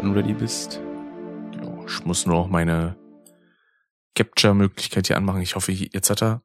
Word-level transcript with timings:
Setup 0.00 0.04
and 0.04 0.16
ready 0.16 0.32
bist. 0.32 0.80
Ja, 1.54 1.84
ich 1.86 2.04
muss 2.06 2.24
nur 2.24 2.36
noch 2.36 2.48
meine 2.48 2.96
Capture-Möglichkeit 4.14 5.08
hier 5.08 5.18
anmachen. 5.18 5.42
Ich 5.42 5.56
hoffe, 5.56 5.72
jetzt 5.72 6.08
hat 6.08 6.22
er, 6.22 6.42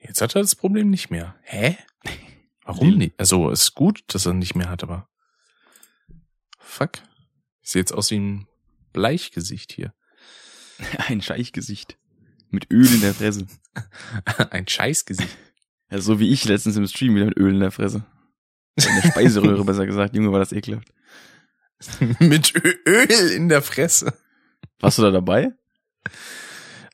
jetzt 0.00 0.20
hat 0.20 0.34
er 0.34 0.42
das 0.42 0.56
Problem 0.56 0.90
nicht 0.90 1.08
mehr. 1.08 1.36
Hä? 1.42 1.78
Warum 2.64 2.96
nicht? 2.96 3.14
Also, 3.16 3.50
ist 3.50 3.74
gut, 3.74 4.02
dass 4.08 4.26
er 4.26 4.32
nicht 4.32 4.56
mehr 4.56 4.68
hat, 4.68 4.82
aber 4.82 5.08
fuck. 6.58 6.98
Ich 7.62 7.70
sehe 7.70 7.82
jetzt 7.82 7.92
aus 7.92 8.10
wie 8.10 8.18
ein 8.18 8.48
Bleichgesicht 8.92 9.72
hier. 9.72 9.94
Ein 11.06 11.22
Scheichgesicht. 11.22 11.98
Mit 12.50 12.70
Öl 12.72 12.92
in 12.92 13.00
der 13.00 13.14
Fresse. 13.14 13.46
ein 14.50 14.66
Scheißgesicht. 14.66 15.36
Ja, 15.90 16.00
so 16.00 16.18
wie 16.18 16.32
ich 16.32 16.44
letztens 16.46 16.76
im 16.76 16.86
Stream 16.86 17.14
wieder 17.14 17.26
mit 17.26 17.36
Öl 17.36 17.54
in 17.54 17.60
der 17.60 17.70
Fresse. 17.70 18.04
In 18.76 19.00
der 19.02 19.10
Speiseröhre 19.10 19.64
besser 19.64 19.86
gesagt. 19.86 20.16
Junge, 20.16 20.32
war 20.32 20.38
das 20.38 20.52
ekelhaft. 20.52 20.92
mit 22.18 22.54
Öl 22.86 23.30
in 23.34 23.48
der 23.48 23.62
Fresse. 23.62 24.14
Warst 24.80 24.98
du 24.98 25.02
da 25.02 25.10
dabei? 25.10 25.52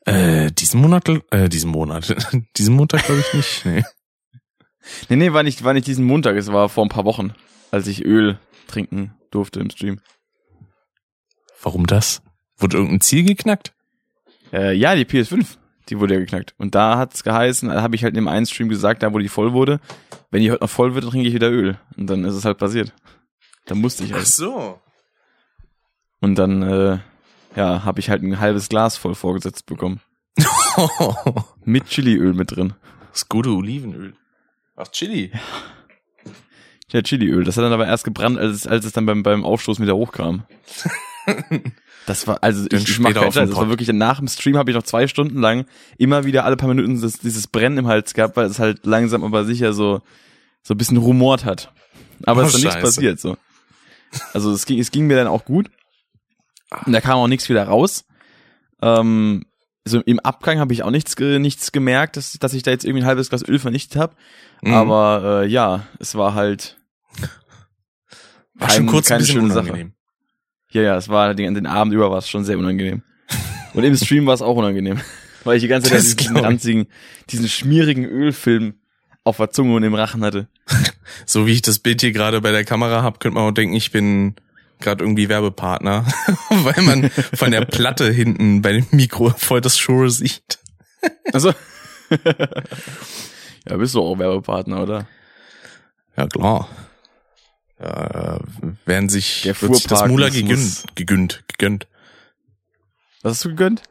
Äh, 0.05 0.51
diesen 0.51 0.81
Monat, 0.81 1.09
äh, 1.31 1.49
diesen 1.49 1.71
Monat, 1.71 2.15
diesen 2.57 2.75
Montag 2.75 3.05
glaube 3.05 3.21
ich 3.21 3.33
nicht. 3.33 3.65
Nee. 3.65 3.83
nee, 5.09 5.15
nee, 5.15 5.33
war 5.33 5.43
nicht, 5.43 5.63
war 5.63 5.73
nicht 5.73 5.87
diesen 5.87 6.05
Montag, 6.05 6.35
es 6.35 6.51
war 6.51 6.69
vor 6.69 6.85
ein 6.85 6.89
paar 6.89 7.05
Wochen, 7.05 7.33
als 7.71 7.87
ich 7.87 8.05
Öl 8.05 8.39
trinken 8.67 9.15
durfte 9.31 9.59
im 9.59 9.69
Stream. 9.69 9.99
Warum 11.61 11.87
das? 11.87 12.21
Wurde 12.57 12.77
irgendein 12.77 13.01
Ziel 13.01 13.23
geknackt? 13.25 13.73
Äh, 14.53 14.73
ja, 14.73 14.95
die 14.95 15.05
PS5, 15.05 15.57
die 15.89 15.99
wurde 15.99 16.13
ja 16.13 16.19
geknackt. 16.19 16.53
Und 16.57 16.75
da 16.75 16.97
hat's 16.97 17.23
geheißen, 17.23 17.69
da 17.69 17.81
habe 17.81 17.95
ich 17.95 18.03
halt 18.03 18.11
in 18.11 18.21
dem 18.21 18.27
einen 18.27 18.45
Stream 18.45 18.69
gesagt, 18.69 19.01
da 19.01 19.13
wo 19.13 19.17
die 19.17 19.27
voll 19.27 19.53
wurde, 19.53 19.79
wenn 20.29 20.41
die 20.41 20.51
heute 20.51 20.63
noch 20.63 20.69
voll 20.69 20.93
wird, 20.93 21.03
dann 21.03 21.11
trinke 21.11 21.27
ich 21.27 21.33
wieder 21.33 21.49
Öl. 21.49 21.79
Und 21.97 22.07
dann 22.07 22.23
ist 22.23 22.35
es 22.35 22.45
halt 22.45 22.59
passiert. 22.59 22.93
Da 23.65 23.75
musste 23.75 24.03
ich 24.03 24.13
halt. 24.13 24.23
Ach 24.23 24.27
so. 24.27 24.79
Und 26.21 26.35
dann, 26.35 26.61
äh, 26.63 26.99
ja, 27.55 27.83
habe 27.83 27.99
ich 27.99 28.09
halt 28.09 28.23
ein 28.23 28.39
halbes 28.39 28.69
Glas 28.69 28.97
voll 28.97 29.15
vorgesetzt 29.15 29.65
bekommen. 29.65 30.01
mit 31.65 31.87
Chiliöl 31.87 32.33
mit 32.33 32.55
drin. 32.55 32.73
Das 33.11 33.29
gute 33.29 33.49
Olivenöl. 33.49 34.15
Ach, 34.75 34.87
Chili. 34.89 35.31
Ja, 36.91 37.01
Chiliöl. 37.01 37.43
Das 37.43 37.57
hat 37.57 37.63
dann 37.63 37.73
aber 37.73 37.87
erst 37.87 38.03
gebrannt, 38.03 38.37
als 38.37 38.55
es, 38.55 38.67
als 38.67 38.85
es 38.85 38.91
dann 38.91 39.05
beim, 39.05 39.23
beim 39.23 39.45
Aufstoßen 39.45 39.83
wieder 39.83 39.95
hochkam. 39.95 40.43
Das 42.05 42.27
war, 42.27 42.43
also 42.43 42.67
ich, 42.71 42.87
ich 42.87 42.99
mach 42.99 43.13
keinen 43.13 43.31
Scheiß, 43.31 43.49
das 43.49 43.57
war 43.57 43.67
wirklich, 43.69 43.91
nach 43.91 44.19
dem 44.19 44.27
Stream 44.27 44.57
habe 44.57 44.69
ich 44.69 44.75
noch 44.75 44.83
zwei 44.83 45.07
Stunden 45.07 45.39
lang 45.39 45.65
immer 45.97 46.23
wieder 46.23 46.45
alle 46.45 46.55
paar 46.55 46.69
Minuten 46.69 47.01
das, 47.01 47.17
dieses 47.17 47.47
Brennen 47.47 47.79
im 47.79 47.87
Hals 47.87 48.13
gehabt, 48.13 48.37
weil 48.37 48.45
es 48.45 48.59
halt 48.59 48.85
langsam 48.85 49.23
aber 49.23 49.43
sicher 49.43 49.73
so, 49.73 50.01
so 50.61 50.75
ein 50.75 50.77
bisschen 50.77 50.97
rumort 50.97 51.45
hat. 51.45 51.73
Aber 52.25 52.43
oh, 52.43 52.45
es 52.45 52.53
ist 52.53 52.63
dann 52.63 52.73
nichts 52.73 52.81
passiert, 52.81 53.19
so. 53.19 53.37
Also 54.33 54.51
es 54.51 54.65
ging, 54.65 54.79
es 54.79 54.91
ging 54.91 55.07
mir 55.07 55.15
dann 55.15 55.27
auch 55.27 55.45
gut. 55.45 55.69
Und 56.85 56.93
da 56.93 57.01
kam 57.01 57.17
auch 57.17 57.27
nichts 57.27 57.49
wieder 57.49 57.63
raus. 57.63 58.05
Ähm, 58.81 59.45
so 59.85 60.01
im 60.01 60.19
Abgang 60.19 60.59
habe 60.59 60.73
ich 60.73 60.83
auch 60.83 60.91
nichts, 60.91 61.17
nichts 61.17 61.71
gemerkt, 61.71 62.17
dass, 62.17 62.33
dass 62.33 62.53
ich 62.53 62.63
da 62.63 62.71
jetzt 62.71 62.85
irgendwie 62.85 63.03
ein 63.03 63.07
halbes 63.07 63.29
Glas 63.29 63.47
Öl 63.47 63.59
vernichtet 63.59 64.01
habe. 64.01 64.15
Mhm. 64.61 64.73
Aber 64.73 65.43
äh, 65.43 65.47
ja, 65.47 65.85
es 65.99 66.15
war 66.15 66.33
halt 66.33 66.77
war 68.55 68.67
kein, 68.67 68.77
schon 68.77 68.85
kurz 68.87 69.07
keine 69.07 69.19
ein 69.19 69.25
bisschen 69.25 69.41
unangenehm. 69.41 69.87
Sache. 69.87 69.91
Ja, 70.71 70.81
ja, 70.81 70.97
es 70.97 71.07
war 71.07 71.33
den, 71.35 71.53
den 71.53 71.67
Abend 71.67 71.93
über 71.93 72.09
war 72.09 72.17
es 72.17 72.29
schon 72.29 72.43
sehr 72.43 72.57
unangenehm. 72.57 73.03
Und 73.73 73.83
im 73.83 73.95
Stream 73.95 74.25
war 74.25 74.33
es 74.33 74.41
auch 74.41 74.55
unangenehm, 74.55 74.99
weil 75.43 75.57
ich 75.57 75.61
die 75.61 75.67
ganze 75.67 75.89
Zeit 75.89 76.19
diesen 76.19 76.37
ranzigen, 76.37 76.87
diesen 77.29 77.47
schmierigen 77.47 78.05
Ölfilm 78.05 78.75
auf 79.25 79.37
der 79.37 79.51
Zunge 79.51 79.75
und 79.75 79.83
im 79.83 79.93
Rachen 79.93 80.23
hatte. 80.23 80.47
So 81.27 81.45
wie 81.45 81.51
ich 81.51 81.61
das 81.61 81.77
Bild 81.79 82.01
hier 82.01 82.11
gerade 82.11 82.41
bei 82.41 82.51
der 82.51 82.65
Kamera 82.65 83.03
hab, 83.03 83.19
könnte 83.19 83.35
man 83.35 83.49
auch 83.49 83.53
denken, 83.53 83.75
ich 83.75 83.91
bin 83.91 84.35
gerade 84.79 85.03
irgendwie 85.03 85.29
Werbepartner, 85.29 86.05
weil 86.49 86.81
man 86.83 87.09
von 87.11 87.51
der 87.51 87.63
Platte 87.63 88.11
hinten 88.11 88.63
bei 88.63 88.73
dem 88.73 88.87
Mikro 88.91 89.29
voll 89.29 89.61
das 89.61 89.77
Shure 89.77 90.09
sieht. 90.09 90.59
Also 91.31 91.53
ja, 93.69 93.77
bist 93.77 93.93
du 93.93 94.01
auch 94.01 94.17
Werbepartner, 94.17 94.81
oder? 94.81 95.07
Ja, 96.17 96.27
klar. 96.27 96.67
Ja, 97.79 98.39
werden 98.85 99.09
sich, 99.09 99.43
der 99.43 99.61
wird 99.61 99.75
sich 99.75 99.87
das 99.87 100.07
Mula 100.07 100.29
gegönnt, 100.29 100.85
gegönnt, 100.95 101.43
gegönnt. 101.47 101.87
Was 103.21 103.33
hast 103.33 103.45
du 103.45 103.49
gegönnt? 103.49 103.83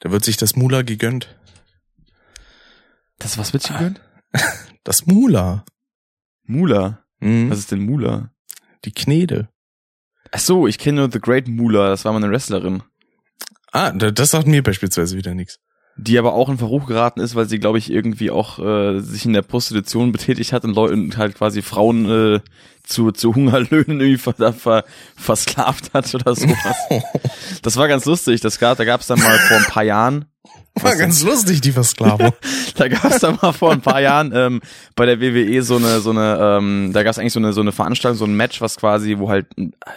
Da 0.00 0.10
wird 0.10 0.24
sich 0.24 0.36
das 0.36 0.56
Mula 0.56 0.82
gegönnt. 0.82 1.36
Das 3.18 3.38
was 3.38 3.52
wird 3.52 3.64
sich 3.64 3.72
gegönnt? 3.72 4.00
Das 4.84 5.06
Mula. 5.06 5.64
Mula? 6.44 7.04
Mhm. 7.20 7.50
Was 7.50 7.60
ist 7.60 7.70
denn 7.70 7.84
Mula? 7.84 8.32
Die 8.84 8.92
Knede. 8.92 9.48
Ach 10.32 10.40
so, 10.40 10.66
ich 10.66 10.78
kenne 10.78 11.02
nur 11.02 11.12
The 11.12 11.20
Great 11.20 11.46
Mula, 11.46 11.90
das 11.90 12.04
war 12.04 12.12
mal 12.12 12.22
eine 12.22 12.32
Wrestlerin. 12.32 12.82
Ah, 13.70 13.92
das 13.92 14.30
sagt 14.30 14.48
mir 14.48 14.62
beispielsweise 14.62 15.16
wieder 15.16 15.34
nichts. 15.34 15.60
Die 15.96 16.18
aber 16.18 16.32
auch 16.34 16.48
in 16.48 16.58
Verruch 16.58 16.86
geraten 16.86 17.20
ist, 17.20 17.34
weil 17.34 17.48
sie, 17.48 17.58
glaube 17.58 17.78
ich, 17.78 17.90
irgendwie 17.90 18.30
auch 18.30 18.58
äh, 18.58 18.98
sich 19.00 19.24
in 19.24 19.34
der 19.34 19.42
Prostitution 19.42 20.10
betätigt 20.10 20.52
hat 20.52 20.64
und 20.64 20.74
Leute 20.74 21.16
halt 21.16 21.34
quasi 21.36 21.62
Frauen 21.62 22.06
äh, 22.06 22.40
zu, 22.84 23.12
zu 23.12 23.34
Hungerlöhnen 23.34 24.00
irgendwie 24.00 24.18
ver, 24.18 24.52
ver, 24.52 24.84
versklavt 25.16 25.92
hat 25.94 26.14
oder 26.14 26.34
sowas. 26.34 26.76
das 27.62 27.76
war 27.76 27.88
ganz 27.88 28.04
lustig. 28.04 28.40
Das 28.40 28.58
gab, 28.58 28.78
da 28.78 28.84
gab 28.84 29.00
es 29.00 29.06
dann 29.06 29.20
mal 29.20 29.38
vor 29.38 29.56
ein 29.56 29.64
paar 29.64 29.84
Jahren 29.84 30.26
war 30.80 30.96
ganz 30.96 31.22
lustig, 31.22 31.60
die 31.60 31.72
Versklavung. 31.72 32.32
da 32.76 32.88
gab 32.88 33.04
es 33.04 33.18
da 33.20 33.36
mal 33.40 33.52
vor 33.52 33.72
ein 33.72 33.82
paar 33.82 34.00
Jahren 34.00 34.32
ähm, 34.34 34.60
bei 34.96 35.04
der 35.04 35.20
WWE 35.20 35.62
so 35.62 35.76
eine, 35.76 36.00
so 36.00 36.10
eine, 36.10 36.38
ähm, 36.40 36.90
da 36.94 37.02
gab 37.02 37.10
es 37.10 37.18
eigentlich 37.18 37.34
so 37.34 37.40
eine, 37.40 37.52
so 37.52 37.60
eine 37.60 37.72
Veranstaltung, 37.72 38.18
so 38.18 38.24
ein 38.24 38.34
Match, 38.34 38.60
was 38.62 38.76
quasi, 38.76 39.18
wo 39.18 39.28
halt 39.28 39.46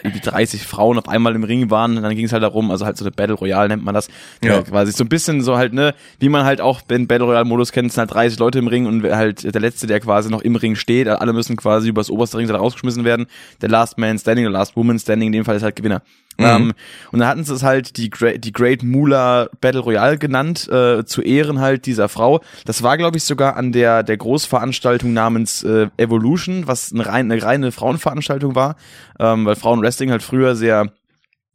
irgendwie 0.02 0.20
30 0.20 0.66
Frauen 0.66 0.98
auf 0.98 1.08
einmal 1.08 1.34
im 1.34 1.44
Ring 1.44 1.70
waren 1.70 1.96
und 1.96 2.02
dann 2.02 2.14
ging 2.14 2.26
es 2.26 2.32
halt 2.32 2.42
darum, 2.42 2.70
also 2.70 2.84
halt 2.84 2.98
so 2.98 3.04
eine 3.04 3.10
Battle 3.10 3.34
Royale 3.34 3.68
nennt 3.68 3.84
man 3.84 3.94
das, 3.94 4.08
ja. 4.44 4.62
quasi 4.62 4.92
so 4.92 5.02
ein 5.02 5.08
bisschen 5.08 5.40
so 5.40 5.56
halt, 5.56 5.72
ne, 5.72 5.94
wie 6.18 6.28
man 6.28 6.44
halt 6.44 6.60
auch 6.60 6.82
den 6.82 7.06
Battle 7.06 7.26
Royale 7.26 7.46
Modus 7.46 7.72
kennt, 7.72 7.90
sind 7.92 8.00
halt 8.00 8.12
30 8.12 8.38
Leute 8.38 8.58
im 8.58 8.68
Ring 8.68 8.86
und 8.86 9.02
halt 9.02 9.42
der 9.42 9.60
Letzte, 9.60 9.86
der 9.86 10.00
quasi 10.00 10.30
noch 10.30 10.42
im 10.42 10.56
Ring 10.56 10.76
steht, 10.76 11.08
alle 11.08 11.32
müssen 11.32 11.56
quasi 11.56 11.88
übers 11.88 12.10
oberste 12.10 12.36
Ring 12.36 12.46
rausgeschmissen 12.76 13.04
werden, 13.04 13.26
der 13.60 13.68
Last 13.68 13.98
Man 13.98 14.18
Standing, 14.18 14.44
der 14.44 14.52
Last 14.52 14.76
Woman 14.76 14.98
Standing, 14.98 15.28
in 15.28 15.32
dem 15.32 15.44
Fall 15.44 15.56
ist 15.56 15.62
halt 15.62 15.76
Gewinner. 15.76 16.02
Mhm. 16.38 16.44
Ähm, 16.44 16.72
und 17.12 17.20
da 17.20 17.28
hatten 17.28 17.44
sie 17.44 17.54
es 17.54 17.62
halt 17.62 17.96
die, 17.96 18.10
Great, 18.10 18.44
die 18.44 18.52
Great 18.52 18.82
Moolah 18.82 19.48
Battle 19.60 19.80
Royale 19.80 20.18
genannt, 20.18 20.68
äh, 20.68 21.04
zu 21.04 21.22
Ehren 21.22 21.60
halt 21.60 21.86
dieser 21.86 22.08
Frau. 22.08 22.40
Das 22.64 22.82
war, 22.82 22.98
glaube 22.98 23.16
ich, 23.16 23.24
sogar 23.24 23.56
an 23.56 23.72
der, 23.72 24.02
der 24.02 24.16
Großveranstaltung 24.16 25.12
namens 25.12 25.62
äh, 25.62 25.88
Evolution, 25.96 26.66
was 26.66 26.92
eine, 26.92 27.06
rein, 27.06 27.30
eine 27.30 27.42
reine 27.42 27.72
Frauenveranstaltung 27.72 28.54
war, 28.54 28.76
ähm, 29.18 29.46
weil 29.46 29.56
Frauenwrestling 29.56 30.10
halt 30.10 30.22
früher 30.22 30.56
sehr, 30.56 30.92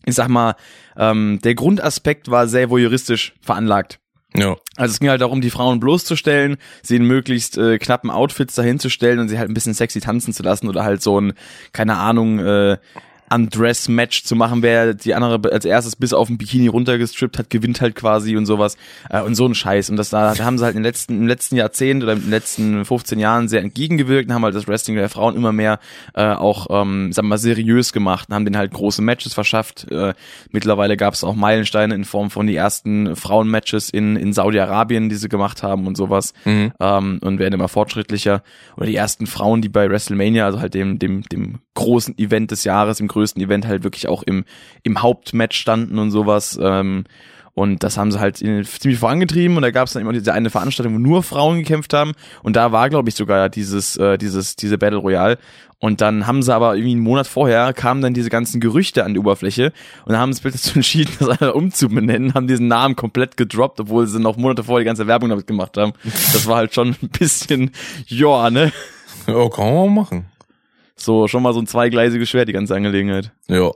ich 0.05 0.15
sag 0.15 0.29
mal, 0.29 0.55
ähm, 0.97 1.39
der 1.43 1.55
Grundaspekt 1.55 2.31
war 2.31 2.47
sehr 2.47 2.69
voyeuristisch 2.69 3.33
veranlagt. 3.41 4.00
Ja. 4.33 4.55
Also 4.77 4.93
es 4.93 4.99
ging 4.99 5.09
halt 5.09 5.21
darum, 5.21 5.41
die 5.41 5.49
Frauen 5.49 5.79
bloßzustellen, 5.79 6.57
sie 6.83 6.95
in 6.95 7.05
möglichst 7.05 7.57
äh, 7.57 7.77
knappen 7.77 8.09
Outfits 8.09 8.55
dahinzustellen 8.55 9.19
und 9.19 9.27
sie 9.27 9.37
halt 9.37 9.49
ein 9.49 9.53
bisschen 9.53 9.73
sexy 9.73 9.99
tanzen 9.99 10.33
zu 10.33 10.43
lassen 10.43 10.69
oder 10.69 10.83
halt 10.83 11.01
so 11.01 11.19
ein, 11.19 11.33
keine 11.73 11.97
Ahnung, 11.97 12.39
äh, 12.39 12.77
Undress-Match 13.33 14.23
zu 14.23 14.35
machen, 14.35 14.61
wer 14.61 14.93
die 14.93 15.13
andere 15.13 15.51
als 15.51 15.65
erstes 15.65 15.95
bis 15.95 16.13
auf 16.13 16.29
ein 16.29 16.37
Bikini 16.37 16.67
runtergestrippt 16.67 17.37
hat, 17.37 17.49
gewinnt 17.49 17.81
halt 17.81 17.95
quasi 17.95 18.35
und 18.35 18.45
sowas. 18.45 18.77
Äh, 19.09 19.21
und 19.21 19.35
so 19.35 19.45
ein 19.45 19.55
Scheiß. 19.55 19.89
Und 19.89 19.97
das 19.97 20.09
da, 20.09 20.33
da 20.33 20.43
haben 20.43 20.57
sie 20.57 20.65
halt 20.65 20.75
im 20.75 20.83
letzten, 20.83 21.21
im 21.21 21.27
letzten 21.27 21.55
Jahrzehnt 21.55 22.03
oder 22.03 22.13
in 22.13 22.21
den 22.21 22.29
letzten 22.29 22.85
15 22.85 23.19
Jahren 23.19 23.47
sehr 23.47 23.61
entgegengewirkt 23.61 24.29
und 24.29 24.35
haben 24.35 24.43
halt 24.43 24.55
das 24.55 24.67
Wrestling 24.67 24.97
der 24.97 25.09
Frauen 25.09 25.35
immer 25.35 25.51
mehr 25.51 25.79
äh, 26.13 26.23
auch, 26.23 26.67
ähm, 26.69 27.11
sagen 27.13 27.27
wir 27.27 27.31
mal, 27.31 27.37
seriös 27.37 27.93
gemacht 27.93 28.29
und 28.29 28.35
haben 28.35 28.45
denen 28.45 28.57
halt 28.57 28.73
große 28.73 29.01
Matches 29.01 29.33
verschafft. 29.33 29.89
Äh, 29.89 30.13
mittlerweile 30.51 30.97
gab 30.97 31.13
es 31.13 31.23
auch 31.23 31.35
Meilensteine 31.35 31.95
in 31.95 32.05
Form 32.05 32.29
von 32.29 32.47
die 32.47 32.55
ersten 32.55 33.15
Frauen-Matches 33.15 33.89
in, 33.89 34.15
in 34.15 34.33
Saudi-Arabien, 34.33 35.09
die 35.09 35.15
sie 35.15 35.29
gemacht 35.29 35.63
haben 35.63 35.87
und 35.87 35.95
sowas. 35.95 36.33
Mhm. 36.45 36.73
Ähm, 36.79 37.19
und 37.21 37.39
werden 37.39 37.53
immer 37.53 37.69
fortschrittlicher. 37.69 38.43
Oder 38.75 38.87
die 38.87 38.95
ersten 38.95 39.27
Frauen, 39.27 39.61
die 39.61 39.69
bei 39.69 39.89
WrestleMania, 39.89 40.45
also 40.45 40.59
halt 40.59 40.73
dem, 40.73 40.99
dem, 40.99 41.23
dem 41.23 41.59
großen 41.73 42.17
Event 42.17 42.51
des 42.51 42.63
Jahres, 42.63 42.99
im 42.99 43.07
größten 43.07 43.20
Event 43.25 43.67
halt 43.67 43.83
wirklich 43.83 44.07
auch 44.07 44.23
im, 44.23 44.45
im 44.83 45.01
Hauptmatch 45.01 45.57
standen 45.57 45.99
und 45.99 46.11
sowas. 46.11 46.59
Ähm, 46.61 47.05
und 47.53 47.83
das 47.83 47.97
haben 47.97 48.11
sie 48.11 48.19
halt 48.19 48.37
ziemlich 48.37 48.99
vorangetrieben 48.99 49.57
und 49.57 49.61
da 49.61 49.71
gab 49.71 49.87
es 49.87 49.93
dann 49.93 50.01
immer 50.01 50.13
diese 50.13 50.33
eine 50.33 50.49
Veranstaltung, 50.49 50.95
wo 50.95 50.99
nur 50.99 51.21
Frauen 51.21 51.59
gekämpft 51.59 51.93
haben 51.93 52.13
und 52.43 52.55
da 52.55 52.71
war, 52.71 52.89
glaube 52.89 53.09
ich, 53.09 53.15
sogar 53.15 53.49
dieses, 53.49 53.97
äh, 53.97 54.17
dieses, 54.17 54.55
diese 54.55 54.77
Battle 54.77 54.99
Royale. 54.99 55.37
Und 55.77 55.99
dann 55.99 56.27
haben 56.27 56.43
sie 56.43 56.53
aber 56.53 56.75
irgendwie 56.75 56.91
einen 56.91 57.01
Monat 57.01 57.25
vorher 57.25 57.73
kamen 57.73 58.01
dann 58.01 58.13
diese 58.13 58.29
ganzen 58.29 58.61
Gerüchte 58.61 59.03
an 59.03 59.15
die 59.15 59.19
Oberfläche 59.19 59.73
und 60.05 60.15
haben 60.15 60.31
sie 60.31 60.41
dazu 60.43 60.75
entschieden, 60.75 61.11
das 61.19 61.27
einfach 61.27 61.55
umzubenennen, 61.55 62.35
haben 62.35 62.47
diesen 62.47 62.67
Namen 62.67 62.95
komplett 62.95 63.35
gedroppt, 63.35 63.79
obwohl 63.79 64.05
sie 64.05 64.19
noch 64.19 64.37
Monate 64.37 64.63
vorher 64.63 64.83
die 64.83 64.87
ganze 64.87 65.07
Werbung 65.07 65.29
damit 65.29 65.47
gemacht 65.47 65.77
haben. 65.77 65.93
Das 66.03 66.45
war 66.45 66.57
halt 66.57 66.73
schon 66.73 66.95
ein 67.01 67.09
bisschen, 67.09 67.71
ja, 68.05 68.49
ne? 68.51 68.71
Ja, 69.27 69.49
kann 69.49 69.73
man 69.73 69.93
machen. 69.93 70.30
So, 71.03 71.27
schon 71.27 71.43
mal 71.43 71.53
so 71.53 71.59
ein 71.59 71.67
zweigleisiges 71.67 72.29
Schwert, 72.29 72.47
die 72.47 72.53
ganze 72.53 72.75
Angelegenheit. 72.75 73.31
Ja. 73.47 73.71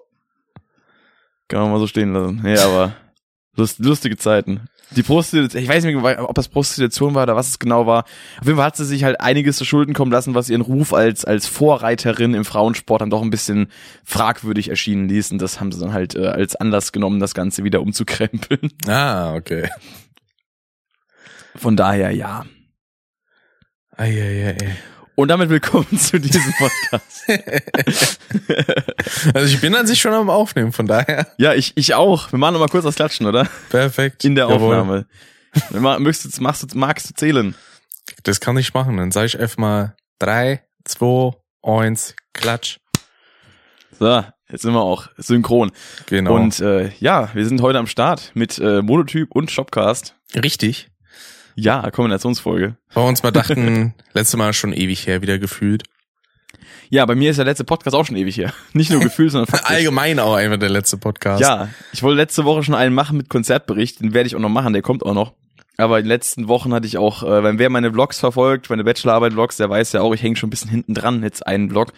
Kann 1.48 1.62
man 1.62 1.72
mal 1.72 1.80
so 1.80 1.88
stehen 1.88 2.14
lassen. 2.14 2.42
Ja, 2.46 2.66
aber 2.66 2.96
lust, 3.56 3.80
lustige 3.80 4.18
Zeiten. 4.18 4.62
die 4.92 5.04
Prostitution, 5.04 5.62
ich 5.62 5.70
weiß 5.70 5.84
nicht 5.84 6.02
mehr, 6.02 6.28
ob 6.30 6.36
das 6.36 6.48
Prostitution 6.48 7.14
war 7.16 7.24
oder 7.24 7.36
was 7.36 7.50
es 7.50 7.60
genau 7.60 7.86
war. 7.88 8.06
Auf 8.40 8.46
jeden 8.46 8.58
Fall 8.58 8.66
hat 8.66 8.78
sie 8.78 8.86
sich 8.86 9.04
halt 9.04 9.22
einiges 9.22 9.58
zu 9.58 9.66
Schulden 9.66 9.94
kommen 9.94 10.12
lassen, 10.12 10.34
was 10.36 10.50
ihren 10.50 10.62
Ruf 10.62 10.94
als, 10.94 11.24
als 11.26 11.46
Vorreiterin 11.48 12.34
im 12.34 12.46
Frauensport 12.46 13.02
dann 13.02 13.10
doch 13.10 13.22
ein 13.22 13.30
bisschen 13.30 13.68
fragwürdig 14.04 14.70
erschienen 14.70 15.08
ließ. 15.08 15.32
Und 15.32 15.42
das 15.42 15.60
haben 15.60 15.72
sie 15.72 15.80
dann 15.80 15.94
halt 15.94 16.16
äh, 16.16 16.28
als 16.28 16.56
Anlass 16.56 16.92
genommen, 16.92 17.20
das 17.20 17.34
Ganze 17.34 17.64
wieder 17.64 17.82
umzukrempeln. 17.82 18.72
Ah, 18.88 19.36
okay. 19.36 19.70
Von 21.56 21.78
daher, 21.78 22.12
ja. 22.12 22.46
Eieiei. 23.98 24.58
Und 25.16 25.30
damit 25.30 25.50
willkommen 25.50 25.88
zu 25.98 26.20
diesem 26.20 26.54
Podcast. 26.58 27.26
Also 29.34 29.48
ich 29.54 29.62
bin 29.62 29.76
an 29.76 29.88
sich 29.88 30.00
schon 30.02 30.14
am 30.14 30.30
Aufnehmen, 30.30 30.72
von 30.72 30.86
daher. 30.88 31.28
ja, 31.38 31.54
ich, 31.54 31.74
ich 31.76 31.94
auch. 31.96 32.32
Wir 32.32 32.38
machen 32.40 32.54
noch 32.54 32.60
mal 32.60 32.68
kurz 32.68 32.84
das 32.84 32.96
Klatschen, 32.96 33.26
oder? 33.26 33.48
Perfekt. 33.70 34.24
In 34.26 34.36
der 34.36 34.48
Jawohl. 34.50 34.76
Aufnahme. 34.76 36.00
Möchtest, 36.00 36.38
du- 36.38 36.44
machst 36.44 36.64
du, 36.72 36.78
magst 36.78 37.10
du 37.10 37.14
zählen? 37.14 37.56
Das 38.24 38.40
kann 38.40 38.58
ich 38.58 38.74
machen. 38.74 38.98
Dann 38.98 39.12
sage 39.12 39.28
ich 39.28 39.40
einfach 39.40 39.58
mal 39.58 39.96
drei, 40.20 40.64
zwei, 40.84 41.32
eins, 41.64 42.16
klatsch. 42.34 42.78
So, 44.00 44.24
jetzt 44.50 44.62
sind 44.64 44.74
wir 44.74 44.82
auch 44.82 45.08
synchron. 45.18 45.72
Genau. 46.08 46.36
Und 46.36 46.60
äh, 46.60 46.92
ja, 47.00 47.30
wir 47.34 47.46
sind 47.48 47.62
heute 47.62 47.80
am 47.80 47.88
Start 47.88 48.32
mit 48.34 48.58
äh, 48.60 48.82
Monotyp 48.82 49.32
und 49.32 49.50
Shopcast. 49.52 50.16
richtig. 50.36 50.90
Ja, 51.56 51.90
Kombinationsfolge. 51.90 52.76
Wir 52.94 53.04
uns 53.04 53.24
mal 53.24 53.32
dachten, 53.32 53.94
letzte 54.14 54.38
Mal 54.38 54.54
schon 54.54 54.74
ewig 54.74 55.08
her 55.08 55.22
wieder 55.22 55.40
gefühlt. 55.40 55.84
Ja, 56.90 57.06
bei 57.06 57.16
mir 57.16 57.32
ist 57.32 57.38
der 57.38 57.46
letzte 57.46 57.64
Podcast 57.64 57.96
auch 57.96 58.06
schon 58.06 58.18
ewig 58.18 58.38
her. 58.38 58.54
Nicht 58.74 58.92
nur 58.92 59.00
gefühlt, 59.00 59.32
sondern 59.32 59.48
faktisch. 59.48 59.70
Allgemein 59.70 60.20
auch 60.20 60.36
einfach 60.36 60.58
der 60.58 60.70
letzte 60.70 60.98
Podcast. 60.98 61.42
Ja, 61.42 61.70
ich 61.94 62.04
wollte 62.04 62.18
letzte 62.18 62.46
Woche 62.46 62.64
schon 62.64 62.76
einen 62.76 62.94
machen 62.94 63.18
mit 63.18 63.30
Konzertbericht, 63.30 64.02
den 64.02 64.14
werde 64.14 64.28
ich 64.28 64.36
auch 64.36 64.40
noch 64.40 64.50
machen, 64.50 64.74
der 64.74 64.82
kommt 64.82 65.06
auch 65.06 65.14
noch. 65.14 65.34
Aber 65.78 65.98
in 65.98 66.06
den 66.06 66.10
letzten 66.10 66.48
Wochen 66.48 66.74
hatte 66.74 66.88
ich 66.88 66.98
auch, 66.98 67.24
äh, 67.24 67.44
wenn 67.44 67.60
wer 67.60 67.70
meine 67.70 67.92
Vlogs 67.92 68.20
verfolgt, 68.20 68.70
meine 68.70 68.84
Bachelorarbeit-Vlogs, 68.84 69.58
der 69.58 69.70
weiß 69.70 69.92
ja 69.94 70.02
auch, 70.02 70.14
ich 70.14 70.24
hänge 70.24 70.36
schon 70.38 70.48
ein 70.48 70.52
bisschen 70.52 70.70
hinten 70.70 70.94
dran, 70.94 71.22
jetzt 71.22 71.46
einen 71.46 71.70
Vlog. 71.70 71.92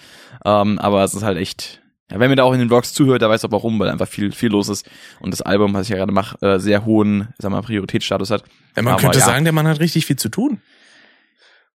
Ähm, 0.45 0.79
aber 0.79 1.03
es 1.03 1.13
ist 1.13 1.23
halt 1.23 1.37
echt, 1.37 1.81
ja, 2.11 2.19
wer 2.19 2.29
mir 2.29 2.35
da 2.35 2.43
auch 2.43 2.53
in 2.53 2.59
den 2.59 2.69
Vlogs 2.69 2.93
zuhört, 2.93 3.21
der 3.21 3.29
weiß 3.29 3.43
auch 3.45 3.51
warum, 3.51 3.77
weil 3.79 3.89
einfach 3.89 4.07
viel, 4.07 4.31
viel 4.31 4.49
los 4.49 4.69
ist. 4.69 4.89
Und 5.19 5.31
das 5.31 5.41
Album, 5.41 5.73
was 5.73 5.83
ich 5.83 5.89
ja 5.89 5.97
gerade 5.97 6.13
mache, 6.13 6.37
äh, 6.45 6.59
sehr 6.59 6.85
hohen, 6.85 7.29
sag 7.37 7.51
mal, 7.51 7.61
Prioritätsstatus 7.61 8.31
hat. 8.31 8.43
Ja, 8.75 8.83
man 8.83 8.93
Aber 8.93 9.01
könnte 9.01 9.19
ja. 9.19 9.25
sagen, 9.25 9.43
der 9.43 9.53
Mann 9.53 9.67
hat 9.67 9.79
richtig 9.79 10.05
viel 10.05 10.15
zu 10.15 10.29
tun. 10.29 10.61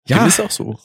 Ja. 0.07 0.19
Dem 0.19 0.29
ist 0.29 0.41
auch 0.41 0.51
so. 0.51 0.79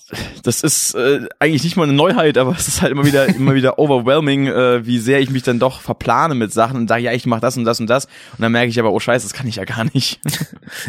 Das 0.44 0.62
ist 0.62 0.94
äh, 0.94 1.28
eigentlich 1.40 1.64
nicht 1.64 1.78
mal 1.78 1.84
eine 1.84 1.94
Neuheit, 1.94 2.38
aber 2.38 2.52
es 2.52 2.68
ist 2.68 2.82
halt 2.82 2.92
immer 2.92 3.06
wieder 3.06 3.28
immer 3.36 3.56
wieder 3.56 3.80
overwhelming, 3.80 4.48
äh, 4.48 4.86
wie 4.86 5.00
sehr 5.00 5.20
ich 5.20 5.30
mich 5.30 5.44
dann 5.44 5.58
doch 5.58 5.80
verplane 5.80 6.36
mit 6.36 6.52
Sachen 6.52 6.78
und 6.78 6.88
sage, 6.88 7.04
ja, 7.04 7.12
ich 7.12 7.26
mache 7.26 7.42
das 7.42 7.56
und 7.58 7.66
das 7.66 7.80
und 7.80 7.88
das. 7.88 8.06
Und 8.06 8.42
dann 8.42 8.52
merke 8.52 8.70
ich 8.70 8.80
aber, 8.80 8.92
oh 8.92 9.00
scheiße, 9.00 9.26
das 9.26 9.34
kann 9.34 9.48
ich 9.48 9.56
ja 9.58 9.64
gar 9.64 9.86
nicht. 9.94 10.20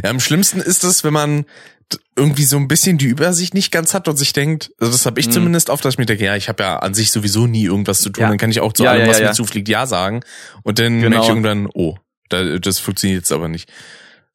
Ja, 0.03 0.11
am 0.11 0.21
schlimmsten 0.21 0.61
ist 0.61 0.85
es, 0.85 1.05
wenn 1.05 1.13
man 1.13 1.45
irgendwie 2.17 2.45
so 2.45 2.57
ein 2.57 2.67
bisschen 2.69 2.99
die 2.99 3.07
Übersicht 3.07 3.55
nicht 3.55 3.71
ganz 3.71 3.95
hat 3.95 4.09
und 4.09 4.17
sich 4.17 4.33
denkt, 4.33 4.71
also 4.81 4.91
das 4.93 5.07
habe 5.07 5.21
ich 5.21 5.27
Mhm. 5.29 5.33
zumindest 5.33 5.71
oft, 5.71 5.85
dass 5.85 5.95
ich 5.95 5.99
mir 5.99 6.07
denke, 6.07 6.25
ja, 6.25 6.35
ich 6.37 6.49
habe 6.49 6.63
ja 6.63 6.77
an 6.79 6.95
sich 6.95 7.11
sowieso 7.11 7.47
nie 7.47 7.65
irgendwas 7.65 8.01
zu 8.01 8.11
tun, 8.11 8.23
Ja. 8.23 8.29
dann 8.29 8.39
kann 8.39 8.51
ich 8.51 8.61
auch 8.61 8.73
zu 8.73 8.85
Ja, 8.85 8.91
allem, 8.91 9.03
ja, 9.03 9.09
was 9.09 9.19
ja, 9.19 9.25
mir 9.25 9.29
ja. 9.31 9.35
zufliegt, 9.35 9.69
ja 9.69 9.87
sagen. 9.87 10.21
Und 10.63 10.79
dann 10.79 11.01
Genau. 11.01 11.11
merke 11.11 11.25
ich 11.25 11.29
irgendwann, 11.29 11.69
oh, 11.75 11.97
da, 12.29 12.59
das 12.59 12.79
funktioniert 12.79 13.21
jetzt 13.21 13.33
aber 13.33 13.49
nicht. 13.49 13.71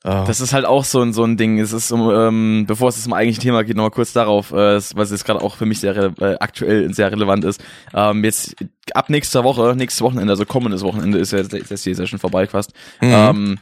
Ah. 0.04 0.26
Das 0.26 0.42
ist 0.42 0.52
halt 0.54 0.66
auch 0.66 0.84
so 0.84 1.00
ein 1.02 1.14
so 1.14 1.24
ein 1.24 1.38
Ding. 1.38 1.60
Es 1.60 1.74
ist, 1.74 1.92
um, 1.92 2.10
ähm, 2.10 2.66
bevor 2.68 2.90
es 2.90 3.04
zum 3.04 3.14
eigentlichen 3.14 3.44
Thema 3.44 3.64
geht, 3.64 3.76
nochmal 3.76 3.92
kurz 3.92 4.14
darauf, 4.14 4.52
äh, 4.52 4.76
es- 4.76 4.96
was 4.96 5.12
jetzt 5.12 5.26
gerade 5.26 5.42
auch 5.42 5.56
für 5.58 5.68
mich 5.68 5.80
sehr 5.80 5.96
äh, 6.20 6.38
aktuell 6.40 6.92
sehr 6.92 7.12
relevant 7.12 7.44
ist. 7.46 7.62
Ähm, 7.94 8.24
jetzt 8.24 8.56
ab 8.96 9.12
nächster 9.12 9.44
Woche, 9.44 9.76
nächstes 9.76 10.02
Wochenende, 10.02 10.32
also 10.32 10.44
kommendes 10.46 10.82
Wochenende 10.82 11.20
ist 11.20 11.34
ja 11.34 11.40
jetzt 11.40 11.86
die 11.86 11.94
Session 11.94 12.18
vorbei 12.20 12.48
fast. 12.48 12.72
Mhm. 13.00 13.10
Ähm, 13.12 13.60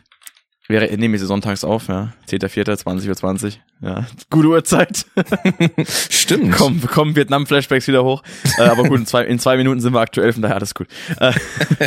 wir 0.69 0.81
re- 0.81 0.95
nehmen 0.97 1.13
wir 1.13 1.19
sie 1.19 1.25
sonntags 1.25 1.63
auf, 1.63 1.87
ja. 1.87 2.13
10.4., 2.29 2.83
20.20 2.83 3.43
Uhr. 3.45 3.51
Ja, 3.81 4.05
gute 4.29 4.47
Uhrzeit. 4.49 5.05
Stimmt. 6.09 6.51
kommen, 6.55 6.81
kommen 6.81 7.15
Vietnam-Flashbacks 7.15 7.87
wieder 7.87 8.03
hoch. 8.03 8.23
Äh, 8.57 8.63
aber 8.63 8.83
gut, 8.83 8.99
in 8.99 9.05
zwei, 9.05 9.23
in 9.25 9.39
zwei 9.39 9.57
Minuten 9.57 9.79
sind 9.81 9.93
wir 9.93 9.99
aktuell, 9.99 10.31
von 10.31 10.41
daher 10.41 10.57
alles 10.57 10.73
gut. 10.75 10.87
Äh, 11.19 11.33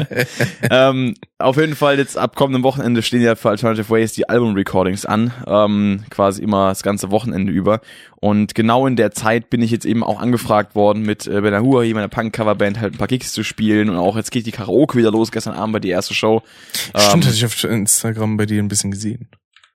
ähm, 0.71 1.15
auf 1.39 1.57
jeden 1.57 1.77
Fall 1.77 1.99
jetzt 1.99 2.17
ab 2.19 2.35
kommendem 2.37 2.63
Wochenende 2.63 3.03
stehen 3.03 3.23
ja 3.23 3.35
für 3.35 3.51
Alternative 3.51 3.89
Ways 3.91 4.13
die 4.13 4.29
Album-Recordings 4.29 5.07
an. 5.07 5.33
Ähm, 5.47 6.05
quasi 6.11 6.43
immer 6.43 6.69
das 6.69 6.83
ganze 6.83 7.11
Wochenende 7.11 7.53
über. 7.53 7.81
Und 8.25 8.55
genau 8.55 8.87
in 8.87 8.95
der 8.95 9.11
Zeit 9.11 9.51
bin 9.51 9.63
ich 9.63 9.73
jetzt 9.73 9.85
eben 9.85 10.05
auch 10.05 10.21
angefragt 10.21 10.77
worden, 10.77 11.03
mit 11.03 11.27
äh, 11.27 11.41
Ben 11.41 11.55
Ahua, 11.55 11.83
meiner 11.93 12.07
Punk-Coverband, 12.07 12.79
halt 12.79 12.95
ein 12.95 12.97
paar 12.97 13.09
Gigs 13.09 13.33
zu 13.33 13.43
spielen. 13.43 13.91
Und 13.91 13.97
auch 13.97 14.15
jetzt 14.15 14.31
geht 14.31 14.47
die 14.47 14.53
Karaoke 14.53 14.97
wieder 14.97 15.11
los. 15.11 15.33
Gestern 15.33 15.55
Abend 15.55 15.73
war 15.73 15.81
die 15.81 15.89
erste 15.89 16.15
Show. 16.15 16.41
Stimmt, 16.73 16.95
Ähm, 16.95 17.21
hatte 17.25 17.35
ich 17.35 17.45
auf 17.45 17.65
Instagram 17.65 18.37
bei 18.37 18.47
dir 18.47 18.63
ein 18.63 18.69
bisschen 18.69 18.93
gesehen. 18.93 19.27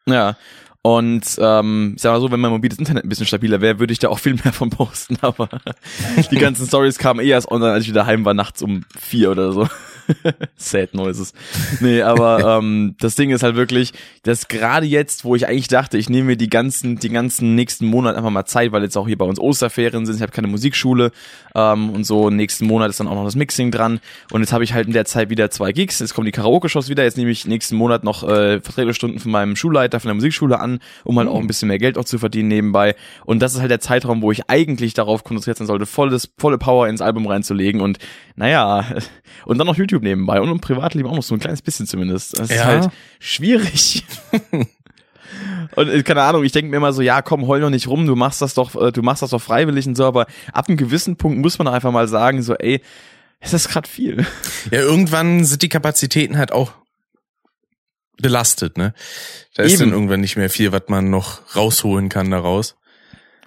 ja. 0.05 0.37
Und 0.81 1.25
ähm, 1.39 1.95
sag 1.97 2.13
mal 2.13 2.21
so, 2.21 2.31
wenn 2.31 2.39
mein 2.39 2.51
mobiles 2.51 2.77
Internet 2.79 3.03
ein 3.03 3.09
bisschen 3.09 3.25
stabiler 3.25 3.59
wäre, 3.59 3.79
würde 3.79 3.91
ich 3.91 3.99
da 3.99 4.07
auch 4.07 4.19
viel 4.19 4.35
mehr 4.35 4.53
von 4.53 4.69
posten. 4.69 5.17
Aber 5.21 5.49
die 6.31 6.37
ganzen 6.37 6.65
Stories 6.65 6.97
kamen 6.97 7.19
eh 7.19 7.27
erst 7.27 7.51
online, 7.51 7.73
als 7.73 7.83
ich 7.83 7.89
wieder 7.89 8.05
heim 8.05 8.23
war, 8.23 8.33
nachts 8.33 8.61
um 8.61 8.85
vier 8.97 9.31
oder 9.31 9.51
so. 9.51 9.67
Sad 10.57 10.93
Noises. 10.93 11.33
Nee, 11.79 12.01
aber 12.01 12.57
ähm, 12.59 12.95
das 12.99 13.15
Ding 13.15 13.31
ist 13.31 13.43
halt 13.43 13.55
wirklich, 13.55 13.93
dass 14.23 14.47
gerade 14.47 14.85
jetzt, 14.85 15.25
wo 15.25 15.35
ich 15.35 15.47
eigentlich 15.47 15.67
dachte, 15.67 15.97
ich 15.97 16.09
nehme 16.09 16.27
mir 16.27 16.37
die 16.37 16.49
ganzen, 16.49 16.97
die 16.97 17.09
ganzen 17.09 17.55
nächsten 17.55 17.85
Monate 17.85 18.17
einfach 18.17 18.29
mal 18.29 18.45
Zeit, 18.45 18.71
weil 18.71 18.83
jetzt 18.83 18.97
auch 18.97 19.07
hier 19.07 19.17
bei 19.17 19.25
uns 19.25 19.39
Osterferien 19.39 20.05
sind, 20.05 20.15
ich 20.15 20.21
habe 20.21 20.31
keine 20.31 20.47
Musikschule 20.47 21.11
ähm, 21.55 21.89
und 21.91 22.05
so, 22.05 22.29
nächsten 22.29 22.65
Monat 22.65 22.89
ist 22.89 22.99
dann 22.99 23.07
auch 23.07 23.15
noch 23.15 23.25
das 23.25 23.35
Mixing 23.35 23.71
dran. 23.71 23.99
Und 24.31 24.41
jetzt 24.41 24.53
habe 24.53 24.63
ich 24.63 24.73
halt 24.73 24.87
in 24.87 24.93
der 24.93 25.05
Zeit 25.05 25.29
wieder 25.29 25.49
zwei 25.49 25.71
Gigs, 25.71 25.99
jetzt 25.99 26.13
kommen 26.13 26.25
die 26.25 26.31
Karaoke-Shows 26.31 26.89
wieder, 26.89 27.03
jetzt 27.03 27.17
nehme 27.17 27.31
ich 27.31 27.45
nächsten 27.45 27.75
Monat 27.75 28.03
noch 28.03 28.23
äh, 28.23 28.59
Vertretungsstunden 28.61 29.19
von 29.19 29.31
meinem 29.31 29.55
Schulleiter 29.55 29.99
von 29.99 30.09
der 30.09 30.15
Musikschule 30.15 30.59
an, 30.59 30.79
um 31.03 31.17
halt 31.17 31.27
auch 31.27 31.39
ein 31.39 31.47
bisschen 31.47 31.67
mehr 31.67 31.79
Geld 31.79 31.97
auch 31.97 32.05
zu 32.05 32.19
verdienen 32.19 32.49
nebenbei. 32.49 32.95
Und 33.25 33.41
das 33.41 33.53
ist 33.53 33.61
halt 33.61 33.71
der 33.71 33.79
Zeitraum, 33.79 34.21
wo 34.21 34.31
ich 34.31 34.49
eigentlich 34.49 34.93
darauf 34.93 35.23
konzentriert 35.23 35.57
sein 35.57 35.67
sollte, 35.67 35.85
volles, 35.85 36.29
volle 36.37 36.57
Power 36.57 36.87
ins 36.87 37.01
Album 37.01 37.27
reinzulegen. 37.27 37.81
Und 37.81 37.99
naja, 38.35 38.85
und 39.45 39.57
dann 39.57 39.67
noch 39.67 39.77
YouTube 39.77 39.96
nebenbei 40.03 40.39
und 40.41 40.49
im 40.49 40.59
Privatleben 40.59 41.07
auch 41.09 41.15
noch 41.15 41.23
so 41.23 41.35
ein 41.35 41.39
kleines 41.39 41.61
bisschen 41.61 41.87
zumindest. 41.87 42.37
Das 42.39 42.49
ist 42.49 42.55
Ja. 42.57 42.65
halt 42.65 42.89
schwierig. 43.19 44.03
Und 45.75 45.89
äh, 45.89 46.01
keine 46.03 46.21
Ahnung, 46.23 46.43
ich 46.43 46.51
denke 46.53 46.71
mir 46.71 46.77
immer 46.77 46.93
so, 46.93 47.01
ja, 47.01 47.21
komm, 47.21 47.45
heul 47.47 47.59
doch 47.59 47.69
nicht 47.69 47.87
rum, 47.87 48.05
du 48.07 48.15
machst 48.15 48.41
das 48.41 48.53
doch, 48.53 48.73
äh, 48.81 48.91
du 48.91 49.01
machst 49.03 49.21
das 49.21 49.31
doch 49.31 49.41
freiwillig 49.41 49.85
und 49.85 49.95
so, 49.95 50.05
aber 50.05 50.25
ab 50.53 50.67
einem 50.67 50.77
gewissen 50.77 51.17
Punkt 51.17 51.39
muss 51.39 51.57
man 51.59 51.67
einfach 51.67 51.91
mal 51.91 52.07
sagen, 52.07 52.41
so, 52.41 52.55
ey, 52.55 52.81
es 53.39 53.53
ist 53.53 53.69
gerade 53.69 53.87
viel. 53.87 54.25
Ja, 54.71 54.79
irgendwann 54.79 55.43
sind 55.45 55.61
die 55.61 55.69
Kapazitäten 55.69 56.37
halt 56.37 56.51
auch 56.51 56.71
belastet, 58.17 58.77
ne? 58.77 58.93
Da 59.55 59.63
ist 59.63 59.73
Eben. 59.73 59.81
dann 59.81 59.91
irgendwann 59.91 60.21
nicht 60.21 60.37
mehr 60.37 60.49
viel, 60.49 60.71
was 60.71 60.83
man 60.87 61.09
noch 61.09 61.55
rausholen 61.55 62.09
kann 62.09 62.31
daraus. 62.31 62.75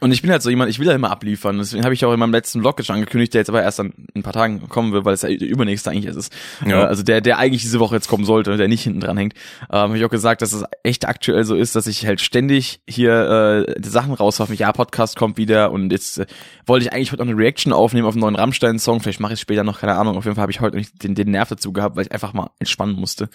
Und 0.01 0.13
ich 0.13 0.23
bin 0.23 0.31
halt 0.31 0.43
so 0.43 0.51
jemand, 0.51 0.71
ich 0.71 0.79
will 0.79 0.87
ja 0.87 0.95
immer 0.95 1.11
abliefern. 1.11 1.59
Deswegen 1.59 1.85
habe 1.85 1.93
ich 1.93 2.05
auch 2.05 2.13
in 2.13 2.19
meinem 2.19 2.33
letzten 2.33 2.61
Vlog 2.61 2.83
schon 2.85 2.95
angekündigt, 2.95 3.35
der 3.35 3.43
jetzt 3.43 3.51
aber 3.51 3.63
erst 3.63 3.79
dann 3.79 3.93
in 4.15 4.21
ein 4.21 4.23
paar 4.23 4.33
Tagen 4.33 4.69
kommen 4.69 4.93
wird, 4.93 5.05
weil 5.05 5.15
es 5.15 5.23
ja 5.23 5.29
der 5.29 5.49
übernächste 5.49 5.91
eigentlich 5.91 6.07
ist. 6.07 6.33
Ja. 6.67 6.85
Äh, 6.85 6.87
Also 6.87 7.03
der, 7.03 7.21
der 7.21 7.39
eigentlich 7.39 7.63
diese 7.63 7.81
Woche 7.81 7.97
jetzt 7.97 8.09
kommen 8.09 8.25
sollte, 8.25 8.57
der 8.57 8.69
nicht 8.69 8.83
hinten 8.83 9.01
dran 9.01 9.17
hängt. 9.17 9.35
Ähm, 9.71 9.79
habe 9.79 9.99
ich 9.99 10.05
auch 10.05 10.11
gesagt, 10.11 10.43
dass 10.43 10.53
es 10.53 10.65
echt 10.83 11.07
aktuell 11.07 11.45
so 11.45 11.55
ist, 11.55 11.77
dass 11.77 11.87
ich 11.87 12.07
halt 12.07 12.21
ständig 12.21 12.81
hier 12.89 13.67
äh, 13.69 13.83
Sachen 13.83 14.15
rauswerfe. 14.15 14.55
Ja, 14.55 14.73
Podcast 14.73 15.17
kommt 15.17 15.37
wieder 15.37 15.71
und 15.71 15.93
jetzt 15.93 16.19
äh, 16.19 16.27
wollte 16.67 16.87
ich 16.87 16.93
eigentlich 16.93 17.13
heute 17.13 17.23
noch 17.23 17.31
eine 17.31 17.39
Reaction 17.39 17.73
aufnehmen 17.73 18.07
auf 18.07 18.15
einen 18.15 18.23
neuen 18.23 18.37
Rammstein-Song. 18.37 19.01
Vielleicht 19.01 19.21
mache 19.21 19.35
ich 19.35 19.39
es 19.39 19.43
später 19.43 19.65
noch, 19.65 19.81
keine 19.81 19.97
Ahnung. 19.97 20.17
Auf 20.17 20.25
jeden 20.25 20.35
Fall 20.37 20.43
habe 20.43 20.53
ich 20.53 20.61
heute 20.61 20.77
nicht 20.77 21.03
den, 21.03 21.15
den 21.15 21.31
Nerv 21.31 21.49
dazu 21.49 21.73
gehabt, 21.73 21.97
weil 21.97 22.07
ich 22.07 22.13
einfach 22.13 22.33
mal 22.33 22.51
entspannen 22.59 22.97
musste. 22.97 23.29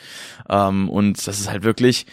Ähm, 0.50 0.90
und 0.90 1.28
das 1.28 1.40
ist 1.40 1.50
halt 1.50 1.64
wirklich 1.64 2.06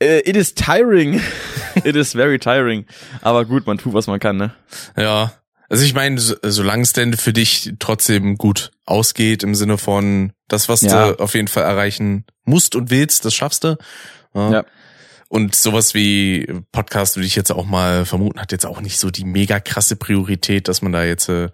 it 0.00 0.36
is 0.36 0.54
tiring. 0.54 1.20
it 1.84 1.96
is 1.96 2.12
very 2.12 2.38
tiring. 2.38 2.86
Aber 3.22 3.44
gut, 3.44 3.66
man 3.66 3.78
tut, 3.78 3.94
was 3.94 4.06
man 4.06 4.20
kann, 4.20 4.36
ne? 4.36 4.54
Ja. 4.96 5.32
Also 5.70 5.84
ich 5.84 5.92
meine, 5.92 6.18
so, 6.18 6.34
solange 6.42 6.82
es 6.82 6.94
denn 6.94 7.14
für 7.16 7.32
dich 7.34 7.74
trotzdem 7.78 8.38
gut 8.38 8.70
ausgeht, 8.86 9.42
im 9.42 9.54
Sinne 9.54 9.76
von 9.76 10.32
das, 10.48 10.68
was 10.68 10.80
Ja. 10.80 11.12
du 11.12 11.20
auf 11.20 11.34
jeden 11.34 11.48
Fall 11.48 11.64
erreichen 11.64 12.24
musst 12.44 12.74
und 12.74 12.90
willst, 12.90 13.24
das 13.26 13.34
schaffst 13.34 13.64
du. 13.64 13.76
Ja. 14.34 14.64
Und 15.28 15.54
sowas 15.54 15.92
wie 15.92 16.46
Podcast 16.72 17.16
würde 17.16 17.26
ich 17.26 17.36
jetzt 17.36 17.52
auch 17.52 17.66
mal 17.66 18.06
vermuten, 18.06 18.40
hat 18.40 18.50
jetzt 18.52 18.64
auch 18.64 18.80
nicht 18.80 18.98
so 18.98 19.10
die 19.10 19.24
mega 19.24 19.60
krasse 19.60 19.96
Priorität, 19.96 20.68
dass 20.68 20.80
man 20.80 20.92
da 20.92 21.04
jetzt 21.04 21.28
äh, 21.28 21.50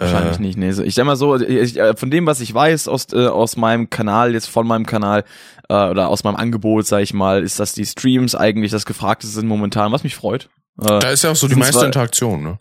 Wahrscheinlich 0.00 0.38
äh, 0.38 0.42
nicht, 0.42 0.58
nee. 0.58 0.72
So, 0.72 0.82
Ich 0.82 0.94
sag 0.94 1.04
mal 1.04 1.16
so, 1.16 1.36
ich, 1.36 1.78
äh, 1.78 1.94
von 1.94 2.10
dem, 2.10 2.26
was 2.26 2.40
ich 2.40 2.52
weiß 2.52 2.88
aus, 2.88 3.12
äh, 3.12 3.26
aus 3.26 3.56
meinem 3.56 3.90
Kanal, 3.90 4.32
jetzt 4.32 4.48
von 4.48 4.66
meinem 4.66 4.86
Kanal, 4.86 5.24
äh, 5.68 5.74
oder 5.74 6.08
aus 6.08 6.24
meinem 6.24 6.36
Angebot, 6.36 6.86
sag 6.86 7.02
ich 7.02 7.14
mal, 7.14 7.42
ist, 7.42 7.60
dass 7.60 7.72
die 7.72 7.84
Streams 7.86 8.34
eigentlich 8.34 8.72
das 8.72 8.86
Gefragteste 8.86 9.34
sind 9.34 9.46
momentan, 9.46 9.92
was 9.92 10.02
mich 10.02 10.14
freut. 10.14 10.48
Äh, 10.80 10.98
Da 10.98 11.10
ist 11.10 11.22
ja 11.22 11.30
auch 11.30 11.36
so 11.36 11.48
die 11.48 11.54
meiste 11.56 11.84
Interaktion, 11.84 12.42
ne? 12.42 12.58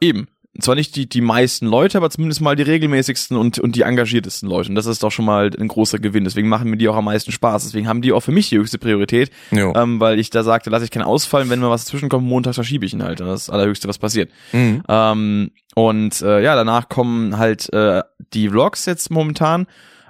Eben. 0.00 0.28
Zwar 0.60 0.74
nicht 0.74 0.96
die, 0.96 1.08
die 1.08 1.20
meisten 1.20 1.66
Leute, 1.66 1.98
aber 1.98 2.10
zumindest 2.10 2.40
mal 2.40 2.56
die 2.56 2.64
regelmäßigsten 2.64 3.36
und, 3.36 3.60
und 3.60 3.76
die 3.76 3.82
engagiertesten 3.82 4.48
Leute. 4.48 4.70
Und 4.70 4.74
das 4.74 4.86
ist 4.86 5.02
doch 5.02 5.12
schon 5.12 5.24
mal 5.24 5.50
ein 5.56 5.68
großer 5.68 6.00
Gewinn. 6.00 6.24
Deswegen 6.24 6.48
machen 6.48 6.68
mir 6.68 6.76
die 6.76 6.88
auch 6.88 6.96
am 6.96 7.04
meisten 7.04 7.30
Spaß. 7.30 7.62
Deswegen 7.62 7.86
haben 7.86 8.02
die 8.02 8.12
auch 8.12 8.20
für 8.20 8.32
mich 8.32 8.48
die 8.48 8.58
höchste 8.58 8.78
Priorität. 8.78 9.30
Jo. 9.52 9.72
Ähm, 9.76 10.00
weil 10.00 10.18
ich 10.18 10.30
da 10.30 10.42
sagte, 10.42 10.70
lasse 10.70 10.84
ich 10.84 10.90
keinen 10.90 11.04
ausfallen, 11.04 11.48
wenn 11.48 11.60
mir 11.60 11.70
was 11.70 11.84
dazwischenkommt, 11.84 12.26
montags 12.26 12.56
verschiebe 12.56 12.84
ich 12.84 12.92
ihn 12.92 13.04
halt. 13.04 13.20
Das 13.20 13.42
ist 13.42 13.48
das 13.48 13.54
Allerhöchste, 13.54 13.86
was 13.86 13.98
passiert. 13.98 14.30
Mhm. 14.52 14.82
Ähm, 14.88 15.50
und 15.76 16.20
äh, 16.22 16.42
ja, 16.42 16.56
danach 16.56 16.88
kommen 16.88 17.38
halt 17.38 17.72
äh, 17.72 18.02
die 18.32 18.48
Vlogs 18.48 18.84
jetzt 18.86 19.12
momentan. 19.12 19.68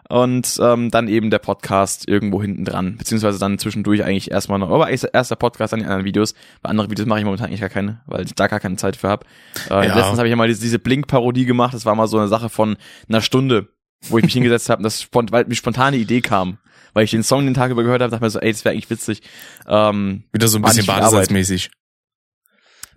Und 0.09 0.59
ähm, 0.63 0.91
dann 0.91 1.07
eben 1.09 1.31
der 1.31 1.39
Podcast 1.39 2.09
irgendwo 2.09 2.41
hinten 2.41 2.65
dran, 2.65 2.97
beziehungsweise 2.97 3.39
dann 3.39 3.59
zwischendurch 3.59 4.03
eigentlich 4.05 4.31
erstmal 4.31 4.59
noch, 4.59 4.71
aber 4.71 4.89
erst 4.89 5.31
der 5.31 5.37
Podcast, 5.37 5.73
dann 5.73 5.81
die 5.81 5.87
anderen 5.87 6.05
Videos. 6.05 6.35
Bei 6.63 6.71
anderen 6.71 6.91
Videos 6.91 7.07
mache 7.07 7.19
ich 7.19 7.25
momentan 7.25 7.49
eigentlich 7.49 7.61
gar 7.61 7.69
keine, 7.69 8.01
weil 8.07 8.25
ich 8.25 8.35
da 8.35 8.47
gar 8.47 8.61
keine 8.61 8.77
Zeit 8.77 8.97
für 8.97 9.09
habe. 9.09 9.27
Äh, 9.71 9.87
Ja. 9.87 9.97
Letztens 9.97 10.19
habe 10.19 10.27
ich 10.27 10.31
ja 10.31 10.37
mal 10.37 10.49
diese, 10.49 10.79
Blink-Parodie 10.79 11.45
gemacht, 11.45 11.75
das 11.75 11.85
war 11.85 11.95
mal 11.95 12.09
so 12.09 12.19
eine 12.19 12.29
Sache 12.29 12.49
von 12.49 12.77
einer 13.09 13.21
Stunde, 13.21 13.69
wo 14.09 14.17
ich 14.19 14.25
mich 14.25 14.33
hingesetzt 14.35 14.71
habe 14.71 14.79
und 14.79 14.85
das 14.85 15.07
weil 15.13 15.45
mir 15.45 15.55
spontane 15.55 15.97
Idee 15.97 16.21
kam. 16.23 16.59
Weil 16.95 17.05
ich 17.05 17.11
den 17.11 17.23
Song 17.23 17.45
den 17.45 17.55
Tag 17.55 17.71
über 17.71 17.83
gehört 17.83 18.01
habe, 18.01 18.11
dachte 18.11 18.25
mir 18.25 18.31
so, 18.31 18.41
ey, 18.41 18.51
das 18.51 18.65
wäre 18.65 18.73
eigentlich 18.73 18.89
witzig. 18.89 19.23
Ähm, 19.67 20.25
Wieder 20.33 20.49
so 20.49 20.59
ein 20.59 20.63
bisschen 20.63 20.87
badesalzmäßig. 20.87 21.71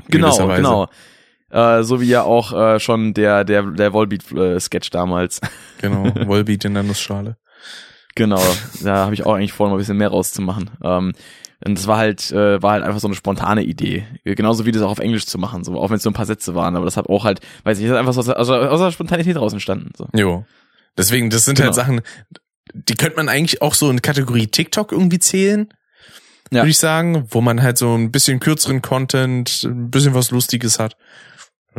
Genau, 0.07 0.47
genau. 0.47 0.87
Äh, 1.51 1.83
so 1.83 1.99
wie 2.01 2.05
ja 2.07 2.23
auch 2.23 2.53
äh, 2.53 2.79
schon 2.79 3.13
der 3.13 3.43
der 3.43 3.63
der 3.63 3.93
Volbeat-Sketch 3.93 4.89
damals. 4.89 5.41
Genau, 5.81 6.03
Volbeat 6.27 6.65
in 6.65 6.73
der 6.73 6.83
Nussschale. 6.83 7.37
genau, 8.15 8.41
da 8.83 8.97
habe 9.05 9.13
ich 9.13 9.25
auch 9.25 9.35
eigentlich 9.35 9.53
vor, 9.53 9.67
noch 9.67 9.75
ein 9.75 9.79
bisschen 9.79 9.97
mehr 9.97 10.09
rauszumachen. 10.09 10.69
Ähm, 10.83 11.13
und 11.63 11.77
das 11.77 11.85
war 11.87 11.97
halt 11.97 12.31
äh, 12.31 12.61
war 12.61 12.71
halt 12.73 12.83
einfach 12.83 12.99
so 12.99 13.07
eine 13.07 13.15
spontane 13.15 13.63
Idee, 13.63 14.05
genauso 14.23 14.65
wie 14.65 14.71
das 14.71 14.81
auch 14.81 14.89
auf 14.91 14.99
Englisch 14.99 15.25
zu 15.27 15.37
machen, 15.37 15.63
so 15.63 15.79
auch 15.79 15.89
wenn 15.89 15.97
es 15.97 16.03
so 16.03 16.09
ein 16.09 16.13
paar 16.13 16.25
Sätze 16.25 16.55
waren. 16.55 16.75
Aber 16.75 16.85
das 16.85 16.97
hat 16.97 17.07
auch 17.07 17.23
halt, 17.25 17.39
weiß 17.65 17.77
ich, 17.79 17.85
das 17.85 17.93
ist 17.93 17.97
einfach 17.99 18.13
so 18.13 18.21
aus, 18.21 18.29
aus, 18.29 18.49
aus 18.49 18.79
der 18.79 18.91
Spontanität 18.91 19.37
raus 19.37 19.53
entstanden. 19.53 19.91
So. 19.97 20.07
Jo. 20.15 20.45
Deswegen, 20.97 21.29
das 21.29 21.45
sind 21.45 21.55
Genau. 21.55 21.67
halt 21.67 21.75
Sachen, 21.75 22.01
die 22.73 22.95
könnte 22.95 23.17
man 23.17 23.29
eigentlich 23.29 23.61
auch 23.61 23.75
so 23.75 23.89
in 23.91 24.01
Kategorie 24.01 24.47
TikTok 24.47 24.91
irgendwie 24.91 25.19
zählen. 25.19 25.69
Ja. 26.51 26.61
Würde 26.63 26.69
ich 26.71 26.79
sagen, 26.79 27.25
wo 27.29 27.39
man 27.41 27.61
halt 27.61 27.77
so 27.77 27.95
ein 27.95 28.11
bisschen 28.11 28.39
kürzeren 28.39 28.81
Content, 28.81 29.63
ein 29.63 29.89
bisschen 29.91 30.13
was 30.13 30.31
Lustiges 30.31 30.79
hat. 30.79 30.97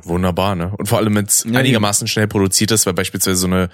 Wunderbar, 0.05 0.55
ne? 0.57 0.73
Und 0.77 0.89
vor 0.89 0.99
allem, 0.99 1.15
wenn 1.15 1.27
es 1.27 1.45
Ja, 1.49 1.59
einigermaßen 1.59 2.07
schnell 2.09 2.27
produziert 2.29 2.71
ist, 2.73 2.87
weil 2.87 2.95
beispielsweise 2.95 3.37
so 3.37 3.47
eine 3.47 3.69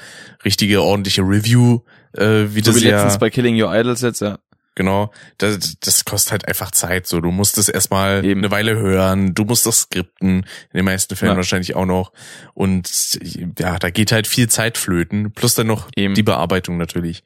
richtige, 0.44 0.82
ordentliche 0.82 1.22
Review, 1.22 1.80
äh, 2.16 2.46
wie 2.50 2.62
So 2.62 2.72
das 2.72 2.82
wie 2.82 2.88
ja, 2.88 2.96
letztens 2.96 3.18
bei 3.18 3.30
Killing 3.30 3.60
Your 3.60 3.74
Idols 3.74 4.00
jetzt, 4.02 4.20
ja. 4.20 4.38
genau, 4.74 5.10
das, 5.38 5.76
das 5.80 6.04
kostet 6.04 6.32
halt 6.32 6.48
einfach 6.48 6.70
Zeit. 6.70 7.06
So, 7.06 7.20
du 7.20 7.30
musst 7.30 7.58
es 7.58 7.68
erstmal 7.68 8.24
Eben. 8.24 8.40
eine 8.40 8.50
Weile 8.50 8.76
hören, 8.76 9.34
du 9.34 9.44
musst 9.44 9.66
das 9.66 9.80
skripten, 9.80 10.38
in 10.40 10.44
den 10.76 10.84
meisten 10.84 11.16
Fällen 11.16 11.32
Ja. 11.32 11.36
wahrscheinlich 11.36 11.74
auch 11.76 11.86
noch. 11.86 12.12
Und 12.54 13.18
ja, 13.58 13.78
da 13.78 13.90
geht 13.90 14.12
halt 14.12 14.26
viel 14.26 14.48
Zeit 14.48 14.78
flöten, 14.78 15.32
plus 15.32 15.54
dann 15.54 15.66
noch 15.66 15.88
Eben. 15.96 16.14
die 16.14 16.22
Bearbeitung 16.22 16.76
natürlich. 16.76 17.24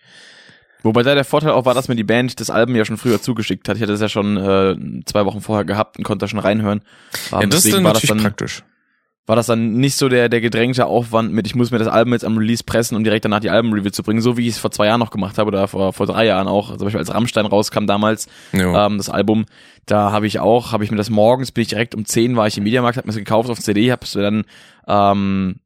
Wobei 0.85 1.05
da 1.05 1.15
der 1.15 1.25
Vorteil 1.25 1.51
auch 1.53 1.65
war, 1.65 1.75
dass 1.75 1.87
mir 1.87 1.95
die 1.95 2.03
Band 2.03 2.41
das 2.41 2.51
Album 2.51 2.75
ja 2.75 2.85
schon 2.85 2.97
früher 2.97 3.23
zugeschickt 3.23 3.69
hat. 3.69 3.77
Ich 3.77 3.83
hatte 3.83 3.93
das 3.93 4.01
ja 4.01 4.09
schon 4.09 4.37
äh, 4.37 4.75
zwei 5.05 5.25
Wochen 5.27 5.41
vorher 5.41 5.65
gehabt 5.65 5.97
und 5.97 6.03
konnte 6.03 6.25
da 6.25 6.29
schon 6.29 6.41
reinhören. 6.41 6.81
Ähm, 7.31 7.41
Ja, 7.41 7.47
das 7.47 7.59
ist 7.59 7.65
deswegen 7.67 7.77
dann 7.77 7.85
war 7.85 7.93
das 7.93 8.03
natürlich 8.03 8.09
dann 8.23 8.31
praktisch. 8.33 8.65
War 9.27 9.37
das 9.37 9.47
dann 9.47 9.75
nicht 9.75 9.97
so 9.97 10.09
der, 10.09 10.29
der 10.29 10.41
gedrängte 10.41 10.87
Aufwand 10.87 11.33
mit, 11.33 11.47
ich 11.47 11.55
muss 11.55 11.71
mir 11.71 11.79
das 11.79 11.87
Album 11.89 12.13
jetzt 12.13 12.25
am 12.25 12.37
Release 12.37 12.65
pressen, 12.65 12.97
um 12.97 13.05
direkt 13.05 13.25
danach 13.25 13.39
die 13.41 13.51
Album-Review 13.51 13.91
zu 13.91 14.03
bringen, 14.03 14.21
so 14.21 14.37
wie 14.37 14.43
ich 14.49 14.55
es 14.55 14.59
vor 14.59 14.73
zwei 14.73 14.87
Jahren 14.87 14.99
noch 14.99 15.11
gemacht 15.11 15.39
habe 15.39 15.47
oder 15.49 15.69
vor, 15.69 15.93
vor 15.93 16.07
drei 16.07 16.27
Jahren 16.27 16.49
auch. 16.49 16.71
Zum 16.77 16.85
Beispiel 16.87 16.99
als 16.99 17.15
Rammstein 17.15 17.47
rauskam 17.47 17.87
damals, 17.87 18.27
Ja. 18.53 18.87
ähm, 18.87 18.97
das 18.99 19.09
Album, 19.09 19.45
da 19.87 20.11
habe 20.11 20.27
ich 20.27 20.41
auch, 20.41 20.73
habe 20.73 20.83
ich 20.83 20.91
mir 20.91 20.97
das 20.97 21.09
morgens, 21.09 21.53
bin 21.53 21.63
ich 21.63 21.69
direkt 21.69 21.95
um 21.95 22.05
10 22.05 22.35
war 22.37 22.49
ich 22.49 22.59
im 22.59 22.65
Mediamarkt, 22.65 22.97
habe 22.97 23.07
mir 23.07 23.13
das 23.13 23.19
gekauft 23.19 23.49
auf 23.49 23.61
CD, 23.61 23.93
habe 23.93 24.05
es 24.05 24.13
dann 24.13 24.45
ähm, 24.89 25.57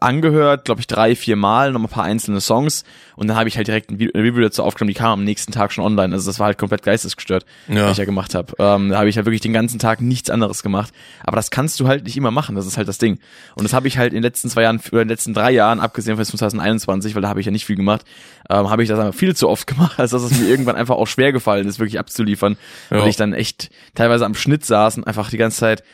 angehört, 0.00 0.64
glaube 0.64 0.80
ich 0.80 0.86
drei, 0.86 1.14
vier 1.14 1.36
Mal, 1.36 1.70
noch 1.72 1.80
ein 1.80 1.88
paar 1.88 2.04
einzelne 2.04 2.40
Songs 2.40 2.82
und 3.14 3.28
dann 3.28 3.36
habe 3.36 3.48
ich 3.48 3.56
halt 3.56 3.68
direkt 3.68 3.90
ein 3.90 3.98
Vi- 3.98 4.12
ein 4.14 4.20
Review 4.22 4.40
dazu 4.40 4.64
aufgenommen, 4.64 4.88
die 4.88 4.98
kam 4.98 5.12
am 5.12 5.24
nächsten 5.24 5.52
Tag 5.52 5.70
schon 5.72 5.84
online, 5.84 6.12
also 6.14 6.28
das 6.28 6.38
war 6.38 6.46
halt 6.46 6.58
komplett 6.58 6.82
geistesgestört 6.82 7.44
ja. 7.68 7.84
was 7.84 7.92
ich 7.92 7.98
ja 7.98 8.04
gemacht 8.06 8.34
habe. 8.34 8.54
Ähm, 8.58 8.88
da 8.88 8.98
habe 8.98 9.08
ich 9.08 9.16
halt 9.16 9.26
wirklich 9.26 9.42
den 9.42 9.52
ganzen 9.52 9.78
Tag 9.78 10.00
nichts 10.00 10.30
anderes 10.30 10.62
gemacht. 10.62 10.92
Aber 11.24 11.36
das 11.36 11.50
kannst 11.50 11.78
du 11.78 11.86
halt 11.88 12.04
nicht 12.04 12.16
immer 12.16 12.30
machen, 12.30 12.56
das 12.56 12.66
ist 12.66 12.76
halt 12.78 12.88
das 12.88 12.98
Ding. 12.98 13.18
Und 13.54 13.64
das 13.64 13.74
habe 13.74 13.86
ich 13.86 13.98
halt 13.98 14.12
in 14.12 14.16
den 14.16 14.22
letzten 14.22 14.48
zwei 14.48 14.62
Jahren, 14.62 14.80
oder 14.90 15.02
in 15.02 15.08
den 15.08 15.14
letzten 15.14 15.34
drei 15.34 15.50
Jahren, 15.52 15.78
abgesehen 15.80 16.16
von 16.16 16.24
2021, 16.24 17.14
weil 17.14 17.22
da 17.22 17.28
habe 17.28 17.40
ich 17.40 17.46
ja 17.46 17.52
nicht 17.52 17.66
viel 17.66 17.76
gemacht, 17.76 18.02
ähm, 18.50 18.70
habe 18.70 18.82
ich 18.82 18.88
das 18.88 18.98
einfach 18.98 19.14
viel 19.14 19.36
zu 19.36 19.48
oft 19.48 19.66
gemacht, 19.66 20.00
als 20.00 20.10
dass 20.10 20.22
es 20.22 20.38
mir 20.40 20.48
irgendwann 20.48 20.76
einfach 20.76 20.96
auch 20.96 21.06
schwer 21.06 21.32
gefallen 21.32 21.68
ist, 21.68 21.78
wirklich 21.78 21.98
abzuliefern. 21.98 22.56
Ja. 22.90 23.02
Weil 23.02 23.08
ich 23.08 23.16
dann 23.16 23.34
echt 23.34 23.70
teilweise 23.94 24.24
am 24.24 24.34
Schnitt 24.34 24.64
saß 24.64 24.96
und 24.96 25.06
einfach 25.06 25.30
die 25.30 25.36
ganze 25.38 25.58
Zeit 25.58 25.84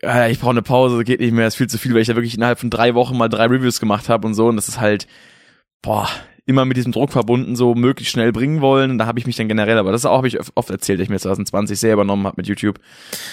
ich 0.00 0.38
brauche 0.38 0.50
eine 0.50 0.62
Pause, 0.62 1.02
geht 1.04 1.20
nicht 1.20 1.32
mehr, 1.32 1.46
ist 1.46 1.56
viel 1.56 1.68
zu 1.68 1.78
viel, 1.78 1.92
weil 1.94 2.02
ich 2.02 2.08
da 2.08 2.14
wirklich 2.14 2.34
innerhalb 2.34 2.58
von 2.60 2.70
drei 2.70 2.94
Wochen 2.94 3.16
mal 3.16 3.28
drei 3.28 3.46
Reviews 3.46 3.80
gemacht 3.80 4.08
habe 4.08 4.26
und 4.26 4.34
so. 4.34 4.46
Und 4.46 4.56
das 4.56 4.68
ist 4.68 4.80
halt, 4.80 5.06
boah, 5.82 6.08
immer 6.46 6.64
mit 6.64 6.76
diesem 6.76 6.92
Druck 6.92 7.12
verbunden, 7.12 7.56
so 7.56 7.74
möglichst 7.74 8.12
schnell 8.12 8.32
bringen 8.32 8.60
wollen. 8.60 8.92
Und 8.92 8.98
da 8.98 9.06
habe 9.06 9.18
ich 9.18 9.26
mich 9.26 9.36
dann 9.36 9.48
generell, 9.48 9.76
aber 9.76 9.92
das 9.92 10.06
auch 10.06 10.16
habe 10.18 10.28
ich 10.28 10.38
oft 10.54 10.70
erzählt, 10.70 11.00
ich 11.00 11.08
mir 11.08 11.18
2020 11.18 11.78
sehr 11.78 11.92
übernommen 11.92 12.26
habe 12.26 12.36
mit 12.38 12.46
YouTube. 12.46 12.78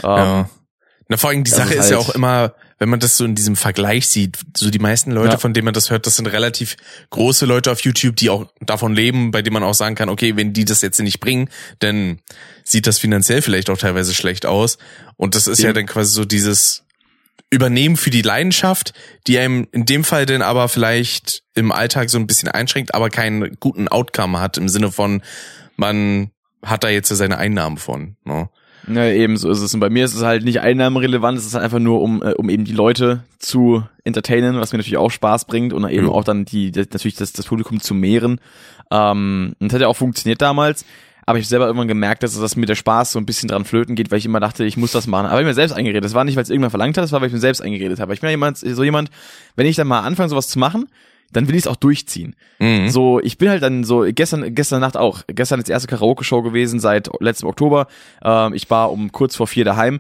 Ähm, 0.04 0.10
ja. 0.10 0.50
Na, 1.08 1.18
vor 1.18 1.30
allem 1.30 1.44
die 1.44 1.52
das 1.52 1.60
Sache 1.60 1.74
ist 1.76 1.86
ist 1.86 1.92
ja 1.92 1.98
halt- 1.98 2.10
auch 2.10 2.16
immer, 2.16 2.56
wenn 2.80 2.90
man 2.90 3.00
das 3.00 3.16
so 3.16 3.26
in 3.26 3.36
diesem 3.36 3.56
Vergleich 3.56 4.08
sieht, 4.08 4.40
so 4.58 4.70
die 4.72 4.80
meisten 4.80 5.12
Leute, 5.12 5.34
Ja. 5.34 5.38
von 5.38 5.54
denen 5.54 5.66
man 5.66 5.74
das 5.74 5.92
hört, 5.92 6.08
das 6.08 6.16
sind 6.16 6.26
relativ 6.28 6.76
große 7.12 7.46
Leute 7.46 7.72
auf 7.72 7.82
YouTube, 7.82 8.16
die 8.16 8.30
auch 8.32 8.48
davon 8.60 8.94
leben, 8.96 9.30
bei 9.32 9.42
denen 9.44 9.54
man 9.54 9.64
auch 9.64 9.76
sagen 9.76 9.96
kann, 9.96 10.10
okay, 10.10 10.36
wenn 10.36 10.52
die 10.52 10.66
das 10.66 10.82
jetzt 10.82 11.00
nicht 11.00 11.20
bringen, 11.20 11.50
dann 11.80 12.20
sieht 12.64 12.88
das 12.88 12.98
finanziell 12.98 13.42
vielleicht 13.44 13.70
auch 13.70 13.78
teilweise 13.78 14.14
schlecht 14.16 14.46
aus. 14.48 14.78
Und 15.16 15.36
das 15.36 15.48
ist 15.48 15.60
ja 15.60 15.70
Eben. 15.70 15.76
dann 15.76 15.86
quasi 15.86 16.12
so 16.12 16.26
dieses 16.26 16.84
Übernehmen 17.52 17.96
für 17.96 18.10
die 18.10 18.24
Leidenschaft, 18.24 18.94
die 19.28 19.38
einem 19.38 19.68
in 19.72 19.86
dem 19.86 20.04
Fall 20.04 20.26
dann 20.26 20.42
aber 20.42 20.68
vielleicht 20.68 21.44
im 21.54 21.72
Alltag 21.72 22.10
so 22.10 22.18
ein 22.18 22.26
bisschen 22.28 22.50
einschränkt, 22.50 22.96
aber 22.96 23.10
keinen 23.12 23.58
guten 23.60 23.88
Outcome 23.88 24.40
hat 24.40 24.58
im 24.58 24.68
Sinne 24.68 24.92
von, 24.92 25.22
man 25.78 26.32
hat 26.64 26.84
da 26.84 26.90
jetzt 26.90 27.10
seine 27.10 27.38
Einnahmen 27.38 27.78
von. 27.78 28.18
Ne? 28.26 28.50
Ja, 28.88 29.06
eben 29.06 29.38
so 29.38 29.50
ist 29.50 29.62
es. 29.62 29.74
Und 29.74 29.80
bei 29.80 29.90
mir 29.90 30.06
ist 30.06 30.14
es 30.14 30.24
halt 30.24 30.44
nicht 30.44 30.62
einnahmenrelevant, 30.62 31.38
es 31.38 31.46
ist 31.46 31.54
halt 31.54 31.64
einfach 31.64 31.80
nur, 31.80 32.02
um, 32.02 32.22
äh, 32.22 32.34
um 32.34 32.50
eben 32.50 32.66
die 32.66 32.74
Leute 32.74 33.24
zu 33.40 33.84
entertainen, 34.04 34.60
was 34.60 34.72
mir 34.72 34.78
natürlich 34.78 34.98
auch 34.98 35.12
Spaß 35.12 35.46
bringt 35.46 35.74
und 35.74 35.88
eben 35.90 36.06
Ja. 36.08 36.12
auch 36.12 36.24
dann 36.24 36.46
die, 36.46 36.72
das, 36.72 36.88
natürlich 36.92 37.16
das, 37.16 37.34
das 37.34 37.48
Publikum 37.48 37.80
zu 37.80 37.94
mehren. 37.94 38.40
Ähm, 38.92 39.56
und 39.60 39.72
das 39.72 39.76
hat 39.76 39.82
ja 39.82 39.88
auch 39.88 39.96
funktioniert 39.96 40.42
damals. 40.42 40.86
Aber 41.28 41.40
ich 41.40 41.46
habe 41.46 41.50
selber 41.50 41.66
irgendwann 41.66 41.88
gemerkt, 41.88 42.22
dass 42.22 42.40
das 42.40 42.56
mir 42.56 42.68
der 42.68 42.76
Spaß 42.76 43.14
so 43.14 43.20
ein 43.20 43.26
bisschen 43.26 43.50
dran 43.50 43.66
flöten 43.66 43.96
geht, 43.96 44.12
weil 44.12 44.20
ich 44.20 44.26
immer 44.28 44.40
dachte, 44.40 44.64
ich 44.64 44.78
muss 44.78 44.92
das 44.92 45.08
machen. 45.08 45.26
Aber 45.26 45.40
ich 45.42 45.48
mir 45.48 45.56
selbst 45.56 45.74
eingeredet. 45.74 46.04
Das 46.06 46.14
war 46.14 46.24
nicht, 46.24 46.36
weil 46.36 46.44
es 46.44 46.52
irgendwann 46.52 46.70
verlangt 46.70 46.98
hat, 46.98 47.04
das 47.04 47.12
war, 47.12 47.22
weil 47.22 47.28
ich 47.30 47.34
mir 47.34 47.40
selbst 47.40 47.62
eingeredet 47.62 48.00
habe. 48.00 48.14
Ich 48.14 48.22
bin 48.22 48.28
ja 48.28 48.32
jemand, 48.32 48.60
so 48.60 48.84
jemand, 48.84 49.10
wenn 49.56 49.66
ich 49.66 49.76
dann 49.76 49.88
mal 49.88 50.02
anfange, 50.02 50.30
sowas 50.30 50.48
zu 50.48 50.60
machen, 50.60 50.88
dann 51.32 51.48
will 51.48 51.56
ich 51.56 51.64
es 51.64 51.68
auch 51.68 51.76
durchziehen. 51.76 52.36
Mhm. 52.60 52.90
So, 52.90 53.20
ich 53.20 53.38
bin 53.38 53.50
halt 53.50 53.64
dann 53.64 53.84
so, 53.84 54.06
gestern, 54.08 54.56
gestern 54.56 54.82
Nacht 54.82 54.98
auch, 54.98 55.24
gestern 55.28 55.60
ist 55.60 55.68
die 55.68 55.72
erste 55.72 55.88
Karaoke-Show 55.88 56.42
gewesen 56.42 56.80
seit 56.80 57.10
letztem 57.20 57.50
Oktober. 57.50 57.88
Ähm, 58.24 58.54
ich 58.54 58.70
war 58.70 58.92
um 58.92 59.12
kurz 59.12 59.36
vor 59.36 59.48
vier 59.48 59.66
daheim. 59.66 60.00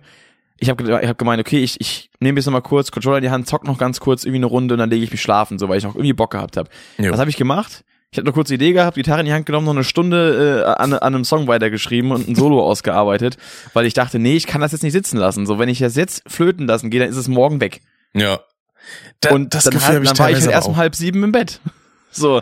Ich 0.58 0.70
habe 0.70 1.02
ich 1.02 1.10
hab 1.10 1.18
gemeint, 1.18 1.42
okay, 1.42 1.60
ich, 1.60 1.82
ich 1.82 2.10
nehme 2.20 2.40
jetzt 2.40 2.46
noch 2.46 2.54
mal 2.54 2.62
kurz 2.62 2.92
Controller 2.92 3.18
in 3.18 3.24
die 3.24 3.30
Hand, 3.30 3.48
zock 3.48 3.66
noch 3.66 3.78
ganz 3.78 4.00
kurz 4.00 4.24
irgendwie 4.24 4.38
eine 4.38 4.46
Runde 4.46 4.76
und 4.76 4.80
dann 4.80 4.90
lege 4.90 5.04
ich 5.04 5.12
mich 5.12 5.22
schlafen, 5.22 5.60
so 5.60 5.68
weil 5.68 5.78
ich 5.78 5.86
auch 5.86 5.96
irgendwie 5.96 6.14
Bock 6.14 6.32
gehabt 6.32 6.56
habe. 6.56 6.70
Was 7.12 7.20
habe 7.20 7.30
ich 7.30 7.36
gemacht? 7.36 7.84
Ich 8.16 8.18
habe 8.18 8.28
eine 8.28 8.34
kurze 8.34 8.54
Idee 8.54 8.72
gehabt, 8.72 8.96
Gitarre 8.96 9.20
in 9.20 9.26
die 9.26 9.34
Hand 9.34 9.46
genommen, 9.46 9.66
noch 9.66 9.74
eine 9.74 9.84
Stunde 9.84 10.64
äh, 10.66 10.82
an, 10.82 10.94
an 10.94 11.00
einem 11.16 11.26
Song 11.26 11.48
weitergeschrieben 11.48 12.12
und 12.12 12.30
ein 12.30 12.36
Solo 12.36 12.64
ausgearbeitet, 12.66 13.36
weil 13.74 13.86
ich 13.86 13.94
dachte, 13.94 14.20
nee, 14.20 14.38
ich 14.38 14.48
kann 14.48 14.62
das 14.62 14.72
jetzt 14.72 14.84
nicht 14.84 14.94
sitzen 14.94 15.18
lassen. 15.18 15.46
So, 15.46 15.60
wenn 15.60 15.68
ich 15.68 15.80
das 15.80 15.98
jetzt 15.98 16.24
flöten 16.26 16.66
lassen 16.66 16.90
gehe, 16.90 17.02
dann 17.02 17.10
ist 17.10 17.18
es 17.18 17.28
morgen 17.28 17.60
weg. 17.60 17.82
Ja. 18.14 18.40
Da, 19.22 19.32
und 19.32 19.54
das 19.54 19.64
dann, 19.66 19.74
Gefühl 19.74 19.96
halt, 19.96 20.08
dann 20.08 20.18
war 20.20 20.30
ich 20.32 20.42
halt 20.42 20.52
erst 20.52 20.68
um 20.68 20.78
halb 20.78 20.96
sieben 20.96 21.24
im 21.24 21.32
Bett. 21.32 21.60
So. 22.12 22.42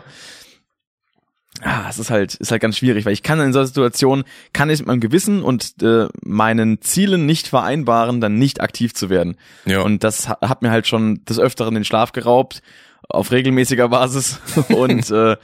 Ah, 1.62 1.86
es 1.88 1.98
ist 1.98 2.10
halt, 2.10 2.34
ist 2.36 2.50
halt 2.52 2.62
ganz 2.62 2.76
schwierig, 2.76 3.06
weil 3.06 3.12
ich 3.12 3.22
kann 3.24 3.40
in 3.40 3.52
solchen 3.52 3.68
Situationen, 3.68 4.24
kann 4.52 4.70
ich 4.70 4.78
mit 4.80 4.86
meinem 4.86 5.00
Gewissen 5.00 5.42
und 5.42 5.82
äh, 5.82 6.06
meinen 6.22 6.80
Zielen 6.80 7.26
nicht 7.26 7.48
vereinbaren, 7.48 8.20
dann 8.20 8.38
nicht 8.38 8.60
aktiv 8.60 8.94
zu 8.94 9.10
werden. 9.10 9.36
Ja. 9.64 9.80
Und 9.80 10.04
das 10.04 10.28
ha- 10.28 10.38
hat 10.42 10.62
mir 10.62 10.70
halt 10.70 10.86
schon 10.86 11.24
des 11.24 11.38
Öfteren 11.40 11.74
den 11.74 11.84
Schlaf 11.84 12.12
geraubt, 12.12 12.60
auf 13.08 13.32
regelmäßiger 13.32 13.88
Basis. 13.88 14.40
und 14.68 15.10
äh, 15.10 15.36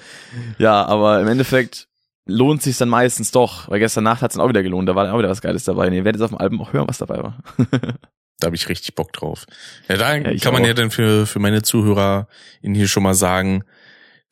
ja, 0.59 0.85
aber 0.87 1.21
im 1.21 1.27
Endeffekt 1.29 1.89
lohnt 2.27 2.63
sich 2.63 2.77
dann 2.77 2.89
meistens 2.89 3.31
doch, 3.33 3.69
weil 3.69 3.79
gestern 3.81 4.05
Nacht 4.05 4.23
hat 4.23 4.31
es 4.31 4.37
dann 4.37 4.45
auch 4.45 4.49
wieder 4.49 4.63
gelohnt, 4.63 4.89
da 4.89 4.95
war 4.95 5.05
dann 5.05 5.15
auch 5.15 5.19
wieder 5.19 5.31
was 5.31 5.41
Geiles 5.41 5.65
dabei. 5.65 5.87
Und 5.89 5.95
ihr 5.95 6.05
werdet 6.05 6.23
auf 6.23 6.31
dem 6.31 6.39
Album 6.39 6.61
auch 6.61 6.73
hören, 6.73 6.87
was 6.89 6.99
dabei 6.99 7.19
war. 7.23 7.39
Da 8.41 8.47
habe 8.47 8.57
ich 8.57 8.69
richtig 8.69 8.95
Bock 8.95 9.13
drauf. 9.13 9.45
Ja, 9.89 9.97
da 9.97 10.17
Ja, 10.17 10.37
kann 10.39 10.53
man 10.53 10.63
auch. 10.63 10.67
ja 10.67 10.75
dann 10.75 10.91
für, 10.91 11.27
für 11.27 11.39
meine 11.39 11.63
Zuhörer 11.63 12.27
Ihnen 12.63 12.75
hier 12.75 12.89
schon 12.89 13.03
mal 13.03 13.15
sagen, 13.15 13.63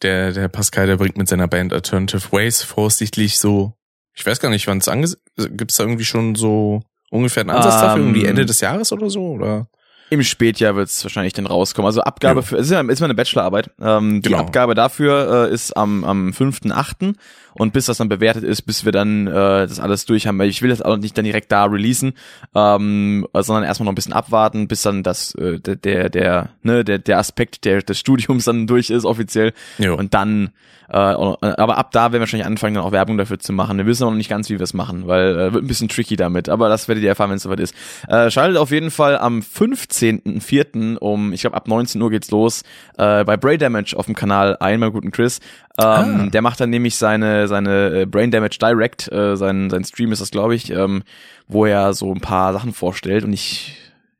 der, 0.02 0.32
der 0.32 0.48
Pascal, 0.48 0.86
der 0.86 0.96
bringt 0.96 1.16
mit 1.16 1.28
seiner 1.28 1.48
Band 1.48 1.72
Alternative 1.72 2.32
Ways 2.32 2.62
voraussichtlich 2.62 3.38
so, 3.38 3.74
ich 4.14 4.24
weiß 4.26 4.40
gar 4.40 4.48
nicht, 4.50 4.66
wann 4.66 4.78
es 4.78 4.88
anges... 4.88 5.18
Gibt's 5.36 5.76
da 5.76 5.84
irgendwie 5.84 6.04
schon 6.04 6.34
so 6.34 6.82
ungefähr 7.10 7.42
einen 7.42 7.50
Ansatz 7.50 7.80
dafür? 7.80 8.02
Ähm, 8.02 8.08
Irgendwie 8.08 8.24
Ende 8.26 8.46
des 8.46 8.60
Jahres 8.60 8.90
oder 8.92 9.10
so? 9.10 9.22
Oder? 9.32 9.68
Im 10.10 10.22
Spätjahr 10.22 10.74
wird 10.74 10.88
es 10.88 11.04
wahrscheinlich 11.04 11.34
dann 11.34 11.46
rauskommen. 11.46 11.86
Also 11.86 12.00
Abgabe 12.00 12.40
Ja. 12.40 12.46
für, 12.46 12.56
es 12.56 12.66
ist 12.66 12.72
ja 12.72 12.80
ist 12.80 13.00
mal 13.00 13.04
eine 13.06 13.14
Bachelorarbeit. 13.14 13.70
Ähm, 13.80 14.22
Die 14.22 14.28
Genau. 14.30 14.40
Abgabe 14.40 14.74
dafür 14.74 15.48
äh, 15.50 15.54
ist 15.54 15.76
am, 15.76 16.02
am 16.04 16.30
5.8. 16.30 17.14
und 17.58 17.72
bis 17.72 17.86
das 17.86 17.98
dann 17.98 18.08
bewertet 18.08 18.44
ist, 18.44 18.62
bis 18.62 18.84
wir 18.84 18.92
dann 18.92 19.26
äh, 19.26 19.30
das 19.66 19.80
alles 19.80 20.06
durch 20.06 20.26
haben, 20.26 20.38
weil 20.38 20.48
ich 20.48 20.62
will 20.62 20.70
das 20.70 20.82
auch 20.82 20.96
nicht 20.96 21.16
dann 21.18 21.24
direkt 21.24 21.52
da 21.52 21.64
releasen, 21.64 22.14
ähm, 22.54 23.26
sondern 23.34 23.64
erstmal 23.64 23.84
noch 23.84 23.92
ein 23.92 23.96
bisschen 23.96 24.12
abwarten, 24.12 24.68
bis 24.68 24.82
dann 24.82 25.02
das 25.02 25.34
äh, 25.34 25.60
der 25.60 25.76
der 25.76 26.08
der 26.08 26.48
ne 26.62 26.84
der 26.84 26.98
der 26.98 27.18
Aspekt 27.18 27.64
der 27.64 27.82
des 27.82 27.98
Studiums 27.98 28.44
dann 28.46 28.66
durch 28.66 28.90
ist 28.90 29.04
offiziell 29.04 29.52
Jo. 29.78 29.96
und 29.96 30.14
dann 30.14 30.50
äh, 30.90 30.96
aber 30.96 31.76
ab 31.76 31.92
da 31.92 32.04
werden 32.04 32.14
wir 32.14 32.20
wahrscheinlich 32.20 32.46
anfangen, 32.46 32.74
dann 32.74 32.84
auch 32.84 32.92
Werbung 32.92 33.18
dafür 33.18 33.38
zu 33.38 33.52
machen. 33.52 33.76
Wir 33.76 33.84
wissen 33.84 34.04
auch 34.04 34.10
noch 34.10 34.16
nicht 34.16 34.30
ganz, 34.30 34.48
wie 34.48 34.54
wir 34.58 34.62
es 34.64 34.72
machen, 34.72 35.06
weil 35.06 35.38
äh, 35.38 35.52
wird 35.52 35.62
ein 35.64 35.66
bisschen 35.66 35.88
tricky 35.88 36.16
damit. 36.16 36.48
Aber 36.48 36.70
das 36.70 36.88
werdet 36.88 37.04
ihr 37.04 37.10
erfahren, 37.10 37.28
wenn 37.28 37.36
es 37.36 37.42
soweit 37.42 37.60
ist. 37.60 37.74
Äh, 38.08 38.30
schaltet 38.30 38.56
auf 38.56 38.70
jeden 38.70 38.90
Fall 38.90 39.18
am 39.18 39.40
14.04. 39.40 40.96
um, 40.96 41.32
ich 41.34 41.42
glaube 41.42 41.56
ab 41.56 41.68
19 41.68 42.00
Uhr 42.00 42.10
geht's 42.10 42.30
los, 42.30 42.62
äh, 42.96 43.22
bei 43.24 43.36
Brain 43.36 43.58
Damage 43.58 43.96
auf 43.96 44.06
dem 44.06 44.14
Kanal 44.14 44.56
ein, 44.60 44.80
meinem 44.80 44.92
guten 44.92 45.10
Chris. 45.10 45.40
Ähm, 45.80 45.84
Ah. 45.88 46.26
Der 46.26 46.42
macht 46.42 46.60
dann 46.60 46.70
nämlich 46.70 46.96
seine, 46.96 47.47
seine 47.48 48.02
äh, 48.02 48.06
Brain 48.06 48.30
Damage 48.30 48.58
Direct, 48.60 49.10
äh, 49.10 49.36
sein, 49.36 49.70
sein 49.70 49.84
Stream 49.84 50.12
ist 50.12 50.20
das, 50.20 50.30
glaube 50.30 50.54
ich, 50.54 50.70
ähm, 50.70 51.02
wo 51.48 51.66
er 51.66 51.92
so 51.94 52.12
ein 52.14 52.20
paar 52.20 52.52
Sachen 52.52 52.72
vorstellt 52.72 53.24
und 53.24 53.32
ich 53.32 53.74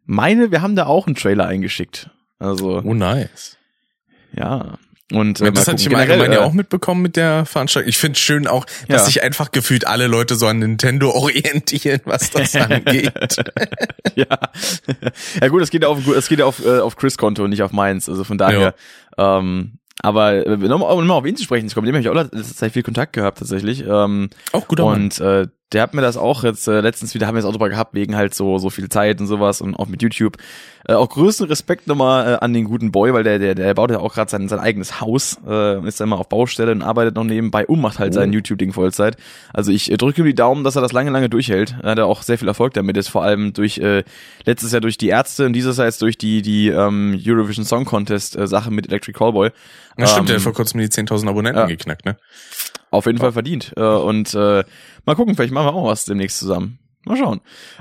meine, 0.06 0.50
wir 0.50 0.62
haben 0.62 0.75
da 0.75 0.87
auch 0.87 1.06
einen 1.06 1.16
Trailer 1.16 1.47
eingeschickt. 1.47 2.11
Also, 2.38 2.80
Oh, 2.85 2.94
nice. 2.94 3.56
ja. 4.32 4.78
Und 5.11 5.38
Ja, 5.40 5.47
äh, 5.47 5.52
das 5.52 5.66
hatte 5.66 5.80
ich 5.80 5.87
im. 5.87 5.94
Allgemeinen 5.94 6.35
ja 6.35 6.40
äh, 6.40 6.42
auch 6.42 6.52
mitbekommen 6.52 7.00
mit 7.00 7.16
der 7.16 7.47
Veranstaltung. 7.47 7.88
Ich 7.88 7.97
finde 7.97 8.18
schön 8.18 8.47
auch, 8.47 8.66
dass 8.88 9.00
Ja. 9.00 9.04
sich 9.06 9.23
einfach 9.23 9.52
gefühlt 9.52 9.87
alle 9.87 10.06
Leute 10.06 10.35
so 10.35 10.47
an 10.47 10.58
Nintendo 10.58 11.11
orientieren, 11.14 12.00
was 12.04 12.30
das 12.30 12.54
angeht. 12.56 13.12
ja. 14.16 14.26
ja 15.40 15.49
gut, 15.49 15.62
es 15.62 15.70
geht 15.70 15.82
ja 15.82 15.88
auf, 15.88 16.06
es 16.08 16.28
geht 16.28 16.40
ja 16.40 16.44
auf, 16.44 16.62
äh, 16.64 16.80
auf 16.80 16.97
Chris 16.97 17.16
Konto 17.16 17.42
und 17.44 17.50
nicht 17.50 17.62
auf 17.62 17.73
meins. 17.73 18.06
Also 18.08 18.23
von 18.25 18.37
daher. 18.37 18.75
Ähm, 19.16 19.77
aber 20.00 20.47
äh, 20.47 20.57
nochmal 20.57 20.93
um 20.97 21.11
auf 21.11 21.26
ihn 21.26 21.37
zu 21.37 21.45
sprechen 21.45 21.69
zu 21.69 21.75
kommen, 21.75 21.87
mit 21.87 21.95
dem 21.95 21.97
habe 21.97 22.02
ich 22.02 22.09
auch 22.28 22.33
letzte 22.33 22.55
Zeit 22.55 22.73
viel 22.73 22.83
Kontakt 22.83 23.12
gehabt 23.12 23.38
tatsächlich. 23.38 23.85
Ähm, 23.87 24.31
Auch 24.52 24.69
guter 24.69 24.85
Mann. 24.85 25.02
und 25.05 25.21
äh, 25.21 25.47
der 25.72 25.82
hat 25.82 25.92
mir 25.92 26.00
das 26.00 26.16
auch 26.16 26.44
jetzt 26.44 26.66
äh, 26.66 26.80
letztens 26.80 27.14
wieder, 27.14 27.26
haben 27.26 27.34
wir 27.34 27.40
es 27.40 27.44
auch 27.44 27.52
drüber 27.52 27.68
gehabt, 27.68 27.94
wegen 27.94 28.16
halt 28.16 28.34
so 28.34 28.58
so 28.58 28.70
viel 28.70 28.88
Zeit 28.88 29.20
und 29.20 29.26
sowas 29.26 29.60
und 29.60 29.75
auch 29.75 29.87
mit 29.87 30.02
YouTube. 30.02 30.38
Äh, 30.87 30.94
auch 30.94 31.08
größten 31.10 31.46
Respekt 31.46 31.87
nochmal 31.87 32.34
äh, 32.34 32.37
an 32.44 32.54
den 32.54 32.64
guten 32.64 32.90
Boy, 32.90 33.12
weil 33.12 33.22
der 33.22 33.38
der 33.38 33.54
der 33.54 33.75
baut 33.75 33.90
ja 33.90 33.98
auch 33.98 34.14
gerade 34.14 34.30
sein 34.30 34.48
sein 34.48 34.60
eigenes 34.60 35.00
Haus 35.00 35.38
äh, 35.46 35.76
und 35.76 35.87
ist 35.87 36.00
dann 36.00 36.08
mal 36.08 36.16
auf 36.16 36.28
Baustelle 36.28 36.72
und 36.72 36.82
arbeitet 36.82 37.16
noch 37.16 37.25
nebenbei 37.25 37.66
und 37.66 37.80
macht 37.80 37.98
halt 37.98 38.08
Oh. 38.08 38.14
sein 38.14 38.32
YouTube 38.32 38.58
Ding 38.58 38.72
Vollzeit. 38.72 39.16
Also 39.52 39.70
ich 39.70 39.92
äh, 39.92 39.98
drücke 39.98 40.22
ihm 40.22 40.25
die 40.25 40.34
Daumen, 40.34 40.64
dass 40.64 40.76
er 40.76 40.82
das 40.82 40.92
lange 40.92 41.10
lange 41.10 41.28
durchhält. 41.28 41.76
Er 41.82 41.90
hat 41.90 42.00
auch 42.00 42.22
sehr 42.22 42.38
viel 42.38 42.48
Erfolg 42.48 42.72
damit, 42.72 42.96
ist 42.96 43.08
vor 43.08 43.22
allem 43.22 43.52
durch 43.52 43.78
äh, 43.78 44.04
letztes 44.44 44.72
Jahr 44.72 44.80
durch 44.80 44.96
die 44.96 45.08
Ärzte 45.08 45.44
und 45.44 45.52
dieses 45.52 45.76
Jahr 45.76 45.87
jetzt 45.87 46.00
durch 46.00 46.16
die 46.16 46.40
die 46.40 46.68
ähm, 46.68 47.20
Eurovision 47.22 47.66
Song 47.66 47.84
Contest 47.84 48.37
äh, 48.37 48.46
Sache 48.46 48.70
mit 48.70 48.88
Electric 48.88 49.18
Callboy. 49.18 49.50
Na 49.98 50.06
stimmt, 50.06 50.28
der 50.30 50.37
ähm, 50.37 50.40
hat 50.40 50.44
vor 50.44 50.54
kurzem 50.54 50.80
die 50.80 50.87
10.000 50.87 51.28
Abonnenten 51.28 51.60
ja. 51.60 51.66
geknackt, 51.66 52.06
ne? 52.06 52.16
Auf 52.90 53.07
jeden 53.07 53.18
Fall 53.18 53.33
verdient. 53.33 53.73
Äh, 53.76 53.83
und 53.83 54.35
äh, 54.35 54.64
mal 55.04 55.14
gucken, 55.14 55.35
vielleicht 55.35 55.52
machen 55.52 55.66
wir 55.66 55.75
auch 55.75 55.87
was 55.87 56.04
demnächst 56.04 56.38
zusammen. 56.38 56.78
Mal 57.04 57.16
schauen. 57.16 57.40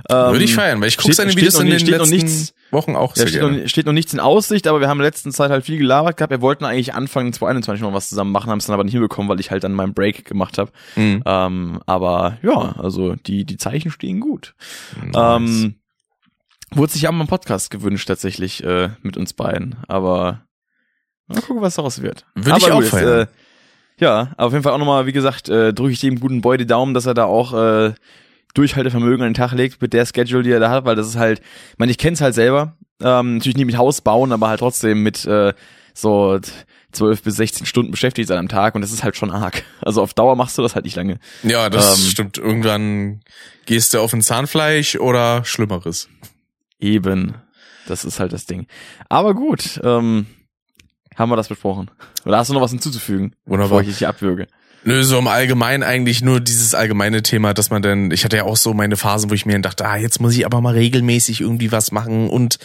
Ähm, 0.09 0.31
Würde 0.31 0.43
ich 0.45 0.53
feiern, 0.53 0.79
weil 0.79 0.87
ich 0.87 0.95
gucke 0.95 1.07
steht- 1.07 1.15
seine 1.17 1.31
steht 1.31 1.41
Videos 1.41 1.55
noch 1.55 1.61
in 1.61 1.69
den 1.71 1.79
steht 1.79 1.91
noch 1.97 1.99
letzten 2.07 2.15
nichts- 2.15 2.53
Wochen 2.71 2.95
auch 2.95 3.11
Ja, 3.15 3.21
sehr 3.21 3.27
steht, 3.27 3.41
noch, 3.41 3.49
gerne. 3.49 3.63
ni- 3.63 3.69
steht 3.69 3.85
noch 3.85 3.93
nichts 3.93 4.13
in 4.13 4.19
Aussicht, 4.19 4.67
aber 4.67 4.79
wir 4.79 4.87
haben 4.87 4.97
in 4.99 5.03
der 5.03 5.07
letzten 5.09 5.31
Zeit 5.31 5.49
halt 5.49 5.65
viel 5.65 5.77
gelabert 5.77 6.17
gehabt. 6.17 6.31
Wir 6.31 6.41
wollten 6.41 6.65
eigentlich 6.65 6.93
Anfang 6.93 7.33
2021 7.33 7.81
mal 7.83 7.93
was 7.93 8.09
zusammen 8.09 8.31
machen, 8.31 8.49
haben 8.51 8.59
es 8.59 8.67
dann 8.67 8.73
aber 8.73 8.83
nicht 8.83 8.93
hinbekommen, 8.93 9.27
weil 9.29 9.39
ich 9.39 9.49
halt 9.51 9.63
dann 9.63 9.73
meinen 9.73 9.93
Break 9.93 10.23
gemacht 10.25 10.57
habe. 10.57 10.71
Mhm. 10.95 11.23
Ähm, 11.25 11.79
aber 11.85 12.37
ja, 12.41 12.75
also 12.77 13.15
die, 13.15 13.43
die 13.45 13.57
Zeichen 13.57 13.89
stehen 13.91 14.19
gut. 14.19 14.53
Nice. 15.01 15.15
Ähm, 15.15 15.75
wurde 16.71 16.91
sich 16.93 17.07
auch 17.07 17.11
mal 17.13 17.23
ein 17.23 17.27
Podcast 17.27 17.69
gewünscht 17.71 18.07
tatsächlich 18.07 18.63
äh, 18.63 18.89
mit 19.01 19.17
uns 19.17 19.33
beiden, 19.33 19.75
aber 19.87 20.43
mal 21.27 21.41
gucken, 21.41 21.61
was 21.61 21.75
daraus 21.75 22.01
wird. 22.01 22.25
Würde 22.35 22.51
aber 22.51 22.59
ich 22.67 22.71
auch 22.71 22.79
gut, 22.81 22.85
feiern. 22.89 23.21
Äh, 23.21 23.27
ja, 23.99 24.31
auf 24.37 24.53
jeden 24.53 24.63
Fall 24.63 24.73
auch 24.73 24.77
nochmal, 24.77 25.05
wie 25.05 25.11
gesagt, 25.11 25.49
äh, 25.49 25.73
drücke 25.73 25.93
ich 25.93 25.99
dem 25.99 26.19
guten 26.19 26.41
Boy 26.41 26.57
die 26.57 26.67
Daumen, 26.67 26.93
dass 26.93 27.05
er 27.05 27.13
da 27.13 27.25
auch 27.25 27.53
äh, 27.53 27.93
Durchhaltevermögen 28.53 29.21
an 29.21 29.29
den 29.29 29.33
Tag 29.33 29.53
legt 29.53 29.81
mit 29.81 29.93
der 29.93 30.05
Schedule, 30.05 30.43
die 30.43 30.51
er 30.51 30.59
da 30.59 30.69
hat, 30.69 30.85
weil 30.85 30.95
das 30.95 31.07
ist 31.07 31.17
halt, 31.17 31.39
ich 31.39 31.79
meine, 31.79 31.91
ich 31.91 31.97
kenne 31.97 32.13
es 32.13 32.21
halt 32.21 32.35
selber, 32.35 32.75
ähm, 33.01 33.35
natürlich 33.37 33.57
nicht 33.57 33.65
mit 33.65 33.77
Haus 33.77 34.01
bauen, 34.01 34.31
aber 34.31 34.49
halt 34.49 34.59
trotzdem 34.59 35.03
mit 35.03 35.25
äh, 35.25 35.53
so 35.93 36.39
12 36.91 37.23
bis 37.23 37.35
16 37.35 37.65
Stunden 37.65 37.91
beschäftigt 37.91 38.27
sein 38.27 38.37
am 38.37 38.47
Tag 38.47 38.75
und 38.75 38.81
das 38.81 38.91
ist 38.91 39.03
halt 39.03 39.15
schon 39.15 39.31
arg. 39.31 39.63
Also 39.81 40.01
auf 40.01 40.13
Dauer 40.13 40.35
machst 40.35 40.57
du 40.57 40.61
das 40.61 40.75
halt 40.75 40.85
nicht 40.85 40.95
lange. 40.95 41.19
Ja, 41.43 41.69
das 41.69 41.97
ähm, 41.97 42.09
stimmt. 42.09 42.37
Irgendwann 42.37 43.21
gehst 43.65 43.93
du 43.93 43.99
auf 43.99 44.13
ein 44.13 44.21
Zahnfleisch 44.21 44.95
oder 44.97 45.45
Schlimmeres. 45.45 46.09
Eben. 46.79 47.35
Das 47.87 48.03
ist 48.03 48.19
halt 48.19 48.33
das 48.33 48.45
Ding. 48.45 48.67
Aber 49.07 49.33
gut, 49.33 49.79
ähm, 49.83 50.27
haben 51.17 51.29
wir 51.29 51.35
das 51.35 51.47
besprochen. 51.49 51.89
Oder 52.25 52.37
hast 52.37 52.49
du 52.49 52.53
noch 52.53 52.61
was 52.61 52.71
hinzuzufügen, 52.71 53.33
Wunderbar. 53.45 53.79
bevor 53.79 53.81
ich 53.81 53.97
dich 53.97 54.07
abwürge? 54.07 54.47
Nö, 54.83 55.03
so 55.03 55.17
im 55.17 55.27
Allgemeinen 55.27 55.83
eigentlich 55.83 56.21
nur 56.21 56.39
dieses 56.39 56.73
allgemeine 56.73 57.21
Thema, 57.21 57.53
dass 57.53 57.71
man 57.71 57.81
dann, 57.81 58.11
ich 58.11 58.23
hatte 58.23 58.37
ja 58.37 58.43
auch 58.43 58.55
so 58.55 58.73
meine 58.73 58.95
Phasen, 58.95 59.29
wo 59.29 59.33
ich 59.33 59.45
mir 59.45 59.51
dann 59.53 59.63
dachte, 59.63 59.85
ah, 59.85 59.97
jetzt 59.97 60.21
muss 60.21 60.33
ich 60.37 60.45
aber 60.45 60.61
mal 60.61 60.75
regelmäßig 60.75 61.41
irgendwie 61.41 61.73
was 61.73 61.91
machen 61.91 62.29
und 62.29 62.57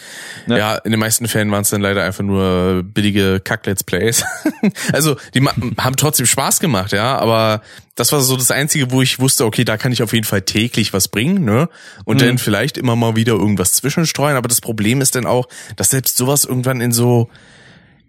ja, 0.47 0.57
Ja. 0.57 0.75
in 0.75 0.91
den 0.91 0.99
meisten 1.01 1.27
Fällen 1.27 1.51
waren 1.51 1.63
es 1.63 1.71
dann 1.71 1.81
leider 1.81 2.03
einfach 2.03 2.23
nur 2.23 2.83
billige 2.83 3.41
Kack-Let's 3.43 3.83
Plays. 3.83 4.23
also, 4.93 5.17
die 5.33 5.41
haben 5.41 5.95
trotzdem 5.97 6.25
Spaß 6.27 6.59
gemacht, 6.61 6.93
ja, 6.93 7.17
aber 7.17 7.61
das 7.95 8.11
war 8.13 8.21
so 8.21 8.37
das 8.37 8.51
Einzige, 8.51 8.91
wo 8.91 9.01
ich 9.01 9.19
wusste, 9.19 9.43
okay, 9.43 9.65
da 9.65 9.75
kann 9.75 9.91
ich 9.91 10.01
auf 10.01 10.13
jeden 10.13 10.25
Fall 10.25 10.43
täglich 10.43 10.93
was 10.93 11.09
bringen, 11.09 11.43
ne? 11.43 11.67
Und 12.05 12.21
Mhm. 12.21 12.25
dann 12.27 12.37
vielleicht 12.37 12.77
immer 12.77 12.95
mal 12.95 13.15
wieder 13.17 13.33
irgendwas 13.33 13.73
zwischenstreuen, 13.73 14.37
aber 14.37 14.47
das 14.47 14.61
Problem 14.61 15.01
ist 15.01 15.15
dann 15.15 15.25
auch, 15.25 15.49
dass 15.75 15.89
selbst 15.89 16.15
sowas 16.15 16.45
irgendwann 16.45 16.79
in 16.79 16.91
so 16.93 17.29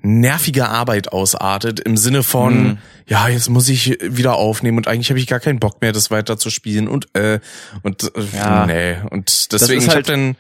nervige 0.06 0.68
Arbeit 0.68 1.12
ausartet 1.12 1.80
im 1.80 1.96
Sinne 1.96 2.22
von 2.22 2.62
Mhm. 2.62 2.78
ja 3.08 3.26
jetzt 3.28 3.48
muss 3.48 3.68
ich 3.70 3.98
wieder 4.02 4.34
aufnehmen 4.36 4.76
und 4.78 4.86
eigentlich 4.86 5.08
habe 5.10 5.18
ich 5.18 5.26
gar 5.26 5.40
keinen 5.40 5.58
Bock 5.60 5.80
mehr 5.80 5.92
das 5.92 6.10
weiter 6.10 6.36
zu 6.36 6.50
spielen 6.50 6.88
und 6.88 7.08
äh 7.16 7.40
und 7.82 8.02
äh, 8.14 8.22
Ja. 8.36 8.66
nee 8.66 8.96
und 9.10 9.50
deswegen 9.52 9.80
ist 9.80 9.88
halt- 9.94 10.08
dann 10.08 10.36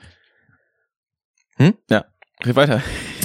Ja, 1.88 2.04
red 2.44 2.56
weiter. 2.56 2.82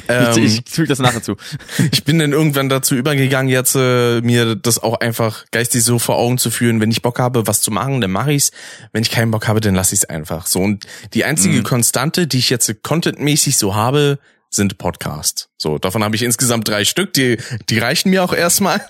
ähm, 0.08 0.44
ich 0.44 0.60
ich 0.66 0.70
füge 0.70 0.88
das 0.88 1.00
nachher 1.00 1.22
zu. 1.22 1.36
ich 1.92 2.04
bin 2.04 2.20
dann 2.20 2.32
irgendwann 2.32 2.70
dazu 2.70 2.96
übergegangen, 2.96 3.50
jetzt 3.52 3.76
äh, 3.76 4.22
mir 4.22 4.56
das 4.56 4.80
auch 4.82 5.00
einfach 5.02 5.46
geistig 5.52 5.84
so 5.84 6.00
vor 6.00 6.16
Augen 6.18 6.38
zu 6.38 6.52
führen. 6.52 6.80
Wenn 6.80 6.90
ich 6.92 7.02
Bock 7.02 7.20
habe, 7.20 7.48
was 7.48 7.62
zu 7.62 7.70
machen, 7.72 8.02
dann 8.02 8.12
mache 8.12 8.32
ich's. 8.34 8.52
Wenn 8.92 9.02
ich 9.02 9.12
keinen 9.12 9.32
Bock 9.32 9.48
habe, 9.48 9.60
dann 9.62 9.76
lasse 9.76 9.94
ich's 9.94 10.06
einfach. 10.06 10.46
So 10.46 10.62
und 10.62 10.86
die 11.14 11.26
einzige 11.26 11.60
Mhm. 11.60 11.64
Konstante, 11.64 12.28
die 12.28 12.38
ich 12.40 12.50
jetzt 12.50 12.82
contentmäßig 12.84 13.58
so 13.58 13.76
habe, 13.76 14.20
sind 14.50 14.78
Podcasts. 14.78 15.50
So 15.58 15.78
davon 15.78 16.04
habe 16.04 16.16
ich 16.16 16.24
insgesamt 16.24 16.68
drei 16.68 16.86
Stück. 16.86 17.14
Die 17.14 17.38
die 17.70 17.80
reichen 17.80 18.10
mir 18.10 18.24
auch 18.24 18.34
erstmal. 18.34 18.82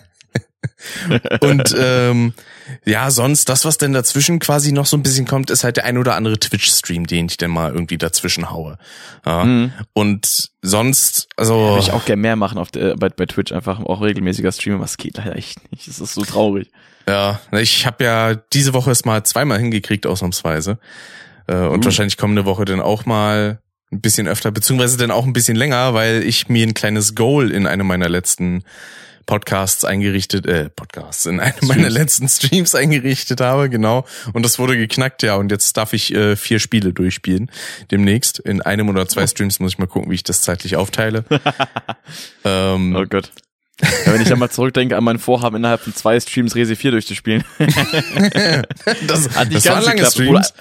und 1.41 1.76
ähm, 1.78 2.34
ja, 2.86 3.12
sonst 3.12 3.50
das, 3.50 3.65
was 3.65 3.78
denn 3.78 3.93
dazwischen 3.93 4.39
quasi 4.39 4.72
noch 4.72 4.86
so 4.86 4.98
ein 4.98 5.04
bisschen 5.04 5.26
kommt, 5.26 5.50
ist 5.50 5.63
halt 5.63 5.78
der 5.78 5.86
ein 5.86 5.98
oder 5.98 6.15
andere 6.15 6.38
Twitch-Stream, 6.38 7.08
den 7.08 7.28
ich 7.28 7.38
dann 7.38 7.52
mal 7.52 7.72
irgendwie 7.72 7.98
dazwischen 7.98 8.50
haue. 8.50 8.78
Ja. 9.26 9.43
Mhm. 9.43 9.74
Und 9.93 10.52
sonst, 10.62 11.30
also 11.38 11.56
Würde 11.56 11.80
ich 11.80 11.91
auch 11.91 12.06
gerne 12.06 12.22
mehr 12.22 12.36
machen 12.36 12.58
auf 12.58 12.72
der, 12.72 12.95
bei, 12.98 13.10
bei 13.10 13.26
Twitch, 13.26 13.52
einfach 13.52 13.80
auch 13.80 14.02
regelmäßiger 14.02 14.52
streamen, 14.52 14.82
was 14.82 14.98
geht 14.98 15.17
leider 15.17 15.36
echt 15.36 15.72
nicht. 15.72 15.88
Das 15.88 16.00
ist 16.00 16.13
so 16.13 16.24
traurig. 16.24 16.69
Ja, 17.08 17.39
ich 17.54 17.86
habe 17.86 18.04
ja 18.04 18.36
diese 18.36 18.74
Woche 18.74 18.91
es 18.91 19.06
mal 19.06 19.24
zweimal 19.24 19.60
hingekriegt, 19.60 20.06
ausnahmsweise. 20.06 20.78
Äh, 21.48 21.56
und 21.56 21.82
Uh. 21.82 21.86
wahrscheinlich 21.86 22.17
kommende 22.17 22.45
Woche 22.45 22.65
dann 22.65 22.82
auch 22.82 23.06
mal 23.06 23.60
ein 23.91 24.02
bisschen 24.02 24.28
öfter, 24.28 24.52
beziehungsweise 24.52 24.97
dann 24.97 25.12
auch 25.12 25.25
ein 25.25 25.34
bisschen 25.34 25.58
länger, 25.58 25.93
weil 25.93 26.23
ich 26.23 26.47
mir 26.47 26.65
ein 26.65 26.73
kleines 26.73 27.15
Goal 27.15 27.52
in 27.52 27.65
einem 27.65 27.88
meiner 27.88 28.10
letzten 28.10 28.63
Podcasts 29.25 29.86
eingerichtet, 29.86 30.47
äh, 30.47 30.71
Podcasts, 30.71 31.28
in 31.28 31.39
einem 31.39 31.54
meiner 31.62 31.82
Streams. 31.82 31.93
letzten 31.93 32.30
Streams 32.30 32.73
eingerichtet 32.73 33.41
habe, 33.41 33.69
genau. 33.69 34.06
Und 34.34 34.43
das 34.43 34.58
wurde 34.58 34.75
geknackt, 34.75 35.21
ja. 35.21 35.36
Und 35.36 35.52
jetzt 35.52 35.78
darf 35.78 35.93
ich 35.93 36.13
äh, 36.15 36.36
vier 36.36 36.58
Spiele 36.58 36.93
durchspielen 36.93 37.52
demnächst. 37.91 38.39
In 38.39 38.63
einem 38.63 38.89
oder 38.89 39.08
zwei 39.08 39.28
Streams 39.28 39.60
muss 39.60 39.73
ich 39.73 39.78
mal 39.78 39.86
gucken, 39.86 40.10
wie 40.10 40.15
ich 40.15 40.23
das 40.23 40.41
zeitlich 40.41 40.78
aufteile. 40.78 41.25
ähm, 42.43 42.95
Oh 42.95 43.06
Gott. 43.06 43.32
Ja, 43.82 44.13
wenn 44.13 44.21
ich 44.21 44.28
dann 44.28 44.39
mal 44.39 44.49
zurückdenke 44.49 44.97
an 44.97 45.04
mein 45.04 45.19
Vorhaben, 45.19 45.58
innerhalb 45.58 45.82
von 45.82 45.93
zwei 45.93 46.19
Streams 46.19 46.56
Resi 46.56 46.75
4 46.75 46.91
durchzuspielen. 46.91 47.43
das, 47.60 47.69
Hat 49.36 49.49
nicht 49.49 49.58
das 49.58 49.65
waren 49.67 49.75
ganz 49.75 49.86
lange 49.86 49.95
geklappt, 49.95 50.13
Streams. 50.13 50.54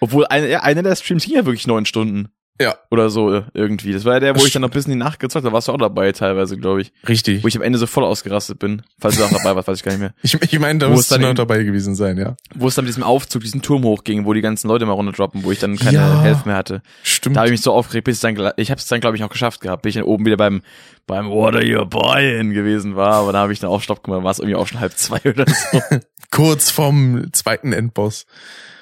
Obwohl, 0.00 0.24
obwohl 0.24 0.26
eine, 0.26 0.50
ja, 0.50 0.62
einer 0.64 0.82
der 0.82 0.96
Streams 0.96 1.24
ging 1.24 1.36
ja 1.36 1.46
wirklich 1.46 1.68
neun 1.68 1.86
Stunden. 1.86 2.30
Ja, 2.60 2.74
Oder 2.90 3.08
so 3.08 3.32
äh, 3.34 3.42
irgendwie. 3.54 3.92
Das 3.92 4.04
war 4.04 4.14
ja 4.14 4.20
der, 4.20 4.36
wo 4.40 4.44
ich 4.44 4.52
dann 4.52 4.62
noch 4.62 4.70
bis 4.70 4.84
in 4.86 4.90
die 4.90 4.96
Nacht 4.98 5.20
gezockt 5.20 5.44
habe. 5.44 5.50
Da 5.50 5.52
warst 5.54 5.68
du 5.68 5.72
auch 5.72 5.78
dabei 5.78 6.10
teilweise, 6.12 6.56
glaube 6.56 6.80
ich. 6.82 6.92
richtig. 7.08 7.44
Wo 7.44 7.48
ich 7.48 7.54
am 7.56 7.62
Ende 7.62 7.78
so 7.78 7.86
voll 7.86 8.02
ausgerastet 8.04 8.58
bin. 8.58 8.82
Falls 8.98 9.16
du 9.16 9.22
auch 9.24 9.30
dabei 9.30 9.54
warst, 9.54 9.68
weiß 9.68 9.78
ich 9.78 9.84
gar 9.84 9.92
nicht 9.92 10.00
mehr. 10.00 10.12
Ich, 10.22 10.34
ich 10.34 10.58
meine, 10.58 10.78
da 10.80 10.88
musst 10.88 11.10
du 11.10 11.14
dann 11.14 11.22
noch 11.22 11.34
dabei 11.34 11.62
gewesen 11.62 11.94
sein, 11.94 12.18
ja. 12.18 12.34
Wo 12.56 12.66
es 12.66 12.74
dann 12.74 12.84
mit 12.84 12.88
diesem 12.90 13.04
Aufzug, 13.04 13.42
diesen 13.42 13.62
Turm 13.62 13.84
hochging, 13.84 14.24
wo 14.24 14.32
die 14.32 14.40
ganzen 14.40 14.66
Leute 14.68 14.86
mal 14.86 14.92
runterdroppen, 14.94 15.44
wo 15.44 15.52
ich 15.52 15.60
dann 15.60 15.76
keine 15.76 15.92
Ja. 15.98 16.20
Health 16.22 16.46
mehr 16.46 16.56
hatte. 16.56 16.82
Stimmt. 17.04 17.36
Da 17.36 17.40
habe 17.40 17.48
ich 17.48 17.52
mich 17.52 17.60
so 17.62 17.72
aufgeregt, 17.72 18.04
bis 18.06 18.16
ich 18.16 18.22
dann, 18.22 18.52
ich 18.56 18.70
habe 18.72 18.78
es 18.80 18.86
dann 18.86 19.00
glaube 19.00 19.16
ich 19.16 19.22
auch 19.22 19.28
geschafft 19.30 19.60
gehabt, 19.60 19.82
bis 19.82 19.90
ich 19.90 20.00
dann 20.00 20.04
oben 20.08 20.26
wieder 20.26 20.36
beim 20.36 20.62
beim 21.06 21.30
What 21.30 21.54
are 21.54 21.64
you 21.64 21.84
buying 21.86 22.52
gewesen 22.52 22.96
war, 22.96 23.14
aber 23.14 23.32
da 23.32 23.38
habe 23.38 23.52
ich 23.52 23.60
dann 23.60 23.70
auch 23.70 23.80
Stopp 23.80 24.02
gemacht, 24.02 24.24
war 24.24 24.30
es 24.32 24.40
irgendwie 24.40 24.56
auch 24.56 24.66
schon 24.66 24.80
halb 24.80 24.92
zwei 24.94 25.20
oder 25.24 25.46
so. 25.48 25.80
Kurz 26.30 26.70
vom 26.70 27.32
zweiten 27.32 27.72
Endboss. 27.72 28.26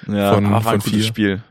Ja, 0.07 0.33
Von- 0.33 0.45
aber 0.47 0.65
war 0.65 0.73
ein 0.73 0.81
von 0.81 0.91
gutes 0.91 0.91
vier. 0.91 1.03
Spiel. 1.03 1.43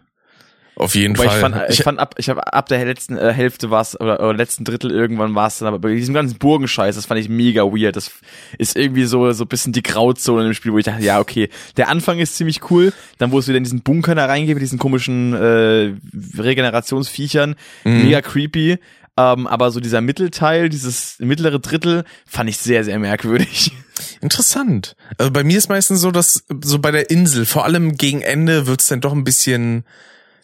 Auf 0.78 0.94
jeden 0.94 1.14
ich 1.14 1.22
Fall. 1.22 1.40
fand, 1.40 1.56
ich 1.70 1.82
fand 1.82 1.98
ab, 1.98 2.14
ich 2.18 2.28
habe 2.28 2.52
ab 2.52 2.68
der 2.68 2.84
letzten 2.84 3.16
äh, 3.16 3.32
Hälfte 3.32 3.70
war 3.70 3.80
es 3.80 3.98
oder, 3.98 4.20
oder 4.20 4.34
letzten 4.34 4.64
Drittel 4.64 4.90
irgendwann 4.90 5.34
war 5.34 5.46
es 5.48 5.58
dann, 5.58 5.68
aber 5.68 5.78
bei 5.78 5.94
diesem 5.94 6.12
ganzen 6.14 6.38
Burgenscheiß, 6.38 6.94
das 6.96 7.06
fand 7.06 7.18
ich 7.18 7.30
mega 7.30 7.62
weird. 7.62 7.96
Das 7.96 8.10
ist 8.58 8.76
irgendwie 8.76 9.04
so 9.04 9.32
so 9.32 9.44
ein 9.44 9.48
bisschen 9.48 9.72
die 9.72 9.82
Grauzone 9.82 10.46
im 10.46 10.52
Spiel, 10.54 10.72
wo 10.72 10.78
ich 10.78 10.84
dachte, 10.84 11.02
ja 11.02 11.18
okay, 11.18 11.48
der 11.78 11.88
Anfang 11.88 12.18
ist 12.18 12.36
ziemlich 12.36 12.70
cool, 12.70 12.92
dann 13.16 13.32
wo 13.32 13.38
es 13.38 13.48
wieder 13.48 13.56
in 13.56 13.64
diesen 13.64 13.80
Bunker 13.80 14.14
da 14.14 14.26
reingeht 14.26 14.54
mit 14.54 14.62
diesen 14.62 14.78
komischen 14.78 15.32
äh, 15.32 15.94
Regenerationsviechern, 16.38 17.56
Mhm. 17.84 18.02
mega 18.04 18.20
creepy. 18.20 18.78
Ähm, 19.18 19.46
aber 19.46 19.70
so 19.70 19.80
dieser 19.80 20.02
Mittelteil, 20.02 20.68
dieses 20.68 21.16
mittlere 21.20 21.58
Drittel, 21.58 22.04
fand 22.26 22.50
ich 22.50 22.58
sehr, 22.58 22.84
sehr 22.84 22.98
merkwürdig. 22.98 23.72
Interessant. 24.20 24.94
Also 25.16 25.30
bei 25.32 25.42
mir 25.42 25.56
ist 25.56 25.70
meistens 25.70 26.02
so, 26.02 26.10
dass 26.10 26.44
so 26.62 26.78
bei 26.80 26.90
der 26.90 27.08
Insel, 27.08 27.46
vor 27.46 27.64
allem 27.64 27.96
gegen 27.96 28.20
Ende, 28.20 28.66
wird's 28.66 28.88
dann 28.88 29.00
doch 29.00 29.12
ein 29.14 29.24
bisschen 29.24 29.84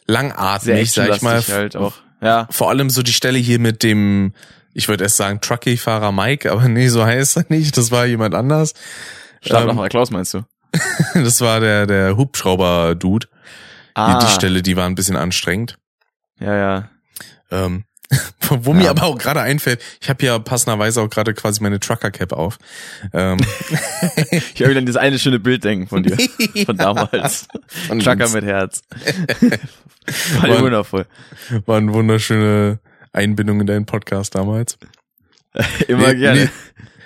langatmig, 0.07 0.93
sag 0.93 1.11
ich 1.11 1.23
mal. 1.23 1.43
halt 1.43 1.77
auch. 1.77 1.95
Ja. 2.21 2.47
Vor 2.51 2.71
allem 2.71 2.91
so 2.91 3.03
die 3.03 3.12
Stelle 3.12 3.38
hier 3.38 3.59
mit 3.59 3.83
dem, 3.83 4.33
ich 4.73 4.88
würde 4.88 5.05
erst 5.05 5.17
sagen 5.17 5.41
Truckee-Fahrer 5.41 6.12
Mike, 6.12 6.51
aber 6.51 6.69
nee, 6.69 6.88
so 6.88 7.05
heißt 7.05 7.37
er 7.37 7.45
nicht. 7.49 7.77
Das 7.77 7.91
war 7.91 8.07
jemand 8.07 8.35
anders. 8.35 8.75
Stapler 9.41 9.83
ähm, 9.83 9.88
Klaus 9.88 10.11
meinst 10.11 10.35
du? 10.35 10.43
das 11.15 11.41
war 11.41 11.61
der, 11.61 11.87
der 11.87 12.17
Hubschrauber-Dude. 12.17 13.29
Ah. 13.95 14.19
Die, 14.19 14.27
die 14.27 14.33
Stelle, 14.33 14.62
die 14.62 14.77
war 14.77 14.87
ein 14.87 14.95
bisschen 14.95 15.17
anstrengend. 15.17 15.79
Ja, 16.38 16.57
ja. 16.57 16.88
Ähm, 17.51 17.85
wo 18.48 18.72
ja. 18.72 18.77
mir 18.77 18.90
aber 18.90 19.05
auch 19.05 19.18
gerade 19.18 19.40
einfällt, 19.40 19.81
ich 20.01 20.09
habe 20.09 20.25
ja 20.25 20.38
passenderweise 20.38 21.01
auch 21.01 21.09
gerade 21.09 21.35
quasi 21.35 21.62
meine 21.62 21.81
Trucker-Cap 21.81 22.33
auf. 22.33 22.59
Ähm. 23.12 23.38
ich 24.31 24.61
habe 24.61 24.70
wieder 24.70 24.79
an 24.79 24.87
dieses 24.87 24.96
eine 24.96 25.18
schöne 25.18 25.38
Bild 25.38 25.64
denken 25.64 25.88
von 25.88 26.03
dir, 26.03 26.16
von 26.66 26.77
damals. 26.77 27.48
Von 27.88 28.01
Trucker 28.01 28.29
mit 28.31 28.44
Herz. 28.44 28.83
war, 30.40 30.48
war 30.48 30.61
wundervoll. 30.61 31.07
War 31.66 31.79
eine 31.79 31.92
wunderschöne 31.92 32.81
Einbindung 33.12 33.61
in 33.61 33.66
deinen 33.66 33.87
Podcast 33.87 34.35
damals. 34.35 34.79
Immer 35.87 36.12
nee, 36.12 36.20
gerne. 36.20 36.40
Nee, 36.40 36.51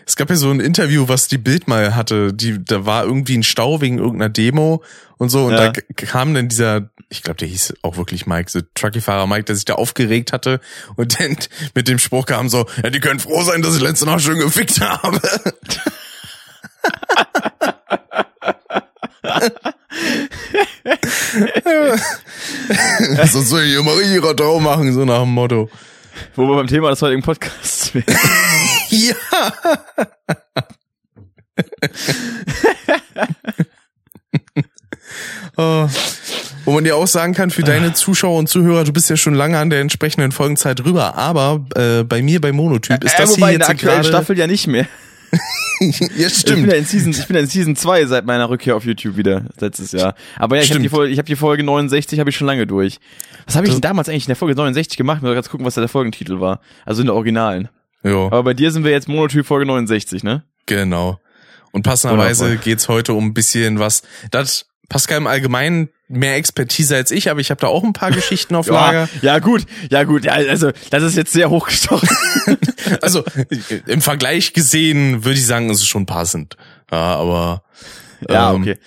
es 0.06 0.14
gab 0.14 0.30
ja 0.30 0.36
so 0.36 0.50
ein 0.50 0.60
Interview, 0.60 1.08
was 1.08 1.26
die 1.26 1.36
Bild 1.36 1.66
mal 1.66 1.96
hatte. 1.96 2.32
Die, 2.32 2.64
da 2.64 2.86
war 2.86 3.04
irgendwie 3.04 3.36
ein 3.36 3.42
Stau 3.42 3.80
wegen 3.80 3.98
irgendeiner 3.98 4.28
Demo 4.28 4.84
und 5.18 5.30
so. 5.30 5.46
Und 5.46 5.54
ja. 5.54 5.72
da 5.72 5.80
kam 5.96 6.32
dann 6.32 6.48
dieser, 6.48 6.90
ich 7.08 7.24
glaube, 7.24 7.38
der 7.38 7.48
hieß 7.48 7.74
auch 7.82 7.96
wirklich 7.96 8.24
Mike, 8.24 8.48
so 8.48 8.60
Truckyfahrer 8.74 9.26
Mike, 9.26 9.44
der 9.44 9.56
sich 9.56 9.64
da 9.64 9.74
aufgeregt 9.74 10.32
hatte 10.32 10.60
und 10.94 11.18
dann 11.18 11.36
mit 11.74 11.88
dem 11.88 11.98
Spruch 11.98 12.26
kam 12.26 12.48
so, 12.48 12.66
ja, 12.84 12.90
die 12.90 13.00
können 13.00 13.18
froh 13.18 13.42
sein, 13.42 13.62
dass 13.62 13.74
ich 13.74 13.82
letzte 13.82 14.06
Nacht 14.06 14.22
schön 14.22 14.38
gefickt 14.38 14.80
habe. 14.80 15.20
Sonst 23.26 23.48
soll 23.48 23.62
ich 23.62 23.74
immer 23.74 24.00
ihrer 24.00 24.36
Trau 24.36 24.60
machen, 24.60 24.92
so 24.92 25.04
nach 25.04 25.22
dem 25.22 25.30
Motto. 25.30 25.68
Wo 26.34 26.46
wir 26.48 26.56
beim 26.56 26.66
Thema 26.66 26.90
des 26.90 27.00
heutigen 27.02 27.22
Podcasts 27.22 27.94
wären. 27.94 28.04
ja. 28.90 29.14
oh. 35.56 35.88
Wo 36.64 36.72
man 36.72 36.82
dir 36.82 36.96
auch 36.96 37.06
sagen 37.06 37.32
kann, 37.32 37.50
für 37.50 37.62
deine 37.62 37.92
Zuschauer 37.92 38.38
und 38.38 38.48
Zuhörer, 38.48 38.82
du 38.82 38.92
bist 38.92 39.08
ja 39.08 39.16
schon 39.16 39.34
lange 39.34 39.56
an 39.58 39.70
der 39.70 39.80
entsprechenden 39.80 40.32
Folgenzeit 40.32 40.80
drüber, 40.80 41.14
aber 41.14 41.64
äh, 41.76 42.02
bei 42.02 42.22
mir 42.22 42.40
bei 42.40 42.50
Monotyp 42.50 43.04
ist 43.04 43.14
äh, 43.14 43.18
das 43.18 43.36
hier 43.36 43.46
jetzt 43.46 43.52
in 43.52 43.58
der 43.60 43.68
aktuellen 43.68 44.04
Staffel 44.04 44.36
ja 44.36 44.48
nicht 44.48 44.66
mehr. 44.66 44.86
ja, 46.16 46.28
stimmt. 46.28 46.58
Ich 46.58 46.64
bin 46.64 46.70
ja 46.70 46.76
in 46.76 46.84
Season, 46.84 47.10
ich 47.10 47.26
bin 47.26 47.36
ja 47.36 47.42
in 47.42 47.48
Season 47.48 47.76
2 47.76 48.06
seit 48.06 48.24
meiner 48.26 48.48
Rückkehr 48.48 48.76
auf 48.76 48.84
YouTube 48.84 49.16
wieder, 49.16 49.44
letztes 49.60 49.92
Jahr. 49.92 50.14
Aber 50.36 50.56
ja, 50.56 50.62
ich 50.62 50.70
habe 50.70 50.80
die, 50.80 50.88
Folge, 50.88 51.12
ich 51.12 51.18
hab 51.18 51.26
die 51.26 51.36
Folge 51.36 51.62
69 51.62 52.18
habe 52.18 52.30
ich 52.30 52.36
schon 52.36 52.46
lange 52.46 52.66
durch. 52.66 52.98
Was 53.44 53.56
habe 53.56 53.66
ich 53.66 53.72
denn 53.72 53.80
damals 53.80 54.08
eigentlich 54.08 54.24
in 54.24 54.28
der 54.28 54.36
Folge 54.36 54.54
69 54.54 54.96
gemacht? 54.96 55.22
Mal 55.22 55.34
ganz 55.34 55.48
gucken, 55.48 55.66
was 55.66 55.74
da 55.74 55.80
der 55.80 55.88
Folgentitel 55.88 56.40
war. 56.40 56.60
Also 56.84 57.02
in 57.02 57.06
der 57.06 57.14
Originalen. 57.14 57.68
Jo. 58.02 58.26
Aber 58.26 58.42
bei 58.44 58.54
dir 58.54 58.70
sind 58.70 58.84
wir 58.84 58.90
jetzt 58.92 59.08
Monotyp 59.08 59.46
Folge 59.46 59.66
69, 59.66 60.22
ne? 60.22 60.44
Genau. 60.66 61.20
Und 61.72 61.82
passenderweise 61.82 62.44
Wundervoll. 62.44 62.64
geht's 62.64 62.88
heute 62.88 63.12
um 63.12 63.26
ein 63.26 63.34
bisschen 63.34 63.78
was. 63.78 64.02
Das 64.30 64.66
Pascal 64.88 65.18
im 65.18 65.26
Allgemeinen 65.26 65.88
mehr 66.08 66.36
Expertise 66.36 66.94
als 66.94 67.10
ich, 67.10 67.30
aber 67.30 67.40
ich 67.40 67.50
habe 67.50 67.60
da 67.60 67.66
auch 67.66 67.82
ein 67.82 67.92
paar 67.92 68.10
Geschichten 68.10 68.54
auf 68.54 68.66
Lager. 68.68 69.08
Ja, 69.22 69.34
ja, 69.34 69.38
gut, 69.38 69.66
ja 69.90 70.04
gut, 70.04 70.24
ja, 70.24 70.34
also 70.34 70.70
das 70.90 71.02
ist 71.02 71.16
jetzt 71.16 71.32
sehr 71.32 71.50
hochgestochen. 71.50 72.08
also 73.02 73.24
im 73.86 74.00
Vergleich 74.00 74.52
gesehen 74.52 75.24
würde 75.24 75.38
ich 75.38 75.46
sagen, 75.46 75.68
es 75.70 75.78
ist 75.78 75.88
schon 75.88 76.06
passend. 76.06 76.56
Ja, 76.92 77.16
aber 77.16 77.62
ja, 78.28 78.52
ähm, 78.52 78.62
okay. 78.62 78.78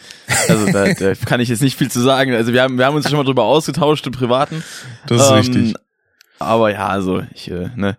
Also 0.47 0.71
da, 0.71 0.93
da 0.93 1.13
kann 1.25 1.39
ich 1.39 1.49
jetzt 1.49 1.62
nicht 1.62 1.77
viel 1.77 1.91
zu 1.91 1.99
sagen. 1.99 2.33
Also 2.33 2.53
wir 2.53 2.62
haben 2.63 2.77
wir 2.77 2.85
haben 2.85 2.95
uns 2.95 3.07
schon 3.07 3.17
mal 3.17 3.25
drüber 3.25 3.43
ausgetauscht 3.43 4.05
im 4.07 4.13
privaten. 4.13 4.63
Das 5.07 5.21
ist 5.21 5.29
ähm, 5.29 5.35
richtig. 5.35 5.73
Aber 6.39 6.71
ja, 6.71 6.88
also 6.88 7.21
ich 7.33 7.51
äh, 7.51 7.69
ne 7.75 7.97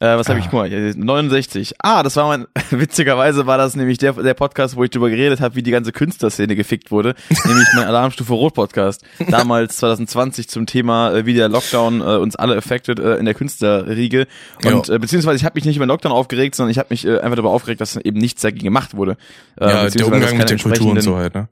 äh, 0.00 0.16
was 0.16 0.28
habe 0.28 0.38
ah. 0.38 0.42
ich, 0.42 0.50
guck 0.50 0.60
mal, 0.60 0.70
69. 0.70 1.74
Ah, 1.78 2.02
das 2.02 2.16
war 2.16 2.28
mein, 2.28 2.46
witzigerweise 2.70 3.46
war 3.46 3.58
das 3.58 3.74
nämlich 3.74 3.98
der, 3.98 4.12
der 4.12 4.34
Podcast, 4.34 4.76
wo 4.76 4.84
ich 4.84 4.90
drüber 4.90 5.10
geredet 5.10 5.40
habe, 5.40 5.56
wie 5.56 5.62
die 5.62 5.70
ganze 5.70 5.92
Künstlerszene 5.92 6.54
gefickt 6.54 6.90
wurde, 6.90 7.14
nämlich 7.44 7.68
mein 7.74 7.84
Alarmstufe 7.84 8.32
Rot 8.32 8.54
Podcast. 8.54 9.04
Damals 9.28 9.76
2020 9.78 10.48
zum 10.48 10.66
Thema, 10.66 11.12
äh, 11.12 11.26
wie 11.26 11.34
der 11.34 11.48
Lockdown 11.48 12.00
äh, 12.00 12.04
uns 12.16 12.36
alle 12.36 12.56
affected 12.56 13.00
äh, 13.00 13.16
in 13.16 13.24
der 13.24 13.34
Künstlerriege. 13.34 14.26
Und 14.64 14.88
äh, 14.88 14.98
beziehungsweise 14.98 15.36
ich 15.36 15.44
habe 15.44 15.54
mich 15.56 15.64
nicht 15.64 15.76
über 15.76 15.86
den 15.86 15.90
Lockdown 15.90 16.12
aufgeregt, 16.12 16.54
sondern 16.54 16.70
ich 16.70 16.78
habe 16.78 16.88
mich 16.90 17.04
äh, 17.04 17.18
einfach 17.18 17.36
darüber 17.36 17.50
aufgeregt, 17.50 17.80
dass 17.80 17.96
eben 17.96 18.18
nichts 18.18 18.42
dagegen 18.42 18.64
gemacht 18.64 18.96
wurde. 18.96 19.16
Äh, 19.60 19.68
ja, 19.68 19.90
der 19.90 20.06
Umgang 20.06 20.36
mit 20.36 20.48
der 20.48 20.58
Kultur 20.58 20.92
und 20.92 21.00
so 21.00 21.16
halt, 21.16 21.34
ne? 21.34 21.48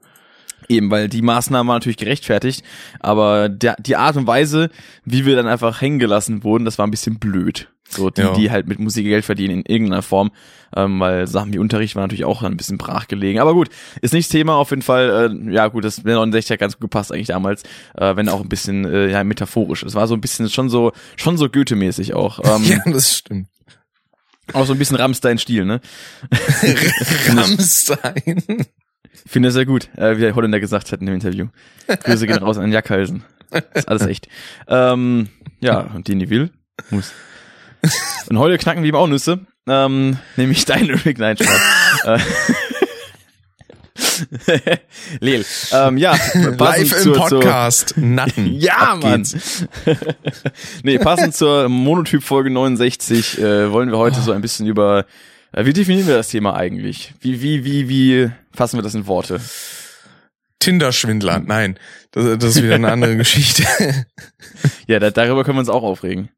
Eben, 0.69 0.91
weil 0.91 1.07
die 1.07 1.21
Maßnahme 1.21 1.67
war 1.67 1.75
natürlich 1.75 1.97
gerechtfertigt, 1.97 2.63
aber 2.99 3.47
der, 3.47 3.75
die 3.79 3.95
Art 3.95 4.17
und 4.17 4.27
Weise, 4.27 4.69
wie 5.05 5.25
wir 5.25 5.35
dann 5.35 5.47
einfach 5.47 5.81
hängen 5.81 5.99
gelassen 5.99 6.43
wurden, 6.43 6.65
das 6.65 6.77
war 6.77 6.85
ein 6.85 6.91
bisschen 6.91 7.19
blöd. 7.19 7.69
So 7.89 8.09
die, 8.09 8.21
ja. 8.21 8.33
die 8.33 8.51
halt 8.51 8.67
mit 8.67 8.79
Musik 8.79 9.05
Geld 9.05 9.23
verdienen 9.23 9.59
in 9.59 9.65
irgendeiner 9.65 10.01
Form, 10.01 10.31
ähm, 10.75 10.99
weil 10.99 11.25
Sachen 11.25 11.53
wie 11.53 11.57
Unterricht 11.57 11.95
waren 11.95 12.03
natürlich 12.03 12.25
auch 12.25 12.43
ein 12.43 12.57
bisschen 12.57 12.77
brachgelegen. 12.77 13.39
Aber 13.39 13.53
gut, 13.53 13.69
ist 14.01 14.13
nicht 14.13 14.29
Thema 14.29 14.55
auf 14.55 14.71
jeden 14.71 14.81
Fall. 14.81 15.31
Äh, 15.31 15.53
ja 15.53 15.67
gut, 15.69 15.85
das 15.85 16.03
69 16.03 16.51
hat 16.51 16.59
ganz 16.59 16.73
gut 16.73 16.81
gepasst 16.81 17.13
eigentlich 17.13 17.27
damals, 17.27 17.63
äh, 17.95 18.15
wenn 18.17 18.27
auch 18.27 18.41
ein 18.41 18.49
bisschen 18.49 18.85
äh, 18.85 19.09
ja 19.09 19.23
metaphorisch. 19.23 19.83
Es 19.83 19.95
war 19.95 20.07
so 20.07 20.15
ein 20.15 20.21
bisschen 20.21 20.49
schon 20.49 20.69
so 20.69 20.91
schon 21.15 21.37
so 21.37 21.47
Goethe-mäßig 21.47 22.13
auch. 22.13 22.39
Ähm, 22.47 22.63
ja, 22.63 22.79
das 22.85 23.13
stimmt. 23.13 23.47
Auch 24.53 24.65
so 24.65 24.71
ein 24.71 24.79
bisschen 24.79 24.95
Rammstein-Stil, 24.95 25.65
ne? 25.65 25.81
Rammstein. 27.27 28.65
Ich 29.25 29.31
finde 29.31 29.47
das 29.47 29.53
sehr 29.55 29.65
gut, 29.65 29.89
äh, 29.97 30.17
wie 30.17 30.21
der 30.21 30.35
Holländer 30.35 30.59
gesagt 30.59 30.91
hat 30.91 30.99
in 30.99 31.05
dem 31.05 31.15
Interview. 31.15 31.47
Grüße 31.87 32.27
gehen 32.27 32.37
raus 32.37 32.57
an 32.57 32.71
Jackhalsen. 32.71 33.23
Das 33.49 33.63
ist 33.75 33.87
alles 33.87 34.05
echt. 34.05 34.27
Ähm, 34.67 35.29
ja, 35.59 35.79
und 35.79 36.07
die 36.07 36.15
nie 36.15 36.29
will, 36.29 36.51
muss. 36.89 37.13
Und 38.29 38.37
heute 38.39 38.57
knacken 38.57 38.83
wir 38.83 38.89
ihm 38.89 38.95
auch 38.95 39.07
Nüsse, 39.07 39.39
ähm, 39.67 40.17
nämlich 40.35 40.65
dein 40.65 40.85
Lyric 40.87 41.17
Nein, 41.17 41.37
Spaß. 41.37 42.21
Lel. 45.19 45.45
Ähm, 45.71 45.97
ja, 45.97 46.15
live 46.33 46.91
im 46.91 47.03
zur, 47.03 47.15
Podcast. 47.15 47.89
Zur, 47.89 48.03
Natten. 48.03 48.53
ja, 48.59 48.97
Mann. 49.01 49.25
nee, 50.83 50.97
passend 50.97 51.35
zur 51.35 51.69
Monotyp 51.69 52.23
Folge 52.23 52.49
69 52.49 53.39
äh, 53.39 53.71
wollen 53.71 53.89
wir 53.91 53.97
heute 53.97 54.19
so 54.21 54.31
ein 54.31 54.41
bisschen 54.41 54.67
über 54.67 54.99
äh, 54.99 55.03
wie 55.65 55.73
definieren 55.73 56.07
wir 56.07 56.15
das 56.15 56.29
Thema 56.29 56.55
eigentlich? 56.55 57.13
Wie 57.21 57.41
wie 57.41 57.65
wie 57.65 57.89
wie 57.89 58.31
fassen 58.53 58.77
wir 58.77 58.83
das 58.83 58.95
in 58.95 59.07
Worte? 59.07 59.41
Tinder-Schwindler. 60.59 61.39
Nein, 61.39 61.77
das, 62.11 62.37
das 62.37 62.55
ist 62.55 62.63
wieder 62.63 62.75
eine 62.75 62.91
andere 62.91 63.15
Geschichte. 63.17 63.63
ja, 64.87 64.99
da, 64.99 65.11
darüber 65.11 65.43
können 65.43 65.57
wir 65.57 65.61
uns 65.61 65.69
auch 65.69 65.83
aufregen. 65.83 66.29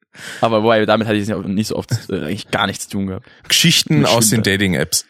Aber 0.42 0.64
wobei, 0.64 0.86
damit 0.86 1.08
hatte 1.08 1.18
ich 1.18 1.28
nicht 1.28 1.68
so 1.68 1.76
oft 1.76 1.92
äh, 2.10 2.16
eigentlich 2.16 2.52
gar 2.52 2.68
nichts 2.68 2.86
zu 2.86 2.92
tun 2.92 3.08
gehabt. 3.08 3.28
Geschichten 3.48 4.06
aus 4.06 4.30
den 4.30 4.44
Dating-Apps. 4.44 5.06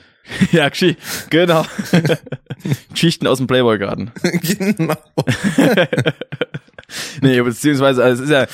ja, 0.52 0.70
genau. 1.30 1.64
Geschichten 2.92 3.26
aus 3.26 3.38
dem 3.38 3.46
Playboy-Garten. 3.46 4.10
genau. 4.22 4.96
nee, 7.22 7.40
beziehungsweise, 7.40 8.02
also 8.02 8.22
es 8.22 8.28
ist 8.28 8.32
ja, 8.32 8.46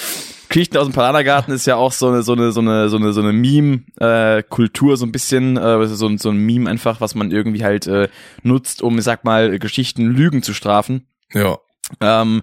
Geschichten 0.48 0.76
aus 0.76 0.86
dem 0.86 0.92
Palanergarten 0.92 1.52
ist 1.52 1.66
ja 1.66 1.76
auch 1.76 1.92
so 1.92 2.08
eine, 2.08 2.22
so 2.22 2.32
eine, 2.32 2.52
so 2.52 2.60
eine, 2.60 2.88
so 2.88 2.96
eine, 2.96 3.12
so 3.12 3.20
eine 3.20 3.32
Meme-Kultur, 3.32 4.94
äh, 4.94 4.96
so 4.96 5.04
ein 5.04 5.12
bisschen, 5.12 5.56
äh, 5.56 5.86
so, 5.86 6.16
so 6.16 6.30
ein 6.30 6.36
Meme 6.36 6.70
einfach, 6.70 7.00
was 7.00 7.14
man 7.14 7.30
irgendwie 7.30 7.64
halt 7.64 7.86
äh, 7.86 8.08
nutzt, 8.42 8.82
um, 8.82 8.98
ich 8.98 9.04
sag 9.04 9.24
mal, 9.24 9.58
Geschichten 9.58 10.06
Lügen 10.06 10.42
zu 10.42 10.54
strafen. 10.54 11.06
Ja. 11.32 11.58
Ähm, 12.00 12.42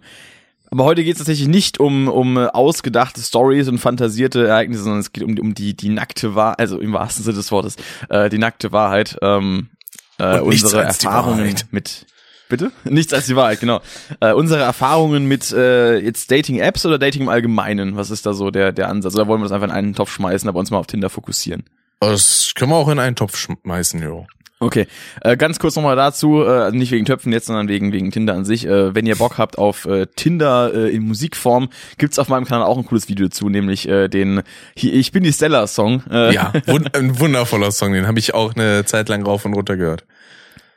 aber 0.72 0.86
heute 0.86 1.04
geht 1.04 1.14
es 1.14 1.20
tatsächlich 1.20 1.50
nicht 1.50 1.80
um, 1.80 2.08
um 2.08 2.38
ausgedachte 2.38 3.22
Stories 3.22 3.68
und 3.68 3.78
fantasierte 3.78 4.48
Ereignisse, 4.48 4.84
sondern 4.84 5.02
es 5.02 5.12
geht 5.12 5.24
um, 5.24 5.38
um 5.38 5.54
die, 5.54 5.76
die 5.76 5.90
nackte 5.90 6.34
Wahrheit, 6.34 6.60
also 6.60 6.80
im 6.80 6.94
wahrsten 6.94 7.24
Sinne 7.24 7.38
des 7.38 7.52
Wortes, 7.52 7.76
äh, 8.10 8.30
die 8.30 8.38
nackte 8.38 8.72
Wahrheit, 8.72 9.18
ähm, 9.22 9.70
äh, 10.18 10.40
unsere 10.40 10.84
Erfahrungen 10.84 11.56
mit. 11.72 12.06
Bitte? 12.52 12.70
Nichts 12.84 13.14
als 13.14 13.28
die 13.28 13.38
Wahrheit, 13.38 13.62
genau. 13.62 13.80
Äh, 14.20 14.34
unsere 14.34 14.62
Erfahrungen 14.62 15.26
mit 15.26 15.54
äh, 15.54 16.00
jetzt 16.00 16.30
Dating-Apps 16.32 16.86
oder 16.86 17.00
Dating 17.00 17.22
im 17.22 17.30
Allgemeinen, 17.30 17.96
was 17.96 18.12
ist 18.12 18.26
da 18.26 18.34
so 18.34 18.52
der, 18.52 18.74
der 18.74 18.90
Ansatz? 18.90 19.16
Oder 19.16 19.28
wollen 19.28 19.40
wir 19.40 19.46
das 19.46 19.54
einfach 19.54 19.70
in 19.70 19.74
einen 19.74 19.96
Topf 19.96 20.12
schmeißen, 20.12 20.50
aber 20.50 20.60
uns 20.60 20.70
mal 20.70 20.78
auf 20.78 20.86
Tinder 20.86 21.10
fokussieren? 21.10 21.64
Das 22.02 22.52
können 22.54 22.72
wir 22.72 22.76
auch 22.76 22.90
in 22.90 23.00
einen 23.00 23.16
Topf 23.16 23.38
schmeißen, 23.38 24.04
jo. 24.04 24.28
Okay, 24.60 24.86
äh, 25.22 25.38
ganz 25.38 25.60
kurz 25.60 25.78
nochmal 25.78 25.96
dazu, 25.96 26.44
äh, 26.44 26.72
nicht 26.72 26.92
wegen 26.92 27.06
Töpfen 27.06 27.32
jetzt, 27.32 27.46
sondern 27.46 27.70
wegen 27.70 27.94
wegen 27.94 28.12
Tinder 28.12 28.34
an 28.34 28.44
sich. 28.44 28.68
Äh, 28.68 28.94
wenn 28.94 29.06
ihr 29.06 29.16
Bock 29.16 29.38
habt 29.38 29.58
auf 29.58 29.86
äh, 29.86 30.08
Tinder 30.16 30.72
äh, 30.74 30.94
in 30.94 31.08
Musikform, 31.08 31.70
gibt's 31.98 32.20
auf 32.20 32.28
meinem 32.28 32.46
Kanal 32.46 32.68
auch 32.68 32.78
ein 32.78 32.86
cooles 32.86 33.08
Video 33.08 33.28
dazu, 33.28 33.48
nämlich 33.48 33.88
äh, 33.88 34.10
den 34.10 34.44
Ich 34.76 35.14
bin 35.14 35.24
die 35.24 35.32
Stella 35.32 35.66
Song. 35.68 36.04
Äh, 36.12 36.34
ja, 36.34 36.52
wund 36.68 36.96
ein 36.98 37.18
wundervoller 37.18 37.72
Song, 37.72 37.94
den 37.94 38.08
habe 38.08 38.20
ich 38.20 38.34
auch 38.34 38.54
eine 38.54 38.84
Zeit 38.84 39.08
lang 39.08 39.24
rauf 39.24 39.46
und 39.46 39.54
runter 39.54 39.78
gehört. 39.78 40.04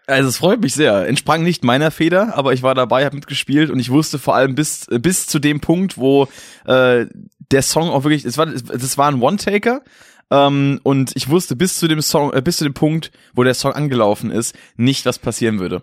Also 0.06 0.28
es 0.28 0.36
freut 0.36 0.60
mich 0.60 0.74
sehr. 0.74 1.06
Entsprang 1.06 1.42
nicht 1.42 1.64
meiner 1.64 1.90
Feder, 1.90 2.36
aber 2.36 2.52
ich 2.52 2.62
war 2.62 2.74
dabei, 2.74 3.04
habe 3.04 3.16
mitgespielt 3.16 3.70
und 3.70 3.80
ich 3.80 3.90
wusste 3.90 4.18
vor 4.18 4.34
allem 4.34 4.54
bis 4.54 4.86
bis 4.90 5.26
zu 5.26 5.38
dem 5.38 5.60
Punkt, 5.60 5.96
wo 5.96 6.28
äh, 6.66 7.06
der 7.50 7.62
Song 7.62 7.88
auch 7.88 8.04
wirklich, 8.04 8.24
es 8.24 8.36
war 8.36 8.46
das 8.46 8.98
war 8.98 9.10
ein 9.10 9.22
One-Taker 9.22 9.82
ähm, 10.30 10.80
und 10.82 11.12
ich 11.14 11.28
wusste 11.28 11.56
bis 11.56 11.78
zu 11.78 11.88
dem 11.88 12.02
Song, 12.02 12.32
äh, 12.32 12.42
bis 12.42 12.58
zu 12.58 12.64
dem 12.64 12.74
Punkt, 12.74 13.12
wo 13.34 13.44
der 13.44 13.54
Song 13.54 13.72
angelaufen 13.72 14.30
ist, 14.30 14.54
nicht, 14.76 15.06
was 15.06 15.18
passieren 15.18 15.58
würde. 15.58 15.82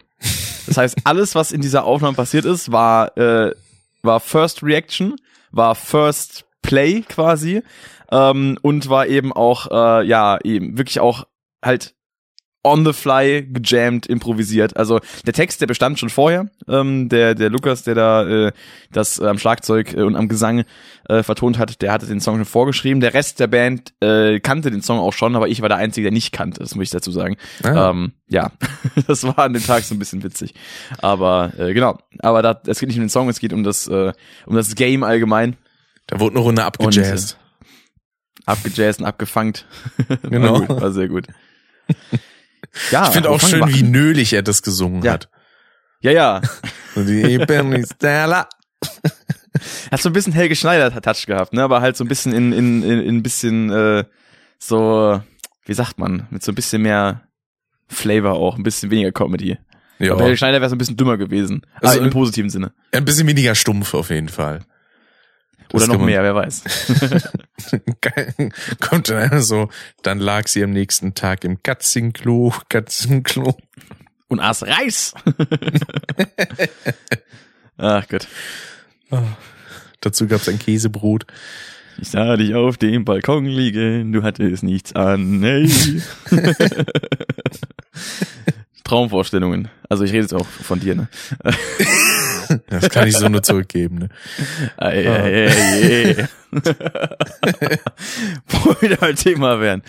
Das 0.67 0.77
heißt, 0.77 0.97
alles, 1.03 1.35
was 1.35 1.51
in 1.51 1.61
dieser 1.61 1.83
Aufnahme 1.85 2.15
passiert 2.15 2.45
ist, 2.45 2.71
war, 2.71 3.17
äh, 3.17 3.53
war 4.03 4.19
First 4.19 4.63
Reaction, 4.63 5.15
war 5.51 5.75
First 5.75 6.45
Play 6.61 7.01
quasi 7.01 7.63
ähm, 8.11 8.57
und 8.61 8.89
war 8.89 9.07
eben 9.07 9.33
auch 9.33 9.71
äh, 9.71 10.05
ja 10.05 10.37
eben 10.43 10.77
wirklich 10.77 10.99
auch 10.99 11.25
halt 11.63 11.95
on 12.63 12.85
the 12.85 12.93
fly 12.93 13.41
gejammt, 13.41 14.05
improvisiert. 14.05 14.77
Also 14.77 14.99
der 15.25 15.33
Text, 15.33 15.61
der 15.61 15.67
bestand 15.67 15.99
schon 15.99 16.09
vorher. 16.09 16.49
Ähm, 16.67 17.09
der 17.09 17.33
der 17.33 17.49
Lukas, 17.49 17.83
der 17.83 17.95
da 17.95 18.27
äh, 18.47 18.51
das 18.91 19.19
äh, 19.19 19.25
am 19.25 19.39
Schlagzeug 19.39 19.93
äh, 19.93 20.01
und 20.01 20.15
am 20.15 20.27
Gesang 20.27 20.63
äh, 21.09 21.23
vertont 21.23 21.57
hat, 21.57 21.81
der 21.81 21.91
hatte 21.91 22.05
den 22.05 22.19
Song 22.19 22.35
schon 22.35 22.45
vorgeschrieben. 22.45 23.01
Der 23.01 23.13
Rest 23.13 23.39
der 23.39 23.47
Band 23.47 23.93
äh, 24.01 24.39
kannte 24.39 24.69
den 24.69 24.81
Song 24.81 24.99
auch 24.99 25.13
schon, 25.13 25.35
aber 25.35 25.47
ich 25.47 25.61
war 25.61 25.69
der 25.69 25.77
Einzige, 25.79 26.05
der 26.05 26.11
nicht 26.11 26.31
kannte. 26.31 26.59
Das 26.59 26.75
muss 26.75 26.83
ich 26.83 26.89
dazu 26.91 27.11
sagen. 27.11 27.37
Ah. 27.63 27.89
Ähm, 27.89 28.13
ja, 28.27 28.51
das 29.07 29.23
war 29.23 29.39
an 29.39 29.53
dem 29.53 29.65
Tag 29.65 29.83
so 29.83 29.95
ein 29.95 29.99
bisschen 29.99 30.23
witzig. 30.23 30.53
Aber 30.99 31.53
äh, 31.57 31.73
genau. 31.73 31.97
Aber 32.19 32.41
da, 32.41 32.61
es 32.67 32.79
geht 32.79 32.89
nicht 32.89 32.97
um 32.97 33.03
den 33.03 33.09
Song, 33.09 33.29
es 33.29 33.39
geht 33.39 33.53
um 33.53 33.63
das 33.63 33.87
äh, 33.87 34.13
um 34.45 34.55
das 34.55 34.75
Game 34.75 35.03
allgemein. 35.03 35.57
Da 36.07 36.19
wurde 36.19 36.35
eine 36.35 36.43
Runde 36.43 36.63
abgejazzt. 36.63 37.37
Abgejazzt 38.45 38.99
und 38.99 39.05
abgefangt. 39.05 39.65
Genau. 40.23 40.53
war, 40.53 40.67
gut, 40.67 40.81
war 40.81 40.91
sehr 40.91 41.07
gut. 41.07 41.27
Ja, 42.91 43.07
ich 43.07 43.13
finde 43.13 43.29
auch 43.29 43.39
schön, 43.41 43.67
wie 43.67 43.83
nölig 43.83 44.33
er 44.33 44.43
das 44.43 44.61
gesungen 44.61 45.03
Ja. 45.03 45.13
hat. 45.13 45.29
Ja, 46.01 46.11
ja. 46.11 46.41
Die 46.95 47.37
Bernie 47.39 47.83
Stella. 47.85 48.47
Hat 49.91 50.01
so 50.01 50.09
ein 50.09 50.13
bisschen 50.13 50.33
Helge 50.33 50.55
Schneider-Touch 50.55 51.25
gehabt, 51.27 51.53
ne? 51.53 51.61
Aber 51.63 51.81
halt 51.81 51.97
so 51.97 52.03
ein 52.03 52.07
bisschen 52.07 52.33
in, 52.33 52.51
in, 52.53 52.83
in, 52.83 53.01
in 53.01 53.15
ein 53.17 53.23
bisschen 53.23 53.69
äh, 53.69 54.05
so, 54.57 55.21
wie 55.65 55.73
sagt 55.73 55.99
man, 55.99 56.27
mit 56.31 56.41
so 56.43 56.51
ein 56.51 56.55
bisschen 56.55 56.81
mehr 56.81 57.21
Flavor 57.89 58.33
auch, 58.33 58.57
ein 58.57 58.63
bisschen 58.63 58.89
weniger 58.89 59.11
Comedy. 59.11 59.57
Ja. 59.99 60.13
Aber 60.13 60.23
Helge 60.23 60.37
Schneider 60.37 60.61
wäre 60.61 60.69
so 60.69 60.75
ein 60.75 60.79
bisschen 60.79 60.97
dümmer 60.97 61.17
gewesen. 61.17 61.61
Also, 61.75 61.87
Also 61.99 62.01
im 62.05 62.09
positiven 62.09 62.49
Sinne. 62.49 62.71
Ein 62.91 63.05
bisschen 63.05 63.27
weniger 63.27 63.53
stumpf 63.53 63.93
auf 63.93 64.09
jeden 64.09 64.29
Fall. 64.29 64.61
Oder 65.73 65.87
noch 65.87 65.99
mehr, 65.99 66.23
wer 66.23 66.35
weiß. 66.35 66.63
Kommt 68.79 69.09
dann 69.09 69.17
einfach 69.17 69.41
so, 69.41 69.69
dann 70.01 70.19
lag 70.19 70.47
sie 70.47 70.63
am 70.63 70.71
nächsten 70.71 71.13
Tag 71.13 71.43
im 71.43 71.63
Katzenklo, 71.63 72.53
Katzenklo. 72.69 73.57
Und 74.27 74.39
aß 74.39 74.63
Reis. 74.63 75.13
Ach 77.77 78.07
Gott. 78.07 78.27
Dazu 80.01 80.27
gab's 80.27 80.47
ein 80.47 80.59
Käsebrot. 80.59 81.25
Ich 81.99 82.09
sah 82.09 82.37
dich 82.37 82.55
auf 82.55 82.77
dem 82.77 83.05
Balkon 83.05 83.45
liegen, 83.45 84.11
du 84.11 84.23
hattest 84.23 84.63
nichts 84.63 84.93
an. 84.95 85.43
Hey. 85.43 85.69
Traumvorstellungen. 88.91 89.69
Also 89.87 90.03
ich 90.03 90.11
rede 90.11 90.23
jetzt 90.23 90.33
auch 90.33 90.45
von 90.45 90.81
dir, 90.81 90.95
ne? 90.95 91.07
Das 92.67 92.89
kann 92.89 93.07
ich 93.07 93.15
so 93.15 93.29
nur 93.29 93.41
zurückgeben. 93.41 93.99
Ne? 93.99 94.09
Ei, 94.75 95.07
ei, 95.09 95.47
ei. 95.47 96.27
Wo 98.49 98.75
wir 98.81 98.97
halt 98.99 99.19
Thema 99.19 99.61
wären. 99.61 99.83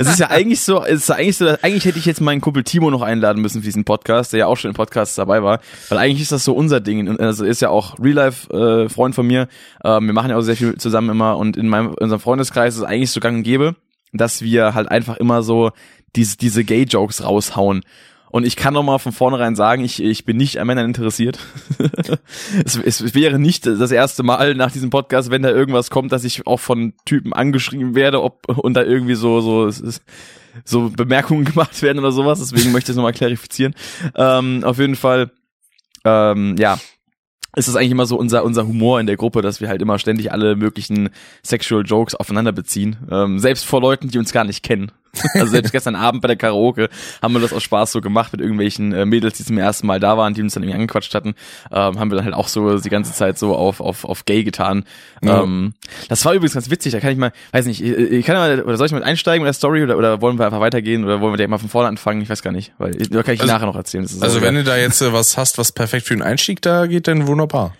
Es 0.00 0.08
ist 0.08 0.18
ja 0.18 0.28
eigentlich 0.28 0.60
so, 0.62 0.84
es 0.84 1.02
ist 1.02 1.08
ja 1.10 1.14
eigentlich 1.14 1.36
so, 1.36 1.44
dass, 1.44 1.62
eigentlich 1.62 1.84
hätte 1.84 2.00
ich 2.00 2.06
jetzt 2.06 2.20
meinen 2.20 2.40
Kumpel 2.40 2.64
Timo 2.64 2.90
noch 2.90 3.02
einladen 3.02 3.40
müssen 3.40 3.60
für 3.60 3.66
diesen 3.66 3.84
Podcast, 3.84 4.32
der 4.32 4.40
ja 4.40 4.46
auch 4.46 4.56
schon 4.56 4.72
im 4.72 4.74
Podcast 4.74 5.16
dabei 5.16 5.44
war, 5.44 5.60
weil 5.90 5.98
eigentlich 5.98 6.22
ist 6.22 6.32
das 6.32 6.44
so 6.44 6.54
unser 6.54 6.80
Ding. 6.80 7.06
Und 7.06 7.20
also 7.20 7.44
ist 7.44 7.62
ja 7.62 7.68
auch 7.68 8.00
Real 8.00 8.14
Life 8.14 8.52
äh, 8.52 8.88
Freund 8.88 9.14
von 9.14 9.28
mir. 9.28 9.46
Ähm, 9.84 10.06
wir 10.06 10.12
machen 10.12 10.30
ja 10.30 10.36
auch 10.36 10.42
sehr 10.42 10.56
viel 10.56 10.74
zusammen 10.74 11.10
immer 11.10 11.36
und 11.36 11.56
in 11.56 11.68
meinem 11.68 11.90
in 11.90 11.94
unserem 11.98 12.20
Freundeskreis 12.20 12.74
ist 12.74 12.80
es 12.80 12.86
eigentlich 12.86 13.12
so 13.12 13.20
gang 13.20 13.36
und 13.36 13.42
gäbe, 13.44 13.76
dass 14.12 14.42
wir 14.42 14.74
halt 14.74 14.90
einfach 14.90 15.18
immer 15.18 15.44
so 15.44 15.70
diese 16.16 16.36
diese 16.36 16.64
Gay 16.64 16.82
Jokes 16.82 17.22
raushauen. 17.22 17.82
Und 18.30 18.44
ich 18.46 18.56
kann 18.56 18.74
noch 18.74 18.82
mal 18.82 18.98
von 18.98 19.12
vornherein 19.12 19.56
sagen, 19.56 19.82
ich, 19.82 20.02
ich 20.02 20.24
bin 20.24 20.36
nicht 20.36 20.58
an 20.58 20.66
Männern 20.66 20.86
interessiert. 20.86 21.38
es, 22.64 22.76
es 22.76 23.14
wäre 23.14 23.38
nicht 23.38 23.66
das 23.66 23.90
erste 23.90 24.22
Mal 24.22 24.54
nach 24.54 24.70
diesem 24.70 24.90
Podcast, 24.90 25.30
wenn 25.30 25.42
da 25.42 25.50
irgendwas 25.50 25.90
kommt, 25.90 26.12
dass 26.12 26.24
ich 26.24 26.46
auch 26.46 26.60
von 26.60 26.92
Typen 27.04 27.32
angeschrieben 27.32 27.94
werde, 27.94 28.22
ob 28.22 28.48
und 28.58 28.74
da 28.74 28.82
irgendwie 28.82 29.14
so 29.14 29.40
so 29.40 29.70
so 30.64 30.90
Bemerkungen 30.90 31.44
gemacht 31.46 31.80
werden 31.82 31.98
oder 31.98 32.12
sowas. 32.12 32.38
Deswegen 32.40 32.72
möchte 32.72 32.90
ich 32.90 32.94
es 32.94 32.96
nochmal 32.96 33.12
klarifizieren. 33.12 33.74
Ähm, 34.14 34.62
auf 34.64 34.78
jeden 34.78 34.96
Fall, 34.96 35.30
ähm, 36.04 36.56
ja, 36.58 36.78
ist 37.56 37.66
es 37.66 37.76
eigentlich 37.76 37.92
immer 37.92 38.06
so 38.06 38.18
unser 38.18 38.44
unser 38.44 38.66
Humor 38.66 39.00
in 39.00 39.06
der 39.06 39.16
Gruppe, 39.16 39.40
dass 39.40 39.60
wir 39.60 39.68
halt 39.68 39.80
immer 39.80 39.98
ständig 39.98 40.32
alle 40.32 40.54
möglichen 40.54 41.10
Sexual 41.42 41.84
Jokes 41.84 42.14
aufeinander 42.14 42.52
beziehen, 42.52 42.96
ähm, 43.10 43.38
selbst 43.38 43.64
vor 43.64 43.80
Leuten, 43.80 44.08
die 44.08 44.18
uns 44.18 44.32
gar 44.32 44.44
nicht 44.44 44.62
kennen. 44.62 44.92
Also 45.34 45.46
selbst 45.52 45.72
gestern 45.72 45.94
Abend 45.96 46.22
bei 46.22 46.28
der 46.28 46.36
Karaoke 46.36 46.88
haben 47.22 47.32
wir 47.34 47.40
das 47.40 47.52
aus 47.52 47.62
Spaß 47.62 47.92
so 47.92 48.00
gemacht 48.00 48.32
mit 48.32 48.40
irgendwelchen 48.40 48.92
äh, 48.92 49.04
Mädels, 49.06 49.36
die 49.38 49.44
zum 49.44 49.58
ersten 49.58 49.86
Mal 49.86 50.00
da 50.00 50.16
waren, 50.16 50.34
die 50.34 50.42
uns 50.42 50.54
dann 50.54 50.62
irgendwie 50.62 50.76
angequatscht 50.76 51.14
hatten, 51.14 51.34
ähm, 51.72 51.98
haben 51.98 52.10
wir 52.10 52.16
dann 52.16 52.24
halt 52.24 52.34
auch 52.34 52.48
so 52.48 52.78
die 52.78 52.88
ganze 52.88 53.12
Zeit 53.12 53.38
so 53.38 53.54
auf 53.56 53.80
auf 53.80 54.04
auf 54.04 54.24
Gay 54.24 54.44
getan. 54.44 54.84
Ja. 55.22 55.42
Ähm, 55.42 55.74
das 56.08 56.24
war 56.24 56.34
übrigens 56.34 56.54
ganz 56.54 56.70
witzig. 56.70 56.92
Da 56.92 57.00
kann 57.00 57.10
ich 57.12 57.18
mal, 57.18 57.32
weiß 57.52 57.66
nicht, 57.66 57.82
ich, 57.82 57.90
ich 57.92 58.26
kann 58.26 58.36
mal, 58.36 58.62
oder 58.62 58.76
soll 58.76 58.86
ich 58.86 58.92
mal 58.92 59.02
einsteigen 59.02 59.42
mit 59.42 59.48
der 59.48 59.54
Story 59.54 59.82
oder, 59.82 59.96
oder 59.96 60.20
wollen 60.20 60.38
wir 60.38 60.46
einfach 60.46 60.60
weitergehen 60.60 61.04
oder 61.04 61.20
wollen 61.20 61.32
wir 61.32 61.36
direkt 61.36 61.50
mal 61.50 61.58
von 61.58 61.68
vorne 61.68 61.88
anfangen? 61.88 62.20
Ich 62.22 62.28
weiß 62.28 62.42
gar 62.42 62.52
nicht, 62.52 62.72
weil 62.78 62.92
da 62.92 63.22
kann 63.22 63.34
ich 63.34 63.40
Also- 63.40 63.52
nachher 63.52 63.66
noch 63.66 63.76
erzählen. 63.76 64.06
Also 64.20 64.40
wenn 64.42 64.54
du 64.54 64.64
da 64.64 64.76
jetzt 64.76 65.00
äh, 65.02 65.12
was 65.12 65.36
hast, 65.36 65.58
was 65.58 65.72
perfekt 65.72 66.06
für 66.06 66.14
den 66.14 66.22
Einstieg 66.22 66.62
da 66.62 66.86
geht, 66.86 67.08
dann 67.08 67.26
wunderbar. 67.26 67.74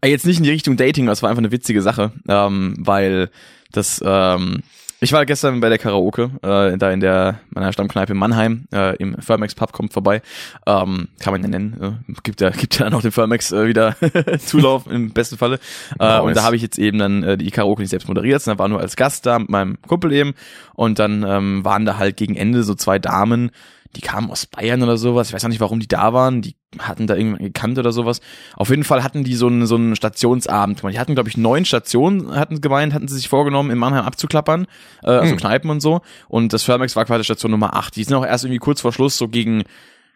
Äh, 0.00 0.08
Jetzt 0.08 0.26
nicht 0.26 0.38
in 0.38 0.44
die 0.44 0.50
Richtung 0.50 0.76
Dating, 0.76 1.06
das 1.06 1.22
war 1.22 1.30
einfach 1.30 1.40
eine 1.42 1.50
witzige 1.52 1.82
Sache, 1.82 2.12
ähm, 2.28 2.76
weil 2.78 3.30
das, 3.72 4.00
ähm, 4.04 4.62
ich 5.04 5.12
war 5.12 5.26
gestern 5.26 5.60
bei 5.60 5.68
der 5.68 5.78
Karaoke, 5.78 6.30
äh, 6.42 6.78
da 6.78 6.90
in 6.90 7.00
der 7.00 7.40
meiner 7.50 7.72
Stammkneipe 7.72 8.12
in 8.12 8.18
Mannheim, 8.18 8.66
äh, 8.72 8.96
im 8.96 9.16
Firmex 9.20 9.54
Pub 9.54 9.72
kommt 9.72 9.92
vorbei, 9.92 10.22
ähm, 10.66 11.08
kann 11.20 11.32
man 11.32 11.42
ja 11.42 11.48
nennen, 11.48 11.98
äh, 12.08 12.12
gibt 12.22 12.40
ja 12.40 12.50
gibt 12.64 12.78
ja 12.78 12.88
noch 12.88 13.02
den 13.02 13.12
Firmex 13.12 13.52
äh, 13.52 13.68
wieder 13.68 13.96
Zulauf 14.38 14.86
im 14.86 15.12
besten 15.12 15.36
Falle. 15.36 15.56
Äh, 15.98 16.04
Nice. 16.04 16.22
Und 16.22 16.36
da 16.36 16.42
habe 16.42 16.56
ich 16.56 16.62
jetzt 16.62 16.78
eben 16.78 16.98
dann 16.98 17.22
äh, 17.22 17.36
die 17.36 17.50
Karaoke 17.50 17.82
nicht 17.82 17.90
selbst 17.90 18.08
moderiert, 18.08 18.40
sondern 18.40 18.58
war 18.58 18.68
nur 18.68 18.80
als 18.80 18.96
Gast 18.96 19.26
da 19.26 19.38
mit 19.38 19.50
meinem 19.50 19.76
Kumpel 19.82 20.12
eben 20.12 20.34
und 20.74 20.98
dann 20.98 21.22
ähm, 21.22 21.64
waren 21.64 21.84
da 21.84 21.98
halt 21.98 22.16
gegen 22.16 22.34
Ende 22.34 22.62
so 22.62 22.74
zwei 22.74 22.98
Damen, 22.98 23.50
die 23.96 24.00
kamen 24.00 24.30
aus 24.30 24.46
Bayern 24.46 24.82
oder 24.82 24.96
sowas. 24.98 25.28
Ich 25.28 25.34
weiß 25.34 25.44
auch 25.44 25.48
nicht, 25.48 25.60
warum 25.60 25.80
die 25.80 25.88
da 25.88 26.12
waren. 26.12 26.42
Die 26.42 26.56
hatten 26.78 27.06
da 27.06 27.14
irgendjemanden 27.14 27.52
gekannt 27.52 27.78
oder 27.78 27.92
sowas. 27.92 28.20
Auf 28.56 28.70
jeden 28.70 28.84
Fall 28.84 29.02
hatten 29.02 29.24
die 29.24 29.34
so 29.34 29.46
einen, 29.46 29.66
so 29.66 29.76
einen 29.76 29.96
Stationsabend 29.96 30.80
gemacht. 30.80 30.94
Die 30.94 30.98
hatten, 30.98 31.14
glaube 31.14 31.28
ich, 31.28 31.36
neun 31.36 31.64
Stationen, 31.64 32.34
hatten 32.34 32.60
gemeint, 32.60 32.94
hatten 32.94 33.08
sie 33.08 33.16
sich 33.16 33.28
vorgenommen, 33.28 33.70
in 33.70 33.78
Mannheim 33.78 34.04
abzuklappern, 34.04 34.66
äh, 35.02 35.10
also 35.10 35.32
Hm. 35.32 35.38
Kneipen 35.38 35.70
und 35.70 35.80
so. 35.80 36.00
Und 36.28 36.52
das 36.52 36.62
Firmex 36.62 36.96
war 36.96 37.04
quasi 37.04 37.24
Station 37.24 37.50
Nummer 37.50 37.74
acht. 37.76 37.96
Die 37.96 38.04
sind 38.04 38.14
auch 38.14 38.26
erst 38.26 38.44
irgendwie 38.44 38.58
kurz 38.58 38.80
vor 38.80 38.92
Schluss, 38.92 39.16
so 39.16 39.28
gegen, 39.28 39.64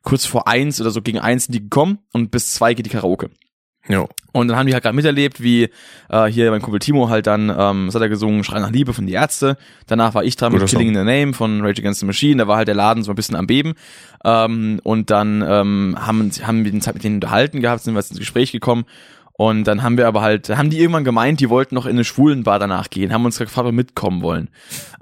kurz 0.03 0.27
vor 0.27 0.49
eins 0.49 0.81
oder 0.81 0.91
so 0.91 1.03
gegen 1.03 1.19
eins 1.19 1.45
sind 1.45 1.55
die 1.55 1.63
gekommen 1.63 1.99
und 2.13 2.31
bis 2.31 2.55
zwei 2.55 2.75
geht 2.75 2.87
die 2.87 2.91
Karaoke. 2.91 3.31
Jo. 3.89 4.09
Und 4.33 4.49
dann 4.49 4.57
haben 4.57 4.67
die 4.67 4.75
halt 4.75 4.83
gerade 4.85 4.95
miterlebt, 4.95 5.43
wie 5.43 5.71
äh, 6.11 6.27
hier 6.27 6.51
mein 6.51 6.61
Kumpel 6.61 6.79
Timo 6.79 7.09
halt 7.09 7.27
dann, 7.27 7.49
ähm, 7.49 7.89
was 7.89 7.95
hat 7.95 8.03
er 8.03 8.09
gesungen, 8.09 8.45
Schrei 8.45 8.61
nach 8.61 8.71
Liebe 8.71 8.93
von 8.93 9.07
die 9.07 9.15
Ärzte. 9.15 9.57
Danach 9.87 10.15
war 10.15 10.23
ich 10.23 10.37
dran 10.37 10.53
mit 10.53 10.61
Guter 10.61 10.71
Killing 10.71 10.89
in 10.89 10.95
the 10.95 11.05
Name 11.05 11.33
von 11.33 11.63
Rage 11.63 11.81
Against 11.81 12.01
the 12.01 12.07
Machine. 12.07 12.37
Da 12.37 12.47
war 12.47 12.59
halt 12.59 12.69
der 12.69 12.75
Laden 12.75 13.03
so 13.03 13.11
ein 13.11 13.17
bisschen 13.17 13.37
am 13.37 13.47
Beben. 13.47 13.75
Ähm, 14.25 14.81
und 14.85 15.11
dann 15.11 15.43
ähm, 15.43 15.97
haben, 15.99 16.31
haben 16.43 16.65
wir 16.65 16.71
den 16.71 16.83
Zeit 16.83 16.95
mit 16.95 17.05
denen 17.05 17.17
unterhalten 17.17 17.61
gehabt, 17.61 17.83
sind 17.83 17.95
wir 17.95 18.01
ins 18.01 18.19
Gespräch 18.19 18.53
gekommen. 18.53 18.85
Und 19.41 19.69
dann 19.69 19.85
haben 19.85 19.97
wir 19.97 20.09
aber 20.09 20.21
halt, 20.21 20.49
haben 20.49 20.69
die 20.69 20.81
irgendwann 20.81 21.05
gemeint, 21.05 21.39
die 21.39 21.49
wollten 21.49 21.77
noch 21.77 21.87
in 21.87 21.93
eine 21.93 22.03
Schwulenbar 22.03 22.59
danach 22.59 22.91
gehen, 22.91 23.13
haben 23.13 23.25
uns 23.25 23.39
gefragt, 23.39 23.59
ob 23.59 23.67
wir 23.67 23.73
mitkommen 23.73 24.21
wollen. 24.21 24.49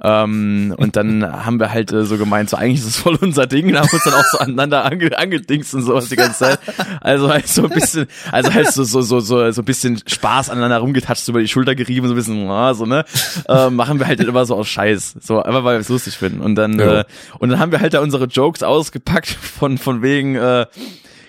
Ähm, 0.02 0.74
und 0.76 0.94
dann 0.94 1.24
haben 1.46 1.58
wir 1.58 1.72
halt 1.72 1.90
äh, 1.90 2.04
so 2.04 2.18
gemeint, 2.18 2.50
so 2.50 2.58
eigentlich 2.58 2.80
ist 2.80 2.86
es 2.86 2.96
voll 2.98 3.16
unser 3.18 3.46
Ding, 3.46 3.66
und 3.68 3.78
haben 3.78 3.88
uns 3.90 4.04
dann 4.04 4.12
auch 4.12 4.24
so 4.30 4.36
aneinander 4.38 4.84
ange, 4.84 5.16
angedingst 5.16 5.74
und 5.74 5.84
sowas 5.84 6.10
die 6.10 6.16
ganze 6.16 6.38
Zeit. 6.40 6.58
Also 7.00 7.30
halt 7.30 7.48
so 7.48 7.62
ein 7.64 7.70
bisschen, 7.70 8.08
also 8.30 8.52
halt 8.52 8.70
so, 8.72 8.84
so, 8.84 9.00
so, 9.00 9.20
so, 9.20 9.50
so 9.50 9.62
ein 9.62 9.64
bisschen 9.64 10.02
Spaß 10.06 10.50
aneinander 10.50 10.80
rumgetatscht, 10.80 11.24
so 11.24 11.32
über 11.32 11.40
die 11.40 11.48
Schulter 11.48 11.74
gerieben, 11.74 12.06
so 12.06 12.12
ein 12.12 12.16
bisschen, 12.16 12.50
ah, 12.50 12.74
so, 12.74 12.84
ne? 12.84 13.06
Ähm, 13.48 13.74
machen 13.76 13.98
wir 14.00 14.06
halt 14.06 14.20
immer 14.20 14.44
so 14.44 14.54
aus 14.54 14.68
Scheiß. 14.68 15.16
So, 15.18 15.42
einfach 15.42 15.64
weil 15.64 15.76
wir 15.76 15.80
es 15.80 15.88
lustig 15.88 16.18
finden. 16.18 16.42
Und 16.42 16.56
dann, 16.56 16.78
Ja. 16.78 17.00
äh, 17.00 17.04
und 17.38 17.48
dann 17.48 17.58
haben 17.58 17.72
wir 17.72 17.80
halt 17.80 17.94
da 17.94 18.00
unsere 18.00 18.26
Jokes 18.26 18.62
ausgepackt 18.62 19.28
von, 19.28 19.78
von 19.78 20.02
wegen, 20.02 20.34
äh, 20.34 20.66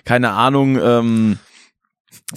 keine 0.04 0.32
Ahnung, 0.32 0.78
ähm, 0.84 1.38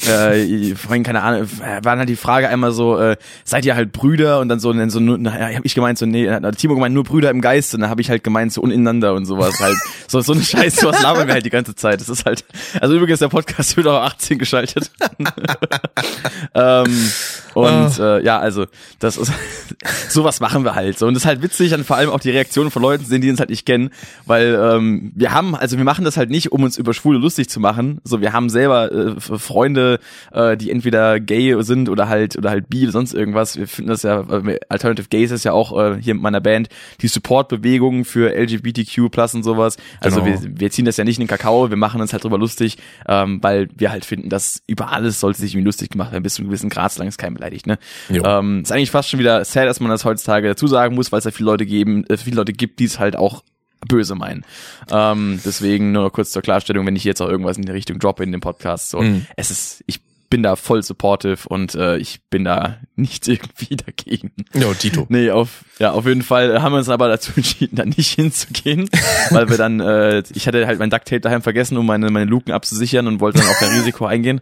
äh, 0.06 0.76
vorhin 0.76 1.02
keine 1.02 1.20
Ahnung, 1.22 1.48
war 1.82 1.98
halt 1.98 2.08
die 2.08 2.14
Frage 2.14 2.48
einmal 2.48 2.70
so, 2.70 2.96
äh, 2.96 3.16
seid 3.42 3.64
ihr 3.64 3.74
halt 3.74 3.90
Brüder? 3.90 4.38
Und 4.38 4.48
dann 4.48 4.60
so, 4.60 4.72
dann 4.72 4.88
so, 4.88 5.00
na, 5.00 5.32
hab 5.32 5.64
ich 5.64 5.74
gemeint 5.74 5.98
so, 5.98 6.06
nee, 6.06 6.30
hat 6.30 6.58
Timo 6.58 6.74
gemeint 6.74 6.94
nur 6.94 7.02
Brüder 7.02 7.28
im 7.30 7.40
Geiste, 7.40 7.76
und 7.76 7.80
dann 7.80 7.90
habe 7.90 8.00
ich 8.00 8.08
halt 8.08 8.22
gemeint 8.22 8.52
so 8.52 8.60
uneinander 8.60 9.14
und 9.14 9.24
sowas 9.24 9.58
halt, 9.58 9.76
so 10.06 10.20
so 10.20 10.32
eine 10.32 10.42
Scheiße, 10.42 10.86
was 10.86 11.02
labern 11.02 11.26
wir 11.26 11.34
halt 11.34 11.44
die 11.44 11.50
ganze 11.50 11.74
Zeit. 11.74 12.00
Das 12.00 12.08
ist 12.08 12.24
halt, 12.24 12.44
also 12.80 12.94
übrigens 12.94 13.18
der 13.18 13.28
Podcast 13.28 13.76
wird 13.76 13.88
auch 13.88 14.00
18 14.02 14.38
geschaltet. 14.38 14.92
ähm, 16.54 17.10
und 17.54 17.98
äh, 17.98 18.22
ja, 18.22 18.38
also 18.38 18.66
das 19.00 19.16
ist 19.16 19.32
sowas 20.08 20.38
machen 20.38 20.64
wir 20.64 20.76
halt 20.76 21.00
so. 21.00 21.08
Und 21.08 21.14
das 21.14 21.24
ist 21.24 21.26
halt 21.26 21.42
witzig, 21.42 21.70
dann 21.70 21.82
vor 21.82 21.96
allem 21.96 22.10
auch 22.10 22.20
die 22.20 22.30
Reaktionen 22.30 22.70
von 22.70 22.82
Leuten 22.82 23.04
sehen, 23.04 23.22
die 23.22 23.30
uns 23.30 23.40
halt 23.40 23.50
nicht 23.50 23.66
kennen, 23.66 23.90
weil 24.24 24.54
ähm, 24.54 25.10
wir 25.16 25.32
haben, 25.32 25.56
also 25.56 25.76
wir 25.78 25.84
machen 25.84 26.04
das 26.04 26.16
halt 26.16 26.30
nicht, 26.30 26.52
um 26.52 26.62
uns 26.62 26.78
über 26.78 26.94
Schwule 26.94 27.18
lustig 27.18 27.48
zu 27.48 27.58
machen, 27.58 28.00
so 28.04 28.20
wir 28.20 28.32
haben 28.32 28.50
selber 28.50 28.92
äh, 28.92 29.20
Freunde 29.20 29.79
viele, 29.80 29.98
äh, 30.32 30.56
die 30.56 30.70
entweder 30.70 31.20
gay 31.20 31.54
sind 31.62 31.88
oder 31.88 32.08
halt 32.08 32.36
oder 32.36 32.50
halt 32.50 32.68
bi 32.68 32.84
oder 32.84 32.92
sonst 32.92 33.14
irgendwas. 33.14 33.56
Wir 33.56 33.66
finden 33.66 33.90
das 33.90 34.02
ja, 34.02 34.20
äh, 34.20 34.58
Alternative 34.68 35.08
Gays 35.08 35.30
ist 35.30 35.44
ja 35.44 35.52
auch 35.52 35.78
äh, 35.78 35.98
hier 36.00 36.14
mit 36.14 36.22
meiner 36.22 36.40
Band 36.40 36.68
die 37.00 37.08
Supportbewegung 37.08 38.04
für 38.04 38.34
LGBTQ 38.34 39.10
plus 39.10 39.34
und 39.34 39.42
sowas. 39.42 39.76
Also 40.00 40.20
Genau. 40.22 40.42
wir, 40.42 40.60
wir 40.60 40.70
ziehen 40.70 40.84
das 40.84 40.96
ja 40.96 41.04
nicht 41.04 41.18
in 41.18 41.24
den 41.24 41.28
Kakao, 41.28 41.70
wir 41.70 41.76
machen 41.76 42.00
uns 42.00 42.12
halt 42.12 42.24
drüber 42.24 42.38
lustig, 42.38 42.76
ähm, 43.08 43.38
weil 43.42 43.68
wir 43.76 43.90
halt 43.90 44.04
finden, 44.04 44.28
dass 44.28 44.62
über 44.66 44.92
alles 44.92 45.20
sollte 45.20 45.40
sich 45.40 45.52
irgendwie 45.54 45.66
lustig 45.66 45.90
gemacht 45.90 46.12
werden, 46.12 46.22
bis 46.22 46.34
zu 46.34 46.42
einem 46.42 46.50
gewissen 46.50 46.68
Grad, 46.68 46.92
solange 46.92 47.08
es 47.08 47.16
keinen 47.18 47.34
beleidigt, 47.34 47.66
ne? 47.66 47.78
Jo. 48.08 48.22
Ähm, 48.24 48.62
ist 48.62 48.72
eigentlich 48.72 48.90
fast 48.90 49.08
schon 49.08 49.20
wieder 49.20 49.44
sad, 49.44 49.66
dass 49.66 49.80
man 49.80 49.90
das 49.90 50.04
heutzutage 50.04 50.48
dazu 50.48 50.66
sagen 50.66 50.94
muss, 50.94 51.12
weil 51.12 51.20
es 51.20 51.24
ja 51.24 51.30
viele 51.30 51.46
Leute 51.50 51.64
geben, 51.66 52.04
äh, 52.08 52.16
viele 52.16 52.36
Leute 52.36 52.52
gibt, 52.52 52.80
die 52.80 52.84
es 52.84 52.98
halt 52.98 53.16
auch 53.16 53.42
böse 53.88 54.14
meinen. 54.14 54.44
Ähm, 54.90 55.40
deswegen 55.44 55.92
nur 55.92 56.12
kurz 56.12 56.30
zur 56.32 56.42
Klarstellung, 56.42 56.86
wenn 56.86 56.96
ich 56.96 57.04
jetzt 57.04 57.20
auch 57.22 57.28
irgendwas 57.28 57.56
in 57.56 57.64
die 57.64 57.72
Richtung 57.72 57.98
droppe 57.98 58.22
in 58.24 58.32
dem 58.32 58.40
Podcast, 58.40 58.90
so, 58.90 59.00
Mhm. 59.00 59.26
es 59.36 59.50
ist, 59.50 59.82
ich 59.86 60.00
bin 60.28 60.44
da 60.44 60.54
voll 60.54 60.80
supportive 60.84 61.48
und 61.48 61.74
äh, 61.74 61.96
ich 61.96 62.20
bin 62.30 62.44
da 62.44 62.76
nicht 62.94 63.26
irgendwie 63.26 63.74
dagegen. 63.74 64.30
Ja, 64.54 64.72
Tito. 64.74 65.06
Nee, 65.08 65.30
auf, 65.32 65.64
ja, 65.80 65.90
auf 65.90 66.06
jeden 66.06 66.22
Fall 66.22 66.62
haben 66.62 66.72
wir 66.72 66.78
uns 66.78 66.88
aber 66.88 67.08
dazu 67.08 67.32
entschieden, 67.34 67.74
da 67.74 67.84
nicht 67.84 68.10
hinzugehen, 68.14 68.88
weil 69.30 69.48
wir 69.50 69.56
dann, 69.56 69.80
äh, 69.80 70.22
ich 70.32 70.46
hatte 70.46 70.64
halt 70.68 70.78
mein 70.78 70.90
Ducktape 70.90 71.20
daheim 71.20 71.42
vergessen, 71.42 71.76
um 71.78 71.86
meine, 71.86 72.08
meine 72.10 72.30
Luken 72.30 72.52
abzusichern 72.52 73.08
und 73.08 73.18
wollte 73.20 73.38
dann 73.40 73.48
auch 73.48 73.58
kein 73.58 73.76
Risiko 73.76 74.06
eingehen. 74.06 74.40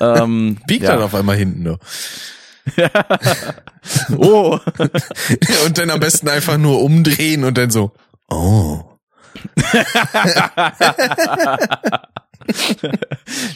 Ähm, 0.00 0.56
Biegt 0.66 0.84
ja. 0.84 0.92
dann 0.92 1.02
auf 1.02 1.14
einmal 1.14 1.36
hinten 1.36 1.64
nur. 1.64 1.78
Oh, 4.16 4.58
Und 5.64 5.78
dann 5.78 5.90
am 5.90 6.00
besten 6.00 6.28
einfach 6.28 6.58
nur 6.58 6.82
umdrehen 6.82 7.44
und 7.44 7.56
dann 7.56 7.70
so, 7.70 7.92
oh. 8.30 8.82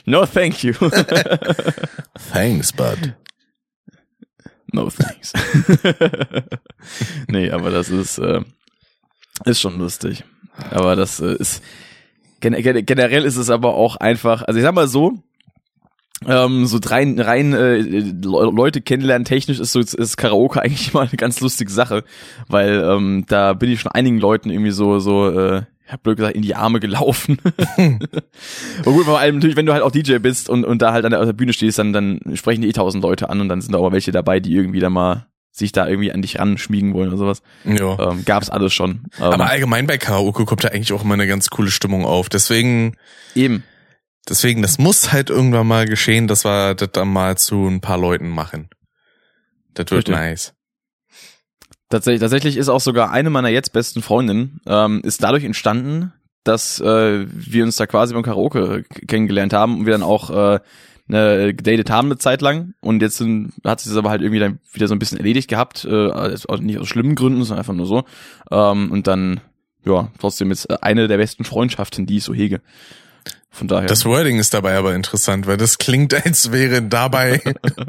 no 0.06 0.26
thank 0.26 0.62
you. 0.64 0.74
Thanks, 2.32 2.72
bud. 2.72 3.14
No 4.72 4.90
thanks. 4.90 5.32
nee, 7.28 7.50
aber 7.50 7.70
das 7.70 7.88
ist, 7.88 8.18
äh, 8.18 8.42
ist 9.44 9.60
schon 9.60 9.78
lustig. 9.78 10.24
Aber 10.70 10.96
das 10.96 11.20
äh, 11.20 11.34
ist, 11.34 11.62
gen 12.40 12.54
gen 12.54 12.84
generell 12.84 13.24
ist 13.24 13.36
es 13.36 13.50
aber 13.50 13.74
auch 13.74 13.96
einfach, 13.96 14.42
also 14.42 14.58
ich 14.58 14.64
sag 14.64 14.74
mal 14.74 14.88
so, 14.88 15.22
ähm, 16.26 16.66
so 16.66 16.78
rein, 16.84 17.18
rein 17.18 17.52
äh, 17.54 17.76
Le- 17.78 18.50
Leute 18.52 18.80
kennenlernen 18.80 19.24
technisch 19.24 19.58
ist 19.58 19.72
so 19.72 19.80
ist 19.80 20.16
Karaoke 20.16 20.60
eigentlich 20.62 20.92
immer 20.92 21.02
eine 21.02 21.10
ganz 21.16 21.40
lustige 21.40 21.70
Sache, 21.70 22.04
weil 22.48 22.82
ähm, 22.84 23.24
da 23.28 23.52
bin 23.54 23.70
ich 23.70 23.80
schon 23.80 23.92
einigen 23.92 24.18
Leuten 24.18 24.50
irgendwie 24.50 24.70
so 24.72 24.98
so 24.98 25.28
äh, 25.28 25.62
ich 25.86 25.92
hab 25.92 26.02
blöd 26.04 26.18
gesagt 26.18 26.36
in 26.36 26.42
die 26.42 26.54
Arme 26.54 26.78
gelaufen. 26.78 27.38
und 27.76 27.98
gut, 28.84 29.04
vor 29.06 29.18
allem 29.18 29.36
natürlich, 29.36 29.56
wenn 29.56 29.66
du 29.66 29.72
halt 29.72 29.82
auch 29.82 29.90
DJ 29.90 30.18
bist 30.18 30.48
und 30.48 30.64
und 30.64 30.82
da 30.82 30.92
halt 30.92 31.04
an 31.04 31.10
der, 31.10 31.24
der 31.24 31.32
Bühne 31.32 31.52
stehst, 31.52 31.78
dann 31.78 31.92
dann 31.92 32.20
sprechen 32.34 32.62
die 32.62 32.68
eh 32.68 32.72
tausend 32.72 33.02
Leute 33.02 33.28
an 33.28 33.40
und 33.40 33.48
dann 33.48 33.60
sind 33.60 33.72
da 33.72 33.78
auch 33.78 33.90
welche 33.92 34.12
dabei, 34.12 34.40
die 34.40 34.54
irgendwie 34.54 34.80
da 34.80 34.90
mal 34.90 35.26
sich 35.52 35.72
da 35.72 35.88
irgendwie 35.88 36.12
an 36.12 36.22
dich 36.22 36.38
ranschmiegen 36.38 36.94
wollen 36.94 37.08
oder 37.08 37.16
sowas. 37.18 37.42
Ja. 37.64 38.12
Ähm, 38.12 38.22
gab's 38.24 38.50
alles 38.50 38.72
schon. 38.72 39.06
Ähm, 39.18 39.24
Aber 39.24 39.50
allgemein 39.50 39.86
bei 39.88 39.98
Karaoke 39.98 40.44
kommt 40.44 40.62
da 40.62 40.68
eigentlich 40.68 40.92
auch 40.92 41.02
immer 41.04 41.14
eine 41.14 41.26
ganz 41.26 41.50
coole 41.50 41.72
Stimmung 41.72 42.04
auf. 42.04 42.28
Deswegen, 42.28 42.94
eben. 43.34 43.64
Deswegen, 44.28 44.62
das 44.62 44.78
muss 44.78 45.12
halt 45.12 45.30
irgendwann 45.30 45.66
mal 45.66 45.86
geschehen, 45.86 46.26
dass 46.26 46.44
wir 46.44 46.74
das 46.74 46.90
dann 46.92 47.08
mal 47.08 47.36
zu 47.36 47.66
ein 47.66 47.80
paar 47.80 47.98
Leuten 47.98 48.28
machen. 48.28 48.68
Das 49.74 49.90
wird 49.90 50.08
Richtig. 50.08 50.14
nice. 50.14 50.54
Tatsächlich, 51.88 52.20
tatsächlich 52.20 52.56
ist 52.56 52.68
auch 52.68 52.80
sogar 52.80 53.10
eine 53.10 53.30
meiner 53.30 53.48
jetzt 53.48 53.72
besten 53.72 54.00
Freundinnen, 54.00 54.60
ähm, 54.66 55.00
ist 55.02 55.22
dadurch 55.22 55.44
entstanden, 55.44 56.12
dass 56.44 56.80
äh, 56.80 57.26
wir 57.28 57.64
uns 57.64 57.76
da 57.76 57.86
quasi 57.86 58.14
beim 58.14 58.22
Karaoke 58.22 58.84
kennengelernt 59.08 59.52
haben 59.52 59.80
und 59.80 59.86
wir 59.86 59.92
dann 59.92 60.04
auch 60.04 60.30
äh, 60.30 60.60
ne, 61.08 61.52
gedatet 61.52 61.90
haben 61.90 62.06
eine 62.06 62.18
Zeit 62.18 62.42
lang 62.42 62.74
und 62.80 63.02
jetzt 63.02 63.16
sind, 63.16 63.52
hat 63.64 63.80
sich 63.80 63.90
das 63.90 63.98
aber 63.98 64.10
halt 64.10 64.22
irgendwie 64.22 64.38
dann 64.38 64.60
wieder 64.72 64.86
so 64.86 64.94
ein 64.94 65.00
bisschen 65.00 65.18
erledigt 65.18 65.48
gehabt, 65.48 65.84
äh, 65.84 66.10
also 66.10 66.54
nicht 66.56 66.78
aus 66.78 66.88
schlimmen 66.88 67.16
Gründen, 67.16 67.42
sondern 67.42 67.58
einfach 67.58 67.74
nur 67.74 67.86
so 67.86 68.04
ähm, 68.50 68.90
und 68.92 69.06
dann 69.06 69.40
ja 69.84 70.10
trotzdem 70.18 70.50
jetzt 70.50 70.82
eine 70.82 71.08
der 71.08 71.16
besten 71.16 71.44
Freundschaften, 71.44 72.06
die 72.06 72.18
ich 72.18 72.24
so 72.24 72.34
hege. 72.34 72.60
Von 73.50 73.66
daher. 73.68 73.86
Das 73.88 74.04
Wording 74.04 74.38
ist 74.38 74.54
dabei 74.54 74.76
aber 74.76 74.94
interessant, 74.94 75.46
weil 75.46 75.56
das 75.56 75.78
klingt, 75.78 76.14
als 76.26 76.52
wäre 76.52 76.82
dabei 76.82 77.42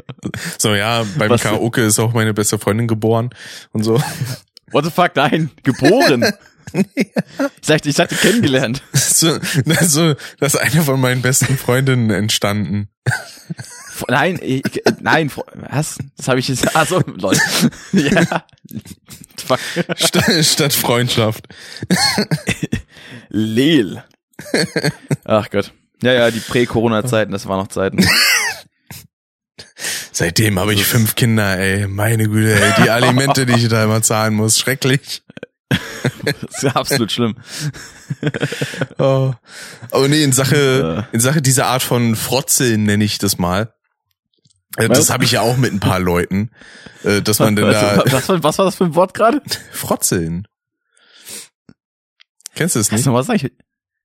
so, 0.58 0.74
ja, 0.74 1.04
beim 1.16 1.30
Was- 1.30 1.42
Karaoke 1.42 1.82
ist 1.82 1.98
auch 1.98 2.12
meine 2.12 2.34
beste 2.34 2.58
Freundin 2.58 2.88
geboren 2.88 3.30
und 3.72 3.82
so. 3.84 4.02
What 4.70 4.84
the 4.84 4.90
fuck, 4.90 5.16
nein, 5.16 5.50
geboren. 5.62 6.24
Ich 6.74 7.66
sagte, 7.66 7.90
ich 7.90 7.96
sagte 7.96 8.14
kennengelernt. 8.14 8.82
so, 8.94 9.38
so, 9.82 10.14
das 10.40 10.54
ist 10.54 10.56
eine 10.56 10.82
von 10.82 10.98
meinen 10.98 11.20
besten 11.20 11.58
Freundinnen 11.58 12.08
entstanden. 12.08 12.88
Nein, 14.08 14.38
ich, 14.40 14.62
nein, 15.00 15.30
was? 15.54 15.98
Das 16.16 16.28
habe 16.28 16.40
ich 16.40 16.48
jetzt. 16.48 16.74
Ah 16.74 16.86
so, 16.86 17.00
lol. 17.00 17.36
ja. 17.92 18.44
Fuck. 19.44 19.58
Statt, 19.96 20.44
statt 20.46 20.72
Freundschaft. 20.72 21.46
Lel. 23.28 24.02
Ach 25.24 25.48
Gott. 25.50 25.72
Ja, 26.02 26.12
ja, 26.12 26.30
die 26.30 26.40
Prä-Corona-Zeiten, 26.40 27.30
das 27.32 27.46
waren 27.46 27.58
noch 27.58 27.68
Zeiten. 27.68 28.04
Seitdem 30.12 30.58
habe 30.58 30.74
ich 30.74 30.84
fünf 30.84 31.14
Kinder, 31.14 31.58
ey. 31.58 31.86
Meine 31.86 32.28
Güte, 32.28 32.60
ey. 32.60 32.72
Die 32.84 32.90
Alimente, 32.90 33.46
die 33.46 33.54
ich 33.54 33.68
da 33.68 33.84
immer 33.84 34.02
zahlen 34.02 34.34
muss. 34.34 34.58
Schrecklich. 34.58 35.22
Das 36.24 36.62
ist 36.64 36.76
absolut 36.76 37.10
schlimm. 37.12 37.36
Oh, 38.98 39.32
oh 39.92 40.06
nee, 40.06 40.22
in 40.22 40.32
Sache, 40.32 41.08
in 41.12 41.20
Sache 41.20 41.40
dieser 41.42 41.66
Art 41.66 41.82
von 41.82 42.14
Frotzeln 42.14 42.84
nenne 42.84 43.02
ich 43.04 43.18
das 43.18 43.38
mal. 43.38 43.72
Äh? 44.76 44.88
Das 44.88 45.10
habe 45.10 45.24
ich 45.24 45.32
ja 45.32 45.40
auch 45.40 45.56
mit 45.56 45.72
ein 45.72 45.80
paar 45.80 45.98
Leuten, 45.98 46.50
äh, 47.04 47.22
dass 47.22 47.38
man 47.38 47.56
denn 47.56 47.64
da 47.70 47.96
was, 48.04 48.12
was, 48.12 48.28
war- 48.28 48.42
was 48.42 48.58
war 48.58 48.64
das 48.66 48.76
für 48.76 48.84
ein 48.84 48.94
Wort 48.94 49.14
gerade? 49.14 49.40
Frotzeln. 49.72 50.46
Kennst 52.54 52.76
du 52.76 52.80
es 52.80 52.92
nicht? 52.92 53.06
was 53.06 53.28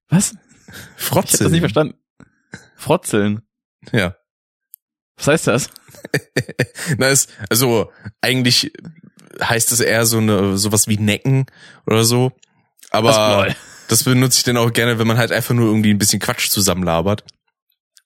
Was? 0.10 0.32
Ich 0.32 0.74
hab 0.74 1.00
Frotzeln. 1.02 1.44
das 1.44 1.52
nicht 1.52 1.62
verstanden. 1.62 1.96
Frotzeln. 2.76 3.42
Ja. 3.92 4.16
Was 5.18 5.28
heißt 5.28 5.48
das? 5.48 5.70
Na, 6.98 7.08
ist, 7.10 7.30
also 7.50 7.92
eigentlich 8.22 8.72
heißt 9.42 9.72
es 9.72 9.80
eher 9.80 10.06
so 10.06 10.18
eine 10.20 10.58
sowas 10.58 10.88
wie 10.88 10.98
Necken 10.98 11.46
oder 11.86 12.04
so. 12.04 12.32
Aber 12.92 13.54
das 13.88 14.04
benutze 14.04 14.38
ich 14.40 14.44
dann 14.44 14.58
auch 14.58 14.72
gerne, 14.74 15.00
wenn 15.00 15.08
man 15.08 15.18
halt 15.18 15.32
einfach 15.32 15.54
nur 15.56 15.68
irgendwie 15.68 15.92
ein 15.92 15.98
bisschen 15.98 16.20
Quatsch 16.20 16.50
zusammenlabert. 16.50 17.24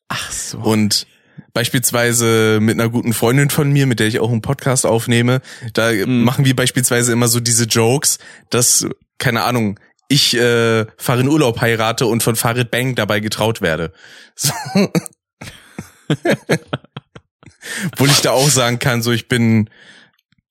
Ach 0.08 0.32
so. 0.32 0.60
Und 0.60 1.06
beispielsweise 1.54 2.60
mit 2.62 2.80
einer 2.80 2.90
guten 2.90 3.14
Freundin 3.14 3.50
von 3.50 3.72
mir, 3.72 3.86
mit 3.88 4.00
der 4.00 4.08
ich 4.08 4.20
auch 4.20 4.32
einen 4.32 4.42
Podcast 4.42 4.86
aufnehme, 4.86 5.42
da 5.74 5.92
Mhm. 5.92 6.24
machen 6.24 6.46
wir 6.46 6.56
beispielsweise 6.56 7.12
immer 7.12 7.28
so 7.28 7.40
diese 7.40 7.66
Jokes, 7.66 8.20
dass, 8.50 8.88
keine 9.18 9.44
Ahnung, 9.44 9.80
ich 10.12 10.36
äh, 10.36 10.86
fahre 10.98 11.22
in 11.22 11.28
Urlaub 11.28 11.62
heirate 11.62 12.06
und 12.06 12.22
von 12.24 12.36
Farid 12.36 12.70
Bang 12.72 12.96
dabei 12.96 13.20
getraut 13.20 13.62
werde. 13.62 13.94
So. 14.36 14.52
Obwohl 17.94 18.10
ich 18.10 18.22
da 18.22 18.32
auch 18.32 18.50
sagen 18.50 18.80
kann, 18.80 19.02
so 19.02 19.12
ich 19.12 19.28
bin, 19.28 19.70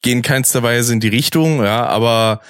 gehe 0.02 0.12
in 0.12 0.22
keinster 0.22 0.62
Weise 0.62 0.92
in 0.92 1.00
die 1.00 1.08
Richtung, 1.08 1.62
ja, 1.62 1.84
aber 1.86 2.40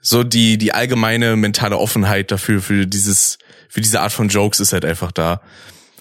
so 0.00 0.24
die, 0.24 0.58
die 0.58 0.72
allgemeine 0.74 1.36
mentale 1.36 1.76
Offenheit 1.78 2.30
dafür, 2.30 2.60
für 2.60 2.86
dieses, 2.86 3.38
für 3.68 3.80
diese 3.80 4.00
Art 4.00 4.12
von 4.12 4.28
Jokes 4.28 4.60
ist 4.60 4.72
halt 4.72 4.84
einfach 4.84 5.12
da. 5.12 5.40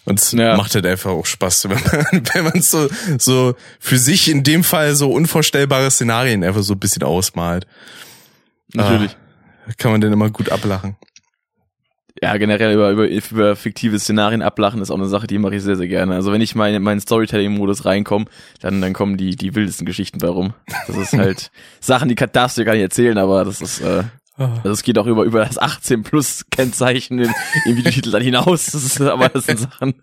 Und 0.06 0.20
es 0.20 0.32
Ja. 0.32 0.56
macht 0.56 0.74
halt 0.74 0.86
einfach 0.86 1.12
auch 1.12 1.26
Spaß, 1.26 1.66
wenn 1.70 1.82
man, 1.84 2.28
wenn 2.34 2.44
man 2.46 2.62
so, 2.62 2.88
so 3.18 3.56
für 3.80 3.98
sich 3.98 4.30
in 4.30 4.44
dem 4.44 4.64
Fall 4.64 4.96
so 4.96 5.12
unvorstellbare 5.12 5.92
Szenarien 5.92 6.44
einfach 6.44 6.64
so 6.64 6.74
ein 6.74 6.80
bisschen 6.80 7.04
ausmalt. 7.04 7.68
Natürlich. 8.74 9.12
Ah, 9.12 9.27
kann 9.78 9.92
man 9.92 10.02
denn 10.02 10.14
immer 10.14 10.30
gut 10.30 10.52
ablachen. 10.52 10.96
Ja, 12.22 12.36
generell 12.38 12.74
über, 12.74 12.90
über, 12.92 13.08
über 13.08 13.56
fiktive 13.56 14.00
Szenarien 14.00 14.42
ablachen 14.42 14.82
ist 14.82 14.90
auch 14.90 14.98
eine 14.98 15.08
Sache, 15.08 15.28
die 15.28 15.38
mache 15.38 15.56
ich 15.56 15.62
sehr, 15.62 15.76
sehr 15.76 15.88
gerne. 15.88 16.16
Also 16.16 16.32
wenn 16.32 16.42
ich 16.42 16.56
mal 16.56 16.74
in 16.74 16.82
meinen 16.82 17.00
Storytelling-Modus 17.00 17.86
reinkomme, 17.86 18.26
dann, 18.60 18.82
dann 18.82 18.94
kommen 18.94 19.18
die, 19.18 19.36
die 19.36 19.54
wildesten 19.54 19.86
Geschichten 19.86 20.18
bei 20.18 20.28
rum. 20.28 20.54
Das 20.88 20.98
ist 20.98 21.14
halt 21.14 21.52
Sachen, 21.80 22.10
die 22.10 22.16
darfst 22.16 22.58
du 22.58 22.62
dir 22.62 22.66
gar 22.66 22.74
nicht 22.74 22.82
erzählen, 22.82 23.18
aber 23.20 23.46
das 23.46 23.62
ist, 23.62 23.82
äh, 23.82 24.04
also 24.38 24.70
es 24.70 24.84
geht 24.84 24.98
auch 25.00 25.08
über, 25.08 25.24
über 25.24 25.44
das 25.44 25.58
18 25.58 26.04
plus 26.04 26.46
Kennzeichen 26.52 27.20
im, 27.20 27.34
im 27.66 27.78
Videotitel 27.78 28.12
dann 28.12 28.22
hinaus. 28.22 28.68
Das 28.68 28.84
ist, 28.84 29.02
aber 29.02 29.30
das 29.30 29.46
sind 29.46 29.60
Sachen. 29.60 29.96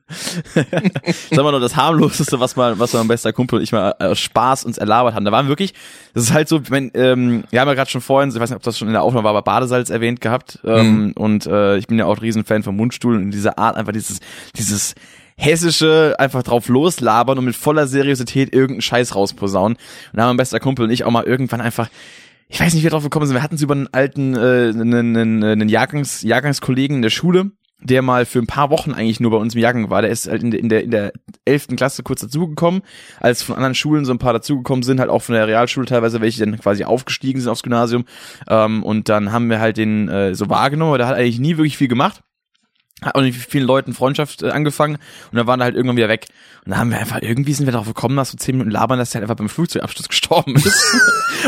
Sag 1.30 1.44
mal 1.44 1.52
noch, 1.52 1.60
das 1.60 1.76
harmloseste, 1.76 2.40
was 2.40 2.56
mal, 2.56 2.78
was 2.78 2.92
mein 2.92 3.08
bester 3.08 3.32
Kumpel 3.32 3.58
und 3.58 3.62
ich 3.62 3.72
mal 3.72 3.94
äh, 3.98 4.14
Spaß 4.14 4.64
uns 4.64 4.78
erlabert 4.78 5.14
haben. 5.14 5.24
Da 5.24 5.32
waren 5.32 5.48
wirklich, 5.48 5.74
das 6.14 6.24
ist 6.24 6.32
halt 6.32 6.48
so, 6.48 6.68
wenn, 6.70 6.90
ähm, 6.94 7.44
wir 7.50 7.60
haben 7.60 7.68
ja 7.68 7.74
gerade 7.74 7.90
schon 7.90 8.00
vorhin, 8.00 8.30
ich 8.30 8.34
weiß 8.40 8.50
nicht, 8.50 8.56
ob 8.56 8.62
das 8.62 8.76
schon 8.78 8.88
in 8.88 8.94
der 8.94 9.02
Aufnahme 9.02 9.24
war, 9.24 9.30
aber 9.30 9.42
Badesalz 9.42 9.90
erwähnt 9.90 10.20
gehabt. 10.20 10.58
Ähm, 10.64 11.12
Und 11.16 11.46
äh, 11.46 11.76
ich 11.76 11.86
bin 11.86 11.98
ja 11.98 12.06
auch 12.06 12.16
ein 12.16 12.20
Riesenfan 12.20 12.62
vom 12.62 12.76
Mundstuhl 12.76 13.16
und 13.16 13.30
dieser 13.30 13.58
Art 13.58 13.76
einfach 13.76 13.92
dieses, 13.92 14.18
dieses 14.56 14.94
hessische 15.36 16.14
einfach 16.18 16.42
drauf 16.42 16.68
loslabern 16.68 17.38
und 17.38 17.44
mit 17.44 17.56
voller 17.56 17.86
Seriosität 17.86 18.52
irgendeinen 18.52 18.82
Scheiß 18.82 19.14
rausposaunen. 19.14 19.76
Und 19.76 20.16
da 20.16 20.22
haben 20.22 20.30
mein 20.30 20.36
bester 20.36 20.60
Kumpel 20.60 20.84
und 20.84 20.90
ich 20.90 21.04
auch 21.04 21.10
mal 21.10 21.24
irgendwann 21.24 21.60
einfach 21.60 21.88
ich 22.48 22.60
weiß 22.60 22.74
nicht, 22.74 22.82
wie 22.82 22.86
wir 22.86 22.90
drauf 22.90 23.02
gekommen 23.02 23.26
sind. 23.26 23.34
Wir 23.34 23.42
hatten 23.42 23.56
es 23.56 23.62
über 23.62 23.74
einen 23.74 23.88
alten, 23.92 24.34
äh, 24.34 24.68
einen, 24.68 25.16
einen, 25.16 25.44
einen 25.44 25.68
Jahrgangs, 25.68 26.22
Jahrgangskollegen 26.22 26.96
in 26.96 27.02
der 27.02 27.10
Schule, 27.10 27.50
der 27.80 28.02
mal 28.02 28.26
für 28.26 28.38
ein 28.38 28.46
paar 28.46 28.70
Wochen 28.70 28.92
eigentlich 28.92 29.20
nur 29.20 29.30
bei 29.30 29.36
uns 29.36 29.54
im 29.54 29.60
Jahrgang 29.60 29.90
war. 29.90 30.02
Der 30.02 30.10
ist 30.10 30.28
halt 30.28 30.42
in 30.42 30.50
der, 30.50 30.60
in 30.60 30.68
der, 30.68 30.84
in 30.84 30.90
der 30.90 31.12
11. 31.44 31.68
Klasse 31.76 32.02
kurz 32.02 32.20
dazugekommen, 32.20 32.82
als 33.20 33.42
von 33.42 33.56
anderen 33.56 33.74
Schulen 33.74 34.04
so 34.04 34.12
ein 34.12 34.18
paar 34.18 34.32
dazugekommen 34.32 34.82
sind, 34.82 35.00
halt 35.00 35.10
auch 35.10 35.22
von 35.22 35.34
der 35.34 35.46
Realschule 35.46 35.86
teilweise, 35.86 36.20
welche 36.20 36.44
dann 36.44 36.58
quasi 36.58 36.84
aufgestiegen 36.84 37.40
sind 37.40 37.50
aufs 37.50 37.62
Gymnasium. 37.62 38.04
Ähm, 38.48 38.82
und 38.82 39.08
dann 39.08 39.32
haben 39.32 39.50
wir 39.50 39.60
halt 39.60 39.76
den 39.76 40.08
äh, 40.08 40.34
so 40.34 40.48
wahrgenommen, 40.48 40.90
aber 40.90 40.98
der 40.98 41.06
hat 41.08 41.16
eigentlich 41.16 41.40
nie 41.40 41.56
wirklich 41.56 41.76
viel 41.76 41.88
gemacht 41.88 42.22
hat 43.02 43.14
auch 43.14 43.20
nicht 43.20 43.36
mit 43.36 43.50
vielen 43.50 43.66
Leuten 43.66 43.92
Freundschaft 43.92 44.42
äh, 44.42 44.50
angefangen 44.50 44.96
und 45.30 45.36
dann 45.36 45.46
waren 45.46 45.60
er 45.60 45.64
halt 45.64 45.74
irgendwann 45.74 45.96
wieder 45.96 46.08
weg. 46.08 46.26
Und 46.64 46.70
dann 46.70 46.78
haben 46.78 46.90
wir 46.90 46.98
einfach, 46.98 47.20
irgendwie 47.20 47.52
sind 47.52 47.66
wir 47.66 47.72
darauf 47.72 47.86
gekommen, 47.86 48.14
nach 48.14 48.24
so 48.24 48.36
zehn 48.36 48.56
Minuten 48.56 48.70
labern, 48.70 48.98
dass 48.98 49.10
der 49.10 49.20
halt 49.20 49.24
einfach 49.30 49.36
beim 49.36 49.48
Flugzeugabsturz 49.48 50.08
gestorben 50.08 50.56
ist. 50.56 50.82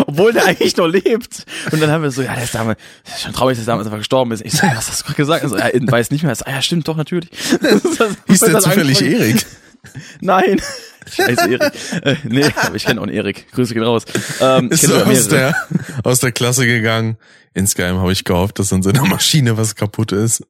Obwohl 0.06 0.32
der 0.32 0.44
eigentlich 0.44 0.76
noch 0.76 0.88
lebt. 0.88 1.46
Und 1.72 1.80
dann 1.80 1.90
haben 1.90 2.02
wir 2.02 2.10
so, 2.10 2.22
ja, 2.22 2.34
der 2.34 2.44
ist 2.44 2.54
damals, 2.54 2.78
ist 3.06 3.22
schon 3.22 3.32
traurig, 3.32 3.56
dass 3.56 3.64
der 3.64 3.72
damals 3.72 3.86
einfach 3.86 3.98
gestorben 3.98 4.32
ist. 4.32 4.44
Ich 4.44 4.52
so, 4.52 4.66
was 4.66 4.88
hast 4.88 5.00
du 5.00 5.04
gerade 5.04 5.16
gesagt? 5.16 5.44
Also, 5.44 5.56
ja, 5.56 5.70
weiß 5.72 6.10
nicht 6.10 6.24
mehr. 6.24 6.34
So, 6.34 6.44
ah, 6.44 6.50
ja, 6.50 6.62
stimmt 6.62 6.86
doch, 6.88 6.96
natürlich. 6.96 7.30
Hieß 8.26 8.40
der 8.40 8.60
zufällig 8.60 9.00
Erik? 9.00 9.46
Nein. 10.20 10.60
Scheiße, 11.08 11.48
Erik. 11.48 11.72
Äh, 12.02 12.16
nee, 12.24 12.44
aber 12.56 12.74
ich 12.74 12.84
kenne 12.84 13.00
auch 13.00 13.04
einen 13.04 13.14
Erik. 13.14 13.50
Grüße 13.52 13.72
gehen 13.72 13.84
raus. 13.84 14.04
Ähm, 14.40 14.70
ist 14.70 14.82
so 14.82 14.96
aus 14.96 15.28
der, 15.28 15.54
aus 16.02 16.20
der 16.20 16.32
Klasse 16.32 16.66
gegangen. 16.66 17.16
Insgeheim 17.54 17.96
habe 17.98 18.12
ich 18.12 18.24
gehofft, 18.24 18.58
dass 18.58 18.72
an 18.72 18.82
seiner 18.82 19.06
Maschine 19.06 19.56
was 19.56 19.76
kaputt 19.76 20.12
ist. 20.12 20.42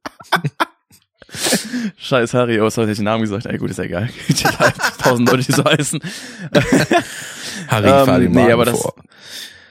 Scheiß 1.98 2.34
Harry, 2.34 2.60
oh, 2.60 2.70
sorry, 2.70 2.92
ich 2.92 2.98
den 2.98 3.04
Namen 3.04 3.22
gesagt. 3.22 3.46
Ey, 3.46 3.58
gut, 3.58 3.70
ist 3.70 3.78
ja 3.78 3.84
egal. 3.84 4.10
Tausend 5.02 5.30
Leute, 5.30 5.44
die 5.44 5.52
so 5.52 5.64
heißen. 5.64 6.00
Harry, 7.68 7.88
ähm, 7.88 8.06
fahr 8.06 8.18
den 8.20 8.34
Wagen 8.34 8.46
nee, 8.46 8.52
aber 8.52 8.64
das, 8.64 8.80
vor. 8.80 8.94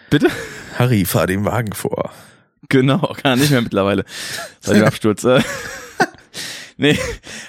Bitte? 0.10 0.28
Harry, 0.78 1.06
fahr 1.06 1.28
den 1.28 1.46
Wagen 1.46 1.74
vor. 1.74 2.12
Genau, 2.70 3.16
kann 3.22 3.40
nicht 3.40 3.52
mehr 3.52 3.62
mittlerweile. 3.62 4.06
Seit 4.60 4.78
dem 4.78 4.84
Absturz. 4.84 5.24
Äh. 5.24 5.42
nee, 6.78 6.98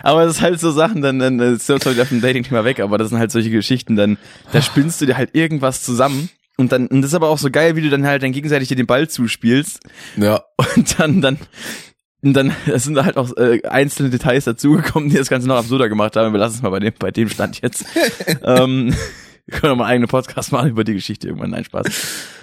aber 0.02 0.24
das 0.24 0.36
ist 0.36 0.42
halt 0.42 0.60
so 0.60 0.70
Sachen, 0.70 1.02
dann, 1.02 1.18
dann 1.18 1.40
ist 1.40 1.66
zwar 1.66 1.80
wieder 1.86 2.06
vom 2.06 2.20
Dating-Thema 2.20 2.64
weg, 2.64 2.80
aber 2.80 2.98
das 2.98 3.08
sind 3.08 3.18
halt 3.18 3.32
solche 3.32 3.50
Geschichten, 3.50 3.96
dann, 3.96 4.18
da 4.52 4.62
spinnst 4.62 5.00
du 5.00 5.06
dir 5.06 5.16
halt 5.16 5.34
irgendwas 5.34 5.82
zusammen. 5.82 6.28
Und 6.58 6.72
dann, 6.72 6.86
und 6.86 7.02
das 7.02 7.10
ist 7.10 7.14
aber 7.14 7.28
auch 7.28 7.38
so 7.38 7.50
geil, 7.50 7.76
wie 7.76 7.82
du 7.82 7.90
dann 7.90 8.06
halt 8.06 8.22
dann 8.22 8.32
gegenseitig 8.32 8.68
dir 8.68 8.76
den 8.76 8.86
Ball 8.86 9.08
zuspielst. 9.08 9.80
Ja. 10.16 10.42
Und 10.74 10.98
dann, 10.98 11.20
dann 11.20 11.38
und 12.22 12.34
dann 12.34 12.52
es 12.66 12.84
sind 12.84 13.02
halt 13.02 13.16
auch 13.16 13.36
äh, 13.36 13.62
einzelne 13.64 14.10
Details 14.10 14.44
dazugekommen, 14.44 15.08
die 15.08 15.16
das 15.16 15.28
Ganze 15.28 15.48
noch 15.48 15.56
absurder 15.56 15.88
gemacht 15.88 16.16
haben. 16.16 16.32
Wir 16.32 16.40
lassen 16.40 16.56
es 16.56 16.62
mal 16.62 16.70
bei 16.70 16.80
dem, 16.80 16.94
bei 16.98 17.10
dem 17.10 17.28
Stand 17.28 17.60
jetzt. 17.62 17.84
ähm, 18.42 18.94
wir 19.46 19.58
können 19.58 19.72
auch 19.72 19.76
mal 19.76 19.84
einen 19.84 19.92
eigenen 19.92 20.08
Podcast 20.08 20.52
machen 20.52 20.70
über 20.70 20.84
die 20.84 20.94
Geschichte 20.94 21.28
irgendwann. 21.28 21.50
Nein, 21.50 21.64
Spaß. 21.64 21.86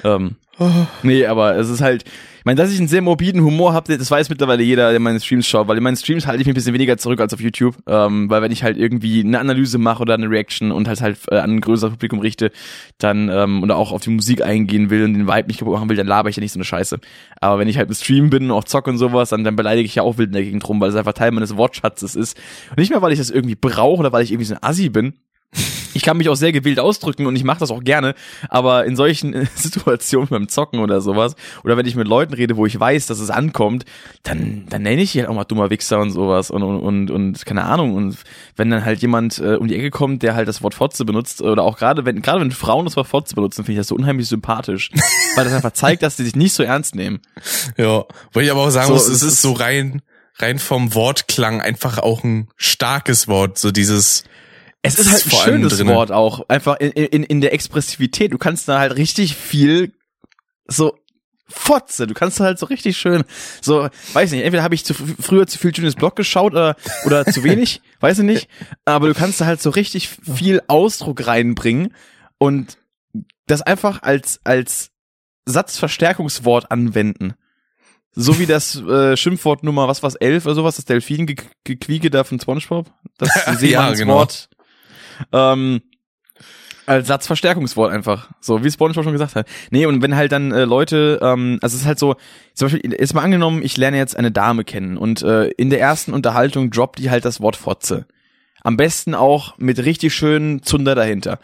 Ähm, 0.06 0.36
oh. 0.60 0.70
Nee, 1.04 1.26
aber 1.26 1.58
es 1.58 1.70
ist 1.70 1.82
halt, 1.82 2.06
ich 2.44 2.46
meine, 2.46 2.58
dass 2.58 2.74
ich 2.74 2.78
einen 2.78 2.90
sehr 2.90 3.02
morbiden 3.02 3.42
Humor 3.42 3.72
habe, 3.72 3.98
das 3.98 4.12
weiß 4.12 4.28
mittlerweile 4.28 4.64
jeder, 4.64 4.92
der 4.92 5.00
meine 5.00 5.18
Streams 5.22 5.48
schaut, 5.48 5.70
weil 5.70 5.78
in 5.78 5.84
meinen 5.84 5.96
Streams 5.96 6.28
halte 6.28 6.42
ich 6.42 6.46
mich 6.46 6.52
ein 6.52 6.56
bisschen 6.56 6.74
weniger 6.74 6.98
zurück 6.98 7.22
als 7.22 7.34
auf 7.34 7.40
YouTube, 7.40 7.78
ähm, 7.88 8.30
weil 8.30 8.42
wenn 8.42 8.52
ich 8.52 8.64
halt 8.64 8.76
irgendwie 8.76 9.22
eine 9.22 9.40
Analyse 9.40 9.78
mache 9.78 10.02
oder 10.02 10.16
eine 10.16 10.30
Reaction 10.30 10.74
und 10.74 10.90
halt 10.90 11.00
halt 11.00 11.20
äh, 11.32 11.38
an 11.38 11.52
ein 11.52 11.62
größeres 11.62 11.94
Publikum 11.94 12.20
richte, 12.20 12.52
dann 12.98 13.30
ähm, 13.30 13.64
oder 13.64 13.78
auch 13.78 13.94
auf 13.94 14.02
die 14.02 14.10
Musik 14.10 14.42
eingehen 14.42 14.90
will 14.90 15.06
und 15.06 15.14
den 15.14 15.26
Vibe 15.26 15.48
nicht 15.48 15.60
kaputt 15.60 15.74
machen 15.74 15.88
will, 15.88 15.96
dann 15.96 16.06
laber 16.06 16.28
ich 16.28 16.36
ja 16.36 16.42
nicht 16.42 16.52
so 16.52 16.58
eine 16.58 16.66
Scheiße. 16.66 17.00
Aber 17.40 17.60
wenn 17.60 17.70
ich 17.70 17.78
halt 17.78 17.88
im 17.88 17.96
Stream 17.96 18.30
bin 18.30 18.44
und 18.44 18.52
auch 18.52 18.66
zock 18.66 18.88
und 18.88 18.98
sowas, 18.98 19.30
dann, 19.30 19.46
dann 19.46 19.56
beleidige 19.56 19.86
ich 19.86 19.96
ja 19.96 20.04
auch 20.04 20.18
wild 20.18 20.28
in 20.28 20.34
der 20.34 20.44
Gegend 20.44 20.68
rum, 20.68 20.82
weil 20.82 20.90
es 20.90 20.98
einfach 20.98 21.14
Teil 21.14 21.32
meines 21.32 21.56
Wortschatzes 21.56 22.14
ist. 22.18 22.38
Und 22.72 22.80
nicht 22.80 22.90
mehr, 22.90 23.02
weil 23.02 23.14
ich 23.14 23.20
das 23.20 23.30
irgendwie 23.30 23.56
brauche 23.56 24.02
oder 24.02 24.12
weil 24.12 24.22
ich 24.22 24.34
irgendwie 24.34 24.48
so 24.48 24.56
ein 24.56 24.64
Assi 24.64 24.90
bin, 24.90 25.14
ich 25.94 26.04
kann 26.04 26.18
mich 26.18 26.30
auch 26.30 26.36
sehr 26.36 26.52
gewählt 26.52 26.80
ausdrücken 26.80 27.26
und 27.26 27.36
ich 27.36 27.44
mache 27.44 27.60
das 27.60 27.72
auch 27.72 27.84
gerne, 27.84 28.16
aber 28.50 28.86
in 28.86 28.96
solchen 28.96 29.48
Situationen 29.56 30.30
beim 30.30 30.48
Zocken 30.48 30.80
oder 30.80 31.02
sowas 31.02 31.36
oder 31.64 31.78
wenn 31.78 31.86
ich 31.86 31.96
mit 31.96 32.08
Leuten 32.08 32.34
rede, 32.34 32.58
wo 32.58 32.66
ich 32.66 32.80
weiß, 32.80 33.08
dass 33.08 33.20
es 33.20 33.30
ankommt, 33.30 33.86
dann 34.24 34.66
dann 34.70 34.84
nenne 34.84 35.02
ich 35.02 35.16
halt 35.16 35.28
auch 35.28 35.36
mal 35.36 35.44
dummer 35.44 35.70
Wichser 35.70 36.00
und 36.00 36.12
sowas 36.12 36.52
und 36.52 36.64
und 36.64 36.80
und, 36.80 37.12
und 37.12 37.46
keine 37.46 37.64
Ahnung 37.64 37.96
und 37.96 38.18
wenn 38.56 38.70
dann 38.70 38.86
halt 38.86 39.02
jemand 39.02 39.40
äh, 39.40 39.56
um 39.56 39.68
die 39.68 39.76
Ecke 39.76 39.90
kommt, 39.90 40.24
der 40.24 40.36
halt 40.36 40.48
das 40.48 40.62
Wort 40.62 40.76
Fotze 40.76 41.06
benutzt 41.06 41.42
oder 41.42 41.64
auch 41.64 41.78
gerade 41.78 42.06
wenn 42.06 42.22
gerade 42.22 42.42
wenn 42.42 42.52
Frauen 42.52 42.86
das 42.86 42.96
Wort 42.96 43.08
Fotze 43.08 43.36
benutzen, 43.36 43.64
finde 43.64 43.74
ich 43.74 43.78
das 43.80 43.88
so 43.88 43.96
unheimlich 43.96 44.28
sympathisch, 44.28 44.92
weil 45.36 45.46
das 45.46 45.54
einfach 45.54 45.74
zeigt, 45.74 46.04
dass 46.04 46.18
sie 46.18 46.24
sich 46.24 46.36
nicht 46.36 46.54
so 46.54 46.64
ernst 46.64 46.96
nehmen. 46.96 47.20
Ja, 47.78 48.06
weil 48.32 48.44
ich 48.44 48.52
aber 48.52 48.62
auch 48.62 48.70
sagen 48.70 48.88
so, 48.88 48.94
muss, 48.94 49.08
es 49.08 49.24
ist 49.24 49.42
so 49.42 49.54
rein 49.54 50.02
rein 50.38 50.60
vom 50.60 50.96
Wortklang 50.96 51.62
einfach 51.62 52.00
auch 52.00 52.24
ein 52.24 52.48
starkes 52.58 53.28
Wort, 53.28 53.58
so 53.58 53.72
dieses 53.72 54.24
es 54.84 55.00
ist 55.00 55.12
halt 55.12 55.26
ein 55.26 55.32
schönes 55.32 55.86
Wort 55.86 56.12
auch, 56.12 56.48
einfach 56.50 56.78
in, 56.80 56.92
in, 56.92 57.24
in 57.24 57.42
der 57.42 57.54
Expressivität. 57.54 58.34
Du 58.34 58.38
kannst 58.38 58.68
da 58.68 58.80
halt 58.80 58.96
richtig 58.98 59.36
viel 59.36 59.94
so 60.68 60.98
Fotze, 61.48 62.08
du 62.08 62.14
kannst 62.14 62.40
halt 62.40 62.60
so 62.60 62.66
richtig 62.66 62.98
schön, 62.98 63.24
so, 63.62 63.90
weiß 64.14 64.32
nicht, 64.32 64.44
entweder 64.44 64.64
habe 64.64 64.76
ich 64.76 64.86
zu, 64.86 64.94
früher 64.94 65.46
zu 65.46 65.58
viel 65.58 65.76
schönes 65.76 65.96
Blog 65.96 66.16
geschaut 66.16 66.54
oder, 66.54 66.76
oder 67.06 67.26
zu 67.26 67.44
wenig, 67.44 67.82
weiß 68.00 68.20
ich 68.20 68.26
nicht, 68.26 68.48
aber 68.86 69.08
du 69.08 69.14
kannst 69.14 69.40
da 69.40 69.46
halt 69.46 69.62
so 69.62 69.70
richtig 69.70 70.10
viel 70.10 70.62
Ausdruck 70.68 71.28
reinbringen 71.28 71.94
und 72.38 72.78
das 73.46 73.62
einfach 73.62 74.02
als, 74.04 74.40
als 74.44 74.92
Satzverstärkungswort 75.46 76.72
anwenden. 76.72 77.36
So 78.16 78.40
wie 78.40 78.46
das 78.46 78.76
äh, 78.76 79.18
Schimpfwort 79.18 79.64
Nummer, 79.64 79.88
was 79.88 80.04
was 80.04 80.16
elf 80.16 80.46
oder 80.46 80.56
sowas, 80.56 80.76
das 80.76 80.86
Delfin-Gequieke 80.86 82.10
da 82.10 82.24
von 82.24 82.40
Spongebob, 82.40 82.92
das 83.18 83.30
Seemannswort. 83.60 83.70
ja, 83.70 83.94
genau 83.94 84.28
ähm, 85.32 85.82
als 86.86 87.08
Satzverstärkungswort 87.08 87.92
einfach. 87.92 88.30
So, 88.42 88.64
wie 88.64 88.72
Spongebob 88.72 89.04
schon 89.04 89.14
gesagt 89.14 89.36
hat. 89.36 89.48
Nee, 89.72 89.86
und 89.86 90.02
wenn 90.02 90.16
halt 90.16 90.32
dann 90.32 90.52
äh, 90.52 90.66
Leute, 90.66 91.20
ähm, 91.22 91.60
also 91.62 91.76
es 91.76 91.82
ist 91.82 91.88
halt 91.88 92.00
so, 92.00 92.16
zum 92.54 92.68
Beispiel, 92.68 92.94
jetzt 92.94 93.14
mal 93.14 93.22
angenommen, 93.22 93.62
ich 93.64 93.78
lerne 93.78 93.98
jetzt 93.98 94.18
eine 94.18 94.32
Dame 94.32 94.64
kennen 94.64 94.98
und 94.98 95.22
äh, 95.22 95.48
in 95.52 95.70
der 95.70 95.80
ersten 95.80 96.14
Unterhaltung 96.14 96.72
droppt 96.72 97.00
die 97.00 97.10
halt 97.10 97.26
das 97.26 97.42
Wort 97.42 97.56
Fotze. 97.56 98.06
Am 98.64 98.78
besten 98.78 99.16
auch 99.16 99.58
mit 99.58 99.80
richtig 99.80 100.14
schönen 100.14 100.64
Zunder 100.64 100.96
dahinter. 100.96 101.40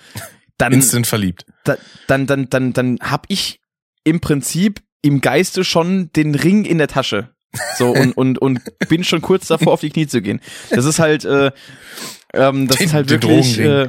Dann, 0.58 0.74
Instant 0.74 1.08
verliebt. 1.08 1.46
Da, 1.64 1.78
dann, 2.08 2.28
dann, 2.28 2.50
dann, 2.50 2.74
dann 2.74 2.98
hab 3.02 3.26
ich 3.30 3.62
im 4.04 4.20
Prinzip 4.20 4.82
im 5.02 5.22
Geiste 5.22 5.64
schon 5.64 6.12
den 6.14 6.36
Ring 6.36 6.66
in 6.66 6.78
der 6.78 6.88
Tasche. 6.88 7.30
So, 7.78 7.92
und, 7.92 8.16
und, 8.16 8.38
und 8.38 8.62
bin 8.90 9.04
schon 9.04 9.22
kurz 9.22 9.48
davor, 9.48 9.74
auf 9.74 9.82
die 9.82 9.90
Knie 9.90 10.08
zu 10.08 10.22
gehen. 10.22 10.40
Das 10.70 10.86
ist 10.86 11.00
halt, 11.00 11.26
äh, 11.26 11.52
ähm, 12.34 12.68
das 12.68 12.78
den, 12.78 12.88
ist 12.88 12.94
halt 12.94 13.10
wirklich 13.10 13.60
äh, 13.60 13.88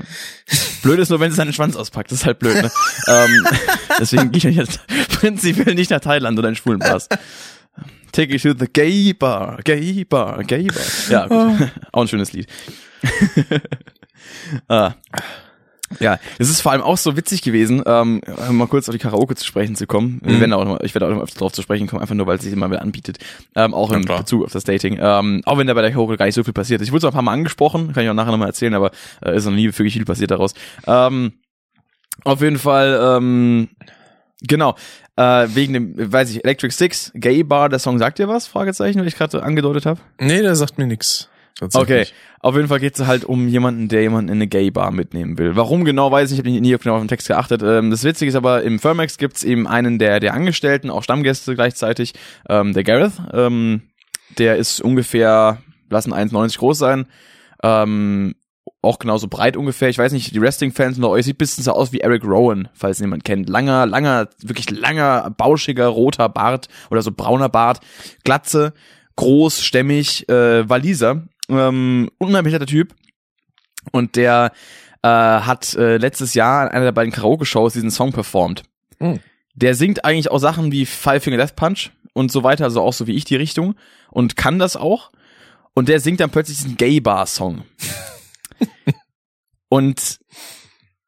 blöd 0.82 0.99
ist 0.99 1.11
nur, 1.11 1.20
wenn 1.20 1.30
sie 1.30 1.36
seinen 1.36 1.53
Schwanz 1.53 1.76
auspackt. 1.76 2.11
Das 2.11 2.20
ist 2.20 2.26
halt 2.26 2.38
blöd. 2.38 2.55
Ne? 2.55 2.70
ähm, 3.09 3.47
deswegen 3.99 4.30
gehe 4.30 4.51
ich 4.51 4.57
jetzt 4.57 4.80
prinzipiell 5.09 5.74
nicht 5.74 5.91
nach 5.91 6.01
Thailand 6.01 6.38
oder 6.38 6.49
in 6.49 6.57
schwulen 6.57 6.78
Bars. 6.78 7.09
Take 8.12 8.32
you 8.32 8.38
to 8.38 8.59
the 8.59 8.66
gay 8.70 9.12
bar, 9.12 9.59
gay 9.62 10.05
bar, 10.05 10.43
gay 10.45 10.66
bar. 10.66 10.84
Ja, 11.09 11.26
gut. 11.26 11.70
auch 11.93 12.03
ein 12.03 12.09
schönes 12.09 12.32
Lied. 12.32 12.49
ah. 14.68 14.95
Ja, 15.99 16.18
es 16.38 16.49
ist 16.49 16.61
vor 16.61 16.72
allem 16.72 16.82
auch 16.82 16.97
so 16.97 17.16
witzig 17.16 17.43
gewesen, 17.43 17.82
ähm, 17.84 18.20
mal 18.51 18.68
kurz 18.68 18.88
auf 18.88 18.95
die 18.95 19.01
Karaoke 19.01 19.34
zu 19.34 19.45
sprechen 19.45 19.74
zu 19.74 19.86
kommen. 19.86 20.20
Mhm. 20.24 20.41
Werden 20.41 20.53
auch 20.53 20.64
noch, 20.64 20.80
ich 20.80 20.95
werde 20.95 21.09
auch 21.09 21.11
noch 21.11 21.22
öfter 21.22 21.41
drauf 21.41 21.53
zu 21.53 21.62
sprechen 21.62 21.88
kommen, 21.88 22.01
einfach 22.01 22.14
nur, 22.14 22.26
weil 22.26 22.36
es 22.36 22.45
sich 22.45 22.53
immer 22.53 22.70
wieder 22.70 22.82
anbietet. 22.82 23.18
Ähm, 23.57 23.74
auch 23.74 23.91
in 23.91 24.05
Bezug 24.05 24.45
auf 24.45 24.53
das 24.53 24.64
Dating. 24.64 24.99
Ähm, 25.01 25.43
auch 25.45 25.59
wenn 25.59 25.66
da 25.66 25.74
bei 25.74 25.82
der 25.82 25.91
Karaoke 25.91 26.16
gar 26.16 26.26
nicht 26.26 26.36
so 26.36 26.45
viel 26.45 26.53
passiert 26.53 26.80
ist. 26.80 26.88
Ich 26.88 26.93
wurde 26.93 26.99
es 26.99 27.05
auch 27.05 27.11
ein 27.11 27.14
paar 27.14 27.22
Mal 27.22 27.32
angesprochen, 27.32 27.93
kann 27.93 28.05
ich 28.05 28.11
auch 28.11 28.14
nachher 28.14 28.30
nochmal 28.30 28.49
erzählen, 28.49 28.74
aber 28.74 28.93
äh, 29.24 29.34
ist 29.34 29.47
noch 29.47 29.53
nie 29.53 29.66
wirklich 29.66 29.95
viel 29.95 30.05
passiert 30.05 30.30
daraus. 30.30 30.55
Ähm, 30.86 31.32
auf 32.24 32.41
jeden 32.41 32.59
Fall, 32.59 33.16
ähm, 33.16 33.68
genau. 34.43 34.76
Äh, 35.16 35.49
wegen 35.55 35.72
dem, 35.72 36.12
weiß 36.12 36.30
ich, 36.30 36.45
Electric 36.45 36.72
Six, 36.72 37.12
Gay 37.14 37.43
Bar, 37.43 37.68
der 37.68 37.78
Song 37.78 37.99
sagt 37.99 38.18
dir 38.18 38.28
was? 38.28 38.47
Fragezeichen, 38.47 39.01
weil 39.01 39.09
ich 39.09 39.16
gerade 39.16 39.43
angedeutet 39.43 39.86
habe. 39.86 40.01
Nee, 40.20 40.41
der 40.41 40.55
sagt 40.55 40.78
mir 40.78 40.86
nix. 40.86 41.28
Okay, 41.75 42.07
auf 42.41 42.57
jeden 42.57 42.69
Fall 42.69 42.81
geht 42.81 42.99
es 42.99 43.07
halt 43.07 43.25
um 43.25 43.49
jemanden, 43.49 43.89
der 43.89 44.03
jemanden 44.03 44.29
in 44.29 44.39
eine 44.39 44.47
Gay-Bar 44.47 44.91
mitnehmen 44.93 45.39
will. 45.39 45.57
Warum 45.57 45.85
genau, 45.85 46.11
weiß 46.11 46.31
ich, 46.31 46.39
ich 46.39 46.45
habe 46.45 46.51
nie 46.51 46.77
genau 46.79 46.95
auf 46.95 47.03
den 47.03 47.09
Text 47.09 47.29
geachtet. 47.29 47.63
Ähm, 47.63 47.91
das 47.91 48.03
Witzige 48.03 48.31
ist 48.31 48.35
aber, 48.35 48.63
im 48.63 48.79
Firmax 48.79 49.19
gibt's 49.19 49.45
eben 49.45 49.67
einen 49.67 49.99
der, 49.99 50.21
der 50.21 50.35
Angestellten, 50.35 50.91
auch 50.91 51.03
Stammgäste 51.03 51.55
gleichzeitig, 51.55 52.15
ähm, 52.49 52.73
der 52.73 52.85
Gareth. 52.85 53.13
Ähm, 53.33 53.83
der 54.39 54.57
ist 54.57 54.81
ungefähr, 54.81 55.59
lassen 55.91 56.15
1,90 56.15 56.59
groß 56.59 56.79
sein, 56.79 57.07
ähm, 57.63 58.35
auch 58.83 58.99
genauso 58.99 59.29
breit 59.29 59.57
ungefähr. 59.57 59.91
Ich 59.91 59.99
weiß 59.99 60.13
nicht, 60.13 60.35
die 60.35 60.41
Wrestling-Fans 60.41 60.97
unter 60.97 61.11
euch 61.11 61.27
sieht 61.27 61.39
bisschen 61.39 61.65
so 61.65 61.73
aus 61.73 61.93
wie 61.93 62.01
Eric 62.01 62.25
Rowan, 62.25 62.69
falls 62.73 63.01
jemand 63.01 63.25
kennt. 63.25 63.49
Langer, 63.49 63.85
langer, 63.87 64.29
wirklich 64.43 64.71
langer, 64.71 65.31
bauschiger, 65.37 65.87
roter 65.89 66.29
Bart 66.29 66.69
oder 66.91 67.03
so 67.03 67.13
brauner 67.13 67.51
Bart, 67.51 67.81
Glatze, 68.25 68.73
groß, 69.17 69.63
stämmig, 69.63 70.29
äh, 70.31 70.67
Waliser 70.69 71.25
ähm, 71.51 72.11
unheimlich 72.18 72.53
netter 72.53 72.66
Typ. 72.66 72.94
Und 73.92 74.16
der 74.16 74.53
äh, 75.03 75.09
hat 75.09 75.74
äh, 75.74 75.96
letztes 75.96 76.34
Jahr 76.34 76.66
in 76.66 76.72
einer 76.72 76.86
der 76.86 76.92
beiden 76.92 77.12
Karaoke-Shows 77.12 77.72
diesen 77.72 77.90
Song 77.90 78.12
performt. 78.12 78.62
Mhm. 78.98 79.20
Der 79.55 79.74
singt 79.74 80.05
eigentlich 80.05 80.30
auch 80.30 80.38
Sachen 80.38 80.72
wie 80.72 80.86
Five 80.86 81.24
Finger 81.24 81.38
Death 81.38 81.57
Punch 81.57 81.90
und 82.12 82.30
so 82.30 82.42
weiter, 82.42 82.64
also 82.64 82.82
auch 82.82 82.92
so 82.92 83.07
wie 83.07 83.16
ich 83.16 83.24
die 83.24 83.36
Richtung 83.36 83.74
und 84.11 84.36
kann 84.36 84.59
das 84.59 84.76
auch. 84.76 85.11
Und 85.74 85.88
der 85.88 86.01
singt 86.01 86.20
dann 86.20 86.30
plötzlich 86.30 86.59
diesen 86.59 86.76
Gay-Bar-Song. 86.76 87.62
und 89.68 90.18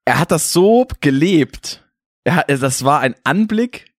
er 0.05 0.19
hat 0.19 0.31
das 0.31 0.53
so 0.53 0.87
gelebt. 1.01 1.85
Er 2.25 2.37
hat, 2.37 2.51
das 2.51 2.85
war 2.85 3.01
ein 3.01 3.15
Anblick, 3.25 3.93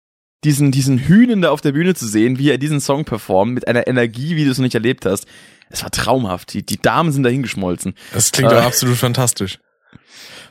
diesen, 0.44 0.72
diesen 0.72 1.00
Hühnen 1.00 1.42
da 1.42 1.52
auf 1.52 1.62
der 1.62 1.72
Bühne 1.72 1.96
zu 1.96 2.08
sehen, 2.08 2.38
wie 2.38 2.50
er 2.50 2.58
diesen 2.58 2.82
Song 2.82 3.06
performt, 3.06 3.54
mit 3.54 3.68
einer 3.68 3.88
Energie, 3.88 4.36
wie 4.36 4.46
du 4.46 4.52
es 4.52 4.58
noch 4.58 4.64
nicht 4.64 4.76
erlebt 4.76 5.06
hast. 5.06 5.26
Es 5.70 5.84
war 5.84 5.92
traumhaft. 5.92 6.54
Die, 6.54 6.66
die 6.66 6.82
Damen 6.82 7.12
sind 7.12 7.24
dahin 7.24 7.44
geschmolzen. 7.44 7.94
Das 8.14 8.32
klingt 8.32 8.52
Äh. 8.52 8.56
doch 8.56 8.64
absolut 8.64 8.98
fantastisch. 8.98 9.60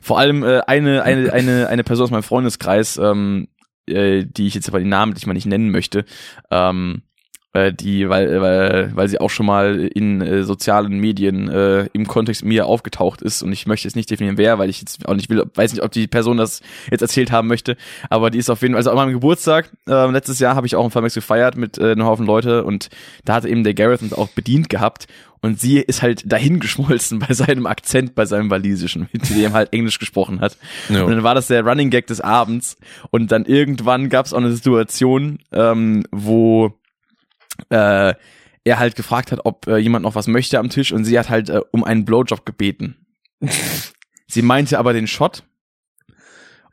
Vor 0.01 0.19
allem 0.19 0.43
äh, 0.43 0.61
eine, 0.67 1.03
eine, 1.05 1.33
eine, 1.33 1.69
eine 1.69 1.85
Person 1.85 2.05
aus 2.05 2.11
meinem 2.11 2.23
Freundeskreis, 2.25 2.97
ähm, 2.97 3.49
äh, 3.87 4.25
die 4.25 4.47
ich 4.49 4.55
jetzt 4.55 4.69
aber 4.69 4.79
den 4.81 4.89
Namen 4.89 5.15
ich 5.17 5.27
mal 5.27 5.35
nicht 5.35 5.47
nennen 5.47 5.71
möchte, 5.71 6.05
ähm, 6.51 7.03
äh, 7.03 7.12
die, 7.55 8.09
weil, 8.09 8.41
weil, 8.41 8.91
weil 8.95 9.09
sie 9.09 9.21
auch 9.21 9.29
schon 9.29 9.47
mal 9.47 9.79
in 9.81 10.23
äh, 10.23 10.43
sozialen 10.43 10.99
Medien 10.99 11.49
äh, 11.49 11.87
im 11.93 12.07
Kontext 12.07 12.45
mir 12.45 12.67
aufgetaucht 12.67 13.21
ist 13.21 13.43
und 13.43 13.53
ich 13.53 13.67
möchte 13.67 13.87
jetzt 13.87 13.95
nicht 13.95 14.11
definieren, 14.11 14.39
wer, 14.39 14.59
weil 14.59 14.71
ich 14.71 14.81
jetzt 14.81 15.07
auch 15.07 15.15
nicht 15.15 15.29
will, 15.29 15.45
weiß 15.55 15.73
nicht, 15.73 15.83
ob 15.83 15.93
die 15.93 16.07
Person 16.07 16.39
das 16.39 16.63
jetzt 16.91 17.03
erzählt 17.03 17.31
haben 17.31 17.49
möchte, 17.49 17.77
aber 18.09 18.31
die 18.31 18.39
ist 18.39 18.49
auf 18.49 18.63
jeden 18.63 18.73
Fall, 18.73 18.79
also 18.79 18.91
an 18.91 18.97
meinem 18.97 19.13
Geburtstag, 19.13 19.71
äh, 19.87 20.11
letztes 20.11 20.39
Jahr 20.39 20.57
habe 20.57 20.67
ich 20.67 20.77
auch 20.77 20.85
ein 20.85 20.91
Famex 20.91 21.15
gefeiert 21.15 21.57
mit 21.57 21.77
äh, 21.77 21.93
einem 21.93 22.07
Haufen 22.07 22.25
Leute 22.25 22.65
und 22.65 22.89
da 23.25 23.35
hatte 23.35 23.49
eben 23.49 23.65
der 23.65 23.75
Gareth 23.75 24.03
uns 24.03 24.15
auch 24.15 24.29
bedient 24.29 24.71
gehabt 24.71 25.07
und 25.43 25.61
sie 25.61 25.79
ist 25.79 26.03
halt 26.03 26.33
dahin 26.33 26.61
geschmolzen 26.61 27.19
bei 27.29 27.35
seinem 27.35 27.67
Akzent, 27.67 28.15
bei 28.15 28.25
seinem 28.25 28.49
Walisischen, 28.49 29.09
mit 29.13 29.29
dem 29.29 29.53
halt 29.53 29.73
Englisch 29.73 29.99
gesprochen 29.99 30.41
hat. 30.41 30.57
Ja. 30.89 31.03
Und 31.03 31.11
dann 31.11 31.23
war 31.25 31.35
das 31.35 31.49
der 31.49 31.67
Running 31.67 31.91
Gag 31.91 32.07
des 32.07 32.21
Abends. 32.21 32.77
Und 33.11 33.33
dann 33.33 33.45
irgendwann 33.45 34.09
gab 34.09 34.25
es 34.25 34.33
auch 34.33 34.39
eine 34.39 34.53
Situation, 34.53 35.41
ähm, 35.53 36.05
wo 36.13 36.73
äh, 37.71 38.15
er 38.65 38.79
halt 38.79 38.95
gefragt 38.97 39.33
hat, 39.33 39.41
ob 39.45 39.67
äh, 39.67 39.79
jemand 39.79 40.05
noch 40.05 40.15
was 40.15 40.27
möchte 40.29 40.59
am 40.59 40.71
Tisch 40.71 40.93
und 40.93 41.05
sie 41.05 41.19
hat 41.19 41.31
halt 41.31 41.49
äh, 41.51 41.61
um 41.73 41.85
einen 41.85 42.05
Blowjob 42.05 42.47
gebeten. 42.47 42.97
sie 44.29 44.43
meinte 44.43 44.79
aber 44.79 44.93
den 44.93 45.07
Shot. 45.07 45.43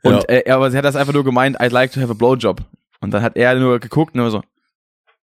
Und 0.02 0.14
Ja. 0.14 0.22
äh, 0.28 0.50
aber 0.50 0.70
sie 0.70 0.78
hat 0.78 0.84
das 0.84 0.96
einfach 0.96 1.12
nur 1.12 1.24
gemeint, 1.24 1.60
I'd 1.60 1.72
like 1.72 1.92
to 1.92 2.00
have 2.00 2.10
a 2.10 2.14
blowjob. 2.14 2.62
Und 3.00 3.12
dann 3.12 3.22
hat 3.22 3.36
er 3.36 3.54
nur 3.56 3.78
geguckt 3.80 4.16
und 4.16 4.30
so, 4.30 4.42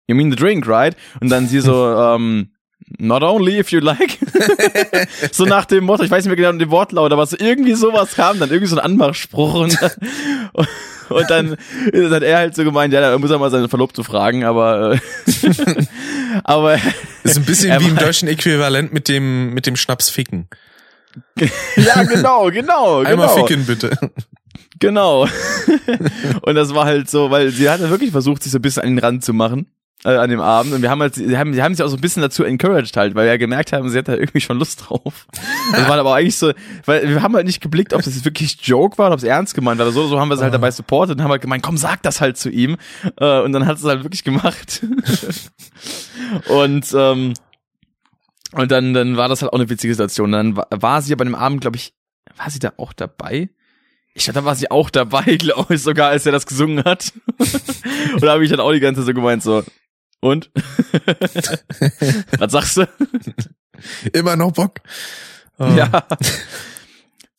you 0.07 0.15
mean 0.15 0.29
the 0.31 0.35
drink, 0.35 0.67
right? 0.67 0.95
Und 1.21 1.29
dann 1.29 1.47
sie 1.47 1.61
so, 1.61 1.95
ähm, 2.15 2.51
not 2.99 3.23
only 3.23 3.57
if 3.59 3.71
you 3.71 3.79
like. 3.79 4.17
so 5.31 5.45
nach 5.45 5.65
dem 5.65 5.85
Motto, 5.85 6.03
ich 6.03 6.11
weiß 6.11 6.25
nicht 6.25 6.35
mehr 6.35 6.35
genau 6.35 6.57
den 6.57 6.69
Wortlaut, 6.71 7.11
aber 7.11 7.25
so 7.25 7.37
irgendwie 7.39 7.73
sowas 7.73 8.13
kam, 8.15 8.39
dann 8.39 8.49
irgendwie 8.49 8.67
so 8.67 8.77
ein 8.77 8.83
Anmachspruch 8.85 9.53
und, 9.55 9.77
und, 10.53 10.67
und 11.09 11.29
dann 11.29 11.51
hat 11.51 12.23
er 12.23 12.37
halt 12.37 12.55
so 12.55 12.63
gemeint, 12.63 12.93
ja, 12.93 13.01
da 13.01 13.17
muss 13.17 13.31
er 13.31 13.39
mal 13.39 13.51
seine 13.51 13.69
Verlobte 13.69 14.03
fragen, 14.03 14.43
aber, 14.43 14.93
äh, 14.93 14.97
aber, 16.43 16.79
Ist 17.23 17.37
ein 17.37 17.45
bisschen 17.45 17.79
wie 17.79 17.87
im 17.87 17.95
deutschen 17.95 18.27
Äquivalent 18.27 18.93
mit 18.93 19.07
dem, 19.07 19.53
mit 19.53 19.65
dem 19.65 19.75
Schnaps 19.75 20.09
ficken. 20.09 20.47
ja, 21.75 22.03
genau, 22.03 22.49
genau, 22.51 22.99
Einmal 23.03 23.27
genau. 23.27 23.45
ficken, 23.45 23.65
bitte. 23.65 23.91
Genau. 24.79 25.27
und 26.41 26.55
das 26.55 26.73
war 26.73 26.85
halt 26.85 27.09
so, 27.09 27.31
weil 27.31 27.49
sie 27.49 27.69
hatte 27.69 27.89
wirklich 27.89 28.11
versucht, 28.11 28.43
sich 28.43 28.51
so 28.51 28.59
ein 28.59 28.61
bisschen 28.61 28.83
an 28.83 28.89
den 28.89 28.99
Rand 28.99 29.23
zu 29.23 29.33
machen. 29.33 29.67
Äh, 30.05 30.15
an 30.15 30.29
dem 30.29 30.39
Abend 30.39 30.73
und 30.73 30.83
wir 30.83 30.91
haben 30.91 31.01
halt, 31.01 31.15
sie 31.15 31.37
haben, 31.39 31.55
sie 31.55 31.63
haben 31.63 31.73
sich 31.73 31.83
auch 31.83 31.89
so 31.89 31.97
ein 31.97 32.01
bisschen 32.01 32.21
dazu 32.21 32.43
encouraged 32.43 32.95
halt, 32.95 33.15
weil 33.15 33.25
wir 33.25 33.31
ja 33.31 33.37
gemerkt 33.37 33.73
haben, 33.73 33.89
sie 33.89 33.97
hat 33.97 34.07
da 34.07 34.13
irgendwie 34.13 34.41
schon 34.41 34.59
Lust 34.59 34.83
drauf. 34.87 35.25
Das 35.71 35.89
war 35.89 35.97
aber 35.97 36.13
eigentlich 36.13 36.37
so, 36.37 36.53
weil 36.85 37.09
wir 37.09 37.23
haben 37.23 37.35
halt 37.35 37.47
nicht 37.47 37.61
geblickt, 37.61 37.95
ob 37.95 38.03
das 38.03 38.23
wirklich 38.23 38.59
Joke 38.61 38.99
war 38.99 39.11
ob 39.11 39.17
es 39.17 39.23
ernst 39.23 39.55
gemeint 39.55 39.79
war 39.79 39.87
oder 39.87 39.93
so, 39.93 40.07
so 40.07 40.19
haben 40.19 40.29
wir 40.29 40.37
sie 40.37 40.43
halt 40.43 40.53
dabei 40.53 40.69
supportet 40.69 41.17
und 41.17 41.23
haben 41.23 41.31
halt 41.31 41.41
gemeint, 41.41 41.63
komm, 41.63 41.77
sag 41.77 42.03
das 42.03 42.21
halt 42.21 42.37
zu 42.37 42.51
ihm. 42.51 42.77
Äh, 43.19 43.41
und 43.41 43.53
dann 43.53 43.65
hat 43.65 43.77
es 43.77 43.83
halt 43.85 44.03
wirklich 44.03 44.23
gemacht. 44.23 44.85
und, 46.47 46.93
ähm, 46.95 47.33
und 48.51 48.71
dann, 48.71 48.93
dann 48.93 49.17
war 49.17 49.29
das 49.29 49.41
halt 49.41 49.51
auch 49.51 49.57
eine 49.57 49.69
witzige 49.69 49.93
Situation. 49.93 50.31
Dann 50.31 50.55
war, 50.55 50.67
war 50.69 51.01
sie 51.01 51.09
ja 51.09 51.15
bei 51.15 51.23
dem 51.23 51.35
Abend, 51.35 51.61
glaube 51.61 51.77
ich, 51.77 51.93
war 52.37 52.51
sie 52.51 52.59
da 52.59 52.73
auch 52.77 52.93
dabei? 52.93 53.49
Ich 54.13 54.25
dachte, 54.25 54.39
da 54.39 54.45
war 54.45 54.55
sie 54.55 54.71
auch 54.71 54.89
dabei, 54.89 55.23
glaube 55.37 55.75
ich, 55.75 55.81
sogar, 55.81 56.09
als 56.09 56.25
er 56.27 56.31
das 56.31 56.45
gesungen 56.45 56.83
hat. 56.83 57.13
und 58.13 58.23
da 58.23 58.33
habe 58.33 58.43
ich 58.43 58.51
dann 58.51 58.59
auch 58.59 58.71
die 58.71 58.79
ganze 58.79 59.01
Zeit 59.01 59.07
so 59.07 59.13
gemeint, 59.13 59.43
so, 59.43 59.63
und? 60.19 60.51
Was 62.37 62.51
sagst 62.51 62.77
du? 62.77 62.87
Immer 64.13 64.35
noch 64.35 64.51
Bock. 64.51 64.79
Oh. 65.59 65.65
Ja. 65.65 66.07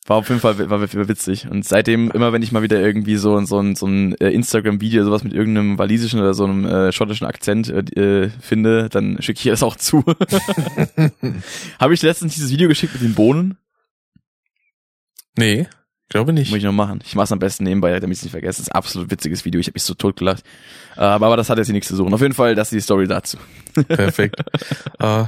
War 0.09 0.17
auf 0.17 0.29
jeden 0.29 0.41
Fall 0.41 0.57
war, 0.57 0.81
war 0.81 1.07
witzig. 1.07 1.47
Und 1.47 1.65
seitdem, 1.65 2.09
immer 2.09 2.33
wenn 2.33 2.41
ich 2.41 2.51
mal 2.51 2.63
wieder 2.63 2.81
irgendwie 2.81 3.15
so, 3.15 3.39
so 3.45 3.59
ein, 3.59 3.75
so 3.75 3.85
ein 3.85 4.15
äh, 4.15 4.29
Instagram-Video, 4.29 5.03
sowas 5.03 5.23
mit 5.23 5.33
irgendeinem 5.33 5.77
walisischen 5.77 6.19
oder 6.19 6.33
so 6.33 6.45
einem 6.45 6.65
äh, 6.65 6.91
schottischen 6.91 7.27
Akzent 7.27 7.69
äh, 7.69 8.23
äh, 8.23 8.29
finde, 8.41 8.89
dann 8.89 9.21
schicke 9.21 9.39
ich 9.39 9.51
das 9.51 9.61
auch 9.61 9.75
zu. 9.75 10.03
Habe 11.79 11.93
ich 11.93 12.01
letztens 12.01 12.33
dieses 12.33 12.49
Video 12.49 12.67
geschickt 12.67 12.93
mit 12.93 13.03
den 13.03 13.13
Bohnen? 13.13 13.57
Nee, 15.37 15.67
glaube 16.09 16.33
nicht. 16.33 16.49
Muss 16.49 16.57
ich 16.57 16.63
noch 16.63 16.71
machen. 16.73 17.01
Ich 17.05 17.15
mach's 17.15 17.31
am 17.31 17.39
besten 17.39 17.63
nebenbei, 17.63 17.97
damit 17.99 18.13
ich 18.15 18.19
es 18.19 18.23
nicht 18.23 18.31
vergesse. 18.31 18.57
Das 18.59 18.67
ist 18.67 18.71
ein 18.73 18.77
absolut 18.77 19.11
witziges 19.11 19.45
Video. 19.45 19.59
Ich 19.61 19.67
habe 19.67 19.75
mich 19.75 19.83
so 19.83 19.93
tot 19.93 20.17
gelacht. 20.17 20.43
Äh, 20.97 21.01
aber, 21.01 21.27
aber 21.27 21.37
das 21.37 21.49
hat 21.49 21.57
jetzt 21.57 21.67
hier 21.67 21.73
nichts 21.73 21.87
zu 21.87 21.95
suchen. 21.95 22.13
Auf 22.13 22.21
jeden 22.21 22.33
Fall, 22.33 22.55
das 22.55 22.67
ist 22.71 22.75
die 22.75 22.81
Story 22.81 23.07
dazu. 23.07 23.37
Perfekt. 23.87 24.35
äh, 24.99 25.23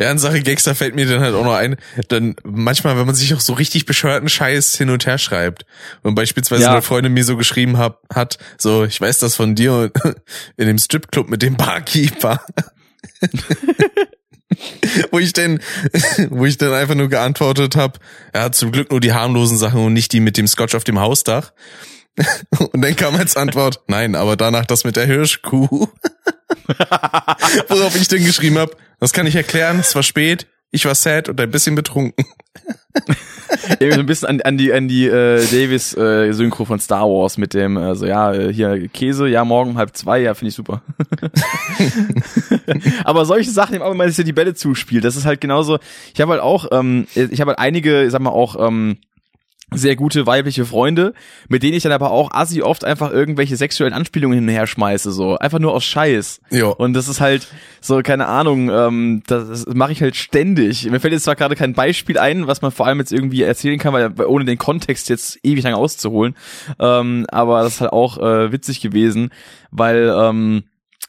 ja, 0.00 0.10
in 0.10 0.16
Sache 0.18 0.40
Gags, 0.40 0.64
da 0.64 0.72
fällt 0.72 0.94
mir 0.94 1.06
dann 1.06 1.20
halt 1.20 1.34
auch 1.34 1.44
noch 1.44 1.52
ein, 1.54 1.76
dann 2.08 2.36
manchmal, 2.42 2.96
wenn 2.96 3.04
man 3.04 3.14
sich 3.14 3.34
auch 3.34 3.40
so 3.40 3.52
richtig 3.52 3.84
bescheuerten 3.84 4.30
Scheiß 4.30 4.76
hin 4.76 4.88
und 4.88 5.04
her 5.04 5.18
schreibt 5.18 5.66
und 6.02 6.14
beispielsweise 6.14 6.62
Ja. 6.62 6.72
eine 6.72 6.80
Freundin 6.80 7.12
mir 7.12 7.22
so 7.24 7.36
geschrieben 7.36 7.76
hab, 7.76 8.00
hat, 8.12 8.38
so, 8.56 8.84
ich 8.84 8.98
weiß 8.98 9.18
das 9.18 9.36
von 9.36 9.54
dir 9.54 9.90
in 10.56 10.66
dem 10.68 10.78
Stripclub 10.78 11.28
mit 11.28 11.42
dem 11.42 11.56
Barkeeper. 11.58 12.40
wo 15.10 15.18
ich 15.18 15.32
denn, 15.32 15.60
wo 16.30 16.44
ich 16.44 16.58
dann 16.58 16.72
einfach 16.72 16.94
nur 16.94 17.08
geantwortet 17.08 17.76
habe, 17.76 17.98
ja, 18.34 18.50
zum 18.52 18.72
Glück 18.72 18.90
nur 18.90 19.00
die 19.00 19.12
harmlosen 19.12 19.58
Sachen 19.58 19.84
und 19.84 19.92
nicht 19.92 20.12
die 20.12 20.20
mit 20.20 20.36
dem 20.36 20.46
Scotch 20.46 20.74
auf 20.74 20.84
dem 20.84 21.00
Hausdach. 21.00 21.52
Und 22.72 22.80
dann 22.80 22.94
kam 22.94 23.16
als 23.16 23.36
Antwort, 23.36 23.80
nein, 23.88 24.14
aber 24.14 24.36
danach 24.36 24.66
das 24.66 24.84
mit 24.84 24.94
der 24.94 25.04
Hirschkuh. 25.04 25.88
Worauf 27.68 27.96
ich 27.96 28.06
dann 28.06 28.24
geschrieben 28.24 28.58
habe, 28.58 28.76
das 29.00 29.12
kann 29.12 29.26
ich 29.26 29.34
erklären, 29.34 29.80
es 29.80 29.96
war 29.96 30.04
spät, 30.04 30.46
ich 30.70 30.84
war 30.84 30.94
sad 30.94 31.28
und 31.28 31.40
ein 31.40 31.50
bisschen 31.50 31.74
betrunken. 31.74 32.24
Irgendwie 33.80 33.92
so 33.92 34.00
ein 34.00 34.06
bisschen 34.06 34.28
an, 34.28 34.40
an 34.42 34.58
die 34.58 34.72
an 34.72 34.88
die 34.88 35.06
äh, 35.06 35.44
Davis 35.46 35.94
äh, 35.94 36.32
von 36.64 36.80
Star 36.80 37.08
Wars 37.08 37.38
mit 37.38 37.54
dem 37.54 37.76
äh, 37.76 37.94
so 37.94 38.06
ja 38.06 38.32
hier 38.32 38.88
Käse 38.88 39.28
ja 39.28 39.44
morgen 39.44 39.76
halb 39.76 39.96
zwei 39.96 40.20
ja 40.20 40.34
finde 40.34 40.50
ich 40.50 40.54
super. 40.54 40.82
Aber 43.04 43.24
solche 43.24 43.50
Sachen 43.50 43.80
wenn 43.80 43.96
man 43.96 44.10
sich 44.10 44.24
die 44.24 44.32
Bälle 44.32 44.54
zuspielt 44.54 45.04
das 45.04 45.16
ist 45.16 45.26
halt 45.26 45.40
genauso 45.40 45.78
ich 46.14 46.20
habe 46.20 46.32
halt 46.32 46.42
auch 46.42 46.66
ähm, 46.72 47.06
ich 47.14 47.40
habe 47.40 47.50
halt 47.50 47.58
einige 47.58 48.04
ich 48.04 48.12
sag 48.12 48.20
mal 48.20 48.30
auch 48.30 48.56
ähm, 48.58 48.98
sehr 49.74 49.96
gute 49.96 50.26
weibliche 50.26 50.64
Freunde, 50.64 51.14
mit 51.48 51.62
denen 51.62 51.74
ich 51.74 51.82
dann 51.82 51.92
aber 51.92 52.10
auch 52.10 52.30
assi 52.32 52.62
oft 52.62 52.84
einfach 52.84 53.10
irgendwelche 53.10 53.56
sexuellen 53.56 53.94
Anspielungen 53.94 54.38
hin 54.38 54.44
und 54.44 54.54
her 54.54 54.66
schmeiße, 54.66 55.12
so. 55.12 55.36
Einfach 55.38 55.58
nur 55.58 55.72
aus 55.72 55.84
Scheiß. 55.84 56.40
Jo. 56.50 56.72
Und 56.72 56.94
das 56.94 57.08
ist 57.08 57.20
halt 57.20 57.48
so, 57.80 58.00
keine 58.02 58.26
Ahnung, 58.26 58.70
ähm, 58.70 59.22
das, 59.26 59.48
das 59.48 59.66
mache 59.74 59.92
ich 59.92 60.02
halt 60.02 60.16
ständig. 60.16 60.90
Mir 60.90 61.00
fällt 61.00 61.12
jetzt 61.12 61.24
zwar 61.24 61.36
gerade 61.36 61.56
kein 61.56 61.74
Beispiel 61.74 62.18
ein, 62.18 62.46
was 62.46 62.62
man 62.62 62.70
vor 62.70 62.86
allem 62.86 62.98
jetzt 62.98 63.12
irgendwie 63.12 63.42
erzählen 63.42 63.78
kann, 63.78 63.92
weil 63.92 64.12
ohne 64.26 64.44
den 64.44 64.58
Kontext 64.58 65.08
jetzt 65.08 65.38
ewig 65.42 65.64
lang 65.64 65.74
auszuholen. 65.74 66.34
Ähm, 66.78 67.26
aber 67.30 67.62
das 67.62 67.74
ist 67.74 67.80
halt 67.80 67.92
auch 67.92 68.18
äh, 68.18 68.52
witzig 68.52 68.80
gewesen, 68.80 69.30
weil 69.70 70.12
ähm, 70.16 70.64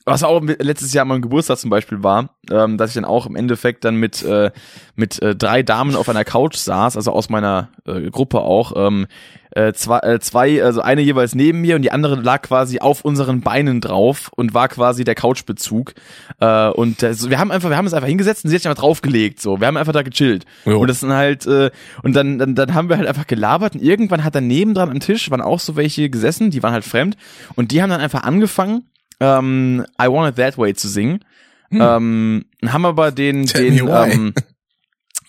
was 0.06 0.24
auch 0.24 0.42
letztes 0.44 0.94
Jahr 0.94 1.02
an 1.02 1.08
meinem 1.08 1.24
Geburtstag 1.24 1.58
zum 1.58 1.72
Beispiel 1.72 2.04
war, 2.04 2.30
ähm, 2.52 2.78
dass 2.78 2.92
ich 2.92 2.96
dann 2.96 3.06
auch 3.06 3.26
im 3.26 3.36
Endeffekt 3.36 3.84
dann 3.84 3.96
mit 3.96 4.22
äh, 4.24 4.52
mit 4.96 5.22
äh, 5.22 5.36
drei 5.36 5.64
Damen 5.64 5.96
auf 5.96 6.08
einer 6.08 6.24
Couch 6.24 6.56
saß, 6.58 6.96
also 6.96 7.12
aus 7.12 7.30
meiner 7.30 7.70
äh, 7.86 8.12
Gruppe 8.12 8.42
auch, 8.42 8.74
ähm, 8.76 9.08
äh, 9.56 9.74
zwei, 9.74 10.00
äh, 10.00 10.20
zwei, 10.20 10.64
also 10.64 10.82
eine 10.82 11.02
jeweils 11.02 11.34
neben 11.34 11.62
mir 11.62 11.76
und 11.76 11.82
die 11.82 11.92
andere 11.92 12.16
lag 12.16 12.44
quasi 12.44 12.80
auf 12.80 13.04
unseren 13.04 13.42
Beinen 13.42 13.82
drauf 13.82 14.30
und 14.36 14.54
war 14.54 14.68
quasi 14.68 15.06
der 15.06 15.16
Couchbezug. 15.16 15.94
Äh, 16.40 16.70
und 16.70 17.00
so, 17.00 17.30
wir 17.30 17.40
haben 17.40 17.52
einfach, 17.52 17.70
wir 17.70 17.78
haben 17.78 17.86
uns 17.86 17.94
einfach 17.94 18.08
hingesetzt 18.08 18.44
und 18.44 18.50
sie 18.50 18.56
hat 18.56 18.62
sich 18.62 18.70
einfach 18.70 18.84
draufgelegt, 18.84 19.42
so, 19.42 19.60
wir 19.60 19.68
haben 19.68 19.78
einfach 19.78 19.94
da 19.94 20.04
gechillt. 20.04 20.46
Jo. 20.66 20.80
Und 20.80 20.88
das 20.88 21.00
sind 21.00 21.14
halt, 21.14 21.48
äh, 21.48 21.72
und 22.04 22.16
dann, 22.16 22.38
dann, 22.38 22.54
dann 22.54 22.74
haben 22.74 22.90
wir 22.90 22.98
halt 22.98 23.08
einfach 23.08 23.28
gelabert 23.28 23.76
und 23.76 23.82
irgendwann 23.82 24.24
hat 24.24 24.36
daneben 24.36 24.74
dran 24.76 24.92
am 24.92 25.00
Tisch 25.00 25.32
waren 25.32 25.42
auch 25.42 25.60
so 25.60 25.76
welche 25.76 26.10
gesessen, 26.10 26.52
die 26.52 26.62
waren 26.62 26.74
halt 26.74 26.86
fremd 26.86 27.18
und 27.56 27.72
die 27.72 27.82
haben 27.82 27.90
dann 27.90 28.02
einfach 28.02 28.24
angefangen, 28.24 28.84
ähm, 29.20 29.86
I 30.02 30.08
Want 30.08 30.30
It 30.32 30.36
That 30.38 30.58
Way 30.58 30.74
zu 30.76 30.88
singen. 30.88 31.24
Ähm, 31.72 32.46
haben 32.66 32.86
aber 32.86 33.12
den, 33.12 33.40
Hm. 33.42 33.46
Tell 33.48 33.64
den, 33.72 33.86
me 33.86 33.92
why. 33.92 34.12
ähm, 34.12 34.34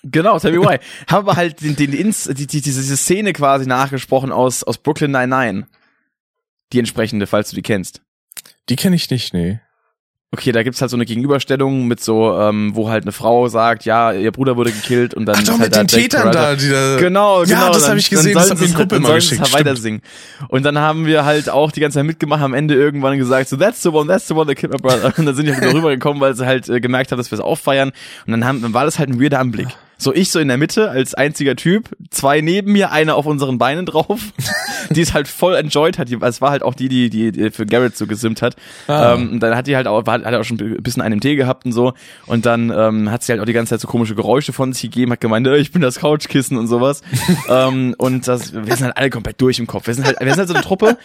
genau, 0.04 0.38
tell 0.38 0.52
me 0.52 0.60
why. 0.60 0.78
haben 1.08 1.28
aber 1.28 1.36
halt 1.36 1.60
den, 1.60 1.74
den 1.76 1.92
Ins, 1.92 2.24
die, 2.24 2.46
die, 2.46 2.60
diese, 2.60 2.80
diese 2.80 2.96
Szene 2.96 3.32
quasi 3.32 3.66
nachgesprochen 3.66 4.30
aus, 4.30 4.62
aus 4.62 4.78
Brooklyn 4.78 5.10
Nine-Nine. 5.10 5.66
Die 6.72 6.78
entsprechende, 6.78 7.26
falls 7.26 7.50
du 7.50 7.56
die 7.56 7.62
kennst. 7.62 8.02
Die 8.68 8.76
kenne 8.76 8.96
ich 8.96 9.08
nicht, 9.10 9.32
nee. 9.32 9.60
Okay, 10.32 10.50
da 10.50 10.64
gibt's 10.64 10.80
halt 10.80 10.90
so 10.90 10.96
eine 10.96 11.06
Gegenüberstellung 11.06 11.86
mit 11.86 12.02
so, 12.02 12.36
ähm, 12.36 12.72
wo 12.74 12.90
halt 12.90 13.04
eine 13.04 13.12
Frau 13.12 13.46
sagt, 13.48 13.84
ja, 13.84 14.12
ihr 14.12 14.32
Bruder 14.32 14.56
wurde 14.56 14.72
gekillt 14.72 15.14
und 15.14 15.24
dann 15.24 15.36
Ach 15.36 15.40
ist 15.40 15.48
doch, 15.48 15.58
halt 15.58 15.70
mit 15.70 15.76
den 15.76 15.86
Tätern 15.86 16.32
da, 16.32 16.56
die 16.56 16.68
da. 16.68 16.96
Genau, 16.96 17.42
genau. 17.44 17.66
Ja, 17.66 17.70
das 17.70 17.88
habe 17.88 17.98
ich 17.98 18.10
gesehen, 18.10 18.34
das 18.34 18.50
hat 18.50 18.58
mir 18.58 18.66
sie 18.66 18.72
ein 18.72 18.76
Kumpel 18.76 18.96
dann 18.96 19.02
mal 19.02 19.08
sollen 19.08 19.20
sie 19.20 19.26
es 19.26 19.30
geschickt. 19.38 19.54
halt 19.54 19.66
weiter 19.66 19.76
singen. 19.76 20.02
Und 20.48 20.64
dann 20.64 20.78
haben 20.78 21.06
wir 21.06 21.24
halt 21.24 21.48
auch 21.48 21.70
die 21.70 21.80
ganze 21.80 21.98
Zeit 21.98 22.06
mitgemacht, 22.06 22.42
am 22.42 22.54
Ende 22.54 22.74
irgendwann 22.74 23.16
gesagt, 23.18 23.48
so 23.48 23.56
that's 23.56 23.82
the 23.82 23.88
one, 23.88 24.08
that's 24.08 24.26
the 24.26 24.34
one 24.34 24.46
that 24.46 24.56
killed 24.56 24.72
my 24.72 24.80
brother. 24.80 25.14
Und 25.16 25.26
dann 25.26 25.34
sind 25.36 25.46
die 25.46 25.52
halt 25.54 25.62
wieder 25.62 25.74
rübergekommen, 25.74 26.20
weil 26.20 26.34
sie 26.34 26.44
halt 26.44 26.68
äh, 26.68 26.80
gemerkt 26.80 27.12
haben, 27.12 27.18
dass 27.18 27.30
wir 27.30 27.38
es 27.38 27.44
auffeiern. 27.44 27.92
Und 28.26 28.32
dann 28.32 28.44
haben, 28.44 28.62
dann 28.62 28.74
war 28.74 28.84
das 28.84 28.98
halt 28.98 29.08
ein 29.08 29.22
weirder 29.22 29.38
Anblick. 29.38 29.68
So 29.98 30.12
ich 30.14 30.30
so 30.30 30.38
in 30.40 30.48
der 30.48 30.58
Mitte 30.58 30.90
als 30.90 31.14
einziger 31.14 31.56
Typ, 31.56 31.88
zwei 32.10 32.40
neben 32.42 32.72
mir, 32.72 32.92
eine 32.92 33.14
auf 33.14 33.24
unseren 33.26 33.56
Beinen 33.58 33.86
drauf, 33.86 34.20
die 34.90 35.00
es 35.00 35.14
halt 35.14 35.26
voll 35.26 35.54
enjoyed 35.54 35.98
hat. 35.98 36.10
Die- 36.10 36.18
Es 36.20 36.40
war 36.40 36.50
halt 36.50 36.62
auch 36.62 36.74
die, 36.74 36.88
die, 36.88 37.08
die, 37.10 37.50
für 37.50 37.64
Garrett 37.66 37.96
so 37.96 38.06
gesimmt 38.06 38.42
hat. 38.42 38.56
Ah. 38.88 39.14
Ähm, 39.14 39.32
und 39.32 39.40
dann 39.40 39.56
hat 39.56 39.66
die 39.66 39.74
halt 39.76 39.86
auch, 39.86 40.06
war, 40.06 40.22
hat 40.22 40.34
auch 40.34 40.44
schon 40.44 40.58
ein 40.60 40.82
bisschen 40.82 41.00
einen 41.02 41.20
Tee 41.20 41.36
gehabt 41.36 41.64
und 41.64 41.72
so. 41.72 41.94
Und 42.26 42.44
dann 42.46 42.70
ähm, 42.70 43.10
hat 43.10 43.22
sie 43.22 43.32
halt 43.32 43.40
auch 43.40 43.46
die 43.46 43.52
ganze 43.54 43.70
Zeit 43.70 43.80
so 43.80 43.88
komische 43.88 44.14
Geräusche 44.14 44.52
von 44.52 44.72
sich 44.72 44.82
gegeben, 44.82 45.12
hat 45.12 45.20
gemeint, 45.20 45.46
äh, 45.46 45.56
ich 45.56 45.72
bin 45.72 45.80
das 45.82 45.98
Couchkissen 46.00 46.58
und 46.58 46.66
sowas. 46.68 47.00
ähm, 47.48 47.94
und 47.96 48.28
das, 48.28 48.52
wir 48.52 48.76
sind 48.76 48.84
halt 48.86 48.96
alle 48.98 49.10
komplett 49.10 49.40
durch 49.40 49.58
im 49.58 49.66
Kopf. 49.66 49.86
Wir 49.86 49.94
sind 49.94 50.04
halt, 50.04 50.20
wir 50.20 50.28
sind 50.28 50.38
halt 50.38 50.48
so 50.48 50.54
eine 50.54 50.62
Truppe. 50.64 50.98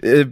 Äh, 0.00 0.26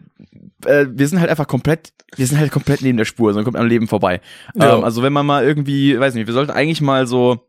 äh, 0.64 0.86
wir 0.90 1.06
sind 1.06 1.20
halt 1.20 1.28
einfach 1.30 1.46
komplett, 1.46 1.92
wir 2.16 2.26
sind 2.26 2.38
halt 2.38 2.50
komplett 2.50 2.80
neben 2.82 2.96
der 2.96 3.04
Spur, 3.04 3.34
so 3.34 3.42
kommt 3.44 3.56
am 3.56 3.66
Leben 3.66 3.88
vorbei. 3.88 4.20
Ja. 4.54 4.78
Ähm, 4.78 4.84
also 4.84 5.02
wenn 5.02 5.12
man 5.12 5.26
mal 5.26 5.44
irgendwie, 5.44 5.98
weiß 5.98 6.14
nicht, 6.14 6.26
wir 6.26 6.34
sollten 6.34 6.50
eigentlich 6.52 6.80
mal 6.80 7.06
so 7.06 7.46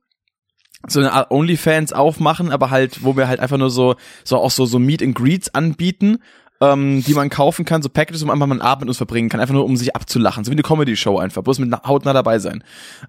so 0.85 0.99
eine 0.99 1.11
Art 1.11 1.31
OnlyFans 1.31 1.93
aufmachen, 1.93 2.51
aber 2.51 2.69
halt, 2.69 3.03
wo 3.03 3.17
wir 3.17 3.27
halt 3.27 3.39
einfach 3.39 3.57
nur 3.57 3.69
so, 3.69 3.95
so 4.23 4.37
auch 4.37 4.51
so, 4.51 4.65
so 4.65 4.79
Meet 4.79 5.01
and 5.01 5.15
Greets 5.15 5.53
anbieten, 5.53 6.19
ähm, 6.61 7.03
die 7.03 7.13
man 7.13 7.29
kaufen 7.29 7.65
kann, 7.65 7.81
so 7.81 7.89
Packages, 7.89 8.23
man 8.23 8.35
einfach 8.35 8.47
mal 8.47 8.55
einen 8.55 8.61
Abend 8.61 8.81
mit 8.81 8.89
uns 8.89 8.97
verbringen 8.97 9.29
kann, 9.29 9.39
einfach 9.39 9.53
nur 9.53 9.65
um 9.65 9.77
sich 9.77 9.95
abzulachen, 9.95 10.43
so 10.43 10.51
wie 10.51 10.55
eine 10.55 10.63
Comedy-Show 10.63 11.17
einfach, 11.17 11.43
bloß 11.43 11.59
mit 11.59 11.71
hautnah 11.85 12.13
dabei 12.13 12.39
sein. 12.39 12.63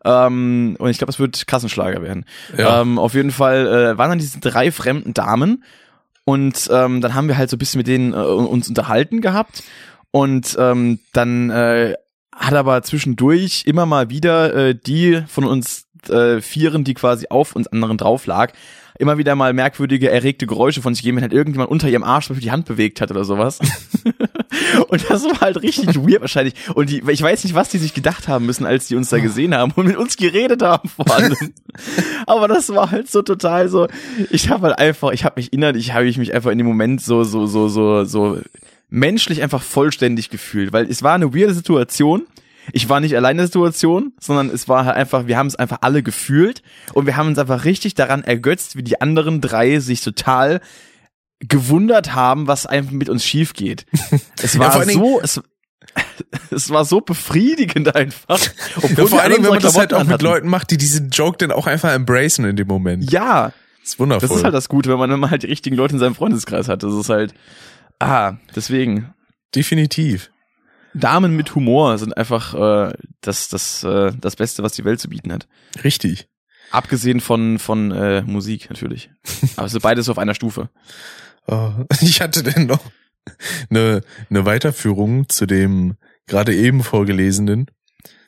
Ähm, 0.04 0.76
und 0.78 0.90
ich 0.90 0.98
glaube, 0.98 1.10
es 1.10 1.18
wird 1.18 1.46
Kassenschlager 1.46 2.02
werden. 2.02 2.24
Ja. 2.56 2.80
Ähm, 2.80 2.98
auf 2.98 3.14
jeden 3.14 3.30
Fall 3.30 3.66
äh, 3.66 3.98
waren 3.98 4.10
dann 4.10 4.18
diese 4.18 4.40
drei 4.40 4.70
fremden 4.70 5.14
Damen 5.14 5.64
und 6.24 6.68
ähm, 6.70 7.00
dann 7.00 7.14
haben 7.14 7.28
wir 7.28 7.38
halt 7.38 7.48
so 7.50 7.56
ein 7.56 7.58
bisschen 7.58 7.78
mit 7.78 7.86
denen 7.86 8.12
äh, 8.12 8.16
uns 8.16 8.68
unterhalten 8.68 9.20
gehabt 9.20 9.62
und 10.10 10.56
ähm, 10.58 10.98
dann 11.12 11.50
äh, 11.50 11.94
hat 12.34 12.54
aber 12.54 12.82
zwischendurch 12.82 13.64
immer 13.66 13.86
mal 13.86 14.10
wieder 14.10 14.54
äh, 14.54 14.74
die 14.74 15.22
von 15.26 15.44
uns 15.44 15.87
äh, 16.10 16.40
Vieren, 16.40 16.84
die 16.84 16.94
quasi 16.94 17.26
auf 17.30 17.54
uns 17.56 17.68
anderen 17.68 17.98
drauf 17.98 18.26
lag, 18.26 18.52
immer 18.98 19.16
wieder 19.16 19.34
mal 19.34 19.52
merkwürdige, 19.52 20.10
erregte 20.10 20.46
Geräusche 20.46 20.82
von 20.82 20.94
sich 20.94 21.04
geben, 21.04 21.16
wenn 21.16 21.22
halt 21.22 21.32
irgendjemand 21.32 21.70
unter 21.70 21.88
ihrem 21.88 22.02
Arsch 22.02 22.28
die 22.28 22.50
Hand 22.50 22.66
bewegt 22.66 23.00
hat 23.00 23.10
oder 23.10 23.24
sowas. 23.24 23.60
und 24.88 25.08
das 25.08 25.24
war 25.24 25.40
halt 25.40 25.62
richtig 25.62 25.96
weird 25.96 26.20
wahrscheinlich. 26.20 26.54
Und 26.74 26.90
die, 26.90 27.02
ich 27.08 27.22
weiß 27.22 27.44
nicht, 27.44 27.54
was 27.54 27.68
die 27.68 27.78
sich 27.78 27.94
gedacht 27.94 28.28
haben 28.28 28.46
müssen, 28.46 28.66
als 28.66 28.88
die 28.88 28.96
uns 28.96 29.08
da 29.08 29.18
gesehen 29.18 29.54
haben 29.54 29.72
und 29.76 29.86
mit 29.86 29.96
uns 29.96 30.16
geredet 30.16 30.62
haben 30.62 30.88
vor 30.88 31.10
allem. 31.10 31.36
Aber 32.26 32.48
das 32.48 32.68
war 32.70 32.90
halt 32.90 33.08
so 33.10 33.22
total 33.22 33.68
so. 33.68 33.86
Ich 34.30 34.50
habe 34.50 34.66
halt 34.66 34.78
einfach, 34.78 35.12
ich 35.12 35.24
habe 35.24 35.34
mich 35.36 35.52
innerlich, 35.52 35.94
habe 35.94 36.06
ich 36.06 36.18
mich 36.18 36.34
einfach 36.34 36.50
in 36.50 36.58
dem 36.58 36.66
Moment 36.66 37.00
so, 37.00 37.22
so, 37.22 37.46
so, 37.46 37.68
so, 37.68 38.04
so 38.04 38.38
menschlich 38.90 39.42
einfach 39.42 39.62
vollständig 39.62 40.30
gefühlt, 40.30 40.72
weil 40.72 40.90
es 40.90 41.02
war 41.02 41.14
eine 41.14 41.34
weirde 41.34 41.54
Situation. 41.54 42.26
Ich 42.72 42.88
war 42.88 43.00
nicht 43.00 43.16
allein 43.16 43.32
in 43.32 43.38
der 43.38 43.46
Situation, 43.46 44.12
sondern 44.20 44.50
es 44.50 44.68
war 44.68 44.84
halt 44.84 44.96
einfach, 44.96 45.26
wir 45.26 45.36
haben 45.36 45.46
es 45.46 45.56
einfach 45.56 45.78
alle 45.82 46.02
gefühlt 46.02 46.62
und 46.94 47.06
wir 47.06 47.16
haben 47.16 47.28
uns 47.28 47.38
einfach 47.38 47.64
richtig 47.64 47.94
daran 47.94 48.24
ergötzt, 48.24 48.76
wie 48.76 48.82
die 48.82 49.00
anderen 49.00 49.40
drei 49.40 49.78
sich 49.80 50.02
total 50.02 50.60
gewundert 51.40 52.14
haben, 52.14 52.46
was 52.48 52.66
einfach 52.66 52.92
mit 52.92 53.08
uns 53.08 53.24
schief 53.24 53.52
geht. 53.54 53.86
Es 54.42 54.54
Ja, 54.54 54.60
war 54.60 54.74
allen 54.74 54.90
so, 54.90 55.20
es, 55.22 55.40
es 56.50 56.70
war 56.70 56.84
so 56.84 57.00
befriedigend 57.00 57.94
einfach. 57.94 58.38
Obwohl 58.76 58.90
Ja, 58.90 59.06
vor 59.06 59.20
allen 59.20 59.20
alle 59.20 59.34
Dingen, 59.34 59.44
wenn 59.44 59.50
man 59.54 59.62
das 59.62 59.76
halt 59.78 59.92
auch 59.94 59.98
mit 60.00 60.08
anhatten. 60.08 60.24
Leuten 60.24 60.48
macht, 60.48 60.70
die 60.70 60.76
diesen 60.78 61.10
Joke 61.10 61.38
dann 61.38 61.52
auch 61.52 61.66
einfach 61.66 61.92
embracen 61.92 62.44
in 62.44 62.56
dem 62.56 62.66
Moment. 62.68 63.10
Ja, 63.10 63.52
Das 63.82 63.90
ist 63.92 63.98
wundervoll. 63.98 64.28
das 64.28 64.36
ist 64.36 64.44
halt 64.44 64.54
das 64.54 64.68
Gute, 64.68 64.90
wenn 64.90 64.98
man 64.98 65.10
immer 65.10 65.30
halt 65.30 65.42
die 65.44 65.46
richtigen 65.46 65.76
Leute 65.76 65.94
in 65.94 66.00
seinem 66.00 66.14
Freundeskreis 66.14 66.68
hat. 66.68 66.82
Das 66.82 66.92
ist 66.94 67.08
halt, 67.08 67.34
ah, 68.00 68.34
deswegen. 68.54 69.14
Definitiv. 69.54 70.30
Damen 70.98 71.36
mit 71.36 71.54
Humor 71.54 71.98
sind 71.98 72.16
einfach 72.16 72.54
äh, 72.54 72.92
das, 73.20 73.48
das, 73.48 73.82
äh, 73.84 74.12
das 74.18 74.36
Beste, 74.36 74.62
was 74.62 74.72
die 74.72 74.84
Welt 74.84 75.00
zu 75.00 75.08
bieten 75.08 75.32
hat. 75.32 75.48
Richtig. 75.84 76.28
Abgesehen 76.70 77.20
von, 77.20 77.58
von 77.58 77.90
äh, 77.92 78.22
Musik 78.22 78.68
natürlich. 78.68 79.10
Aber 79.56 79.66
es 79.66 79.72
sind 79.72 79.82
beides 79.82 80.08
auf 80.08 80.18
einer 80.18 80.34
Stufe. 80.34 80.70
Oh, 81.50 81.72
Ich 82.02 82.20
hatte 82.20 82.42
denn 82.42 82.66
noch 82.66 82.82
eine, 83.70 84.02
eine 84.28 84.44
Weiterführung 84.44 85.30
zu 85.30 85.46
dem 85.46 85.96
gerade 86.26 86.54
eben 86.54 86.82
vorgelesenen. 86.82 87.70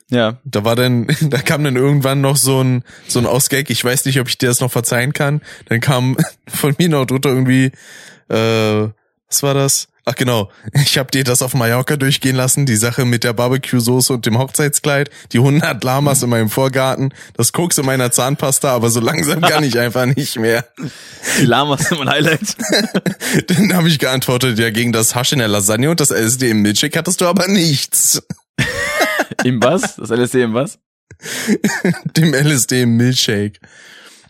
Ja. 0.09 0.39
Da 0.43 0.65
war 0.65 0.75
dann, 0.75 1.07
da 1.21 1.37
kam 1.37 1.63
dann 1.63 1.75
irgendwann 1.75 2.21
noch 2.21 2.35
so 2.35 2.63
ein, 2.63 2.83
so 3.07 3.19
ein 3.19 3.25
Ausgag. 3.25 3.69
Ich 3.69 3.83
weiß 3.83 4.05
nicht, 4.05 4.19
ob 4.19 4.27
ich 4.27 4.37
dir 4.37 4.49
das 4.49 4.59
noch 4.59 4.71
verzeihen 4.71 5.13
kann. 5.13 5.41
Dann 5.65 5.79
kam 5.79 6.17
von 6.47 6.75
mir 6.77 6.89
noch 6.89 7.05
drunter 7.05 7.29
irgendwie, 7.29 7.71
äh, 8.29 8.89
was 9.31 9.43
war 9.43 9.53
das? 9.53 9.87
Ach 10.03 10.15
genau, 10.15 10.51
ich 10.73 10.97
habe 10.97 11.11
dir 11.11 11.23
das 11.23 11.41
auf 11.41 11.53
Mallorca 11.53 11.95
durchgehen 11.95 12.35
lassen, 12.35 12.65
die 12.65 12.75
Sache 12.75 13.05
mit 13.05 13.23
der 13.23 13.33
Barbecue-Soße 13.33 14.11
und 14.13 14.25
dem 14.25 14.37
Hochzeitskleid, 14.37 15.09
die 15.31 15.37
100 15.37 15.81
Lamas 15.83 16.21
in 16.23 16.29
meinem 16.29 16.49
Vorgarten, 16.49 17.13
das 17.37 17.53
Koks 17.53 17.77
in 17.77 17.85
meiner 17.85 18.11
Zahnpasta, 18.11 18.73
aber 18.73 18.89
so 18.89 18.99
langsam 18.99 19.41
kann 19.41 19.63
ich 19.63 19.79
einfach 19.79 20.05
nicht 20.05 20.37
mehr. 20.37 20.65
Die 21.39 21.45
Lamas 21.45 21.87
sind 21.87 21.99
mein 21.99 22.09
Highlight. 22.09 22.57
Dann 23.47 23.73
habe 23.73 23.87
ich 23.87 23.99
geantwortet, 23.99 24.59
ja, 24.59 24.69
gegen 24.69 24.91
das 24.91 25.15
Hasch 25.15 25.31
in 25.31 25.39
der 25.39 25.47
Lasagne 25.47 25.89
und 25.89 25.99
das 25.99 26.09
LSD 26.09 26.49
im 26.49 26.61
Milchshake 26.61 26.97
hattest 26.97 27.21
du 27.21 27.25
aber 27.27 27.47
nichts. 27.47 28.21
Im 29.43 29.63
was? 29.63 29.95
Das 29.95 30.09
LSD 30.09 30.43
im 30.43 30.53
was? 30.53 30.79
Dem 32.17 32.33
LSD 32.33 32.81
im 32.81 32.97
Milchshake. 32.97 33.59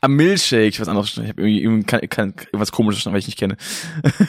Am 0.04 0.16
Milchshake. 0.16 0.68
Ich 0.70 0.80
weiß 0.80 0.88
anderes. 0.88 1.12
Ich 1.18 1.30
habe 1.30 1.48
irgendwie, 1.48 1.84
kann, 1.86 2.02
kann, 2.10 2.34
irgendwas 2.48 2.72
komisches, 2.72 3.06
weil 3.06 3.18
ich 3.20 3.28
nicht 3.28 3.38
kenne. 3.38 3.56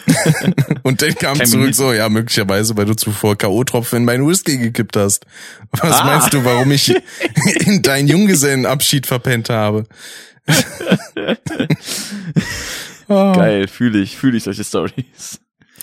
Und 0.82 1.00
dann 1.00 1.14
kam 1.14 1.38
Kein 1.38 1.46
zurück 1.46 1.68
Milch- 1.70 1.76
so, 1.76 1.92
ja, 1.94 2.08
möglicherweise, 2.10 2.76
weil 2.76 2.84
du 2.84 2.94
zuvor 2.94 3.36
K.O.-Tropfen 3.36 3.96
in 3.96 4.04
meinen 4.04 4.26
Whisky 4.28 4.58
gekippt 4.58 4.96
hast. 4.96 5.24
Was 5.70 6.00
Ah. 6.00 6.04
meinst 6.04 6.34
du, 6.34 6.44
warum 6.44 6.70
ich 6.72 6.94
in 7.66 7.80
deinen 7.82 8.06
Junggesellenabschied 8.08 9.06
verpennt 9.06 9.48
habe? 9.48 9.86
oh, 13.08 13.32
Geil, 13.34 13.68
fühle 13.68 14.00
ich, 14.00 14.16
fühle 14.16 14.36
ich 14.36 14.42
solche 14.44 14.64
Stories. 14.64 15.40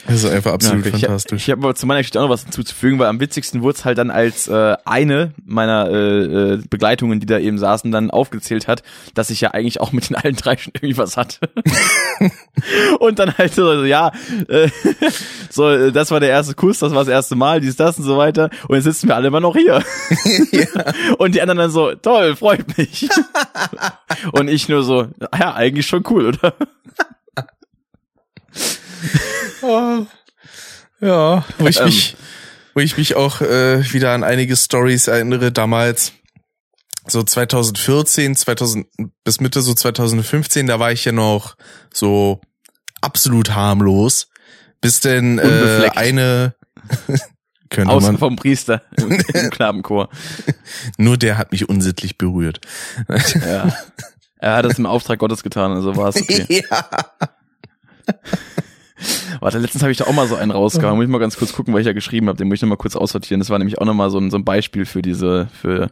Das 0.08 0.24
ist 0.24 0.32
einfach 0.32 0.54
absolut 0.54 0.86
Ja, 0.86 0.92
okay. 0.92 1.02
fantastisch. 1.02 1.44
Ich 1.44 1.50
habe 1.50 1.62
hab 1.62 1.66
aber 1.66 1.76
zu 1.76 1.86
meiner 1.86 2.00
Geschichte 2.00 2.20
auch 2.20 2.24
noch 2.24 2.30
was 2.30 2.44
hinzuzufügen, 2.44 3.00
weil 3.00 3.08
am 3.08 3.20
witzigsten 3.20 3.62
wurde 3.62 3.78
es 3.78 3.86
halt 3.86 3.98
dann 3.98 4.12
als 4.12 4.48
äh, 4.48 4.78
eine 4.86 5.34
meiner 5.46 5.90
äh, 5.90 6.54
äh, 6.54 6.62
Begleitungen, 6.70 7.20
die 7.20 7.26
da 7.26 7.38
eben 7.40 7.58
saßen, 7.58 7.92
dann 7.92 8.12
aufgezählt 8.12 8.68
hat, 8.68 8.84
dass 9.14 9.30
ich 9.30 9.42
ja 9.42 9.52
eigentlich 9.52 9.82
auch 9.82 9.92
mit 9.92 10.10
den 10.10 10.16
allen 10.16 10.36
drei 10.36 10.58
schon 10.58 10.74
irgendwie 10.76 10.98
was 10.98 11.18
hatte. 11.18 11.50
und 13.00 13.20
dann 13.20 13.38
halt 13.38 13.54
so, 13.54 13.84
ja, 13.84 14.12
äh, 14.48 14.70
so, 15.50 15.70
äh, 15.70 15.92
das 15.92 16.12
war 16.12 16.20
der 16.20 16.30
erste 16.30 16.54
Kuss, 16.54 16.80
das 16.80 16.92
war 16.94 17.00
das 17.00 17.10
erste 17.10 17.36
Mal, 17.36 17.62
dies, 17.62 17.76
das 17.76 17.98
und 17.98 18.04
so 18.04 18.18
weiter. 18.18 18.50
Und 18.68 18.76
jetzt 18.76 18.86
sitzen 18.86 19.08
wir 19.08 19.16
alle 19.16 19.28
immer 19.28 19.40
noch 19.40 19.56
hier. 19.56 19.84
Und 21.18 21.36
die 21.36 21.42
anderen 21.42 21.58
dann 21.58 21.72
so, 21.72 21.94
toll, 21.96 22.36
freut 22.36 22.78
mich. 22.78 23.10
und 24.34 24.48
ich 24.48 24.70
nur 24.70 24.84
so, 24.84 25.08
ja, 25.38 25.54
eigentlich 25.54 25.88
schon 25.88 26.04
cool, 26.10 26.28
oder? 26.28 26.54
Oh. 29.62 30.06
Ja, 31.02 31.46
wo 31.58 31.68
ich 31.68 31.80
Ähm. 31.80 31.86
mich, 31.86 32.16
wo 32.74 32.80
ich 32.82 32.98
mich 32.98 33.16
auch 33.16 33.42
äh, 33.42 33.92
wieder 33.94 34.14
an 34.14 34.24
einige 34.24 34.56
Stories 34.56 35.08
erinnere, 35.08 35.52
damals 35.52 36.14
so 37.08 37.24
2014, 37.24 38.36
2000 38.36 38.88
bis 39.24 39.40
Mitte 39.40 39.62
so 39.62 39.74
2015, 39.74 40.68
da 40.68 40.80
war 40.80 40.92
ich 40.92 41.06
ja 41.06 41.12
noch 41.12 41.56
so 41.94 42.42
absolut 43.02 43.56
harmlos, 43.56 44.28
bis 44.82 45.00
denn 45.00 45.40
äh, 45.40 45.90
eine 45.96 46.56
könnte 47.70 47.94
Außer 47.94 48.08
man, 48.08 48.18
vom 48.18 48.36
Priester 48.36 48.82
im, 48.98 49.12
im 49.12 49.50
Knabenchor. 49.52 50.10
nur 50.98 51.18
der 51.18 51.38
hat 51.38 51.52
mich 51.52 51.70
unsittlich 51.70 52.18
berührt. 52.18 52.60
Ja. 53.46 53.74
Er 54.40 54.56
hat 54.56 54.66
es 54.66 54.80
im 54.80 54.86
Auftrag 54.86 55.20
Gottes 55.20 55.44
getan, 55.44 55.72
also 55.74 55.96
war 55.96 56.10
es 56.10 56.16
okay. 56.16 56.64
ja. 56.70 56.90
Warte, 59.40 59.60
letztens 59.60 59.84
habe 59.84 59.92
ich 59.92 59.98
da 59.98 60.06
auch 60.06 60.14
mal 60.14 60.28
so 60.28 60.36
einen 60.36 60.52
rausgehauen. 60.52 60.96
Muss 60.96 61.06
ich 61.06 61.12
mal 61.12 61.20
ganz 61.20 61.38
kurz 61.38 61.54
gucken, 61.54 61.74
weil 61.74 61.82
ich 61.82 61.88
ja 61.88 61.94
geschrieben 61.94 62.28
habe. 62.28 62.38
Den 62.38 62.48
muss 62.48 62.58
ich 62.58 62.62
noch 62.62 62.70
mal 62.70 62.78
kurz 62.78 62.96
aussortieren. 62.96 63.40
Das 63.40 63.50
war 63.50 63.58
nämlich 63.58 63.80
auch 63.80 63.86
noch 63.86 63.94
mal 63.94 64.10
so 64.10 64.20
ein, 64.20 64.32
so 64.32 64.38
ein 64.38 64.46
Beispiel 64.46 64.86
für 64.86 65.02
diese, 65.02 65.48
für. 65.62 65.90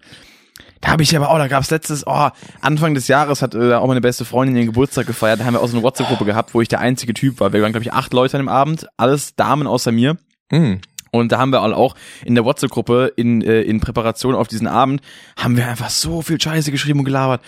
Da 0.82 0.90
habe 0.90 1.04
ich 1.04 1.16
aber 1.16 1.30
auch, 1.30 1.38
da 1.38 1.48
gab's 1.48 1.72
letztes, 1.72 2.06
oh, 2.06 2.30
Anfang 2.62 2.94
des 2.94 3.08
Jahres 3.08 3.42
hat 3.42 3.56
äh, 3.56 3.74
auch 3.74 3.88
meine 3.88 4.02
beste 4.02 4.26
Freundin 4.26 4.56
ihren 4.56 4.68
Geburtstag 4.68 5.08
gefeiert. 5.08 5.40
Da 5.40 5.46
haben 5.46 5.54
wir 5.54 5.62
auch 5.62 5.68
so 5.68 5.78
eine 5.78 5.84
WhatsApp-Gruppe 5.84 6.26
gehabt, 6.26 6.54
wo 6.54 6.62
ich 6.62 6.68
der 6.68 6.80
einzige 6.80 7.14
Typ 7.14 7.40
war. 7.40 7.54
Wir 7.54 7.62
waren, 7.62 7.72
glaube 7.72 7.84
ich, 7.84 7.94
acht 7.94 8.14
Leute 8.14 8.38
an 8.38 8.44
dem 8.44 8.50
Abend, 8.50 8.88
alles 8.98 9.36
Damen 9.36 9.68
außer 9.68 9.92
mir. 9.92 10.18
Hm. 10.52 10.80
Und 11.12 11.32
da 11.32 11.40
haben 11.40 11.52
wir 11.52 11.62
auch 11.62 11.96
in 12.26 12.36
der 12.36 12.46
WhatsApp-Gruppe 12.46 13.14
in, 13.16 13.42
äh, 13.42 13.62
in 13.62 13.80
Präparation 13.80 14.36
auf 14.36 14.48
diesen 14.48 14.68
Abend, 14.68 15.02
haben 15.38 15.58
wir 15.58 15.68
einfach 15.68 15.90
so 15.90 16.22
viel 16.22 16.40
Scheiße 16.40 16.72
geschrieben 16.72 17.00
und 17.00 17.06
gelabert. 17.06 17.42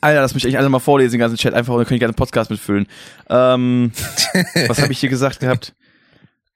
Alter, 0.00 0.20
lass 0.20 0.34
mich 0.34 0.44
echt 0.44 0.56
alle 0.56 0.68
mal 0.68 0.78
vorlesen, 0.78 1.12
den 1.12 1.20
ganzen 1.20 1.36
Chat, 1.36 1.54
einfach, 1.54 1.76
dann 1.76 1.84
kann 1.84 1.94
ich 1.94 2.00
gerne 2.00 2.10
einen 2.10 2.16
Podcast 2.16 2.50
mitfüllen. 2.50 2.86
Ähm, 3.28 3.92
was 4.68 4.80
habe 4.80 4.92
ich 4.92 4.98
hier 4.98 5.10
gesagt 5.10 5.40
gehabt? 5.40 5.74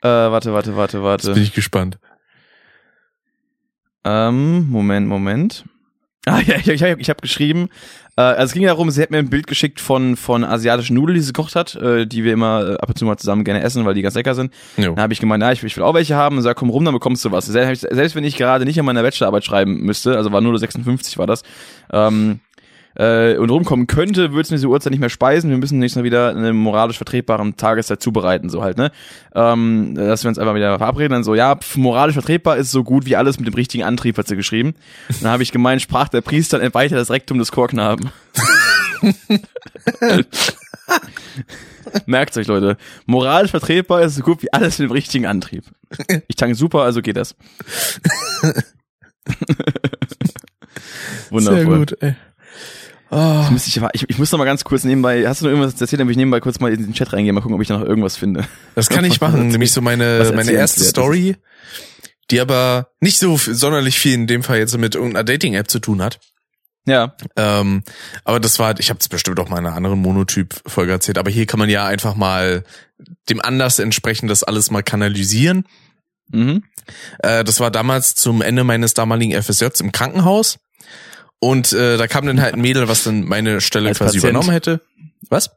Äh, 0.01 0.09
warte, 0.09 0.53
warte, 0.53 0.77
warte, 0.77 0.99
Jetzt 0.99 1.05
warte. 1.05 1.33
bin 1.35 1.43
ich 1.43 1.53
gespannt. 1.53 1.99
Ähm, 4.05 4.69
Moment, 4.71 5.09
Moment. 5.09 5.65
Ah, 6.27 6.41
ja, 6.41 6.57
ich, 6.57 6.69
ich, 6.69 6.83
ich 6.83 7.11
habe 7.11 7.21
geschrieben, 7.23 7.69
äh, 8.17 8.23
also 8.23 8.45
es 8.47 8.53
ging 8.53 8.65
darum, 8.65 8.91
sie 8.91 9.01
hat 9.01 9.11
mir 9.11 9.19
ein 9.19 9.31
Bild 9.31 9.47
geschickt 9.47 9.81
von, 9.81 10.17
von 10.17 10.45
asiatischen 10.45 10.95
Nudeln, 10.95 11.15
die 11.15 11.21
sie 11.21 11.33
gekocht 11.33 11.55
hat, 11.55 11.77
äh, 11.77 12.07
die 12.07 12.25
wir 12.25 12.33
immer 12.33 12.71
äh, 12.71 12.75
ab 12.75 12.89
und 12.89 12.99
zu 12.99 13.05
mal 13.05 13.17
zusammen 13.17 13.45
gerne 13.45 13.63
essen, 13.63 13.87
weil 13.87 13.95
die 13.95 14.03
ganz 14.03 14.15
lecker 14.15 14.35
sind. 14.35 14.53
Jo. 14.77 14.95
Dann 14.95 15.01
habe 15.01 15.13
ich 15.13 15.21
gemeint, 15.21 15.43
ja, 15.43 15.53
ich, 15.53 15.63
ich 15.63 15.77
will 15.77 15.85
auch 15.85 15.95
welche 15.95 16.17
haben. 16.17 16.37
Und 16.37 16.43
sag, 16.43 16.57
komm 16.57 16.71
rum, 16.71 16.85
dann 16.85 16.95
bekommst 16.95 17.25
du 17.25 17.31
was. 17.31 17.47
Selbst, 17.47 17.87
selbst 17.89 18.17
wenn 18.17 18.25
ich 18.25 18.37
gerade 18.37 18.65
nicht 18.65 18.79
an 18.79 18.85
meiner 18.85 19.03
Bachelorarbeit 19.03 19.45
schreiben 19.45 19.81
müsste, 19.83 20.17
also 20.17 20.33
war 20.33 20.41
nur 20.41 20.59
56 20.59 21.19
war 21.19 21.27
das, 21.27 21.45
ähm, 21.93 22.41
äh, 22.99 23.37
und 23.37 23.51
rumkommen 23.51 23.87
könnte, 23.87 24.33
würde 24.33 24.43
es 24.43 24.49
diese 24.49 24.67
Uhrzeit 24.67 24.91
nicht 24.91 25.01
mehr 25.01 25.09
speisen. 25.09 25.51
Wir 25.51 25.57
müssen 25.57 25.79
nächstes 25.79 26.01
Mal 26.01 26.05
wieder 26.05 26.31
eine 26.31 26.53
moralisch 26.53 26.97
vertretbaren 26.97 27.57
Tageszeit 27.57 28.03
zubereiten, 28.03 28.51
so 28.51 28.63
halt, 28.63 28.77
ne? 28.77 28.91
Ähm, 29.35 29.95
dass 29.95 30.25
wir 30.25 30.29
uns 30.29 30.39
einfach 30.39 30.55
wieder 30.55 30.77
verabreden. 30.79 31.13
Dann 31.13 31.25
so, 31.25 31.35
ja, 31.35 31.57
pf, 31.57 31.77
moralisch 31.77 32.15
vertretbar 32.15 32.57
ist 32.57 32.71
so 32.71 32.85
gut 32.85 33.07
wie 33.07 33.17
alles 33.17 33.39
mit 33.39 33.47
dem 33.47 33.55
richtigen 33.55 33.85
Antrieb, 33.85 34.19
hat 34.19 34.29
sie 34.29 34.37
geschrieben. 34.37 34.75
Dann 35.23 35.31
habe 35.31 35.43
ich 35.43 35.53
gemeint, 35.53 35.81
sprach 35.81 36.09
der 36.09 36.21
Priester, 36.21 36.61
entweihte 36.61 36.97
das 36.97 37.11
Rektum 37.11 37.39
des 37.39 37.53
Chorknaben. 37.53 38.11
Merkt 42.07 42.37
euch, 42.37 42.49
Leute. 42.49 42.77
Moralisch 43.07 43.53
vertretbar 43.53 44.03
ist 44.03 44.17
so 44.17 44.23
gut 44.23 44.43
wie 44.43 44.53
alles 44.53 44.79
mit 44.79 44.91
dem 44.91 44.93
richtigen 44.93 45.27
Antrieb. 45.27 45.65
Ich 46.27 46.37
tanke 46.37 46.55
super, 46.55 46.83
also 46.83 47.01
geht 47.01 47.17
das. 47.17 47.35
Wundervoll. 51.31 51.57
Sehr 51.57 51.65
gut, 51.65 52.03
ey. 52.03 52.15
Oh. 53.11 53.41
Ich, 53.45 53.51
muss, 53.51 53.67
ich, 53.67 53.81
ich, 53.95 54.11
ich 54.11 54.19
muss 54.19 54.31
noch 54.33 54.39
mal 54.39 54.45
ganz 54.45 54.65
kurz 54.65 54.85
nebenbei, 54.85 55.27
hast 55.27 55.41
du 55.41 55.47
noch 55.47 55.53
irgendwas 55.53 55.81
erzählt, 55.81 56.01
damit 56.01 56.13
ich 56.13 56.19
nebenbei 56.19 56.41
kurz 56.41 56.61
mal 56.61 56.73
in 56.73 56.83
den 56.83 56.93
Chat 56.93 57.13
reingehen, 57.13 57.35
mal 57.35 57.41
gucken, 57.41 57.55
ob 57.55 57.63
ich 57.63 57.69
da 57.69 57.79
noch 57.79 57.87
irgendwas 57.87 58.17
finde. 58.17 58.47
Das 58.75 58.91
kann 58.91 59.05
ich 59.05 59.21
machen, 59.21 59.49
nämlich 59.49 59.73
so 59.73 59.81
meine, 59.81 60.31
meine 60.35 60.53
erste 60.53 60.85
Story, 60.85 61.37
die 62.31 62.41
aber 62.41 62.89
nicht 63.01 63.19
so 63.19 63.37
sonderlich 63.39 63.99
viel 63.99 64.13
in 64.13 64.27
dem 64.27 64.43
Fall 64.43 64.59
jetzt 64.59 64.77
mit 64.77 64.95
irgendeiner 64.95 65.25
Dating-App 65.25 65.71
zu 65.71 65.79
tun 65.79 66.03
hat. 66.03 66.21
Ja. 66.85 67.15
Ähm, 67.37 67.83
aber 68.25 68.41
das 68.41 68.59
war, 68.59 68.79
ich 68.79 68.91
habe 68.91 69.01
es 69.01 69.09
bestimmt 69.09 69.41
auch 69.41 69.49
mal 69.49 69.59
in 69.59 69.67
einer 69.67 69.77
anderen 69.77 70.01
Monotyp-Folge 70.01 70.93
erzählt, 70.93 71.19
aber 71.19 71.31
hier 71.31 71.47
kann 71.47 71.59
man 71.59 71.71
ja 71.71 71.87
einfach 71.87 72.15
mal 72.15 72.65
dem 73.31 73.41
Anlass 73.41 73.79
entsprechend 73.79 74.31
das 74.31 74.43
alles 74.43 74.71
mal 74.71 74.83
kanalisieren. 74.83 75.65
Mhm. 76.31 76.65
Äh, 77.21 77.45
das 77.45 77.61
war 77.61 77.71
damals 77.71 78.15
zum 78.15 78.43
Ende 78.43 78.65
meines 78.65 78.95
damaligen 78.95 79.41
FSJs 79.41 79.81
im 79.81 79.93
Krankenhaus. 79.93 80.59
Und 81.41 81.73
äh, 81.73 81.97
da 81.97 82.07
kam 82.09 82.27
dann 82.27 82.41
halt 82.41 82.55
ein 82.55 82.61
Mädel, 82.61 82.89
was 82.89 83.05
dann 83.05 83.25
meine 83.25 83.61
Stelle 83.61 83.89
Als 83.91 83.99
quasi 83.99 84.19
Patient. 84.19 84.31
übernommen 84.31 84.51
hätte. 84.53 84.81
Was? 85.29 85.51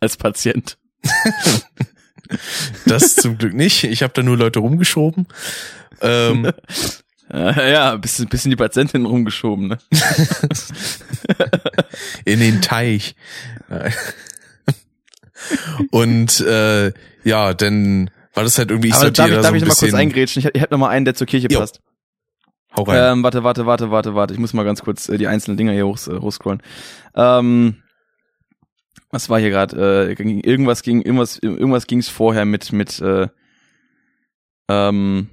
Als 0.00 0.16
Patient. 0.16 0.78
Das 2.86 3.16
zum 3.16 3.36
Glück 3.36 3.52
nicht. 3.52 3.84
Ich 3.84 4.02
habe 4.02 4.14
da 4.14 4.22
nur 4.22 4.38
Leute 4.38 4.60
rumgeschoben. 4.60 5.28
Ähm, 6.00 6.50
Äh, 7.30 7.30
ja, 7.72 7.96
bisschen, 7.96 8.28
bisschen 8.28 8.50
die 8.50 8.56
Patientin 8.56 9.04
rumgeschoben, 9.04 9.68
ne? 9.68 9.78
in 12.24 12.40
den 12.40 12.62
Teich. 12.62 13.14
Und 15.90 16.40
äh, 16.40 16.92
ja, 17.24 17.54
dann 17.54 18.10
war 18.34 18.44
das 18.44 18.58
halt 18.58 18.70
irgendwie, 18.70 18.88
ich 18.88 18.94
Aber 18.94 19.10
darf 19.10 19.28
ich, 19.28 19.34
da 19.34 19.42
darf 19.42 19.50
so 19.50 19.56
ich 19.56 19.62
ein 19.62 19.68
noch 19.68 19.74
mal 19.76 19.80
kurz 19.80 19.94
eingrätschen? 19.94 20.40
Ich, 20.40 20.54
ich 20.54 20.62
hab 20.62 20.70
noch 20.70 20.78
mal 20.78 20.88
einen, 20.88 21.04
der 21.04 21.14
zur 21.14 21.26
Kirche 21.26 21.48
Jo. 21.50 21.60
passt. 21.60 21.80
Hau 22.76 22.82
rein. 22.82 23.18
Ähm, 23.18 23.22
warte, 23.22 23.44
warte, 23.44 23.66
warte, 23.66 23.90
warte, 23.90 24.14
warte. 24.14 24.34
Ich 24.34 24.40
muss 24.40 24.52
mal 24.52 24.64
ganz 24.64 24.82
kurz 24.82 25.08
äh, 25.08 25.16
die 25.18 25.26
einzelnen 25.28 25.56
Dinger 25.56 25.72
hier 25.72 25.86
hoch, 25.86 25.98
äh, 26.08 26.18
hochscrollen. 26.18 26.62
Ähm, 27.14 27.76
was 29.10 29.30
war 29.30 29.38
hier 29.38 29.50
gerade? 29.50 30.08
Äh, 30.10 30.14
ging- 30.16 30.40
irgendwas 30.40 30.82
ging, 30.82 31.00
irgendwas, 31.02 31.38
irgendwas 31.38 31.86
ging's 31.86 32.08
vorher 32.08 32.44
mit 32.44 32.72
mit 32.72 33.00
äh, 33.00 33.28
ähm, 34.68 35.28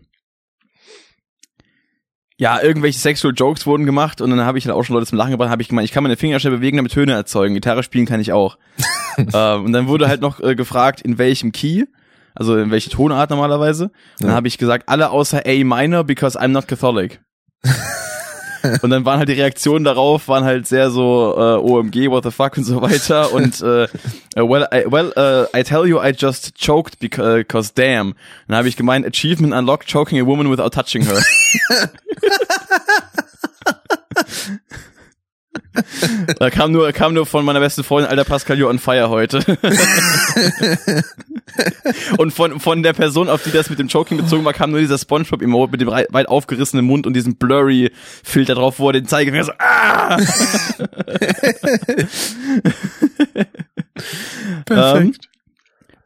ja, 2.37 2.59
irgendwelche 2.61 2.97
Sexual 2.99 3.33
Jokes 3.35 3.67
wurden 3.67 3.85
gemacht 3.85 4.19
und 4.19 4.29
dann 4.31 4.41
habe 4.41 4.57
ich 4.57 4.65
halt 4.65 4.75
auch 4.75 4.83
schon 4.83 4.95
Leute 4.95 5.05
zum 5.05 5.17
Lachen 5.17 5.31
gebracht, 5.31 5.49
habe 5.51 5.61
ich 5.61 5.67
gemeint, 5.67 5.85
ich 5.85 5.91
kann 5.91 6.01
meine 6.03 6.17
Finger 6.17 6.39
schnell 6.39 6.53
bewegen, 6.55 6.77
damit 6.77 6.91
Töne 6.91 7.13
erzeugen. 7.13 7.53
Gitarre 7.53 7.83
spielen 7.83 8.07
kann 8.07 8.19
ich 8.19 8.33
auch. 8.33 8.57
ähm, 9.17 9.65
und 9.65 9.73
dann 9.73 9.87
wurde 9.87 10.07
halt 10.07 10.21
noch 10.21 10.39
äh, 10.39 10.55
gefragt, 10.55 11.01
in 11.01 11.19
welchem 11.19 11.51
Key, 11.51 11.83
also 12.33 12.57
in 12.57 12.71
welche 12.71 12.89
Tonart 12.89 13.29
normalerweise. 13.29 13.85
Und 13.85 13.93
dann 14.21 14.29
Ja. 14.29 14.35
habe 14.35 14.47
ich 14.47 14.57
gesagt, 14.57 14.89
alle 14.89 15.11
außer 15.11 15.43
A 15.45 15.63
minor, 15.63 16.03
because 16.03 16.39
I'm 16.39 16.47
not 16.47 16.67
Catholic. 16.67 17.21
Und 18.81 18.89
dann 18.89 19.05
waren 19.05 19.19
halt 19.19 19.29
die 19.29 19.33
Reaktionen 19.33 19.83
darauf, 19.85 20.27
waren 20.27 20.43
halt 20.43 20.67
sehr 20.67 20.89
so 20.91 21.33
äh, 21.37 21.57
OMG, 21.57 22.09
what 22.09 22.23
the 22.23 22.31
fuck 22.31 22.57
und 22.57 22.63
so 22.63 22.81
weiter. 22.81 23.31
Und 23.41 23.61
äh, 23.61 23.83
äh, 23.83 23.89
well, 24.35 24.67
I, 24.73 24.85
well 24.91 25.13
uh, 25.15 25.45
I 25.57 25.63
tell 25.63 25.85
you, 25.85 25.99
I 26.01 26.11
just 26.11 26.55
choked 26.55 26.99
because, 26.99 27.37
because 27.37 27.73
damn. 27.73 28.15
Dann 28.47 28.57
habe 28.57 28.67
ich 28.67 28.75
gemeint, 28.77 29.05
Achievement 29.05 29.53
unlocked, 29.53 29.87
choking 29.87 30.19
a 30.19 30.25
woman 30.25 30.49
without 30.49 30.71
touching 30.73 31.05
her. 31.05 31.21
Da 36.39 36.49
kam 36.49 36.71
nur, 36.71 36.91
kam 36.91 37.13
nur 37.13 37.25
von 37.25 37.45
meiner 37.45 37.59
besten 37.59 37.83
Freundin, 37.83 38.09
alter 38.09 38.23
Pascal, 38.23 38.57
you're 38.57 38.69
on 38.69 38.79
fire 38.79 39.09
heute. 39.09 39.39
und 42.17 42.31
von, 42.33 42.59
von 42.59 42.83
der 42.83 42.93
Person, 42.93 43.29
auf 43.29 43.43
die 43.43 43.51
das 43.51 43.69
mit 43.69 43.79
dem 43.79 43.87
Choking 43.87 44.17
bezogen 44.17 44.43
war, 44.45 44.53
kam 44.53 44.71
nur 44.71 44.79
dieser 44.79 44.97
Spongebob-Emote 44.97 45.71
mit 45.71 45.81
dem 45.81 45.89
weit 45.89 46.27
aufgerissenen 46.27 46.85
Mund 46.85 47.05
und 47.07 47.13
diesem 47.13 47.35
Blurry-Filter 47.35 48.55
drauf, 48.55 48.79
wo 48.79 48.89
er 48.89 48.93
den 48.93 49.05
Zeigefinger 49.05 49.45
so, 49.45 49.51
ah! 49.59 50.17
Perfekt. 54.65 55.27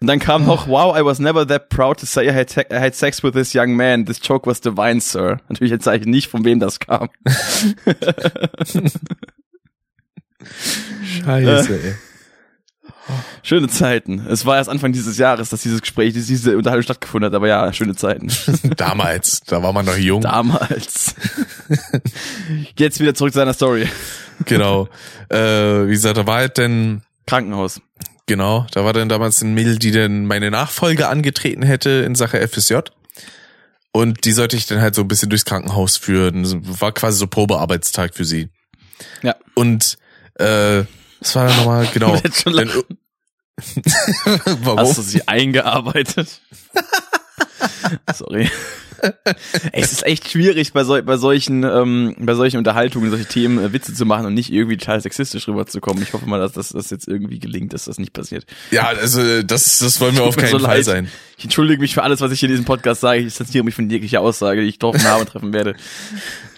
Und 0.02 0.08
dann 0.08 0.20
kam 0.20 0.46
noch, 0.46 0.68
wow, 0.68 0.96
I 0.96 1.04
was 1.04 1.20
never 1.20 1.48
that 1.48 1.70
proud 1.70 2.00
to 2.00 2.06
say 2.06 2.30
I 2.30 2.34
had, 2.34 2.56
I 2.72 2.80
had 2.80 2.94
sex 2.94 3.24
with 3.24 3.34
this 3.34 3.54
young 3.54 3.76
man. 3.76 4.06
This 4.06 4.20
joke 4.22 4.46
was 4.46 4.62
divine, 4.62 5.00
sir. 5.00 5.40
Natürlich 5.50 5.72
jetzt 5.72 5.86
sage 5.86 6.02
ich 6.02 6.06
nicht, 6.06 6.28
von 6.28 6.46
wem 6.46 6.60
das 6.60 6.80
kam. 6.80 7.10
Scheiße, 11.24 11.80
ey. 11.84 11.96
Schöne 13.44 13.68
Zeiten. 13.68 14.26
Es 14.28 14.46
war 14.46 14.58
erst 14.58 14.70
Anfang 14.70 14.92
dieses 14.92 15.18
Jahres, 15.18 15.50
dass 15.50 15.62
dieses 15.62 15.82
Gespräch, 15.82 16.14
diese 16.14 16.58
Unterhaltung 16.58 16.84
stattgefunden 16.84 17.28
hat, 17.28 17.36
aber 17.36 17.48
ja, 17.48 17.72
schöne 17.72 17.96
Zeiten. 17.96 18.30
Damals, 18.78 19.42
da 19.42 19.62
war 19.62 19.74
man 19.74 19.86
noch 19.86 19.98
jung. 19.98 20.22
Damals. 20.22 21.14
Jetzt 22.78 23.00
wieder 23.00 23.14
zurück 23.14 23.34
zu 23.34 23.40
seiner 23.40 23.54
Story. 23.54 23.88
Genau. 24.46 24.90
Äh, 25.30 25.38
wie 25.38 25.92
gesagt, 25.92 26.18
da 26.18 26.26
war 26.26 26.38
halt 26.38 26.58
denn, 26.58 27.04
Krankenhaus. 27.28 27.80
genau, 28.26 28.66
da 28.72 28.84
war 28.84 28.94
dann 28.94 29.10
damals 29.10 29.42
ein 29.42 29.54
Mädel, 29.54 29.78
die 29.78 29.92
dann 29.92 30.26
meine 30.26 30.50
Nachfolge 30.50 31.08
angetreten 31.08 31.62
hätte 31.62 31.90
in 31.90 32.16
Sache 32.16 32.46
FSJ. 32.48 32.78
Und 33.92 34.26
die 34.26 34.32
sollte 34.32 34.58
ich 34.58 34.66
dann 34.66 34.82
halt 34.82 34.96
so 34.96 35.02
ein 35.02 35.08
bisschen 35.08 35.30
durchs 35.30 35.46
Krankenhaus 35.46 35.98
führen. 35.98 36.44
War 36.82 36.92
quasi 36.92 37.20
so 37.20 37.28
Probearbeitstag 37.28 38.16
für 38.16 38.26
sie. 38.26 38.50
Ja. 39.22 39.36
Und 39.54 39.98
äh, 40.36 40.84
was 41.20 41.36
war 41.36 41.48
da 41.48 41.56
nochmal? 41.56 41.88
Genau. 41.94 42.20
Lang- 42.46 42.70
warum? 44.64 44.80
Hast 44.80 44.98
du 44.98 45.02
sie 45.02 45.28
eingearbeitet? 45.28 46.42
Sorry. 48.14 48.50
Ey, 49.72 49.84
es 49.84 49.92
ist 49.92 50.06
echt 50.06 50.32
schwierig 50.32 50.74
bei, 50.74 50.84
sol 50.84 51.04
bei 51.04 51.18
solchen 51.18 51.64
ähm, 51.64 52.16
bei 52.20 52.34
solchen 52.34 52.58
Unterhaltungen, 52.58 53.10
solche 53.12 53.26
Themen 53.26 53.64
äh, 53.64 53.72
Witze 53.72 53.94
zu 53.94 54.06
machen 54.06 54.26
und 54.26 54.34
nicht 54.34 54.52
irgendwie 54.52 54.78
total 54.78 55.00
sexistisch 55.02 55.48
rüberzukommen. 55.48 56.02
Ich 56.02 56.14
hoffe 56.14 56.26
mal, 56.26 56.40
dass 56.40 56.54
das, 56.54 56.70
das 56.70 56.90
jetzt 56.90 57.08
irgendwie 57.08 57.40
gelingt, 57.40 57.74
dass 57.74 57.86
das 57.86 58.00
nicht 58.00 58.14
passiert. 58.14 58.46
Ja, 58.72 58.88
also 58.88 59.44
das, 59.44 59.80
das 59.80 60.00
wollen 60.02 60.16
wir 60.16 60.24
auf 60.24 60.38
keinen 60.38 60.52
so 60.52 60.60
Fall 60.60 60.78
leid. 60.78 60.86
sein. 60.86 61.12
Ich 61.38 61.44
entschuldige 61.44 61.82
mich 61.82 61.94
für 61.94 62.04
alles, 62.04 62.22
was 62.22 62.32
ich 62.32 62.42
in 62.44 62.50
diesem 62.50 62.66
Podcast 62.66 63.02
sage. 63.02 63.20
Ich 63.20 63.26
distanziere 63.26 63.64
mich 63.64 63.76
von 63.76 63.90
jeglicher 63.90 64.22
Aussage, 64.22 64.62
die 64.62 64.68
ich 64.68 64.80
doch 64.80 64.96
Namen 64.98 65.26
treffen 65.28 65.54
werde. 65.54 65.76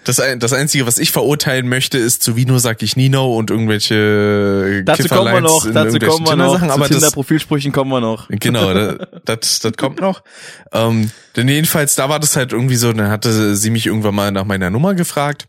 Das, 0.08 0.20
ein- 0.20 0.40
das 0.40 0.52
Einzige, 0.54 0.86
was 0.86 0.98
ich 0.98 1.10
verurteilen 1.12 1.68
möchte, 1.68 1.98
ist 1.98 2.22
zu 2.22 2.34
Vino 2.34 2.58
sag 2.58 2.82
ich 2.82 2.96
Nino 2.96 3.36
und 3.36 3.50
irgendwelche 3.50 4.82
Dazu 4.84 5.06
kommen 5.06 5.32
wir 5.34 5.40
noch, 5.42 5.70
dazu 5.70 5.98
kommen 5.98 6.26
wir 6.26 6.36
noch. 6.36 6.54
Tindersachen, 6.54 6.68
Zu 6.68 6.74
aber 6.74 6.88
das, 6.88 6.96
Tinder-Profilsprüchen 6.96 7.72
kommen 7.72 7.90
wir 7.90 8.00
noch. 8.00 8.28
Genau, 8.30 8.72
da- 8.72 9.06
das, 9.24 9.58
das 9.60 9.72
kommt 9.76 10.00
noch. 10.00 10.22
Ähm, 10.72 11.10
denn 11.36 11.46
jedenfalls, 11.48 11.94
da 11.94 12.08
war 12.08 12.20
das 12.20 12.36
halt 12.36 12.52
irgendwie 12.52 12.76
so, 12.76 12.92
dann 12.92 13.10
hatte 13.10 13.54
sie 13.54 13.68
mich 13.70 13.86
irgendwann 13.86 14.14
mal 14.14 14.32
nach 14.32 14.44
meiner 14.44 14.70
Nummer 14.70 14.94
gefragt. 14.94 15.46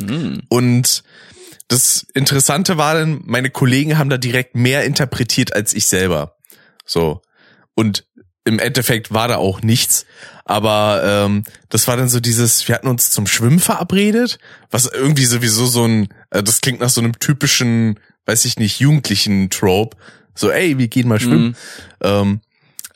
Hm. 0.00 0.42
Und 0.48 1.04
das 1.68 2.04
Interessante 2.14 2.76
war 2.78 2.94
dann, 2.94 3.20
meine 3.24 3.50
Kollegen 3.50 3.96
haben 3.96 4.10
da 4.10 4.18
direkt 4.18 4.56
mehr 4.56 4.84
interpretiert 4.84 5.54
als 5.54 5.72
ich 5.72 5.86
selber. 5.86 6.36
So. 6.84 7.22
Und 7.74 8.06
im 8.44 8.58
Endeffekt 8.58 9.14
war 9.14 9.28
da 9.28 9.36
auch 9.36 9.62
nichts. 9.62 10.04
Aber 10.44 11.02
ähm, 11.04 11.44
das 11.68 11.86
war 11.88 11.96
dann 11.96 12.08
so 12.08 12.20
dieses, 12.20 12.66
wir 12.66 12.74
hatten 12.74 12.88
uns 12.88 13.10
zum 13.10 13.26
Schwimmen 13.26 13.60
verabredet, 13.60 14.38
was 14.70 14.86
irgendwie 14.86 15.24
sowieso 15.24 15.66
so 15.66 15.84
ein, 15.84 16.08
äh, 16.30 16.42
das 16.42 16.60
klingt 16.60 16.80
nach 16.80 16.90
so 16.90 17.00
einem 17.00 17.18
typischen, 17.18 18.00
weiß 18.26 18.44
ich 18.44 18.58
nicht, 18.58 18.80
jugendlichen 18.80 19.50
Trope. 19.50 19.96
So, 20.34 20.50
ey, 20.50 20.78
wir 20.78 20.88
gehen 20.88 21.08
mal 21.08 21.20
schwimmen. 21.20 21.48
Mhm. 21.48 21.54
Ähm, 22.02 22.40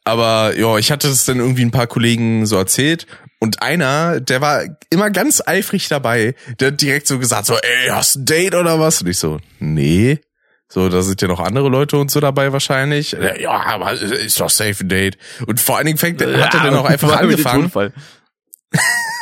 aber 0.04 0.56
ja, 0.56 0.78
ich 0.78 0.90
hatte 0.90 1.08
das 1.08 1.24
dann 1.24 1.38
irgendwie 1.38 1.64
ein 1.64 1.72
paar 1.72 1.88
Kollegen 1.88 2.46
so 2.46 2.56
erzählt 2.56 3.06
und 3.38 3.62
einer, 3.62 4.20
der 4.20 4.40
war 4.40 4.64
immer 4.90 5.10
ganz 5.10 5.42
eifrig 5.44 5.88
dabei, 5.88 6.34
der 6.58 6.68
hat 6.68 6.80
direkt 6.80 7.06
so 7.06 7.18
gesagt 7.18 7.46
so, 7.46 7.56
ey, 7.56 7.88
hast 7.90 8.14
du 8.14 8.20
ein 8.20 8.24
Date 8.24 8.54
oder 8.54 8.80
was? 8.80 9.02
Und 9.02 9.08
ich 9.08 9.18
so, 9.18 9.38
nee. 9.58 10.20
So, 10.68 10.88
da 10.88 11.02
sind 11.02 11.22
ja 11.22 11.28
noch 11.28 11.40
andere 11.40 11.68
Leute 11.68 11.96
und 11.96 12.10
so 12.10 12.20
dabei 12.20 12.52
wahrscheinlich. 12.52 13.16
Ja, 13.40 13.64
aber 13.66 13.92
ist 13.92 14.40
doch 14.40 14.50
safe 14.50 14.84
ein 14.84 14.88
Date. 14.88 15.16
Und 15.46 15.60
vor 15.60 15.76
allen 15.76 15.86
Dingen 15.86 15.98
fängt, 15.98 16.20
hat 16.20 16.54
er 16.54 16.62
dann 16.62 16.74
auch 16.74 16.84
einfach 16.84 17.16
angefangen. 17.20 17.70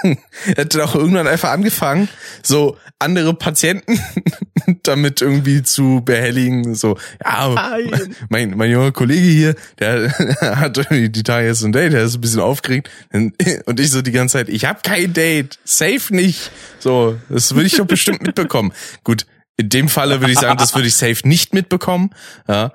Er 0.57 0.66
dann 0.66 0.82
auch 0.82 0.95
irgendwann 0.95 1.26
einfach 1.26 1.51
angefangen, 1.51 2.09
so 2.42 2.76
andere 2.99 3.34
Patienten 3.34 3.99
damit 4.82 5.22
irgendwie 5.22 5.62
zu 5.62 6.03
behelligen. 6.05 6.74
So, 6.74 6.99
ja, 7.24 7.49
Nein. 7.49 8.14
mein, 8.28 8.51
mein 8.57 8.70
junger 8.70 8.92
Kollege 8.92 9.26
hier, 9.26 9.55
der 9.78 10.12
hat 10.40 10.76
irgendwie 10.76 11.09
die 11.09 11.22
Tage 11.22 11.47
jetzt 11.47 11.64
ein 11.64 11.72
Date, 11.72 11.92
der 11.92 12.03
ist 12.03 12.16
ein 12.16 12.20
bisschen 12.20 12.40
aufgeregt. 12.40 12.90
Und 13.12 13.80
ich 13.80 13.90
so 13.90 14.03
die 14.03 14.12
ganze 14.12 14.34
Zeit, 14.34 14.49
ich 14.49 14.66
habe 14.66 14.80
kein 14.82 15.12
Date, 15.14 15.59
safe 15.64 16.14
nicht. 16.14 16.51
So, 16.78 17.16
das 17.30 17.55
würde 17.55 17.66
ich 17.66 17.76
doch 17.76 17.86
bestimmt 17.86 18.22
mitbekommen. 18.22 18.72
Gut, 19.05 19.26
In 19.57 19.68
dem 19.68 19.88
Falle 19.88 20.20
würde 20.20 20.32
ich 20.32 20.38
sagen, 20.38 20.59
das 20.59 20.74
würde 20.74 20.88
ich 20.88 20.96
safe 20.96 21.26
nicht 21.28 21.55
mitbekommen. 21.55 22.11
Ja, 22.48 22.72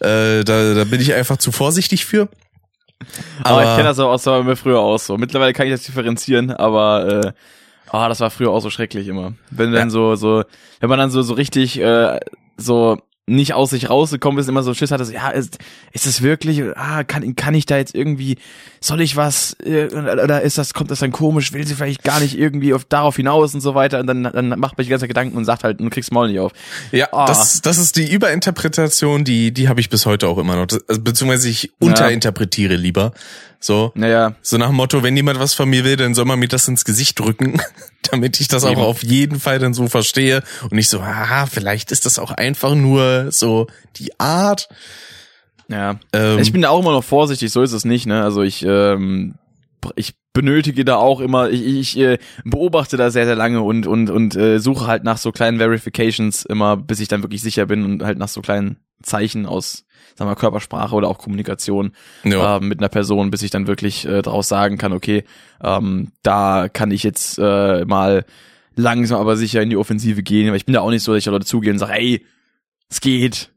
äh, 0.00 0.44
da, 0.44 0.74
da 0.74 0.84
bin 0.84 1.00
ich 1.00 1.12
einfach 1.12 1.36
zu 1.36 1.52
vorsichtig 1.52 2.06
für. 2.06 2.28
Aber, 3.42 3.50
aber 3.50 3.62
ich 3.64 3.70
kenne 3.76 3.88
das 3.88 3.98
auch 3.98 4.10
aus 4.10 4.24
mir 4.24 4.56
früher 4.56 4.78
auch 4.78 4.98
so. 4.98 5.18
Mittlerweile 5.18 5.52
kann 5.52 5.66
ich 5.66 5.72
das 5.72 5.82
differenzieren, 5.82 6.50
aber 6.50 7.24
äh, 7.24 7.32
oh, 7.92 8.08
das 8.08 8.20
war 8.20 8.30
früher 8.30 8.50
auch 8.50 8.60
so 8.60 8.70
schrecklich 8.70 9.08
immer. 9.08 9.34
Wenn 9.50 9.72
dann 9.72 9.88
ja. 9.88 9.90
so 9.90 10.14
so, 10.14 10.44
wenn 10.80 10.88
man 10.88 10.98
dann 10.98 11.10
so 11.10 11.22
so 11.22 11.34
richtig 11.34 11.78
äh, 11.78 12.20
so 12.56 12.98
nicht 13.26 13.54
aus 13.54 13.70
sich 13.70 13.88
rausgekommen 13.88 14.40
ist, 14.40 14.48
immer 14.48 14.64
so 14.64 14.74
Schiss 14.74 14.90
hatte, 14.90 15.04
so, 15.04 15.12
ja, 15.12 15.30
ist, 15.30 15.58
ist 15.92 16.06
es 16.06 16.22
wirklich, 16.22 16.60
ah, 16.74 17.04
kann, 17.04 17.36
kann 17.36 17.54
ich 17.54 17.66
da 17.66 17.76
jetzt 17.76 17.94
irgendwie, 17.94 18.36
soll 18.80 19.00
ich 19.00 19.16
was, 19.16 19.56
äh, 19.64 19.86
oder 19.94 20.42
ist 20.42 20.58
das, 20.58 20.74
kommt 20.74 20.90
das 20.90 20.98
dann 20.98 21.12
komisch, 21.12 21.52
will 21.52 21.64
sie 21.64 21.76
vielleicht 21.76 22.02
gar 22.02 22.18
nicht 22.18 22.36
irgendwie 22.36 22.74
auf, 22.74 22.84
darauf 22.84 23.14
hinaus 23.14 23.54
und 23.54 23.60
so 23.60 23.76
weiter 23.76 24.00
und 24.00 24.08
dann, 24.08 24.24
dann 24.24 24.48
macht 24.58 24.76
man 24.76 24.84
die 24.84 24.90
ganze 24.90 25.06
Gedanken 25.06 25.36
und 25.36 25.44
sagt 25.44 25.62
halt, 25.62 25.80
du 25.80 25.88
kriegst 25.88 26.10
Maul 26.10 26.28
nicht 26.28 26.40
auf. 26.40 26.52
Ja, 26.90 27.08
oh. 27.12 27.24
das, 27.26 27.62
das 27.62 27.78
ist 27.78 27.96
die 27.96 28.10
Überinterpretation, 28.10 29.22
die, 29.22 29.52
die 29.52 29.68
habe 29.68 29.80
ich 29.80 29.88
bis 29.88 30.04
heute 30.04 30.26
auch 30.26 30.38
immer 30.38 30.56
noch, 30.56 30.66
das, 30.66 30.80
also, 30.88 31.00
beziehungsweise 31.00 31.48
ich 31.48 31.72
unterinterpretiere 31.78 32.74
lieber. 32.74 33.12
So, 33.62 33.92
naja. 33.94 34.34
so 34.42 34.58
nach 34.58 34.66
dem 34.66 34.76
Motto, 34.76 35.04
wenn 35.04 35.16
jemand 35.16 35.38
was 35.38 35.54
von 35.54 35.70
mir 35.70 35.84
will, 35.84 35.96
dann 35.96 36.14
soll 36.14 36.24
man 36.24 36.40
mir 36.40 36.48
das 36.48 36.66
ins 36.66 36.84
Gesicht 36.84 37.20
drücken, 37.20 37.60
damit 38.10 38.40
ich 38.40 38.48
das 38.48 38.64
Eben. 38.64 38.74
auch 38.74 38.88
auf 38.88 39.04
jeden 39.04 39.38
Fall 39.38 39.60
dann 39.60 39.72
so 39.72 39.86
verstehe 39.86 40.42
und 40.64 40.72
nicht 40.72 40.88
so, 40.88 41.04
haha, 41.04 41.46
vielleicht 41.46 41.92
ist 41.92 42.04
das 42.04 42.18
auch 42.18 42.32
einfach 42.32 42.74
nur 42.74 43.30
so 43.30 43.68
die 43.96 44.18
Art. 44.18 44.68
Ja, 45.68 46.00
ähm, 46.12 46.40
ich 46.40 46.52
bin 46.52 46.62
da 46.62 46.70
auch 46.70 46.80
immer 46.80 46.90
noch 46.90 47.04
vorsichtig, 47.04 47.52
so 47.52 47.62
ist 47.62 47.72
es 47.72 47.84
nicht, 47.84 48.04
ne? 48.04 48.24
Also 48.24 48.42
ich, 48.42 48.64
ähm, 48.66 49.36
ich 49.94 50.14
benötige 50.32 50.84
da 50.84 50.96
auch 50.96 51.20
immer, 51.20 51.50
ich, 51.50 51.64
ich 51.64 51.98
äh, 51.98 52.18
beobachte 52.44 52.96
da 52.96 53.12
sehr, 53.12 53.26
sehr 53.26 53.36
lange 53.36 53.62
und, 53.62 53.86
und, 53.86 54.10
und 54.10 54.34
äh, 54.34 54.58
suche 54.58 54.88
halt 54.88 55.04
nach 55.04 55.18
so 55.18 55.30
kleinen 55.30 55.58
Verifications 55.58 56.44
immer, 56.44 56.76
bis 56.76 56.98
ich 56.98 57.06
dann 57.06 57.22
wirklich 57.22 57.42
sicher 57.42 57.66
bin 57.66 57.84
und 57.84 58.02
halt 58.02 58.18
nach 58.18 58.28
so 58.28 58.40
kleinen 58.40 58.78
Zeichen 59.02 59.46
aus 59.46 59.84
sagen 60.16 60.30
wir, 60.30 60.36
Körpersprache 60.36 60.94
oder 60.94 61.08
auch 61.08 61.18
Kommunikation 61.18 61.92
ja. 62.24 62.56
äh, 62.56 62.60
mit 62.60 62.80
einer 62.80 62.88
Person, 62.88 63.30
bis 63.30 63.42
ich 63.42 63.50
dann 63.50 63.66
wirklich 63.66 64.04
äh, 64.06 64.22
daraus 64.22 64.48
sagen 64.48 64.78
kann, 64.78 64.92
okay, 64.92 65.24
ähm, 65.62 66.12
da 66.22 66.68
kann 66.68 66.90
ich 66.90 67.02
jetzt 67.02 67.38
äh, 67.38 67.84
mal 67.84 68.24
langsam 68.74 69.20
aber 69.20 69.36
sicher 69.36 69.62
in 69.62 69.70
die 69.70 69.76
Offensive 69.76 70.22
gehen. 70.22 70.48
Aber 70.48 70.56
ich 70.56 70.66
bin 70.66 70.74
da 70.74 70.80
auch 70.80 70.90
nicht 70.90 71.02
so, 71.02 71.12
dass 71.12 71.20
ich 71.20 71.26
Leute 71.26 71.46
zugehe 71.46 71.72
und 71.72 71.78
sage, 71.78 71.94
ey, 71.94 72.26
es 72.88 73.00
geht, 73.00 73.50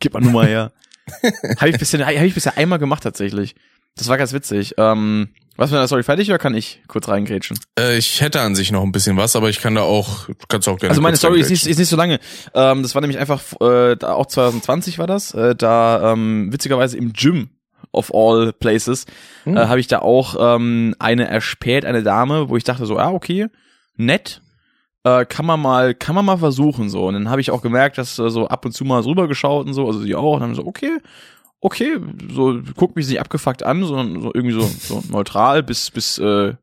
gib 0.00 0.14
mal 0.14 0.20
Nummer 0.20 0.44
her. 0.44 0.72
habe 1.58 1.70
ich 1.70 1.78
bisher, 1.78 2.04
habe 2.04 2.26
ich 2.26 2.34
bisher 2.34 2.56
einmal 2.56 2.78
gemacht 2.78 3.02
tatsächlich. 3.02 3.54
Das 3.96 4.08
war 4.08 4.18
ganz 4.18 4.32
witzig. 4.32 4.74
Ähm, 4.76 5.28
was 5.58 5.72
mit 5.72 5.80
der 5.80 5.88
Story 5.88 6.04
fertig 6.04 6.28
oder 6.28 6.38
kann 6.38 6.54
ich 6.54 6.80
kurz 6.86 7.08
reingrätschen? 7.08 7.58
Äh, 7.76 7.98
ich 7.98 8.20
hätte 8.20 8.40
an 8.40 8.54
sich 8.54 8.70
noch 8.70 8.84
ein 8.84 8.92
bisschen 8.92 9.16
was, 9.16 9.34
aber 9.34 9.50
ich 9.50 9.60
kann 9.60 9.74
da 9.74 9.82
auch, 9.82 10.28
kannst 10.46 10.68
auch 10.68 10.78
gerne. 10.78 10.90
Also 10.90 11.02
meine 11.02 11.16
Story 11.16 11.40
ist 11.40 11.50
nicht, 11.50 11.66
ist 11.66 11.78
nicht 11.78 11.88
so 11.88 11.96
lange. 11.96 12.20
Ähm, 12.54 12.82
das 12.82 12.94
war 12.94 13.02
nämlich 13.02 13.18
einfach, 13.18 13.42
äh, 13.60 13.96
da 13.96 14.12
auch 14.12 14.26
2020 14.26 15.00
war 15.00 15.08
das, 15.08 15.34
äh, 15.34 15.56
da 15.56 16.12
ähm, 16.12 16.52
witzigerweise 16.52 16.96
im 16.96 17.12
Gym 17.12 17.50
of 17.90 18.14
all 18.14 18.52
places, 18.52 19.06
hm. 19.44 19.56
äh, 19.56 19.66
habe 19.66 19.80
ich 19.80 19.88
da 19.88 19.98
auch 19.98 20.36
ähm, 20.38 20.94
eine 21.00 21.26
erspäht, 21.26 21.84
eine 21.84 22.04
Dame, 22.04 22.48
wo 22.48 22.56
ich 22.56 22.62
dachte 22.62 22.86
so, 22.86 22.96
ah, 22.96 23.10
okay, 23.10 23.48
nett, 23.96 24.40
äh, 25.02 25.24
kann 25.24 25.44
man 25.44 25.60
mal, 25.60 25.92
kann 25.92 26.14
man 26.14 26.24
mal 26.24 26.38
versuchen 26.38 26.88
so. 26.88 27.06
Und 27.06 27.14
dann 27.14 27.30
habe 27.30 27.40
ich 27.40 27.50
auch 27.50 27.62
gemerkt, 27.62 27.98
dass 27.98 28.16
äh, 28.20 28.30
so 28.30 28.46
ab 28.46 28.64
und 28.64 28.72
zu 28.72 28.84
mal 28.84 29.02
so 29.02 29.10
rübergeschaut 29.10 29.66
und 29.66 29.74
so, 29.74 29.88
also 29.88 30.00
sie 30.00 30.14
auch, 30.14 30.34
und 30.34 30.40
dann 30.40 30.50
haben 30.50 30.54
so, 30.54 30.66
okay, 30.66 30.98
okay, 31.60 31.98
so 32.32 32.60
guckt 32.76 32.96
mich 32.96 33.08
nicht 33.08 33.20
abgefuckt 33.20 33.62
an, 33.62 33.84
sondern 33.84 34.22
so 34.22 34.30
irgendwie 34.32 34.54
so, 34.54 34.62
so 34.62 35.02
neutral 35.10 35.62
bis 35.62 35.90
bis 35.90 36.18
äh, 36.18 36.54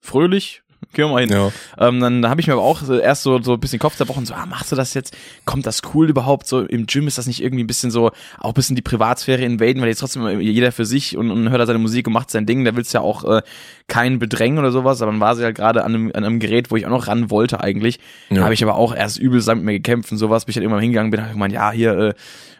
fröhlich. 0.00 0.62
Gehen 0.92 1.06
wir 1.06 1.12
mal 1.12 1.20
hin. 1.20 1.30
Ja. 1.30 1.50
Ähm, 1.78 2.00
dann 2.00 2.28
habe 2.28 2.40
ich 2.40 2.46
mir 2.48 2.52
aber 2.52 2.62
auch 2.62 2.86
erst 2.86 3.22
so, 3.22 3.40
so 3.40 3.54
ein 3.54 3.60
bisschen 3.60 3.78
Kopf 3.78 3.96
zerbrochen, 3.96 4.26
so, 4.26 4.34
ah, 4.34 4.44
machst 4.44 4.72
du 4.72 4.76
das 4.76 4.92
jetzt? 4.92 5.16
Kommt 5.46 5.64
das 5.64 5.80
cool 5.94 6.10
überhaupt? 6.10 6.46
So 6.46 6.60
im 6.60 6.86
Gym 6.86 7.06
ist 7.06 7.16
das 7.16 7.26
nicht 7.26 7.42
irgendwie 7.42 7.64
ein 7.64 7.66
bisschen 7.66 7.90
so, 7.90 8.10
auch 8.38 8.48
ein 8.48 8.54
bisschen 8.54 8.76
die 8.76 8.82
Privatsphäre 8.82 9.42
invaden, 9.42 9.80
weil 9.80 9.88
jetzt 9.88 10.00
trotzdem 10.00 10.40
jeder 10.40 10.70
für 10.70 10.84
sich 10.84 11.16
und, 11.16 11.30
und 11.30 11.48
hört 11.48 11.60
da 11.60 11.66
seine 11.66 11.78
Musik 11.78 12.06
und 12.08 12.12
macht 12.12 12.30
sein 12.30 12.44
Ding. 12.44 12.64
Da 12.64 12.76
willst 12.76 12.92
du 12.92 12.98
ja 12.98 13.02
auch 13.02 13.24
äh, 13.24 13.42
keinen 13.86 14.18
bedrängen 14.18 14.58
oder 14.58 14.70
sowas, 14.70 15.00
aber 15.00 15.12
dann 15.12 15.20
war 15.20 15.34
sie 15.34 15.44
halt 15.44 15.56
gerade 15.56 15.84
an 15.84 15.94
einem, 15.94 16.06
an 16.14 16.24
einem 16.24 16.40
Gerät, 16.40 16.70
wo 16.70 16.76
ich 16.76 16.84
auch 16.84 16.90
noch 16.90 17.06
ran 17.06 17.30
wollte 17.30 17.60
eigentlich. 17.60 17.98
Ja. 18.28 18.38
Da 18.38 18.44
habe 18.44 18.54
ich 18.54 18.62
aber 18.62 18.74
auch 18.74 18.94
erst 18.94 19.18
übel 19.18 19.42
mit 19.54 19.64
mir 19.64 19.72
gekämpft 19.72 20.12
und 20.12 20.18
sowas, 20.18 20.44
bis 20.44 20.52
ich 20.52 20.56
dann 20.56 20.64
irgendwann 20.64 20.82
hingegangen 20.82 21.10
bin, 21.10 21.20
habe 21.20 21.30
ich 21.30 21.34
gemeint, 21.34 21.54
ja, 21.54 21.70
hier, 21.70 21.96
äh, 21.96 22.14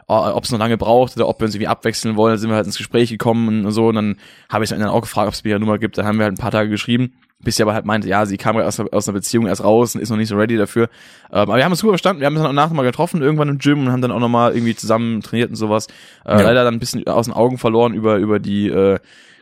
ob 0.06 0.44
es 0.44 0.50
noch 0.50 0.58
lange 0.58 0.76
braucht 0.76 1.16
oder 1.16 1.28
ob 1.28 1.40
wir 1.40 1.46
uns 1.46 1.54
irgendwie 1.54 1.68
abwechseln 1.68 2.16
wollen. 2.16 2.32
Dann 2.32 2.38
sind 2.38 2.50
wir 2.50 2.56
halt 2.56 2.66
ins 2.66 2.76
Gespräch 2.76 3.10
gekommen 3.10 3.64
und 3.64 3.72
so. 3.72 3.88
Und 3.88 3.94
dann 3.94 4.16
habe 4.48 4.64
ich 4.64 4.70
dann 4.70 4.82
auch 4.84 5.00
gefragt, 5.00 5.28
ob 5.28 5.34
es 5.34 5.44
mir 5.44 5.54
eine 5.54 5.64
Nummer 5.64 5.78
gibt. 5.78 5.98
Dann 5.98 6.06
haben 6.06 6.18
wir 6.18 6.24
halt 6.24 6.34
ein 6.34 6.40
paar 6.40 6.50
Tage 6.50 6.68
geschrieben, 6.68 7.14
bis 7.40 7.56
sie 7.56 7.62
aber 7.62 7.74
halt 7.74 7.84
meinte, 7.84 8.08
ja, 8.08 8.26
sie 8.26 8.36
kam 8.36 8.56
aus, 8.56 8.80
aus 8.80 9.08
einer 9.08 9.14
Beziehung 9.14 9.46
erst 9.46 9.64
raus 9.64 9.94
und 9.94 10.00
ist 10.00 10.10
noch 10.10 10.16
nicht 10.16 10.28
so 10.28 10.36
ready 10.36 10.56
dafür. 10.56 10.84
Ähm, 11.30 11.38
aber 11.38 11.56
wir 11.56 11.64
haben 11.64 11.72
uns 11.72 11.80
super 11.80 11.92
verstanden. 11.92 12.20
Wir 12.20 12.26
haben 12.26 12.34
uns 12.34 12.42
dann 12.42 12.50
auch 12.50 12.64
nachher 12.64 12.74
mal 12.74 12.82
getroffen, 12.82 13.22
irgendwann 13.22 13.48
im 13.48 13.58
Gym 13.58 13.80
und 13.80 13.92
haben 13.92 14.02
dann 14.02 14.12
auch 14.12 14.20
nochmal 14.20 14.54
irgendwie 14.54 14.74
zusammen 14.74 15.20
trainiert 15.20 15.50
und 15.50 15.56
sowas. 15.56 15.86
Äh, 16.24 16.32
ja. 16.32 16.42
Leider 16.42 16.64
dann 16.64 16.74
ein 16.74 16.80
bisschen 16.80 17.06
aus 17.06 17.26
den 17.26 17.34
Augen 17.34 17.58
verloren 17.58 17.94
über, 17.94 18.16
über 18.16 18.38
die 18.38 18.68
äh, 18.68 18.98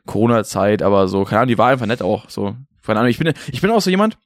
Corona-Zeit, 0.07 0.83
aber 0.83 1.09
so, 1.09 1.25
keine 1.25 1.41
Ahnung, 1.41 1.49
die 1.49 1.59
war 1.59 1.69
einfach 1.69 1.87
nett 1.87 2.03
auch. 2.03 2.29
So, 2.29 2.57
keine 2.85 3.01
Ahnung, 3.01 3.11
ich 3.11 3.19
bin, 3.19 3.33
ich 3.51 3.61
bin 3.61 3.71
auch 3.71 3.81
so 3.81 3.91
jemand, 3.91 4.19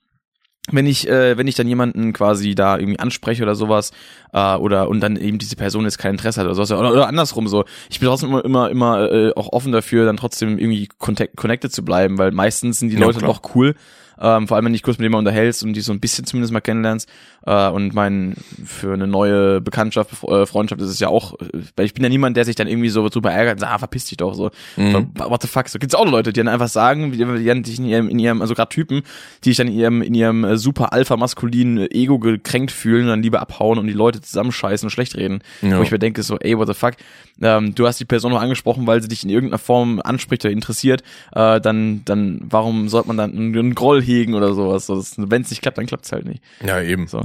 wenn 0.71 0.87
ich 0.87 1.09
äh, 1.09 1.37
wenn 1.37 1.47
ich 1.47 1.55
dann 1.55 1.69
jemanden 1.69 2.12
quasi 2.12 2.55
da 2.55 2.79
irgendwie 2.79 2.99
anspreche 2.99 3.43
oder 3.43 3.55
sowas 3.55 3.93
äh, 4.33 4.55
oder 4.57 4.89
und 4.89 5.01
dann 5.01 5.17
eben 5.17 5.39
diese 5.39 5.57
Person 5.57 5.85
jetzt 5.85 5.99
kein 5.99 6.12
Interesse 6.12 6.41
hat 6.41 6.47
oder 6.47 6.55
sowas 6.55 6.73
oder, 6.73 6.91
oder 6.91 7.07
andersrum 7.07 7.49
so 7.49 7.65
ich 7.91 8.01
bin 8.01 8.09
trotzdem 8.09 8.31
immer 8.31 8.45
immer 8.45 8.71
immer 8.71 9.12
äh, 9.12 9.33
auch 9.35 9.53
offen 9.53 9.73
dafür 9.73 10.07
dann 10.07 10.17
trotzdem 10.17 10.59
irgendwie 10.59 10.89
connected 10.99 11.73
zu 11.73 11.85
bleiben 11.85 12.17
weil 12.17 12.31
meistens 12.31 12.79
sind 12.79 12.89
die 12.89 12.97
ja, 12.97 13.03
Leute 13.03 13.19
klar. 13.19 13.33
doch 13.33 13.55
cool 13.55 13.75
ähm, 14.21 14.49
vor 14.49 14.57
allem, 14.57 14.67
wenn 14.67 14.73
du 14.73 14.77
dich 14.77 14.83
kurz 14.83 14.99
mit 14.99 15.05
jemandem 15.05 15.29
unterhältst 15.29 15.62
und 15.62 15.73
die 15.73 15.81
so 15.81 15.93
ein 15.93 16.01
bisschen 16.01 16.25
zumindest 16.25 16.53
mal 16.53 16.61
kennenlernst. 16.61 17.09
Äh, 17.47 17.69
und 17.69 17.95
mein, 17.95 18.35
für 18.65 18.93
eine 18.93 19.07
neue 19.07 19.61
Bekanntschaft, 19.61 20.11
äh, 20.25 20.47
Freundschaft 20.47 20.81
ist 20.81 20.89
es 20.89 21.01
ja 21.01 21.09
auch, 21.09 21.35
äh, 21.41 21.47
weil 21.77 21.87
ich 21.87 21.95
bin 21.95 22.03
ja 22.03 22.09
niemand, 22.09 22.37
der 22.37 22.45
sich 22.45 22.57
dann 22.57 22.67
irgendwie 22.67 22.89
so 22.89 23.09
drüber 23.09 23.33
ärgert 23.33 23.55
und 23.55 23.61
sagt, 23.61 23.73
ah, 23.73 23.79
verpiss 23.79 24.07
dich 24.07 24.17
doch 24.17 24.35
so. 24.35 24.51
Mhm. 24.77 24.93
so 24.93 25.31
what 25.31 25.43
the 25.43 25.49
fuck? 25.49 25.69
So 25.69 25.79
gibt's 25.79 25.95
auch 25.95 26.07
Leute, 26.07 26.33
die 26.33 26.41
dann 26.41 26.49
einfach 26.49 26.69
sagen, 26.69 27.12
die, 27.12 27.19
die 27.19 27.77
in 27.77 27.85
ihrem, 27.85 28.09
in 28.09 28.19
ihrem, 28.19 28.41
also 28.41 28.55
gerade 28.55 28.69
Typen, 28.69 29.03
die 29.45 29.51
sich 29.51 29.57
dann 29.57 29.69
in 29.69 29.75
ihrem, 29.75 30.03
in 30.03 30.15
ihrem 30.15 30.45
äh, 30.45 30.57
super 30.57 30.93
alpha-maskulinen 30.93 31.91
Ego 31.91 32.19
gekränkt 32.19 32.71
fühlen 32.71 33.03
und 33.03 33.09
dann 33.09 33.23
lieber 33.23 33.41
abhauen 33.41 33.79
und 33.79 33.87
die 33.87 33.93
Leute 33.93 34.21
zusammenscheißen 34.21 34.87
und 34.87 34.91
schlecht 34.91 35.17
reden. 35.17 35.41
Ja. 35.62 35.79
Wo 35.79 35.83
ich 35.83 35.91
mir 35.91 35.99
denke, 35.99 36.23
so, 36.23 36.39
ey, 36.39 36.57
what 36.57 36.69
the 36.69 36.75
fuck? 36.75 36.95
Ähm, 37.41 37.74
du 37.74 37.87
hast 37.87 37.99
die 37.99 38.05
Person 38.05 38.32
noch 38.32 38.41
angesprochen, 38.41 38.87
weil 38.87 39.03
sie 39.03 39.09
dich 39.09 39.24
in 39.24 39.30
irgendeiner 39.30 39.59
Form 39.59 40.01
anspricht 40.03 40.45
oder 40.45 40.53
interessiert, 40.53 41.03
äh, 41.32 41.61
dann, 41.61 42.05
dann, 42.05 42.41
warum 42.45 42.89
sollte 42.89 43.09
man 43.09 43.16
dann 43.16 43.32
einen, 43.32 43.57
einen 43.57 43.74
Groll 43.74 44.03
hegen 44.03 44.35
oder 44.35 44.55
sowas. 44.55 44.87
So, 44.87 45.03
Wenn 45.16 45.43
es 45.43 45.51
nicht 45.51 45.62
klappt, 45.62 45.78
dann 45.78 45.87
klappt 45.87 46.05
es 46.05 46.12
halt 46.12 46.26
nicht. 46.26 46.43
Ja, 46.64 46.80
eben. 46.80 47.07
So. 47.07 47.22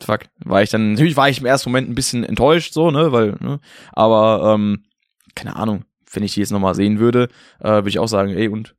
Fuck. 0.00 0.20
War 0.44 0.62
ich 0.62 0.70
dann, 0.70 0.92
natürlich 0.92 1.16
war 1.16 1.28
ich 1.28 1.40
im 1.40 1.46
ersten 1.46 1.70
Moment 1.70 1.88
ein 1.88 1.94
bisschen 1.94 2.24
enttäuscht, 2.24 2.72
so, 2.72 2.90
ne, 2.90 3.12
weil, 3.12 3.36
ne, 3.40 3.60
aber, 3.92 4.54
ähm, 4.54 4.84
keine 5.34 5.56
Ahnung, 5.56 5.84
wenn 6.12 6.22
ich 6.22 6.34
die 6.34 6.40
jetzt 6.40 6.52
nochmal 6.52 6.74
sehen 6.74 6.98
würde, 6.98 7.28
äh, 7.60 7.70
würde 7.70 7.88
ich 7.88 7.98
auch 7.98 8.08
sagen, 8.08 8.30
ey, 8.30 8.48
und, 8.48 8.74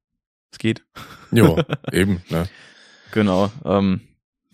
es 0.51 0.59
geht. 0.59 0.83
Jo, 1.31 1.57
eben, 1.91 2.21
ne. 2.29 2.47
Genau, 3.11 3.51
ähm, 3.63 4.01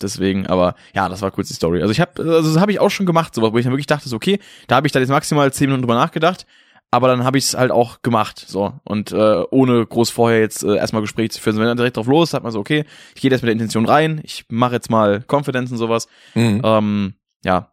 deswegen, 0.04 0.47
aber 0.47 0.76
ja, 0.93 1.10
das 1.10 1.22
war 1.22 1.32
kurz 1.32 1.47
die 1.47 1.54
Story. 1.54 1.82
Also 1.82 1.91
ich 1.91 1.99
habe, 1.99 2.22
also 2.22 2.54
das 2.54 2.62
habe 2.62 2.72
ich 2.72 2.80
auch 2.80 2.89
schon 2.89 3.06
gemacht, 3.06 3.34
sowas, 3.36 3.52
wo 3.54 3.58
ich 3.58 3.64
dann 3.64 3.74
wirklich 3.74 3.88
dachte, 3.88 4.10
so, 4.10 4.16
okay, 4.16 4.39
da 4.68 4.76
habe 4.76 4.88
ich 4.88 4.93
dann 4.93 5.02
jetzt 5.02 5.10
maximal 5.10 5.52
zehn 5.52 5.68
Minuten 5.68 5.84
drüber 5.84 5.95
nachgedacht, 5.95 6.45
aber 6.91 7.08
dann 7.08 7.24
habe 7.24 7.38
ich 7.38 7.45
es 7.45 7.58
halt 7.58 7.72
auch 7.72 8.02
gemacht, 8.02 8.43
so 8.45 8.74
und 8.84 9.12
äh, 9.12 9.43
ohne 9.49 9.86
groß 9.86 10.10
vorher 10.10 10.39
jetzt 10.39 10.64
äh, 10.64 10.76
erstmal 10.76 11.02
Gespräch 11.02 11.32
zu 11.32 11.41
führen. 11.41 11.58
Wenn 11.58 11.66
dann 11.66 11.78
direkt 11.78 11.97
drauf 11.97 12.08
los, 12.08 12.34
hat 12.34 12.43
man 12.43 12.52
so, 12.52 12.60
okay, 12.60 12.86
ich 13.16 13.22
gehe 13.22 13.32
jetzt 13.32 13.41
mit 13.41 13.47
der 13.47 13.54
Intention 13.54 13.86
rein, 13.86 14.20
ich 14.24 14.45
mache 14.49 14.74
jetzt 14.74 14.89
mal 14.89 15.24
Confidence 15.28 15.72
und 15.72 15.78
sowas. 15.78 16.08
Mhm. 16.36 16.62
Ähm, 16.64 17.14
ja, 17.43 17.70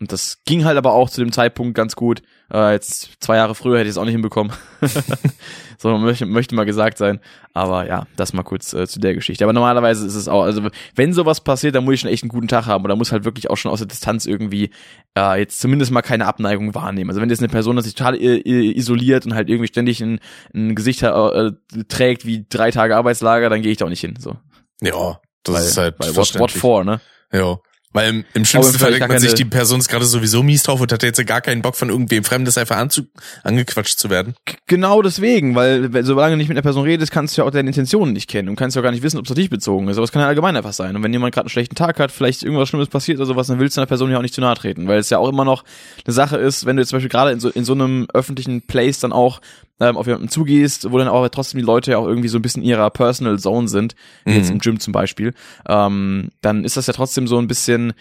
und 0.00 0.10
das 0.12 0.38
ging 0.46 0.64
halt 0.64 0.78
aber 0.78 0.94
auch 0.94 1.10
zu 1.10 1.20
dem 1.20 1.30
Zeitpunkt 1.30 1.74
ganz 1.74 1.94
gut. 1.94 2.22
Äh, 2.50 2.72
jetzt 2.72 3.10
zwei 3.20 3.36
Jahre 3.36 3.54
früher 3.54 3.78
hätte 3.78 3.86
ich 3.86 3.92
es 3.92 3.98
auch 3.98 4.06
nicht 4.06 4.14
hinbekommen. 4.14 4.50
so 5.78 5.98
möchte, 5.98 6.24
möchte 6.24 6.54
mal 6.54 6.64
gesagt 6.64 6.96
sein. 6.96 7.20
Aber 7.52 7.86
ja, 7.86 8.06
das 8.16 8.32
mal 8.32 8.42
kurz 8.42 8.72
äh, 8.72 8.86
zu 8.86 8.98
der 8.98 9.14
Geschichte. 9.14 9.44
Aber 9.44 9.52
normalerweise 9.52 10.06
ist 10.06 10.14
es 10.14 10.26
auch, 10.26 10.44
also 10.44 10.62
wenn 10.94 11.12
sowas 11.12 11.42
passiert, 11.42 11.74
dann 11.74 11.84
muss 11.84 11.94
ich 11.94 12.00
schon 12.00 12.08
echt 12.08 12.22
einen 12.22 12.30
guten 12.30 12.48
Tag 12.48 12.64
haben. 12.64 12.82
Oder 12.84 12.96
muss 12.96 13.12
halt 13.12 13.26
wirklich 13.26 13.50
auch 13.50 13.56
schon 13.56 13.70
aus 13.70 13.80
der 13.80 13.88
Distanz 13.88 14.24
irgendwie 14.24 14.70
äh, 15.18 15.38
jetzt 15.38 15.60
zumindest 15.60 15.92
mal 15.92 16.00
keine 16.00 16.26
Abneigung 16.26 16.74
wahrnehmen. 16.74 17.10
Also 17.10 17.20
wenn 17.20 17.28
jetzt 17.28 17.40
eine 17.40 17.50
Person 17.50 17.76
das 17.76 17.84
sich 17.84 17.94
total 17.94 18.16
isoliert 18.16 19.26
und 19.26 19.34
halt 19.34 19.50
irgendwie 19.50 19.68
ständig 19.68 20.00
ein, 20.00 20.18
ein 20.54 20.74
Gesicht 20.74 21.02
äh, 21.02 21.52
trägt 21.88 22.24
wie 22.24 22.46
drei 22.48 22.70
Tage 22.70 22.96
Arbeitslager, 22.96 23.50
dann 23.50 23.60
gehe 23.60 23.70
ich 23.70 23.76
da 23.76 23.84
auch 23.84 23.90
nicht 23.90 24.00
hin. 24.00 24.14
So. 24.18 24.38
Ja, 24.80 25.20
das 25.42 25.54
weil, 25.54 25.62
ist 25.62 25.76
halt 25.76 25.94
weil 25.98 26.16
what, 26.16 26.38
what 26.38 26.50
for, 26.50 26.84
ne? 26.84 27.02
Ja. 27.32 27.58
Weil 27.92 28.08
im, 28.10 28.24
im 28.34 28.44
schlimmsten 28.44 28.78
Fall 28.78 28.92
denkt 28.92 29.08
man 29.08 29.18
sich, 29.18 29.34
die 29.34 29.44
Person 29.44 29.80
ist 29.80 29.88
gerade 29.88 30.04
sowieso 30.04 30.44
mies 30.44 30.62
drauf 30.62 30.80
und 30.80 30.92
hat 30.92 31.02
jetzt 31.02 31.24
gar 31.26 31.40
keinen 31.40 31.60
Bock 31.60 31.74
von 31.74 31.88
irgendwem 31.88 32.22
Fremdes 32.22 32.56
einfach 32.56 32.76
anzu 32.76 33.02
angequatscht 33.42 33.98
zu 33.98 34.10
werden. 34.10 34.34
Genau 34.68 35.02
deswegen, 35.02 35.56
weil 35.56 35.90
solange 36.04 36.34
du 36.34 36.36
nicht 36.36 36.48
mit 36.48 36.56
einer 36.56 36.62
Person 36.62 36.84
redest, 36.84 37.10
kannst 37.10 37.36
du 37.36 37.42
ja 37.42 37.48
auch 37.48 37.50
deine 37.50 37.68
Intentionen 37.68 38.12
nicht 38.12 38.28
kennen 38.28 38.48
und 38.48 38.54
kannst 38.54 38.76
ja 38.76 38.80
auch 38.80 38.84
gar 38.84 38.92
nicht 38.92 39.02
wissen, 39.02 39.18
ob 39.18 39.24
es 39.24 39.32
auf 39.32 39.36
dich 39.36 39.50
bezogen 39.50 39.88
ist. 39.88 39.96
Aber 39.96 40.04
es 40.04 40.12
kann 40.12 40.22
ja 40.22 40.28
allgemein 40.28 40.56
einfach 40.56 40.72
sein. 40.72 40.94
Und 40.94 41.02
wenn 41.02 41.12
jemand 41.12 41.34
gerade 41.34 41.46
einen 41.46 41.50
schlechten 41.50 41.74
Tag 41.74 41.98
hat, 41.98 42.12
vielleicht 42.12 42.44
irgendwas 42.44 42.68
Schlimmes 42.68 42.88
passiert 42.88 43.18
oder 43.18 43.26
sowas, 43.26 43.48
dann 43.48 43.58
willst 43.58 43.76
du 43.76 43.80
einer 43.80 43.88
Person 43.88 44.10
ja 44.12 44.18
auch 44.18 44.22
nicht 44.22 44.34
zu 44.34 44.40
nahe 44.40 44.54
treten. 44.54 44.86
Weil 44.86 45.00
es 45.00 45.10
ja 45.10 45.18
auch 45.18 45.28
immer 45.28 45.44
noch 45.44 45.64
eine 46.04 46.14
Sache 46.14 46.36
ist, 46.36 46.66
wenn 46.66 46.76
du 46.76 46.82
jetzt 46.82 46.90
zum 46.90 46.98
Beispiel 46.98 47.10
gerade 47.10 47.32
in 47.32 47.40
so, 47.40 47.48
in 47.48 47.64
so 47.64 47.72
einem 47.72 48.06
öffentlichen 48.14 48.62
Place 48.62 49.00
dann 49.00 49.12
auch 49.12 49.40
ähm, 49.80 49.96
auf 49.96 50.06
jemanden 50.06 50.28
zugehst, 50.28 50.90
wo 50.90 50.98
dann 50.98 51.08
auch 51.08 51.26
trotzdem 51.28 51.58
die 51.58 51.66
Leute 51.66 51.92
ja 51.92 51.98
auch 51.98 52.06
irgendwie 52.06 52.28
so 52.28 52.38
ein 52.38 52.42
bisschen 52.42 52.62
in 52.62 52.68
ihrer 52.68 52.90
Personal 52.90 53.38
Zone 53.38 53.68
sind, 53.68 53.94
mhm. 54.24 54.34
jetzt 54.34 54.50
im 54.50 54.58
Gym 54.58 54.78
zum 54.78 54.92
Beispiel, 54.92 55.34
ähm, 55.68 56.28
dann 56.42 56.64
ist 56.64 56.76
das 56.76 56.86
ja 56.86 56.92
trotzdem 56.92 57.26
so 57.26 57.38
ein 57.38 57.48
bisschen 57.48 57.94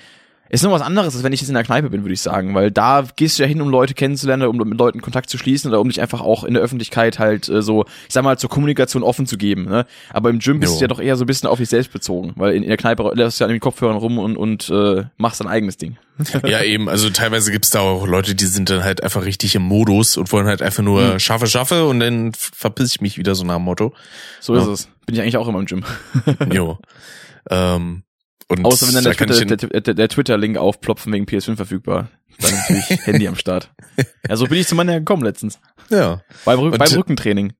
Ist 0.51 0.63
noch 0.63 0.71
was 0.71 0.81
anderes, 0.81 1.13
als 1.15 1.23
wenn 1.23 1.31
ich 1.31 1.41
jetzt 1.41 1.49
in 1.49 1.53
der 1.53 1.63
Kneipe 1.63 1.89
bin, 1.91 2.03
würde 2.03 2.13
ich 2.13 2.21
sagen, 2.21 2.55
weil 2.55 2.71
da 2.71 3.05
gehst 3.15 3.37
du 3.37 3.43
ja 3.43 3.47
hin, 3.47 3.61
um 3.61 3.69
Leute 3.69 3.93
kennenzulernen, 3.93 4.47
um 4.47 4.57
mit 4.57 4.79
Leuten 4.79 4.99
Kontakt 5.01 5.29
zu 5.29 5.37
schließen 5.37 5.69
oder 5.69 5.79
um 5.79 5.87
dich 5.89 6.01
einfach 6.01 6.21
auch 6.21 6.43
in 6.43 6.55
der 6.55 6.63
Öffentlichkeit 6.63 7.19
halt 7.19 7.47
äh, 7.49 7.61
so, 7.61 7.85
ich 8.07 8.13
sag 8.13 8.23
mal, 8.23 8.39
zur 8.39 8.49
Kommunikation 8.49 9.03
offen 9.03 9.27
zu 9.27 9.37
geben. 9.37 9.65
Ne? 9.65 9.85
Aber 10.11 10.31
im 10.31 10.39
Gym 10.39 10.59
bist 10.59 10.73
Jo. 10.73 10.77
du 10.79 10.83
ja 10.85 10.87
doch 10.87 10.99
eher 10.99 11.15
so 11.17 11.23
ein 11.23 11.27
bisschen 11.27 11.47
auf 11.47 11.59
dich 11.59 11.69
selbst 11.69 11.93
bezogen, 11.93 12.33
weil 12.35 12.55
in, 12.55 12.63
in 12.63 12.69
der 12.69 12.77
Kneipe 12.77 13.11
lässt 13.13 13.39
du 13.39 13.43
ja 13.43 13.47
an 13.47 13.53
den 13.53 13.59
Kopfhörern 13.59 13.97
rum 13.97 14.17
und, 14.17 14.37
und 14.37 14.69
äh, 14.71 15.05
machst 15.17 15.39
dein 15.39 15.47
eigenes 15.47 15.77
Ding. 15.77 15.97
Ja, 16.45 16.63
eben, 16.63 16.89
also 16.89 17.09
teilweise 17.11 17.51
gibt's 17.51 17.69
da 17.69 17.79
auch 17.79 18.05
Leute, 18.07 18.35
die 18.35 18.45
sind 18.45 18.69
dann 18.69 18.83
halt 18.83 19.03
einfach 19.03 19.23
richtig 19.25 19.55
im 19.55 19.61
Modus 19.61 20.17
und 20.17 20.31
wollen 20.33 20.47
halt 20.47 20.61
einfach 20.61 20.83
nur 20.83 21.11
Hm. 21.13 21.19
schaffe, 21.19 21.47
schaffe 21.47 21.85
und 21.85 21.99
dann 21.99 22.33
verpiss 22.33 22.91
ich 22.91 23.01
mich 23.01 23.17
wieder 23.17 23.35
so 23.35 23.45
nach 23.45 23.55
dem 23.57 23.63
Motto. 23.63 23.93
So 24.41 24.55
Ja. 24.55 24.61
ist 24.63 24.67
es. 24.67 24.89
Bin 25.05 25.15
ich 25.15 25.21
eigentlich 25.21 25.37
auch 25.37 25.47
immer 25.47 25.59
im 25.59 25.65
Gym. 25.65 25.85
Jo. 26.51 26.77
ähm, 27.49 28.03
und 28.49 28.65
Außer 28.65 28.87
wenn 28.87 28.95
dann 28.95 29.03
da 29.03 29.11
der, 29.11 29.17
Twitter, 29.27 29.45
den, 29.45 29.69
der, 29.71 29.81
der, 29.81 29.93
der 29.93 30.09
Twitter-Link 30.09 30.57
aufploppt 30.57 31.01
von 31.01 31.13
wegen 31.13 31.25
PS5 31.25 31.55
verfügbar. 31.55 32.09
Dann 32.41 32.51
natürlich 32.53 32.89
Handy 33.05 33.27
am 33.27 33.35
Start. 33.35 33.71
Ja, 34.27 34.35
so 34.35 34.45
bin 34.47 34.57
ich 34.59 34.67
zu 34.67 34.75
meiner 34.75 34.97
gekommen 34.99 35.23
letztens. 35.23 35.59
ja. 35.89 36.21
Beim, 36.45 36.59
Und- 36.59 36.77
beim 36.77 36.91
Rückentraining. 36.93 37.53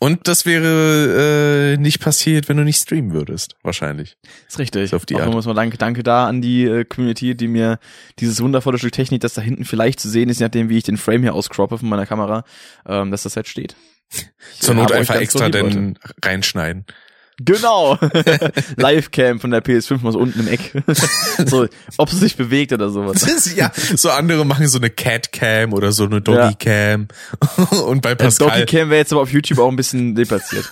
Und 0.00 0.26
das 0.26 0.44
wäre 0.44 1.74
äh, 1.74 1.76
nicht 1.76 2.00
passiert, 2.00 2.48
wenn 2.48 2.56
du 2.56 2.64
nicht 2.64 2.78
streamen 2.82 3.12
würdest, 3.12 3.54
wahrscheinlich. 3.62 4.16
Ist 4.48 4.58
richtig. 4.58 4.90
So 4.90 4.96
auf 4.96 5.06
die 5.06 5.14
Auch 5.14 5.20
Art. 5.20 5.26
nochmal 5.28 5.44
mal 5.44 5.54
danke, 5.54 5.78
danke 5.78 6.02
da 6.02 6.26
an 6.26 6.42
die 6.42 6.64
äh, 6.64 6.84
Community, 6.84 7.36
die 7.36 7.46
mir 7.46 7.78
dieses 8.18 8.42
wundervolle 8.42 8.78
Stück 8.78 8.90
Technik, 8.90 9.20
das 9.20 9.34
da 9.34 9.40
hinten 9.40 9.64
vielleicht 9.64 10.00
zu 10.00 10.08
sehen 10.10 10.28
ist, 10.30 10.40
je 10.40 10.46
nachdem, 10.46 10.68
wie 10.68 10.78
ich 10.78 10.82
den 10.82 10.96
Frame 10.96 11.22
hier 11.22 11.34
auscroppe 11.34 11.78
von 11.78 11.88
meiner 11.88 12.06
Kamera, 12.06 12.42
ähm, 12.86 13.12
dass 13.12 13.22
das 13.22 13.36
halt 13.36 13.46
steht. 13.46 13.76
Ich, 14.12 14.26
Zur 14.58 14.74
Not 14.74 14.90
einfach 14.90 15.14
extra 15.14 15.44
Leute. 15.46 15.62
dann 15.62 15.96
reinschneiden. 16.24 16.84
Genau. 17.40 17.96
Livecam 18.76 19.40
von 19.40 19.50
der 19.50 19.64
PS5 19.64 20.02
mal 20.02 20.12
so 20.12 20.18
unten 20.18 20.40
im 20.40 20.48
Eck. 20.48 20.72
so, 21.46 21.66
ob 21.96 22.10
sie 22.10 22.18
sich 22.18 22.36
bewegt 22.36 22.72
oder 22.72 22.90
sowas. 22.90 23.24
Ja, 23.56 23.72
so 23.96 24.10
andere 24.10 24.44
machen 24.46 24.68
so 24.68 24.78
eine 24.78 24.90
Cat-Cam 24.90 25.72
oder 25.72 25.92
so 25.92 26.04
eine 26.04 26.20
Doggy-Cam. 26.20 27.08
Und 27.86 28.02
bei 28.02 28.14
Das 28.14 28.38
Pascal, 28.38 28.60
Doggy-Cam 28.60 28.90
wäre 28.90 28.98
jetzt 29.00 29.12
aber 29.12 29.22
auf 29.22 29.32
YouTube 29.32 29.58
auch 29.58 29.68
ein 29.68 29.76
bisschen 29.76 30.14
deplatziert. 30.14 30.68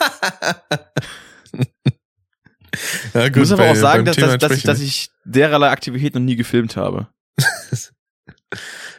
ja, 3.14 3.26
Ich 3.26 3.34
muss 3.36 3.50
aber 3.52 3.64
bei- 3.64 3.70
auch 3.72 3.76
sagen, 3.76 4.04
dass, 4.04 4.16
dass, 4.16 4.38
dass, 4.38 4.52
ich, 4.52 4.62
dass 4.62 4.80
ich 4.80 5.10
dererlei 5.24 5.70
Aktivität 5.70 6.14
noch 6.14 6.20
nie 6.22 6.36
gefilmt 6.36 6.76
habe. 6.76 7.08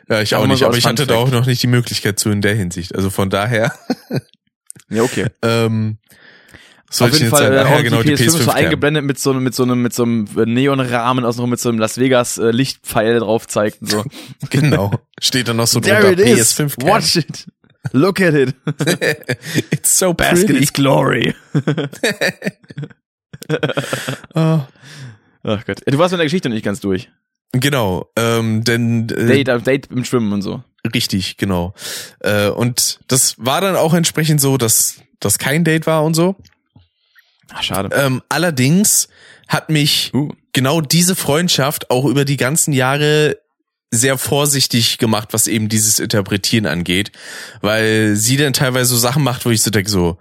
Ja, 0.09 0.21
ich 0.21 0.35
auch 0.35 0.45
nicht, 0.47 0.59
so 0.59 0.65
aber 0.65 0.77
ich 0.77 0.85
hatte 0.85 1.07
da 1.07 1.15
auch 1.15 1.31
noch 1.31 1.45
nicht 1.45 1.61
die 1.63 1.67
Möglichkeit 1.67 2.19
zu 2.19 2.29
in 2.29 2.41
der 2.41 2.55
Hinsicht. 2.55 2.95
Also 2.95 3.09
von 3.09 3.29
daher, 3.29 3.73
Ja, 4.89 5.03
okay. 5.03 5.27
ähm, 5.41 5.99
soll 6.91 7.09
Auf 7.09 7.17
jeden 7.17 7.29
Fall, 7.29 7.53
äh, 7.53 7.59
auch 7.61 7.69
ja, 7.69 7.81
genau, 7.81 8.03
die 8.03 8.09
die 8.09 8.15
PS5 8.15 8.25
ist 8.25 8.31
so 8.33 8.37
PS5 8.39 8.45
Cam. 8.45 8.55
eingeblendet 8.55 9.03
mit 9.05 9.17
so 9.17 9.31
einem, 9.31 9.43
mit 9.43 9.55
so 9.55 9.63
einem, 9.63 9.81
mit 9.81 9.93
so 9.93 10.03
einem 10.03 10.27
Neonrahmen, 10.35 11.23
außenrum 11.23 11.49
mit 11.49 11.59
so 11.59 11.69
einem 11.69 11.79
Las 11.79 11.97
Vegas 11.97 12.37
äh, 12.37 12.51
Lichtpfeil 12.51 13.19
drauf 13.19 13.47
zeigt 13.47 13.81
und 13.81 13.89
so. 13.89 14.03
Genau. 14.49 14.91
Steht 15.21 15.47
dann 15.47 15.55
noch 15.57 15.67
so 15.67 15.79
There 15.79 16.01
drunter 16.01 16.21
it 16.21 16.37
is. 16.37 16.53
PS5 16.53 16.79
Cam. 16.79 16.89
Watch 16.89 17.15
it. 17.15 17.47
Look 17.93 18.19
at 18.21 18.33
it. 18.33 18.55
It's 19.71 19.97
so 19.97 20.13
Bask 20.13 20.41
in 20.41 20.47
pretty. 20.47 20.63
its 20.63 20.73
glory. 20.73 21.33
Oh. 24.35 24.61
Ach 25.43 25.65
Gott. 25.65 25.81
Du 25.85 25.97
warst 25.97 26.11
mit 26.11 26.19
der 26.19 26.25
Geschichte 26.25 26.49
noch 26.49 26.53
nicht 26.55 26.65
ganz 26.65 26.79
durch. 26.81 27.09
Genau, 27.53 28.09
ähm, 28.15 28.63
denn 28.63 29.09
äh, 29.09 29.43
Date, 29.43 29.67
Date 29.67 29.87
im 29.91 30.05
Schwimmen 30.05 30.31
und 30.31 30.41
so. 30.41 30.63
richtig, 30.93 31.37
genau. 31.37 31.73
Äh, 32.19 32.47
und 32.49 32.99
das 33.07 33.35
war 33.37 33.59
dann 33.61 33.75
auch 33.75 33.93
entsprechend 33.93 34.39
so, 34.39 34.57
dass 34.57 35.01
das 35.19 35.37
kein 35.37 35.63
Date 35.63 35.85
war 35.87 36.03
und 36.03 36.13
so. 36.13 36.35
Ach, 37.53 37.63
schade. 37.63 37.89
Ähm, 37.95 38.21
allerdings 38.29 39.07
hat 39.47 39.69
mich 39.69 40.11
Uh. 40.13 40.29
genau 40.53 40.81
diese 40.81 41.15
Freundschaft 41.15 41.89
auch 41.91 42.05
über 42.05 42.25
die 42.25 42.37
ganzen 42.37 42.73
Jahre 42.73 43.37
sehr 43.93 44.17
vorsichtig 44.17 44.97
gemacht, 44.99 45.29
was 45.31 45.47
eben 45.47 45.67
dieses 45.67 45.99
Interpretieren 45.99 46.65
angeht, 46.65 47.11
weil 47.61 48.15
sie 48.15 48.37
dann 48.37 48.53
teilweise 48.53 48.91
so 48.91 48.97
Sachen 48.97 49.23
macht, 49.23 49.45
wo 49.45 49.49
ich 49.49 49.61
so 49.61 49.69
denke, 49.69 49.89
so, 49.89 50.17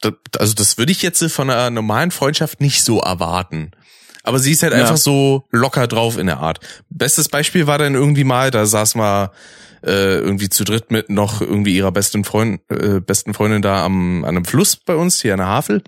da- 0.00 0.10
also 0.38 0.54
das 0.54 0.76
würde 0.76 0.90
ich 0.90 1.02
jetzt 1.02 1.22
von 1.32 1.48
einer 1.48 1.70
normalen 1.70 2.10
Freundschaft 2.10 2.60
nicht 2.60 2.82
so 2.82 3.00
erwarten. 3.00 3.70
Aber 4.24 4.40
sie 4.40 4.50
ist 4.50 4.64
halt 4.64 4.72
Ja. 4.72 4.80
einfach 4.80 4.96
so 4.96 5.44
locker 5.52 5.86
drauf 5.86 6.18
in 6.18 6.26
der 6.26 6.38
Art. 6.40 6.58
Bestes 6.90 7.28
Beispiel 7.28 7.68
war 7.68 7.78
dann 7.78 7.94
irgendwie 7.94 8.24
mal, 8.24 8.50
da 8.50 8.66
saß 8.66 8.96
mal 8.96 9.30
äh, 9.84 10.16
irgendwie 10.18 10.48
zu 10.48 10.64
dritt 10.64 10.90
mit 10.90 11.10
noch 11.10 11.40
irgendwie 11.40 11.76
ihrer 11.76 11.92
besten 11.92 12.24
Freund, 12.24 12.60
äh, 12.70 12.98
besten 12.98 13.34
Freundin 13.34 13.62
da 13.62 13.84
am 13.84 14.24
an 14.24 14.30
einem 14.36 14.44
Fluss 14.44 14.74
bei 14.74 14.96
uns 14.96 15.22
hier 15.22 15.34
an 15.34 15.38
der 15.38 15.46
Havel. 15.46 15.84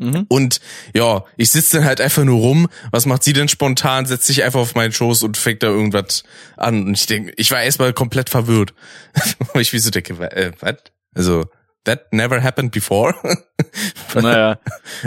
Mhm. 0.00 0.24
Und 0.28 0.60
ja, 0.94 1.24
ich 1.36 1.50
sitze 1.50 1.76
dann 1.76 1.86
halt 1.86 2.00
einfach 2.00 2.24
nur 2.24 2.38
rum. 2.38 2.68
Was 2.90 3.04
macht 3.04 3.22
sie 3.22 3.34
denn 3.34 3.48
spontan? 3.48 4.06
Setzt 4.06 4.26
sich 4.26 4.42
einfach 4.42 4.60
auf 4.60 4.74
meinen 4.74 4.92
Schoß 4.92 5.22
und 5.22 5.36
fängt 5.36 5.62
da 5.62 5.66
irgendwas 5.66 6.24
an. 6.56 6.86
Und 6.86 6.94
ich 6.94 7.06
denke, 7.06 7.32
ich 7.36 7.50
war 7.50 7.62
erstmal 7.62 7.92
komplett 7.92 8.30
verwirrt. 8.30 8.72
Weil 9.52 9.62
ich 9.62 9.72
wie 9.74 9.78
so 9.78 9.90
denke, 9.90 10.14
äh, 10.32 10.52
was? 10.60 10.76
Also, 11.14 11.44
that 11.84 12.12
never 12.12 12.42
happened 12.42 12.72
before. 12.72 13.14
Naja. 14.12 14.58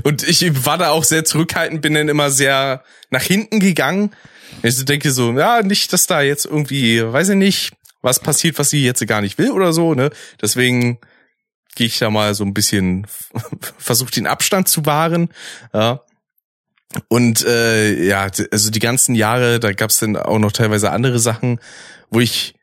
und 0.03 0.23
ich 0.25 0.65
war 0.65 0.77
da 0.77 0.91
auch 0.91 1.03
sehr 1.03 1.25
zurückhaltend, 1.25 1.81
bin 1.81 1.93
dann 1.93 2.07
immer 2.07 2.31
sehr 2.31 2.83
nach 3.09 3.21
hinten 3.21 3.59
gegangen. 3.59 4.11
Ich 4.61 4.85
denke 4.85 5.11
so, 5.11 5.37
ja, 5.37 5.61
nicht, 5.61 5.91
dass 5.91 6.07
da 6.07 6.21
jetzt 6.21 6.45
irgendwie, 6.45 7.03
weiß 7.03 7.29
ich 7.29 7.35
nicht, 7.35 7.73
was 8.01 8.21
passiert, 8.21 8.59
was 8.59 8.69
sie 8.69 8.85
jetzt 8.85 9.05
gar 9.07 9.19
nicht 9.19 9.37
will 9.37 9.51
oder 9.51 9.73
so, 9.73 9.93
ne? 9.93 10.11
Deswegen 10.41 10.99
gehe 11.75 11.87
ich 11.87 11.99
da 11.99 12.09
mal 12.09 12.33
so 12.35 12.43
ein 12.43 12.53
bisschen, 12.53 13.07
versuche 13.77 14.11
den 14.11 14.27
Abstand 14.27 14.67
zu 14.67 14.85
wahren, 14.85 15.29
ja. 15.73 16.01
Und 17.07 17.43
äh, 17.43 18.05
ja, 18.05 18.29
also 18.51 18.69
die 18.69 18.79
ganzen 18.79 19.15
Jahre, 19.15 19.59
da 19.59 19.73
gab's 19.73 19.99
dann 19.99 20.15
auch 20.15 20.37
noch 20.37 20.51
teilweise 20.51 20.91
andere 20.91 21.17
Sachen, 21.17 21.59
wo 22.11 22.19
ich 22.19 22.53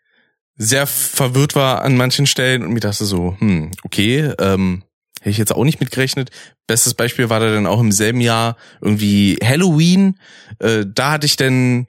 sehr 0.57 0.87
verwirrt 0.87 1.57
war 1.57 1.83
an 1.83 1.97
manchen 1.97 2.27
Stellen 2.27 2.63
und 2.63 2.73
mir 2.73 2.81
dachte 2.81 3.07
so, 3.07 3.35
hm, 3.39 3.71
okay, 3.83 4.33
ähm, 4.39 4.85
hätte 5.21 5.31
ich 5.31 5.39
jetzt 5.39 5.55
auch 5.55 5.65
nicht 5.65 5.81
mitgerechnet. 5.81 6.31
Bestes 6.67 6.95
Beispiel 6.95 7.31
war 7.31 7.41
da 7.41 7.51
dann 7.51 7.67
auch 7.67 7.81
im 7.81 7.93
selben 7.93 8.21
Jahr 8.21 8.57
irgendwie 8.81 9.39
Halloween. 9.43 10.19
Äh, 10.59 10.85
da 10.87 11.13
hatte 11.13 11.27
ich 11.27 11.37
dann, 11.37 11.87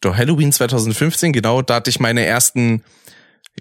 doch 0.00 0.16
Halloween 0.16 0.52
2015, 0.52 1.32
genau, 1.32 1.60
da 1.60 1.76
hatte 1.76 1.90
ich 1.90 2.00
meine 2.00 2.24
ersten, 2.24 2.84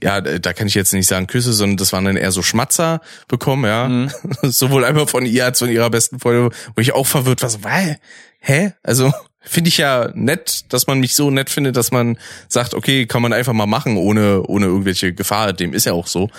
ja, 0.02 0.18
äh, 0.18 0.40
da 0.40 0.54
kann 0.54 0.68
ich 0.68 0.74
jetzt 0.74 0.94
nicht 0.94 1.08
sagen 1.08 1.28
Küsse, 1.28 1.54
sondern 1.54 1.78
das 1.78 1.94
waren 1.94 2.06
dann 2.06 2.18
eher 2.18 2.32
so 2.32 2.42
Schmatzer 2.42 3.02
bekommen, 3.28 3.66
ja. 3.66 3.88
Mhm. 3.88 4.10
Sowohl 4.44 4.86
einmal 4.86 5.08
von 5.08 5.26
ihr 5.26 5.46
als 5.46 5.60
von 5.60 5.70
ihrer 5.70 5.90
besten 5.90 6.20
Freundin, 6.20 6.50
wo 6.76 6.82
ich 6.82 6.94
auch 6.94 7.08
verwirrt 7.08 7.42
war, 7.42 7.50
so, 7.50 7.64
weil, 7.64 8.00
hä? 8.40 8.74
Also, 8.84 9.14
finde 9.46 9.68
ich 9.68 9.78
ja 9.78 10.10
nett, 10.14 10.72
dass 10.72 10.88
man 10.88 11.00
mich 11.02 11.16
so 11.16 11.30
nett 11.30 11.50
findet, 11.50 11.76
dass 11.76 11.92
man 11.92 12.18
sagt, 12.48 12.74
okay, 12.74 13.06
kann 13.06 13.22
man 13.22 13.34
einfach 13.34 13.52
mal 13.52 13.66
machen, 13.66 13.98
ohne, 13.98 14.42
ohne 14.44 14.68
irgendwelche 14.68 15.14
Gefahr, 15.14 15.52
dem 15.52 15.74
ist 15.74 15.86
ja 15.86 15.92
auch 15.92 16.08
so. 16.08 16.30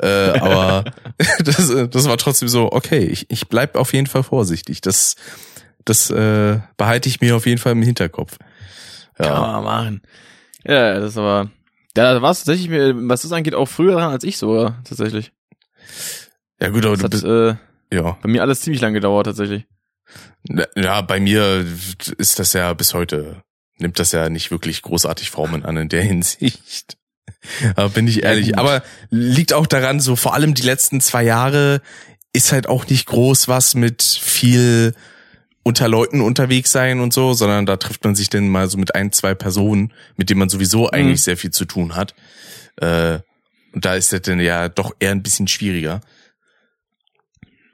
Äh, 0.00 0.06
aber 0.38 0.84
das, 1.44 1.72
das 1.90 2.08
war 2.08 2.16
trotzdem 2.18 2.48
so, 2.48 2.70
okay, 2.72 3.04
ich, 3.04 3.28
ich 3.30 3.48
bleib 3.48 3.76
auf 3.76 3.92
jeden 3.92 4.06
Fall 4.06 4.22
vorsichtig. 4.22 4.80
Das, 4.80 5.16
das 5.84 6.10
äh, 6.10 6.60
behalte 6.76 7.08
ich 7.08 7.20
mir 7.20 7.34
auf 7.34 7.46
jeden 7.46 7.58
Fall 7.58 7.72
im 7.72 7.82
Hinterkopf. 7.82 8.38
Kann 9.16 9.26
Ja, 9.26 9.40
man 9.40 9.64
machen. 9.64 10.02
Ja, 10.64 11.00
das 11.00 11.10
ist 11.10 11.18
aber, 11.18 11.50
da 11.94 12.22
war 12.22 12.30
es 12.30 12.38
tatsächlich, 12.38 12.68
mir, 12.68 12.94
was 13.08 13.22
das 13.22 13.32
angeht, 13.32 13.54
auch 13.54 13.66
früher 13.68 13.92
dran 13.94 14.10
als 14.10 14.24
ich 14.24 14.36
sogar, 14.38 14.82
tatsächlich. 14.84 15.32
ja 16.60 16.68
gut, 16.68 16.84
aber 16.86 16.96
Das 16.96 17.00
du 17.00 17.04
hat 17.04 17.10
bist, 17.10 17.24
äh, 17.24 17.94
ja. 17.96 18.18
bei 18.22 18.28
mir 18.28 18.42
alles 18.42 18.60
ziemlich 18.60 18.80
lang 18.80 18.94
gedauert, 18.94 19.26
tatsächlich. 19.26 19.66
Ja, 20.76 21.00
bei 21.02 21.20
mir 21.20 21.64
ist 22.18 22.38
das 22.38 22.52
ja 22.52 22.72
bis 22.74 22.94
heute, 22.94 23.42
nimmt 23.78 23.98
das 23.98 24.12
ja 24.12 24.28
nicht 24.28 24.50
wirklich 24.50 24.82
großartig 24.82 25.30
Formen 25.30 25.64
an 25.64 25.76
in 25.76 25.88
der 25.88 26.02
Hinsicht. 26.04 26.96
Aber 27.76 27.88
bin 27.88 28.06
ich 28.08 28.22
ehrlich. 28.22 28.48
gut. 28.48 28.58
Aber 28.58 28.82
liegt 29.10 29.52
auch 29.52 29.66
daran, 29.66 30.00
so 30.00 30.16
vor 30.16 30.34
allem 30.34 30.54
die 30.54 30.62
letzten 30.62 31.00
zwei 31.00 31.24
Jahre 31.24 31.80
ist 32.32 32.52
halt 32.52 32.68
auch 32.68 32.86
nicht 32.86 33.06
groß 33.06 33.48
was 33.48 33.74
mit 33.74 34.02
viel 34.02 34.94
unter 35.62 35.88
Leuten 35.88 36.20
unterwegs 36.20 36.72
sein 36.72 37.00
und 37.00 37.12
so, 37.12 37.34
sondern 37.34 37.66
da 37.66 37.76
trifft 37.76 38.04
man 38.04 38.14
sich 38.14 38.28
dann 38.28 38.48
mal 38.48 38.68
so 38.68 38.78
mit 38.78 38.94
ein, 38.94 39.12
zwei 39.12 39.34
Personen, 39.34 39.92
mit 40.16 40.28
denen 40.28 40.40
man 40.40 40.48
sowieso 40.48 40.90
eigentlich 40.90 41.22
sehr 41.22 41.36
viel 41.36 41.50
zu 41.50 41.64
tun 41.64 41.94
hat. 41.94 42.14
Äh, 42.76 43.20
und 43.72 43.84
da 43.84 43.94
ist 43.94 44.12
das 44.12 44.22
dann 44.22 44.40
ja 44.40 44.68
doch 44.68 44.92
eher 44.98 45.12
ein 45.12 45.22
bisschen 45.22 45.48
schwieriger. 45.48 46.00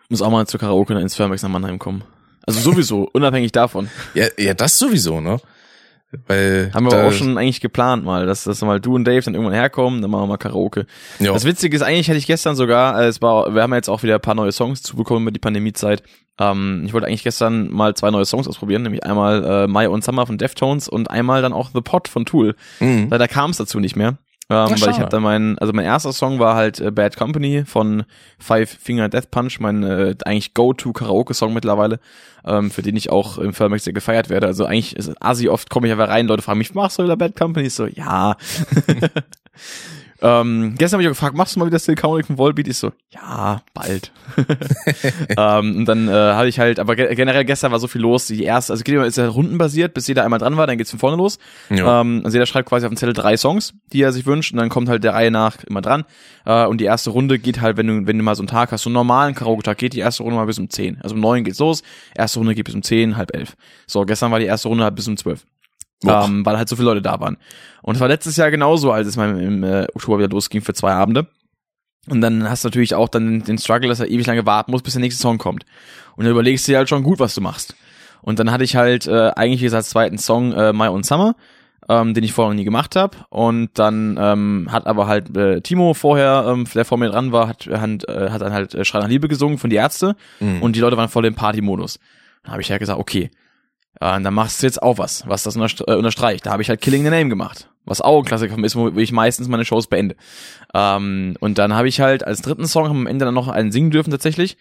Muss 0.08 0.22
auch 0.22 0.30
mal 0.30 0.46
zur 0.46 0.60
Karaoke 0.60 0.98
ins 0.98 1.16
Firmax 1.16 1.42
nach 1.42 1.50
Mannheim 1.50 1.78
kommen. 1.78 2.04
Also 2.46 2.60
sowieso, 2.60 3.08
unabhängig 3.12 3.52
davon. 3.52 3.90
Ja, 4.14 4.26
ja, 4.38 4.54
das 4.54 4.78
sowieso, 4.78 5.20
ne? 5.20 5.40
Weil 6.26 6.70
Haben 6.72 6.90
wir 6.90 7.06
auch 7.06 7.12
schon 7.12 7.36
eigentlich 7.36 7.60
geplant 7.60 8.02
mal, 8.02 8.24
dass, 8.24 8.44
dass 8.44 8.62
mal 8.62 8.80
du 8.80 8.94
und 8.94 9.04
Dave 9.04 9.20
dann 9.20 9.34
irgendwann 9.34 9.54
herkommen, 9.54 10.00
dann 10.00 10.10
machen 10.10 10.22
wir 10.22 10.26
mal 10.28 10.36
Karaoke. 10.38 10.86
Ja. 11.18 11.34
Das 11.34 11.44
Witzige 11.44 11.76
ist, 11.76 11.82
eigentlich 11.82 12.08
hätte 12.08 12.16
ich 12.16 12.26
gestern 12.26 12.56
sogar, 12.56 12.98
äh, 12.98 13.08
es 13.08 13.20
war, 13.20 13.54
wir 13.54 13.60
haben 13.60 13.74
jetzt 13.74 13.90
auch 13.90 14.02
wieder 14.02 14.14
ein 14.14 14.20
paar 14.22 14.34
neue 14.34 14.52
Songs 14.52 14.82
zubekommen 14.82 15.22
über 15.24 15.32
die 15.32 15.38
Pandemiezeit. 15.38 16.02
Ähm, 16.38 16.82
ich 16.86 16.92
wollte 16.92 17.06
eigentlich 17.06 17.24
gestern 17.24 17.70
mal 17.70 17.94
zwei 17.94 18.10
neue 18.10 18.24
Songs 18.24 18.48
ausprobieren, 18.48 18.82
nämlich 18.82 19.04
einmal 19.04 19.44
äh, 19.44 19.66
My 19.66 19.86
und 19.86 20.04
Summer 20.04 20.26
von 20.26 20.38
Deftones 20.38 20.88
und 20.88 21.10
einmal 21.10 21.42
dann 21.42 21.52
auch 21.52 21.70
The 21.72 21.80
Pot 21.80 22.08
von 22.08 22.24
Tool. 22.24 22.54
Mhm. 22.80 23.08
Leider 23.10 23.28
kam 23.28 23.50
es 23.50 23.56
dazu 23.56 23.80
nicht 23.80 23.96
mehr. 23.96 24.18
Ähm, 24.50 24.70
weil 24.80 24.90
ich 24.92 24.98
habe 24.98 25.10
dann 25.10 25.22
mein, 25.22 25.58
also 25.58 25.74
mein 25.74 25.84
erster 25.84 26.10
Song 26.14 26.38
war 26.38 26.54
halt 26.54 26.80
äh, 26.80 26.90
Bad 26.90 27.16
Company 27.16 27.64
von 27.66 28.04
Five 28.38 28.70
Finger 28.80 29.10
Death 29.10 29.30
Punch, 29.30 29.60
mein 29.60 29.82
äh, 29.82 30.14
eigentlich 30.24 30.54
Go-To 30.54 30.94
Karaoke-Song 30.94 31.52
mittlerweile, 31.52 32.00
ähm, 32.46 32.70
für 32.70 32.80
den 32.80 32.96
ich 32.96 33.10
auch 33.10 33.36
im 33.36 33.52
Firmax 33.52 33.84
sehr 33.84 33.92
gefeiert 33.92 34.30
werde. 34.30 34.46
Also 34.46 34.64
eigentlich 34.64 34.96
ist 34.96 35.12
Asi 35.20 35.50
oft 35.50 35.68
komme 35.68 35.86
ich 35.86 35.92
einfach 35.92 36.08
rein, 36.08 36.26
Leute 36.26 36.42
fragen 36.42 36.58
mich, 36.58 36.74
machst 36.74 36.98
du 36.98 37.04
wieder 37.04 37.18
Bad 37.18 37.36
Company? 37.36 37.66
Ich 37.66 37.74
so, 37.74 37.84
ja. 37.84 38.36
ähm, 40.20 40.74
gestern 40.76 40.96
habe 40.96 41.02
ich 41.02 41.08
auch 41.08 41.12
gefragt, 41.12 41.36
machst 41.36 41.54
du 41.54 41.60
mal 41.60 41.66
wieder 41.66 41.78
Still 41.78 41.94
Counting 41.94 42.26
von 42.26 42.38
Volbeat? 42.38 42.66
Ich 42.66 42.76
so, 42.76 42.92
ja, 43.10 43.62
bald. 43.72 44.10
ähm, 45.36 45.76
und 45.76 45.84
dann 45.84 46.08
äh, 46.08 46.12
habe 46.12 46.48
ich 46.48 46.58
halt, 46.58 46.80
aber 46.80 46.96
ge 46.96 47.14
generell 47.14 47.44
gestern 47.44 47.70
war 47.70 47.78
so 47.78 47.86
viel 47.86 48.00
los. 48.00 48.26
Die 48.26 48.42
erste, 48.42 48.72
also 48.72 48.82
geht 48.82 48.94
immer, 48.94 49.06
ist 49.06 49.16
ja 49.16 49.28
rundenbasiert, 49.28 49.94
bis 49.94 50.08
jeder 50.08 50.24
einmal 50.24 50.40
dran 50.40 50.56
war, 50.56 50.66
dann 50.66 50.76
geht's 50.76 50.90
von 50.90 50.98
vorne 50.98 51.16
los. 51.16 51.38
Ja. 51.70 52.00
Ähm, 52.00 52.22
also 52.24 52.36
jeder 52.36 52.46
schreibt 52.46 52.68
quasi 52.68 52.86
auf 52.86 52.90
den 52.90 52.96
Zettel 52.96 53.14
drei 53.14 53.36
Songs, 53.36 53.74
die 53.92 54.02
er 54.02 54.12
sich 54.12 54.26
wünscht, 54.26 54.52
und 54.52 54.58
dann 54.58 54.70
kommt 54.70 54.88
halt 54.88 55.04
der 55.04 55.14
Reihe 55.14 55.30
nach 55.30 55.62
immer 55.64 55.82
dran. 55.82 56.04
Äh, 56.44 56.66
und 56.66 56.80
die 56.80 56.86
erste 56.86 57.10
Runde 57.10 57.38
geht 57.38 57.60
halt, 57.60 57.76
wenn 57.76 57.86
du, 57.86 58.06
wenn 58.06 58.18
du 58.18 58.24
mal 58.24 58.34
so 58.34 58.42
einen 58.42 58.48
Tag 58.48 58.72
hast, 58.72 58.82
so 58.82 58.90
einen 58.90 58.94
normalen 58.94 59.36
Karaoke-Tag, 59.36 59.78
geht 59.78 59.92
die 59.92 60.00
erste 60.00 60.24
Runde 60.24 60.36
mal 60.36 60.46
bis 60.46 60.58
um 60.58 60.68
10. 60.68 60.98
Also 61.00 61.14
um 61.14 61.20
9 61.20 61.44
geht's 61.44 61.60
los, 61.60 61.82
erste 62.16 62.40
Runde 62.40 62.56
geht 62.56 62.64
bis 62.64 62.74
um 62.74 62.82
10, 62.82 63.16
halb 63.16 63.34
elf. 63.36 63.56
So, 63.86 64.04
gestern 64.04 64.32
war 64.32 64.40
die 64.40 64.46
erste 64.46 64.68
Runde 64.68 64.82
halt 64.82 64.96
bis 64.96 65.06
um 65.06 65.16
12. 65.16 65.44
Ähm, 66.06 66.46
weil 66.46 66.56
halt 66.56 66.68
so 66.68 66.76
viele 66.76 66.88
Leute 66.90 67.02
da 67.02 67.18
waren. 67.18 67.38
Und 67.82 67.96
es 67.96 68.00
war 68.00 68.08
letztes 68.08 68.36
Jahr 68.36 68.50
genauso, 68.50 68.92
als 68.92 69.08
es 69.08 69.16
mal 69.16 69.40
im 69.40 69.64
äh, 69.64 69.86
Oktober 69.94 70.18
wieder 70.18 70.28
losging 70.28 70.62
für 70.62 70.74
zwei 70.74 70.92
Abende. 70.92 71.26
Und 72.08 72.20
dann 72.20 72.48
hast 72.48 72.64
du 72.64 72.68
natürlich 72.68 72.94
auch 72.94 73.08
dann 73.08 73.42
den 73.42 73.58
Struggle, 73.58 73.88
dass 73.88 74.00
er 74.00 74.08
ewig 74.08 74.26
lange 74.26 74.46
warten 74.46 74.70
muss, 74.70 74.82
bis 74.82 74.94
der 74.94 75.00
nächste 75.00 75.20
Song 75.20 75.38
kommt. 75.38 75.64
Und 76.16 76.24
dann 76.24 76.32
überlegst 76.32 76.66
du 76.66 76.72
dir 76.72 76.78
halt 76.78 76.88
schon 76.88 77.02
gut, 77.02 77.18
was 77.18 77.34
du 77.34 77.40
machst. 77.40 77.74
Und 78.22 78.38
dann 78.38 78.50
hatte 78.50 78.64
ich 78.64 78.76
halt 78.76 79.06
äh, 79.06 79.30
eigentlich 79.36 79.60
wie 79.60 79.64
gesagt 79.64 79.80
als 79.80 79.90
zweiten 79.90 80.18
Song 80.18 80.52
äh, 80.52 80.72
My 80.72 80.88
Own 80.88 81.02
Summer, 81.02 81.36
ähm, 81.88 82.14
den 82.14 82.24
ich 82.24 82.32
vorher 82.32 82.52
noch 82.52 82.58
nie 82.58 82.64
gemacht 82.64 82.96
habe. 82.96 83.16
Und 83.30 83.70
dann 83.78 84.18
ähm, 84.20 84.68
hat 84.70 84.86
aber 84.86 85.06
halt 85.06 85.36
äh, 85.36 85.60
Timo 85.60 85.94
vorher, 85.94 86.46
ähm, 86.48 86.66
der 86.74 86.84
vor 86.84 86.98
mir 86.98 87.10
dran 87.10 87.32
war, 87.32 87.48
hat, 87.48 87.66
hat, 87.66 88.08
äh, 88.08 88.30
hat 88.30 88.40
dann 88.40 88.52
halt 88.52 88.74
äh, 88.74 88.84
Schrei 88.84 89.00
nach 89.00 89.08
Liebe 89.08 89.28
gesungen 89.28 89.58
von 89.58 89.70
die 89.70 89.76
Ärzte. 89.76 90.16
Mhm. 90.40 90.62
Und 90.62 90.76
die 90.76 90.80
Leute 90.80 90.96
waren 90.96 91.08
voll 91.08 91.26
im 91.26 91.34
Party-Modus. 91.34 91.98
Dann 92.42 92.52
habe 92.52 92.62
ich 92.62 92.70
halt 92.70 92.80
gesagt, 92.80 92.98
okay, 92.98 93.30
äh, 94.00 94.20
dann 94.20 94.34
machst 94.34 94.62
du 94.62 94.66
jetzt 94.66 94.82
auch 94.82 94.98
was, 94.98 95.26
was 95.26 95.42
das 95.42 95.56
äh, 95.56 95.94
unterstreicht. 95.94 96.46
Da 96.46 96.50
habe 96.50 96.62
ich 96.62 96.68
halt 96.68 96.80
Killing 96.80 97.04
the 97.04 97.10
Name 97.10 97.28
gemacht, 97.28 97.68
was 97.84 98.00
auch 98.00 98.18
ein 98.18 98.24
Klassiker 98.24 98.62
ist, 98.62 98.76
wo 98.76 98.88
ich 98.88 99.12
meistens 99.12 99.48
meine 99.48 99.64
Shows 99.64 99.86
beende. 99.86 100.16
Ähm, 100.74 101.36
und 101.40 101.58
dann 101.58 101.74
habe 101.74 101.88
ich 101.88 102.00
halt 102.00 102.24
als 102.24 102.42
dritten 102.42 102.66
Song 102.66 102.86
am 102.86 103.06
Ende 103.06 103.24
dann 103.24 103.34
noch 103.34 103.48
einen 103.48 103.72
singen 103.72 103.90
dürfen 103.90 104.10
tatsächlich. 104.10 104.56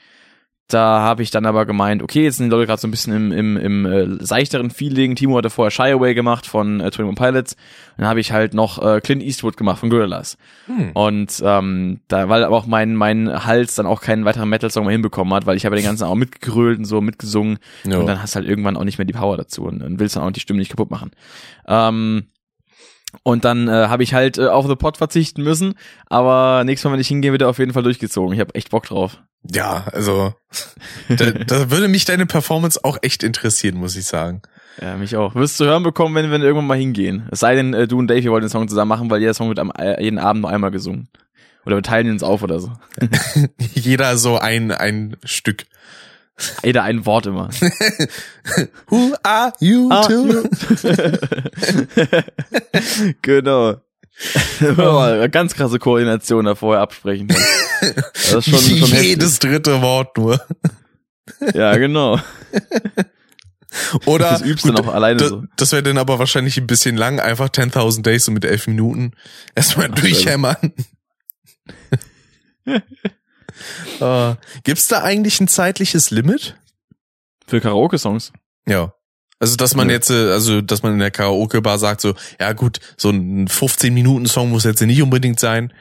Da 0.68 1.00
habe 1.00 1.24
ich 1.24 1.32
dann 1.32 1.46
aber 1.46 1.66
gemeint, 1.66 2.04
okay, 2.04 2.24
jetzt 2.24 2.38
sind 2.38 2.48
die 2.48 2.52
Leute 2.52 2.68
gerade 2.68 2.82
so 2.82 2.90
ein 2.90 2.92
bisschen 2.92 3.14
im, 3.14 3.32
im, 3.32 3.58
im 3.58 3.86
äh, 3.86 4.26
seichteren 4.26 4.70
Feeling. 4.70 5.16
Timo 5.16 5.38
hatte 5.38 5.50
vorher 5.50 5.72
Shy 5.72 5.94
Away 5.94 6.14
gemacht 6.14 6.46
von 6.46 6.82
äh, 6.82 6.86
21 6.86 7.16
Pilots. 7.16 7.56
Dann 7.96 8.06
habe 8.06 8.20
ich 8.20 8.34
halt 8.34 8.54
noch 8.54 8.84
äh, 8.84 9.00
Clint 9.00 9.24
Eastwood 9.24 9.56
gemacht 9.56 9.80
von 9.80 9.90
Gorillaz. 9.90 10.38
Hm. 10.66 10.92
Und 10.92 11.42
ähm, 11.42 12.02
da, 12.10 12.28
weil 12.28 12.44
aber 12.44 12.58
auch 12.58 12.66
mein, 12.66 12.96
mein 12.96 13.46
Hals 13.46 13.76
dann 13.76 13.86
auch 13.86 14.02
keinen 14.02 14.26
weiteren 14.26 14.50
Metal-Song 14.50 14.84
mehr 14.84 14.92
hinbekommen 14.92 15.34
hat, 15.34 15.46
weil 15.46 15.56
ich 15.56 15.66
habe 15.66 15.78
den 15.78 15.86
ganzen 15.86 16.04
auch 16.04 16.16
mitgegrölt 16.16 16.80
und 16.80 16.86
so 16.86 17.00
mitgesungen. 17.00 17.60
Ja. 17.86 18.00
Und 18.00 18.08
dann 18.08 18.22
hast 18.22 18.36
du 18.36 18.40
halt 18.40 18.50
irgendwann 18.50 18.76
auch 18.76 18.84
nicht 18.84 18.98
mehr 18.98 19.06
die 19.06 19.14
Power 19.14 19.38
dazu 19.38 19.64
und, 19.64 19.82
und 19.82 20.02
willst 20.02 20.18
dann 20.18 20.24
auch 20.24 20.32
die 20.32 20.42
Stimme 20.42 20.60
nicht 20.60 20.70
kaputt 20.70 20.92
machen. 20.92 21.12
Ähm, 21.66 22.26
und 23.24 23.46
dann 23.46 23.68
äh, 23.68 23.88
habe 23.88 24.04
ich 24.04 24.14
halt 24.14 24.38
äh, 24.38 24.48
auf 24.48 24.68
The 24.68 24.76
Pot 24.76 24.98
verzichten 24.98 25.44
müssen, 25.44 25.76
aber 26.08 26.64
nächstes 26.66 26.86
Mal, 26.86 26.94
wenn 26.94 27.02
ich 27.02 27.08
hingehe, 27.08 27.32
wird 27.32 27.42
er 27.42 27.50
auf 27.50 27.60
jeden 27.60 27.74
Fall 27.74 27.84
durchgezogen. 27.84 28.34
Ich 28.34 28.40
habe 28.40 28.56
echt 28.56 28.70
Bock 28.70 28.86
drauf. 28.86 29.18
Ja, 29.44 29.86
also 29.94 30.34
da, 31.10 31.32
da 31.32 31.72
würde 31.72 31.88
mich 31.88 32.06
deine 32.06 32.26
Performance 32.26 32.84
auch 32.84 32.98
echt 33.02 33.24
interessieren, 33.24 33.78
muss 33.78 33.96
ich 33.96 34.06
sagen. 34.06 34.42
Ja, 34.82 34.96
mich 34.96 35.16
auch. 35.16 35.36
Wirst 35.36 35.60
du 35.60 35.66
hören 35.66 35.84
bekommen, 35.84 36.16
wenn 36.16 36.30
wir 36.30 36.40
irgendwann 36.40 36.68
mal 36.68 36.78
hingehen. 36.78 37.28
Es 37.32 37.40
sei 37.40 37.56
denn, 37.56 37.74
äh, 37.74 37.88
du 37.88 37.98
und 37.98 38.08
Dave, 38.08 38.20
ihr 38.20 38.32
wollt 38.32 38.44
den 38.44 38.50
Song 38.50 38.68
zusammen 38.68 38.90
machen, 38.90 39.10
weil 39.10 39.20
jeder 39.20 39.34
Song 39.34 39.48
wird 39.48 39.60
am, 39.60 39.72
äh, 39.72 40.04
jeden 40.04 40.20
Abend 40.20 40.42
nur 40.42 40.52
einmal 40.52 40.72
gesungen. 40.72 41.10
Oder 41.66 41.78
wir 41.78 41.84
teilen 41.84 42.08
ihn 42.08 42.14
uns 42.14 42.24
auf 42.24 42.44
oder 42.44 42.60
so. 42.62 42.72
Jeder 43.74 44.16
so 44.16 44.38
ein 44.38 44.72
ein 44.72 45.18
Stück. 45.26 45.66
Jeder 46.64 46.84
ein 46.84 47.06
Wort 47.06 47.26
immer. 47.26 47.50
Who 48.88 49.16
are 49.24 49.52
you 49.60 49.90
Ah, 49.92 50.08
two? 50.08 50.44
genau. 53.22 53.76
Aber 54.78 55.28
Ganz 55.30 55.54
krasse 55.56 55.78
Koordination 55.80 56.46
da 56.46 56.56
vorher 56.56 56.82
absprechen. 56.82 57.28
Das 57.28 58.48
ist 58.48 58.50
schon, 58.50 58.60
schon 58.60 58.78
heftig. 58.90 59.02
Jedes 59.04 59.40
dritte 59.40 59.82
Wort 59.82 60.18
nur. 60.18 60.42
Ja, 61.54 61.76
genau. 61.78 62.20
Oder 64.06 64.30
Das 64.32 64.42
übst 64.42 64.66
du 64.66 64.72
noch 64.72 64.88
alleine 64.88 65.20
das, 65.20 65.30
so. 65.30 65.44
das 65.56 65.72
wäre 65.72 65.84
dann 65.84 65.98
aber 66.00 66.18
wahrscheinlich 66.20 66.58
ein 66.58 66.66
bisschen 66.68 66.98
lang, 66.98 67.20
einfach 67.20 67.50
10.000 67.50 68.02
Days 68.02 68.26
so 68.26 68.32
mit 68.32 68.44
elf 68.46 68.66
Minuten. 68.68 69.12
Erstmal 69.54 69.90
durchhämmern. 69.90 70.74
Uh, 74.02 74.36
gibt's 74.64 74.88
da 74.88 75.04
eigentlich 75.04 75.40
ein 75.40 75.48
zeitliches 75.48 76.12
Limit? 76.12 76.56
Für 77.48 77.62
Karaoke-Songs. 77.62 78.34
Ja. 78.68 78.94
Also, 79.40 79.56
dass 79.56 79.76
man 79.76 79.88
Nö. 79.88 79.94
jetzt, 79.94 80.10
äh, 80.10 80.32
also, 80.32 80.62
dass 80.62 80.84
man 80.84 80.94
in 80.94 81.00
der 81.00 81.12
Karaoke-Bar 81.12 81.78
sagt 81.78 82.02
so, 82.02 82.16
ja 82.40 82.54
gut, 82.54 82.80
so 82.98 83.10
ein 83.10 83.48
15-Minuten-Song 83.48 84.50
muss 84.50 84.64
jetzt 84.64 84.82
nicht 84.82 85.02
unbedingt 85.02 85.40
sein. 85.40 85.72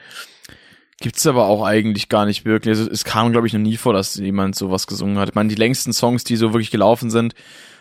Gibt's 0.99 1.27
aber 1.27 1.47
auch 1.47 1.63
eigentlich 1.63 2.09
gar 2.09 2.25
nicht 2.25 2.45
wirklich. 2.45 2.77
Also, 2.77 2.89
es 2.89 3.03
kam, 3.03 3.31
glaube 3.31 3.47
ich, 3.47 3.53
noch 3.53 3.59
nie 3.59 3.77
vor, 3.77 3.93
dass 3.93 4.15
jemand 4.15 4.55
sowas 4.55 4.87
gesungen 4.87 5.17
hat. 5.17 5.29
Ich 5.29 5.35
meine, 5.35 5.49
die 5.49 5.55
längsten 5.55 5.93
Songs, 5.93 6.23
die 6.23 6.37
so 6.37 6.53
wirklich 6.53 6.71
gelaufen 6.71 7.09
sind, 7.09 7.33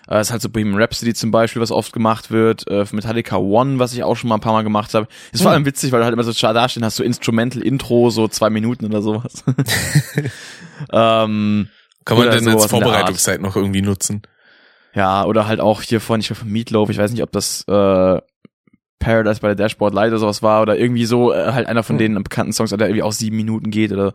äh, 0.08 0.20
ist 0.20 0.32
halt 0.32 0.42
so 0.42 0.48
Bohemian 0.48 0.80
Rhapsody 0.80 1.14
zum 1.14 1.30
Beispiel, 1.30 1.60
was 1.62 1.70
oft 1.70 1.92
gemacht 1.92 2.30
wird. 2.30 2.68
Äh, 2.68 2.84
Metallica 2.92 3.36
One, 3.36 3.78
was 3.78 3.92
ich 3.92 4.02
auch 4.02 4.16
schon 4.16 4.28
mal 4.28 4.36
ein 4.36 4.40
paar 4.40 4.52
Mal 4.52 4.62
gemacht 4.62 4.94
habe. 4.94 5.08
Ist 5.32 5.42
vor 5.42 5.50
Hm. 5.50 5.54
allem 5.56 5.66
witzig, 5.66 5.92
weil 5.92 6.00
du 6.00 6.04
halt 6.04 6.14
immer 6.14 6.24
so 6.24 6.32
da 6.32 6.68
stehen 6.68 6.84
hast, 6.84 6.96
so 6.96 7.04
Instrumental 7.04 7.62
Intro, 7.62 8.10
so 8.10 8.28
zwei 8.28 8.50
Minuten 8.50 8.86
oder 8.86 9.02
sowas. 9.02 9.44
ähm, 10.92 11.68
Kann 12.04 12.18
man 12.18 12.30
denn 12.30 12.48
als. 12.48 12.66
Vorbereitungszeit 12.66 13.40
noch 13.40 13.56
irgendwie 13.56 13.82
nutzen? 13.82 14.22
Ja, 14.94 15.24
oder 15.24 15.46
halt 15.46 15.60
auch 15.60 15.82
hier 15.82 16.00
von, 16.00 16.20
ich 16.20 16.28
glaube 16.28 16.40
von 16.40 16.50
Meatloaf, 16.50 16.88
ich 16.88 16.98
weiß 16.98 17.10
nicht, 17.10 17.22
ob 17.22 17.30
das 17.32 17.64
äh, 17.68 18.20
Paradise 18.98 19.40
bei 19.40 19.48
der 19.48 19.54
Dashboard 19.56 19.94
Light 19.94 20.08
oder 20.10 20.18
sowas 20.18 20.42
war 20.42 20.62
oder 20.62 20.78
irgendwie 20.78 21.04
so, 21.04 21.32
äh, 21.32 21.52
halt 21.52 21.66
einer 21.66 21.82
von 21.82 21.94
Hm. 21.94 22.14
den 22.14 22.22
bekannten 22.22 22.52
Songs, 22.52 22.70
der 22.70 22.80
irgendwie 22.80 23.02
auch 23.02 23.12
sieben 23.12 23.36
Minuten 23.36 23.70
geht 23.70 23.92
oder 23.92 24.12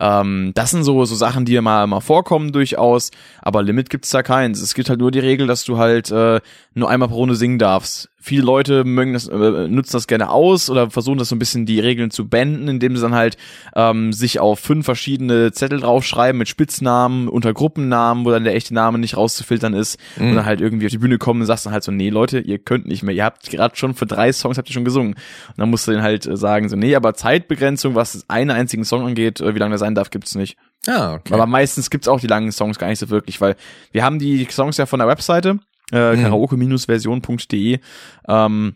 ähm, 0.00 0.52
das 0.54 0.70
sind 0.70 0.84
so 0.84 1.04
so 1.04 1.14
Sachen, 1.14 1.44
die 1.44 1.60
mal 1.60 1.86
mal 1.86 2.00
vorkommen 2.00 2.52
durchaus, 2.52 3.10
aber 3.40 3.62
Limit 3.62 3.90
gibt's 3.90 4.10
da 4.10 4.22
keins. 4.22 4.60
Es 4.60 4.74
gibt 4.74 4.88
halt 4.88 4.98
nur 5.00 5.10
die 5.10 5.18
Regel, 5.20 5.46
dass 5.46 5.64
du 5.64 5.78
halt 5.78 6.10
äh, 6.10 6.40
nur 6.74 6.90
einmal 6.90 7.08
pro 7.08 7.16
Runde 7.16 7.34
singen 7.36 7.58
darfst. 7.58 8.08
Viele 8.22 8.42
Leute 8.42 8.84
mögen 8.84 9.12
das, 9.12 9.26
äh, 9.28 9.36
nutzen 9.68 9.92
das 9.92 10.06
gerne 10.06 10.30
aus 10.30 10.70
oder 10.70 10.90
versuchen 10.90 11.18
das 11.18 11.28
so 11.28 11.34
ein 11.34 11.40
bisschen 11.40 11.66
die 11.66 11.80
Regeln 11.80 12.10
zu 12.12 12.28
benden, 12.28 12.68
indem 12.68 12.94
sie 12.96 13.02
dann 13.02 13.14
halt 13.14 13.36
ähm, 13.74 14.12
sich 14.12 14.38
auf 14.38 14.60
fünf 14.60 14.84
verschiedene 14.86 15.50
Zettel 15.52 15.80
draufschreiben 15.80 16.38
mit 16.38 16.48
Spitznamen, 16.48 17.28
unter 17.28 17.52
Gruppennamen, 17.52 18.24
wo 18.24 18.30
dann 18.30 18.44
der 18.44 18.54
echte 18.54 18.72
Name 18.74 18.98
nicht 18.98 19.16
rauszufiltern 19.16 19.74
ist 19.74 19.98
Mhm. 20.16 20.30
und 20.30 20.36
dann 20.36 20.44
halt 20.46 20.60
irgendwie 20.60 20.86
auf 20.86 20.90
die 20.92 20.98
Bühne 20.98 21.18
kommen 21.18 21.40
und 21.40 21.46
sagst 21.46 21.66
dann 21.66 21.72
halt 21.72 21.82
so, 21.84 21.90
nee 21.92 22.08
Leute, 22.10 22.38
ihr 22.38 22.58
könnt 22.58 22.86
nicht 22.86 23.02
mehr, 23.02 23.14
ihr 23.14 23.24
habt 23.24 23.50
gerade 23.50 23.76
schon 23.76 23.94
für 23.94 24.06
drei 24.06 24.32
Songs 24.32 24.56
habt 24.56 24.68
ihr 24.70 24.74
schon 24.74 24.84
gesungen. 24.84 25.14
Und 25.14 25.58
dann 25.58 25.68
musst 25.70 25.86
du 25.88 25.90
den 25.92 26.02
halt 26.02 26.26
äh, 26.26 26.36
sagen 26.36 26.68
so, 26.68 26.76
nee, 26.76 26.94
aber 26.94 27.14
Zeitbegrenzung, 27.14 27.94
was 27.94 28.24
einen 28.28 28.50
einzigen 28.50 28.84
Song 28.84 29.04
angeht, 29.06 29.40
äh, 29.40 29.54
wie 29.54 29.58
lange 29.58 29.72
der 29.72 29.78
sein 29.78 29.94
darf, 29.94 30.10
gibt's 30.10 30.34
nicht. 30.34 30.56
Ah, 30.86 31.14
okay. 31.14 31.32
Aber 31.34 31.46
meistens 31.46 31.90
gibt's 31.90 32.08
auch 32.08 32.20
die 32.20 32.26
langen 32.26 32.50
Songs 32.52 32.78
gar 32.78 32.88
nicht 32.88 32.98
so 32.98 33.08
wirklich, 33.10 33.40
weil 33.40 33.56
wir 33.92 34.04
haben 34.04 34.18
die 34.18 34.46
Songs 34.50 34.76
ja 34.76 34.86
von 34.86 34.98
der 34.98 35.08
Webseite, 35.08 35.58
äh, 35.90 36.16
Mhm. 36.16 36.22
karaoke-version.de, 36.22 37.78
ähm, 38.28 38.74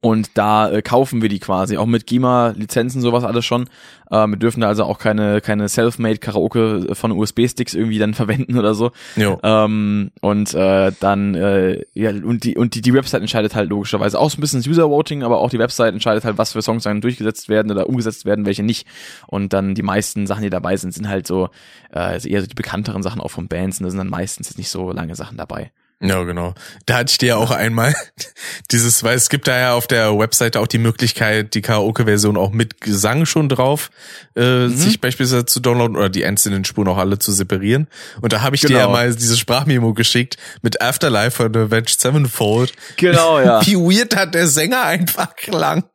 und 0.00 0.38
da 0.38 0.70
äh, 0.70 0.80
kaufen 0.80 1.20
wir 1.20 1.28
die 1.28 1.40
quasi, 1.40 1.76
auch 1.76 1.84
mit 1.84 2.06
GEMA-Lizenzen, 2.06 3.02
sowas 3.02 3.22
alles 3.22 3.44
schon. 3.44 3.68
Äh, 4.10 4.26
wir 4.28 4.38
dürfen 4.38 4.62
da 4.62 4.68
also 4.68 4.84
auch 4.84 4.98
keine, 4.98 5.42
keine 5.42 5.68
Self-Made 5.68 6.20
Karaoke 6.20 6.94
von 6.94 7.12
USB-Sticks 7.12 7.74
irgendwie 7.74 7.98
dann 7.98 8.14
verwenden 8.14 8.56
oder 8.58 8.72
so. 8.72 8.92
jo. 9.14 9.38
Ähm, 9.42 10.10
und 10.22 10.54
äh, 10.54 10.90
dann, 11.00 11.34
äh, 11.34 11.82
ja, 11.92 12.12
und 12.12 12.44
die, 12.44 12.56
und 12.56 12.74
die, 12.74 12.80
die 12.80 12.94
Website 12.94 13.20
entscheidet 13.20 13.54
halt 13.54 13.68
logischerweise 13.68 14.18
auch 14.18 14.30
so 14.30 14.38
ein 14.38 14.40
bisschen 14.40 14.60
das 14.60 14.66
User-Voting, 14.66 15.22
aber 15.22 15.38
auch 15.40 15.50
die 15.50 15.58
Website 15.58 15.92
entscheidet 15.92 16.24
halt, 16.24 16.38
was 16.38 16.52
für 16.52 16.62
Songs 16.62 16.84
dann 16.84 17.02
durchgesetzt 17.02 17.50
werden 17.50 17.70
oder 17.70 17.86
umgesetzt 17.86 18.24
werden, 18.24 18.46
welche 18.46 18.62
nicht. 18.62 18.86
Und 19.26 19.52
dann 19.52 19.74
die 19.74 19.82
meisten 19.82 20.26
Sachen, 20.26 20.44
die 20.44 20.50
dabei 20.50 20.78
sind, 20.78 20.94
sind 20.94 21.10
halt 21.10 21.26
so, 21.26 21.50
äh, 21.94 22.26
eher 22.26 22.40
so 22.40 22.46
die 22.46 22.54
bekannteren 22.54 23.02
Sachen 23.02 23.20
auch 23.20 23.30
von 23.30 23.48
Bands 23.48 23.80
und 23.80 23.84
da 23.84 23.90
sind 23.90 23.98
dann 23.98 24.08
meistens 24.08 24.48
jetzt 24.48 24.56
nicht 24.56 24.70
so 24.70 24.92
lange 24.92 25.14
Sachen 25.14 25.36
dabei. 25.36 25.72
Ja, 26.00 26.22
genau. 26.24 26.52
Da 26.86 26.96
hatte 26.98 27.12
ich 27.12 27.18
dir 27.18 27.26
ja 27.28 27.36
auch 27.36 27.50
einmal 27.50 27.94
dieses, 28.70 29.02
weil 29.04 29.16
es 29.16 29.28
gibt 29.30 29.48
da 29.48 29.58
ja 29.58 29.72
auf 29.74 29.86
der 29.86 30.18
Webseite 30.18 30.60
auch 30.60 30.66
die 30.66 30.76
Möglichkeit, 30.78 31.54
die 31.54 31.62
Karaoke-Version 31.62 32.36
auch 32.36 32.50
mit 32.50 32.80
Gesang 32.82 33.24
schon 33.26 33.48
drauf, 33.48 33.90
äh, 34.36 34.66
Mhm. 34.66 34.76
sich 34.76 35.00
beispielsweise 35.00 35.46
zu 35.46 35.60
downloaden 35.60 35.96
oder 35.96 36.10
die 36.10 36.24
einzelnen 36.26 36.64
Spuren 36.66 36.88
auch 36.88 36.98
alle 36.98 37.18
zu 37.18 37.32
separieren. 37.32 37.86
Und 38.20 38.32
da 38.34 38.42
habe 38.42 38.54
ich 38.56 38.60
dir 38.62 38.70
ja 38.70 38.78
Genau. 38.80 38.90
mal 38.92 39.14
dieses 39.14 39.38
Sprachmemo 39.38 39.94
geschickt 39.94 40.36
mit 40.62 40.82
Afterlife 40.82 41.30
von 41.30 41.56
Avenged 41.56 41.98
Sevenfold. 42.00 42.72
Genau, 42.96 43.40
ja. 43.40 43.60
Wie 43.66 43.76
weird 43.76 44.14
hat 44.16 44.34
der 44.34 44.46
Sänger 44.48 44.82
einfach 44.82 45.34
klang. 45.36 45.84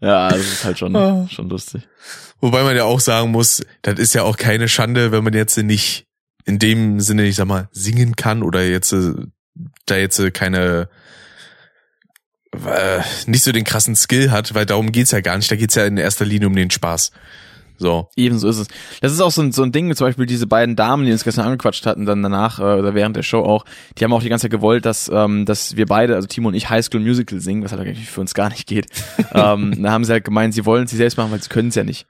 ja, 0.00 0.28
das 0.30 0.40
ist 0.40 0.64
halt 0.64 0.78
schon, 0.78 0.94
Ah. 0.96 1.26
schon 1.30 1.48
lustig. 1.48 1.82
Wobei 2.40 2.62
man 2.64 2.74
ja 2.76 2.84
auch 2.84 3.00
sagen 3.00 3.30
muss, 3.30 3.62
das 3.82 3.98
ist 3.98 4.14
ja 4.14 4.24
auch 4.24 4.36
keine 4.36 4.68
Schande, 4.68 5.12
wenn 5.12 5.22
man 5.24 5.32
jetzt 5.32 5.56
nicht 5.58 6.06
in 6.44 6.58
dem 6.58 7.00
Sinne, 7.00 7.24
ich 7.24 7.36
sag 7.36 7.46
mal, 7.46 7.68
singen 7.72 8.16
kann 8.16 8.42
oder 8.42 8.64
jetzt 8.64 8.92
äh, 8.92 9.14
da 9.86 9.96
jetzt 9.96 10.18
äh, 10.18 10.30
keine 10.30 10.88
äh, 12.52 13.00
nicht 13.26 13.44
so 13.44 13.52
den 13.52 13.64
krassen 13.64 13.96
Skill 13.96 14.30
hat, 14.30 14.54
weil 14.54 14.66
darum 14.66 14.92
geht's 14.92 15.10
ja 15.10 15.20
gar 15.20 15.36
nicht. 15.36 15.50
Da 15.50 15.56
geht's 15.56 15.74
ja 15.74 15.86
in 15.86 15.96
erster 15.96 16.24
Linie 16.24 16.48
um 16.48 16.56
den 16.56 16.70
Spaß. 16.70 17.12
So. 17.78 18.08
Ebenso 18.16 18.48
ist 18.48 18.58
es. 18.58 18.68
Das 19.00 19.12
ist 19.12 19.20
auch 19.20 19.32
so 19.32 19.42
ein, 19.42 19.50
so 19.50 19.62
ein 19.62 19.72
Ding, 19.72 19.92
zum 19.96 20.06
Beispiel 20.06 20.26
diese 20.26 20.46
beiden 20.46 20.76
Damen, 20.76 21.04
die 21.04 21.12
uns 21.12 21.24
gestern 21.24 21.46
angequatscht 21.46 21.84
hatten, 21.84 22.06
dann 22.06 22.22
danach 22.22 22.60
äh, 22.60 22.62
oder 22.62 22.94
während 22.94 23.16
der 23.16 23.22
Show 23.22 23.40
auch, 23.40 23.64
die 23.98 24.04
haben 24.04 24.12
auch 24.12 24.22
die 24.22 24.28
ganze 24.28 24.44
Zeit 24.44 24.52
gewollt, 24.52 24.84
dass, 24.84 25.10
ähm, 25.12 25.46
dass 25.46 25.76
wir 25.76 25.86
beide, 25.86 26.14
also 26.14 26.28
Timo 26.28 26.48
und 26.48 26.54
ich, 26.54 26.70
High 26.70 26.84
School 26.84 27.00
Musical 27.00 27.40
singen, 27.40 27.64
was 27.64 27.72
halt 27.72 27.80
eigentlich 27.80 28.08
für 28.08 28.20
uns 28.20 28.34
gar 28.34 28.50
nicht 28.50 28.68
geht. 28.68 28.86
ähm, 29.32 29.82
da 29.82 29.90
haben 29.90 30.04
sie 30.04 30.12
halt 30.12 30.24
gemeint, 30.24 30.54
sie 30.54 30.64
wollen 30.64 30.84
es 30.84 30.90
sich 30.90 30.98
selbst 30.98 31.16
machen, 31.16 31.32
weil 31.32 31.42
sie 31.42 31.48
können 31.48 31.68
es 31.68 31.74
ja 31.74 31.82
nicht. 31.82 32.06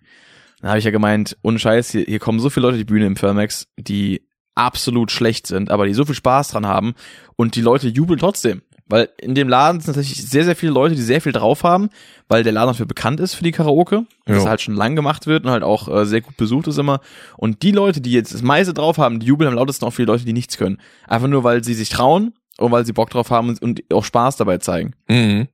Dann 0.63 0.71
habe 0.71 0.79
ich 0.79 0.85
ja 0.85 0.91
gemeint, 0.91 1.37
ohne 1.43 1.59
Scheiß, 1.59 1.91
hier, 1.91 2.05
hier 2.05 2.19
kommen 2.19 2.41
so 2.41 2.49
viele 2.49 2.67
Leute 2.67 2.79
die 2.79 2.85
Bühne 2.85 3.07
im 3.07 3.17
Firmax, 3.17 3.67
die 3.77 4.23
absolut 4.55 5.11
schlecht 5.11 5.47
sind, 5.47 5.71
aber 5.71 5.87
die 5.87 5.95
so 5.95 6.05
viel 6.05 6.15
Spaß 6.15 6.49
dran 6.49 6.67
haben 6.67 6.95
und 7.37 7.57
die 7.57 7.61
Leute 7.63 7.89
jubeln 7.89 8.19
trotzdem. 8.21 8.63
Weil 8.87 9.09
in 9.19 9.35
dem 9.35 9.49
Laden 9.49 9.81
sind 9.81 9.95
tatsächlich 9.95 10.29
sehr, 10.29 10.45
sehr 10.45 10.55
viele 10.57 10.73
Leute, 10.73 10.95
die 10.95 11.01
sehr 11.03 11.21
viel 11.23 11.33
drauf 11.33 11.63
haben, 11.65 11.89
weil 12.29 12.43
der 12.43 12.53
Laden 12.53 12.69
dafür 12.69 12.85
bekannt 12.85 13.21
ist 13.21 13.35
für 13.35 13.45
die 13.45 13.53
Karaoke, 13.53 14.05
Ja. 14.29 14.35
das 14.35 14.45
halt 14.45 14.61
schon 14.61 14.75
lang 14.75 14.95
gemacht 14.97 15.27
wird 15.27 15.45
und 15.47 15.51
halt 15.51 15.63
auch 15.63 15.89
äh, 15.89 16.05
sehr 16.05 16.21
gut 16.21 16.37
besucht 16.37 16.67
ist 16.67 16.79
immer. 16.79 17.01
Und 17.39 17.63
die 17.63 17.71
Leute, 17.73 18.01
die 18.03 18.13
jetzt 18.13 18.35
das 18.35 18.43
meiste 18.43 18.75
drauf 18.75 18.99
haben, 18.99 19.19
die 19.21 19.27
jubeln 19.27 19.49
am 19.49 19.55
lautesten 19.55 19.87
auch 19.87 19.93
für 19.93 20.03
die 20.03 20.07
Leute, 20.07 20.25
die 20.27 20.33
nichts 20.35 20.59
können. 20.59 20.79
Einfach 21.09 21.29
nur, 21.29 21.43
weil 21.43 21.65
sie 21.65 21.75
sich 21.75 21.89
trauen 21.89 22.35
und 22.59 22.71
weil 22.71 22.85
sie 22.85 22.93
Bock 22.93 23.09
drauf 23.11 23.31
haben 23.31 23.49
und, 23.49 23.63
und 23.63 23.83
auch 23.95 24.05
Spaß 24.05 24.37
dabei 24.37 24.59
zeigen. 24.59 24.93
Mhm. 25.09 25.49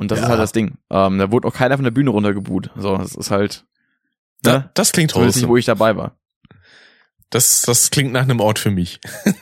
Und 0.00 0.10
das 0.10 0.18
Ja. 0.18 0.24
ist 0.24 0.30
halt 0.30 0.40
das 0.40 0.52
Ding. 0.52 0.74
Ähm, 0.90 1.18
da 1.18 1.30
wurde 1.30 1.46
auch 1.46 1.54
keiner 1.54 1.76
von 1.76 1.84
der 1.84 1.92
Bühne 1.92 2.10
runtergebuht. 2.10 2.70
So, 2.76 2.96
das 2.96 3.14
ist 3.14 3.30
halt, 3.30 3.64
Da, 4.46 4.58
ne? 4.58 4.70
das 4.74 4.92
klingt 4.92 5.10
Zumindest 5.12 5.36
nicht, 5.36 5.42
wholesome. 5.44 5.52
wo 5.52 5.56
ich 5.56 5.64
dabei 5.66 5.96
war. 5.96 6.16
Das, 7.30 7.62
das 7.62 7.90
klingt 7.90 8.12
nach 8.12 8.22
einem 8.22 8.40
Ort 8.40 8.58
für 8.58 8.70
mich. 8.70 9.00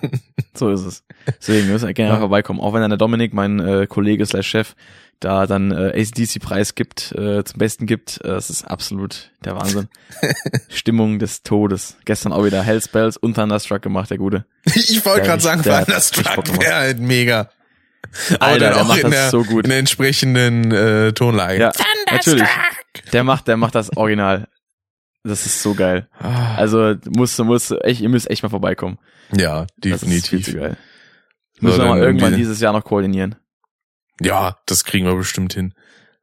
So 0.57 0.71
ist 0.71 0.83
es. 0.83 1.03
Deswegen 1.41 1.67
müssen 1.67 1.89
wir 1.89 1.95
gerne 1.95 2.13
Ja. 2.13 2.19
vorbeikommen. 2.21 2.61
Auch 2.61 2.73
wenn 2.75 2.81
dann 2.81 2.91
der 2.91 2.97
Dominik, 2.97 3.35
mein 3.35 3.59
äh, 3.59 3.89
Kollege 3.89 4.25
slash 4.25 4.47
Chef, 4.47 4.77
da 5.19 5.49
dann 5.49 5.73
äh, 5.73 6.01
ACDC-Preis 6.01 6.77
gibt, 6.77 7.11
äh, 7.11 7.43
zum 7.43 7.59
Besten 7.59 7.87
gibt, 7.87 8.21
äh, 8.25 8.29
das 8.29 8.51
ist 8.51 8.63
absolut 8.65 9.33
der 9.45 9.57
Wahnsinn. 9.57 9.89
Stimmung 10.69 11.19
des 11.19 11.43
Todes. 11.43 11.97
Gestern 12.05 12.33
auch 12.33 12.45
wieder 12.45 12.63
Hellspells 12.63 13.17
und 13.17 13.35
Thunderstruck 13.35 13.83
gemacht, 13.83 14.11
der 14.11 14.19
Gute. 14.19 14.45
Ich 14.77 15.05
wollte 15.05 15.27
gerade 15.27 15.43
sagen, 15.43 15.63
der 15.65 15.85
Thunderstruck 15.85 16.61
wäre 16.61 16.75
halt 16.77 17.01
mega. 17.01 17.51
Aber 18.35 18.43
Alter, 18.43 18.59
dann 18.67 18.75
der 18.75 18.83
auch 18.83 18.87
macht 18.87 18.99
in 18.99 19.11
das 19.11 19.13
der, 19.13 19.31
so 19.31 19.43
gut. 19.43 19.65
in 19.65 19.71
der 19.71 19.79
entsprechenden 19.81 20.71
äh, 20.71 21.13
Tonlage. 21.15 21.59
Ja, 21.59 21.73
natürlich. 22.13 22.49
Der 23.13 23.25
macht, 23.25 23.49
der 23.49 23.57
macht 23.57 23.75
das 23.75 23.97
Original. 23.97 24.47
Das 25.25 25.47
ist 25.47 25.63
so 25.63 25.75
geil. 25.75 26.09
Ah, 26.19 26.55
Also 26.57 26.95
musst 27.17 27.39
du, 27.39 27.45
musst 27.45 27.71
du 27.71 27.77
echt, 27.79 28.01
ihr 28.01 28.09
müsst 28.11 28.31
echt 28.31 28.43
mal 28.43 28.51
vorbeikommen. 28.51 28.99
ja, 29.33 29.67
Das 29.79 30.03
ist 30.03 30.09
viel 30.09 30.21
definitiv. 30.21 30.45
zu 30.45 30.55
geil. 30.59 30.77
Müssen 31.61 31.79
wir 31.79 31.87
mal 31.87 31.99
irgendwann 31.99 32.33
irgendwie- 32.33 32.43
dieses 32.43 32.61
Jahr 32.61 32.73
noch 32.75 32.85
koordinieren. 32.85 33.37
Ja, 34.21 34.59
das 34.67 34.85
kriegen 34.85 35.07
wir 35.07 35.15
bestimmt 35.17 35.55
hin. 35.55 35.73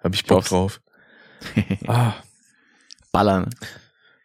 Hab 0.03 0.13
ich 0.13 0.25
Bock 0.25 0.37
hoff's. 0.39 0.49
drauf. 0.49 0.81
Ah. 1.87 2.13
Ballern. 3.11 3.49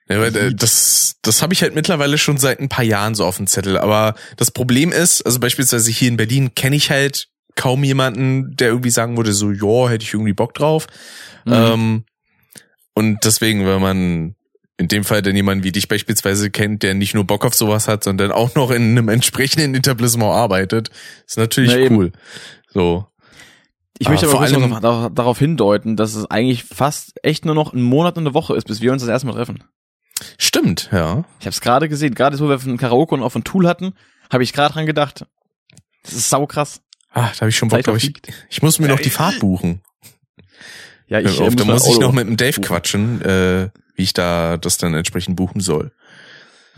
Ja, 0.08 0.16
aber, 0.18 0.26
äh, 0.34 0.54
das, 0.54 1.16
das 1.22 1.42
habe 1.42 1.52
ich 1.54 1.62
halt 1.62 1.74
mittlerweile 1.74 2.18
schon 2.18 2.36
seit 2.38 2.60
ein 2.60 2.68
paar 2.68 2.84
Jahren 2.84 3.14
so 3.14 3.24
auf 3.24 3.38
dem 3.38 3.46
Zettel. 3.46 3.78
Aber 3.78 4.14
das 4.36 4.50
Problem 4.50 4.92
ist, 4.92 5.22
also 5.22 5.40
beispielsweise 5.40 5.90
hier 5.90 6.08
in 6.08 6.16
Berlin 6.16 6.54
kenne 6.54 6.76
ich 6.76 6.90
halt 6.90 7.28
kaum 7.56 7.82
jemanden, 7.82 8.54
der 8.56 8.68
irgendwie 8.68 8.90
sagen 8.90 9.16
würde, 9.16 9.32
so, 9.32 9.50
ja, 9.50 9.88
hätte 9.88 10.04
ich 10.04 10.12
irgendwie 10.12 10.34
Bock 10.34 10.52
drauf. 10.54 10.86
Mhm. 11.46 11.52
Ähm, 11.52 12.04
und 12.94 13.24
deswegen, 13.24 13.66
wenn 13.66 13.80
man 13.80 14.36
in 14.78 14.88
dem 14.88 15.04
Fall 15.04 15.22
dann 15.22 15.34
jemanden 15.36 15.64
wie 15.64 15.72
dich 15.72 15.88
beispielsweise 15.88 16.50
kennt, 16.50 16.82
der 16.82 16.94
nicht 16.94 17.14
nur 17.14 17.24
Bock 17.24 17.44
auf 17.44 17.54
sowas 17.54 17.88
hat, 17.88 18.04
sondern 18.04 18.30
auch 18.32 18.54
noch 18.54 18.70
in 18.70 18.90
einem 18.90 19.08
entsprechenden 19.08 19.74
Etablissement 19.74 20.32
arbeitet, 20.34 20.90
ist 21.26 21.38
natürlich 21.38 21.72
Na 21.72 21.78
eben. 21.78 21.96
cool. 21.96 22.12
So. 22.68 23.06
Ich 23.98 24.08
möchte 24.10 24.26
Ah, 24.26 24.28
aber 24.30 24.38
vor 24.46 24.46
allem- 24.58 24.68
noch 24.70 24.80
darauf, 24.80 25.14
darauf 25.14 25.38
hindeuten, 25.38 25.96
dass 25.96 26.14
es 26.14 26.26
eigentlich 26.30 26.64
fast 26.64 27.14
echt 27.22 27.46
nur 27.46 27.54
noch 27.54 27.72
ein 27.72 27.80
Monat 27.82 28.18
und 28.18 28.24
eine 28.26 28.34
Woche 28.34 28.54
ist, 28.54 28.66
bis 28.66 28.82
wir 28.82 28.92
uns 28.92 29.00
das 29.02 29.08
erste 29.08 29.26
Mal 29.26 29.32
treffen. 29.32 29.64
Stimmt, 30.38 30.90
ja. 30.92 31.24
Ich 31.40 31.46
habe 31.46 31.50
es 31.54 31.60
gerade 31.62 31.88
gesehen, 31.88 32.14
gerade 32.14 32.36
jetzt, 32.36 32.42
wo 32.44 32.48
wir 32.48 32.58
von 32.58 32.76
Karaoke 32.76 33.14
und 33.14 33.22
auch 33.22 33.32
von 33.32 33.44
Tool 33.44 33.66
hatten, 33.66 33.94
habe 34.30 34.42
ich 34.42 34.52
gerade 34.52 34.74
dran 34.74 34.84
gedacht. 34.86 35.24
Das 36.02 36.12
ist 36.12 36.28
saukrass. 36.28 36.82
Ah, 37.10 37.30
da 37.34 37.40
habe 37.40 37.48
ich 37.48 37.56
schon 37.56 37.70
Bock 37.70 37.82
drauf. 37.82 37.96
Ich, 37.96 38.12
ich 38.50 38.62
muss 38.62 38.78
mir 38.78 38.88
noch 38.88 38.98
die 39.00 39.04
Ja, 39.08 39.14
Fahrt 39.14 39.38
buchen. 39.40 39.80
Ja, 41.08 41.20
ich, 41.20 41.40
äh, 41.40 41.50
da 41.50 41.64
muss 41.64 41.86
ich 41.88 41.98
noch 41.98 42.12
mit 42.12 42.26
dem 42.26 42.36
Dave 42.36 42.52
buchen. 42.60 42.64
quatschen, 42.64 43.22
äh, 43.22 43.70
wie 43.96 44.02
ich 44.02 44.12
da 44.12 44.56
das 44.56 44.78
dann 44.78 44.94
entsprechend 44.94 45.36
buchen 45.36 45.60
soll. 45.60 45.92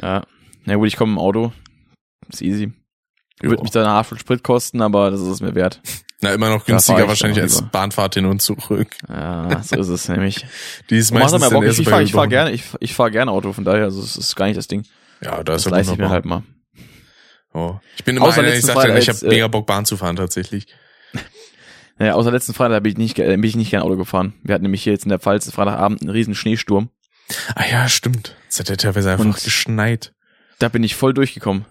Ja, 0.01 0.23
na 0.65 0.77
gut, 0.77 0.89
ich 0.89 0.97
komme 0.97 1.13
im 1.13 1.19
Auto. 1.19 1.53
Ist 2.31 2.43
easy. 2.43 2.73
Jo. 3.43 3.51
Wird 3.51 3.63
mich 3.63 3.71
da 3.71 3.81
eine 3.81 3.91
Haarflut 3.91 4.21
Sprit 4.21 4.43
kosten, 4.43 4.81
aber 4.83 5.11
das 5.11 5.21
ist 5.21 5.29
es 5.29 5.41
mir 5.41 5.55
wert. 5.55 5.81
Na, 6.21 6.33
immer 6.33 6.49
noch 6.51 6.65
günstiger 6.67 7.03
ich 7.03 7.09
wahrscheinlich 7.09 7.37
dann 7.37 7.45
als. 7.45 7.63
Bahnfahrt 7.71 8.15
hin 8.15 8.25
und 8.27 8.43
zurück. 8.43 8.89
Ja, 9.09 9.63
so 9.63 9.77
ist 9.77 9.89
es 9.89 10.09
nämlich. 10.09 10.45
Die 10.91 10.97
ist 10.97 11.13
meistens 11.13 11.43
aber 11.45 11.61
dann 11.61 11.71
Ich, 11.71 11.79
ich 11.79 11.89
fahre 11.89 12.03
ich 12.03 12.13
fahr 12.13 12.27
gerne, 12.27 12.51
ich, 12.51 12.65
ich 12.81 12.95
fahr 12.95 13.11
gerne 13.13 13.31
Auto, 13.31 13.53
von 13.53 13.65
daher, 13.65 13.85
also 13.85 14.03
es 14.03 14.17
ist 14.17 14.35
gar 14.35 14.47
nicht 14.47 14.57
das 14.59 14.67
Ding. 14.67 14.83
Ja, 15.21 15.37
da 15.37 15.45
Das 15.45 15.63
ist 15.63 15.67
er 15.67 15.73
leiste 15.73 15.93
ich 15.93 15.99
mir 15.99 16.11
halt 16.11 16.25
mal. 16.25 16.43
Oh. 17.55 17.77
Ich 17.97 18.05
bin 18.05 18.17
immer 18.17 18.27
Außer 18.27 18.41
einer, 18.41 18.53
ich 18.55 18.63
sag 18.65 18.75
dann, 18.75 18.83
Freitag 18.85 18.99
ich 19.03 19.09
habe 19.09 19.27
äh, 19.27 19.29
mega 19.31 19.49
Bock 19.49 19.67
Bahn 19.67 19.85
zu 19.85 19.97
fahren 19.97 20.17
tatsächlich. 20.17 20.67
Naja, 22.01 22.15
außer 22.15 22.31
letzten 22.31 22.55
Freitag 22.55 22.85
bin 22.85 22.93
ich 22.93 22.99
nicht, 22.99 23.15
ge- 23.17 23.27
bin 23.29 23.43
ich 23.43 23.57
nicht 23.57 23.71
gern 23.73 23.83
Auto 23.83 23.97
gefahren. 23.97 24.35
Wir 24.45 24.55
hatten 24.55 24.63
nämlich 24.63 24.85
hier 24.85 24.93
jetzt 24.93 25.03
in 25.05 25.09
der 25.09 25.19
Pfalz 25.19 25.51
Freitagabend 25.51 26.01
einen 26.01 26.11
riesen 26.11 26.37
Schneesturm. 26.37 26.91
Ah 27.55 27.65
ja, 27.71 27.89
stimmt. 27.89 28.35
Es 28.49 28.59
hat 28.59 28.69
ja 28.69 28.77
teilweise 28.77 29.11
einfach 29.11 29.25
Und- 29.25 29.43
geschneit. 29.43 30.13
Da 30.59 30.69
bin 30.69 30.83
ich 30.83 30.97
voll 30.97 31.15
durchgekommen. 31.15 31.67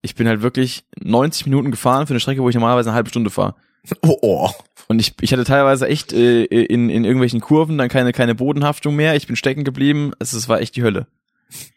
Ich 0.00 0.14
bin 0.14 0.26
halt 0.26 0.42
wirklich 0.42 0.84
90 1.00 1.46
Minuten 1.46 1.70
gefahren 1.70 2.06
für 2.06 2.12
eine 2.12 2.20
Strecke, 2.20 2.42
wo 2.42 2.48
ich 2.48 2.54
normalerweise 2.54 2.90
eine 2.90 2.96
halbe 2.96 3.10
Stunde 3.10 3.30
fahre. 3.30 3.54
Oh, 4.00 4.16
oh. 4.22 4.50
Und 4.88 5.00
ich, 5.00 5.14
ich 5.20 5.32
hatte 5.32 5.44
teilweise 5.44 5.86
echt 5.86 6.12
äh, 6.12 6.44
in, 6.44 6.88
in 6.88 7.04
irgendwelchen 7.04 7.40
Kurven 7.40 7.78
dann 7.78 7.88
keine, 7.88 8.12
keine 8.12 8.34
Bodenhaftung 8.34 8.96
mehr. 8.96 9.14
Ich 9.16 9.26
bin 9.26 9.36
stecken 9.36 9.64
geblieben. 9.64 10.12
Es, 10.18 10.32
es 10.32 10.48
war 10.48 10.60
echt 10.60 10.76
die 10.76 10.82
Hölle. 10.82 11.06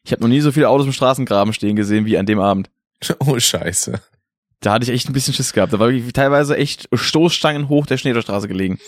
Ich 0.04 0.12
habe 0.12 0.22
noch 0.22 0.30
nie 0.30 0.40
so 0.40 0.52
viele 0.52 0.70
Autos 0.70 0.86
im 0.88 0.94
Straßengraben 0.94 1.54
stehen 1.54 1.76
gesehen 1.76 2.06
wie 2.06 2.18
an 2.18 2.26
dem 2.26 2.40
Abend. 2.40 2.70
Oh, 3.20 3.38
scheiße. 3.38 4.00
Da 4.62 4.74
hatte 4.74 4.86
ich 4.86 4.90
echt 4.92 5.10
ein 5.10 5.14
bisschen 5.14 5.34
Schiss 5.34 5.52
gehabt. 5.54 5.74
Da 5.74 5.80
war 5.80 5.90
wirklich 5.90 6.14
teilweise 6.14 6.56
echt 6.58 6.88
Stoßstangen 6.94 7.68
hoch 7.70 7.86
der 7.86 7.98
Schnee 7.98 8.14
der 8.14 8.22
Straße 8.22 8.48
gelegen. 8.48 8.80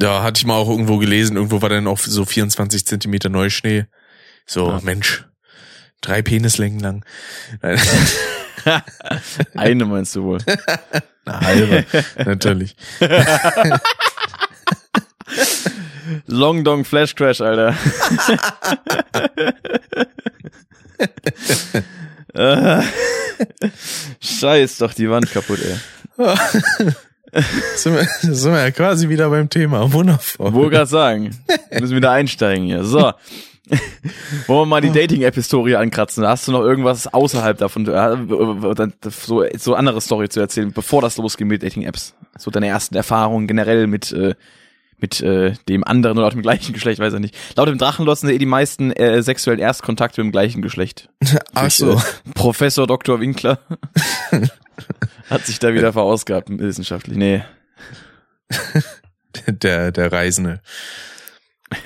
Ja, 0.00 0.22
hatte 0.22 0.38
ich 0.38 0.46
mal 0.46 0.54
auch 0.54 0.68
irgendwo 0.68 0.98
gelesen. 0.98 1.36
Irgendwo 1.36 1.60
war 1.62 1.68
dann 1.68 1.86
auch 1.86 1.98
so 1.98 2.24
24 2.24 2.86
Zentimeter 2.86 3.28
Neuschnee. 3.28 3.86
So, 4.46 4.68
Ja. 4.68 4.80
Mensch. 4.82 5.24
Drei 6.00 6.22
Penislängen 6.22 6.80
lang. 6.80 7.04
Eine 9.54 9.84
meinst 9.84 10.16
du 10.16 10.24
wohl. 10.24 10.38
Eine 11.24 11.40
halbe, 11.40 11.84
natürlich. 12.24 12.74
Long 16.26 16.64
Dong 16.64 16.84
Flash 16.84 17.14
Crash, 17.14 17.40
Alter. 17.40 17.76
Äh, 22.34 22.82
Scheiß 24.20 24.78
doch 24.78 24.94
die 24.94 25.08
Wand 25.10 25.30
kaputt, 25.30 25.60
ey. 25.60 25.78
sind, 27.76 27.94
wir, 27.94 28.04
sind 28.34 28.52
wir 28.52 28.60
ja 28.60 28.70
quasi 28.70 29.08
wieder 29.08 29.30
beim 29.30 29.48
Thema. 29.48 29.90
Wundervoll. 29.92 30.52
Wo 30.52 30.68
grad 30.68 30.88
sagen. 30.88 31.30
Wir 31.70 31.80
müssen 31.80 31.96
wieder 31.96 32.10
einsteigen 32.10 32.66
hier. 32.66 32.84
So. 32.84 32.98
Wollen 34.46 34.60
wir 34.62 34.66
mal 34.66 34.80
die 34.82 34.90
Dating-App-Historie 34.90 35.76
ankratzen? 35.76 36.26
Hast 36.26 36.48
du 36.48 36.52
noch 36.52 36.60
irgendwas 36.60 37.12
außerhalb 37.12 37.56
davon, 37.56 37.86
äh, 37.86 38.16
so, 39.08 39.44
so 39.56 39.74
andere 39.74 40.00
Story 40.00 40.28
zu 40.28 40.40
erzählen, 40.40 40.72
bevor 40.72 41.00
das 41.00 41.16
losgeht 41.16 41.46
mit 41.46 41.62
Dating-Apps? 41.62 42.14
So 42.38 42.50
deine 42.50 42.66
ersten 42.66 42.96
Erfahrungen 42.96 43.46
generell 43.46 43.86
mit, 43.86 44.12
äh, 44.12 44.34
mit 44.98 45.22
äh, 45.22 45.54
dem 45.68 45.84
anderen 45.84 46.18
oder 46.18 46.28
dem 46.30 46.42
gleichen 46.42 46.74
Geschlecht, 46.74 46.98
weiß 46.98 47.14
ich 47.14 47.20
nicht. 47.20 47.36
Laut 47.56 47.68
dem 47.68 47.78
Drachenlotz 47.78 48.20
sind 48.20 48.30
eh 48.30 48.38
die 48.38 48.46
meisten 48.46 48.90
äh, 48.92 49.22
sexuellen 49.22 49.60
Erstkontakte 49.60 50.20
mit 50.20 50.28
dem 50.28 50.32
gleichen 50.32 50.60
Geschlecht. 50.60 51.08
Ach 51.54 51.62
Durch, 51.62 51.76
so. 51.76 51.92
Äh, 51.92 52.00
Professor 52.34 52.86
Dr. 52.86 53.20
Winkler 53.20 53.58
hat 55.30 55.46
sich 55.46 55.58
da 55.58 55.74
wieder 55.74 55.92
verausgabt 55.92 56.48
wissenschaftlich. 56.50 57.16
Nee. 57.16 57.44
Der, 59.46 59.92
der 59.92 60.12
Reisende. 60.12 60.60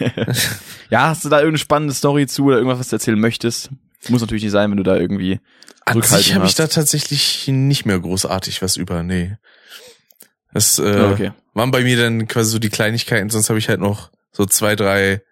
Ja, 0.90 1.08
hast 1.08 1.24
du 1.24 1.28
da 1.28 1.38
irgendeine 1.38 1.58
spannende 1.58 1.94
Story 1.94 2.26
zu 2.26 2.44
oder 2.46 2.56
irgendwas, 2.56 2.78
was 2.78 2.88
du 2.88 2.96
erzählen 2.96 3.18
möchtest? 3.18 3.70
Muss 4.08 4.20
natürlich 4.20 4.44
nicht 4.44 4.52
sein, 4.52 4.70
wenn 4.70 4.76
du 4.76 4.84
da 4.84 4.96
irgendwie 4.96 5.40
An 5.84 6.00
sich 6.00 6.34
habe 6.34 6.46
ich 6.46 6.54
da 6.54 6.68
tatsächlich 6.68 7.48
nicht 7.48 7.86
mehr 7.86 7.98
großartig 7.98 8.62
was 8.62 8.76
über, 8.76 9.02
nee. 9.02 9.36
Das 10.52 10.78
äh, 10.78 10.96
Ja, 10.96 11.10
okay. 11.10 11.32
waren 11.54 11.72
bei 11.72 11.82
mir 11.82 11.96
dann 11.96 12.28
quasi 12.28 12.50
so 12.50 12.58
die 12.60 12.68
Kleinigkeiten, 12.68 13.30
sonst 13.30 13.48
habe 13.48 13.58
ich 13.58 13.68
halt 13.68 13.80
noch 13.80 14.10
so 14.30 14.44
zwei, 14.46 14.76
drei 14.76 15.22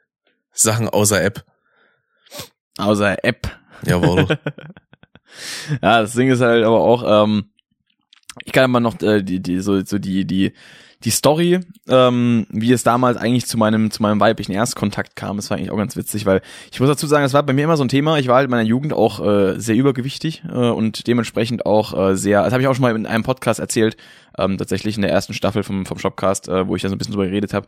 Sachen 0.52 0.88
außer 0.88 1.22
App. 1.22 1.44
außer 2.78 3.22
App. 3.24 3.56
Jawohl. 3.86 4.26
Ja, 5.82 6.02
das 6.02 6.12
Ding 6.12 6.28
ist 6.28 6.40
halt 6.40 6.64
aber 6.64 6.80
auch, 6.80 7.24
ähm, 7.24 7.46
ich 8.44 8.52
kann 8.52 8.64
immer 8.64 8.80
noch 8.80 9.00
äh, 9.02 9.22
die, 9.22 9.40
die, 9.40 9.60
so, 9.60 9.80
so 9.84 9.98
die, 9.98 10.24
die, 10.24 10.52
die 11.04 11.10
Story, 11.10 11.60
ähm, 11.86 12.46
wie 12.48 12.72
es 12.72 12.82
damals 12.82 13.18
eigentlich 13.18 13.46
zu 13.46 13.58
meinem 13.58 13.90
zu 13.90 14.02
meinem 14.02 14.20
weiblichen 14.20 14.52
Erstkontakt 14.52 15.16
kam, 15.16 15.36
das 15.36 15.50
war 15.50 15.58
eigentlich 15.58 15.70
auch 15.70 15.76
ganz 15.76 15.96
witzig, 15.96 16.24
weil 16.24 16.40
ich 16.72 16.80
muss 16.80 16.88
dazu 16.88 17.06
sagen, 17.06 17.24
das 17.24 17.34
war 17.34 17.42
bei 17.42 17.52
mir 17.52 17.64
immer 17.64 17.76
so 17.76 17.84
ein 17.84 17.88
Thema. 17.88 18.18
Ich 18.18 18.26
war 18.26 18.36
halt 18.36 18.46
in 18.46 18.50
meiner 18.50 18.66
Jugend 18.66 18.94
auch 18.94 19.20
äh, 19.24 19.60
sehr 19.60 19.76
übergewichtig 19.76 20.42
äh, 20.48 20.52
und 20.52 21.06
dementsprechend 21.06 21.66
auch 21.66 22.10
äh, 22.10 22.16
sehr, 22.16 22.42
das 22.42 22.52
habe 22.52 22.62
ich 22.62 22.68
auch 22.68 22.74
schon 22.74 22.82
mal 22.82 22.96
in 22.96 23.06
einem 23.06 23.22
Podcast 23.22 23.60
erzählt, 23.60 23.96
ähm, 24.38 24.58
tatsächlich 24.58 24.96
in 24.96 25.02
der 25.02 25.10
ersten 25.10 25.34
Staffel 25.34 25.62
vom 25.62 25.86
vom 25.86 25.98
Shopcast, 25.98 26.48
äh, 26.48 26.66
wo 26.66 26.76
ich 26.76 26.82
da 26.82 26.88
so 26.88 26.94
ein 26.94 26.98
bisschen 26.98 27.14
drüber 27.14 27.26
geredet 27.26 27.54
habe. 27.54 27.66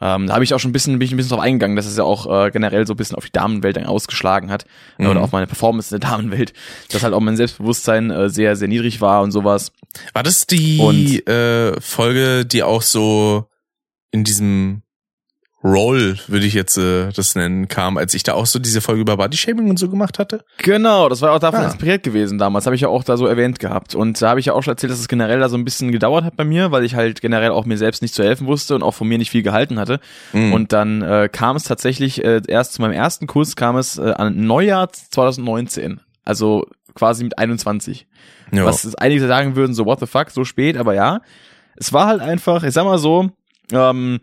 Ähm, 0.00 0.26
da 0.26 0.34
habe 0.34 0.44
ich 0.44 0.54
auch 0.54 0.58
schon 0.58 0.70
ein 0.70 0.72
bisschen 0.72 0.98
bin 0.98 1.06
ich 1.06 1.12
ein 1.12 1.16
bisschen 1.16 1.30
drauf 1.30 1.40
eingegangen, 1.40 1.76
dass 1.76 1.86
es 1.86 1.96
ja 1.96 2.04
auch 2.04 2.46
äh, 2.46 2.50
generell 2.50 2.86
so 2.86 2.94
ein 2.94 2.96
bisschen 2.96 3.16
auf 3.16 3.24
die 3.24 3.32
Damenwelt 3.32 3.76
dann 3.76 3.86
ausgeschlagen 3.86 4.50
hat 4.50 4.66
mhm. 4.98 5.08
oder 5.08 5.22
auf 5.22 5.32
meine 5.32 5.46
Performance 5.46 5.94
in 5.94 6.00
der 6.00 6.10
Damenwelt, 6.10 6.52
dass 6.90 7.02
halt 7.02 7.14
auch 7.14 7.20
mein 7.20 7.36
Selbstbewusstsein 7.36 8.10
äh, 8.10 8.28
sehr 8.30 8.56
sehr 8.56 8.68
niedrig 8.68 9.00
war 9.00 9.22
und 9.22 9.32
sowas. 9.32 9.72
War 10.12 10.22
das 10.22 10.46
die 10.46 11.20
äh, 11.26 11.80
Folge, 11.80 12.44
die 12.46 12.62
auch 12.62 12.82
so 12.82 13.46
in 14.10 14.24
diesem 14.24 14.82
Roll, 15.66 16.16
würde 16.28 16.46
ich 16.46 16.54
jetzt 16.54 16.78
äh, 16.78 17.10
das 17.10 17.34
nennen, 17.34 17.66
kam, 17.66 17.96
als 17.96 18.14
ich 18.14 18.22
da 18.22 18.34
auch 18.34 18.46
so 18.46 18.58
diese 18.60 18.80
Folge 18.80 19.00
über 19.00 19.16
Bodyshaming 19.16 19.68
und 19.68 19.78
so 19.78 19.88
gemacht 19.88 20.18
hatte? 20.18 20.44
Genau, 20.58 21.08
das 21.08 21.22
war 21.22 21.32
auch 21.32 21.40
davon 21.40 21.60
ah. 21.60 21.64
inspiriert 21.66 22.04
gewesen 22.04 22.38
damals, 22.38 22.66
habe 22.66 22.76
ich 22.76 22.82
ja 22.82 22.88
auch 22.88 23.02
da 23.02 23.16
so 23.16 23.26
erwähnt 23.26 23.58
gehabt. 23.58 23.94
Und 23.96 24.22
da 24.22 24.30
habe 24.30 24.40
ich 24.40 24.46
ja 24.46 24.52
auch 24.52 24.62
schon 24.62 24.72
erzählt, 24.72 24.92
dass 24.92 25.00
es 25.00 25.08
generell 25.08 25.40
da 25.40 25.48
so 25.48 25.56
ein 25.56 25.64
bisschen 25.64 25.90
gedauert 25.90 26.24
hat 26.24 26.36
bei 26.36 26.44
mir, 26.44 26.70
weil 26.70 26.84
ich 26.84 26.94
halt 26.94 27.20
generell 27.20 27.50
auch 27.50 27.64
mir 27.64 27.78
selbst 27.78 28.00
nicht 28.00 28.14
zu 28.14 28.22
helfen 28.22 28.46
wusste 28.46 28.76
und 28.76 28.82
auch 28.84 28.92
von 28.92 29.08
mir 29.08 29.18
nicht 29.18 29.30
viel 29.30 29.42
gehalten 29.42 29.80
hatte. 29.80 29.98
Mhm. 30.32 30.52
Und 30.52 30.72
dann 30.72 31.02
äh, 31.02 31.28
kam 31.30 31.56
es 31.56 31.64
tatsächlich, 31.64 32.24
äh, 32.24 32.40
erst 32.46 32.74
zu 32.74 32.82
meinem 32.82 32.92
ersten 32.92 33.26
Kurs 33.26 33.56
kam 33.56 33.76
es 33.76 33.98
äh, 33.98 34.12
an 34.12 34.46
Neujahr 34.46 34.92
2019. 34.92 36.00
Also 36.24 36.66
quasi 36.94 37.24
mit 37.24 37.38
21. 37.38 38.06
Ja. 38.52 38.64
Was 38.64 38.94
einige 38.94 39.26
sagen 39.26 39.56
würden, 39.56 39.74
so 39.74 39.84
what 39.84 39.98
the 39.98 40.06
fuck, 40.06 40.30
so 40.30 40.44
spät, 40.44 40.76
aber 40.76 40.94
ja. 40.94 41.20
Es 41.74 41.92
war 41.92 42.06
halt 42.06 42.22
einfach, 42.22 42.62
ich 42.62 42.72
sag 42.72 42.84
mal 42.84 42.98
so, 42.98 43.30
ähm, 43.72 44.20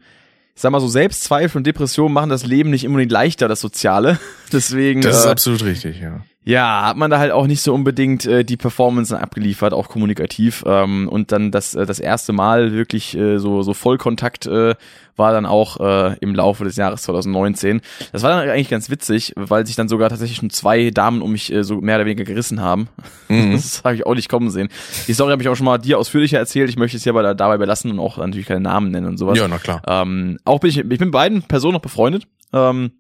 ich 0.56 0.62
sag 0.62 0.72
mal 0.72 0.80
so, 0.80 0.88
Selbstzweifel 0.88 1.58
und 1.58 1.68
Depressionen 1.68 2.14
machen 2.14 2.30
das 2.30 2.46
Leben 2.46 2.70
nicht 2.70 2.86
unbedingt 2.86 3.12
leichter, 3.12 3.48
das 3.48 3.62
Soziale. 3.62 4.20
Deswegen. 4.52 5.02
Das 5.02 5.20
ist 5.20 5.26
äh, 5.26 5.30
absolut 5.30 5.64
richtig, 5.64 6.00
ja. 6.00 6.22
Ja, 6.46 6.88
hat 6.88 6.98
man 6.98 7.10
da 7.10 7.20
halt 7.20 7.32
auch 7.32 7.48
nicht 7.48 7.62
so 7.62 7.74
unbedingt 7.74 8.26
äh, 8.26 8.44
die 8.44 8.58
Performance 8.58 9.18
abgeliefert, 9.18 9.74
auch 9.74 9.88
kommunikativ. 9.88 10.64
Ähm, 10.68 11.08
und 11.08 11.32
dann 11.32 11.52
das, 11.52 11.74
äh, 11.74 11.86
das 11.86 12.00
erste 12.00 12.34
Mal 12.34 12.74
wirklich 12.74 13.16
äh, 13.18 13.38
so, 13.38 13.62
so 13.62 13.74
Vollkontakt 13.74 14.46
äh, 14.46 14.76
war 15.16 15.32
dann 15.32 15.46
auch 15.46 15.80
äh, 15.80 16.18
im 16.20 16.36
Laufe 16.36 16.64
des 16.64 16.76
Jahres 16.76 17.04
2019. 17.04 17.82
Das 18.12 18.24
war 18.24 18.32
dann 18.32 18.50
eigentlich 18.50 18.70
ganz 18.70 18.90
witzig, 18.90 19.34
weil 19.36 19.66
sich 19.66 19.76
dann 19.76 19.88
sogar 19.88 20.10
tatsächlich 20.10 20.38
schon 20.38 20.50
zwei 20.50 20.90
Damen 20.90 21.22
um 21.22 21.32
mich 21.32 21.52
äh, 21.54 21.64
so 21.64 21.80
mehr 21.80 21.96
oder 21.96 22.06
weniger 22.06 22.26
gerissen 22.26 22.62
haben. 22.62 22.90
Mhm. 23.30 23.54
Das 23.64 23.84
habe 23.84 23.96
ich 23.96 24.06
auch 24.06 24.16
nicht 24.16 24.30
kommen 24.30 24.50
sehen. 24.50 24.70
Die 25.08 25.14
Story 25.14 25.32
habe 25.32 25.42
ich 25.42 25.48
auch 25.48 25.56
schon 25.56 25.66
mal 25.66 25.78
dir 25.78 25.98
ausführlicher 25.98 26.38
erzählt. 26.38 26.70
Ich 26.70 26.78
möchte 26.78 26.98
es 26.98 27.04
hier 27.04 27.14
aber 27.14 27.34
dabei 27.34 27.58
belassen 27.58 27.92
und 27.92 28.00
auch 28.00 28.18
natürlich 28.18 28.48
keine 28.48 28.62
Namen 28.62 28.92
nennen 28.92 29.08
und 29.08 29.18
sowas. 29.18 29.38
Ja, 29.38 29.48
na 29.48 29.58
klar. 29.58 29.82
Ähm, 29.88 30.38
auch 30.44 30.60
bin 30.60 30.70
ich, 30.70 30.80
ich 30.80 30.88
bin 30.88 31.00
mit 31.00 31.12
beiden 31.12 31.44
Personen 31.44 31.74
noch 31.74 31.82
befreundet. 31.82 32.28
Ähm, 32.52 32.92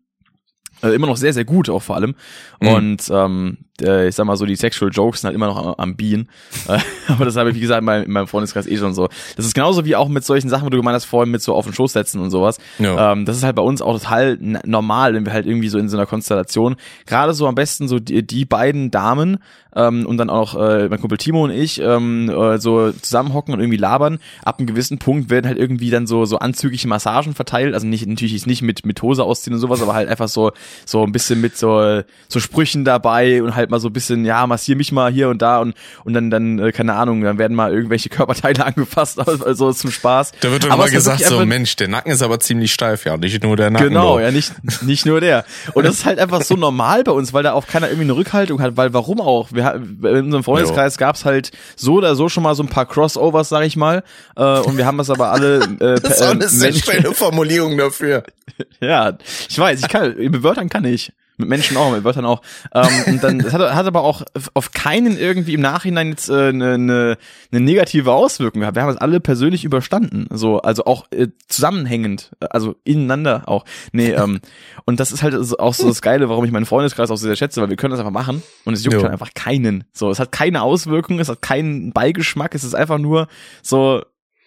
äh, 0.83 0.93
immer 0.93 1.07
noch 1.07 1.17
sehr, 1.17 1.33
sehr 1.33 1.45
gut 1.45 1.69
auch 1.69 1.81
vor 1.81 1.95
allem. 1.95 2.15
Mhm. 2.61 2.67
Und 2.67 3.09
ähm, 3.11 3.57
äh, 3.81 4.07
ich 4.07 4.15
sag 4.15 4.25
mal 4.25 4.37
so, 4.37 4.45
die 4.45 4.55
Sexual 4.55 4.91
Jokes 4.91 5.21
sind 5.21 5.29
halt 5.29 5.35
immer 5.35 5.47
noch 5.47 5.57
am, 5.57 5.73
am 5.77 5.95
Bienen. 5.95 6.29
Aber 7.07 7.25
das 7.25 7.35
habe 7.35 7.49
ich, 7.49 7.55
wie 7.55 7.61
gesagt, 7.61 7.79
in 7.79 7.85
meinem, 7.85 8.03
in 8.03 8.11
meinem 8.11 8.27
Freundeskreis 8.27 8.67
eh 8.67 8.77
schon 8.77 8.93
so. 8.93 9.09
Das 9.35 9.45
ist 9.45 9.53
genauso 9.53 9.85
wie 9.85 9.95
auch 9.95 10.09
mit 10.09 10.23
solchen 10.23 10.49
Sachen, 10.49 10.65
wo 10.65 10.69
du 10.69 10.77
gemeint 10.77 10.95
hast, 10.95 11.05
vorhin 11.05 11.31
mit 11.31 11.41
so 11.41 11.53
auf 11.55 11.65
den 11.65 11.73
Schoß 11.73 11.93
setzen 11.93 12.21
und 12.21 12.29
sowas. 12.29 12.59
Ja. 12.79 13.13
Ähm, 13.13 13.25
das 13.25 13.37
ist 13.37 13.43
halt 13.43 13.55
bei 13.55 13.63
uns 13.63 13.81
auch 13.81 13.97
total 13.99 14.37
normal, 14.39 15.13
wenn 15.13 15.25
wir 15.25 15.33
halt 15.33 15.45
irgendwie 15.45 15.69
so 15.69 15.77
in 15.77 15.89
so 15.89 15.97
einer 15.97 16.05
Konstellation, 16.05 16.75
gerade 17.05 17.33
so 17.33 17.47
am 17.47 17.55
besten 17.55 17.87
so 17.87 17.99
die, 17.99 18.25
die 18.25 18.45
beiden 18.45 18.91
Damen 18.91 19.39
ähm, 19.75 20.05
und 20.05 20.17
dann 20.17 20.29
auch 20.29 20.55
äh, 20.55 20.87
mein 20.89 20.99
Kumpel 20.99 21.17
Timo 21.17 21.43
und 21.43 21.51
ich 21.51 21.79
ähm, 21.81 22.29
äh, 22.29 22.57
so 22.59 22.91
zusammenhocken 22.91 23.53
und 23.53 23.59
irgendwie 23.59 23.77
labern. 23.77 24.19
Ab 24.43 24.59
einem 24.59 24.67
gewissen 24.67 24.97
Punkt 24.99 25.29
werden 25.29 25.47
halt 25.47 25.57
irgendwie 25.57 25.89
dann 25.89 26.07
so 26.07 26.25
so 26.25 26.39
anzügliche 26.39 26.87
Massagen 26.87 27.33
verteilt. 27.33 27.73
Also 27.73 27.87
nicht 27.87 28.05
natürlich 28.05 28.45
nicht 28.45 28.61
mit 28.61 28.85
mit 28.85 29.01
Hose 29.01 29.23
ausziehen 29.23 29.53
und 29.53 29.59
sowas, 29.59 29.81
aber 29.81 29.93
halt 29.93 30.09
einfach 30.09 30.27
so 30.27 30.51
so 30.85 31.03
ein 31.03 31.11
bisschen 31.11 31.41
mit 31.41 31.57
so 31.57 32.01
so 32.27 32.39
Sprüchen 32.39 32.85
dabei 32.85 33.41
und 33.41 33.55
halt 33.55 33.69
mal 33.69 33.79
so 33.79 33.89
ein 33.89 33.93
bisschen 33.93 34.25
ja 34.25 34.45
massier 34.47 34.75
mich 34.75 34.91
mal 34.91 35.11
hier 35.11 35.29
und 35.29 35.41
da 35.41 35.59
und 35.59 35.75
und 36.03 36.13
dann 36.13 36.29
dann 36.29 36.59
äh, 36.59 36.71
keine 36.71 36.93
Ahnung, 36.93 37.21
dann 37.21 37.37
werden 37.37 37.55
mal 37.55 37.73
irgendwelche 37.73 38.09
Körperteile 38.09 38.65
angefasst, 38.65 39.19
also 39.19 39.71
zum 39.73 39.91
Spaß. 39.91 40.33
Da 40.41 40.51
wird 40.51 40.67
mal 40.67 40.89
gesagt 40.89 41.23
so 41.23 41.45
Mensch, 41.45 41.75
der 41.75 41.87
Nacken 41.87 42.11
ist 42.11 42.21
aber 42.21 42.39
ziemlich 42.39 42.73
steif, 42.73 43.05
ja, 43.05 43.17
nicht 43.17 43.43
nur 43.43 43.55
der 43.57 43.69
Nacken. 43.69 43.89
Genau, 43.89 44.19
ja 44.19 44.31
nicht 44.31 44.53
nicht 44.83 45.05
nur 45.05 45.21
der. 45.21 45.45
Und 45.73 45.85
das 45.85 45.95
ist 45.95 46.05
halt 46.05 46.19
einfach 46.19 46.41
so 46.41 46.55
normal 46.57 47.03
bei 47.03 47.11
uns, 47.11 47.33
weil 47.33 47.43
da 47.43 47.53
auch 47.53 47.67
keiner 47.67 47.87
irgendwie 47.87 48.05
eine 48.05 48.15
Rückhaltung 48.15 48.61
hat, 48.61 48.77
weil 48.77 48.93
warum 48.93 49.21
auch? 49.21 49.51
Wir 49.51 49.62
wir, 49.63 50.11
in 50.11 50.25
unserem 50.25 50.43
Freundeskreis 50.43 50.97
gab 50.97 51.15
es 51.15 51.25
halt 51.25 51.51
so 51.75 51.95
oder 51.95 52.15
so 52.15 52.29
schon 52.29 52.43
mal 52.43 52.55
so 52.55 52.63
ein 52.63 52.69
paar 52.69 52.85
Crossovers, 52.85 53.49
sag 53.49 53.63
ich 53.63 53.75
mal. 53.75 54.03
Äh, 54.35 54.59
und 54.59 54.77
wir 54.77 54.85
haben 54.85 54.97
das 54.97 55.09
aber 55.09 55.31
alle. 55.31 55.63
Äh, 55.79 55.95
das 56.01 56.15
ist 56.15 56.21
auch 56.21 56.31
eine 56.31 56.47
sehr 56.47 56.73
schöne 56.73 57.13
Formulierung 57.13 57.77
dafür. 57.77 58.23
ja, 58.79 59.17
ich 59.49 59.57
weiß, 59.57 59.81
ich 59.81 59.89
kann, 59.89 60.15
mit 60.17 60.43
Wörtern 60.43 60.69
kann 60.69 60.85
ich. 60.85 61.11
Mit 61.37 61.49
Menschen 61.49 61.77
auch, 61.77 61.91
mit 61.91 62.03
Wörtern 62.03 62.25
auch. 62.25 62.41
Ähm, 62.73 62.87
und 63.07 63.23
dann 63.23 63.39
das 63.39 63.53
hat, 63.53 63.73
hat 63.73 63.85
aber 63.87 64.03
auch 64.03 64.23
auf 64.53 64.71
keinen 64.71 65.17
irgendwie 65.17 65.55
im 65.55 65.61
Nachhinein 65.61 66.09
jetzt 66.09 66.29
eine 66.29 66.49
äh, 66.49 66.53
ne, 66.53 66.77
ne, 66.77 67.17
ne 67.51 67.59
negative 67.59 68.11
Auswirkung 68.11 68.61
gehabt. 68.61 68.75
Wir 68.75 68.83
haben 68.83 68.89
es 68.89 68.97
alle 68.97 69.19
persönlich 69.19 69.63
überstanden. 69.63 70.27
So, 70.31 70.61
also 70.61 70.85
auch 70.85 71.11
äh, 71.11 71.29
zusammenhängend, 71.47 72.31
also 72.39 72.75
ineinander 72.83 73.43
auch. 73.47 73.65
Nee, 73.91 74.11
ähm, 74.11 74.41
und 74.85 74.99
das 74.99 75.11
ist 75.11 75.23
halt 75.23 75.33
auch 75.59 75.73
so 75.73 75.87
das 75.87 76.01
Geile, 76.01 76.29
warum 76.29 76.45
ich 76.45 76.51
meinen 76.51 76.65
Freundeskreis 76.65 77.09
auch 77.09 77.17
sehr 77.17 77.35
schätze, 77.35 77.61
weil 77.61 77.69
wir 77.69 77.77
können 77.77 77.91
das 77.91 77.99
einfach 77.99 78.11
machen 78.11 78.43
und 78.65 78.73
es 78.73 78.83
juckt 78.83 79.01
halt 79.01 79.11
einfach 79.11 79.33
keinen. 79.33 79.85
So, 79.93 80.11
es 80.11 80.19
hat 80.19 80.31
keine 80.31 80.61
Auswirkung, 80.61 81.19
es 81.19 81.29
hat 81.29 81.41
keinen 81.41 81.93
Beigeschmack, 81.93 82.53
es 82.53 82.63
ist 82.63 82.75
einfach 82.75 82.99
nur 82.99 83.27
so, 83.61 84.03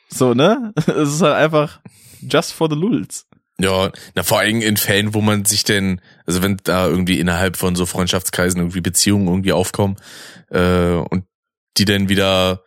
so, 0.08 0.34
ne? 0.34 0.72
Es 0.86 1.14
ist 1.14 1.22
halt 1.22 1.34
einfach 1.34 1.80
just 2.20 2.52
for 2.52 2.68
the 2.70 2.76
lulz. 2.76 3.26
Ja, 3.58 3.90
na 4.14 4.22
vor 4.22 4.38
allem 4.38 4.60
in 4.60 4.76
Fällen, 4.76 5.14
wo 5.14 5.22
man 5.22 5.46
sich 5.46 5.64
denn, 5.64 6.00
also 6.26 6.42
wenn 6.42 6.58
da 6.64 6.86
irgendwie 6.86 7.18
innerhalb 7.18 7.56
von 7.56 7.74
so 7.74 7.86
Freundschaftskreisen 7.86 8.60
irgendwie 8.60 8.82
Beziehungen 8.82 9.28
irgendwie 9.28 9.52
aufkommen 9.52 9.96
äh, 10.50 10.92
und 10.92 11.24
die 11.78 11.86
dann 11.86 12.10
wieder 12.10 12.62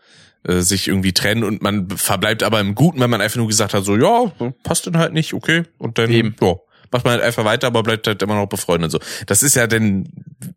äh, 0.48 0.62
sich 0.62 0.88
irgendwie 0.88 1.14
trennen 1.14 1.44
und 1.44 1.62
man 1.62 1.90
verbleibt 1.90 2.42
aber 2.42 2.60
im 2.60 2.74
Guten, 2.74 3.00
wenn 3.00 3.10
man 3.10 3.22
einfach 3.22 3.38
nur 3.38 3.48
gesagt 3.48 3.74
hat, 3.74 3.84
so 3.86 3.98
ja, 3.98 4.32
passt 4.64 4.88
dann 4.88 4.98
halt 4.98 5.14
nicht, 5.14 5.34
okay, 5.34 5.64
und 5.78 6.00
dann 6.00 6.10
Eben. 6.10 6.36
ja, 6.42 6.56
macht 6.92 7.06
man 7.06 7.14
halt 7.14 7.24
einfach 7.24 7.46
weiter, 7.46 7.68
aber 7.68 7.84
bleibt 7.84 8.08
halt 8.08 8.22
immer 8.24 8.36
noch 8.36 8.48
befreundet. 8.48 8.92
So, 8.92 9.00
das 9.28 9.44
ist 9.44 9.56
ja 9.56 9.68
dann 9.68 10.10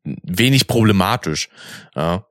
wenig 0.04 0.66
problematisch. 0.66 1.50
Ja. 1.94 2.26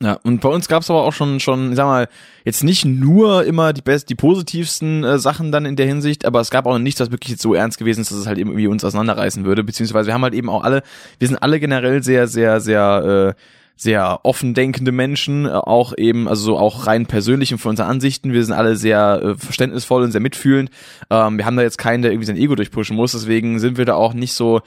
Ja, 0.00 0.12
und 0.22 0.40
bei 0.40 0.48
uns 0.48 0.68
gab's 0.68 0.90
aber 0.90 1.02
auch 1.02 1.12
schon, 1.12 1.40
schon, 1.40 1.74
sag 1.74 1.86
mal, 1.86 2.08
jetzt 2.44 2.62
nicht 2.62 2.84
nur 2.84 3.44
immer 3.44 3.72
die 3.72 3.82
best, 3.82 4.08
die 4.10 4.14
positivsten 4.14 5.02
äh, 5.02 5.18
Sachen 5.18 5.50
dann 5.50 5.66
in 5.66 5.74
der 5.74 5.86
Hinsicht, 5.86 6.24
aber 6.24 6.40
es 6.40 6.50
gab 6.50 6.66
auch 6.66 6.78
nichts, 6.78 7.00
was 7.00 7.10
wirklich 7.10 7.32
jetzt 7.32 7.42
so 7.42 7.52
ernst 7.52 7.78
gewesen 7.78 8.02
ist, 8.02 8.12
dass 8.12 8.18
es 8.18 8.28
halt 8.28 8.38
irgendwie 8.38 8.68
uns 8.68 8.84
auseinanderreißen 8.84 9.44
würde, 9.44 9.64
beziehungsweise 9.64 10.06
wir 10.06 10.14
haben 10.14 10.22
halt 10.22 10.34
eben 10.34 10.50
auch 10.50 10.62
alle, 10.62 10.84
wir 11.18 11.26
sind 11.26 11.38
alle 11.38 11.58
generell 11.58 12.00
sehr, 12.04 12.28
sehr, 12.28 12.60
sehr, 12.60 13.34
äh, 13.36 13.42
sehr 13.74 14.20
offen 14.24 14.54
denkende 14.54 14.92
Menschen, 14.92 15.46
äh, 15.46 15.48
auch 15.48 15.92
eben, 15.96 16.28
also 16.28 16.44
so 16.44 16.58
auch 16.58 16.86
rein 16.86 17.06
persönlich 17.06 17.52
und 17.52 17.58
von 17.58 17.70
unseren 17.70 17.88
Ansichten. 17.88 18.32
Wir 18.32 18.44
sind 18.44 18.54
alle 18.54 18.76
sehr 18.76 19.20
äh, 19.20 19.34
verständnisvoll 19.34 20.04
und 20.04 20.12
sehr 20.12 20.20
mitfühlend. 20.20 20.70
Ähm, 21.10 21.38
wir 21.38 21.44
haben 21.44 21.56
da 21.56 21.62
jetzt 21.62 21.78
keinen, 21.78 22.02
der 22.02 22.12
irgendwie 22.12 22.26
sein 22.26 22.36
Ego 22.36 22.54
durchpushen 22.54 22.94
muss, 22.94 23.12
deswegen 23.12 23.58
sind 23.58 23.78
wir 23.78 23.84
da 23.84 23.94
auch 23.94 24.14
nicht 24.14 24.34
so, 24.34 24.60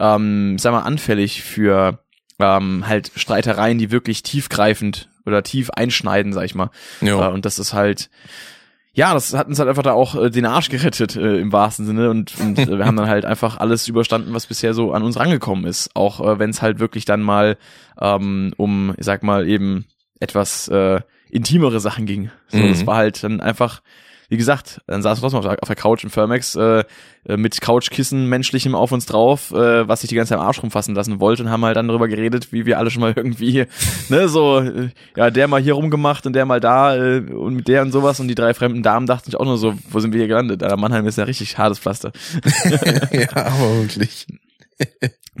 ähm, 0.00 0.56
sag 0.58 0.72
mal, 0.72 0.80
anfällig 0.80 1.42
für 1.42 1.98
ähm, 2.38 2.84
halt 2.86 3.10
Streitereien, 3.16 3.78
die 3.78 3.90
wirklich 3.90 4.22
tiefgreifend 4.22 5.08
oder 5.26 5.42
tief 5.42 5.70
einschneiden, 5.70 6.32
sag 6.32 6.44
ich 6.44 6.54
mal. 6.54 6.70
Ja. 7.00 7.28
Äh, 7.28 7.32
und 7.32 7.44
das 7.44 7.58
ist 7.58 7.72
halt, 7.72 8.10
ja, 8.92 9.14
das 9.14 9.34
hat 9.34 9.48
uns 9.48 9.58
halt 9.58 9.68
einfach 9.68 9.82
da 9.82 9.92
auch 9.92 10.14
äh, 10.14 10.30
den 10.30 10.46
Arsch 10.46 10.70
gerettet 10.70 11.16
äh, 11.16 11.38
im 11.38 11.52
wahrsten 11.52 11.86
Sinne 11.86 12.10
und, 12.10 12.34
und 12.40 12.58
äh, 12.58 12.78
wir 12.78 12.86
haben 12.86 12.96
dann 12.96 13.08
halt 13.08 13.24
einfach 13.24 13.58
alles 13.58 13.88
überstanden, 13.88 14.34
was 14.34 14.46
bisher 14.46 14.74
so 14.74 14.92
an 14.92 15.02
uns 15.02 15.18
rangekommen 15.18 15.64
ist. 15.64 15.90
Auch 15.94 16.20
äh, 16.20 16.38
wenn 16.38 16.50
es 16.50 16.62
halt 16.62 16.78
wirklich 16.78 17.04
dann 17.04 17.22
mal 17.22 17.56
ähm, 18.00 18.52
um, 18.56 18.94
ich 18.96 19.04
sag 19.04 19.22
mal, 19.22 19.48
eben 19.48 19.86
etwas 20.20 20.68
äh, 20.68 21.00
intimere 21.30 21.80
Sachen 21.80 22.06
ging. 22.06 22.30
So, 22.48 22.58
mhm. 22.58 22.70
Das 22.70 22.86
war 22.86 22.96
halt 22.96 23.22
dann 23.22 23.40
einfach 23.40 23.82
wie 24.28 24.36
gesagt, 24.36 24.82
dann 24.86 25.02
saß 25.02 25.18
wir 25.18 25.30
trotzdem 25.30 25.50
auf 25.50 25.68
der 25.68 25.76
Couch 25.76 26.04
im 26.04 26.10
Firmax 26.10 26.54
äh, 26.54 26.84
äh, 27.24 27.36
mit 27.36 27.60
Couchkissen 27.62 28.26
menschlichem 28.26 28.74
auf 28.74 28.92
uns 28.92 29.06
drauf, 29.06 29.52
äh, 29.52 29.88
was 29.88 30.02
sich 30.02 30.08
die 30.08 30.16
ganze 30.16 30.30
Zeit 30.30 30.38
am 30.38 30.46
Arsch 30.46 30.62
rumfassen 30.62 30.94
lassen 30.94 31.18
wollte 31.18 31.42
und 31.42 31.50
haben 31.50 31.64
halt 31.64 31.76
dann 31.76 31.88
darüber 31.88 32.08
geredet, 32.08 32.52
wie 32.52 32.66
wir 32.66 32.78
alle 32.78 32.90
schon 32.90 33.00
mal 33.00 33.12
irgendwie, 33.16 33.64
ne, 34.10 34.28
so, 34.28 34.60
äh, 34.60 34.90
ja, 35.16 35.30
der 35.30 35.48
mal 35.48 35.62
hier 35.62 35.74
rumgemacht 35.74 36.26
und 36.26 36.34
der 36.34 36.44
mal 36.44 36.60
da 36.60 36.94
äh, 36.94 37.20
und 37.20 37.54
mit 37.54 37.68
der 37.68 37.82
und 37.82 37.92
sowas 37.92 38.20
und 38.20 38.28
die 38.28 38.34
drei 38.34 38.52
fremden 38.52 38.82
Damen 38.82 39.06
dachten 39.06 39.26
sich 39.26 39.36
auch 39.40 39.44
nur 39.46 39.56
so, 39.56 39.74
wo 39.90 40.00
sind 40.00 40.12
wir 40.12 40.18
hier 40.18 40.28
gelandet? 40.28 40.60
Der 40.60 40.76
Mannheim 40.76 41.06
ist 41.06 41.16
ja 41.16 41.24
richtig 41.24 41.56
hartes 41.56 41.78
Pflaster. 41.78 42.12
ja, 43.12 43.28
aber 43.34 43.80
wirklich. 43.80 44.26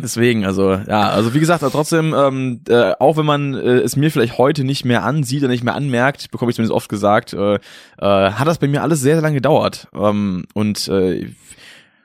Deswegen, 0.00 0.44
also 0.44 0.74
ja, 0.74 1.08
also 1.10 1.34
wie 1.34 1.40
gesagt, 1.40 1.62
aber 1.62 1.72
trotzdem, 1.72 2.14
ähm, 2.14 2.60
äh, 2.68 2.92
auch 3.00 3.16
wenn 3.16 3.26
man 3.26 3.54
äh, 3.54 3.78
es 3.78 3.96
mir 3.96 4.10
vielleicht 4.10 4.38
heute 4.38 4.62
nicht 4.62 4.84
mehr 4.84 5.02
ansieht 5.02 5.42
oder 5.42 5.50
nicht 5.50 5.64
mehr 5.64 5.74
anmerkt, 5.74 6.30
bekomme 6.30 6.50
ich 6.50 6.56
zumindest 6.56 6.74
oft 6.74 6.88
gesagt, 6.88 7.32
äh, 7.32 7.54
äh, 7.54 7.58
hat 7.98 8.46
das 8.46 8.58
bei 8.58 8.68
mir 8.68 8.82
alles 8.82 9.00
sehr, 9.00 9.14
sehr 9.14 9.22
lange 9.22 9.34
gedauert. 9.34 9.88
Ähm, 9.94 10.44
und 10.54 10.86
äh, 10.88 11.32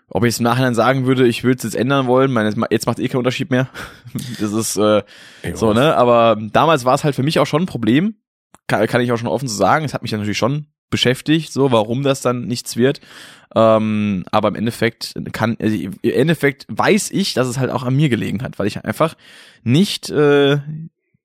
ob 0.09 0.23
ich 0.23 0.29
es 0.29 0.39
im 0.39 0.43
Nachhinein 0.43 0.75
sagen 0.75 1.05
würde, 1.05 1.27
ich 1.27 1.43
würde 1.43 1.57
es 1.57 1.63
jetzt 1.63 1.75
ändern 1.75 2.07
wollen, 2.07 2.31
meine, 2.31 2.53
jetzt 2.69 2.87
macht 2.87 2.99
eh 2.99 3.07
keinen 3.07 3.19
Unterschied 3.19 3.51
mehr. 3.51 3.67
das 4.39 4.53
ist 4.53 4.77
äh, 4.77 5.03
so, 5.53 5.73
ne? 5.73 5.95
Aber 5.95 6.37
damals 6.51 6.85
war 6.85 6.95
es 6.95 7.03
halt 7.03 7.15
für 7.15 7.23
mich 7.23 7.39
auch 7.39 7.47
schon 7.47 7.63
ein 7.63 7.67
Problem, 7.67 8.15
kann, 8.67 8.85
kann 8.87 9.01
ich 9.01 9.11
auch 9.11 9.17
schon 9.17 9.27
offen 9.27 9.47
so 9.47 9.55
sagen. 9.55 9.85
Es 9.85 9.93
hat 9.93 10.01
mich 10.01 10.11
natürlich 10.11 10.37
schon 10.37 10.67
beschäftigt, 10.93 11.51
so 11.51 11.71
warum 11.71 12.03
das 12.03 12.21
dann 12.21 12.45
nichts 12.45 12.77
wird. 12.77 13.01
Ähm, 13.55 14.25
aber 14.31 14.49
im 14.49 14.55
Endeffekt 14.55 15.15
kann, 15.31 15.57
also 15.59 15.75
im 15.75 15.95
Endeffekt 16.03 16.67
weiß 16.69 17.09
ich, 17.09 17.33
dass 17.33 17.47
es 17.47 17.57
halt 17.57 17.71
auch 17.71 17.81
an 17.81 17.95
mir 17.95 18.09
gelegen 18.09 18.43
hat, 18.43 18.59
weil 18.59 18.67
ich 18.67 18.85
einfach 18.85 19.15
nicht 19.63 20.11
äh, 20.11 20.59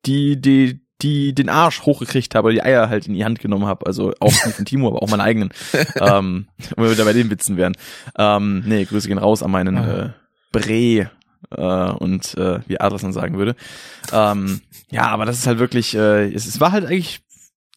die, 0.06 0.40
die, 0.40 0.80
die 1.02 1.34
den 1.34 1.50
Arsch 1.50 1.82
hochgekriegt 1.82 2.34
habe, 2.34 2.52
die 2.52 2.62
Eier 2.62 2.88
halt 2.88 3.06
in 3.06 3.12
die 3.12 3.24
Hand 3.26 3.40
genommen 3.40 3.66
habe. 3.66 3.86
Also 3.86 4.14
auch 4.20 4.32
nicht 4.32 4.56
von 4.56 4.64
Timo, 4.64 4.88
aber 4.88 5.02
auch 5.02 5.10
meine 5.10 5.22
eigenen. 5.22 5.50
ähm, 6.00 6.48
wenn 6.74 6.84
wir 6.84 6.90
wieder 6.90 7.04
bei 7.04 7.12
den 7.12 7.30
Witzen 7.30 7.58
wären. 7.58 7.76
Ähm, 8.16 8.62
nee, 8.66 8.86
Grüße 8.86 9.06
gehen 9.06 9.18
raus 9.18 9.42
an 9.42 9.50
meinen 9.50 9.76
äh, 9.76 10.10
Bre 10.50 11.10
äh, 11.50 11.90
und 11.92 12.36
äh, 12.38 12.60
wie 12.66 12.80
Adras 12.80 13.02
dann 13.02 13.12
sagen 13.12 13.36
würde. 13.36 13.54
Ähm, 14.12 14.62
ja, 14.90 15.08
aber 15.08 15.26
das 15.26 15.38
ist 15.38 15.46
halt 15.46 15.58
wirklich, 15.58 15.94
äh, 15.94 16.32
es, 16.32 16.46
es 16.46 16.60
war 16.60 16.72
halt 16.72 16.86
eigentlich 16.86 17.20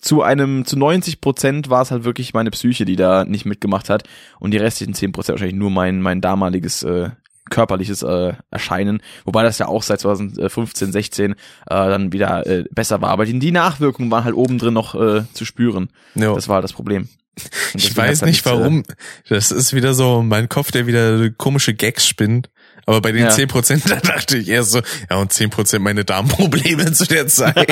zu 0.02 0.24
einem, 0.24 0.66
zu 0.66 0.78
90 0.78 1.22
Prozent 1.22 1.70
war 1.70 1.82
es 1.84 1.92
halt 1.92 2.04
wirklich 2.04 2.34
meine 2.34 2.52
Psyche, 2.52 2.86
die 2.86 2.96
da 2.96 3.24
nicht 3.24 3.46
mitgemacht 3.46 3.90
hat 3.90 4.04
und 4.40 4.52
die 4.52 4.58
restlichen 4.58 4.94
10 4.94 5.12
Prozent 5.12 5.36
wahrscheinlich 5.36 5.58
nur 5.60 5.70
mein, 5.72 6.02
mein 6.02 6.22
damaliges 6.22 6.84
äh, 6.84 7.12
körperliches 7.50 8.02
äh, 8.02 8.34
Erscheinen, 8.50 9.02
wobei 9.26 9.44
das 9.44 9.60
ja 9.60 9.68
auch 9.68 9.84
seit 9.84 10.00
2015, 10.00 10.92
16 10.92 11.32
äh, 11.32 11.36
dann 11.68 12.14
wieder 12.14 12.48
äh, 12.48 12.64
besser 12.72 13.02
war. 13.02 13.10
Aber 13.10 13.26
die, 13.26 13.38
die 13.38 13.52
Nachwirkungen 13.52 14.10
waren 14.10 14.24
halt 14.24 14.36
oben 14.36 14.58
drin 14.58 14.74
noch 14.74 14.96
äh, 14.96 15.24
zu 15.34 15.46
spüren. 15.46 15.90
Ja. 16.16 16.34
Das 16.34 16.48
war 16.48 16.56
halt 16.56 16.64
das 16.64 16.74
Problem. 16.74 17.08
Ich 17.74 17.96
weiß 17.96 18.22
halt 18.22 18.30
nicht 18.30 18.46
äh, 18.46 18.50
warum. 18.50 18.84
Das 19.30 19.52
ist 19.52 19.74
wieder 19.74 19.94
so 19.94 20.22
mein 20.22 20.50
Kopf, 20.50 20.72
der 20.72 20.88
wieder 20.88 21.30
komische 21.30 21.74
Gags 21.74 22.06
spinnt. 22.06 22.50
Aber 22.86 23.02
bei 23.02 23.12
den 23.12 23.24
Ja. 23.24 23.30
10%, 23.30 23.88
da 23.90 23.96
dachte 23.98 24.38
ich 24.38 24.50
erst 24.50 24.72
so, 24.72 24.82
ja, 25.10 25.18
und 25.18 25.32
10% 25.32 25.80
meine 25.80 26.04
Darmprobleme 26.04 26.92
zu 26.94 27.06
der 27.06 27.28
Zeit. 27.28 27.70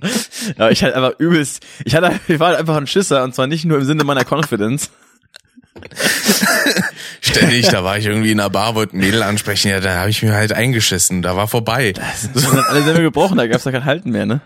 Ja, 0.58 0.70
ich 0.70 0.82
hatte 0.82 0.96
einfach 0.96 1.18
übelst, 1.18 1.64
ich 1.84 1.94
hatte, 1.94 2.18
ich 2.28 2.38
war 2.40 2.48
halt 2.48 2.58
einfach 2.58 2.76
ein 2.76 2.86
Schisser 2.86 3.24
und 3.24 3.34
zwar 3.34 3.46
nicht 3.46 3.64
nur 3.64 3.78
im 3.78 3.84
Sinne 3.84 4.04
meiner 4.04 4.24
Confidence. 4.24 4.90
Ständig, 7.20 7.68
da 7.68 7.84
war 7.84 7.98
ich 7.98 8.06
irgendwie 8.06 8.32
in 8.32 8.40
einer 8.40 8.50
Bar, 8.50 8.74
wollte 8.74 8.96
ein 8.96 9.00
Mädel 9.00 9.22
ansprechen, 9.22 9.68
ja, 9.68 9.80
da 9.80 9.96
habe 9.96 10.10
ich 10.10 10.22
mir 10.22 10.34
halt 10.34 10.52
eingeschissen, 10.52 11.22
da 11.22 11.36
war 11.36 11.46
vorbei. 11.46 11.92
Das 11.92 12.22
sind 12.22 12.58
alle 12.58 12.82
Sämme 12.82 13.02
gebrochen, 13.02 13.36
da 13.36 13.46
gab's 13.46 13.64
ja 13.64 13.72
kein 13.72 13.84
Halten 13.84 14.10
mehr, 14.10 14.26
ne? 14.26 14.40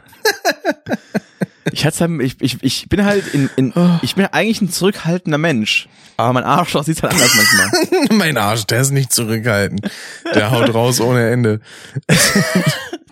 Ich 1.70 1.86
hatte 1.86 2.00
halt, 2.00 2.20
ich, 2.20 2.36
ich, 2.40 2.62
ich 2.62 2.88
bin 2.88 3.04
halt 3.04 3.32
in, 3.32 3.48
in, 3.56 3.72
ich 4.02 4.14
bin 4.14 4.26
eigentlich 4.26 4.60
ein 4.60 4.70
zurückhaltender 4.70 5.38
Mensch. 5.38 5.88
Aber 6.18 6.34
mein 6.34 6.44
Arschloch 6.44 6.84
sieht 6.84 7.02
halt 7.02 7.14
anders 7.14 7.34
manchmal. 7.34 8.08
mein 8.18 8.36
Arsch, 8.36 8.64
der 8.66 8.82
ist 8.82 8.90
nicht 8.90 9.12
zurückhalten. 9.12 9.80
Der 10.34 10.50
haut 10.50 10.72
raus 10.74 11.00
ohne 11.00 11.30
Ende. 11.30 11.60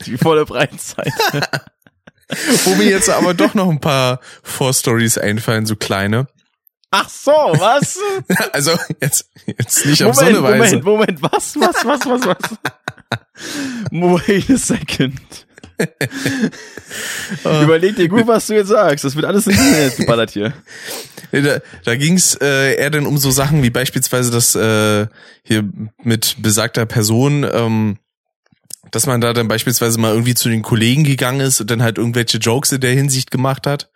Die 0.05 0.19
volle 0.19 0.45
Breitseite. 0.45 1.43
Wo 2.65 2.75
mir 2.75 2.89
jetzt 2.89 3.11
aber 3.11 3.35
doch 3.35 3.55
noch 3.55 3.69
ein 3.69 3.81
paar 3.81 4.21
Vorstories 4.43 5.19
einfallen, 5.19 5.67
so 5.67 5.77
kleine. 5.77 6.27
Ach 6.91 7.09
so, 7.09 7.31
was? 7.31 7.99
Also 8.53 8.73
jetzt, 9.01 9.31
jetzt 9.47 9.87
nicht 9.87 10.03
auf 10.05 10.17
so 10.17 10.25
Moment, 10.25 10.45
eine 10.45 10.61
Weise. 10.61 10.77
Moment, 10.79 11.21
Moment, 11.21 11.23
was, 11.23 11.57
was, 11.57 11.85
was, 11.85 12.07
was, 12.07 12.27
was? 12.27 12.59
Wait 13.91 14.51
a 14.51 14.57
second. 14.57 15.47
Überleg 17.45 17.97
dir 17.97 18.09
gut, 18.09 18.27
was 18.27 18.47
du 18.47 18.55
jetzt 18.55 18.69
sagst. 18.69 19.05
Das 19.05 19.15
wird 19.17 19.25
alles 19.25 19.47
ins 19.47 19.59
Internet 19.59 19.97
geballert 19.97 20.31
hier. 20.31 20.53
Da, 21.33 21.61
da 21.85 21.97
ging's 21.97 22.35
äh, 22.41 22.75
eher 22.75 22.91
dann 22.91 23.07
um 23.07 23.17
so 23.19 23.31
Sachen 23.31 23.63
wie 23.63 23.71
beispielsweise 23.71 24.31
das 24.31 24.55
äh, 24.55 25.07
hier 25.43 25.69
mit 26.03 26.37
besagter 26.41 26.87
Person, 26.87 27.47
ähm, 27.51 27.99
dass 28.91 29.07
man 29.07 29.21
da 29.21 29.33
dann 29.33 29.49
beispielsweise 29.49 29.99
mal 30.01 30.13
irgendwie 30.13 30.35
zu 30.35 30.49
den 30.49 30.63
Kollegen 30.63 31.05
gegangen 31.05 31.41
ist 31.41 31.61
und 31.61 31.71
dann 31.71 31.83
halt 31.83 31.99
irgendwelche 31.99 32.39
Jokes 32.39 32.73
in 32.73 32.81
der 32.81 32.93
Hinsicht 32.93 33.31
gemacht 33.31 33.67
hat. 33.67 33.91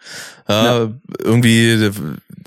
Äh, 0.48 0.52
Ja. 0.52 0.90
Irgendwie, 1.20 1.90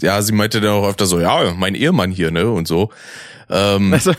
ja, 0.01 0.21
sie 0.21 0.33
meinte 0.33 0.61
dann 0.61 0.71
auch 0.71 0.87
öfter 0.87 1.05
so, 1.07 1.19
ja, 1.19 1.53
mein 1.55 1.75
Ehemann 1.75 2.11
hier, 2.11 2.31
ne, 2.31 2.49
und 2.49 2.67
so. 2.67 2.91
Ähm, 3.49 3.93
Also, 3.93 4.13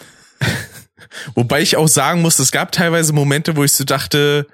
Wobei 1.34 1.62
ich 1.62 1.76
auch 1.76 1.88
sagen 1.88 2.20
muss, 2.22 2.38
es 2.38 2.52
gab 2.52 2.70
teilweise 2.70 3.12
Momente, 3.12 3.56
wo 3.56 3.64
ich 3.64 3.72
so 3.72 3.84
dachte, 3.84 4.46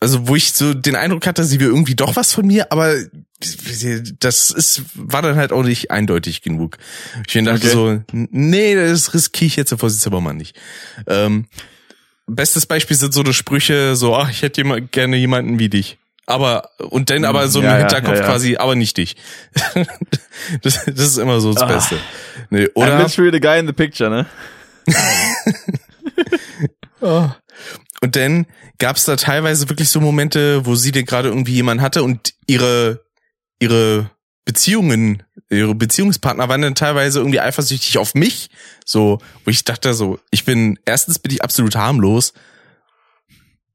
also 0.00 0.28
wo 0.28 0.36
ich 0.36 0.52
so 0.52 0.74
den 0.74 0.96
Eindruck 0.96 1.26
hatte, 1.26 1.44
sie 1.44 1.58
will 1.60 1.66
irgendwie 1.66 1.96
doch 1.96 2.16
was 2.16 2.32
von 2.32 2.46
mir, 2.46 2.70
aber 2.70 2.94
das 4.20 4.50
ist, 4.50 4.82
war 4.94 5.22
dann 5.22 5.36
halt 5.36 5.52
auch 5.52 5.64
nicht 5.64 5.90
eindeutig 5.90 6.42
genug. 6.42 6.78
Ich 7.26 7.34
dachte 7.44 7.50
Okay. 7.66 7.68
so, 7.68 8.02
nee, 8.12 8.74
das 8.74 9.12
riskiere 9.12 9.46
ich 9.48 9.56
jetzt 9.56 9.70
der 9.70 9.78
Vorsitzebermann 9.78 10.36
nicht. 10.36 10.56
Ähm, 11.06 11.46
bestes 12.26 12.66
Beispiel 12.66 12.96
sind 12.96 13.14
so 13.14 13.20
eine 13.20 13.32
Sprüche, 13.32 13.96
so, 13.96 14.14
ach, 14.16 14.30
ich 14.30 14.42
hätte 14.42 14.60
jemand, 14.62 14.92
gerne 14.92 15.16
jemanden 15.16 15.58
wie 15.58 15.68
dich. 15.68 15.98
Aber, 16.26 16.70
und 16.78 17.10
dann 17.10 17.24
aber 17.26 17.48
so 17.48 17.58
im 17.58 17.66
Ja, 17.66 17.72
ja, 17.72 17.78
Hinterkopf 17.80 18.14
ja, 18.14 18.20
ja. 18.20 18.26
quasi, 18.26 18.56
aber 18.56 18.74
nicht 18.76 18.96
dich. 18.96 19.16
das, 20.62 20.84
das 20.86 21.00
ist 21.00 21.18
immer 21.18 21.40
so 21.40 21.52
das 21.52 21.62
Ah. 21.62 21.66
Beste. 21.66 21.98
Nee, 22.50 22.64
I'm 22.64 22.70
oder, 22.74 23.02
literally 23.02 23.30
the 23.32 23.40
guy 23.40 23.58
in 23.58 23.66
the 23.66 23.74
picture, 23.74 24.08
ne? 24.08 24.26
Oh. 27.00 27.28
Und 28.00 28.16
dann 28.16 28.46
gab's 28.78 29.04
da 29.04 29.16
teilweise 29.16 29.68
wirklich 29.68 29.88
so 29.88 30.00
Momente, 30.00 30.66
wo 30.66 30.74
sie 30.74 30.92
denn 30.92 31.06
gerade 31.06 31.28
irgendwie 31.28 31.54
jemanden 31.54 31.82
hatte 31.82 32.02
und 32.02 32.34
ihre 32.46 33.04
ihre 33.60 34.10
Beziehungen, 34.44 35.22
ihre 35.54 35.74
Beziehungspartner 35.74 36.48
waren 36.48 36.62
dann 36.62 36.74
teilweise 36.74 37.18
irgendwie 37.20 37.40
eifersüchtig 37.40 37.98
auf 37.98 38.14
mich, 38.14 38.48
so 38.84 39.18
wo 39.44 39.50
ich 39.50 39.64
dachte 39.64 39.94
so, 39.94 40.18
ich 40.30 40.44
bin 40.44 40.78
erstens 40.84 41.18
bin 41.18 41.32
ich 41.32 41.42
absolut 41.42 41.76
harmlos 41.76 42.32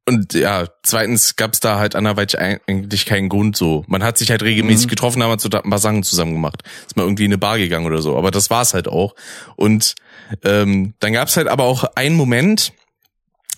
und 0.05 0.33
ja, 0.33 0.65
zweitens 0.81 1.35
gab's 1.35 1.59
da 1.59 1.77
halt 1.77 1.95
anderweitig 1.95 2.39
eigentlich 2.39 3.05
keinen 3.05 3.29
Grund 3.29 3.55
so. 3.55 3.83
Man 3.87 4.03
hat 4.03 4.17
sich 4.17 4.31
halt 4.31 4.41
regelmäßig 4.41 4.87
Mhm. 4.87 4.89
getroffen, 4.89 5.21
haben 5.21 5.37
so 5.37 5.49
ein 5.51 5.69
paar 5.69 5.77
Sachen 5.77 6.01
zusammen 6.01 6.33
gemacht. 6.33 6.63
Ist 6.87 6.97
mal 6.97 7.03
irgendwie 7.03 7.25
in 7.25 7.29
eine 7.31 7.37
Bar 7.37 7.59
gegangen 7.59 7.85
oder 7.85 8.01
so, 8.01 8.17
aber 8.17 8.31
das 8.31 8.49
war's 8.49 8.73
halt 8.73 8.87
auch. 8.87 9.13
Und 9.55 9.93
ähm, 10.43 10.95
dann 10.99 11.13
gab's 11.13 11.37
halt 11.37 11.47
aber 11.47 11.65
auch 11.65 11.83
einen 11.95 12.15
Moment, 12.15 12.73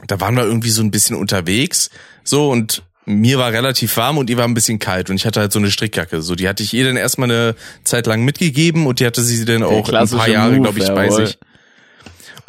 da 0.07 0.19
waren 0.19 0.35
wir 0.35 0.43
irgendwie 0.43 0.71
so 0.71 0.81
ein 0.81 0.91
bisschen 0.91 1.15
unterwegs, 1.15 1.89
so 2.25 2.49
und 2.51 2.83
mir 3.19 3.37
war 3.37 3.51
relativ 3.51 3.95
warm 3.97 4.17
und 4.17 4.29
ihr 4.29 4.37
war 4.37 4.45
ein 4.45 4.53
bisschen 4.53 4.79
kalt 4.79 5.09
und 5.09 5.15
ich 5.17 5.25
hatte 5.25 5.39
halt 5.39 5.51
so 5.51 5.59
eine 5.59 5.71
Strickjacke, 5.71 6.21
so 6.21 6.35
die 6.35 6.47
hatte 6.49 6.63
ich 6.63 6.73
ihr 6.73 6.85
dann 6.85 6.97
erstmal 6.97 7.29
eine 7.31 7.55
Zeit 7.83 8.07
lang 8.07 8.23
mitgegeben 8.23 8.87
und 8.87 8.99
die 8.99 9.05
hatte 9.05 9.21
sie 9.23 9.45
dann 9.45 9.63
auch 9.63 9.89
ein 9.89 10.07
paar 10.09 10.27
Jahre, 10.27 10.59
glaube 10.59 10.79
ich, 10.79 10.87
bei 10.87 11.09
sich. 11.09 11.37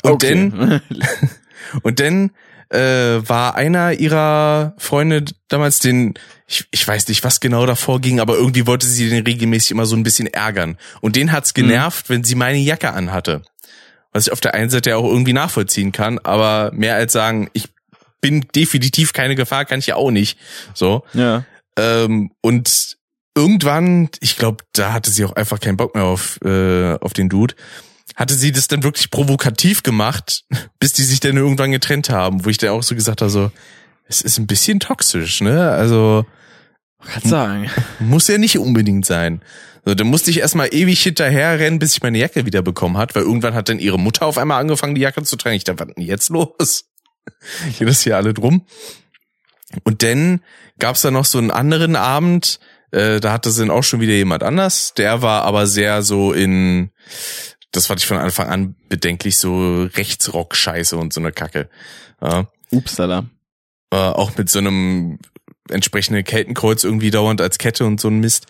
Und 0.03 0.13
Okay. 0.13 0.51
dann 0.51 0.81
und 1.83 2.01
dann 2.01 2.31
äh, 2.71 3.21
war 3.29 3.55
einer 3.55 3.93
ihrer 3.93 4.75
Freunde 4.79 5.25
damals 5.49 5.79
den, 5.79 6.15
ich, 6.47 6.65
ich 6.71 6.87
weiß 6.89 7.07
nicht, 7.09 7.23
was 7.23 7.41
genau 7.41 7.67
davor 7.67 8.01
ging, 8.01 8.19
aber 8.19 8.35
irgendwie 8.35 8.67
wollte 8.67 8.87
sie 8.87 9.11
den 9.11 9.25
regelmäßig 9.25 9.71
immer 9.73 9.87
so 9.87 9.95
ein 9.95 10.03
bisschen 10.03 10.27
ärgern. 10.27 10.79
Und 11.01 11.17
den 11.17 11.33
hat's 11.33 11.55
genervt, 11.55 12.09
wenn 12.09 12.25
sie 12.25 12.35
meine 12.35 12.59
Jacke 12.59 12.93
anhatte. 12.93 13.43
Was 14.13 14.27
ich 14.27 14.33
auf 14.33 14.41
der 14.41 14.55
einen 14.55 14.71
Seite 14.71 14.97
auch 14.97 15.05
irgendwie 15.05 15.33
nachvollziehen 15.33 15.93
kann, 15.93 16.19
aber 16.19 16.71
mehr 16.75 16.95
als 16.97 17.13
sagen, 17.13 17.49
ich 17.53 17.69
bin 18.23 18.47
definitiv 18.55 19.13
keine 19.13 19.35
Gefahr, 19.35 19.67
kann 19.67 19.81
ich 19.81 19.89
ja 19.89 19.97
auch 19.97 20.11
nicht. 20.11 20.39
So. 20.73 21.05
ja. 21.13 21.45
Ähm, 21.79 22.31
und 22.41 22.97
irgendwann, 23.37 24.09
ich 24.21 24.37
glaube, 24.37 24.65
da 24.73 24.93
hatte 24.93 25.11
sie 25.11 25.25
auch 25.25 25.33
einfach 25.33 25.61
keinen 25.61 25.77
Bock 25.77 25.95
mehr 25.95 26.05
auf, 26.05 26.39
äh, 26.45 26.95
auf 26.95 27.13
den 27.13 27.29
Dude, 27.29 27.55
hatte 28.15 28.35
sie 28.35 28.53
das 28.53 28.69
dann 28.69 28.83
wirklich 28.83 29.11
provokativ 29.11 29.83
gemacht, 29.83 30.45
bis 30.79 30.93
die 30.93 31.03
sich 31.03 31.21
dann 31.21 31.37
irgendwann 31.37 31.73
getrennt 31.73 32.11
haben, 32.11 32.45
wo 32.45 32.51
ich 32.51 32.59
dann 32.59 32.71
auch 32.71 32.83
so 32.83 32.95
gesagt 32.95 33.21
habe, 33.21 33.31
so, 33.31 33.51
es 34.07 34.23
ist 34.23 34.39
ein 34.39 34.47
bisschen 34.47 34.81
toxisch, 34.81 35.41
ne? 35.41 35.71
Also 35.71 36.27
Kann 37.05 37.23
sagen. 37.23 37.71
muss 37.99 38.29
ja 38.29 38.39
nicht 38.39 38.59
unbedingt 38.59 39.07
sein. 39.07 39.41
So, 39.85 39.95
dann 39.95 40.07
musste 40.07 40.31
ich 40.31 40.39
erstmal 40.39 40.73
ewig 40.73 41.03
hinterher 41.03 41.59
rennen, 41.59 41.79
bis 41.79 41.95
ich 41.95 42.03
meine 42.03 42.19
Jacke 42.19 42.47
wieder 42.47 42.63
bekommen 42.63 42.99
hat, 42.99 43.15
weil 43.17 43.23
irgendwann 43.23 43.55
hat 43.55 43.69
dann 43.69 43.81
ihre 43.81 43.99
Mutter 43.99 44.27
auf 44.27 44.39
einmal 44.39 44.61
angefangen, 44.61 44.95
die 44.95 45.01
Jacke 45.01 45.23
zu 45.25 45.37
tragen. 45.37 45.57
Ich 45.57 45.65
dachte, 45.65 45.87
was 45.87 45.95
denn 45.95 46.05
jetzt 46.05 46.29
los? 46.29 46.85
Geht 47.79 47.89
das 47.89 48.03
hier 48.03 48.17
alle 48.17 48.35
drum? 48.35 48.67
Und 49.85 50.03
dann 50.03 50.41
gab's 50.79 51.03
da 51.03 51.11
noch 51.11 51.25
so 51.25 51.39
einen 51.39 51.51
anderen 51.51 51.97
Abend, 51.97 52.61
äh, 52.91 53.21
da 53.21 53.33
hatte 53.33 53.51
sie 53.51 53.61
dann 53.63 53.71
auch 53.71 53.85
schon 53.85 54.01
wieder 54.01 54.13
jemand 54.13 54.43
anders. 54.43 54.95
Der 54.95 55.23
war 55.23 55.43
aber 55.45 55.67
sehr 55.67 56.03
so 56.03 56.33
in, 56.33 56.91
das 57.73 57.87
fand 57.87 58.01
ich 58.01 58.07
von 58.07 58.19
Anfang 58.19 58.49
an 58.49 58.77
bedenklich, 58.89 59.39
so 59.39 59.85
Rechtsrock-Scheiße 59.85 60.97
und 60.97 61.13
so 61.13 61.21
eine 61.21 61.33
Kacke. 61.33 61.71
Ja 62.21 62.47
Upsala. 62.71 63.27
äh, 63.91 63.97
auch 63.97 64.37
mit 64.37 64.51
so 64.51 64.59
einem 64.59 65.19
entsprechenden 65.71 66.25
Keltenkreuz 66.25 66.85
irgendwie 66.85 67.11
dauernd 67.11 67.41
als 67.41 67.59
Kette 67.59 67.87
und 67.87 68.01
so 68.01 68.09
ein 68.09 68.21
Mist. 68.21 68.47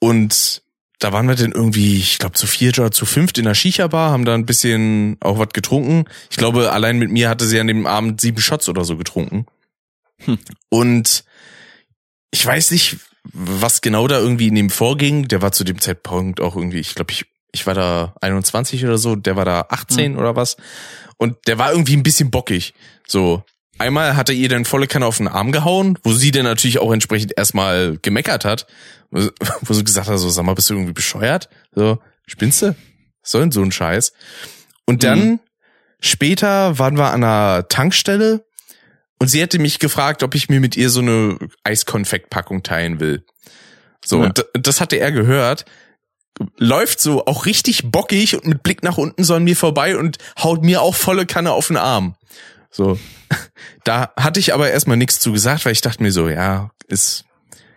Und 0.00 0.62
da 0.98 1.12
waren 1.12 1.28
wir 1.28 1.36
dann 1.36 1.52
irgendwie, 1.52 1.96
ich 1.96 2.18
glaube, 2.18 2.34
zu 2.34 2.46
viert 2.46 2.78
oder 2.78 2.90
zu 2.90 3.06
fünft 3.06 3.38
in 3.38 3.44
der 3.44 3.54
Shisha-Bar, 3.54 4.10
haben 4.10 4.24
da 4.24 4.34
ein 4.34 4.46
bisschen 4.46 5.16
auch 5.20 5.38
was 5.38 5.50
getrunken. 5.50 6.04
Ich 6.30 6.36
glaube, 6.36 6.72
allein 6.72 6.98
mit 6.98 7.10
mir 7.10 7.28
hatte 7.28 7.46
sie 7.46 7.60
an 7.60 7.68
dem 7.68 7.86
Abend 7.86 8.20
sieben 8.20 8.40
Shots 8.40 8.68
oder 8.68 8.84
so 8.84 8.96
getrunken. 8.96 9.46
Hm. 10.24 10.38
Und 10.70 11.24
ich 12.30 12.44
weiß 12.44 12.72
nicht, 12.72 12.96
was 13.32 13.80
genau 13.80 14.08
da 14.08 14.18
irgendwie 14.18 14.48
in 14.48 14.54
dem 14.56 14.70
vorging. 14.70 15.28
Der 15.28 15.40
war 15.40 15.52
zu 15.52 15.64
dem 15.64 15.80
Zeitpunkt 15.80 16.40
auch 16.40 16.56
irgendwie, 16.56 16.80
ich 16.80 16.94
glaube, 16.94 17.12
ich, 17.12 17.26
ich 17.52 17.66
war 17.66 17.74
da 17.74 18.14
21 18.20 18.84
oder 18.84 18.98
so, 18.98 19.14
der 19.14 19.36
war 19.36 19.44
da 19.44 19.66
18 19.68 20.12
Hm. 20.12 20.18
oder 20.18 20.34
was. 20.34 20.56
Und 21.16 21.36
der 21.46 21.58
war 21.58 21.72
irgendwie 21.72 21.96
ein 21.96 22.02
bisschen 22.02 22.30
bockig. 22.30 22.74
So, 23.06 23.44
einmal 23.78 24.16
hat 24.16 24.28
er 24.28 24.34
ihr 24.34 24.48
dann 24.48 24.64
volle 24.64 24.86
Kanne 24.86 25.06
auf 25.06 25.18
den 25.18 25.28
Arm 25.28 25.52
gehauen, 25.52 25.98
wo 26.02 26.12
sie 26.12 26.30
dann 26.30 26.44
natürlich 26.44 26.78
auch 26.78 26.92
entsprechend 26.92 27.32
erstmal 27.36 27.98
gemeckert 28.02 28.44
hat, 28.44 28.66
wo, 29.10 29.72
sie 29.74 29.84
gesagt 29.84 30.08
hat, 30.08 30.18
so, 30.18 30.28
sag 30.30 30.44
mal, 30.44 30.54
bist 30.54 30.70
du 30.70 30.74
irgendwie 30.74 30.92
bescheuert? 30.92 31.48
So, 31.74 31.98
spinnst 32.26 32.62
du? 32.62 32.74
Was 33.22 33.30
soll 33.30 33.42
denn 33.42 33.52
so 33.52 33.62
ein 33.62 33.72
Scheiß? 33.72 34.12
Und 34.86 35.02
dann 35.04 35.18
Mhm. 35.18 35.40
später 36.00 36.78
waren 36.78 36.96
wir 36.96 37.12
an 37.12 37.24
einer 37.24 37.68
Tankstelle 37.68 38.44
und 39.18 39.28
sie 39.28 39.40
hätte 39.40 39.58
mich 39.58 39.78
gefragt, 39.78 40.22
ob 40.22 40.34
ich 40.34 40.48
mir 40.48 40.60
mit 40.60 40.76
ihr 40.76 40.90
so 40.90 41.00
eine 41.00 41.38
Eiskonfektpackung 41.64 42.62
teilen 42.62 43.00
will. 43.00 43.24
So, 44.04 44.20
Ja. 44.22 44.26
und 44.26 44.44
das 44.54 44.80
hatte 44.80 44.96
er 44.96 45.10
gehört, 45.12 45.64
läuft 46.56 47.00
so 47.00 47.26
auch 47.26 47.46
richtig 47.46 47.90
bockig 47.90 48.36
und 48.36 48.46
mit 48.46 48.62
Blick 48.62 48.82
nach 48.84 48.96
unten 48.98 49.24
so 49.24 49.34
an 49.34 49.42
mir 49.44 49.56
vorbei 49.56 49.96
und 49.96 50.18
haut 50.40 50.62
mir 50.62 50.82
auch 50.82 50.94
volle 50.94 51.26
Kanne 51.26 51.50
auf 51.52 51.66
den 51.66 51.76
Arm. 51.76 52.14
So. 52.78 52.98
Da 53.84 54.12
hatte 54.16 54.40
ich 54.40 54.54
aber 54.54 54.70
erstmal 54.70 54.96
nichts 54.96 55.18
zu 55.20 55.32
gesagt, 55.32 55.64
weil 55.64 55.72
ich 55.72 55.80
dachte 55.80 56.02
mir 56.02 56.12
so, 56.12 56.28
ja, 56.28 56.70
ist 56.88 57.24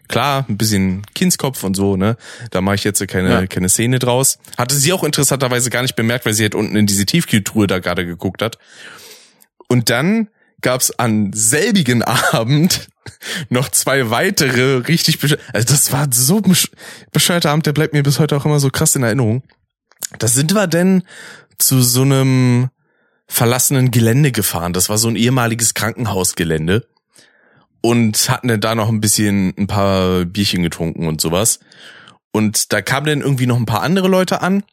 klar, 0.08 0.46
ein 0.48 0.58
bisschen 0.58 1.04
Kindskopf 1.16 1.64
und 1.64 1.76
so, 1.76 1.96
ne? 1.96 2.18
Da 2.52 2.62
mache 2.62 2.76
ich 2.76 2.84
jetzt 2.84 3.06
keine, 3.08 3.30
Ja. 3.32 3.48
keine 3.48 3.70
Szene 3.70 3.98
draus. 3.98 4.38
Hatte 4.58 4.76
sie 4.76 4.94
auch 4.94 5.04
interessanterweise 5.04 5.70
gar 5.70 5.82
nicht 5.82 5.96
bemerkt, 5.96 6.26
weil 6.26 6.34
sie 6.34 6.44
halt 6.44 6.56
unten 6.56 6.76
in 6.76 6.86
diese 6.86 7.06
Tiefkühltruhe 7.06 7.68
da 7.68 7.80
gerade 7.80 8.06
geguckt 8.06 8.42
hat. 8.42 8.58
Und 9.68 9.90
dann 9.90 10.30
gab's 10.62 10.92
an 10.92 11.32
selbigen 11.34 12.04
Abend 12.32 12.88
noch 13.50 13.70
zwei 13.70 14.10
weitere 14.12 14.78
richtig 14.88 15.18
also 15.54 15.68
das 15.68 15.92
war 15.92 16.08
so 16.12 16.42
besch 16.42 16.70
bescheuerter 17.12 17.50
Abend, 17.52 17.66
der 17.66 17.74
bleibt 17.74 17.94
mir 17.94 18.04
bis 18.04 18.20
heute 18.20 18.36
auch 18.38 18.46
immer 18.46 18.60
so 18.60 18.70
krass 18.70 18.96
in 18.96 19.04
Erinnerung. 19.04 19.44
Da 20.20 20.28
sind 20.28 20.54
wir 20.54 20.68
denn 20.68 21.04
zu 21.58 21.82
so 21.82 22.02
einem 22.04 22.70
verlassenen 23.32 23.92
Gelände 23.92 24.34
gefahren. 24.34 24.74
Das 24.74 24.90
war 24.90 24.98
so 24.98 25.08
ein 25.08 25.16
ehemaliges 25.16 25.74
Krankenhausgelände 25.74 26.86
und 27.80 28.30
hatten 28.30 28.50
dann 28.50 28.60
da 28.60 28.76
noch 28.76 28.90
ein 28.90 29.00
bisschen 29.00 29.54
ein 29.58 29.68
paar 29.68 30.26
Bierchen 30.26 30.64
getrunken 30.64 31.08
und 31.08 31.22
sowas. 31.22 31.62
Und 32.34 32.74
da 32.74 32.82
kamen 32.82 33.08
dann 33.08 33.22
irgendwie 33.22 33.48
noch 33.48 33.56
ein 33.56 33.66
paar 33.66 33.84
andere 33.84 34.10
Leute 34.10 34.42
an. 34.42 34.64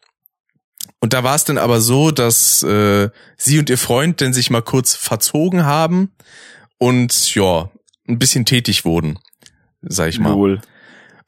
Und 0.99 1.13
da 1.13 1.23
war 1.23 1.37
es 1.37 1.45
dann 1.45 1.57
aber 1.57 1.81
so, 1.81 2.11
dass 2.11 2.65
äh, 2.65 3.11
sie 3.37 3.61
und 3.61 3.71
ihr 3.71 3.79
Freund 3.79 4.21
dann 4.21 4.33
sich 4.33 4.51
mal 4.51 4.63
kurz 4.63 4.97
verzogen 4.97 5.65
haben 5.65 6.11
und 6.79 7.33
ja, 7.37 7.71
ein 8.09 8.19
bisschen 8.19 8.45
tätig 8.45 8.85
wurden, 8.85 9.21
sag 9.83 10.09
ich 10.09 10.19
mal. 10.19 10.33
Lol. 10.33 10.61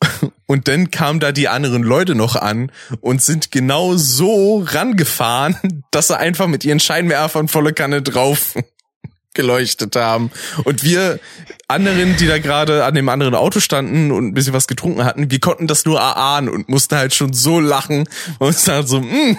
Und 0.51 0.67
dann 0.67 0.91
kamen 0.91 1.21
da 1.21 1.31
die 1.31 1.47
anderen 1.47 1.85
Leute 1.85 2.17
noch 2.17 2.35
an 2.35 2.73
und 3.01 3.23
sind 3.23 3.53
genau 3.53 3.95
so 3.95 4.65
rangefahren, 4.67 5.55
dass 5.93 6.09
sie 6.09 6.19
einfach 6.19 6.49
mit 6.49 6.65
ihren 6.65 6.81
Scheinwerfern 6.81 7.47
volle 7.47 7.73
Kanne 7.73 8.03
drauf 8.03 8.55
geleuchtet 9.35 9.95
haben. 9.95 10.33
Und 10.65 10.83
wir 10.83 11.21
anderen, 11.69 12.17
die 12.17 12.27
da 12.27 12.41
gerade 12.41 12.85
an 12.85 12.97
dem 12.97 13.09
anderen 13.09 13.37
Auto 13.37 13.61
standen 13.61 14.11
und 14.11 14.27
ein 14.27 14.35
bisschen 14.35 14.53
was 14.53 14.67
getrunken 14.67 15.05
hatten, 15.05 15.31
wir 15.31 15.39
konnten 15.39 15.69
das 15.69 15.85
nur 15.85 16.01
erahnen 16.01 16.49
und 16.49 16.69
mussten 16.69 16.97
halt 16.97 17.15
schon 17.15 17.33
so 17.33 17.61
lachen 17.61 18.09
und 18.41 18.47
uns 18.49 18.65
dann 18.65 18.85
so, 18.85 18.99
"Hm, 18.99 19.39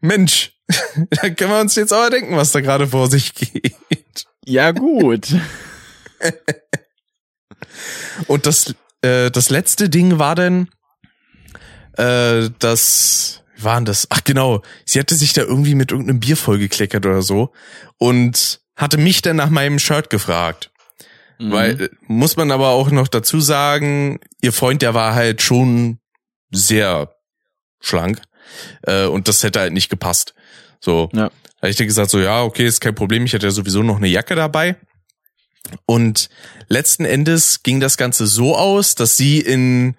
Mensch, 0.00 0.52
da 1.10 1.28
können 1.28 1.50
wir 1.50 1.60
uns 1.60 1.74
jetzt 1.74 1.92
aber 1.92 2.08
denken, 2.08 2.36
was 2.36 2.52
da 2.52 2.62
gerade 2.62 2.86
vor 2.86 3.10
sich 3.10 3.34
geht. 3.34 3.74
Ja, 4.46 4.70
gut. 4.70 5.28
Und 8.26 8.46
das, 8.46 8.74
äh, 9.02 9.30
das 9.30 9.50
letzte 9.50 9.88
Ding 9.88 10.18
war 10.18 10.34
dann, 10.34 10.68
äh, 11.96 12.50
das, 12.58 13.42
wie 13.56 13.64
war 13.64 13.76
denn 13.76 13.84
das? 13.86 14.06
Ach 14.10 14.22
genau, 14.24 14.62
sie 14.84 14.98
hatte 15.00 15.14
sich 15.14 15.32
da 15.32 15.42
irgendwie 15.42 15.74
mit 15.74 15.90
irgendeinem 15.90 16.20
Bier 16.20 16.36
vollgekleckert 16.36 17.04
oder 17.06 17.22
so 17.22 17.52
und 17.98 18.60
hatte 18.76 18.98
mich 18.98 19.22
dann 19.22 19.36
nach 19.36 19.50
meinem 19.50 19.78
Shirt 19.78 20.10
gefragt. 20.10 20.70
Mhm. 21.38 21.52
Weil, 21.52 21.80
äh, 21.82 21.88
muss 22.06 22.36
man 22.36 22.50
aber 22.50 22.68
auch 22.68 22.90
noch 22.90 23.08
dazu 23.08 23.40
sagen, 23.40 24.20
ihr 24.40 24.52
Freund, 24.52 24.82
der 24.82 24.94
war 24.94 25.14
halt 25.14 25.42
schon 25.42 25.98
sehr 26.50 27.14
schlank 27.80 28.20
äh, 28.82 29.06
und 29.06 29.28
das 29.28 29.42
hätte 29.42 29.60
halt 29.60 29.72
nicht 29.72 29.88
gepasst. 29.88 30.34
So, 30.80 31.08
Ja. 31.12 31.30
da 31.60 31.68
ich 31.68 31.76
dir 31.76 31.86
gesagt, 31.86 32.10
so 32.10 32.20
ja, 32.20 32.42
okay, 32.42 32.66
ist 32.66 32.80
kein 32.80 32.94
Problem, 32.94 33.24
ich 33.24 33.34
hatte 33.34 33.46
ja 33.46 33.52
sowieso 33.52 33.82
noch 33.82 33.96
eine 33.96 34.08
Jacke 34.08 34.34
dabei. 34.34 34.76
Und 35.86 36.28
letzten 36.68 37.04
Endes 37.04 37.62
ging 37.62 37.80
das 37.80 37.96
Ganze 37.96 38.26
so 38.26 38.56
aus, 38.56 38.94
dass 38.94 39.16
sie 39.16 39.40
in 39.40 39.96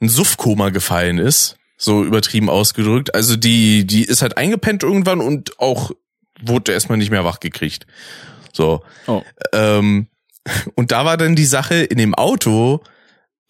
ein 0.00 0.08
Suffkoma 0.08 0.70
gefallen 0.70 1.18
ist, 1.18 1.56
so 1.76 2.04
übertrieben 2.04 2.50
ausgedrückt. 2.50 3.14
Also 3.14 3.36
die, 3.36 3.86
die 3.86 4.04
ist 4.04 4.22
halt 4.22 4.36
eingepennt 4.36 4.82
irgendwann 4.82 5.20
und 5.20 5.58
auch 5.58 5.92
wurde 6.40 6.72
erstmal 6.72 6.98
nicht 6.98 7.10
mehr 7.10 7.24
wach 7.24 7.40
gekriegt. 7.40 7.86
So. 8.52 8.82
Oh. 9.06 9.22
Ähm, 9.52 10.08
und 10.74 10.92
da 10.92 11.04
war 11.04 11.16
dann 11.16 11.36
die 11.36 11.46
Sache 11.46 11.76
in 11.76 11.98
dem 11.98 12.14
Auto, 12.14 12.82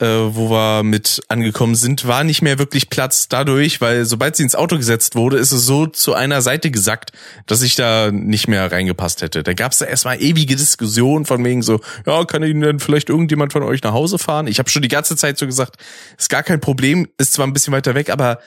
äh, 0.03 0.35
wo 0.35 0.51
wir 0.51 0.83
mit 0.83 1.23
angekommen 1.29 1.77
sind, 1.77 2.09
war 2.09 2.25
nicht 2.25 2.43
mehr 2.43 2.59
wirklich 2.59 2.91
Platz 2.91 3.29
dadurch, 3.29 3.81
weil 3.81 4.05
sobald 4.05 4.35
sie 4.35 4.43
ins 4.43 4.57
Auto 4.57 4.77
gesetzt 4.77 5.15
wurde, 5.15 5.39
ist 5.39 5.53
es 5.53 5.65
so 5.65 5.87
zu 5.87 6.15
einer 6.15 6.43
Seite 6.43 6.73
gesackt, 6.73 7.13
dass 7.47 7.63
ich 7.63 7.77
da 7.77 8.11
nicht 8.11 8.49
mehr 8.49 8.73
reingepasst 8.73 9.23
hätte. 9.23 9.45
Da 9.45 9.55
gab 9.55 9.71
es 9.71 9.79
da 9.79 9.85
erstmal 9.85 10.21
ewige 10.21 10.57
Diskussionen 10.57 11.25
von 11.25 11.45
wegen 11.45 11.63
so, 11.63 11.81
ja, 12.05 12.25
kann 12.25 12.43
Ihnen 12.43 12.63
denn 12.63 12.81
vielleicht 12.81 13.11
irgendjemand 13.11 13.53
von 13.53 13.63
euch 13.63 13.81
nach 13.85 13.93
Hause 13.93 14.19
fahren? 14.19 14.49
Ich 14.49 14.59
habe 14.59 14.69
schon 14.69 14.83
die 14.83 14.89
ganze 14.89 15.15
Zeit 15.15 15.39
so 15.39 15.47
gesagt, 15.47 15.77
ist 16.19 16.29
gar 16.29 16.43
kein 16.43 16.61
Problem, 16.61 17.07
ist 17.19 17.35
zwar 17.35 17.47
ein 17.47 17.53
bisschen 17.53 17.73
weiter 17.73 17.95
weg, 17.95 18.11
aber 18.11 18.41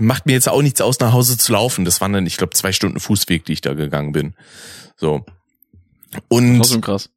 macht 0.00 0.26
mir 0.26 0.32
jetzt 0.32 0.48
auch 0.48 0.62
nichts 0.62 0.80
aus, 0.80 0.98
nach 0.98 1.12
Hause 1.12 1.38
zu 1.38 1.52
laufen. 1.52 1.84
Das 1.84 2.00
waren 2.00 2.12
dann, 2.12 2.26
ich 2.26 2.36
glaube, 2.36 2.54
zwei 2.54 2.72
Stunden 2.72 2.98
Fußweg, 2.98 3.44
die 3.44 3.52
ich 3.52 3.60
da 3.60 3.74
gegangen 3.74 4.10
bin. 4.10 4.34
So. 4.96 5.24
Und 6.26 6.56
Trotzdem 6.56 6.80
krass. 6.80 7.10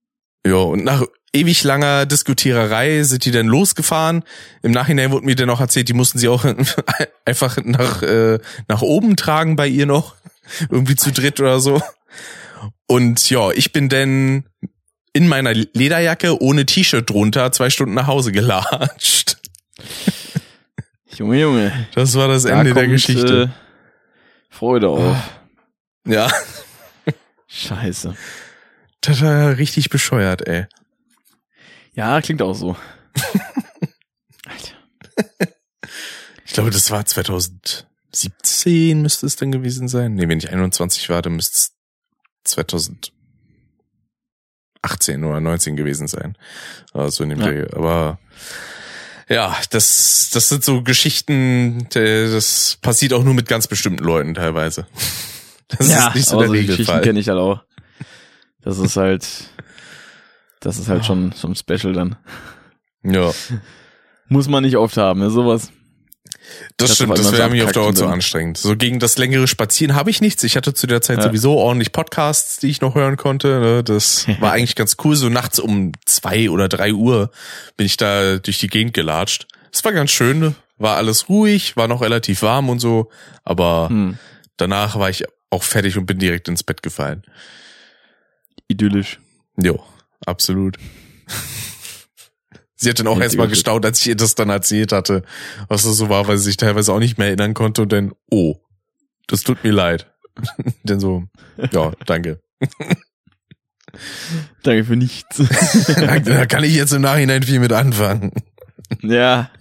ja, 0.45 0.57
und 0.57 0.83
nach 0.83 1.03
ewig 1.33 1.63
langer 1.63 2.05
Diskutiererei 2.05 3.03
sind 3.03 3.25
die 3.25 3.31
dann 3.31 3.47
losgefahren. 3.47 4.23
Im 4.61 4.71
Nachhinein 4.71 5.11
wurde 5.11 5.25
mir 5.25 5.35
dann 5.35 5.47
noch 5.47 5.61
erzählt, 5.61 5.87
die 5.89 5.93
mussten 5.93 6.19
sie 6.19 6.27
auch 6.27 6.45
einfach 7.25 7.57
nach, 7.63 8.01
äh, 8.03 8.39
nach 8.67 8.81
oben 8.81 9.15
tragen 9.15 9.55
bei 9.55 9.67
ihr 9.67 9.85
noch. 9.85 10.15
Irgendwie 10.69 10.95
zu 10.95 11.11
dritt 11.11 11.39
oder 11.39 11.59
so. 11.59 11.81
Und 12.87 13.29
ja, 13.29 13.51
ich 13.51 13.71
bin 13.71 13.89
dann 13.89 14.45
in 15.13 15.27
meiner 15.27 15.53
Lederjacke 15.53 16.41
ohne 16.41 16.65
T-Shirt 16.65 17.09
drunter 17.09 17.51
zwei 17.51 17.69
Stunden 17.69 17.93
nach 17.93 18.07
Hause 18.07 18.31
gelatscht. 18.31 19.37
Junge, 21.15 21.39
Junge. 21.39 21.87
Das 21.95 22.15
war 22.15 22.27
das 22.27 22.43
Da 22.43 22.59
Ende 22.59 22.73
der 22.73 22.83
kommt, 22.83 22.93
Geschichte. 22.95 23.43
Äh, 23.43 24.53
Freude 24.53 24.89
auf. 24.89 25.17
Ja, 26.05 26.29
Scheiße. 27.47 28.15
das 29.01 29.21
war 29.21 29.57
richtig 29.57 29.89
bescheuert, 29.89 30.47
ey. 30.47 30.65
Ja, 31.93 32.21
klingt 32.21 32.41
auch 32.41 32.53
so. 32.53 32.75
Alter. 34.45 34.75
Ich 36.45 36.53
glaube, 36.53 36.71
das 36.71 36.89
war 36.91 37.05
2017 37.05 39.01
müsste 39.01 39.25
es 39.25 39.35
dann 39.35 39.51
gewesen 39.51 39.87
sein. 39.87 40.15
Nee, 40.15 40.27
wenn 40.27 40.37
ich 40.39 40.49
21 40.49 41.09
war, 41.09 41.21
dann 41.21 41.35
müsste 41.35 41.57
es 41.57 41.71
2018 42.45 43.11
oder 45.23 45.39
19 45.39 45.75
gewesen 45.75 46.07
sein. 46.07 46.37
Also 46.93 47.23
in 47.23 47.29
dem 47.31 47.39
Ja. 47.41 47.47
Dreh. 47.47 47.67
Aber 47.75 48.19
ja, 49.29 49.55
das, 49.69 50.29
das 50.33 50.49
sind 50.49 50.63
so 50.63 50.81
Geschichten, 50.83 51.87
das 51.93 52.77
passiert 52.81 53.13
auch 53.13 53.23
nur 53.23 53.33
mit 53.33 53.47
ganz 53.47 53.67
bestimmten 53.67 54.03
Leuten 54.03 54.33
teilweise. 54.33 54.87
Das 55.77 55.87
ist 55.87 56.15
nicht 56.15 56.27
so 56.27 56.37
der 56.37 56.49
die 56.49 56.65
Geschichten 56.65 56.71
Regelfall. 56.81 57.01
kenne 57.01 57.19
ich 57.21 57.29
halt 57.29 57.39
auch. 57.39 57.61
Das 58.61 58.77
ist 58.77 58.97
halt, 58.97 59.25
das 60.61 60.79
ist 60.79 60.87
halt 60.87 61.05
schon 61.05 61.33
so 61.33 61.47
ein 61.49 61.55
Special 61.55 61.91
dann. 61.93 62.15
Ja, 63.03 63.31
Muss 64.29 64.47
man 64.47 64.63
nicht 64.63 64.77
oft 64.77 64.95
haben, 64.95 65.19
ne, 65.19 65.29
sowas. 65.29 65.71
das 66.77 66.87
Das 66.89 66.95
stimmt, 66.95 67.17
das 67.17 67.33
wäre 67.33 67.49
mir 67.49 67.65
auf 67.65 67.73
Dauer 67.73 67.93
zu 67.93 68.05
anstrengend. 68.07 68.57
So 68.57 68.77
gegen 68.77 68.99
das 68.99 69.17
längere 69.17 69.45
Spazieren 69.45 69.93
habe 69.93 70.09
ich 70.09 70.21
nichts. 70.21 70.41
Ich 70.45 70.55
hatte 70.55 70.73
zu 70.73 70.87
der 70.87 71.01
Zeit 71.01 71.17
Ja. 71.17 71.23
sowieso 71.25 71.57
ordentlich 71.57 71.91
Podcasts, 71.91 72.57
die 72.57 72.69
ich 72.69 72.79
noch 72.79 72.95
hören 72.95 73.17
konnte. 73.17 73.59
ne. 73.59 73.83
Das 73.83 74.25
war 74.39 74.53
eigentlich 74.53 74.75
ganz 74.77 74.95
cool. 75.03 75.17
So 75.17 75.27
nachts 75.27 75.59
um 75.59 75.91
zwei 76.05 76.49
oder 76.49 76.69
drei 76.69 76.93
Uhr 76.93 77.31
bin 77.75 77.85
ich 77.85 77.97
da 77.97 78.37
durch 78.37 78.59
die 78.59 78.69
Gegend 78.69 78.93
gelatscht. 78.93 79.47
Es 79.73 79.83
war 79.83 79.91
ganz 79.91 80.11
schön, 80.11 80.39
ne. 80.39 80.55
war 80.77 80.95
alles 80.95 81.27
ruhig, 81.27 81.75
war 81.75 81.87
noch 81.89 82.01
relativ 82.01 82.41
warm 82.41 82.69
und 82.69 82.79
so. 82.79 83.09
Aber 83.43 83.89
Hm. 83.89 84.17
danach 84.55 84.97
war 84.97 85.09
ich 85.09 85.25
auch 85.49 85.63
fertig 85.63 85.97
und 85.97 86.05
bin 86.05 86.19
direkt 86.19 86.47
ins 86.47 86.63
Bett 86.63 86.81
gefallen. 86.83 87.23
Idyllisch. 88.69 89.19
Jo, 89.61 89.83
absolut. 90.25 90.77
Sie 92.75 92.89
hat 92.89 92.99
dann 92.99 93.07
auch 93.07 93.11
Einzige 93.11 93.25
erstmal 93.25 93.47
gestaunt, 93.47 93.85
als 93.85 94.01
ich 94.01 94.07
ihr 94.07 94.15
das 94.15 94.33
dann 94.33 94.49
erzählt 94.49 94.91
hatte, 94.91 95.23
was 95.67 95.83
das 95.83 95.97
so 95.97 96.09
war, 96.09 96.27
weil 96.27 96.37
sie 96.37 96.45
sich 96.45 96.57
teilweise 96.57 96.91
auch 96.91 96.99
nicht 96.99 97.19
mehr 97.19 97.27
erinnern 97.27 97.53
konnte 97.53 97.83
und 97.83 97.91
dann, 97.91 98.13
oh, 98.31 98.55
das 99.27 99.43
tut 99.43 99.63
mir 99.63 99.71
leid. 99.71 100.11
dann 100.83 100.99
so, 100.99 101.25
ja, 101.71 101.91
danke. 102.05 102.41
Danke 104.63 104.85
für 104.85 104.95
nichts. 104.95 105.37
da, 105.99 106.19
da 106.19 106.45
kann 106.45 106.63
ich 106.63 106.75
jetzt 106.75 106.93
im 106.93 107.01
Nachhinein 107.01 107.43
viel 107.43 107.59
mit 107.59 107.73
anfangen. 107.73 108.31
ja. 109.01 109.51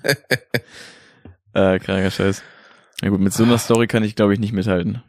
äh, 1.53 1.79
kranker 1.81 2.13
Scheiß. 2.13 2.43
Na 3.03 3.09
gut, 3.09 3.21
mit 3.21 3.33
so 3.33 3.43
einer 3.43 3.59
Story 3.59 3.89
kann 3.89 4.05
ich, 4.05 4.15
glaube 4.15 4.35
ich, 4.35 4.39
nicht 4.39 4.53
mithalten. 4.53 5.03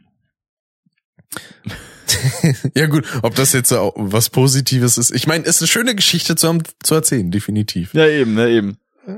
ja 2.74 2.86
gut, 2.86 3.04
ob 3.22 3.34
das 3.34 3.52
jetzt 3.52 3.68
so 3.68 3.92
was 3.96 4.30
Positives 4.30 4.98
ist. 4.98 5.10
Ich 5.10 5.26
meine, 5.26 5.44
ist 5.44 5.60
eine 5.60 5.68
schöne 5.68 5.94
Geschichte 5.94 6.36
zu, 6.36 6.48
haben, 6.48 6.62
zu 6.82 6.94
erzählen, 6.94 7.30
definitiv. 7.30 7.94
Ja, 7.94 8.06
eben, 8.06 8.38
ja, 8.38 8.46
eben. 8.46 8.78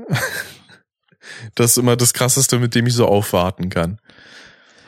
Das 1.55 1.71
ist 1.71 1.77
immer 1.77 1.95
das 1.95 2.13
Krasseste, 2.13 2.59
mit 2.59 2.75
dem 2.75 2.85
ich 2.87 2.93
so 2.93 3.07
aufwarten 3.07 3.69
kann. 3.69 3.99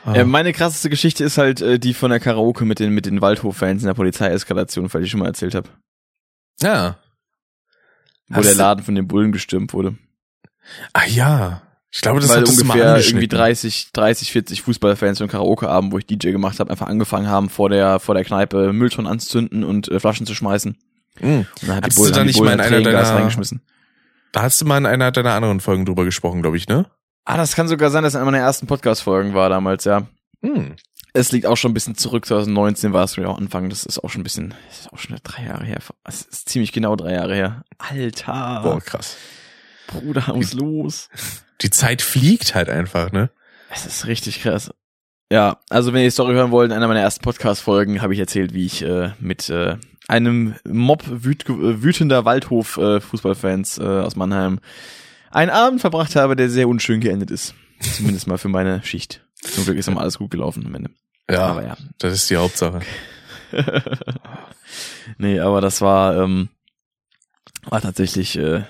Ah. 0.04 0.14
Äh, 0.14 0.24
meine 0.24 0.52
krasseste 0.52 0.88
Geschichte 0.88 1.24
ist 1.24 1.36
halt 1.36 1.60
äh, 1.60 1.78
die 1.78 1.94
von 1.94 2.10
der 2.10 2.20
Karaoke 2.20 2.64
mit 2.64 2.78
den, 2.78 2.92
mit 2.94 3.06
den 3.06 3.20
Waldhof-Fans 3.20 3.82
in 3.82 3.86
der 3.86 3.94
Polizeieskalation, 3.94 4.92
weil 4.92 5.02
ich 5.02 5.10
schon 5.10 5.20
mal 5.20 5.26
erzählt 5.26 5.54
habe. 5.54 5.68
Ja. 6.60 6.98
Wo 8.28 8.36
Hast 8.36 8.48
der 8.48 8.54
Laden 8.54 8.84
von 8.84 8.94
den 8.94 9.08
Bullen 9.08 9.32
gestürmt 9.32 9.72
wurde. 9.72 9.96
Ah 10.92 11.06
ja. 11.06 11.62
Ich 11.90 12.02
glaube, 12.02 12.20
das 12.20 12.30
Weil 12.30 12.42
hat 12.42 12.48
ungefähr 12.48 12.98
irgendwie 12.98 13.28
30, 13.28 13.92
30, 13.92 14.32
40 14.32 14.62
Fußballfans 14.62 15.20
und 15.22 15.28
Karaoke-Abend, 15.28 15.92
wo 15.92 15.98
ich 15.98 16.06
DJ 16.06 16.32
gemacht 16.32 16.60
habe, 16.60 16.70
einfach 16.70 16.86
angefangen 16.86 17.28
haben, 17.28 17.48
vor 17.48 17.70
der, 17.70 17.98
vor 17.98 18.14
der 18.14 18.24
Kneipe 18.24 18.72
Mülltonnen 18.72 19.10
anzuzünden 19.10 19.64
und 19.64 19.88
äh, 19.88 19.98
Flaschen 19.98 20.26
zu 20.26 20.34
schmeißen. 20.34 20.76
Mhm. 21.20 21.30
Und 21.30 21.48
dann 21.62 21.76
hat 21.76 21.84
Hattest 21.84 21.98
die 21.98 22.02
Bullen, 22.02 22.12
du 22.12 22.18
da 22.18 22.24
nicht 22.24 22.40
mal 22.40 22.52
in 22.52 22.60
einer 22.60 22.82
deiner, 22.82 23.02
reingeschmissen. 23.02 23.62
Da 24.32 24.42
hast 24.42 24.60
du 24.60 24.66
mal 24.66 24.76
in 24.76 24.86
einer 24.86 25.10
deiner 25.10 25.32
anderen 25.32 25.60
Folgen 25.60 25.86
drüber 25.86 26.04
gesprochen, 26.04 26.42
glaube 26.42 26.58
ich, 26.58 26.68
ne? 26.68 26.86
Ah, 27.24 27.38
das 27.38 27.54
kann 27.54 27.68
sogar 27.68 27.90
sein, 27.90 28.02
dass 28.02 28.12
es 28.12 28.14
in 28.14 28.20
einer 28.20 28.30
meiner 28.30 28.44
ersten 28.44 28.66
Podcast-Folgen 28.66 29.34
war 29.34 29.48
damals, 29.48 29.84
ja. 29.84 30.06
Hm. 30.42 30.76
Es 31.14 31.32
liegt 31.32 31.46
auch 31.46 31.56
schon 31.56 31.70
ein 31.70 31.74
bisschen 31.74 31.96
zurück, 31.96 32.26
2019 32.26 32.92
war 32.92 33.04
es 33.04 33.16
ja 33.16 33.26
auch 33.26 33.38
Anfang, 33.38 33.70
das 33.70 33.84
ist 33.84 33.98
auch 33.98 34.10
schon 34.10 34.20
ein 34.20 34.24
bisschen, 34.24 34.54
das 34.68 34.80
ist 34.80 34.92
auch 34.92 34.98
schon 34.98 35.16
drei 35.22 35.44
Jahre 35.44 35.64
her. 35.64 35.78
Es 36.04 36.22
ist 36.22 36.50
ziemlich 36.50 36.72
genau 36.72 36.96
drei 36.96 37.14
Jahre 37.14 37.34
her. 37.34 37.64
Alter. 37.78 38.60
Boah, 38.62 38.80
krass. 38.80 39.16
Bruder, 39.86 40.24
was 40.28 40.52
los? 40.52 41.08
Die 41.60 41.70
Zeit 41.70 42.02
fliegt 42.02 42.54
halt 42.54 42.68
einfach, 42.68 43.12
ne? 43.12 43.30
Es 43.70 43.86
ist 43.86 44.06
richtig 44.06 44.42
krass. 44.42 44.70
Ja, 45.30 45.60
also 45.68 45.92
wenn 45.92 46.00
ihr 46.00 46.06
die 46.06 46.12
Story 46.12 46.34
hören 46.34 46.50
wollt, 46.50 46.70
in 46.70 46.76
einer 46.76 46.88
meiner 46.88 47.00
ersten 47.00 47.22
Podcast-Folgen 47.22 48.00
habe 48.00 48.14
ich 48.14 48.20
erzählt, 48.20 48.54
wie 48.54 48.64
ich 48.64 48.82
äh, 48.82 49.10
mit 49.20 49.50
äh, 49.50 49.76
einem 50.08 50.54
Mob 50.66 51.04
wüt 51.06 51.44
wütender 51.48 52.24
Waldhof-Fußballfans 52.24 53.78
äh, 53.78 53.84
äh, 53.84 54.00
aus 54.00 54.16
Mannheim 54.16 54.60
einen 55.30 55.50
Abend 55.50 55.82
verbracht 55.82 56.16
habe, 56.16 56.34
der 56.34 56.48
sehr 56.48 56.68
unschön 56.68 57.00
geendet 57.00 57.30
ist. 57.30 57.54
Zumindest 57.80 58.26
mal 58.26 58.38
für 58.38 58.48
meine 58.48 58.82
Schicht. 58.82 59.22
Zum 59.42 59.64
Glück 59.64 59.76
ist 59.76 59.88
immer 59.88 60.00
alles 60.00 60.18
gut 60.18 60.30
gelaufen 60.30 60.66
am 60.66 60.74
Ende. 60.74 60.90
Ja, 61.30 61.46
aber 61.46 61.64
ja. 61.64 61.76
das 61.98 62.14
ist 62.14 62.30
die 62.30 62.36
Hauptsache. 62.36 62.80
nee, 65.18 65.38
aber 65.38 65.60
das 65.60 65.82
war, 65.82 66.16
ähm, 66.16 66.48
war 67.64 67.82
tatsächlich, 67.82 68.36
äh, 68.38 68.62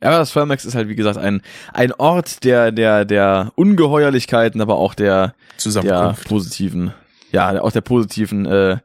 ja, 0.00 0.10
das 0.10 0.30
Firmax 0.30 0.64
ist 0.64 0.74
halt, 0.74 0.88
wie 0.88 0.94
gesagt, 0.94 1.18
ein, 1.18 1.42
ein 1.72 1.92
Ort 1.92 2.44
der, 2.44 2.70
der, 2.70 3.04
der 3.04 3.52
Ungeheuerlichkeiten, 3.56 4.60
aber 4.60 4.76
auch 4.76 4.94
der, 4.94 5.34
der 5.82 6.16
positiven, 6.24 6.94
ja, 7.32 7.60
auch 7.60 7.72
der 7.72 7.80
positiven, 7.80 8.46
äh, 8.46 8.78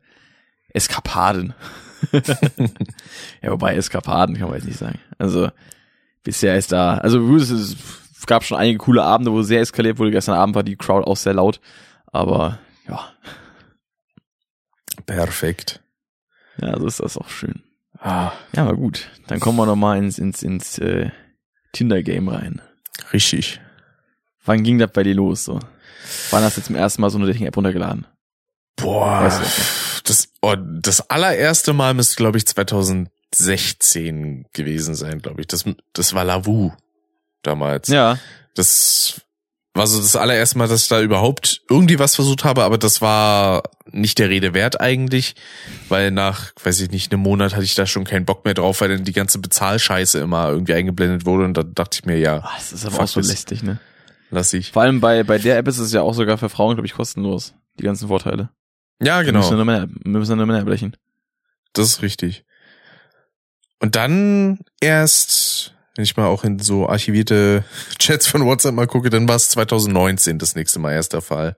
Eskapaden. 0.74 1.54
ja, 3.42 3.52
wobei 3.52 3.76
Eskapaden 3.76 4.38
kann 4.38 4.50
man 4.50 4.58
jetzt 4.58 4.68
nicht 4.68 4.80
sagen. 4.80 5.00
Also, 5.20 5.50
bisher 6.24 6.58
ist 6.58 6.72
da, 6.72 6.98
also 6.98 7.36
es 7.36 7.78
gab 8.26 8.44
schon 8.44 8.58
einige 8.58 8.80
coole 8.80 9.04
Abende, 9.04 9.32
wo 9.32 9.42
sehr 9.44 9.62
eskaliert 9.62 10.00
wurde. 10.00 10.12
Gestern 10.12 10.36
Abend 10.36 10.56
war 10.56 10.64
die 10.64 10.76
Crowd 10.76 11.06
auch 11.06 11.18
sehr 11.18 11.36
laut, 11.36 11.62
aber 12.08 12.60
ja. 12.88 13.12
Perfekt. 15.06 15.82
Ja, 16.58 16.80
so 16.80 16.88
ist 16.88 17.00
das 17.00 17.18
auch 17.18 17.30
schön. 17.30 17.64
Ah. 18.04 18.34
Ja, 18.56 18.64
aber 18.64 18.76
gut. 18.76 19.10
Dann 19.28 19.40
kommen 19.40 19.58
wir 19.58 19.66
nochmal 19.66 19.98
ins, 19.98 20.20
ins, 20.20 20.44
ins 20.44 20.78
äh, 20.78 21.10
Tinder-Game 21.72 22.28
rein. 22.28 22.62
Richtig. 23.14 23.62
Wann 24.46 24.64
ging 24.64 24.78
das 24.78 24.92
bei 24.92 25.04
dir 25.04 25.16
los 25.16 25.46
so? 25.46 25.60
Wann 26.30 26.44
hast 26.44 26.58
du 26.58 26.62
zum 26.62 26.76
ersten 26.76 27.02
Mal 27.02 27.10
so 27.10 27.18
eine 27.18 27.28
Dating-App 27.28 27.56
runtergeladen? 27.56 28.06
Boah. 28.76 29.22
Weißt 29.22 29.40
du 29.40 29.44
das, 29.44 30.04
das, 30.04 30.30
oh, 30.42 30.56
das 30.58 31.10
allererste 31.10 31.72
Mal 31.72 31.94
müsste, 31.94 32.18
glaube 32.18 32.38
ich, 32.38 32.46
2000 32.46 33.10
16 33.36 34.46
gewesen 34.54 34.96
sein, 34.96 35.20
glaube 35.20 35.42
ich. 35.42 35.48
Das, 35.48 35.66
das 35.94 36.14
war 36.14 36.24
Lavu 36.24 36.72
damals. 37.42 37.88
Ja. 37.88 38.20
Das 38.56 39.22
war 39.74 39.88
so 39.88 40.00
das 40.00 40.16
allererste 40.16 40.58
Mal, 40.58 40.68
dass 40.68 40.84
ich 40.84 40.88
da 40.88 41.02
überhaupt 41.02 41.62
irgendwie 41.70 41.98
was 41.98 42.16
versucht 42.16 42.44
habe, 42.44 42.64
aber 42.64 42.78
das 42.78 43.02
war 43.02 43.64
nicht 43.92 44.20
der 44.20 44.30
Rede 44.30 44.54
wert 44.54 44.80
eigentlich, 44.80 45.36
weil 45.90 46.12
nach, 46.12 46.52
weiß 46.64 46.80
ich 46.82 46.92
nicht, 46.92 47.12
einem 47.12 47.24
Monat 47.24 47.54
hatte 47.54 47.64
ich 47.64 47.76
da 47.76 47.86
schon 47.86 48.04
keinen 48.04 48.26
Bock 48.26 48.46
mehr 48.46 48.54
drauf, 48.54 48.82
weil 48.82 48.90
dann 48.90 49.04
die 49.04 49.14
ganze 49.14 49.40
Bezahlscheiße 49.40 50.20
immer 50.20 50.50
irgendwie 50.50 50.74
eingeblendet 50.74 51.26
wurde 51.26 51.46
und 51.46 51.56
da 51.56 51.64
dachte 51.64 52.00
ich 52.00 52.06
mir, 52.06 52.18
ja. 52.20 52.42
Ach, 52.44 52.58
das 52.58 52.72
ist 52.72 52.86
aber 52.86 53.04
auch 53.04 53.08
so 53.08 53.20
lästig, 53.20 53.64
ne? 53.64 53.80
Lass 54.30 54.54
ich. 54.54 54.72
Vor 54.72 54.82
allem 54.82 55.00
bei, 55.00 55.24
bei 55.24 55.38
der 55.38 55.58
App 55.58 55.68
ist 55.68 55.80
es 55.80 55.92
ja 55.92 56.02
auch 56.02 56.14
sogar 56.14 56.38
für 56.38 56.50
Frauen, 56.50 56.76
glaube 56.76 56.88
ich, 56.88 56.94
kostenlos. 56.94 57.54
Die 57.80 57.84
ganzen 57.84 58.08
Vorteile. 58.08 58.50
Ja, 59.02 59.22
genau. 59.22 59.40
Wir 59.40 59.44
müssen 59.44 59.56
nur 59.56 59.66
Männer, 59.66 59.88
wir 59.88 60.20
müssen 60.20 60.38
nur 60.38 60.46
Männer 60.46 60.60
erblechen. 60.60 60.96
Das 61.74 61.88
ist 61.88 62.02
richtig. 62.02 62.46
Und 63.80 63.96
dann 63.96 64.60
erst, 64.80 65.53
wenn 65.96 66.04
ich 66.04 66.18
mal 66.18 66.28
auch 66.28 66.44
in 66.44 66.60
so 66.60 66.90
archivierte 66.90 67.64
Chats 68.00 68.28
von 68.28 68.46
WhatsApp 68.46 68.74
mal 68.74 68.88
gucke, 68.88 69.10
dann 69.10 69.28
war 69.28 69.36
es 69.36 69.50
2019 69.50 70.40
das 70.40 70.56
nächste 70.56 70.80
Mal 70.80 70.94
erst 70.94 71.14
der 71.14 71.22
Fall. 71.22 71.56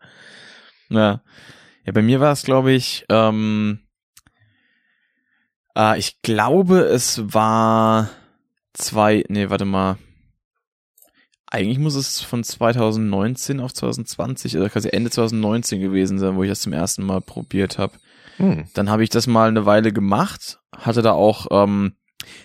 Ja. 0.89 1.21
Ja, 1.85 1.91
bei 1.91 2.01
mir 2.01 2.19
war 2.19 2.31
es, 2.31 2.41
glaube 2.41 2.71
ich, 2.71 3.05
ähm, 3.09 3.79
äh, 5.77 5.99
ich 5.99 6.21
glaube, 6.21 6.79
es 6.79 7.21
war 7.33 8.09
zwei, 8.73 9.23
nee, 9.29 9.49
warte 9.49 9.65
mal. 9.65 9.97
Eigentlich 11.47 11.77
muss 11.77 11.95
es 11.95 12.21
von 12.21 12.43
2019 12.43 13.59
auf 13.59 13.71
2020, 13.71 14.57
also 14.57 14.67
quasi 14.67 14.89
Ende 14.89 15.11
2019 15.11 15.79
gewesen 15.79 16.17
sein, 16.17 16.35
wo 16.35 16.43
ich 16.43 16.49
das 16.49 16.61
zum 16.61 16.73
ersten 16.73 17.05
Mal 17.05 17.21
probiert 17.21 17.77
habe. 17.77 17.93
Hm. 18.37 18.67
Dann 18.73 18.89
habe 18.89 19.03
ich 19.03 19.09
das 19.09 19.27
mal 19.27 19.47
eine 19.47 19.65
Weile 19.65 19.93
gemacht, 19.93 20.59
hatte 20.75 21.01
da 21.01 21.11
auch 21.13 21.47
ähm, 21.51 21.93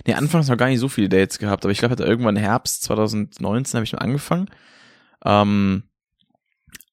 Nee, 0.07 0.15
anfangs 0.15 0.49
noch 0.49 0.57
gar 0.57 0.69
nicht 0.69 0.81
so 0.81 0.89
viele 0.89 1.09
Dates 1.09 1.39
gehabt, 1.39 1.65
aber 1.65 1.73
ich 1.73 1.79
glaube, 1.79 2.03
irgendwann 2.03 2.37
Herbst 2.37 2.83
2019 2.83 3.79
habe 3.79 3.85
ich 3.85 3.93
mal 3.93 3.99
angefangen. 3.99 4.49
Ähm, 5.25 5.85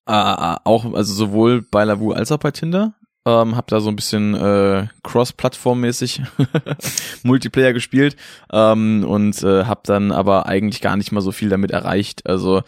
äh, 0.05 0.55
auch, 0.63 0.93
also 0.93 1.13
sowohl 1.13 1.61
bei 1.61 1.83
Lavu 1.83 2.11
als 2.11 2.31
auch 2.31 2.39
bei 2.39 2.51
Tinder. 2.51 2.93
Ähm, 3.25 3.57
hab 3.57 3.67
da 3.67 3.81
so 3.81 3.89
ein 3.89 3.97
bisschen 3.97 4.35
äh, 4.35 4.87
Cross-Plattform-mäßig 5.03 6.21
Multiplayer 7.23 7.73
gespielt 7.73 8.15
ähm, 8.53 9.03
und 9.05 9.43
äh, 9.43 9.65
hab 9.65 9.83
dann 9.83 10.13
aber 10.13 10.45
eigentlich 10.45 10.79
gar 10.79 10.95
nicht 10.95 11.11
mal 11.11 11.19
so 11.19 11.33
viel 11.33 11.49
damit 11.49 11.71
erreicht. 11.71 12.25
Also 12.25 12.63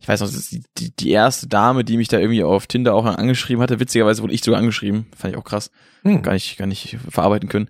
ich 0.00 0.08
weiß 0.08 0.20
noch, 0.20 0.30
die, 0.30 0.64
die, 0.76 0.96
die 0.96 1.10
erste 1.10 1.46
Dame, 1.46 1.84
die 1.84 1.96
mich 1.96 2.08
da 2.08 2.18
irgendwie 2.18 2.42
auf 2.42 2.66
Tinder 2.66 2.92
auch 2.94 3.06
angeschrieben 3.06 3.62
hatte, 3.62 3.78
witzigerweise 3.78 4.22
wurde 4.22 4.34
ich 4.34 4.42
sogar 4.42 4.58
angeschrieben, 4.58 5.06
fand 5.16 5.32
ich 5.32 5.38
auch 5.38 5.44
krass, 5.44 5.70
hm. 6.02 6.22
gar 6.22 6.32
nicht, 6.32 6.58
gar 6.58 6.66
nicht 6.66 6.98
verarbeiten 7.08 7.48
können. 7.48 7.68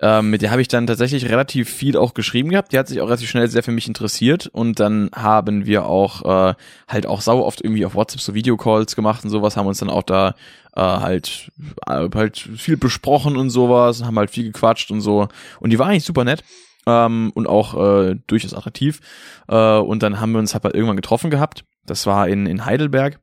Ähm, 0.00 0.30
mit 0.30 0.42
der 0.42 0.52
habe 0.52 0.62
ich 0.62 0.68
dann 0.68 0.86
tatsächlich 0.86 1.28
relativ 1.28 1.68
viel 1.68 1.96
auch 1.96 2.14
geschrieben 2.14 2.50
gehabt. 2.50 2.72
Die 2.72 2.78
hat 2.78 2.86
sich 2.86 3.00
auch 3.00 3.06
relativ 3.06 3.28
schnell 3.28 3.48
sehr 3.48 3.64
für 3.64 3.72
mich 3.72 3.88
interessiert 3.88 4.46
und 4.46 4.78
dann 4.78 5.10
haben 5.12 5.66
wir 5.66 5.86
auch 5.86 6.50
äh, 6.50 6.54
halt 6.86 7.06
auch 7.06 7.20
sau 7.20 7.44
oft 7.44 7.62
irgendwie 7.62 7.84
auf 7.84 7.96
WhatsApp 7.96 8.20
so 8.20 8.34
Videocalls 8.34 8.94
gemacht 8.94 9.24
und 9.24 9.30
sowas, 9.30 9.56
haben 9.56 9.66
uns 9.66 9.78
dann 9.78 9.90
auch 9.90 10.04
da 10.04 10.36
äh, 10.76 10.80
halt 10.80 11.50
äh, 11.88 12.08
halt 12.14 12.38
viel 12.38 12.76
besprochen 12.76 13.36
und 13.36 13.50
sowas, 13.50 14.04
haben 14.04 14.18
halt 14.18 14.30
viel 14.30 14.44
gequatscht 14.44 14.92
und 14.92 15.00
so 15.00 15.26
und 15.58 15.70
die 15.70 15.78
war 15.80 15.88
eigentlich 15.88 16.04
super 16.04 16.22
nett 16.22 16.44
ähm, 16.86 17.32
und 17.34 17.48
auch 17.48 17.74
äh, 17.74 18.14
durchaus 18.28 18.54
attraktiv 18.54 19.00
äh, 19.48 19.78
und 19.78 20.04
dann 20.04 20.20
haben 20.20 20.30
wir 20.30 20.38
uns 20.38 20.54
halt 20.54 20.64
irgendwann 20.64 20.96
getroffen 20.96 21.30
gehabt. 21.30 21.64
Das 21.86 22.06
war 22.06 22.28
in 22.28 22.46
in 22.46 22.64
Heidelberg. 22.64 23.18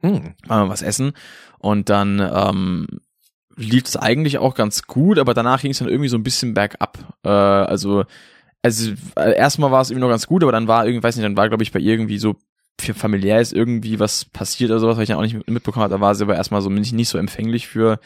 Hm. 0.00 0.34
Waren 0.46 0.66
wir 0.66 0.70
was 0.70 0.82
essen 0.82 1.12
und 1.58 1.88
dann 1.88 2.20
ähm, 2.20 2.86
lief 3.58 3.84
es 3.86 3.96
eigentlich 3.96 4.38
auch 4.38 4.54
ganz 4.54 4.84
gut, 4.84 5.18
aber 5.18 5.34
danach 5.34 5.60
ging 5.60 5.72
es 5.72 5.78
dann 5.78 5.88
irgendwie 5.88 6.08
so 6.08 6.16
ein 6.16 6.22
bisschen 6.22 6.54
bergab. 6.54 6.98
Äh, 7.24 7.28
also, 7.28 8.04
also 8.62 8.92
äh, 9.16 9.36
erstmal 9.36 9.70
war 9.70 9.82
es 9.82 9.90
irgendwie 9.90 10.06
noch 10.06 10.10
ganz 10.12 10.26
gut, 10.26 10.42
aber 10.42 10.52
dann 10.52 10.68
war 10.68 10.86
irgendwie, 10.86 11.02
weiß 11.02 11.16
nicht, 11.16 11.24
dann 11.24 11.36
war 11.36 11.48
glaube 11.48 11.64
ich 11.64 11.72
bei 11.72 11.80
irgendwie 11.80 12.18
so 12.18 12.36
familiär 12.80 13.40
ist 13.40 13.52
irgendwie 13.52 13.98
was 13.98 14.24
passiert 14.24 14.70
oder 14.70 14.78
sowas, 14.78 14.96
was 14.96 15.02
ich 15.02 15.08
dann 15.08 15.18
auch 15.18 15.22
nicht 15.22 15.48
mitbekommen 15.48 15.82
habe. 15.82 15.94
Da 15.94 16.00
war 16.00 16.14
sie 16.14 16.22
aber 16.22 16.36
erstmal 16.36 16.62
so 16.62 16.70
nicht, 16.70 16.92
nicht 16.92 17.08
so 17.08 17.18
empfänglich 17.18 17.66
für 17.66 17.98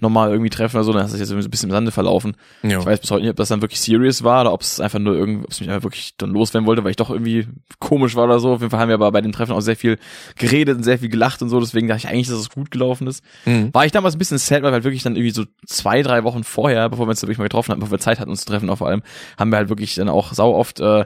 nochmal 0.00 0.30
irgendwie 0.30 0.50
treffen 0.50 0.76
oder 0.76 0.84
so, 0.84 0.92
dann 0.92 1.02
hat 1.02 1.10
sich 1.10 1.20
jetzt 1.20 1.30
irgendwie 1.30 1.42
so 1.42 1.48
ein 1.48 1.50
bisschen 1.50 1.70
im 1.70 1.72
Sande 1.74 1.90
verlaufen. 1.90 2.36
Jo. 2.62 2.80
Ich 2.80 2.86
weiß 2.86 3.00
bis 3.00 3.10
heute 3.10 3.22
nicht, 3.22 3.30
ob 3.30 3.36
das 3.36 3.48
dann 3.48 3.62
wirklich 3.62 3.80
serious 3.80 4.22
war 4.22 4.42
oder 4.42 4.52
ob 4.52 4.62
es 4.62 4.80
einfach 4.80 4.98
nur 4.98 5.16
irgendwie, 5.16 5.44
ob 5.44 5.50
es 5.50 5.60
mich 5.60 5.68
einfach 5.68 5.84
wirklich 5.84 6.14
dann 6.16 6.30
loswerden 6.30 6.66
wollte, 6.66 6.84
weil 6.84 6.90
ich 6.90 6.96
doch 6.96 7.10
irgendwie 7.10 7.48
komisch 7.80 8.14
war 8.14 8.24
oder 8.24 8.38
so. 8.38 8.52
Auf 8.52 8.60
jeden 8.60 8.70
Fall 8.70 8.80
haben 8.80 8.88
wir 8.88 8.94
aber 8.94 9.10
bei 9.10 9.20
den 9.20 9.32
Treffen 9.32 9.52
auch 9.52 9.60
sehr 9.60 9.76
viel 9.76 9.98
geredet 10.36 10.76
und 10.76 10.82
sehr 10.82 10.98
viel 10.98 11.08
gelacht 11.08 11.42
und 11.42 11.48
so, 11.48 11.58
deswegen 11.60 11.88
dachte 11.88 12.06
ich 12.06 12.08
eigentlich, 12.08 12.28
dass 12.28 12.38
es 12.38 12.50
gut 12.50 12.70
gelaufen 12.70 13.06
ist. 13.06 13.24
Mhm. 13.44 13.74
War 13.74 13.86
ich 13.86 13.92
damals 13.92 14.14
ein 14.14 14.18
bisschen 14.18 14.38
sad, 14.38 14.62
weil 14.62 14.70
wir 14.70 14.74
halt 14.74 14.84
wirklich 14.84 15.02
dann 15.02 15.16
irgendwie 15.16 15.32
so 15.32 15.44
zwei, 15.66 16.02
drei 16.02 16.24
Wochen 16.24 16.44
vorher, 16.44 16.88
bevor 16.88 17.06
wir 17.06 17.10
uns 17.10 17.22
wirklich 17.22 17.38
mal 17.38 17.44
getroffen 17.44 17.72
haben, 17.72 17.80
bevor 17.80 17.92
wir 17.92 18.00
Zeit 18.00 18.20
hatten, 18.20 18.30
uns 18.30 18.40
zu 18.40 18.46
treffen, 18.46 18.70
auch 18.70 18.78
vor 18.78 18.88
allem, 18.88 19.02
haben 19.36 19.50
wir 19.50 19.56
halt 19.56 19.68
wirklich 19.68 19.94
dann 19.96 20.08
auch 20.08 20.32
sau 20.32 20.54
oft 20.54 20.80
äh, 20.80 21.04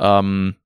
ähm, 0.00 0.56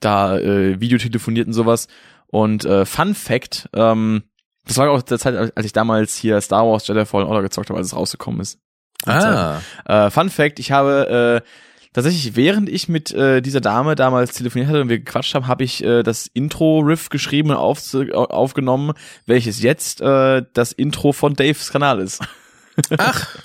da 0.00 0.38
äh, 0.38 0.80
Videotelefoniert 0.80 1.46
und 1.46 1.52
sowas. 1.52 1.88
Und 2.28 2.64
äh, 2.64 2.84
Fun 2.84 3.14
Fact, 3.14 3.68
ähm, 3.72 4.24
das 4.66 4.76
war 4.76 4.90
auch 4.90 5.02
der 5.02 5.18
Zeit, 5.18 5.52
als 5.56 5.66
ich 5.66 5.72
damals 5.72 6.16
hier 6.16 6.40
Star 6.40 6.66
Wars 6.66 6.86
Jedi 6.86 7.06
Fallen 7.06 7.26
Order 7.26 7.42
gezockt 7.42 7.70
habe, 7.70 7.78
als 7.78 7.88
es 7.88 7.96
rausgekommen 7.96 8.40
ist. 8.40 8.58
Ah. 9.04 9.60
Äh, 9.84 10.10
Fun 10.10 10.30
Fact, 10.30 10.58
ich 10.58 10.72
habe 10.72 11.42
äh, 11.44 11.48
Tatsächlich, 11.96 12.36
während 12.36 12.68
ich 12.68 12.90
mit 12.90 13.10
äh, 13.14 13.40
dieser 13.40 13.62
Dame 13.62 13.94
damals 13.94 14.34
telefoniert 14.34 14.68
hatte 14.68 14.82
und 14.82 14.90
wir 14.90 14.98
gequatscht 14.98 15.34
haben, 15.34 15.46
habe 15.46 15.64
ich 15.64 15.82
äh, 15.82 16.02
das 16.02 16.26
Intro-Riff 16.26 17.08
geschrieben 17.08 17.52
und 17.52 17.56
auf, 17.56 17.80
aufgenommen, 18.12 18.92
welches 19.24 19.62
jetzt 19.62 20.02
äh, 20.02 20.42
das 20.52 20.72
Intro 20.72 21.12
von 21.12 21.32
Daves 21.32 21.72
Kanal 21.72 22.00
ist. 22.00 22.22
Ach. 22.98 23.38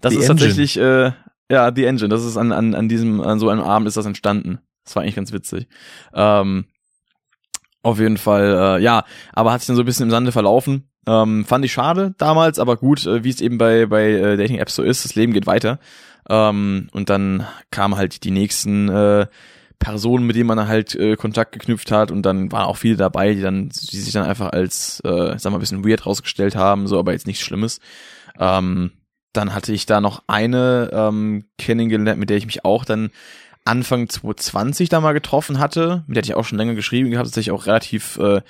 Das 0.00 0.12
ist 0.14 0.22
Engine. 0.22 0.26
tatsächlich, 0.26 0.76
äh, 0.78 1.12
ja, 1.48 1.72
The 1.72 1.84
Engine. 1.84 2.08
Das 2.08 2.24
ist 2.24 2.36
an, 2.36 2.50
an, 2.50 2.74
an 2.74 2.88
diesem, 2.88 3.20
an 3.20 3.38
so 3.38 3.48
einem 3.48 3.62
Abend 3.62 3.86
ist 3.86 3.96
das 3.96 4.06
entstanden. 4.06 4.58
Das 4.84 4.96
war 4.96 5.04
eigentlich 5.04 5.14
ganz 5.14 5.32
witzig. 5.32 5.68
Ähm, 6.12 6.64
auf 7.84 8.00
jeden 8.00 8.16
Fall, 8.16 8.78
äh, 8.78 8.82
ja, 8.82 9.04
aber 9.32 9.52
hat 9.52 9.60
sich 9.60 9.66
dann 9.68 9.76
so 9.76 9.82
ein 9.82 9.86
bisschen 9.86 10.04
im 10.04 10.10
Sande 10.10 10.32
verlaufen. 10.32 10.88
Ähm, 11.06 11.44
fand 11.44 11.64
ich 11.64 11.72
schade 11.72 12.14
damals, 12.16 12.58
aber 12.58 12.76
gut, 12.76 13.06
äh, 13.06 13.24
wie 13.24 13.30
es 13.30 13.40
eben 13.40 13.58
bei, 13.58 13.86
bei 13.86 14.10
äh, 14.10 14.36
Dating-Apps 14.36 14.74
so 14.74 14.82
ist, 14.82 15.04
das 15.04 15.14
Leben 15.14 15.34
geht 15.34 15.46
weiter. 15.46 15.78
Ähm, 16.28 16.88
und 16.92 17.10
dann 17.10 17.46
kamen 17.70 17.96
halt 17.96 18.24
die 18.24 18.30
nächsten 18.30 18.88
äh, 18.88 19.26
Personen, 19.78 20.26
mit 20.26 20.34
denen 20.34 20.46
man 20.46 20.66
halt 20.66 20.94
äh, 20.94 21.16
Kontakt 21.16 21.52
geknüpft 21.52 21.90
hat 21.90 22.10
und 22.10 22.22
dann 22.22 22.50
waren 22.52 22.64
auch 22.64 22.78
viele 22.78 22.96
dabei, 22.96 23.34
die 23.34 23.42
dann, 23.42 23.68
die 23.68 23.98
sich 23.98 24.14
dann 24.14 24.24
einfach 24.24 24.52
als, 24.52 25.00
äh, 25.04 25.38
sag 25.38 25.52
mal, 25.52 25.58
ein 25.58 25.60
bisschen 25.60 25.86
weird 25.86 26.06
rausgestellt 26.06 26.56
haben, 26.56 26.86
so, 26.86 26.98
aber 26.98 27.12
jetzt 27.12 27.26
nichts 27.26 27.44
Schlimmes. 27.44 27.80
Ähm, 28.38 28.92
dann 29.34 29.52
hatte 29.52 29.72
ich 29.72 29.84
da 29.84 30.00
noch 30.00 30.22
eine 30.26 30.90
ähm, 30.92 31.44
kennengelernt, 31.58 32.18
mit 32.18 32.30
der 32.30 32.38
ich 32.38 32.46
mich 32.46 32.64
auch 32.64 32.86
dann 32.86 33.10
Anfang 33.64 34.08
2020 34.08 34.88
da 34.88 35.00
mal 35.00 35.12
getroffen 35.12 35.58
hatte, 35.58 36.04
mit 36.06 36.16
der 36.16 36.22
hatte 36.22 36.32
ich 36.32 36.36
auch 36.36 36.44
schon 36.44 36.58
länger 36.58 36.74
geschrieben 36.74 37.10
gehabt, 37.10 37.26
tatsächlich 37.26 37.52
auch 37.52 37.66
relativ 37.66 38.18
äh, 38.18 38.42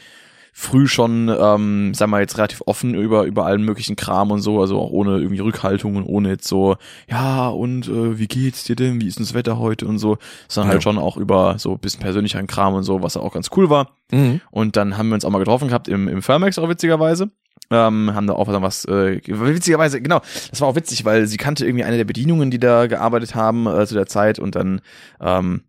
früh 0.57 0.87
schon, 0.87 1.29
ähm, 1.29 1.95
sagen 1.95 2.13
wir 2.13 2.21
jetzt 2.21 2.39
relativ 2.39 2.63
offen 2.67 2.95
über 2.95 3.25
über 3.25 3.45
allen 3.45 3.63
möglichen 3.63 3.97
Kram 3.97 4.31
und 4.31 4.41
so, 4.41 4.61
also 4.61 4.81
auch 4.81 4.91
ohne 4.91 5.19
irgendwie 5.19 5.41
Rückhaltung 5.41 5.97
und 5.97 6.05
ohne 6.05 6.29
jetzt 6.31 6.47
so, 6.47 6.77
ja 7.11 7.49
und 7.49 7.89
äh, 7.89 8.19
wie 8.19 8.29
geht's 8.29 8.63
dir 8.65 8.77
denn, 8.77 9.01
wie 9.01 9.09
ist 9.09 9.19
denn 9.19 9.25
das 9.25 9.35
Wetter 9.35 9.59
heute 9.59 9.87
und 9.87 9.99
so, 9.99 10.19
sondern 10.49 10.69
halt 10.69 10.85
ja. 10.85 10.87
halt 10.87 10.97
schon 10.97 10.99
auch 10.99 11.17
über 11.17 11.59
so 11.59 11.73
ein 11.73 11.79
bisschen 11.81 12.01
persönlicheren 12.01 12.47
Kram 12.47 12.75
und 12.75 12.85
so, 12.85 13.03
was 13.03 13.17
auch 13.17 13.35
ganz 13.35 13.51
cool 13.57 13.69
war. 13.69 13.97
Mhm. 14.13 14.41
Und 14.53 14.77
dann 14.77 14.97
haben 14.97 15.09
wir 15.09 15.15
uns 15.15 15.25
auch 15.25 15.31
mal 15.31 15.41
getroffen 15.41 15.69
gehabt 15.69 15.89
im 15.89 16.07
im 16.07 16.23
Firmax 16.23 16.59
auch 16.59 16.69
witzigerweise 16.69 17.31
ähm, 17.71 18.15
haben 18.15 18.27
da 18.27 18.35
auch 18.35 18.49
was, 18.49 18.85
äh, 18.85 19.21
witzigerweise, 19.27 20.01
genau, 20.01 20.21
das 20.51 20.61
war 20.61 20.69
auch 20.69 20.77
witzig, 20.77 21.05
weil 21.05 21.27
sie 21.27 21.37
kannte 21.37 21.67
irgendwie 21.67 21.85
eine 21.85 21.97
der 21.97 22.05
Bedienungen, 22.05 22.51
die 22.51 22.59
da 22.59 22.87
gearbeitet 22.87 23.35
haben 23.35 23.67
äh, 23.67 23.87
zu 23.87 23.95
der 23.95 24.07
Zeit 24.07 24.39
und 24.39 24.55
dann 24.55 24.81
ähm, 25.21 25.63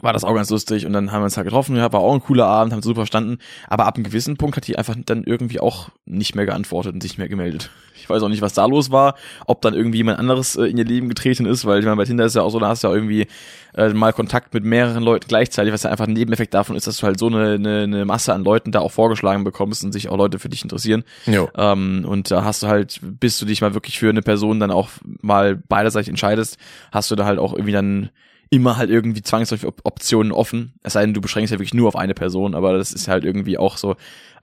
war 0.00 0.12
das 0.12 0.24
auch 0.24 0.34
ganz 0.34 0.50
lustig 0.50 0.86
und 0.86 0.92
dann 0.92 1.12
haben 1.12 1.20
wir 1.20 1.24
uns 1.24 1.36
halt 1.36 1.46
getroffen, 1.46 1.76
ja, 1.76 1.92
war 1.92 2.00
auch 2.00 2.14
ein 2.14 2.22
cooler 2.22 2.46
Abend, 2.46 2.72
haben 2.72 2.82
super 2.82 3.00
verstanden, 3.00 3.38
aber 3.68 3.86
ab 3.86 3.96
einem 3.96 4.04
gewissen 4.04 4.36
Punkt 4.36 4.56
hat 4.56 4.66
die 4.66 4.78
einfach 4.78 4.96
dann 5.04 5.24
irgendwie 5.24 5.60
auch 5.60 5.90
nicht 6.06 6.34
mehr 6.34 6.46
geantwortet 6.46 6.94
und 6.94 7.02
sich 7.02 7.12
nicht 7.12 7.18
mehr 7.18 7.28
gemeldet. 7.28 7.70
Ich 8.00 8.08
weiß 8.08 8.22
auch 8.22 8.28
nicht, 8.30 8.40
was 8.40 8.54
da 8.54 8.64
los 8.64 8.90
war, 8.90 9.14
ob 9.46 9.60
dann 9.60 9.74
irgendwie 9.74 9.98
jemand 9.98 10.18
anderes 10.18 10.56
äh, 10.56 10.64
in 10.64 10.78
ihr 10.78 10.86
Leben 10.86 11.10
getreten 11.10 11.44
ist, 11.44 11.66
weil 11.66 11.80
ich 11.80 11.84
meine, 11.84 11.98
bei 11.98 12.06
Tinder 12.06 12.24
ist 12.24 12.34
ja 12.34 12.40
auch 12.40 12.48
so, 12.48 12.58
da 12.58 12.68
hast 12.68 12.82
du 12.82 12.88
ja 12.88 12.94
irgendwie 12.94 13.26
äh, 13.74 13.90
mal 13.90 14.14
Kontakt 14.14 14.54
mit 14.54 14.64
mehreren 14.64 15.02
Leuten 15.02 15.28
gleichzeitig, 15.28 15.72
was 15.72 15.82
ja 15.82 15.90
einfach 15.90 16.06
ein 16.06 16.14
Nebeneffekt 16.14 16.54
davon 16.54 16.76
ist, 16.76 16.86
dass 16.86 16.96
du 16.96 17.06
halt 17.06 17.18
so 17.18 17.26
eine, 17.26 17.52
eine, 17.52 17.82
eine 17.82 18.04
Masse 18.06 18.32
an 18.32 18.42
Leuten 18.42 18.72
da 18.72 18.80
auch 18.80 18.90
vorgeschlagen 18.90 19.44
bekommst 19.44 19.84
und 19.84 19.92
sich 19.92 20.08
auch 20.08 20.16
Leute 20.16 20.38
für 20.38 20.48
dich 20.48 20.62
interessieren. 20.62 21.04
Jo. 21.26 21.50
Ähm, 21.54 22.06
und 22.08 22.30
da 22.30 22.42
hast 22.42 22.62
du 22.62 22.68
halt, 22.68 23.00
bis 23.02 23.38
du 23.38 23.44
dich 23.44 23.60
mal 23.60 23.74
wirklich 23.74 23.98
für 23.98 24.08
eine 24.08 24.22
Person 24.22 24.60
dann 24.60 24.70
auch 24.70 24.88
mal 25.20 25.56
beiderseitig 25.56 26.08
entscheidest, 26.08 26.56
hast 26.92 27.10
du 27.10 27.16
da 27.16 27.26
halt 27.26 27.38
auch 27.38 27.52
irgendwie 27.52 27.72
dann 27.72 28.08
immer 28.50 28.76
halt 28.76 28.90
irgendwie 28.90 29.22
zwangsläufig 29.22 29.68
Optionen 29.84 30.32
offen. 30.32 30.74
Es 30.82 30.94
sei 30.94 31.02
denn, 31.02 31.14
du 31.14 31.20
beschränkst 31.20 31.52
ja 31.52 31.58
wirklich 31.58 31.74
nur 31.74 31.88
auf 31.88 31.96
eine 31.96 32.14
Person, 32.14 32.54
aber 32.54 32.76
das 32.76 32.92
ist 32.92 33.08
halt 33.08 33.24
irgendwie 33.24 33.56
auch 33.56 33.76
so, 33.76 33.96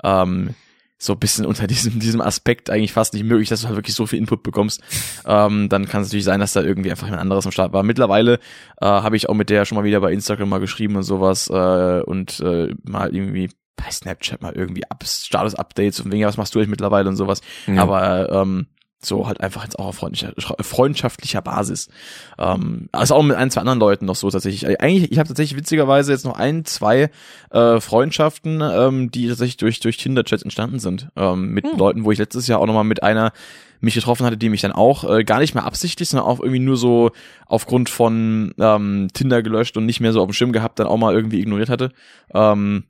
ähm, 0.03 0.55
so 0.97 1.13
ein 1.13 1.19
bisschen 1.19 1.45
unter 1.45 1.67
diesem, 1.67 1.99
diesem 1.99 2.21
Aspekt 2.21 2.69
eigentlich 2.69 2.93
fast 2.93 3.13
nicht 3.13 3.25
möglich, 3.25 3.49
dass 3.49 3.61
du 3.61 3.67
halt 3.67 3.75
wirklich 3.75 3.95
so 3.95 4.05
viel 4.05 4.19
Input 4.19 4.43
bekommst. 4.43 4.81
Ähm, 5.25 5.67
dann 5.69 5.87
kann 5.87 6.01
es 6.01 6.07
natürlich 6.07 6.25
sein, 6.25 6.39
dass 6.39 6.53
da 6.53 6.63
irgendwie 6.63 6.89
einfach 6.89 7.07
ein 7.07 7.15
anderes 7.15 7.45
am 7.45 7.51
Start 7.51 7.73
war. 7.73 7.83
Mittlerweile 7.83 8.39
äh, 8.81 8.85
habe 8.85 9.17
ich 9.17 9.27
auch 9.27 9.35
mit 9.35 9.49
der 9.49 9.65
schon 9.65 9.75
mal 9.75 9.83
wieder 9.83 9.99
bei 9.99 10.13
Instagram 10.13 10.49
mal 10.49 10.59
geschrieben 10.59 10.95
und 10.95 11.03
sowas 11.03 11.49
äh, 11.49 12.01
und 12.01 12.39
äh, 12.39 12.73
mal 12.83 13.13
irgendwie 13.13 13.49
bei 13.75 13.91
Snapchat 13.91 14.41
mal 14.41 14.53
irgendwie 14.53 14.83
Status-Updates 15.03 15.99
und 15.99 16.11
wegen, 16.11 16.25
was 16.25 16.37
machst 16.37 16.55
du 16.55 16.59
eigentlich 16.59 16.69
mittlerweile 16.69 17.09
und 17.09 17.15
sowas. 17.15 17.41
Ja. 17.67 17.83
Aber 17.83 18.31
ähm, 18.31 18.67
so 18.99 19.27
halt 19.27 19.41
einfach 19.41 19.63
jetzt 19.63 19.77
auch 19.77 19.87
auf 19.87 19.95
freundlicher, 19.97 20.33
freundschaftlicher 20.59 21.41
Basis. 21.41 21.89
Ähm, 22.37 22.89
also 22.91 23.15
auch 23.15 23.23
mit 23.23 23.37
ein, 23.37 23.51
zwei 23.51 23.61
anderen 23.61 23.79
Leuten 23.79 24.05
noch 24.05 24.15
so 24.15 24.29
tatsächlich. 24.29 24.81
Eigentlich, 24.81 25.11
ich 25.11 25.19
habe 25.19 25.27
tatsächlich 25.27 25.57
witzigerweise 25.57 26.11
jetzt 26.11 26.25
noch 26.25 26.37
ein, 26.37 26.65
zwei 26.65 27.11
äh, 27.51 27.79
Freundschaften, 27.79 28.61
ähm, 28.61 29.11
die 29.11 29.27
tatsächlich 29.27 29.57
durch, 29.57 29.79
durch 29.79 29.97
Tinder-Chats 29.97 30.43
entstanden 30.43 30.79
sind. 30.79 31.09
Ähm, 31.15 31.49
mit 31.51 31.65
hm. 31.65 31.77
Leuten, 31.77 32.05
wo 32.05 32.11
ich 32.11 32.17
letztes 32.17 32.47
Jahr 32.47 32.59
auch 32.59 32.65
nochmal 32.65 32.83
mit 32.83 33.03
einer 33.03 33.31
mich 33.79 33.93
getroffen 33.93 34.25
hatte, 34.25 34.37
die 34.37 34.49
mich 34.49 34.61
dann 34.61 34.71
auch 34.71 35.07
äh, 35.07 35.23
gar 35.23 35.39
nicht 35.39 35.53
mehr 35.53 35.65
absichtlich, 35.65 36.09
sondern 36.09 36.27
auch 36.27 36.39
irgendwie 36.39 36.59
nur 36.59 36.77
so 36.77 37.11
aufgrund 37.45 37.89
von 37.89 38.53
ähm, 38.57 39.09
Tinder 39.13 39.43
gelöscht 39.43 39.77
und 39.77 39.85
nicht 39.85 39.99
mehr 39.99 40.13
so 40.13 40.21
auf 40.21 40.27
dem 40.27 40.33
Schirm 40.33 40.51
gehabt, 40.51 40.79
dann 40.79 40.87
auch 40.87 40.97
mal 40.97 41.13
irgendwie 41.13 41.39
ignoriert 41.39 41.69
hatte. 41.69 41.91
Ähm, 42.33 42.85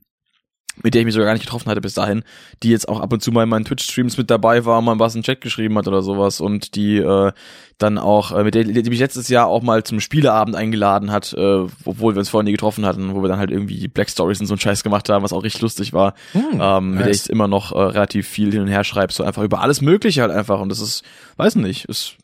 mit 0.82 0.94
der 0.94 1.00
ich 1.00 1.04
mich 1.04 1.14
sogar 1.14 1.26
gar 1.26 1.32
nicht 1.34 1.44
getroffen 1.44 1.70
hatte 1.70 1.80
bis 1.80 1.94
dahin, 1.94 2.22
die 2.62 2.70
jetzt 2.70 2.88
auch 2.88 3.00
ab 3.00 3.12
und 3.12 3.22
zu 3.22 3.32
mal 3.32 3.44
in 3.44 3.48
meinen 3.48 3.64
Twitch-Streams 3.64 4.16
mit 4.18 4.30
dabei 4.30 4.64
war, 4.64 4.80
mal 4.80 4.98
was 4.98 5.14
in 5.14 5.22
Chat 5.22 5.40
geschrieben 5.40 5.76
hat 5.78 5.88
oder 5.88 6.02
sowas 6.02 6.40
und 6.40 6.74
die 6.74 6.98
äh, 6.98 7.32
dann 7.78 7.96
auch, 7.96 8.32
äh, 8.32 8.42
mit 8.42 8.54
der 8.54 8.64
die 8.64 8.90
mich 8.90 8.98
letztes 8.98 9.28
Jahr 9.28 9.46
auch 9.46 9.62
mal 9.62 9.84
zum 9.84 10.00
Spieleabend 10.00 10.56
eingeladen 10.56 11.12
hat, 11.12 11.32
äh, 11.32 11.66
obwohl 11.84 12.14
wir 12.14 12.18
uns 12.18 12.28
vorher 12.28 12.44
nie 12.44 12.52
getroffen 12.52 12.84
hatten, 12.84 13.14
wo 13.14 13.22
wir 13.22 13.28
dann 13.28 13.38
halt 13.38 13.50
irgendwie 13.50 13.86
Black 13.88 14.10
Stories 14.10 14.40
und 14.40 14.46
so 14.46 14.54
einen 14.54 14.60
Scheiß 14.60 14.82
gemacht 14.82 15.08
haben, 15.08 15.22
was 15.22 15.32
auch 15.32 15.44
richtig 15.44 15.62
lustig 15.62 15.92
war, 15.92 16.14
hm, 16.32 16.42
ähm, 16.54 16.58
nice. 16.58 16.82
mit 16.96 17.06
der 17.06 17.12
ich 17.12 17.30
immer 17.30 17.48
noch 17.48 17.72
äh, 17.72 17.78
relativ 17.78 18.28
viel 18.28 18.50
hin 18.52 18.62
und 18.62 18.68
her 18.68 18.84
schreibe, 18.84 19.12
so 19.12 19.22
einfach 19.22 19.42
über 19.42 19.60
alles 19.60 19.80
Mögliche 19.80 20.22
halt 20.22 20.32
einfach 20.32 20.60
und 20.60 20.68
das 20.68 20.80
ist, 20.80 21.04
weiß 21.36 21.56
nicht, 21.56 21.84
ist 21.84 22.16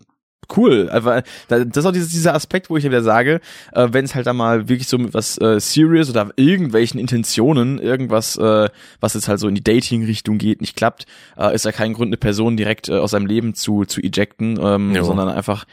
cool. 0.56 0.88
Einfach, 0.90 1.22
das 1.48 1.64
ist 1.74 1.86
auch 1.86 1.92
dieses, 1.92 2.10
dieser 2.10 2.34
Aspekt, 2.34 2.70
wo 2.70 2.76
ich 2.76 2.84
wieder 2.84 3.02
sage, 3.02 3.40
äh, 3.72 3.88
wenn 3.90 4.04
es 4.04 4.14
halt 4.14 4.26
da 4.26 4.32
mal 4.32 4.68
wirklich 4.68 4.88
so 4.88 4.98
mit 4.98 5.14
was 5.14 5.38
äh, 5.38 5.60
serious 5.60 6.10
oder 6.10 6.30
irgendwelchen 6.36 7.00
Intentionen, 7.00 7.78
irgendwas, 7.78 8.36
äh, 8.36 8.68
was 9.00 9.14
jetzt 9.14 9.28
halt 9.28 9.40
so 9.40 9.48
in 9.48 9.54
die 9.54 9.64
Dating-Richtung 9.64 10.38
geht, 10.38 10.60
nicht 10.60 10.76
klappt, 10.76 11.06
äh, 11.36 11.54
ist 11.54 11.64
ja 11.64 11.72
kein 11.72 11.92
Grund, 11.92 12.08
eine 12.08 12.16
Person 12.16 12.56
direkt 12.56 12.88
äh, 12.88 12.98
aus 12.98 13.12
seinem 13.12 13.26
Leben 13.26 13.54
zu, 13.54 13.84
zu 13.84 14.00
ejecten, 14.00 14.58
ähm, 14.60 14.94
sondern 15.02 15.28
einfach 15.28 15.64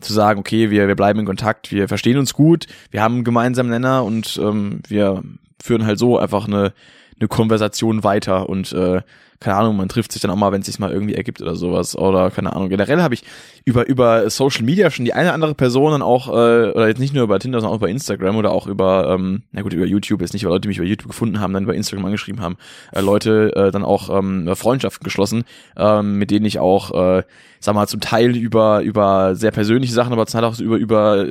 zu 0.00 0.12
sagen, 0.12 0.40
okay, 0.40 0.70
wir, 0.70 0.88
wir 0.88 0.96
bleiben 0.96 1.20
in 1.20 1.26
Kontakt, 1.26 1.72
wir 1.72 1.88
verstehen 1.88 2.18
uns 2.18 2.34
gut, 2.34 2.66
wir 2.90 3.02
haben 3.02 3.14
einen 3.14 3.24
gemeinsamen 3.24 3.70
Nenner 3.70 4.04
und 4.04 4.38
ähm, 4.42 4.80
wir 4.86 5.22
führen 5.62 5.86
halt 5.86 5.98
so 5.98 6.18
einfach 6.18 6.46
eine, 6.46 6.72
eine 7.18 7.28
Konversation 7.28 8.04
weiter 8.04 8.48
und 8.48 8.72
äh, 8.72 9.00
keine 9.40 9.56
Ahnung, 9.56 9.76
man 9.76 9.88
trifft 9.88 10.12
sich 10.12 10.22
dann 10.22 10.30
auch 10.30 10.36
mal, 10.36 10.52
wenn 10.52 10.60
es 10.60 10.66
sich 10.66 10.78
mal 10.78 10.90
irgendwie 10.90 11.14
ergibt 11.14 11.40
oder 11.42 11.56
sowas. 11.56 11.96
Oder 11.96 12.30
keine 12.30 12.54
Ahnung. 12.54 12.68
Generell 12.68 13.02
habe 13.02 13.14
ich 13.14 13.24
über, 13.64 13.86
über 13.86 14.28
Social 14.30 14.64
Media 14.64 14.90
schon 14.90 15.04
die 15.04 15.12
eine 15.12 15.28
oder 15.28 15.34
andere 15.34 15.54
Person 15.54 15.92
dann 15.92 16.02
auch, 16.02 16.28
äh, 16.28 16.70
oder 16.70 16.88
jetzt 16.88 16.98
nicht 16.98 17.14
nur 17.14 17.24
über 17.24 17.38
Tinder, 17.38 17.60
sondern 17.60 17.74
auch 17.74 17.80
über 17.80 17.88
Instagram 17.88 18.36
oder 18.36 18.52
auch 18.52 18.66
über, 18.66 19.10
ähm, 19.10 19.42
na 19.52 19.62
gut, 19.62 19.72
über 19.72 19.86
YouTube, 19.86 20.20
jetzt 20.20 20.32
nicht, 20.32 20.44
weil 20.44 20.52
Leute, 20.52 20.62
die 20.62 20.68
mich 20.68 20.78
über 20.78 20.86
YouTube 20.86 21.08
gefunden 21.08 21.40
haben, 21.40 21.52
dann 21.52 21.64
über 21.64 21.74
Instagram 21.74 22.06
angeschrieben 22.06 22.40
haben, 22.40 22.56
äh, 22.92 23.00
Leute 23.00 23.54
äh, 23.54 23.70
dann 23.70 23.84
auch 23.84 24.16
ähm, 24.16 24.54
Freundschaften 24.54 25.04
geschlossen, 25.04 25.44
ähm, 25.76 26.18
mit 26.18 26.30
denen 26.30 26.46
ich 26.46 26.58
auch, 26.58 27.18
äh, 27.18 27.22
sag 27.66 27.74
mal, 27.74 27.88
zum 27.88 28.00
Teil 28.00 28.36
über, 28.36 28.80
über 28.82 29.34
sehr 29.34 29.50
persönliche 29.50 29.92
Sachen, 29.92 30.12
aber 30.12 30.24
zum 30.26 30.38
Teil 30.40 30.48
auch 30.48 30.56
über, 30.60 30.76
über 30.76 31.26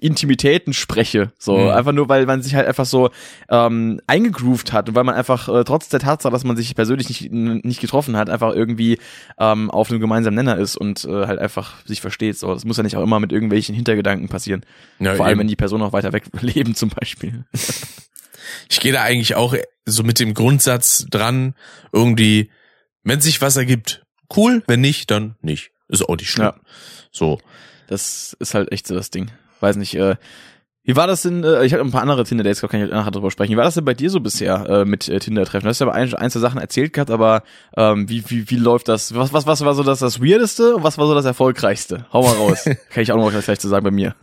Intimitäten 0.00 0.72
spreche. 0.72 1.30
So, 1.38 1.58
mhm. 1.58 1.68
einfach 1.68 1.92
nur, 1.92 2.08
weil 2.08 2.24
man 2.24 2.40
sich 2.40 2.54
halt 2.54 2.66
einfach 2.66 2.86
so 2.86 3.10
ähm, 3.50 4.00
eingegroovt 4.06 4.72
hat 4.72 4.88
und 4.88 4.94
weil 4.94 5.04
man 5.04 5.14
einfach 5.14 5.50
äh, 5.50 5.62
trotz 5.64 5.90
der 5.90 6.00
Tatsache, 6.00 6.32
dass 6.32 6.44
man 6.44 6.56
sich 6.56 6.74
persönlich 6.74 7.10
nicht, 7.10 7.30
nicht 7.30 7.82
getroffen 7.82 8.16
hat, 8.16 8.30
einfach 8.30 8.54
irgendwie 8.54 8.98
ähm, 9.38 9.70
auf 9.70 9.90
einem 9.90 10.00
gemeinsamen 10.00 10.36
Nenner 10.36 10.56
ist 10.56 10.78
und 10.78 11.04
äh, 11.04 11.26
halt 11.26 11.38
einfach 11.38 11.84
sich 11.84 12.00
versteht. 12.00 12.38
So, 12.38 12.54
das 12.54 12.64
muss 12.64 12.78
ja 12.78 12.82
nicht 12.82 12.96
auch 12.96 13.02
immer 13.02 13.20
mit 13.20 13.30
irgendwelchen 13.30 13.74
Hintergedanken 13.74 14.30
passieren. 14.30 14.64
Ja, 15.00 15.16
Vor 15.16 15.26
allem, 15.26 15.38
wenn 15.38 15.48
die 15.48 15.56
Person 15.56 15.82
auch 15.82 15.92
weiter 15.92 16.14
weg 16.14 16.24
leben, 16.40 16.74
zum 16.74 16.88
Beispiel. 16.88 17.44
ich 18.70 18.80
gehe 18.80 18.94
da 18.94 19.02
eigentlich 19.02 19.34
auch 19.34 19.54
so 19.84 20.02
mit 20.02 20.18
dem 20.18 20.32
Grundsatz 20.32 21.04
dran, 21.10 21.54
irgendwie, 21.92 22.50
wenn 23.04 23.20
sich 23.20 23.42
was 23.42 23.56
ergibt, 23.56 24.02
cool, 24.36 24.62
wenn 24.66 24.80
nicht, 24.80 25.10
dann 25.10 25.36
nicht. 25.42 25.70
Ist 25.88 26.08
auch 26.08 26.16
nicht 26.16 26.30
schlimm. 26.30 26.46
Ja. 26.46 26.54
So. 27.10 27.38
Das 27.88 28.34
ist 28.38 28.54
halt 28.54 28.72
echt 28.72 28.86
so 28.86 28.94
das 28.94 29.10
Ding. 29.10 29.30
Weiß 29.60 29.76
nicht, 29.76 29.94
äh, 29.94 30.16
wie 30.84 30.96
war 30.96 31.06
das 31.06 31.22
denn, 31.22 31.44
äh, 31.44 31.64
ich 31.64 31.74
habe 31.74 31.84
ein 31.84 31.92
paar 31.92 32.02
andere 32.02 32.24
Tinder-Dates, 32.24 32.60
kann 32.62 32.82
ich 32.82 32.90
nachher 32.90 33.12
drüber 33.12 33.30
sprechen. 33.30 33.52
Wie 33.52 33.56
war 33.56 33.64
das 33.64 33.74
denn 33.74 33.84
bei 33.84 33.94
dir 33.94 34.10
so 34.10 34.18
bisher 34.18 34.66
äh, 34.68 34.84
mit 34.84 35.08
äh, 35.08 35.20
Tinder-Treffen? 35.20 35.64
Du 35.64 35.68
hast 35.68 35.78
ja 35.78 35.86
aber 35.86 35.94
ein, 35.94 36.12
ein, 36.14 36.30
zwei 36.30 36.40
Sachen 36.40 36.60
erzählt 36.60 36.92
gehabt, 36.92 37.10
aber 37.10 37.44
ähm, 37.76 38.08
wie, 38.08 38.24
wie, 38.28 38.50
wie 38.50 38.56
läuft 38.56 38.88
das? 38.88 39.14
Was, 39.14 39.32
was, 39.32 39.46
was 39.46 39.64
war 39.64 39.74
so 39.74 39.84
das, 39.84 40.00
das 40.00 40.20
Weirdeste 40.20 40.74
und 40.74 40.82
was 40.82 40.98
war 40.98 41.06
so 41.06 41.14
das 41.14 41.24
Erfolgreichste? 41.24 42.06
Hau 42.12 42.22
mal 42.22 42.34
raus. 42.34 42.64
kann 42.90 43.02
ich 43.02 43.12
auch 43.12 43.16
noch 43.16 43.32
was 43.32 43.44
gleich 43.44 43.60
zu 43.60 43.68
sagen 43.68 43.84
bei 43.84 43.92
mir. 43.92 44.16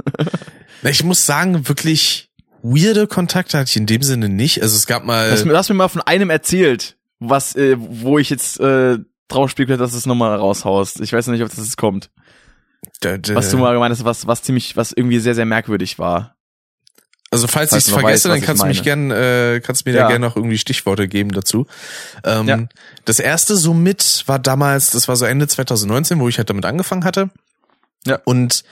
ich 0.83 1.03
muss 1.05 1.25
sagen, 1.25 1.69
wirklich 1.69 2.29
weirde 2.61 3.07
Kontakte 3.07 3.57
hatte 3.57 3.69
ich 3.69 3.77
in 3.77 3.85
dem 3.85 4.03
Sinne 4.03 4.27
nicht. 4.27 4.61
Also 4.61 4.75
es 4.75 4.85
gab 4.85 5.05
mal... 5.05 5.29
Du 5.33 5.55
hast 5.55 5.69
mir 5.69 5.75
mal 5.75 5.87
von 5.87 6.01
einem 6.01 6.29
erzählt, 6.29 6.97
was, 7.19 7.55
äh, 7.55 7.77
wo 7.77 8.19
ich 8.19 8.29
jetzt 8.29 8.59
äh, 8.59 8.97
drauf 9.29 9.49
spiele, 9.49 9.77
dass 9.77 9.91
du 9.91 9.97
es 9.97 10.05
nochmal 10.05 10.35
raushaust. 10.35 10.99
Ich 11.01 11.13
weiß 11.13 11.27
noch 11.27 11.33
nicht, 11.33 11.43
ob 11.43 11.49
das 11.49 11.59
jetzt 11.59 11.77
kommt. 11.77 12.09
Was 13.01 13.51
du 13.51 13.57
mal 13.57 13.73
gemeint 13.73 13.91
hast, 13.93 14.03
was, 14.03 14.27
was 14.27 14.41
ziemlich, 14.41 14.75
was 14.75 14.91
irgendwie 14.91 15.19
sehr, 15.19 15.35
sehr 15.35 15.45
merkwürdig 15.45 15.99
war. 15.99 16.35
Also 17.31 17.47
falls, 17.47 17.69
falls 17.69 17.87
ich 17.87 17.93
es 17.93 17.99
vergesse, 17.99 18.29
weißt, 18.29 18.37
dann 18.37 18.45
kannst 18.45 18.63
du 18.63 18.67
mich 18.67 18.83
gern, 18.83 19.11
äh, 19.11 19.61
kannst 19.63 19.85
mir 19.85 19.93
ja. 19.93 20.01
da 20.01 20.07
gerne 20.07 20.25
noch 20.25 20.35
irgendwie 20.35 20.57
Stichworte 20.57 21.07
geben 21.07 21.31
dazu. 21.31 21.67
Ähm, 22.23 22.47
ja. 22.47 22.65
Das 23.05 23.19
erste 23.19 23.55
somit 23.55 24.23
war 24.25 24.39
damals, 24.39 24.91
das 24.91 25.07
war 25.07 25.15
so 25.15 25.25
Ende 25.25 25.47
2019, 25.47 26.19
wo 26.19 26.27
ich 26.27 26.39
halt 26.39 26.49
damit 26.49 26.65
angefangen 26.65 27.05
hatte. 27.05 27.29
Ja. 28.05 28.19
Und 28.25 28.63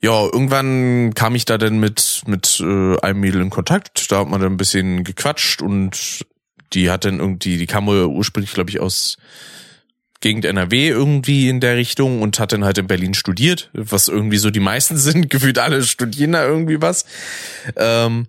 ja, 0.00 0.22
irgendwann 0.22 1.14
kam 1.14 1.34
ich 1.34 1.44
da 1.44 1.58
dann 1.58 1.78
mit, 1.80 2.22
mit 2.26 2.60
äh, 2.60 2.98
einem 3.00 3.20
Mädel 3.20 3.40
in 3.40 3.50
Kontakt. 3.50 4.12
Da 4.12 4.20
hat 4.20 4.28
man 4.28 4.40
dann 4.40 4.52
ein 4.52 4.58
bisschen 4.58 5.02
gequatscht 5.02 5.60
und 5.60 6.24
die 6.72 6.90
hat 6.90 7.04
dann 7.04 7.18
irgendwie, 7.18 7.56
die 7.56 7.66
kam 7.66 7.88
ursprünglich, 7.88 8.52
glaube 8.52 8.70
ich, 8.70 8.80
aus 8.80 9.16
Gegend 10.24 10.46
NRW 10.46 10.88
irgendwie 10.88 11.50
in 11.50 11.60
der 11.60 11.76
Richtung 11.76 12.22
und 12.22 12.38
hat 12.38 12.52
dann 12.52 12.64
halt 12.64 12.78
in 12.78 12.86
Berlin 12.86 13.12
studiert, 13.12 13.68
was 13.74 14.08
irgendwie 14.08 14.38
so 14.38 14.50
die 14.50 14.58
meisten 14.58 14.96
sind. 14.96 15.28
Gefühlt 15.28 15.58
alle 15.58 15.82
studieren 15.82 16.32
da 16.32 16.46
irgendwie 16.46 16.80
was. 16.80 17.04
Ähm, 17.76 18.26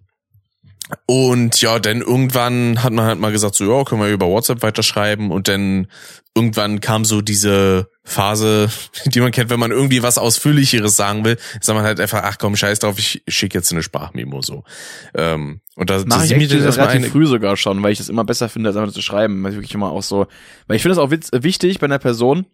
und 1.07 1.61
ja, 1.61 1.79
dann 1.79 2.01
irgendwann 2.01 2.83
hat 2.83 2.93
man 2.93 3.05
halt 3.05 3.19
mal 3.19 3.31
gesagt, 3.31 3.55
so 3.55 3.65
ja, 3.65 3.83
können 3.83 4.01
wir 4.01 4.09
über 4.09 4.27
WhatsApp 4.27 4.61
weiterschreiben 4.61 5.31
und 5.31 5.47
dann 5.47 5.87
irgendwann 6.35 6.81
kam 6.81 7.05
so 7.05 7.21
diese 7.21 7.89
Phase, 8.03 8.69
die 9.05 9.19
man 9.19 9.31
kennt, 9.31 9.49
wenn 9.49 9.59
man 9.59 9.71
irgendwie 9.71 10.03
was 10.03 10.17
ausführlicheres 10.17 10.95
sagen 10.95 11.25
will, 11.25 11.37
sagt 11.59 11.75
man 11.75 11.85
halt 11.85 11.99
einfach, 11.99 12.21
ach 12.23 12.37
komm, 12.37 12.55
scheiß 12.55 12.79
drauf, 12.79 12.99
ich 12.99 13.23
schicke 13.27 13.57
jetzt 13.57 13.71
eine 13.71 13.81
Sprachmemo 13.81 14.41
so. 14.41 14.63
Ähm, 15.15 15.61
und 15.75 15.89
da 15.89 16.03
mache 16.05 16.25
ich 16.25 16.31
echt 16.31 16.51
das 16.51 16.77
relativ 16.77 16.97
eine, 16.97 17.09
früh 17.09 17.25
sogar 17.25 17.57
schon, 17.57 17.81
weil 17.81 17.91
ich 17.91 17.97
das 17.97 18.09
immer 18.09 18.23
besser 18.23 18.47
finde, 18.47 18.69
als 18.69 18.77
einfach 18.77 18.93
zu 18.93 19.01
schreiben, 19.01 19.43
weil 19.43 19.51
ich 19.51 19.57
wirklich 19.57 19.73
immer 19.73 19.91
auch 19.91 20.03
so, 20.03 20.27
weil 20.67 20.75
ich 20.75 20.83
finde 20.83 20.95
das 20.95 21.03
auch 21.03 21.11
wichtig 21.43 21.79
bei 21.79 21.85
einer 21.85 21.99
Person, 21.99 22.45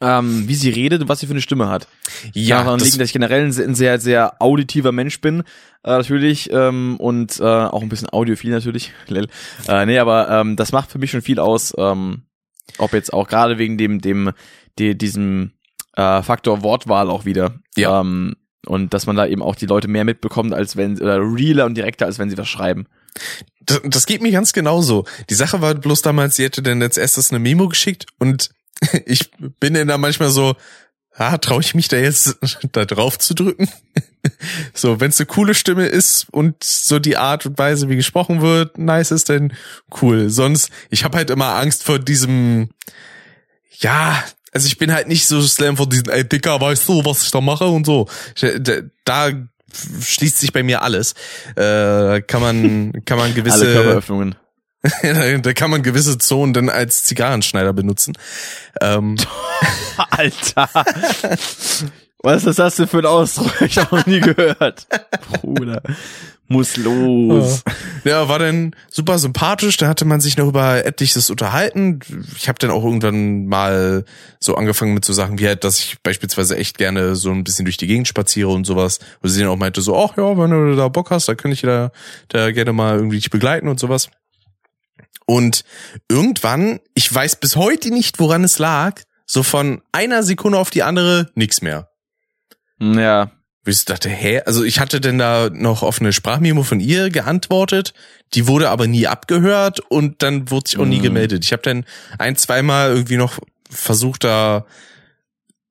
ähm, 0.00 0.48
wie 0.48 0.54
sie 0.54 0.70
redet 0.70 1.02
und 1.02 1.08
was 1.08 1.20
sie 1.20 1.26
für 1.26 1.32
eine 1.32 1.42
Stimme 1.42 1.68
hat. 1.68 1.88
Ja, 2.32 2.62
daran 2.62 2.80
liegt, 2.80 3.00
dass 3.00 3.08
ich 3.08 3.12
generell 3.12 3.44
ein 3.44 3.74
sehr, 3.74 3.98
sehr 3.98 4.40
auditiver 4.40 4.92
Mensch 4.92 5.20
bin, 5.20 5.40
äh, 5.84 5.90
natürlich, 5.90 6.50
ähm, 6.52 6.96
und 6.98 7.40
äh, 7.40 7.44
auch 7.44 7.82
ein 7.82 7.88
bisschen 7.88 8.08
audiophil 8.08 8.50
natürlich. 8.50 8.92
äh, 9.68 9.86
nee, 9.86 9.98
aber 9.98 10.28
ähm, 10.30 10.56
das 10.56 10.72
macht 10.72 10.90
für 10.90 10.98
mich 10.98 11.10
schon 11.10 11.22
viel 11.22 11.38
aus, 11.38 11.74
ähm, 11.78 12.22
ob 12.78 12.92
jetzt 12.92 13.12
auch 13.12 13.28
gerade 13.28 13.58
wegen 13.58 13.78
dem, 13.78 14.00
dem, 14.00 14.32
de, 14.78 14.94
diesem 14.94 15.52
äh, 15.96 16.22
Faktor 16.22 16.62
Wortwahl 16.62 17.10
auch 17.10 17.24
wieder. 17.24 17.60
Ja. 17.76 18.00
Ähm, 18.00 18.36
und 18.66 18.94
dass 18.94 19.06
man 19.06 19.16
da 19.16 19.26
eben 19.26 19.42
auch 19.42 19.56
die 19.56 19.66
Leute 19.66 19.88
mehr 19.88 20.04
mitbekommt, 20.04 20.54
als 20.54 20.76
wenn, 20.76 21.00
oder 21.00 21.18
realer 21.18 21.66
und 21.66 21.74
direkter, 21.74 22.06
als 22.06 22.18
wenn 22.18 22.30
sie 22.30 22.38
was 22.38 22.48
schreiben. 22.48 22.86
Das, 23.60 23.80
das 23.84 24.06
geht 24.06 24.22
mir 24.22 24.30
ganz 24.30 24.52
genauso. 24.52 25.04
Die 25.30 25.34
Sache 25.34 25.60
war 25.60 25.74
bloß 25.74 26.02
damals, 26.02 26.36
sie 26.36 26.44
hätte 26.44 26.62
dann 26.62 26.82
als 26.82 26.96
erstes 26.96 27.30
eine 27.30 27.40
Memo 27.40 27.68
geschickt 27.68 28.06
und 28.18 28.50
ich 29.06 29.30
bin 29.60 29.74
dann 29.74 29.88
da 29.88 29.98
manchmal 29.98 30.30
so, 30.30 30.56
ah, 31.14 31.38
traue 31.38 31.60
ich 31.60 31.74
mich 31.74 31.88
da 31.88 31.96
jetzt 31.96 32.36
da 32.72 32.84
drauf 32.84 33.18
zu 33.18 33.34
drücken? 33.34 33.68
so, 34.74 35.00
wenn 35.00 35.10
es 35.10 35.20
eine 35.20 35.26
coole 35.26 35.54
Stimme 35.54 35.86
ist 35.86 36.26
und 36.30 36.62
so 36.62 36.98
die 36.98 37.16
Art 37.16 37.46
und 37.46 37.58
Weise, 37.58 37.88
wie 37.88 37.96
gesprochen 37.96 38.40
wird, 38.40 38.78
nice 38.78 39.10
ist, 39.10 39.28
dann 39.28 39.52
cool. 40.00 40.30
Sonst, 40.30 40.70
ich 40.90 41.04
habe 41.04 41.18
halt 41.18 41.30
immer 41.30 41.56
Angst 41.56 41.84
vor 41.84 41.98
diesem, 41.98 42.70
ja, 43.78 44.22
also 44.52 44.66
ich 44.66 44.78
bin 44.78 44.92
halt 44.92 45.08
nicht 45.08 45.26
so 45.26 45.40
slam 45.40 45.76
von 45.76 45.88
diesem, 45.88 46.10
ey 46.10 46.28
Dicker, 46.28 46.60
weißt 46.60 46.88
du, 46.88 47.04
was 47.04 47.24
ich 47.24 47.30
da 47.30 47.40
mache 47.40 47.66
und 47.66 47.86
so. 47.86 48.06
Da 49.04 49.30
schließt 50.00 50.38
sich 50.38 50.52
bei 50.52 50.62
mir 50.62 50.82
alles. 50.82 51.14
Äh, 51.56 52.20
kann 52.22 52.42
man, 52.42 53.04
kann 53.04 53.18
man 53.18 53.34
gewisse. 53.34 53.62
Alle 53.62 53.72
Körperöffnungen. 53.72 54.34
da 55.42 55.52
kann 55.52 55.70
man 55.70 55.82
gewisse 55.82 56.18
Zonen 56.18 56.52
dann 56.54 56.68
als 56.68 57.04
Zigarrenschneider 57.04 57.72
benutzen. 57.72 58.14
Ähm. 58.80 59.16
Alter. 60.10 60.68
Was 62.22 62.44
ist 62.44 62.58
das 62.58 62.76
denn 62.76 62.88
für 62.88 62.98
ein 62.98 63.06
Ausdruck? 63.06 63.60
Ich 63.62 63.78
habe 63.78 63.96
noch 63.96 64.06
nie 64.06 64.20
gehört. 64.20 64.86
Bruder. 65.40 65.82
Muss 66.48 66.76
los. 66.76 67.64
Ja, 68.04 68.28
war 68.28 68.38
dann 68.38 68.76
super 68.88 69.18
sympathisch. 69.18 69.76
Da 69.78 69.88
hatte 69.88 70.04
man 70.04 70.20
sich 70.20 70.36
noch 70.36 70.48
über 70.48 70.84
etliches 70.84 71.30
unterhalten. 71.30 72.00
Ich 72.36 72.48
habe 72.48 72.58
dann 72.58 72.70
auch 72.70 72.84
irgendwann 72.84 73.46
mal 73.46 74.04
so 74.38 74.56
angefangen 74.56 74.94
mit 74.94 75.04
so 75.04 75.12
Sachen 75.12 75.38
wie 75.38 75.46
halt, 75.46 75.64
dass 75.64 75.78
ich 75.78 75.96
beispielsweise 76.02 76.56
echt 76.56 76.78
gerne 76.78 77.16
so 77.16 77.30
ein 77.30 77.42
bisschen 77.42 77.64
durch 77.64 77.76
die 77.76 77.86
Gegend 77.86 78.06
spaziere 78.06 78.50
und 78.50 78.66
sowas. 78.66 78.98
Wo 79.22 79.28
sie 79.28 79.40
dann 79.40 79.48
auch 79.48 79.56
meinte 79.56 79.80
so, 79.80 79.96
ach 79.96 80.16
ja, 80.16 80.36
wenn 80.36 80.50
du 80.50 80.76
da 80.76 80.88
Bock 80.88 81.10
hast, 81.10 81.28
dann 81.28 81.36
kann 81.36 81.52
ich 81.52 81.62
da, 81.62 81.90
da 82.28 82.50
gerne 82.52 82.72
mal 82.72 82.96
irgendwie 82.96 83.16
dich 83.16 83.30
begleiten 83.30 83.68
und 83.68 83.80
sowas. 83.80 84.10
Und 85.26 85.64
irgendwann, 86.08 86.80
ich 86.94 87.12
weiß 87.12 87.36
bis 87.36 87.56
heute 87.56 87.90
nicht, 87.90 88.18
woran 88.18 88.44
es 88.44 88.58
lag, 88.58 89.00
so 89.26 89.42
von 89.42 89.82
einer 89.92 90.22
Sekunde 90.22 90.58
auf 90.58 90.70
die 90.70 90.82
andere 90.82 91.30
nichts 91.34 91.62
mehr. 91.62 91.88
Ja. 92.78 93.30
Ich 93.64 93.84
dachte, 93.84 94.08
hä? 94.08 94.42
Also 94.44 94.64
ich 94.64 94.80
hatte 94.80 95.00
denn 95.00 95.18
da 95.18 95.48
noch 95.52 95.84
auf 95.84 96.00
eine 96.00 96.12
Sprachmemo 96.12 96.64
von 96.64 96.80
ihr 96.80 97.10
geantwortet, 97.10 97.94
die 98.34 98.48
wurde 98.48 98.70
aber 98.70 98.88
nie 98.88 99.06
abgehört 99.06 99.78
und 99.78 100.22
dann 100.22 100.50
wurde 100.50 100.68
sich 100.68 100.78
auch 100.78 100.84
nie 100.84 100.98
mhm. 100.98 101.04
gemeldet. 101.04 101.44
Ich 101.44 101.52
habe 101.52 101.62
dann 101.62 101.84
ein, 102.18 102.36
zweimal 102.36 102.90
irgendwie 102.90 103.16
noch 103.16 103.38
versucht, 103.70 104.24
da 104.24 104.66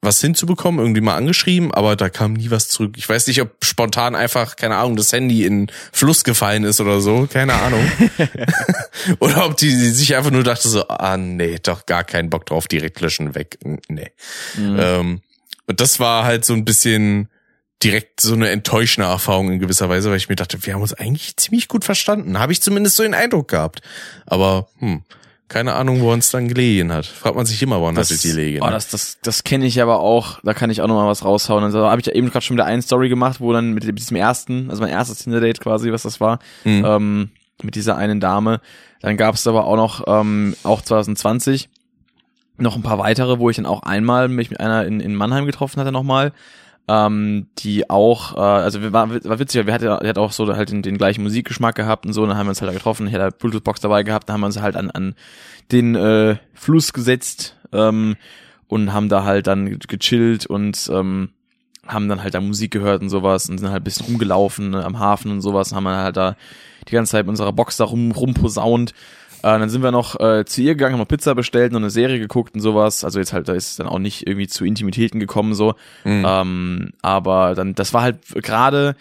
was 0.02 0.20
hinzubekommen, 0.20 0.80
irgendwie 0.80 1.02
mal 1.02 1.16
angeschrieben, 1.16 1.72
aber 1.72 1.96
da 1.96 2.10
kam 2.10 2.34
nie 2.34 2.50
was 2.50 2.70
zurück. 2.70 2.96
Ich 2.98 3.08
weiß 3.08 3.28
nicht, 3.28 3.40
ob 3.40 3.64
spontan 3.64 4.16
einfach, 4.16 4.56
keine 4.56 4.78
Ahnung, 4.78 4.96
das 4.96 5.14
Handy 5.14 5.46
in 5.46 5.72
Fluss 5.92 6.24
gefallen 6.24 6.64
ist 6.64 6.82
oder 6.82 7.02
so, 7.02 7.28
keine 7.32 7.54
Ahnung. 7.54 7.90
oder 9.20 9.46
ob 9.46 9.58
die, 9.58 9.70
die, 9.70 9.90
sich 9.92 10.16
einfach 10.16 10.32
nur 10.32 10.44
dachte 10.44 10.68
so, 10.68 10.88
ah 10.88 11.18
nee, 11.18 11.60
doch 11.62 11.86
gar 11.86 12.04
keinen 12.04 12.32
Bock 12.32 12.48
drauf, 12.48 12.68
direkt 12.68 13.00
löschen, 13.00 13.36
weg. 13.36 13.60
Nee. 13.64 14.12
Mhm. 14.58 14.78
Ähm, 14.80 15.22
und 15.68 15.80
das 15.80 16.00
war 16.00 16.24
halt 16.24 16.46
so 16.46 16.54
ein 16.54 16.66
bisschen 16.66 17.30
direkt 17.84 18.22
so 18.22 18.34
eine 18.34 18.50
enttäuschende 18.50 19.08
Erfahrung 19.08 19.52
in 19.52 19.60
gewisser 19.60 19.90
Weise, 19.90 20.10
weil 20.10 20.18
ich 20.18 20.30
mir 20.30 20.36
dachte, 20.36 20.66
wir 20.66 20.74
haben 20.74 20.82
uns 20.82 20.94
eigentlich 20.94 21.38
ziemlich 21.38 21.68
gut 21.68 21.84
verstanden. 21.84 22.40
Habe 22.40 22.52
ich 22.52 22.62
zumindest 22.62 22.96
so 22.96 23.04
den 23.04 23.14
Eindruck 23.14 23.50
gehabt. 23.50 23.82
Aber, 24.26 24.70
hm, 24.80 25.04
keine 25.52 25.74
Ahnung, 25.74 26.00
wo 26.00 26.14
uns 26.14 26.32
dann 26.32 26.48
gelegen 26.48 26.94
hat. 26.94 27.06
Fragt 27.06 27.36
man 27.36 27.46
sich 27.46 27.62
immer, 27.62 27.82
woran 27.82 27.94
das, 27.94 28.10
hat 28.10 28.16
es 28.16 28.24
gelegen. 28.24 28.64
Oh, 28.64 28.70
das 28.70 28.88
das, 28.88 29.18
das 29.22 29.44
kenne 29.44 29.66
ich 29.66 29.82
aber 29.82 30.00
auch. 30.00 30.40
Da 30.44 30.54
kann 30.54 30.70
ich 30.70 30.82
auch 30.82 30.88
noch 30.88 30.96
mal 30.96 31.08
was 31.08 31.26
raushauen. 31.26 31.62
Also 31.66 31.90
habe 31.90 32.00
ich 32.00 32.08
ja 32.08 32.14
eben 32.14 32.30
gerade 32.30 32.46
schon 32.46 32.56
wieder 32.56 32.66
eine 32.66 32.82
Story 32.82 33.10
gemacht, 33.10 33.42
wo 33.42 33.52
dann 33.52 33.74
mit 33.74 33.84
diesem 34.00 34.16
ersten, 34.16 34.70
also 34.70 34.82
mein 34.82 34.92
erstes 34.92 35.20
Tinder-Date 35.20 35.60
quasi, 35.60 35.92
was 35.92 36.04
das 36.04 36.22
war, 36.22 36.40
mhm. 36.64 36.86
ähm, 36.86 37.30
mit 37.64 37.76
dieser 37.76 37.98
einen 37.98 38.22
Dame. 38.22 38.62
Dann 39.02 39.18
gab 39.18 39.36
es 39.36 39.46
aber 39.46 39.66
auch 39.66 39.76
noch, 39.76 40.06
ähm, 40.08 40.56
auch 40.64 40.82
2020, 40.82 41.68
noch 42.58 42.78
ein 42.78 42.82
paar 42.82 43.00
weitere, 43.00 43.38
wo 43.38 43.50
ich 43.50 43.58
dann 43.58 43.66
auch 43.66 43.84
einmal 43.84 44.30
mich 44.30 44.52
mit 44.52 44.60
einer 44.62 44.86
in, 44.86 45.02
in 45.02 45.16
Mannheim 45.16 45.46
getroffen 45.46 45.82
hatte 45.82 45.92
nochmal 45.92 46.32
ähm, 46.92 47.48
die 47.60 47.90
auch, 47.90 48.36
äh, 48.36 48.40
also 48.40 48.82
wir 48.82 48.92
war, 48.92 49.10
war 49.10 49.40
witzig, 49.40 49.66
wir 49.66 49.74
hatten, 49.74 49.86
er 49.86 50.10
hat 50.10 50.18
auch 50.18 50.34
so 50.34 50.54
halt 50.54 50.72
den, 50.72 50.82
den 50.82 50.98
gleichen 50.98 51.24
Musikgeschmack 51.24 51.76
gehabt 51.76 52.06
und 52.06 52.12
so, 52.12 52.26
dann 52.26 52.38
haben 52.38 52.48
wir 52.48 52.50
uns 52.50 52.62
halt 52.62 52.70
da 52.70 52.74
getroffen, 52.74 53.08
ich 53.08 53.14
hatte 53.14 53.24
halt 53.24 53.38
Bluetooth-Box 53.38 53.80
dabei 53.80 54.04
gehabt, 54.04 54.28
dann 54.28 54.34
haben 54.34 54.42
wir 54.42 54.48
uns 54.48 54.60
halt 54.60 54.76
an, 54.76 54.92
an 54.92 55.16
den 55.72 55.96
äh, 55.96 56.36
Fluss 56.54 56.92
gesetzt 56.92 57.56
ähm, 57.72 58.18
und 58.68 58.92
haben 58.92 59.08
da 59.08 59.24
halt 59.24 59.48
dann 59.48 59.80
gechillt 59.80 60.46
und 60.48 60.90
ähm, 60.92 61.30
haben 61.88 62.10
dann 62.10 62.24
halt 62.24 62.34
da 62.34 62.42
Musik 62.42 62.72
gehört 62.72 63.02
und 63.02 63.10
sowas 63.10 63.50
und 63.50 63.58
sind 63.58 63.70
halt 63.70 63.82
ein 63.82 63.86
bisschen 63.86 64.08
rumgelaufen 64.08 64.72
ne, 64.72 64.84
am 64.84 65.00
Hafen 65.00 65.32
und 65.32 65.40
sowas 65.40 65.72
und 65.72 65.78
haben 65.78 65.86
dann 65.86 66.04
halt 66.04 66.18
da 66.18 66.36
die 66.90 66.94
ganze 66.94 67.14
Zeit 67.14 67.26
mit 67.26 67.30
unserer 67.30 67.54
Box 67.54 67.78
da 67.78 67.86
rum, 67.86 68.12
rumposaunt 68.12 68.94
äh, 69.44 69.60
dann 69.60 69.70
sind 69.70 69.84
wir 69.84 69.92
noch 69.92 70.20
äh, 70.20 70.46
zu 70.46 70.62
ihr 70.62 70.76
gegangen, 70.76 70.94
haben 70.94 71.00
noch 71.00 71.08
Pizza 71.08 71.36
bestellt 71.36 71.72
und 71.72 71.78
eine 71.78 71.90
Serie 71.90 72.20
geguckt 72.20 72.56
und 72.56 72.62
sowas. 72.62 73.04
Also 73.04 73.20
jetzt 73.20 73.34
halt, 73.34 73.48
da 73.48 73.54
ist 73.54 73.80
dann 73.80 73.88
auch 73.88 74.00
nicht 74.00 74.28
irgendwie 74.28 74.48
zu 74.48 74.66
Intimitäten 74.66 75.20
gekommen 75.20 75.54
so. 75.54 75.76
Mhm. 76.04 76.26
Ähm, 76.28 76.90
aber 77.02 77.56
dann, 77.56 77.76
das 77.76 77.94
war 77.94 78.04
halt 78.04 78.20
gerade, 78.36 78.96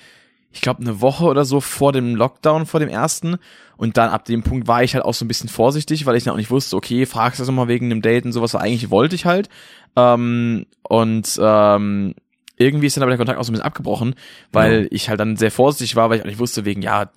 ich 0.53 0.61
glaube, 0.61 0.81
eine 0.81 1.01
Woche 1.01 1.25
oder 1.25 1.45
so 1.45 1.61
vor 1.61 1.93
dem 1.93 2.17
Lockdown, 2.17 2.67
vor 2.67 2.81
dem 2.81 2.89
ersten. 2.89 3.37
Und 3.77 3.97
dann 3.97 4.11
ab 4.11 4.25
dem 4.25 4.43
Punkt 4.43 4.69
war 4.69 4.83
ich 4.83 4.95
halt 4.95 5.05
auch 5.05 5.15
so 5.15 5.25
ein 5.25 5.29
bisschen 5.29 5.49
vorsichtig, 5.49 6.05
weil 6.05 6.17
ich 6.17 6.25
dann 6.25 6.35
auch 6.35 6.39
nicht 6.39 6.51
wusste, 6.51 6.77
okay, 6.77 7.07
fragst 7.07 7.39
du 7.39 7.43
das 7.43 7.49
nochmal 7.49 7.69
wegen 7.69 7.89
dem 7.89 8.03
Date 8.03 8.25
und 8.27 8.33
sowas, 8.33 8.53
weil 8.55 8.63
eigentlich 8.63 8.91
wollte 8.91 9.15
ich 9.15 9.25
halt. 9.25 9.49
Ähm, 9.97 10.67
und 10.83 11.39
ähm, 11.43 12.15
irgendwie 12.61 12.87
ist 12.87 12.97
dann 12.97 13.03
aber 13.03 13.11
der 13.11 13.19
Kontakt 13.19 13.39
auch 13.39 13.45
so 13.45 13.51
ein 13.51 13.55
bisschen 13.55 13.67
abgebrochen, 13.67 14.15
weil 14.53 14.83
ja. 14.83 14.89
ich 14.91 15.09
halt 15.09 15.19
dann 15.19 15.37
sehr 15.37 15.51
vorsichtig 15.51 15.97
war, 15.97 16.11
weil 16.11 16.19
ich 16.19 16.23
auch 16.23 16.29
nicht 16.29 16.39
wusste, 16.39 16.65
wegen, 16.65 16.83
ja, 16.83 17.11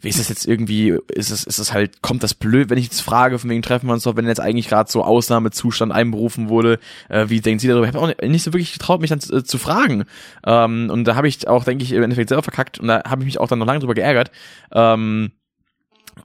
wie 0.00 0.08
ist 0.08 0.18
das 0.18 0.28
jetzt 0.28 0.46
irgendwie, 0.46 0.96
ist 1.08 1.30
es, 1.30 1.44
ist 1.44 1.58
es 1.58 1.72
halt, 1.72 2.02
kommt 2.02 2.22
das 2.22 2.34
blöd, 2.34 2.68
wenn 2.68 2.78
ich 2.78 2.86
jetzt 2.86 3.00
frage, 3.00 3.38
von 3.38 3.48
wegen 3.48 3.62
treffen 3.62 3.86
wir 3.86 3.92
uns 3.92 4.02
doch, 4.02 4.16
wenn 4.16 4.26
jetzt 4.26 4.40
eigentlich 4.40 4.68
gerade 4.68 4.90
so 4.90 5.04
Ausnahmezustand 5.04 5.92
einberufen 5.92 6.48
wurde, 6.48 6.80
äh, 7.08 7.28
wie 7.28 7.40
denkt 7.40 7.60
sie 7.60 7.68
darüber? 7.68 7.86
Ich 7.86 7.94
habe 7.94 8.00
auch 8.00 8.28
nicht 8.28 8.42
so 8.42 8.52
wirklich 8.52 8.72
getraut, 8.72 9.00
mich 9.00 9.10
dann 9.10 9.20
zu, 9.20 9.36
äh, 9.36 9.44
zu 9.44 9.58
fragen. 9.58 10.04
Ähm, 10.44 10.90
und 10.90 11.04
da 11.04 11.14
habe 11.14 11.28
ich 11.28 11.46
auch, 11.46 11.64
denke 11.64 11.84
ich, 11.84 11.92
im 11.92 12.02
Endeffekt 12.02 12.30
selber 12.30 12.42
verkackt 12.42 12.80
und 12.80 12.88
da 12.88 13.02
habe 13.06 13.22
ich 13.22 13.26
mich 13.26 13.38
auch 13.38 13.48
dann 13.48 13.60
noch 13.60 13.66
lange 13.66 13.80
drüber 13.80 13.94
geärgert. 13.94 14.30
Ähm, 14.72 15.32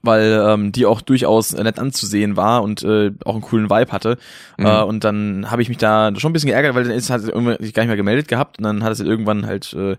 weil 0.02 0.42
ähm, 0.46 0.72
die 0.72 0.86
auch 0.86 1.00
durchaus 1.00 1.52
nett 1.52 1.78
anzusehen 1.78 2.36
war 2.36 2.62
und 2.62 2.82
äh, 2.82 3.12
auch 3.24 3.34
einen 3.34 3.42
coolen 3.42 3.70
Vibe 3.70 3.92
hatte. 3.92 4.18
Mhm. 4.56 4.66
Äh, 4.66 4.82
und 4.82 5.04
dann 5.04 5.50
habe 5.50 5.62
ich 5.62 5.68
mich 5.68 5.78
da 5.78 6.12
schon 6.16 6.30
ein 6.30 6.32
bisschen 6.32 6.50
geärgert, 6.50 6.74
weil 6.74 6.84
dann 6.84 6.92
ist 6.92 7.10
hat 7.10 7.22
irgendwie 7.22 7.56
sich 7.62 7.74
gar 7.74 7.82
nicht 7.82 7.88
mehr 7.88 7.96
gemeldet 7.96 8.28
gehabt 8.28 8.58
und 8.58 8.64
dann 8.64 8.82
hat 8.82 8.92
es 8.92 9.00
irgendwann 9.00 9.46
halt 9.46 9.72
äh, 9.72 9.96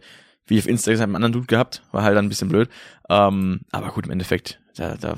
wie 0.47 0.59
auf 0.59 0.68
Instagram 0.68 1.03
einen 1.03 1.15
anderen 1.15 1.34
Dude 1.34 1.47
gehabt, 1.47 1.84
war 1.91 2.03
halt 2.03 2.15
dann 2.15 2.26
ein 2.26 2.30
bisschen 2.30 2.49
blöd. 2.49 2.69
Ähm, 3.09 3.61
aber 3.72 3.89
gut, 3.89 4.05
im 4.05 4.11
Endeffekt, 4.11 4.59
da, 4.78 4.95
da 4.95 5.16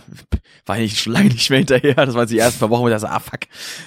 war 0.66 0.80
ich 0.80 1.00
schon 1.00 1.14
lange 1.14 1.30
nicht 1.30 1.50
mehr 1.50 1.60
hinterher. 1.60 1.94
Das 1.94 2.16
waren 2.16 2.28
die 2.28 2.40
ersten 2.40 2.60
paar 2.60 2.70
Wochen, 2.70 2.84
wo 2.84 2.88
ich 2.88 2.94
dachte, 2.94 3.10
ah 3.10 3.20
fuck, 3.20 3.42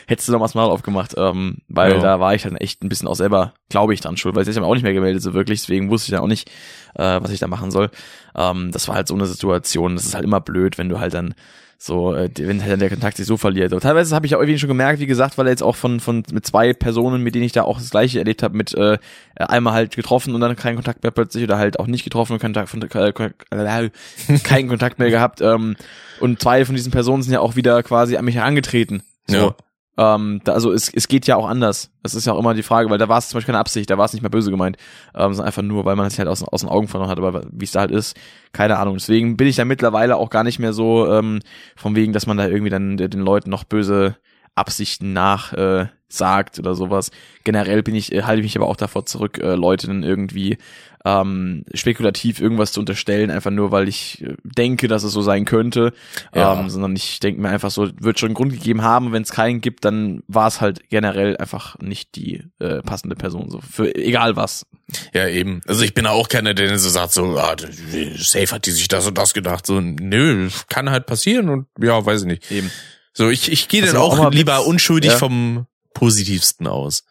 hättest 0.07 0.28
du 0.28 0.32
noch 0.32 0.39
mal 0.39 0.44
das 0.47 0.55
Mal 0.55 0.65
aufgemacht. 0.65 1.15
Ähm, 1.16 1.59
weil 1.69 1.93
Ja. 1.93 1.99
da 1.99 2.20
war 2.20 2.35
ich 2.35 2.43
dann 2.43 2.57
echt 2.57 2.82
ein 2.85 2.89
bisschen 2.89 3.09
auch 3.09 3.15
selber, 3.15 3.55
glaube 3.69 3.94
ich, 3.94 4.01
dran 4.01 4.16
schuld, 4.16 4.35
weil 4.35 4.47
ich 4.49 4.57
habe 4.57 4.66
auch 4.66 4.74
nicht 4.74 4.82
mehr 4.85 4.93
gemeldet, 4.94 5.23
so 5.23 5.35
wirklich. 5.35 5.61
Deswegen 5.62 5.90
wusste 5.90 6.09
ich 6.09 6.12
dann 6.15 6.23
auch 6.24 6.28
nicht, 6.28 6.49
äh, 6.94 7.20
was 7.20 7.31
ich 7.31 7.40
da 7.40 7.47
machen 7.49 7.70
soll. 7.70 7.90
Ähm, 8.36 8.70
das 8.73 8.86
war 8.89 8.94
halt 8.94 9.09
so 9.09 9.15
eine 9.15 9.27
Situation. 9.27 9.97
Das 9.97 10.05
ist 10.05 10.15
halt 10.15 10.24
immer 10.24 10.40
blöd, 10.40 10.78
wenn 10.78 10.89
du 10.89 10.99
halt 11.01 11.15
dann 11.15 11.35
so, 11.84 12.14
äh, 12.14 12.30
wenn 12.36 12.78
der 12.78 12.88
Kontakt 12.90 13.16
sich 13.16 13.26
so 13.26 13.36
verliert. 13.36 13.72
Und 13.72 13.80
teilweise 13.80 14.14
habe 14.14 14.24
ich 14.24 14.36
auch 14.36 14.40
irgendwie 14.40 14.60
schon 14.60 14.68
gemerkt, 14.68 15.00
wie 15.00 15.06
gesagt, 15.06 15.36
weil 15.36 15.48
er 15.48 15.50
jetzt 15.50 15.64
auch 15.64 15.74
von 15.74 15.98
von 15.98 16.22
mit 16.32 16.46
zwei 16.46 16.72
Personen, 16.74 17.24
mit 17.24 17.34
denen 17.34 17.44
ich 17.44 17.50
da 17.50 17.64
auch 17.64 17.78
das 17.78 17.90
gleiche 17.90 18.20
erlebt 18.20 18.44
habe, 18.44 18.56
mit 18.56 18.72
äh, 18.74 18.98
einmal 19.34 19.72
halt 19.72 19.96
getroffen 19.96 20.32
und 20.32 20.40
dann 20.40 20.54
keinen 20.54 20.76
Kontakt 20.76 21.02
mehr 21.02 21.10
plötzlich 21.10 21.42
oder 21.42 21.59
halt 21.59 21.80
auch 21.80 21.88
nicht 21.88 22.04
getroffen 22.04 22.34
und 22.34 22.38
Kontakt 22.38 22.68
von, 22.68 22.80
äh, 22.82 23.09
äh, 23.09 23.90
keinen 24.44 24.68
Kontakt 24.68 25.00
mehr 25.00 25.10
gehabt. 25.10 25.40
Ähm, 25.40 25.74
und 26.20 26.40
zwei 26.40 26.64
von 26.64 26.76
diesen 26.76 26.92
Personen 26.92 27.24
sind 27.24 27.32
ja 27.32 27.40
auch 27.40 27.56
wieder 27.56 27.82
quasi 27.82 28.16
an 28.16 28.24
mich 28.24 28.36
herangetreten. 28.36 29.02
So. 29.26 29.36
Ja. 29.36 29.56
Ähm, 29.98 30.40
da, 30.44 30.52
also 30.52 30.73
es, 30.73 30.93
es 30.93 31.06
geht 31.06 31.27
ja 31.27 31.36
auch 31.36 31.47
anders. 31.47 31.90
Das 32.02 32.14
ist 32.14 32.27
ja 32.27 32.32
auch 32.32 32.39
immer 32.39 32.55
die 32.55 32.62
Frage, 32.62 32.89
weil 32.89 32.98
da 32.98 33.09
war 33.09 33.19
es 33.19 33.28
zum 33.28 33.36
Beispiel 33.39 33.52
keine 33.52 33.60
Absicht, 33.60 33.90
da 33.90 33.98
war 33.98 34.06
es 34.06 34.12
nicht 34.12 34.23
mal 34.23 34.31
böse 34.31 34.51
gemeint, 34.51 34.77
ähm, 35.14 35.35
sondern 35.35 35.47
einfach 35.47 35.62
nur, 35.62 35.85
weil 35.85 35.97
man 35.97 36.06
es 36.06 36.19
halt 36.19 36.28
aus, 36.28 36.43
aus 36.43 36.60
den 36.62 36.70
Augen 36.70 36.89
verloren 36.89 37.10
hat, 37.10 37.19
aber 37.19 37.44
wie 37.51 37.64
es 37.64 37.73
da 37.73 37.81
halt 37.81 37.90
ist, 37.90 38.16
keine 38.52 38.78
Ahnung. 38.78 38.94
Deswegen 38.94 39.36
bin 39.36 39.48
ich 39.48 39.56
da 39.56 39.64
mittlerweile 39.64 40.16
auch 40.16 40.31
gar 40.31 40.44
nicht 40.44 40.59
mehr 40.59 40.73
so 40.73 41.12
ähm, 41.12 41.40
von 41.77 41.94
wegen, 41.94 42.12
dass 42.12 42.27
man 42.27 42.39
da 42.39 42.47
irgendwie 42.47 42.70
dann 42.70 42.97
den 42.97 43.20
Leuten 43.20 43.51
noch 43.51 43.64
böse 43.64 44.16
Absichten 44.55 45.12
nach 45.12 45.52
äh, 45.52 45.86
sagt 46.09 46.59
oder 46.59 46.74
sowas. 46.74 47.10
Generell 47.44 47.82
bin 47.82 47.94
ich, 47.94 48.12
äh, 48.12 48.23
halte 48.23 48.40
ich 48.40 48.44
mich 48.44 48.56
aber 48.56 48.69
auch 48.69 48.77
davor 48.77 49.06
zurück, 49.06 49.39
äh, 49.39 49.55
Leute 49.55 49.86
dann 49.86 50.02
irgendwie 50.02 50.59
ähm, 51.04 51.64
spekulativ 51.74 52.40
irgendwas 52.40 52.72
zu 52.72 52.80
unterstellen, 52.80 53.30
einfach 53.30 53.50
nur, 53.50 53.70
weil 53.70 53.88
ich 53.88 54.22
äh, 54.22 54.34
denke, 54.44 54.88
dass 54.88 55.02
es 55.02 55.12
so 55.12 55.22
sein 55.22 55.44
könnte, 55.44 55.92
Ja. 56.34 56.60
ähm, 56.60 56.70
sondern 56.70 56.94
ich 56.94 57.20
denke 57.20 57.40
mir 57.40 57.48
einfach 57.48 57.70
so, 57.70 57.88
wird 58.00 58.20
schon 58.20 58.28
einen 58.28 58.34
Grund 58.34 58.52
gegeben 58.52 58.82
haben, 58.82 59.12
wenn 59.12 59.22
es 59.22 59.32
keinen 59.32 59.60
gibt, 59.60 59.84
dann 59.84 60.22
war 60.28 60.46
es 60.46 60.60
halt 60.60 60.88
generell 60.90 61.36
einfach 61.36 61.78
nicht 61.80 62.14
die 62.14 62.44
äh, 62.60 62.82
passende 62.82 63.16
Person, 63.16 63.50
so 63.50 63.60
für 63.60 63.94
egal 63.94 64.36
was. 64.36 64.66
Ja, 65.14 65.26
eben. 65.26 65.60
Also 65.66 65.82
ich 65.82 65.94
bin 65.94 66.06
auch 66.06 66.28
keiner, 66.28 66.54
der 66.54 66.78
so 66.78 66.88
sagt, 66.88 67.12
so, 67.12 67.38
ah, 67.38 67.56
safe 68.16 68.54
hat 68.54 68.66
die 68.66 68.70
sich 68.72 68.88
das 68.88 69.06
und 69.06 69.16
das 69.18 69.34
gedacht. 69.34 69.66
So, 69.66 69.80
nö, 69.80 70.48
kann 70.68 70.90
halt 70.90 71.06
passieren 71.06 71.48
und 71.48 71.66
ja, 71.80 72.04
weiß 72.04 72.22
ich 72.22 72.26
nicht. 72.26 72.50
Eben. 72.50 72.70
So, 73.12 73.28
ich, 73.28 73.50
ich 73.50 73.68
gehe 73.68 73.82
dann 73.84 73.96
auch 73.96 74.18
auch, 74.18 74.30
lieber 74.30 74.66
unschuldig 74.66 75.12
ja. 75.12 75.18
vom 75.18 75.66
Positivsten 75.94 76.66
aus. 76.66 77.04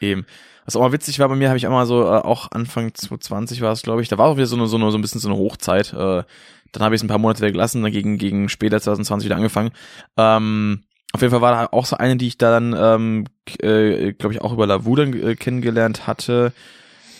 Eben. 0.00 0.26
Was 0.68 0.76
auch 0.76 0.82
mal 0.82 0.92
witzig 0.92 1.18
war 1.18 1.30
bei 1.30 1.34
mir, 1.34 1.48
habe 1.48 1.56
ich 1.56 1.66
auch 1.66 1.70
mal 1.70 1.86
so, 1.86 2.02
äh, 2.02 2.18
auch 2.18 2.50
Anfang 2.50 2.92
2020 2.92 3.62
war 3.62 3.72
es, 3.72 3.80
glaube 3.80 4.02
ich, 4.02 4.08
da 4.08 4.18
war 4.18 4.26
auch 4.26 4.36
wieder 4.36 4.44
so 4.44 4.54
eine, 4.54 4.66
so 4.66 4.76
eine, 4.76 4.90
so 4.90 4.98
ein 4.98 5.00
bisschen 5.00 5.18
so 5.18 5.30
eine 5.30 5.38
Hochzeit. 5.38 5.94
Äh, 5.94 6.24
dann 6.72 6.82
habe 6.82 6.94
ich 6.94 6.98
es 6.98 7.04
ein 7.04 7.08
paar 7.08 7.16
Monate 7.16 7.40
wieder 7.40 7.52
gelassen, 7.52 7.82
dann 7.82 7.90
gegen, 7.90 8.18
gegen 8.18 8.50
später 8.50 8.78
2020 8.78 9.24
wieder 9.24 9.36
angefangen. 9.36 9.70
Ähm, 10.18 10.82
auf 11.14 11.22
jeden 11.22 11.30
Fall 11.30 11.40
war 11.40 11.52
da 11.52 11.68
auch 11.72 11.86
so 11.86 11.96
eine, 11.96 12.18
die 12.18 12.26
ich 12.26 12.36
dann, 12.36 12.76
ähm, 12.78 13.24
äh, 13.62 14.12
glaube 14.12 14.34
ich, 14.34 14.42
auch 14.42 14.52
über 14.52 14.66
Lavu 14.66 14.94
dann 14.94 15.14
äh, 15.14 15.36
kennengelernt 15.36 16.06
hatte, 16.06 16.52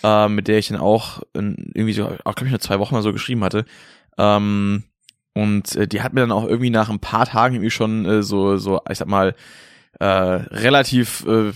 äh, 0.04 0.28
mit 0.28 0.46
der 0.46 0.58
ich 0.58 0.68
dann 0.68 0.78
auch 0.78 1.22
in, 1.32 1.70
irgendwie 1.72 1.94
so, 1.94 2.04
auch 2.04 2.34
glaube 2.34 2.48
ich, 2.48 2.50
nur 2.50 2.60
zwei 2.60 2.78
Wochen 2.80 2.94
mal 2.94 3.02
so 3.02 3.14
geschrieben 3.14 3.44
hatte. 3.44 3.64
Ähm, 4.18 4.82
und 5.32 5.74
äh, 5.74 5.88
die 5.88 6.02
hat 6.02 6.12
mir 6.12 6.20
dann 6.20 6.32
auch 6.32 6.44
irgendwie 6.44 6.68
nach 6.68 6.90
ein 6.90 7.00
paar 7.00 7.24
Tagen 7.24 7.54
irgendwie 7.54 7.70
schon 7.70 8.04
äh, 8.04 8.22
so, 8.22 8.58
so, 8.58 8.82
ich 8.90 8.98
sag 8.98 9.08
mal, 9.08 9.34
äh, 10.00 10.04
relativ 10.04 11.24
äh, 11.26 11.52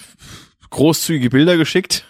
großzügige 0.72 1.30
Bilder 1.30 1.56
geschickt. 1.56 2.04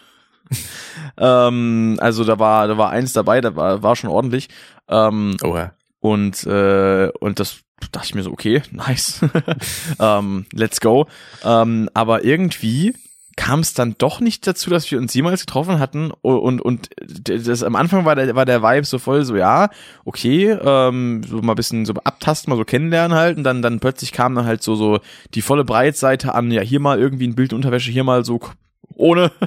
ähm, 1.18 1.98
also 2.00 2.24
da 2.24 2.38
war, 2.38 2.68
da 2.68 2.78
war 2.78 2.90
eins 2.90 3.12
dabei, 3.12 3.40
da 3.40 3.54
war, 3.54 3.82
war 3.82 3.96
schon 3.96 4.10
ordentlich. 4.10 4.48
Ähm, 4.88 5.36
Oha. 5.42 5.74
und 6.00 6.44
äh, 6.46 7.10
und 7.20 7.40
das 7.40 7.60
dachte 7.90 8.06
ich 8.06 8.14
mir 8.14 8.22
so, 8.22 8.30
okay, 8.30 8.62
nice, 8.70 9.20
ähm, 10.00 10.46
let's 10.52 10.80
go. 10.80 11.06
Ähm, 11.44 11.90
aber 11.92 12.24
irgendwie 12.24 12.94
kam 13.36 13.60
es 13.60 13.74
dann 13.74 13.94
doch 13.98 14.20
nicht 14.20 14.46
dazu, 14.46 14.70
dass 14.70 14.90
wir 14.90 14.98
uns 14.98 15.14
jemals 15.14 15.40
getroffen 15.40 15.78
hatten? 15.78 16.10
Und 16.22 16.60
und, 16.60 16.90
das 17.24 17.62
am 17.62 17.76
Anfang 17.76 18.04
war 18.04 18.14
der 18.14 18.34
war 18.34 18.44
der 18.44 18.62
Vibe 18.62 18.86
so 18.86 18.98
voll 18.98 19.24
so 19.24 19.36
ja 19.36 19.70
okay 20.04 20.50
ähm, 20.50 21.22
so 21.26 21.38
mal 21.38 21.54
bisschen 21.54 21.84
so 21.84 21.94
abtasten 21.94 22.50
mal 22.50 22.56
so 22.56 22.64
kennenlernen 22.64 23.16
halt. 23.16 23.36
Und 23.36 23.44
dann 23.44 23.62
dann 23.62 23.80
plötzlich 23.80 24.12
kam 24.12 24.34
dann 24.34 24.46
halt 24.46 24.62
so 24.62 24.74
so 24.74 25.00
die 25.34 25.42
volle 25.42 25.64
Breitseite 25.64 26.34
an 26.34 26.50
ja 26.50 26.62
hier 26.62 26.80
mal 26.80 26.98
irgendwie 26.98 27.26
ein 27.26 27.34
Bild 27.34 27.52
Unterwäsche 27.52 27.90
hier 27.90 28.04
mal 28.04 28.24
so 28.24 28.40
ohne. 28.94 29.30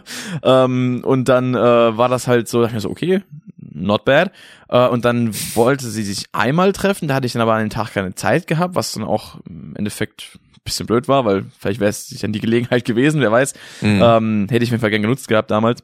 Ähm, 0.44 1.02
und 1.04 1.28
dann 1.30 1.56
äh, 1.56 1.98
war 1.98 2.10
das 2.10 2.28
halt 2.28 2.48
so 2.48 2.62
dachte 2.62 2.72
ich 2.72 2.76
mir 2.76 2.82
so 2.82 2.90
okay 2.90 3.22
not 3.58 4.06
bad. 4.06 4.32
Äh, 4.70 4.88
und 4.88 5.06
dann 5.06 5.34
wollte 5.56 5.88
sie 5.88 6.04
sich 6.04 6.26
einmal 6.32 6.72
treffen 6.72 7.08
da 7.08 7.16
hatte 7.16 7.26
ich 7.26 7.34
dann 7.34 7.42
aber 7.42 7.54
an 7.54 7.62
den 7.62 7.70
Tag 7.70 7.94
keine 7.94 8.16
Zeit 8.16 8.48
gehabt 8.48 8.76
was 8.76 8.94
dann 8.94 9.04
auch 9.04 9.40
im 9.48 9.76
Endeffekt 9.76 10.40
bisschen 10.66 10.86
blöd 10.88 11.08
war 11.08 11.24
weil 11.24 11.46
vielleicht 11.58 11.80
wäre 11.80 11.90
es 11.90 12.10
dann 12.10 12.34
die 12.34 12.42
Gelegenheit 12.42 12.84
gewesen 12.84 13.22
wer 13.22 13.32
weiß 13.32 13.54
Mhm. 13.82 14.02
ähm, 14.04 14.48
hätte 14.50 14.64
ich 14.66 14.72
mir 14.72 14.80
gern 14.80 15.02
genutzt 15.02 15.28
gehabt 15.30 15.52
damals. 15.52 15.84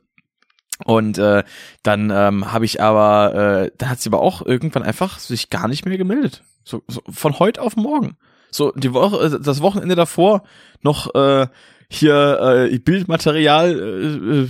Und 0.85 1.19
äh, 1.19 1.43
dann 1.83 2.09
ähm, 2.09 2.51
habe 2.51 2.65
ich 2.65 2.81
aber, 2.81 3.35
äh, 3.65 3.71
da 3.77 3.89
hat 3.89 4.01
sie 4.01 4.09
aber 4.09 4.21
auch 4.21 4.43
irgendwann 4.43 4.81
einfach 4.83 5.19
sich 5.19 5.51
gar 5.51 5.67
nicht 5.67 5.85
mehr 5.85 5.97
gemeldet. 5.97 6.43
So, 6.63 6.81
so 6.87 7.01
von 7.09 7.37
heute 7.37 7.61
auf 7.61 7.75
morgen. 7.75 8.17
So 8.49 8.71
die 8.71 8.91
Woche, 8.93 9.25
äh, 9.25 9.39
das 9.39 9.61
Wochenende 9.61 9.95
davor 9.95 10.43
noch 10.81 11.13
äh, 11.13 11.45
hier 11.87 12.67
äh, 12.71 12.79
Bildmaterial 12.79 13.79
äh, 13.79 14.41
äh, 14.43 14.47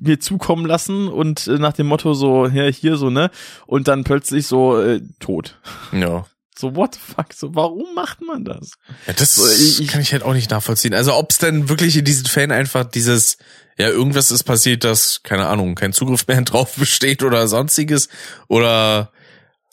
mir 0.00 0.20
zukommen 0.20 0.64
lassen 0.64 1.08
und 1.08 1.46
äh, 1.48 1.58
nach 1.58 1.72
dem 1.74 1.86
Motto 1.88 2.14
so, 2.14 2.46
ja, 2.46 2.64
hier 2.64 2.96
so, 2.96 3.10
ne? 3.10 3.30
Und 3.66 3.86
dann 3.88 4.04
plötzlich 4.04 4.46
so 4.46 4.80
äh, 4.80 5.02
tot. 5.20 5.58
ja. 5.92 6.24
So, 6.56 6.76
what 6.76 6.94
the 6.94 7.00
fuck? 7.00 7.32
So, 7.34 7.54
warum 7.54 7.94
macht 7.94 8.20
man 8.22 8.44
das? 8.44 8.72
Ja, 9.06 9.12
das 9.14 9.34
So, 9.34 9.46
ich- 9.50 9.88
kann 9.88 10.00
ich 10.00 10.12
halt 10.12 10.22
auch 10.22 10.34
nicht 10.34 10.50
nachvollziehen. 10.50 10.94
Also 10.94 11.14
ob 11.14 11.30
es 11.32 11.38
denn 11.38 11.68
wirklich 11.68 11.96
in 11.96 12.04
diesen 12.04 12.26
Fällen 12.26 12.52
einfach 12.52 12.84
dieses, 12.84 13.38
ja, 13.76 13.88
irgendwas 13.88 14.30
ist 14.30 14.44
passiert, 14.44 14.84
dass, 14.84 15.22
keine 15.24 15.46
Ahnung, 15.48 15.74
kein 15.74 15.92
Zugriff 15.92 16.26
mehr 16.28 16.40
drauf 16.42 16.74
besteht 16.76 17.22
oder 17.24 17.48
sonstiges. 17.48 18.08
Oder 18.48 19.10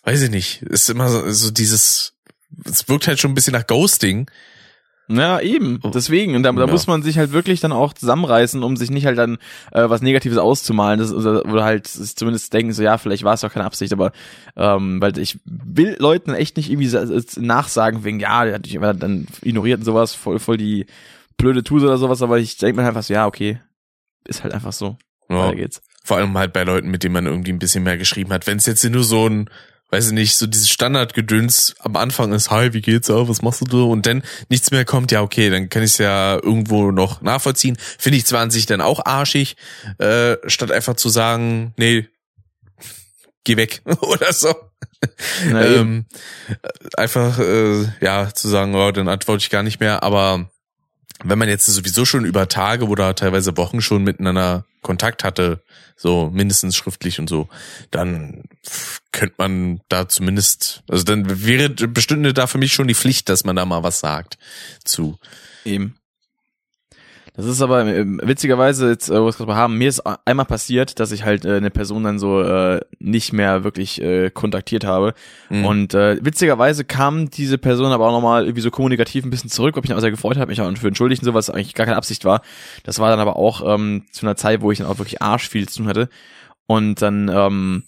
weiß 0.04 0.22
ich 0.24 0.30
nicht. 0.32 0.64
Ist 0.64 0.90
immer 0.90 1.10
so, 1.10 1.32
so 1.32 1.52
dieses, 1.52 2.14
es 2.66 2.90
wirkt 2.90 3.08
halt 3.08 3.20
schon 3.20 3.32
ein 3.32 3.36
bisschen 3.36 3.54
nach 3.54 3.68
Ghosting. 3.68 4.30
Ja, 5.14 5.40
eben. 5.42 5.80
Deswegen. 5.94 6.36
Und 6.36 6.44
da, 6.44 6.52
da 6.52 6.62
Ja. 6.66 6.68
muss 6.68 6.88
man 6.88 7.04
sich 7.04 7.18
halt 7.18 7.32
wirklich 7.32 7.60
dann 7.60 7.72
auch 7.72 7.94
zusammenreißen, 7.94 8.64
um 8.64 8.78
sich 8.78 8.90
nicht 8.92 9.06
halt 9.06 9.18
dann 9.18 9.38
äh, 9.72 9.90
was 9.90 10.02
Negatives 10.02 10.38
auszumalen. 10.38 11.00
Das, 11.00 11.12
oder, 11.14 11.46
oder 11.46 11.64
halt 11.64 11.88
sich 11.88 12.16
zumindest 12.16 12.54
denken, 12.54 12.72
so 12.74 12.82
ja, 12.84 12.98
vielleicht 12.98 13.24
war 13.24 13.34
es 13.34 13.42
doch 13.42 13.52
keine 13.52 13.66
Absicht, 13.66 13.92
aber 13.94 14.12
ähm, 14.56 15.02
weil 15.02 15.18
ich 15.18 15.40
will 15.46 15.96
Leuten 16.00 16.34
echt 16.34 16.58
nicht 16.58 16.70
irgendwie 16.70 16.88
sa- 16.88 17.06
nachsagen, 17.38 18.04
wegen, 18.04 18.20
ja, 18.20 18.46
der 18.46 18.82
hat 18.82 19.04
dann 19.04 19.28
ignoriert 19.42 19.80
und 19.80 19.86
sowas, 19.86 20.14
voll, 20.16 20.40
voll 20.40 20.58
die 20.58 20.86
blöde 21.38 21.64
Tuse 21.64 21.88
oder 21.88 21.98
sowas, 21.98 22.22
aber 22.22 22.40
ich 22.40 22.58
denke 22.58 22.82
mir 22.82 22.88
einfach 22.88 23.04
so, 23.04 23.14
ja, 23.14 23.26
okay, 23.26 23.60
ist 24.26 24.44
halt 24.44 24.54
einfach 24.54 24.74
so. 24.74 24.98
Ja. 25.30 25.40
Weiter 25.48 25.56
geht's. 25.56 25.82
Vor 26.04 26.18
allem 26.18 26.38
halt 26.38 26.54
bei 26.54 26.64
Leuten, 26.64 26.90
mit 26.92 27.04
denen 27.04 27.14
man 27.14 27.26
irgendwie 27.26 27.52
ein 27.52 27.60
bisschen 27.60 27.84
mehr 27.84 27.98
geschrieben 27.98 28.32
hat. 28.34 28.48
Wenn 28.48 28.58
es 28.58 28.66
jetzt 28.66 28.84
nur 28.90 29.04
so 29.04 29.28
ein, 29.30 29.50
weiß 29.92 30.08
ich 30.08 30.14
nicht, 30.14 30.38
so 30.38 30.48
dieses 30.48 30.70
Standardgedöns 30.70 31.76
am 31.80 31.98
Anfang 31.98 32.32
ist, 32.32 32.50
hi, 32.50 32.74
wie 32.74 32.82
geht's, 32.82 33.10
ah, 33.10 33.28
was 33.28 33.42
machst 33.42 33.62
du 33.62 33.66
da? 33.66 33.78
Und 33.78 34.06
dann 34.06 34.24
nichts 34.48 34.72
mehr 34.72 34.86
kommt, 34.86 35.12
ja, 35.12 35.22
okay, 35.22 35.50
dann 35.50 35.68
kann 35.68 35.84
ich 35.84 35.92
es 35.92 35.98
ja 35.98 36.36
irgendwo 36.36 36.92
noch 36.92 37.22
nachvollziehen. 37.22 37.78
Finde 38.00 38.18
ich 38.18 38.26
zwar 38.26 38.42
an 38.42 38.52
sich 38.52 38.66
dann 38.66 38.80
auch 38.80 39.06
arschig, 39.06 39.58
äh, 39.98 40.38
statt 40.48 40.72
einfach 40.72 40.96
zu 40.96 41.10
sagen, 41.10 41.74
nee, 41.78 42.08
geh 43.44 43.58
weg 43.58 43.82
oder 44.02 44.32
so. 44.32 44.56
Ähm, 45.46 46.06
einfach, 46.96 47.40
äh, 47.40 47.86
ja, 48.00 48.34
zu 48.34 48.48
sagen, 48.48 48.76
oh, 48.76 48.92
dann 48.92 49.10
antworte 49.10 49.44
ich 49.44 49.50
gar 49.50 49.64
nicht 49.64 49.80
mehr, 49.80 50.04
aber 50.04 50.50
wenn 51.24 51.40
man 51.40 51.50
jetzt 51.50 51.66
sowieso 51.66 52.06
schon 52.06 52.26
über 52.26 52.48
Tage 52.48 52.88
oder 52.88 53.16
teilweise 53.16 53.58
Wochen 53.58 53.82
schon 53.82 54.04
miteinander 54.04 54.66
Kontakt 54.82 55.24
hatte, 55.24 55.62
so 55.96 56.30
mindestens 56.34 56.76
schriftlich 56.76 57.20
und 57.20 57.30
so, 57.30 57.48
dann 57.92 58.44
könnte 59.12 59.36
man 59.38 59.82
da 59.90 60.08
zumindest, 60.10 60.84
also 60.88 61.04
dann 61.04 61.46
wäre 61.46 61.70
bestünde 61.70 62.34
da 62.34 62.48
für 62.48 62.58
mich 62.58 62.74
schon 62.74 62.88
die 62.88 62.96
Pflicht, 62.96 63.30
dass 63.30 63.44
man 63.44 63.56
da 63.56 63.66
mal 63.66 63.84
was 63.84 64.00
sagt 64.00 64.38
zu. 64.84 65.20
Eben. 65.64 65.96
Das 67.34 67.46
ist 67.46 67.62
aber 67.62 67.86
äh, 67.86 68.06
witzigerweise 68.06 68.90
jetzt, 68.90 69.10
äh, 69.10 69.14
wo 69.14 69.24
wir 69.24 69.30
es 69.30 69.38
gerade 69.38 69.56
haben, 69.56 69.78
mir 69.78 69.88
ist 69.88 70.02
einmal 70.26 70.46
passiert, 70.46 71.00
dass 71.00 71.14
ich 71.14 71.24
halt 71.24 71.46
äh, 71.46 71.56
eine 71.56 71.70
Person 71.70 72.04
dann 72.04 72.20
so 72.20 72.42
äh, 72.42 72.82
nicht 73.00 73.32
mehr 73.32 73.64
wirklich 73.64 74.02
äh, 74.02 74.30
kontaktiert 74.30 74.84
habe. 74.84 75.14
Mhm. 75.50 75.66
Und 75.66 75.94
äh, 75.94 76.18
witzigerweise 76.22 76.84
kam 76.84 77.30
diese 77.30 77.58
Person 77.58 77.94
aber 77.94 78.08
auch 78.08 78.12
nochmal 78.12 78.44
irgendwie 78.44 78.62
so 78.62 78.72
kommunikativ 78.72 79.24
ein 79.24 79.30
bisschen 79.30 79.50
zurück, 79.50 79.78
ob 79.78 79.86
ich 79.86 79.90
mich 79.90 79.98
auch 79.98 80.02
sehr 80.02 80.12
gefreut 80.12 80.38
habe, 80.38 80.50
mich 80.50 80.60
auch 80.60 80.78
für 80.78 80.88
entschuldigt 80.88 81.22
und 81.22 81.26
so, 81.26 81.34
was 81.34 81.50
eigentlich 81.50 81.74
gar 81.74 81.86
keine 81.86 81.98
Absicht 81.98 82.26
war. 82.26 82.42
Das 82.84 83.00
war 83.00 83.10
dann 83.10 83.20
aber 83.20 83.38
auch 83.38 83.62
ähm, 83.66 84.04
zu 84.12 84.26
einer 84.26 84.36
Zeit, 84.36 84.62
wo 84.62 84.72
ich 84.72 84.80
dann 84.80 84.88
auch 84.88 84.98
wirklich 84.98 85.22
arsch 85.22 85.48
viel 85.48 85.70
zu 85.70 85.80
tun 85.80 85.88
hatte. 85.88 86.10
Und 86.68 87.02
dann 87.02 87.30
ähm, 87.30 87.84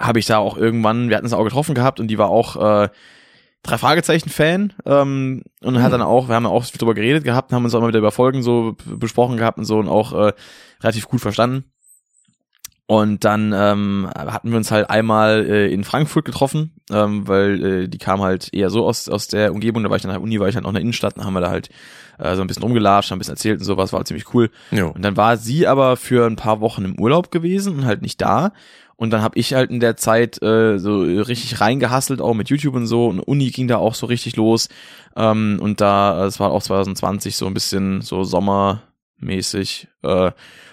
habe 0.00 0.18
ich 0.18 0.26
da 0.26 0.38
auch 0.38 0.56
irgendwann, 0.56 1.10
wir 1.10 1.16
hatten 1.16 1.26
es 1.26 1.32
auch 1.32 1.44
getroffen 1.44 1.74
gehabt 1.74 2.00
und 2.00 2.08
die 2.08 2.18
war 2.18 2.28
auch 2.28 2.56
äh, 2.84 2.88
drei 3.62 3.78
Fragezeichen 3.78 4.30
Fan 4.30 4.72
ähm, 4.86 5.42
und 5.62 5.82
hat 5.82 5.92
dann 5.92 6.02
auch, 6.02 6.28
wir 6.28 6.34
haben 6.34 6.44
ja 6.44 6.50
auch 6.50 6.64
drüber 6.66 6.94
geredet 6.94 7.24
gehabt, 7.24 7.52
haben 7.52 7.64
uns 7.64 7.74
auch 7.74 7.80
mal 7.80 7.88
wieder 7.88 7.98
über 7.98 8.12
Folgen 8.12 8.42
so 8.42 8.76
besprochen 8.86 9.36
gehabt 9.36 9.58
und 9.58 9.64
so 9.64 9.78
und 9.78 9.88
auch 9.88 10.12
äh, 10.12 10.32
relativ 10.82 11.08
gut 11.08 11.20
verstanden. 11.20 11.64
Und 12.86 13.24
dann 13.24 13.52
ähm, 13.54 14.10
hatten 14.14 14.50
wir 14.50 14.56
uns 14.56 14.72
halt 14.72 14.90
einmal 14.90 15.46
äh, 15.46 15.72
in 15.72 15.84
Frankfurt 15.84 16.24
getroffen 16.24 16.80
ähm, 16.90 17.26
weil 17.26 17.64
äh, 17.64 17.88
die 17.88 17.98
kam 17.98 18.20
halt 18.20 18.52
eher 18.52 18.70
so 18.70 18.86
aus, 18.86 19.08
aus 19.08 19.28
der 19.28 19.52
Umgebung, 19.52 19.82
da 19.82 19.90
war 19.90 19.96
ich 19.96 20.02
dann 20.02 20.12
halt 20.12 20.22
Uni, 20.22 20.40
war 20.40 20.48
ich 20.48 20.54
halt 20.54 20.64
noch 20.64 20.70
in 20.70 20.74
der 20.74 20.82
Innenstadt, 20.82 21.16
dann 21.16 21.24
haben 21.24 21.34
wir 21.34 21.40
da 21.40 21.50
halt 21.50 21.70
äh, 22.18 22.34
so 22.34 22.42
ein 22.42 22.46
bisschen 22.46 22.62
rumgelatscht, 22.62 23.10
haben 23.10 23.16
ein 23.16 23.20
bisschen 23.20 23.34
erzählt 23.34 23.60
und 23.60 23.64
sowas, 23.64 23.92
war 23.92 24.04
ziemlich 24.04 24.34
cool. 24.34 24.50
Jo. 24.70 24.90
Und 24.90 25.02
dann 25.02 25.16
war 25.16 25.36
sie 25.36 25.66
aber 25.66 25.96
für 25.96 26.26
ein 26.26 26.36
paar 26.36 26.60
Wochen 26.60 26.84
im 26.84 26.98
Urlaub 26.98 27.30
gewesen 27.30 27.76
und 27.76 27.84
halt 27.84 28.02
nicht 28.02 28.20
da. 28.20 28.52
Und 29.00 29.08
dann 29.14 29.22
habe 29.22 29.38
ich 29.38 29.54
halt 29.54 29.70
in 29.70 29.80
der 29.80 29.96
Zeit 29.96 30.42
äh, 30.42 30.78
so 30.78 31.00
richtig 31.00 31.58
reingehasselt, 31.58 32.20
auch 32.20 32.34
mit 32.34 32.50
YouTube 32.50 32.74
und 32.74 32.86
so. 32.86 33.06
Und 33.06 33.20
Uni 33.20 33.50
ging 33.50 33.66
da 33.66 33.78
auch 33.78 33.94
so 33.94 34.04
richtig 34.04 34.36
los. 34.36 34.68
Ähm, 35.16 35.58
und 35.62 35.80
da, 35.80 36.26
es 36.26 36.38
war 36.38 36.50
auch 36.50 36.62
2020 36.62 37.34
so 37.34 37.46
ein 37.46 37.54
bisschen 37.54 38.02
so 38.02 38.24
sommermäßig. 39.20 39.88
Äh, 40.02 40.32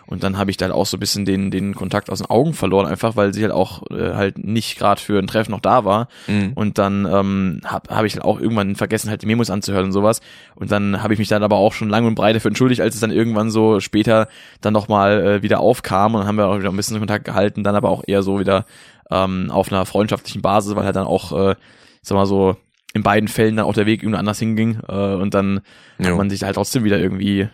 und 0.10 0.24
dann 0.24 0.38
habe 0.38 0.49
ich 0.52 0.57
da 0.57 0.65
halt 0.65 0.74
auch 0.74 0.86
so 0.86 0.95
ein 0.95 1.02
bisschen 1.02 1.26
den, 1.26 1.52
den 1.52 1.76
Kontakt 1.76 2.10
aus 2.10 2.19
den 2.19 2.30
Augen 2.30 2.53
verloren, 2.53 2.86
einfach 2.86 3.18
weil 3.18 3.34
sie 3.34 3.41
halt 3.41 3.52
auch 3.52 3.84
äh, 3.91 4.14
halt 4.14 4.38
nicht 4.38 4.78
gerade 4.78 5.02
für 5.02 5.19
ein 5.19 5.28
Treffen 5.28 5.52
noch 5.52 5.60
da 5.60 5.84
war. 5.84 6.07
Mhm. 6.28 6.53
Und 6.56 6.78
dann 6.78 7.06
ähm, 7.06 7.61
habe 7.65 7.94
hab 7.94 8.06
ich 8.06 8.14
halt 8.14 8.24
auch 8.24 8.40
irgendwann 8.40 8.76
vergessen, 8.76 9.10
halt 9.10 9.22
die 9.22 9.26
Memos 9.26 9.49
anzuhören 9.49 9.86
und 9.86 9.91
sowas. 9.91 10.22
Und 10.56 10.72
dann 10.72 11.03
habe 11.03 11.14
ich 11.14 11.19
mich 11.19 11.28
dann 11.28 11.44
aber 11.44 11.57
auch 11.57 11.74
schon 11.74 11.90
lange 11.90 12.07
und 12.07 12.15
breit 12.15 12.36
dafür 12.38 12.49
entschuldigt, 12.49 12.80
als 12.80 12.95
es 12.95 13.02
dann 13.02 13.11
irgendwann 13.11 13.52
so 13.52 13.82
später 13.82 14.30
dann 14.61 14.74
nochmal 14.74 15.22
äh, 15.22 15.41
wieder 15.44 15.60
aufkam. 15.60 16.15
Und 16.15 16.22
dann 16.22 16.28
haben 16.28 16.38
wir 16.38 16.48
auch 16.48 16.60
wieder 16.60 16.69
ein 16.69 16.78
bisschen 16.78 16.99
Kontakt 16.99 17.26
gehalten, 17.26 17.64
dann 17.64 17.76
aber 17.76 17.90
auch 17.90 18.03
eher 18.07 18.24
so 18.24 18.40
wieder 18.40 18.65
ähm, 19.11 19.52
auf 19.52 19.72
einer 19.72 19.86
freundschaftlichen 19.86 20.41
Basis, 20.41 20.74
weil 20.76 20.86
halt 20.86 20.95
dann 20.95 21.07
auch, 21.07 21.34
äh, 21.34 21.56
sag 22.02 22.15
mal 22.15 22.26
so, 22.26 22.56
in 22.94 23.03
beiden 23.03 23.28
Fällen 23.28 23.57
dann 23.57 23.65
auch 23.65 23.74
der 23.74 23.86
Weg 23.86 24.02
irgendwo 24.02 24.19
anders 24.19 24.40
hinging. 24.40 24.80
Äh, 24.88 25.15
und 25.15 25.34
dann 25.34 25.60
Jo. 25.99 26.11
hat 26.11 26.18
man 26.18 26.30
sich 26.30 26.44
halt 26.44 26.56
trotzdem 26.56 26.86
wieder 26.86 26.98
irgendwie 26.98 27.49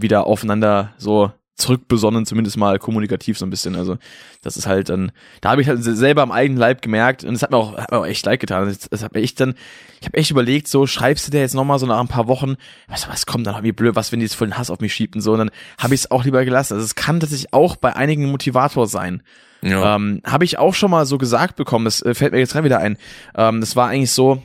wieder 0.00 0.26
aufeinander 0.26 0.92
so 0.98 1.32
zurückbesonnen, 1.58 2.24
zumindest 2.24 2.56
mal 2.56 2.78
kommunikativ 2.78 3.36
so 3.36 3.44
ein 3.44 3.50
bisschen. 3.50 3.74
Also 3.74 3.98
das 4.42 4.56
ist 4.56 4.68
halt 4.68 4.88
dann, 4.88 5.10
da 5.40 5.50
habe 5.50 5.60
ich 5.60 5.68
halt 5.68 5.82
selber 5.82 6.22
am 6.22 6.30
eigenen 6.30 6.58
Leib 6.58 6.82
gemerkt 6.82 7.24
und 7.24 7.34
es 7.34 7.42
hat 7.42 7.50
mir 7.50 7.56
auch, 7.56 7.76
hat 7.76 7.90
mir 7.90 7.98
auch 7.98 8.06
echt 8.06 8.24
leid 8.24 8.38
getan. 8.38 8.68
Das, 8.68 8.88
das 8.88 9.02
hat 9.02 9.12
mir 9.12 9.20
echt 9.20 9.40
dann, 9.40 9.54
ich 10.00 10.06
habe 10.06 10.16
echt 10.16 10.30
überlegt, 10.30 10.68
so 10.68 10.86
schreibst 10.86 11.26
du 11.26 11.32
dir 11.32 11.40
jetzt 11.40 11.56
nochmal 11.56 11.80
so 11.80 11.86
nach 11.86 11.98
ein 11.98 12.06
paar 12.06 12.28
Wochen, 12.28 12.54
was, 12.86 13.08
was 13.08 13.26
kommt 13.26 13.46
dann, 13.46 13.64
wie 13.64 13.72
blöd, 13.72 13.96
was, 13.96 14.12
wenn 14.12 14.20
die 14.20 14.26
jetzt 14.26 14.36
voll 14.36 14.46
den 14.46 14.56
Hass 14.56 14.70
auf 14.70 14.78
mich 14.78 14.94
schiebt 14.94 15.16
und 15.16 15.20
so, 15.20 15.32
und 15.32 15.38
dann 15.38 15.50
habe 15.78 15.94
ich 15.94 16.02
es 16.02 16.10
auch 16.12 16.24
lieber 16.24 16.44
gelassen. 16.44 16.74
Also 16.74 16.84
es 16.84 16.94
kann 16.94 17.18
tatsächlich 17.18 17.52
auch 17.52 17.74
bei 17.74 17.94
einigen 17.94 18.24
ein 18.24 18.30
Motivator 18.30 18.86
sein. 18.86 19.22
Ja. 19.60 19.96
Ähm, 19.96 20.22
habe 20.24 20.44
ich 20.44 20.60
auch 20.60 20.74
schon 20.74 20.92
mal 20.92 21.06
so 21.06 21.18
gesagt 21.18 21.56
bekommen, 21.56 21.84
das 21.84 22.02
äh, 22.02 22.14
fällt 22.14 22.32
mir 22.32 22.38
jetzt 22.38 22.52
gerade 22.52 22.64
wieder 22.64 22.78
ein. 22.78 22.96
Ähm, 23.36 23.60
das 23.60 23.74
war 23.74 23.88
eigentlich 23.88 24.12
so 24.12 24.40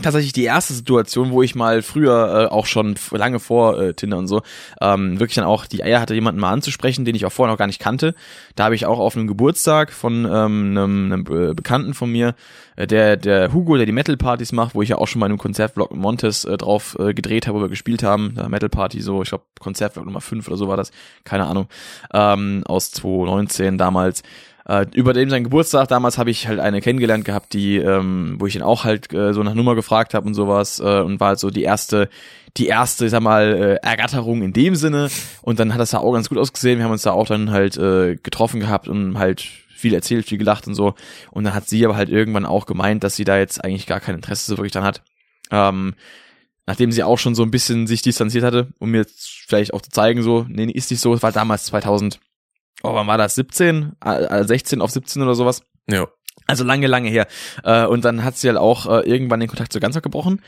tatsächlich 0.00 0.32
die 0.32 0.44
erste 0.44 0.74
Situation, 0.74 1.32
wo 1.32 1.42
ich 1.42 1.54
mal 1.54 1.82
früher 1.82 2.44
äh, 2.50 2.54
auch 2.54 2.66
schon 2.66 2.94
lange 3.10 3.40
vor 3.40 3.80
äh, 3.80 3.94
Tinder 3.94 4.18
und 4.18 4.28
so 4.28 4.42
ähm, 4.80 5.18
wirklich 5.18 5.34
dann 5.34 5.44
auch 5.44 5.66
die 5.66 5.82
Eier 5.82 6.00
hatte, 6.00 6.14
jemanden 6.14 6.40
mal 6.40 6.52
anzusprechen, 6.52 7.04
den 7.04 7.16
ich 7.16 7.26
auch 7.26 7.32
vorher 7.32 7.52
noch 7.52 7.58
gar 7.58 7.66
nicht 7.66 7.80
kannte. 7.80 8.14
Da 8.54 8.64
habe 8.64 8.76
ich 8.76 8.86
auch 8.86 9.00
auf 9.00 9.16
einem 9.16 9.26
Geburtstag 9.26 9.92
von 9.92 10.24
ähm, 10.24 10.30
einem, 10.30 11.12
einem 11.12 11.50
äh, 11.50 11.54
Bekannten 11.54 11.94
von 11.94 12.12
mir, 12.12 12.34
äh, 12.76 12.86
der 12.86 13.16
der 13.16 13.52
Hugo, 13.52 13.76
der 13.76 13.86
die 13.86 13.92
Metal 13.92 14.16
Partys 14.16 14.52
macht, 14.52 14.76
wo 14.76 14.82
ich 14.82 14.90
ja 14.90 14.98
auch 14.98 15.08
schon 15.08 15.18
mal 15.18 15.26
in 15.26 15.32
einem 15.32 15.38
Konzertvlog 15.38 15.94
Montes 15.94 16.44
äh, 16.44 16.56
drauf 16.56 16.96
äh, 17.00 17.12
gedreht 17.12 17.48
habe, 17.48 17.58
wo 17.58 17.62
wir 17.62 17.68
gespielt 17.68 18.04
haben, 18.04 18.34
da 18.36 18.48
Metal 18.48 18.68
Party 18.68 19.00
so, 19.00 19.22
ich 19.22 19.30
glaube 19.30 19.44
Konzertvlog 19.58 20.04
Nummer 20.06 20.20
5 20.20 20.46
oder 20.46 20.56
so 20.56 20.68
war 20.68 20.76
das, 20.76 20.92
keine 21.24 21.46
Ahnung, 21.46 21.66
ähm, 22.12 22.62
aus 22.66 22.92
2019 22.92 23.78
damals. 23.78 24.22
Äh, 24.68 24.86
über 24.94 25.14
dem 25.14 25.30
sein 25.30 25.44
Geburtstag 25.44 25.88
damals 25.88 26.18
habe 26.18 26.30
ich 26.30 26.46
halt 26.46 26.60
eine 26.60 26.82
kennengelernt 26.82 27.24
gehabt, 27.24 27.54
die, 27.54 27.78
ähm, 27.78 28.36
wo 28.38 28.46
ich 28.46 28.54
ihn 28.54 28.62
auch 28.62 28.84
halt 28.84 29.12
äh, 29.14 29.32
so 29.32 29.42
nach 29.42 29.54
Nummer 29.54 29.74
gefragt 29.74 30.12
habe 30.12 30.26
und 30.26 30.34
sowas 30.34 30.78
äh, 30.78 31.00
und 31.00 31.20
war 31.20 31.28
halt 31.28 31.38
so 31.38 31.48
die 31.48 31.62
erste, 31.62 32.10
die 32.58 32.66
erste, 32.66 33.06
ich 33.06 33.10
sag 33.10 33.22
mal, 33.22 33.78
äh, 33.82 33.86
Ergatterung 33.86 34.42
in 34.42 34.52
dem 34.52 34.76
Sinne. 34.76 35.08
Und 35.40 35.58
dann 35.58 35.72
hat 35.72 35.80
das 35.80 35.90
da 35.90 35.98
auch 35.98 36.12
ganz 36.12 36.28
gut 36.28 36.36
ausgesehen. 36.36 36.78
Wir 36.78 36.84
haben 36.84 36.92
uns 36.92 37.02
da 37.02 37.12
auch 37.12 37.26
dann 37.26 37.50
halt 37.50 37.78
äh, 37.78 38.16
getroffen 38.16 38.60
gehabt 38.60 38.88
und 38.88 39.18
halt 39.18 39.40
viel 39.40 39.94
erzählt, 39.94 40.26
viel 40.26 40.38
gelacht 40.38 40.66
und 40.66 40.74
so. 40.74 40.94
Und 41.30 41.44
dann 41.44 41.54
hat 41.54 41.66
sie 41.68 41.84
aber 41.86 41.96
halt 41.96 42.10
irgendwann 42.10 42.44
auch 42.44 42.66
gemeint, 42.66 43.04
dass 43.04 43.16
sie 43.16 43.24
da 43.24 43.38
jetzt 43.38 43.64
eigentlich 43.64 43.86
gar 43.86 44.00
kein 44.00 44.16
Interesse 44.16 44.50
so 44.50 44.58
wirklich 44.58 44.72
dran 44.72 44.84
hat. 44.84 45.02
Ähm, 45.50 45.94
nachdem 46.66 46.92
sie 46.92 47.02
auch 47.02 47.18
schon 47.18 47.34
so 47.34 47.42
ein 47.42 47.50
bisschen 47.50 47.86
sich 47.86 48.02
distanziert 48.02 48.44
hatte, 48.44 48.68
um 48.78 48.90
mir 48.90 49.06
vielleicht 49.46 49.72
auch 49.72 49.80
zu 49.80 49.90
zeigen, 49.90 50.22
so, 50.22 50.44
nee, 50.46 50.70
ist 50.70 50.90
nicht 50.90 51.00
so, 51.00 51.14
es 51.14 51.22
war 51.22 51.32
damals 51.32 51.64
2000, 51.64 52.20
oh, 52.82 52.94
wann 52.94 53.06
war 53.06 53.18
das, 53.18 53.34
17, 53.34 53.92
äh, 54.04 54.44
16 54.44 54.80
auf 54.80 54.90
17 54.90 55.22
oder 55.22 55.34
sowas. 55.34 55.62
ja. 55.90 56.06
Also 56.46 56.64
lange, 56.64 56.86
lange 56.86 57.10
her. 57.10 57.26
Äh, 57.62 57.84
und 57.84 58.06
dann 58.06 58.24
hat 58.24 58.38
sie 58.38 58.48
halt 58.48 58.56
auch 58.56 58.86
äh, 58.86 59.00
irgendwann 59.00 59.38
den 59.38 59.50
Kontakt 59.50 59.70
zu 59.70 59.80
Ganzer 59.80 60.00
gebrochen. 60.00 60.40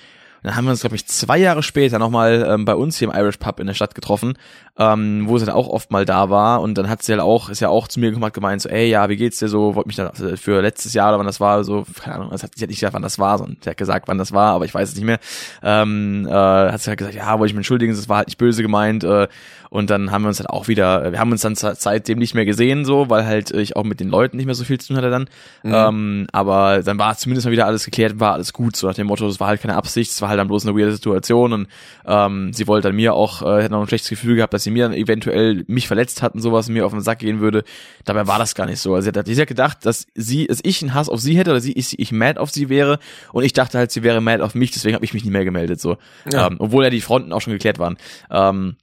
Dann 0.43 0.57
haben 0.57 0.65
wir 0.65 0.71
uns, 0.71 0.81
glaube 0.81 0.97
ich, 0.97 1.07
zwei 1.07 1.37
Jahre 1.37 1.63
später 1.63 1.99
nochmal 1.99 2.47
ähm, 2.49 2.65
bei 2.65 2.75
uns 2.75 2.97
hier 2.97 3.09
im 3.09 3.15
Irish 3.15 3.37
Pub 3.37 3.61
in 3.61 3.67
der 3.67 3.75
Stadt 3.75 3.95
getroffen, 3.95 4.39
ähm, 4.79 5.25
wo 5.27 5.37
sie 5.37 5.45
dann 5.45 5.55
auch 5.55 5.69
oft 5.69 5.91
mal 5.91 6.07
da 6.07 6.31
war. 6.31 6.63
Und 6.63 6.79
dann 6.79 6.89
hat 6.89 7.03
sie 7.03 7.13
halt 7.13 7.21
auch, 7.21 7.51
ist 7.51 7.61
ja 7.61 7.69
auch 7.69 7.89
zu 7.89 8.01
mir 8.01 8.07
gekommen, 8.07 8.25
hat 8.25 8.33
gemeint, 8.33 8.63
so, 8.63 8.69
ey, 8.69 8.89
ja, 8.89 9.09
wie 9.09 9.17
geht's 9.17 9.39
dir 9.39 9.49
so? 9.49 9.75
Wollte 9.75 9.89
mich 9.89 9.97
dann 9.97 10.15
für 10.39 10.63
letztes 10.63 10.95
Jahr 10.95 11.11
oder 11.11 11.19
wann 11.19 11.27
das 11.27 11.41
war, 11.41 11.63
so, 11.65 11.85
keine 12.03 12.17
Ahnung, 12.17 12.31
das 12.31 12.43
hat, 12.43 12.53
sie 12.57 12.63
hat 12.63 12.71
nicht 12.71 12.81
gesagt, 12.81 12.95
wann 12.95 13.03
das 13.03 13.19
war, 13.19 13.37
sondern 13.37 13.59
sie 13.61 13.69
hat 13.69 13.77
gesagt, 13.77 14.09
wann 14.09 14.19
das 14.19 14.33
war, 14.33 14.55
aber 14.55 14.65
ich 14.65 14.73
weiß 14.73 14.89
es 14.89 14.95
nicht 14.95 15.05
mehr. 15.05 15.19
Ähm, 15.63 16.27
äh, 16.27 16.33
hat 16.33 16.81
sie 16.81 16.89
halt 16.89 16.99
gesagt, 16.99 17.17
ja, 17.17 17.39
wollte 17.39 17.51
ich 17.51 17.55
mich 17.55 17.59
entschuldigen, 17.59 17.95
das 17.95 18.09
war 18.09 18.19
halt 18.19 18.29
nicht 18.29 18.39
böse 18.39 18.63
gemeint. 18.63 19.05
Äh, 19.05 19.29
und 19.71 19.89
dann 19.89 20.11
haben 20.11 20.23
wir 20.23 20.29
uns 20.29 20.39
dann 20.39 20.49
auch 20.49 20.67
wieder, 20.67 21.13
wir 21.13 21.19
haben 21.21 21.31
uns 21.31 21.43
dann 21.43 21.55
seitdem 21.55 22.19
nicht 22.19 22.35
mehr 22.35 22.45
gesehen, 22.45 22.85
so, 22.85 23.09
weil 23.09 23.25
halt 23.25 23.53
ich 23.53 23.77
auch 23.77 23.85
mit 23.85 24.01
den 24.01 24.09
Leuten 24.09 24.37
nicht 24.37 24.47
mehr 24.47 24.57
so 24.57 24.65
viel 24.65 24.79
zu 24.81 24.89
tun 24.89 24.97
hatte 24.97 25.11
dann. 25.11 25.29
Ähm, 25.65 26.27
aber 26.33 26.83
dann 26.83 26.99
war 26.99 27.17
zumindest 27.17 27.47
mal 27.47 27.53
wieder 27.53 27.67
alles 27.67 27.85
geklärt, 27.85 28.19
war 28.19 28.33
alles 28.33 28.53
gut, 28.53 28.75
so 28.75 28.89
nach 28.89 28.95
dem 28.95 29.07
Motto, 29.07 29.27
das 29.29 29.39
war 29.39 29.47
halt 29.47 29.63
keine 29.63 29.77
Absicht, 29.77 30.11
es 30.11 30.21
war 30.21 30.29
halt 30.29 30.41
dann 30.41 30.49
bloß 30.49 30.67
eine 30.67 30.77
weirde 30.77 30.93
Situation 30.93 31.53
und 31.53 31.69
ähm, 32.05 32.53
sie 32.53 32.67
wollte 32.67 32.89
dann 32.89 32.97
mir 32.97 33.15
auch, 33.15 33.43
äh, 33.43 33.63
hätte 33.63 33.73
noch 33.73 33.81
ein 33.81 33.87
schlechtes 33.87 34.11
Gefühl 34.11 34.35
gehabt, 34.35 34.53
dass 34.53 34.65
sie 34.65 34.73
mir 34.73 34.85
dann 34.89 34.93
eventuell 34.93 35.65
mich 35.69 35.87
verletzt 35.87 36.21
hat 36.21 36.35
und 36.35 36.41
sowas 36.41 36.67
und 36.67 36.75
mir 36.75 36.85
auf 36.85 36.93
den 36.93 37.01
Sack 37.01 37.21
gehen 37.21 37.39
würde. 37.39 37.63
Dabei 38.05 38.27
war 38.27 38.41
das 38.41 38.57
gar 38.57 38.67
nicht 38.67 38.81
so. 38.81 38.95
Also 38.97 39.09
sie 39.09 39.17
hat, 39.17 39.27
sie 39.27 39.41
hat 39.41 39.49
gedacht, 39.49 39.87
dass 39.87 40.07
sie, 40.17 40.49
dass 40.49 40.59
ich 40.65 40.83
einen 40.83 40.95
Hass 40.95 41.09
auf 41.09 41.21
sie 41.21 41.39
hätte 41.39 41.51
oder 41.51 41.61
sie, 41.61 41.73
ich, 41.73 41.97
ich 41.97 42.11
mad 42.11 42.41
auf 42.41 42.51
sie 42.51 42.69
wäre 42.69 42.99
und 43.33 43.45
ich 43.45 43.53
dachte 43.53 43.79
halt, 43.79 43.93
sie 43.93 44.03
wäre 44.03 44.21
mad 44.21 44.43
auf 44.43 44.57
mich, 44.57 44.73
deswegen 44.73 44.97
habe 44.97 45.05
ich 45.05 45.15
mich 45.15 45.23
nicht 45.23 45.33
mehr 45.33 45.45
gemeldet, 45.45 45.81
so. 45.81 45.97
Ja. 46.33 46.49
Ähm, 46.49 46.57
obwohl 46.59 46.83
ja 46.83 46.91
die 46.91 47.01
Fronten 47.01 47.33
auch 47.33 47.41
schon 47.41 47.53
geklärt 47.53 47.79
waren. 47.79 47.97
Ähm, 48.31 48.75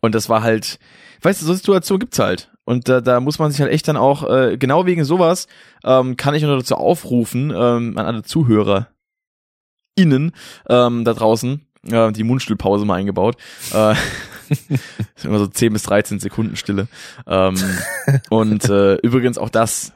und 0.00 0.14
das 0.14 0.28
war 0.28 0.42
halt, 0.42 0.78
weißt 1.22 1.42
du, 1.42 1.46
so 1.46 1.54
Situation 1.54 1.98
gibt's 1.98 2.18
halt. 2.18 2.50
Und 2.64 2.88
da, 2.88 3.00
da 3.00 3.20
muss 3.20 3.38
man 3.38 3.50
sich 3.50 3.60
halt 3.60 3.72
echt 3.72 3.88
dann 3.88 3.96
auch, 3.96 4.28
äh, 4.28 4.56
genau 4.56 4.86
wegen 4.86 5.04
sowas, 5.04 5.48
ähm, 5.84 6.16
kann 6.16 6.34
ich 6.34 6.42
nur 6.42 6.56
dazu 6.56 6.76
aufrufen, 6.76 7.50
ähm, 7.50 7.98
an 7.98 8.06
alle 8.06 8.22
Zuhörer 8.22 8.88
innen 9.96 10.32
ähm, 10.68 11.04
da 11.04 11.12
draußen, 11.12 11.66
äh, 11.90 12.12
die 12.12 12.24
Mundstillpause 12.24 12.84
mal 12.84 12.94
eingebaut. 12.94 13.36
Äh, 13.74 13.94
ist 15.16 15.24
immer 15.24 15.38
so 15.38 15.46
10 15.46 15.72
bis 15.72 15.82
13 15.82 16.20
Sekunden 16.20 16.56
Stille. 16.56 16.88
Ähm, 17.26 17.56
und 18.30 18.68
äh, 18.68 18.94
übrigens 18.96 19.38
auch 19.38 19.50
das 19.50 19.92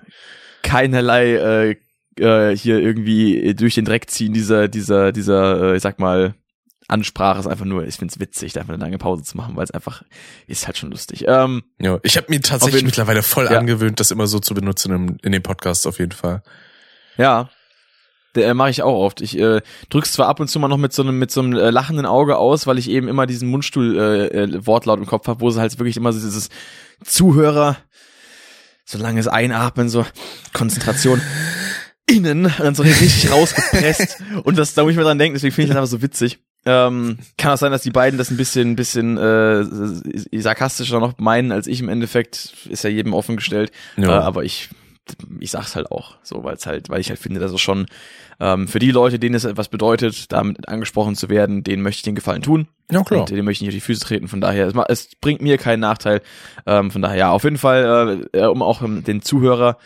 keinerlei 0.62 1.34
äh, 1.34 1.76
äh, 2.18 2.56
hier 2.56 2.80
irgendwie 2.80 3.54
durch 3.54 3.74
den 3.74 3.84
Dreck 3.84 4.10
ziehen 4.10 4.32
dieser, 4.32 4.68
dieser, 4.68 5.12
dieser, 5.12 5.72
äh, 5.72 5.76
ich 5.76 5.82
sag 5.82 5.98
mal, 5.98 6.34
Ansprache 6.88 7.40
ist 7.40 7.46
einfach 7.46 7.64
nur, 7.64 7.86
ich 7.86 7.96
find's 7.96 8.20
witzig, 8.20 8.52
da 8.52 8.60
einfach 8.60 8.74
eine 8.74 8.82
lange 8.82 8.98
Pause 8.98 9.22
zu 9.22 9.36
machen, 9.36 9.56
weil 9.56 9.64
es 9.64 9.70
einfach 9.70 10.02
ist 10.46 10.66
halt 10.66 10.76
schon 10.76 10.90
lustig. 10.90 11.24
Ähm, 11.26 11.62
ja. 11.80 11.98
Ich 12.02 12.16
habe 12.16 12.26
mir 12.28 12.40
tatsächlich 12.40 12.76
jeden- 12.76 12.86
mittlerweile 12.86 13.22
voll 13.22 13.46
Ja. 13.50 13.58
angewöhnt, 13.58 14.00
das 14.00 14.10
immer 14.10 14.26
so 14.26 14.38
zu 14.38 14.54
benutzen 14.54 14.92
im, 14.92 15.16
in 15.22 15.32
den 15.32 15.42
Podcasts 15.42 15.86
auf 15.86 15.98
jeden 15.98 16.12
Fall. 16.12 16.42
ja, 17.16 17.48
der 18.34 18.48
äh, 18.48 18.54
mache 18.54 18.70
ich 18.70 18.82
auch 18.82 18.98
oft. 19.04 19.20
Ich 19.20 19.38
äh, 19.38 19.60
drück's 19.90 20.12
zwar 20.12 20.26
ab 20.26 20.40
und 20.40 20.48
zu 20.48 20.58
mal 20.58 20.66
noch 20.66 20.76
mit 20.76 20.92
so 20.92 21.02
einem 21.02 21.20
mit 21.20 21.30
so 21.30 21.40
einem 21.40 21.52
äh, 21.52 21.70
lachenden 21.70 22.04
Auge 22.04 22.36
aus, 22.36 22.66
weil 22.66 22.78
ich 22.78 22.90
eben 22.90 23.06
immer 23.06 23.26
diesen 23.26 23.48
Mundstuhl 23.48 23.96
äh, 23.96 24.26
äh, 24.42 24.66
Wortlaut 24.66 24.98
im 24.98 25.06
Kopf 25.06 25.28
habe, 25.28 25.40
wo 25.40 25.48
es 25.48 25.56
halt 25.56 25.78
wirklich 25.78 25.96
immer 25.96 26.12
so 26.12 26.18
dieses 26.18 26.48
Zuhörer 27.04 27.76
so 28.84 28.98
langes 28.98 29.28
Einatmen, 29.28 29.88
so 29.88 30.04
Konzentration 30.52 31.22
innen 32.06 32.46
und 32.46 32.58
dann 32.58 32.74
so 32.74 32.82
richtig 32.82 33.30
rausgepresst 33.30 34.18
und 34.44 34.58
das 34.58 34.74
da 34.74 34.82
muss 34.82 34.90
ich 34.90 34.96
mir 34.98 35.04
dran 35.04 35.18
denken, 35.18 35.34
deswegen 35.34 35.54
finde 35.54 35.66
ich 35.66 35.68
das 35.70 35.76
einfach 35.78 35.90
so 35.90 36.02
witzig. 36.02 36.40
Ähm, 36.66 37.18
kann 37.36 37.52
auch 37.52 37.58
sein, 37.58 37.72
dass 37.72 37.82
die 37.82 37.90
beiden 37.90 38.18
das 38.18 38.30
ein 38.30 38.36
bisschen, 38.36 38.76
bisschen 38.76 39.18
äh, 39.18 39.64
sarkastischer 40.40 41.00
noch 41.00 41.18
meinen 41.18 41.52
als 41.52 41.66
ich 41.66 41.80
im 41.80 41.88
Endeffekt. 41.88 42.54
Ist 42.68 42.84
ja 42.84 42.90
jedem 42.90 43.12
offen 43.12 43.36
gestellt. 43.36 43.70
Ja. 43.96 44.20
Äh, 44.20 44.22
aber 44.22 44.44
ich, 44.44 44.70
ich 45.40 45.50
sag's 45.50 45.76
halt 45.76 45.90
auch 45.90 46.16
so, 46.22 46.42
weil 46.44 46.54
es 46.54 46.66
halt, 46.66 46.88
weil 46.88 47.00
ich 47.00 47.10
halt 47.10 47.18
finde, 47.18 47.40
dass 47.40 47.52
es 47.52 47.60
schon 47.60 47.86
ähm, 48.40 48.66
für 48.66 48.78
die 48.78 48.90
Leute, 48.90 49.18
denen 49.18 49.34
es 49.34 49.44
etwas 49.44 49.68
bedeutet, 49.68 50.32
damit 50.32 50.68
angesprochen 50.68 51.14
zu 51.16 51.28
werden, 51.28 51.64
denen 51.64 51.82
möchte 51.82 51.98
ich 51.98 52.04
den 52.04 52.14
Gefallen 52.14 52.42
tun. 52.42 52.68
Ja, 52.90 53.02
klar. 53.02 53.20
Und 53.20 53.30
denen 53.30 53.44
möchte 53.44 53.64
ich 53.64 53.68
nicht 53.68 53.76
auf 53.76 53.82
die 53.82 53.86
Füße 53.86 54.04
treten. 54.04 54.28
Von 54.28 54.40
daher, 54.40 54.66
es, 54.66 54.74
es 54.88 55.08
bringt 55.20 55.42
mir 55.42 55.58
keinen 55.58 55.80
Nachteil. 55.80 56.22
Ähm, 56.66 56.90
von 56.90 57.02
daher, 57.02 57.16
ja, 57.16 57.30
auf 57.30 57.44
jeden 57.44 57.58
Fall, 57.58 58.26
äh, 58.32 58.40
äh, 58.40 58.46
um 58.46 58.62
auch 58.62 58.82
ähm, 58.82 59.04
den 59.04 59.22
Zuhörer 59.22 59.78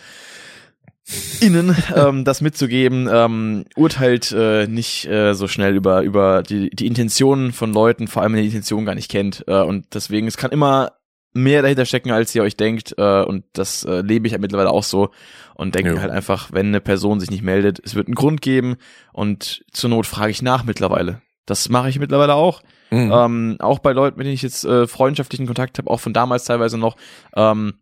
innen 1.41 1.75
ähm, 1.95 2.25
das 2.25 2.41
mitzugeben, 2.41 3.09
ähm, 3.11 3.65
urteilt 3.77 4.33
äh, 4.33 4.67
nicht 4.67 5.07
äh, 5.07 5.35
so 5.35 5.49
schnell 5.49 5.75
über 5.75 6.03
über 6.03 6.43
die 6.43 6.71
die 6.71 6.87
Intentionen 6.87 7.53
von 7.53 7.73
Leuten, 7.73 8.09
vor 8.09 8.23
allem 8.23 8.33
wenn 8.33 8.39
ihr 8.41 8.45
die 8.51 8.57
Intention 8.57 8.85
gar 8.85 8.95
nicht 8.95 9.11
kennt. 9.11 9.45
Äh, 9.47 9.63
und 9.63 9.87
deswegen, 9.95 10.27
es 10.27 10.37
kann 10.37 10.51
immer 10.51 10.93
mehr 11.35 11.63
dahinter 11.63 11.85
stecken, 11.87 12.11
als 12.11 12.35
ihr 12.35 12.43
euch 12.43 12.57
denkt. 12.57 12.95
Äh, 12.99 13.23
und 13.23 13.45
das 13.53 13.85
äh, 13.85 14.01
lebe 14.01 14.27
ich 14.27 14.33
halt 14.33 14.43
mittlerweile 14.43 14.71
auch 14.71 14.83
so 14.83 15.11
und 15.55 15.75
denke 15.75 15.95
Ja. 15.95 16.01
halt 16.01 16.11
einfach, 16.11 16.51
wenn 16.53 16.69
eine 16.69 16.81
Person 16.81 17.21
sich 17.21 17.31
nicht 17.31 17.43
meldet, 17.43 17.81
es 17.85 17.95
wird 17.95 18.09
einen 18.09 18.15
Grund 18.15 18.41
geben 18.43 18.77
und 19.13 19.65
zur 19.73 19.91
Not 19.91 20.07
frage 20.07 20.31
ich 20.31 20.43
nach 20.43 20.65
mittlerweile. 20.65 21.23
Das 21.47 21.69
mache 21.69 21.89
ich 21.89 21.99
mittlerweile 21.99 22.35
auch. 22.35 22.63
Mhm. 22.91 23.11
Ähm, 23.15 23.57
auch 23.61 23.79
bei 23.79 23.93
Leuten, 23.93 24.19
mit 24.19 24.27
denen 24.27 24.35
ich 24.35 24.43
jetzt 24.43 24.65
äh, 24.65 24.87
freundschaftlichen 24.87 25.47
Kontakt 25.47 25.79
habe, 25.79 25.91
auch 25.91 26.01
von 26.01 26.13
damals 26.13 26.45
teilweise 26.45 26.77
noch. 26.79 26.97
Ähm, 27.35 27.75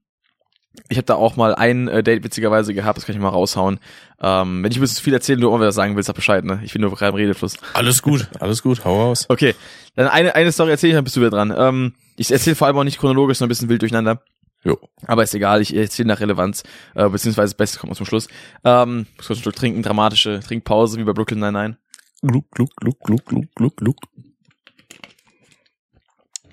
Ich 0.89 0.97
habe 0.97 1.07
da 1.07 1.15
auch 1.15 1.37
mal 1.37 1.55
ein 1.55 1.89
äh, 1.89 2.03
Date 2.03 2.25
witzigerweise 2.25 2.75
gehabt, 2.75 2.97
das 2.97 3.07
kann 3.07 3.15
ich 3.15 3.21
mal 3.21 3.29
raushauen. 3.29 3.81
Ähm, 4.21 4.63
wenn 4.63 4.71
ich 4.71 4.79
ein 4.79 4.81
bisschen 4.81 4.97
zu 4.97 5.03
viel 5.03 5.15
erzählen, 5.15 5.41
du 5.41 5.49
irgendwas 5.49 5.75
sagen 5.75 5.97
willst, 5.97 6.07
sag 6.07 6.17
Bescheid, 6.17 6.45
ne? 6.45 6.61
Ich 6.65 6.73
bin 6.73 6.83
nur 6.83 6.91
gerade 6.95 7.11
im 7.11 7.17
Redefluss. 7.17 7.57
Alles 7.75 8.03
gut, 8.03 8.29
alles 8.41 8.63
gut, 8.63 8.85
hau 8.85 9.09
raus. 9.09 9.27
Okay, 9.29 9.55
dann 9.95 10.09
eine, 10.09 10.35
eine 10.35 10.53
Story 10.53 10.71
erzähle 10.71 10.93
ich, 10.93 10.97
dann 10.97 11.05
bist 11.05 11.17
du 11.17 11.21
wieder 11.21 11.31
dran. 11.31 11.55
Ähm, 11.57 11.95
ich 12.17 12.31
erzähle 12.31 12.57
vor 12.57 12.67
allem 12.67 12.79
auch 12.79 12.85
nicht 12.85 12.99
chronologisch, 12.99 13.39
sondern 13.39 13.49
ein 13.49 13.55
bisschen 13.57 13.69
wild 13.69 13.83
durcheinander. 13.83 14.23
Jo. 14.65 14.79
Aber 15.07 15.23
ist 15.23 15.35
egal, 15.35 15.61
ich 15.61 15.75
erzähle 15.77 16.09
nach 16.09 16.21
Relevanz, 16.21 16.65
äh, 16.95 17.09
beziehungsweise 17.09 17.53
das 17.53 17.57
Beste 17.57 17.79
kommt 17.79 17.95
zum 17.95 18.07
Schluss. 18.07 18.27
Ähm, 18.65 19.07
muss 19.17 19.27
kurz 19.27 19.39
ein 19.39 19.43
Stück 19.43 19.57
trinken, 19.57 19.83
dramatische 19.83 20.41
Trinkpause, 20.41 20.99
wie 20.99 21.05
bei 21.05 21.13
Brooklyn 21.13 21.39
Nine-Nine. 21.41 21.79
Gluck, 22.23 22.51
gluck, 22.51 22.75
gluck, 22.77 22.99
gluck, 23.01 23.25
gluck, 23.27 23.55
gluck, 23.55 23.77
gluck. 23.77 23.97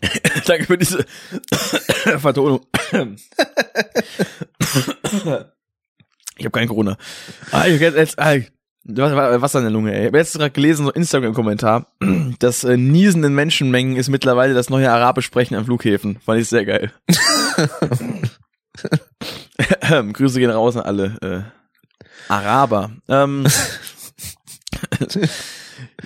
Danke 0.46 0.66
für 0.66 0.78
diese 0.78 1.06
Vertonung. 2.20 2.66
ich 6.38 6.46
habe 6.46 6.52
kein 6.52 6.68
Corona. 6.68 6.98
Ah, 7.52 7.68
ich 7.68 7.82
hab 7.82 7.96
jetzt, 7.96 8.20
ah, 8.20 8.36
Wasser 8.86 9.60
in 9.60 9.66
der 9.66 9.72
Lunge, 9.72 9.94
ey. 9.94 10.02
Ich 10.02 10.08
habe 10.08 10.18
jetzt 10.18 10.38
gerade 10.38 10.52
gelesen, 10.52 10.86
so 10.86 10.92
Instagram-Kommentar, 10.92 11.88
das 12.40 12.64
äh, 12.64 12.78
Niesen 12.78 13.24
in 13.24 13.34
Menschenmengen 13.34 13.96
ist 13.96 14.10
mittlerweile 14.10 14.54
das 14.54 14.70
neue 14.70 14.92
Arabisch 14.92 15.26
sprechen 15.26 15.56
an 15.56 15.66
Flughäfen. 15.66 16.20
Fand 16.20 16.42
ich 16.42 16.50
sehr 16.50 16.66
geil. 16.66 16.92
Grüße 20.14 20.40
gehen 20.40 20.50
raus 20.50 20.76
an 20.76 20.84
alle 20.84 21.18
äh, 21.22 21.44
Araber. 22.32 22.92
Ähm, 23.08 23.46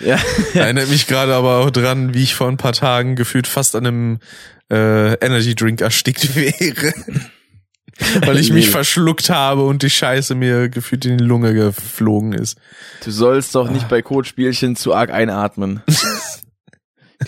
ja. 0.01 0.19
Erinnert 0.53 0.89
mich 0.89 1.07
gerade 1.07 1.33
aber 1.33 1.57
auch 1.57 1.69
dran, 1.69 2.13
wie 2.13 2.23
ich 2.23 2.35
vor 2.35 2.47
ein 2.47 2.57
paar 2.57 2.73
Tagen 2.73 3.15
gefühlt 3.15 3.47
fast 3.47 3.75
an 3.75 3.85
einem 3.85 4.19
äh, 4.71 5.13
Energy 5.15 5.55
Drink 5.55 5.81
erstickt 5.81 6.35
wäre. 6.35 6.93
Weil 8.25 8.37
ich 8.37 8.51
mich 8.51 8.69
verschluckt 8.69 9.31
habe 9.31 9.65
und 9.65 9.81
die 9.81 9.89
Scheiße 9.89 10.35
mir 10.35 10.69
gefühlt 10.69 11.05
in 11.05 11.17
die 11.17 11.23
Lunge 11.23 11.53
geflogen 11.55 12.33
ist. 12.33 12.59
Du 13.03 13.09
sollst 13.09 13.55
doch 13.55 13.71
nicht 13.71 13.89
bei 13.89 14.03
Codespielchen 14.03 14.75
zu 14.75 14.93
arg 14.93 15.09
einatmen. 15.11 15.81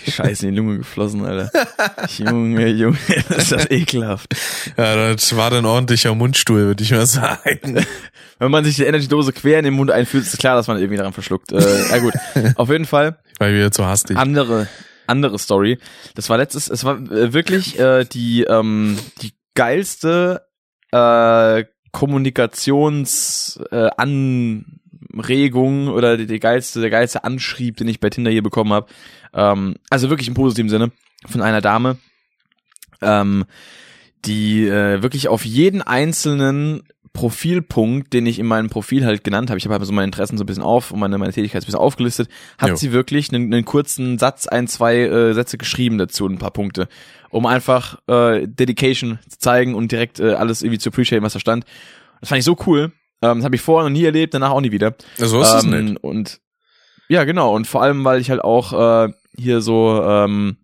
Die 0.06 0.11
Scheiße 0.11 0.48
in 0.48 0.53
die 0.53 0.57
Lunge 0.57 0.78
geflossen, 0.78 1.26
Alter. 1.26 1.52
Junge, 2.18 2.68
Junge, 2.68 2.98
das 3.28 3.38
ist 3.38 3.52
das 3.52 3.72
ekelhaft. 3.72 4.36
Ja, 4.78 5.14
das 5.14 5.36
war 5.36 5.49
dann 5.49 5.66
ordentlicher 5.66 6.14
Mundstuhl, 6.14 6.66
würde 6.68 6.84
ich 6.84 6.91
mal 6.91 7.06
sagen. 7.06 7.86
Wenn 8.40 8.52
man 8.52 8.64
sich 8.64 8.76
die 8.76 8.84
Energy-Dose 8.84 9.34
quer 9.34 9.60
in 9.60 9.66
den 9.66 9.74
Mund 9.74 9.91
einfühlt, 9.91 10.26
ist 10.26 10.38
klar, 10.38 10.56
dass 10.56 10.68
man 10.68 10.78
irgendwie 10.78 10.98
daran 10.98 11.14
verschluckt. 11.14 11.52
Äh, 11.52 11.90
ja 11.90 11.98
gut, 11.98 12.14
auf 12.56 12.70
jeden 12.70 12.86
Fall. 12.86 13.20
Weil 13.40 13.53
wir 13.53 13.72
zu 13.72 13.86
hastig. 13.86 14.16
Andere, 14.16 14.68
andere 15.07 15.40
Story. 15.40 15.80
Das 16.16 16.30
war 16.30 16.38
letztes, 16.38 16.70
es 16.70 16.84
war 16.84 16.98
äh, 16.98 17.34
wirklich 17.34 17.80
äh, 17.80 18.06
die, 18.06 18.44
ähm, 18.44 18.98
die 19.22 19.34
geilste 19.56 20.45
äh, 20.91 21.66
Kommunikations 21.91 23.60
äh, 23.72 23.90
Anregung 25.14 25.88
oder 25.88 26.18
die, 26.18 26.26
die 26.26 26.40
geilste, 26.40 26.81
der 26.81 26.90
geilste 26.90 27.23
Anschrieb, 27.23 27.77
den 27.77 27.88
ich 27.88 27.99
bei 27.99 28.10
Tinder 28.10 28.31
hier 28.31 28.44
bekommen 28.44 28.73
habe. 28.73 28.88
Ähm, 29.34 29.76
also 29.90 30.10
wirklich 30.10 30.27
im 30.27 30.34
positiven 30.34 30.69
Sinne 30.69 30.91
von 31.26 31.41
einer 31.41 31.61
Dame, 31.61 31.98
ähm, 33.02 33.45
die 34.26 34.68
äh, 34.68 35.02
wirklich 35.02 35.27
auf 35.27 35.45
jeden 35.45 35.81
einzelnen 35.81 36.84
Profilpunkt, 37.14 38.14
den 38.14 38.26
ich 38.26 38.40
in 38.40 38.45
meinem 38.45 38.69
Profil 38.69 39.06
halt 39.06 39.23
genannt 39.23 39.49
habe, 39.49 39.57
ich 39.57 39.65
habe 39.65 39.73
halt 39.73 39.86
so 39.86 39.91
meine 39.91 40.06
Interessen 40.06 40.38
so 40.38 40.44
ein 40.44 40.48
bisschen 40.48 40.64
auf 40.64 40.91
und 40.91 40.99
meine, 40.99 41.18
meine 41.18 41.34
Tätigkeit 41.34 41.64
ein 41.64 41.65
bisschen 41.65 41.80
aufgelistet, 41.80 42.30
hat 42.57 42.69
jo. 42.69 42.76
sie 42.76 42.91
wirklich 42.91 43.34
einen, 43.34 43.52
einen 43.52 43.65
kurzen 43.65 44.19
Satz, 44.19 44.48
ein, 44.48 44.68
zwei 44.68 44.99
äh, 44.99 45.34
Sätze 45.34 45.57
geschrieben 45.57 45.98
dazu, 45.98 46.27
ein 46.27 46.38
paar 46.38 46.52
Punkte, 46.52 46.88
um 47.30 47.45
einfach 47.45 47.99
äh, 48.07 48.48
Dedication 48.48 49.19
zu 49.27 49.40
zeigen 49.40 49.73
und 49.73 49.91
direkt 49.91 50.19
äh, 50.19 50.34
alles 50.34 50.61
irgendwie 50.61 50.80
zu 50.80 50.90
appreciaten, 50.90 51.23
was 51.23 51.34
da 51.34 51.40
stand. 51.40 51.65
Das 52.19 52.30
fand 52.30 52.40
ich 52.40 52.45
so 52.45 52.57
cool. 52.68 52.91
Ähm, 53.22 53.38
das 53.38 53.46
habe 53.46 53.56
ich 53.56 53.62
vorher 53.62 53.90
noch 53.90 53.96
nie 53.96 54.06
erlebt, 54.06 54.34
danach 54.34 54.52
auch 54.52 54.62
nie 54.62 54.72
wieder. 54.72 54.96
Ja, 55.18 55.28
so 55.28 55.41
ist 55.41 55.52
ähm, 55.52 55.58
es 55.58 55.66
nicht. 55.66 56.04
Und 56.04 56.40
ja, 57.10 57.24
genau. 57.24 57.56
Und 57.56 57.68
vor 57.68 57.82
allem, 57.82 58.06
weil 58.06 58.22
ich 58.22 58.30
halt 58.30 58.41
auch 58.41 59.08
äh, 59.08 59.12
hier 59.36 59.62
so 59.62 60.02
ähm, 60.04 60.58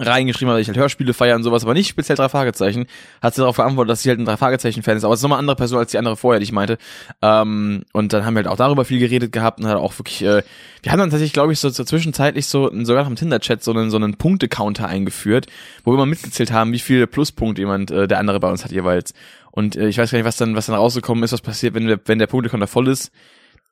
reingeschrieben 0.00 0.48
habe, 0.48 0.58
dass 0.58 0.62
ich 0.62 0.68
halt 0.68 0.78
Hörspiele 0.78 1.12
feiere 1.12 1.36
und 1.36 1.42
sowas, 1.42 1.64
aber 1.64 1.74
nicht 1.74 1.88
speziell 1.88 2.16
drei 2.16 2.28
Fragezeichen, 2.28 2.86
hat 3.20 3.34
sie 3.34 3.42
darauf 3.42 3.56
geantwortet, 3.56 3.90
dass 3.90 4.02
sie 4.02 4.08
halt 4.08 4.18
ein 4.18 4.24
drei 4.24 4.38
Fragezeichen-Fan 4.38 4.96
ist, 4.96 5.04
aber 5.04 5.12
es 5.12 5.20
ist 5.20 5.22
nochmal 5.22 5.36
eine 5.36 5.42
andere 5.42 5.56
Person 5.56 5.78
als 5.78 5.90
die 5.90 5.98
andere 5.98 6.16
vorher, 6.16 6.40
die 6.40 6.44
ich 6.44 6.52
meinte. 6.52 6.78
Ähm, 7.20 7.84
und 7.92 8.12
dann 8.12 8.24
haben 8.24 8.34
wir 8.34 8.38
halt 8.38 8.48
auch 8.48 8.56
darüber 8.56 8.84
viel 8.84 8.98
geredet 8.98 9.32
gehabt 9.32 9.60
und 9.60 9.66
halt 9.66 9.76
auch 9.76 9.98
wirklich, 9.98 10.22
äh, 10.22 10.42
wir 10.82 10.92
haben 10.92 10.98
dann 10.98 11.10
tatsächlich, 11.10 11.34
glaube 11.34 11.52
ich, 11.52 11.60
so, 11.60 11.68
so 11.68 11.84
zwischenzeitlich 11.84 12.46
so 12.46 12.70
sogar 12.84 13.02
noch 13.02 13.10
im 13.10 13.16
Tinder-Chat 13.16 13.62
so 13.62 13.72
einen, 13.72 13.90
so 13.90 13.98
einen 13.98 14.16
Punkte-Counter 14.16 14.88
eingeführt, 14.88 15.46
wo 15.84 15.92
wir 15.92 15.98
mal 15.98 16.06
mitgezählt 16.06 16.52
haben, 16.52 16.72
wie 16.72 16.78
viele 16.78 17.06
Pluspunkte 17.06 17.60
jemand, 17.60 17.90
äh, 17.90 18.08
der 18.08 18.18
andere 18.18 18.40
bei 18.40 18.50
uns 18.50 18.64
hat 18.64 18.72
jeweils. 18.72 19.12
Und 19.52 19.76
äh, 19.76 19.86
ich 19.86 19.98
weiß 19.98 20.10
gar 20.10 20.18
nicht, 20.18 20.26
was 20.26 20.36
dann, 20.36 20.56
was 20.56 20.66
dann 20.66 20.74
rausgekommen 20.74 21.22
ist, 21.22 21.32
was 21.32 21.42
passiert, 21.42 21.74
wenn 21.74 21.86
der, 21.86 22.00
wenn 22.06 22.18
der 22.18 22.26
Punkte-Counter 22.26 22.66
voll 22.66 22.88
ist. 22.88 23.12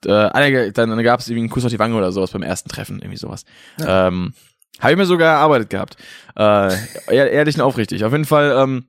Äh, 0.04 0.70
dann 0.72 1.02
gab 1.02 1.20
es 1.20 1.28
irgendwie 1.28 1.40
einen 1.40 1.50
Kuss 1.50 1.64
auf 1.64 1.70
die 1.70 1.78
Wange 1.78 1.96
oder 1.96 2.12
sowas 2.12 2.30
beim 2.30 2.42
ersten 2.42 2.68
Treffen, 2.68 3.00
irgendwie 3.00 3.18
sowas. 3.18 3.44
Ja. 3.78 4.08
Ähm, 4.08 4.34
habe 4.78 4.92
ich 4.92 4.98
mir 4.98 5.06
sogar 5.06 5.34
erarbeitet 5.34 5.68
gehabt. 5.68 5.96
Äh, 6.38 6.74
ehrlich 7.10 7.56
und 7.56 7.62
aufrichtig. 7.62 8.04
Auf 8.04 8.12
jeden 8.12 8.24
Fall 8.24 8.54
ähm, 8.56 8.84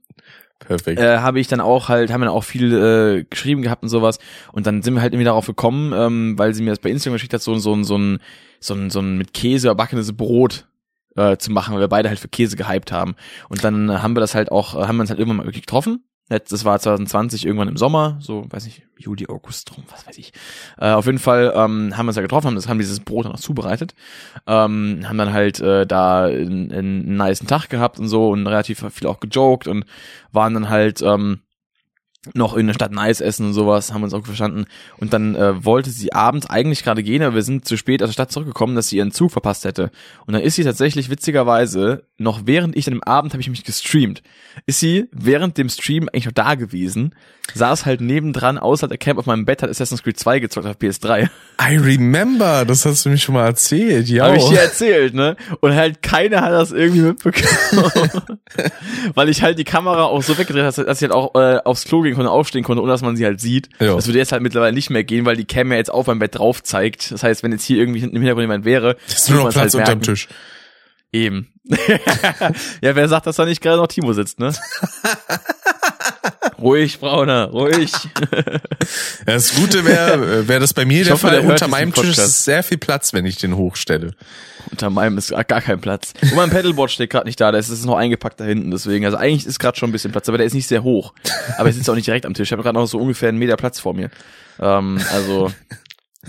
Perfekt. 0.60 1.00
Äh, 1.00 1.18
habe 1.18 1.40
ich 1.40 1.48
dann 1.48 1.60
auch 1.60 1.90
halt, 1.90 2.12
haben 2.12 2.22
wir 2.22 2.26
dann 2.26 2.36
auch 2.36 2.44
viel 2.44 2.74
äh, 2.74 3.24
geschrieben 3.30 3.62
gehabt 3.62 3.84
und 3.84 3.90
sowas. 3.90 4.20
Und 4.52 4.68
dann 4.68 4.84
sind 4.84 4.94
wir 4.94 5.02
halt 5.02 5.14
irgendwie 5.14 5.26
darauf 5.26 5.48
gekommen, 5.48 5.92
ähm, 5.94 6.38
weil 6.38 6.54
sie 6.54 6.62
mir 6.62 6.70
das 6.70 6.80
bei 6.80 6.92
Instagram 6.92 7.16
geschickt 7.16 7.34
hat, 7.34 7.42
so, 7.42 7.56
so, 7.56 7.82
so, 7.84 7.98
ein, 7.98 8.20
so, 8.60 8.76
ein, 8.76 8.90
so 8.90 9.00
ein 9.00 9.18
mit 9.18 9.34
Käse 9.34 9.70
erbackenes 9.70 10.16
Brot 10.16 10.68
äh, 11.16 11.38
zu 11.38 11.52
machen, 11.52 11.74
weil 11.74 11.82
wir 11.82 11.88
beide 11.88 12.10
halt 12.10 12.20
für 12.20 12.28
Käse 12.28 12.56
gehypt 12.56 12.92
haben. 12.92 13.16
Und 13.50 13.64
dann 13.64 14.02
haben 14.02 14.16
wir 14.16 14.22
das 14.22 14.36
halt 14.36 14.52
auch, 14.52 14.76
haben 14.76 14.98
wir 14.98 15.02
uns 15.02 15.10
halt 15.10 15.20
irgendwann 15.20 15.38
mal 15.38 15.46
wirklich 15.46 15.64
getroffen 15.64 16.04
das 16.30 16.64
war 16.64 16.80
2020 16.80 17.46
irgendwann 17.46 17.68
im 17.68 17.78
Sommer, 17.78 18.18
so 18.22 18.46
weiß 18.50 18.66
ich, 18.66 18.84
Juli, 18.98 19.28
August 19.28 19.76
rum, 19.76 19.84
was 19.90 20.08
weiß 20.08 20.18
ich. 20.18 20.32
Äh, 20.78 20.92
auf 20.92 21.06
jeden 21.06 21.20
Fall 21.20 21.52
ähm, 21.56 21.98
haben 21.98 22.06
wir 22.06 22.10
uns 22.10 22.16
ja 22.16 22.22
getroffen, 22.22 22.48
haben, 22.48 22.56
das, 22.56 22.68
haben 22.70 22.80
dieses 22.80 23.02
Brot 23.02 23.26
dann 23.26 23.34
noch 23.34 23.40
zubereitet, 23.40 23.94
ähm, 24.48 25.02
haben 25.06 25.18
dann 25.18 25.34
halt 25.34 25.60
äh, 25.60 25.86
da 25.86 26.26
einen, 26.26 26.72
einen 26.72 27.18
niceen 27.18 27.48
Tag 27.48 27.70
gehabt 27.70 28.00
und 28.00 28.08
so 28.08 28.30
und 28.30 28.48
relativ 28.48 28.86
viel 28.92 29.08
auch 29.08 29.20
gejoked 29.20 29.68
und 29.68 29.86
waren 30.32 30.54
dann 30.54 30.70
halt 30.70 31.02
ähm, 31.02 31.42
noch 32.36 32.56
in 32.56 32.68
der 32.68 32.74
Stadt 32.74 32.92
Nice 32.92 33.20
essen 33.20 33.48
und 33.48 33.54
sowas, 33.54 33.94
haben 33.94 34.04
uns 34.04 34.14
auch 34.14 34.24
verstanden. 34.24 34.66
Und 34.98 35.14
dann 35.14 35.36
äh, 35.36 35.66
wollte 35.66 35.90
sie 35.90 36.14
abends 36.14 36.50
eigentlich 36.50 36.84
gerade 36.84 37.02
gehen, 37.02 37.24
aber 37.24 37.36
wir 37.36 37.42
sind 37.42 37.66
zu 37.66 37.78
spät 37.78 38.04
aus 38.04 38.10
der 38.10 38.14
Stadt 38.14 38.32
zurückgekommen, 38.32 38.76
dass 38.76 38.90
sie 38.90 38.98
ihren 38.98 39.12
Zug 39.12 39.32
verpasst 39.32 39.66
hätte. 39.66 39.92
Und 40.28 40.34
dann 40.34 40.44
ist 40.44 40.56
sie 40.56 40.64
tatsächlich 40.64 41.10
witzigerweise, 41.10 42.04
noch 42.18 42.42
während 42.46 42.76
ich 42.76 42.86
dann 42.86 42.94
im 42.94 43.04
Abend 43.04 43.34
habe 43.34 43.42
ich 43.42 43.50
mich 43.50 43.64
gestreamt, 43.64 44.22
ist 44.66 44.80
sie 44.80 45.08
während 45.12 45.58
dem 45.58 45.70
Stream 45.70 46.10
eigentlich 46.10 46.26
noch 46.26 46.34
da 46.34 46.56
gewesen, 46.56 47.16
saß 47.56 47.86
halt 47.86 48.02
nebendran 48.02 48.58
außer 48.58 48.88
der 48.88 48.98
Camp 48.98 49.20
auf 49.20 49.26
meinem 49.26 49.46
Bett, 49.46 49.64
hat 49.64 49.70
Assassin's 49.70 50.04
Creed 50.04 50.18
2 50.18 50.40
gezockt 50.40 50.68
auf 50.68 50.78
PS3. 50.78 51.30
I 51.62 51.78
remember, 51.78 52.66
das 52.66 52.86
hast 52.86 53.06
du 53.06 53.10
mir 53.10 53.18
schon 53.18 53.36
mal 53.36 53.46
erzählt, 53.46 54.08
ja. 54.08 54.26
Habe 54.26 54.38
ich 54.38 54.48
dir 54.48 54.60
erzählt, 54.60 55.14
ne? 55.14 55.36
Und 55.60 55.76
halt 55.76 56.02
keiner 56.02 56.42
hat 56.42 56.52
das 56.52 56.72
irgendwie 56.72 57.02
mitbekommen. 57.02 57.92
Weil 59.16 59.30
ich 59.30 59.42
halt 59.42 59.58
die 59.58 59.64
Kamera 59.64 60.04
auch 60.04 60.24
so 60.24 60.38
weggedreht 60.38 60.64
habe, 60.64 60.86
dass 60.86 61.02
ich 61.02 61.10
halt 61.10 61.12
auch 61.12 61.36
äh, 61.36 61.60
aufs 61.64 61.86
Klo 61.86 62.02
gehen 62.12 62.18
konnte, 62.18 62.32
aufstehen 62.32 62.64
konnte, 62.64 62.82
ohne 62.82 62.92
dass 62.92 63.02
man 63.02 63.16
sie 63.16 63.26
halt 63.26 63.40
sieht. 63.42 63.70
Ja. 63.80 63.96
Das 63.96 64.08
würde 64.08 64.20
jetzt 64.20 64.32
halt 64.32 64.42
mittlerweile 64.42 64.74
nicht 64.74 64.90
mehr 64.90 65.04
gehen, 65.04 65.26
weil 65.26 65.36
die 65.36 65.46
Cam 65.46 65.72
ja 65.72 65.78
jetzt 65.78 65.92
auf 65.92 66.08
meinem 66.08 66.20
Bett 66.20 66.38
drauf 66.38 66.64
zeigt. 66.64 67.12
Das 67.12 67.24
heißt, 67.24 67.44
wenn 67.44 67.52
jetzt 67.52 67.64
hier 67.64 67.78
irgendwie 67.78 68.00
hinten 68.00 68.16
im 68.16 68.22
Hintergrund 68.22 68.44
jemand 68.44 68.66
wäre, 68.66 68.98
ist 69.08 69.30
nur 69.30 69.44
noch 69.44 69.52
Platz 69.52 69.74
halt 69.74 69.76
unterm 69.76 70.02
Tisch. 70.02 70.28
Eben. 71.14 71.54
ja, 72.82 72.96
wer 72.96 73.08
sagt, 73.08 73.28
dass 73.28 73.36
da 73.36 73.46
nicht 73.46 73.62
gerade 73.62 73.78
noch 73.78 73.88
Timo 73.88 74.14
sitzt, 74.14 74.40
ne? 74.40 74.54
ruhig, 76.62 77.00
Brauner, 77.00 77.46
ruhig. 77.46 77.92
das 79.26 79.56
Gute 79.56 79.86
wäre, 79.86 80.48
wäre 80.48 80.60
das 80.60 80.74
bei 80.74 80.86
mir 80.86 81.00
ich 81.00 81.06
der 81.06 81.14
hoffe, 81.14 81.28
Fall. 81.28 81.42
Der 81.42 81.50
unter 81.50 81.68
meinem 81.68 81.94
Tisch 81.94 82.18
ist 82.18 82.46
sehr 82.46 82.64
viel 82.64 82.78
Platz, 82.78 83.14
wenn 83.14 83.26
ich 83.26 83.38
den 83.38 83.56
hochstelle. 83.56 84.14
Unter 84.70 84.90
meinem 84.90 85.18
ist 85.18 85.32
gar 85.32 85.62
kein 85.62 85.82
Platz. 85.82 86.14
Und 86.22 86.36
mein 86.36 86.50
Pedalboard 86.50 86.92
steht 86.92 87.10
gerade 87.10 87.26
nicht 87.28 87.42
da, 87.42 87.52
da 87.52 87.58
ist 87.58 87.70
es 87.70 87.84
noch 87.84 87.98
eingepackt 87.98 88.40
da 88.40 88.46
hinten, 88.46 88.72
deswegen. 88.72 89.06
Also 89.06 89.18
eigentlich 89.18 89.46
ist 89.46 89.60
gerade 89.60 89.78
schon 89.78 89.90
ein 89.90 89.92
bisschen 89.92 90.12
Platz, 90.12 90.30
aber 90.30 90.38
der 90.38 90.48
ist 90.48 90.54
nicht 90.54 90.68
sehr 90.68 90.84
hoch. 90.84 91.14
Aber 91.58 91.70
er 91.70 91.74
sitzt 91.74 91.90
auch 91.90 91.96
nicht 91.96 92.08
direkt 92.08 92.26
am 92.26 92.34
Tisch. 92.34 92.50
Ich 92.50 92.52
habe 92.54 92.64
gerade 92.64 92.78
noch 92.78 92.86
so 92.88 93.00
ungefähr 93.00 93.30
einen 93.30 93.40
Meter 93.40 93.58
Platz 93.58 93.80
vor 93.80 93.94
mir. 93.94 94.10
Ähm, 94.60 95.00
also 95.12 95.52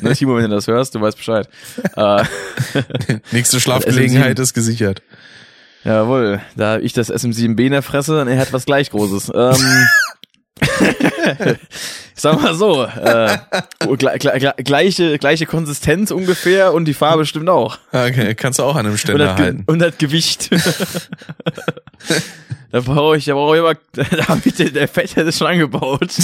Ne, 0.01 0.15
Timo, 0.15 0.37
wenn 0.37 0.45
du 0.49 0.57
das 0.57 0.67
hörst, 0.69 0.95
du 0.95 1.01
weißt 1.01 1.19
Bescheid. 1.19 1.49
äh, 1.97 2.25
Nächste 3.33 3.61
Schlafgelegenheit 3.61 4.39
ist 4.39 4.55
gesichert. 4.55 5.03
Jawohl, 5.85 6.41
da 6.57 6.79
ich 6.79 6.93
das 6.93 7.13
SM7B 7.13 7.67
in 7.67 7.73
der 7.73 7.83
Fresse, 7.83 8.17
dann 8.17 8.29
er 8.29 8.39
hat 8.39 8.53
was 8.53 8.65
gleich 8.65 8.91
Großes. 8.91 9.33
Ähm, 9.35 9.53
ich 9.53 10.12
sag 12.15 12.41
mal 12.41 12.55
so, 12.55 12.85
äh, 12.85 13.39
gleiche, 13.97 15.19
gleiche 15.19 15.47
Konsistenz 15.47 16.11
ungefähr 16.11 16.73
und 16.73 16.85
die 16.85 16.95
Farbe 16.95 17.27
stimmt 17.27 17.49
auch. 17.49 17.79
Okay, 17.93 18.35
kannst 18.35 18.59
du 18.59 18.65
auch 18.65 18.77
an 18.77 18.87
einem 18.87 18.97
Ständer 18.97 19.33
und 19.33 19.39
halten. 19.39 19.65
Und 19.67 19.79
das 19.81 19.99
Gewicht. 19.99 20.51
da 22.71 22.81
brauche 22.81 23.17
ich, 23.17 23.27
da 23.27 23.35
brauche 23.35 23.57
ich 23.57 23.63
aber, 23.63 23.77
da 24.17 24.29
habe 24.29 24.41
ich 24.45 24.55
den, 24.55 24.73
der 24.73 24.89
Fett 24.89 25.17
hätte 25.17 25.33
schon 25.33 25.49
angebaut. 25.49 26.17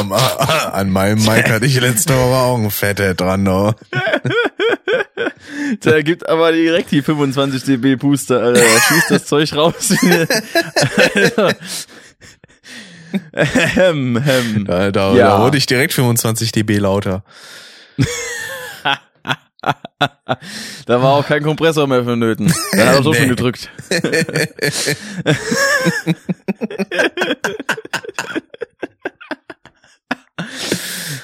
Um, 0.00 0.12
an 0.12 0.90
meinem 0.90 1.24
Mike 1.24 1.52
hatte 1.52 1.66
ich 1.66 1.80
letzte 1.80 2.14
Woche 2.14 2.34
auch 2.36 2.58
ein 2.58 2.70
Fette 2.70 3.14
dran, 3.14 3.42
no. 3.42 3.74
Der 5.84 6.02
gibt 6.02 6.28
aber 6.28 6.52
direkt 6.52 6.90
die 6.90 7.02
25 7.02 7.64
dB 7.64 7.96
Booster, 7.96 8.40
Alter. 8.40 8.60
Er 8.62 8.80
schießt 8.80 9.10
das 9.10 9.24
Zeug 9.26 9.52
raus. 9.54 9.90
ähm, 13.76 14.22
ähm. 14.26 14.64
Da, 14.66 14.90
da, 14.90 15.14
Ja. 15.14 15.28
da 15.36 15.40
wurde 15.42 15.56
ich 15.58 15.66
direkt 15.66 15.92
25 15.92 16.52
dB 16.52 16.78
lauter. 16.78 17.24
Da 20.84 21.00
war 21.00 21.12
auch 21.14 21.26
kein 21.26 21.42
Kompressor 21.42 21.86
mehr 21.86 22.04
vonnöten. 22.04 22.52
Da 22.72 22.86
hat 22.86 22.96
er 22.96 23.02
so 23.02 23.12
Nee. 23.12 23.18
schon 23.20 23.28
gedrückt. 23.30 23.70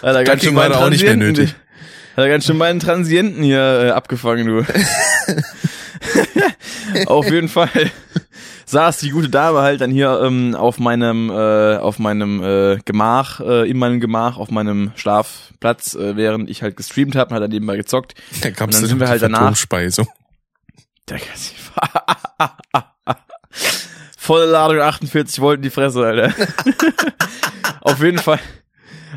Hat 0.02 0.14
er 0.14 0.24
ganz 0.24 0.42
schön 0.42 0.54
da 0.54 0.62
auch 0.78 0.90
nicht 0.90 1.02
mehr 1.04 1.16
nötig. 1.16 1.54
Hat 2.16 2.24
er 2.24 2.28
ganz 2.28 2.44
schön 2.44 2.56
meinen 2.56 2.80
Transienten 2.80 3.42
hier 3.42 3.86
äh, 3.86 3.90
abgefangen, 3.90 4.46
du. 4.46 4.64
auf 7.06 7.30
jeden 7.30 7.48
Fall 7.48 7.68
saß 8.66 8.98
die 8.98 9.10
gute 9.10 9.28
Dame 9.28 9.60
halt 9.62 9.80
dann 9.80 9.90
hier 9.90 10.20
ähm, 10.24 10.54
auf 10.54 10.78
meinem 10.78 11.30
äh, 11.30 11.76
auf 11.76 11.98
meinem 11.98 12.42
äh, 12.42 12.78
Gemach, 12.84 13.40
äh, 13.40 13.68
in 13.68 13.78
meinem 13.78 14.00
Gemach, 14.00 14.36
auf 14.38 14.50
meinem 14.50 14.92
Schlafplatz, 14.96 15.94
äh, 15.94 16.16
während 16.16 16.48
ich 16.48 16.62
halt 16.62 16.76
gestreamt 16.76 17.16
habe, 17.16 17.34
hat 17.34 17.42
er 17.42 17.48
nebenbei 17.48 17.76
gezockt. 17.76 18.14
Da 18.42 18.50
gab's 18.50 18.76
Und 18.76 18.82
dann 18.82 18.88
sind 18.88 19.00
wir 19.00 19.08
halt 19.08 19.22
danach- 19.22 19.40
Volle 24.16 24.46
Ladung 24.46 24.80
48 24.80 25.40
Volt 25.40 25.56
in 25.56 25.62
die 25.62 25.70
Fresse, 25.70 26.04
Alter. 26.04 26.32
auf 27.80 28.00
jeden 28.02 28.18
Fall. 28.18 28.38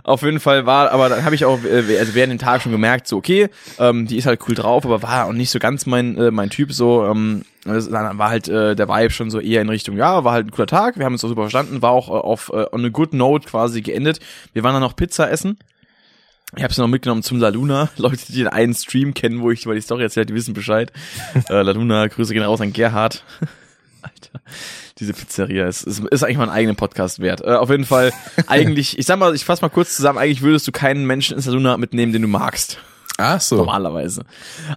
Auf 0.04 0.24
jeden 0.24 0.40
Fall 0.40 0.66
war, 0.66 0.92
aber 0.92 1.10
dann 1.10 1.24
habe 1.24 1.36
ich 1.36 1.46
auch 1.46 1.64
äh, 1.64 1.98
also 1.98 2.16
während 2.16 2.32
dem 2.32 2.40
Tag 2.40 2.62
schon 2.62 2.72
gemerkt, 2.72 3.08
so 3.08 3.18
okay, 3.18 3.50
ähm, 3.80 4.08
die 4.08 4.18
ist 4.18 4.26
halt 4.26 4.42
cool 4.48 4.56
drauf, 4.56 4.86
aber 4.86 5.04
war 5.04 5.26
auch 5.26 5.34
nicht 5.34 5.50
so 5.50 5.60
ganz 5.60 5.86
mein 5.86 6.18
äh, 6.18 6.32
mein 6.32 6.50
Typ 6.50 6.74
so. 6.74 7.06
Ähm, 7.06 7.44
dann 7.66 8.18
war 8.18 8.30
halt 8.30 8.50
äh, 8.50 8.76
der 8.76 8.90
Vibe 8.90 9.12
schon 9.12 9.30
so 9.30 9.40
eher 9.40 9.62
in 9.62 9.70
Richtung, 9.70 9.96
ja, 9.96 10.24
war 10.24 10.34
halt 10.34 10.48
ein 10.48 10.52
cooler 10.52 10.68
Tag, 10.68 10.98
wir 10.98 11.06
haben 11.06 11.14
uns 11.14 11.24
auch 11.24 11.30
super 11.30 11.44
verstanden, 11.44 11.82
war 11.82 11.92
auch 11.92 12.10
äh, 12.10 12.12
auf 12.12 12.52
äh, 12.54 12.66
on 12.72 12.86
a 12.86 12.90
good 12.90 13.14
note 13.14 13.48
quasi 13.48 13.82
geendet. 13.82 14.20
Wir 14.52 14.64
waren 14.64 14.74
dann 14.74 14.82
noch 14.82 14.96
Pizza 14.96 15.32
essen. 15.32 15.58
Ich 16.56 16.64
habe 16.64 16.74
sie 16.74 16.82
noch 16.82 16.88
mitgenommen 16.88 17.24
zum 17.24 17.40
La 17.40 17.50
Luna. 17.50 17.90
Leute, 17.98 18.26
die 18.28 18.34
den 18.34 18.48
einen 18.48 18.74
Stream 18.74 19.14
kennen, 19.14 19.42
wo 19.42 19.50
ich 19.50 19.66
über 19.66 19.76
die 19.76 19.82
Story 19.82 20.04
erzählt, 20.04 20.30
die 20.30 20.36
wissen 20.36 20.54
Bescheid. 20.54 20.92
äh, 21.50 21.62
La 21.62 21.72
Luna, 21.72 22.08
Grüße 22.08 22.34
gehen 22.34 22.44
raus 22.44 22.62
an 22.62 22.74
Gerhard. 22.74 23.24
Alter, 24.02 24.42
diese 25.00 25.14
Pizzeria 25.14 25.68
ist, 25.68 25.84
ist, 25.84 26.04
ist 26.06 26.24
eigentlich 26.24 26.38
mal 26.38 26.44
einen 26.44 26.52
eigenen 26.52 26.76
Podcast 26.76 27.20
wert. 27.20 27.42
Äh, 27.42 27.54
auf 27.54 27.70
jeden 27.70 27.86
Fall, 27.86 28.14
eigentlich, 28.48 28.98
ich 28.98 29.06
sag 29.06 29.18
mal, 29.18 29.34
ich 29.36 29.46
fass 29.46 29.62
mal 29.62 29.70
kurz 29.70 29.96
zusammen, 29.96 30.20
eigentlich 30.20 30.42
würdest 30.42 30.68
du 30.68 30.72
keinen 30.72 31.06
Menschen 31.06 31.36
ins 31.36 31.46
La 31.46 31.54
Luna 31.54 31.78
mitnehmen, 31.78 32.14
den 32.14 32.22
du 32.22 32.28
magst. 32.28 32.80
Ach 33.18 33.40
so. 33.40 33.58
Normalerweise. 33.58 34.24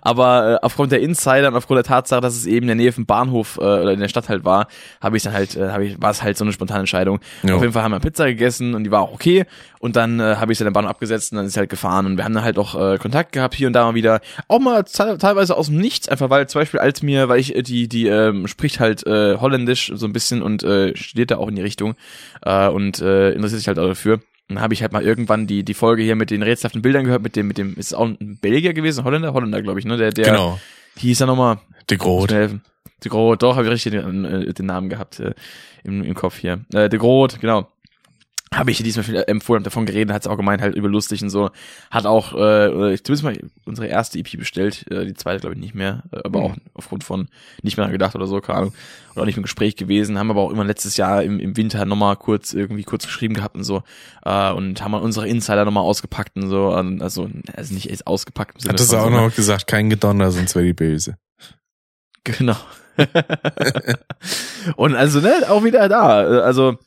Aber 0.02 0.54
äh, 0.54 0.64
aufgrund 0.64 0.92
der 0.92 1.00
Insider 1.00 1.48
und 1.48 1.56
aufgrund 1.56 1.78
der 1.78 1.84
Tatsache, 1.84 2.20
dass 2.20 2.36
es 2.36 2.44
eben 2.44 2.64
in 2.64 2.68
der 2.68 2.76
Nähe 2.76 2.92
vom 2.92 3.06
Bahnhof 3.06 3.56
äh, 3.56 3.60
oder 3.60 3.92
in 3.92 4.00
der 4.00 4.08
Stadt 4.08 4.28
halt 4.28 4.44
war, 4.44 4.68
habe 5.00 5.16
ich 5.16 5.22
dann 5.22 5.32
halt, 5.32 5.56
äh, 5.56 5.70
hab 5.70 5.80
ich, 5.80 6.00
war 6.00 6.10
es 6.10 6.22
halt 6.22 6.36
so 6.36 6.44
eine 6.44 6.52
spontane 6.52 6.80
Entscheidung. 6.80 7.20
Ja. 7.42 7.54
Auf 7.54 7.62
jeden 7.62 7.72
Fall 7.72 7.82
haben 7.82 7.92
wir 7.92 8.00
Pizza 8.00 8.26
gegessen 8.26 8.74
und 8.74 8.84
die 8.84 8.90
war 8.90 9.00
auch 9.00 9.12
okay. 9.12 9.46
Und 9.78 9.96
dann 9.96 10.20
äh, 10.20 10.36
habe 10.36 10.52
ich 10.52 10.58
sie 10.58 10.64
den 10.64 10.72
Bahnhof 10.74 10.90
abgesetzt 10.90 11.32
und 11.32 11.36
dann 11.36 11.46
ist 11.46 11.54
sie 11.54 11.60
halt 11.60 11.70
gefahren. 11.70 12.04
Und 12.04 12.18
wir 12.18 12.24
haben 12.24 12.34
dann 12.34 12.44
halt 12.44 12.58
auch 12.58 12.74
äh, 12.74 12.98
Kontakt 12.98 13.32
gehabt 13.32 13.54
hier 13.54 13.68
und 13.68 13.72
da 13.72 13.84
mal 13.84 13.94
wieder. 13.94 14.20
Auch 14.48 14.58
mal 14.58 14.84
te 14.84 15.16
teilweise 15.18 15.56
aus 15.56 15.66
dem 15.66 15.78
Nichts, 15.78 16.08
einfach 16.08 16.28
weil 16.28 16.46
zum 16.46 16.60
Beispiel 16.60 16.80
als 16.80 17.02
mir, 17.02 17.28
weil 17.28 17.40
ich 17.40 17.56
äh, 17.56 17.62
die, 17.62 17.88
die 17.88 18.06
ähm, 18.06 18.48
spricht 18.48 18.80
halt 18.80 19.06
äh, 19.06 19.38
Holländisch 19.38 19.92
so 19.94 20.06
ein 20.06 20.12
bisschen 20.12 20.42
und 20.42 20.62
äh, 20.62 20.94
studiert 20.94 21.30
da 21.30 21.38
auch 21.38 21.48
in 21.48 21.56
die 21.56 21.62
Richtung 21.62 21.94
äh, 22.42 22.68
und 22.68 23.00
äh, 23.00 23.32
interessiert 23.32 23.60
sich 23.60 23.68
halt 23.68 23.78
auch 23.78 23.88
dafür. 23.88 24.20
Dann 24.48 24.60
habe 24.60 24.74
ich 24.74 24.82
halt 24.82 24.92
mal 24.92 25.02
irgendwann 25.02 25.46
die, 25.46 25.64
die 25.64 25.74
Folge 25.74 26.02
hier 26.02 26.14
mit 26.14 26.30
den 26.30 26.42
rätselhaften 26.42 26.82
Bildern 26.82 27.04
gehört, 27.04 27.22
mit 27.22 27.34
dem, 27.36 27.48
mit 27.48 27.58
dem, 27.58 27.74
ist 27.74 27.86
es 27.88 27.94
auch 27.94 28.06
ein 28.06 28.38
Belgier 28.40 28.74
gewesen, 28.74 29.02
Holländer? 29.04 29.32
Holländer, 29.32 29.60
glaube 29.62 29.80
ich, 29.80 29.84
ne? 29.86 29.96
Der, 29.96 30.12
der, 30.12 30.26
Genau. 30.26 30.60
hieß 30.98 31.20
er 31.22 31.26
nochmal? 31.26 31.58
De 31.90 31.98
Groot. 31.98 32.30
De 32.30 33.10
Groot, 33.10 33.42
doch, 33.42 33.56
habe 33.56 33.66
ich 33.66 33.72
richtig 33.72 33.92
den, 33.92 34.24
äh, 34.24 34.52
den 34.54 34.66
Namen 34.66 34.88
gehabt 34.88 35.20
äh, 35.20 35.34
im, 35.84 36.02
im 36.02 36.14
Kopf 36.14 36.38
hier. 36.38 36.60
Äh, 36.72 36.88
De 36.88 36.98
Groot, 36.98 37.40
genau. 37.40 37.68
Habe 38.56 38.70
ich 38.70 38.82
diesmal 38.82 39.04
viel 39.04 39.22
empfohlen, 39.26 39.62
davon 39.62 39.86
geredet, 39.86 40.12
hat 40.14 40.22
es 40.22 40.28
auch 40.28 40.36
gemeint, 40.36 40.62
halt 40.62 40.74
über 40.74 40.88
lustig 40.88 41.22
und 41.22 41.30
so. 41.30 41.50
Hat 41.90 42.06
auch, 42.06 42.32
äh, 42.32 42.96
zumindest 43.02 43.22
mal 43.22 43.38
unsere 43.66 43.86
erste 43.86 44.18
EP 44.18 44.36
bestellt, 44.38 44.90
äh, 44.90 45.04
die 45.04 45.14
zweite 45.14 45.40
glaube 45.40 45.54
ich 45.54 45.60
nicht 45.60 45.74
mehr, 45.74 46.04
äh, 46.12 46.20
aber 46.24 46.40
Mhm. 46.40 46.44
auch 46.46 46.56
aufgrund 46.74 47.04
von 47.04 47.28
nicht 47.62 47.76
mehr 47.76 47.84
dran 47.84 47.92
gedacht 47.92 48.14
oder 48.14 48.26
so, 48.26 48.40
keine 48.40 48.58
Ahnung. 48.58 48.74
Oder 49.12 49.22
auch 49.22 49.26
nicht 49.26 49.36
im 49.36 49.42
Gespräch 49.42 49.76
gewesen, 49.76 50.18
haben 50.18 50.30
aber 50.30 50.40
auch 50.42 50.50
immer 50.50 50.64
letztes 50.64 50.96
Jahr 50.96 51.22
im, 51.22 51.38
im 51.38 51.56
Winter 51.56 51.84
nochmal 51.84 52.16
kurz, 52.16 52.52
irgendwie 52.54 52.84
kurz 52.84 53.06
geschrieben 53.06 53.34
gehabt 53.34 53.56
und 53.56 53.64
so. 53.64 53.82
Äh, 54.24 54.52
und 54.52 54.82
haben 54.82 54.90
mal 54.92 54.98
unsere 55.02 55.28
Insider 55.28 55.64
nochmal 55.64 55.84
ausgepackt 55.84 56.36
und 56.36 56.48
so. 56.48 56.70
Also, 56.70 57.28
also 57.54 57.74
nicht 57.74 57.86
jetzt 57.90 58.06
ausgepackt 58.06 58.56
im 58.56 58.60
Sinne 58.60 58.72
Hat 58.72 58.80
das 58.80 58.88
von 58.88 58.98
auch 58.98 59.04
so, 59.04 59.10
noch 59.10 59.34
gesagt, 59.34 59.66
kein 59.66 59.90
Gedonner, 59.90 60.30
sonst 60.30 60.54
wäre 60.54 60.64
die 60.64 60.72
böse. 60.72 61.16
Genau. 62.24 62.56
und 64.76 64.94
also, 64.94 65.20
ne, 65.20 65.34
auch 65.48 65.62
wieder 65.64 65.88
da. 65.88 66.20
Also 66.40 66.78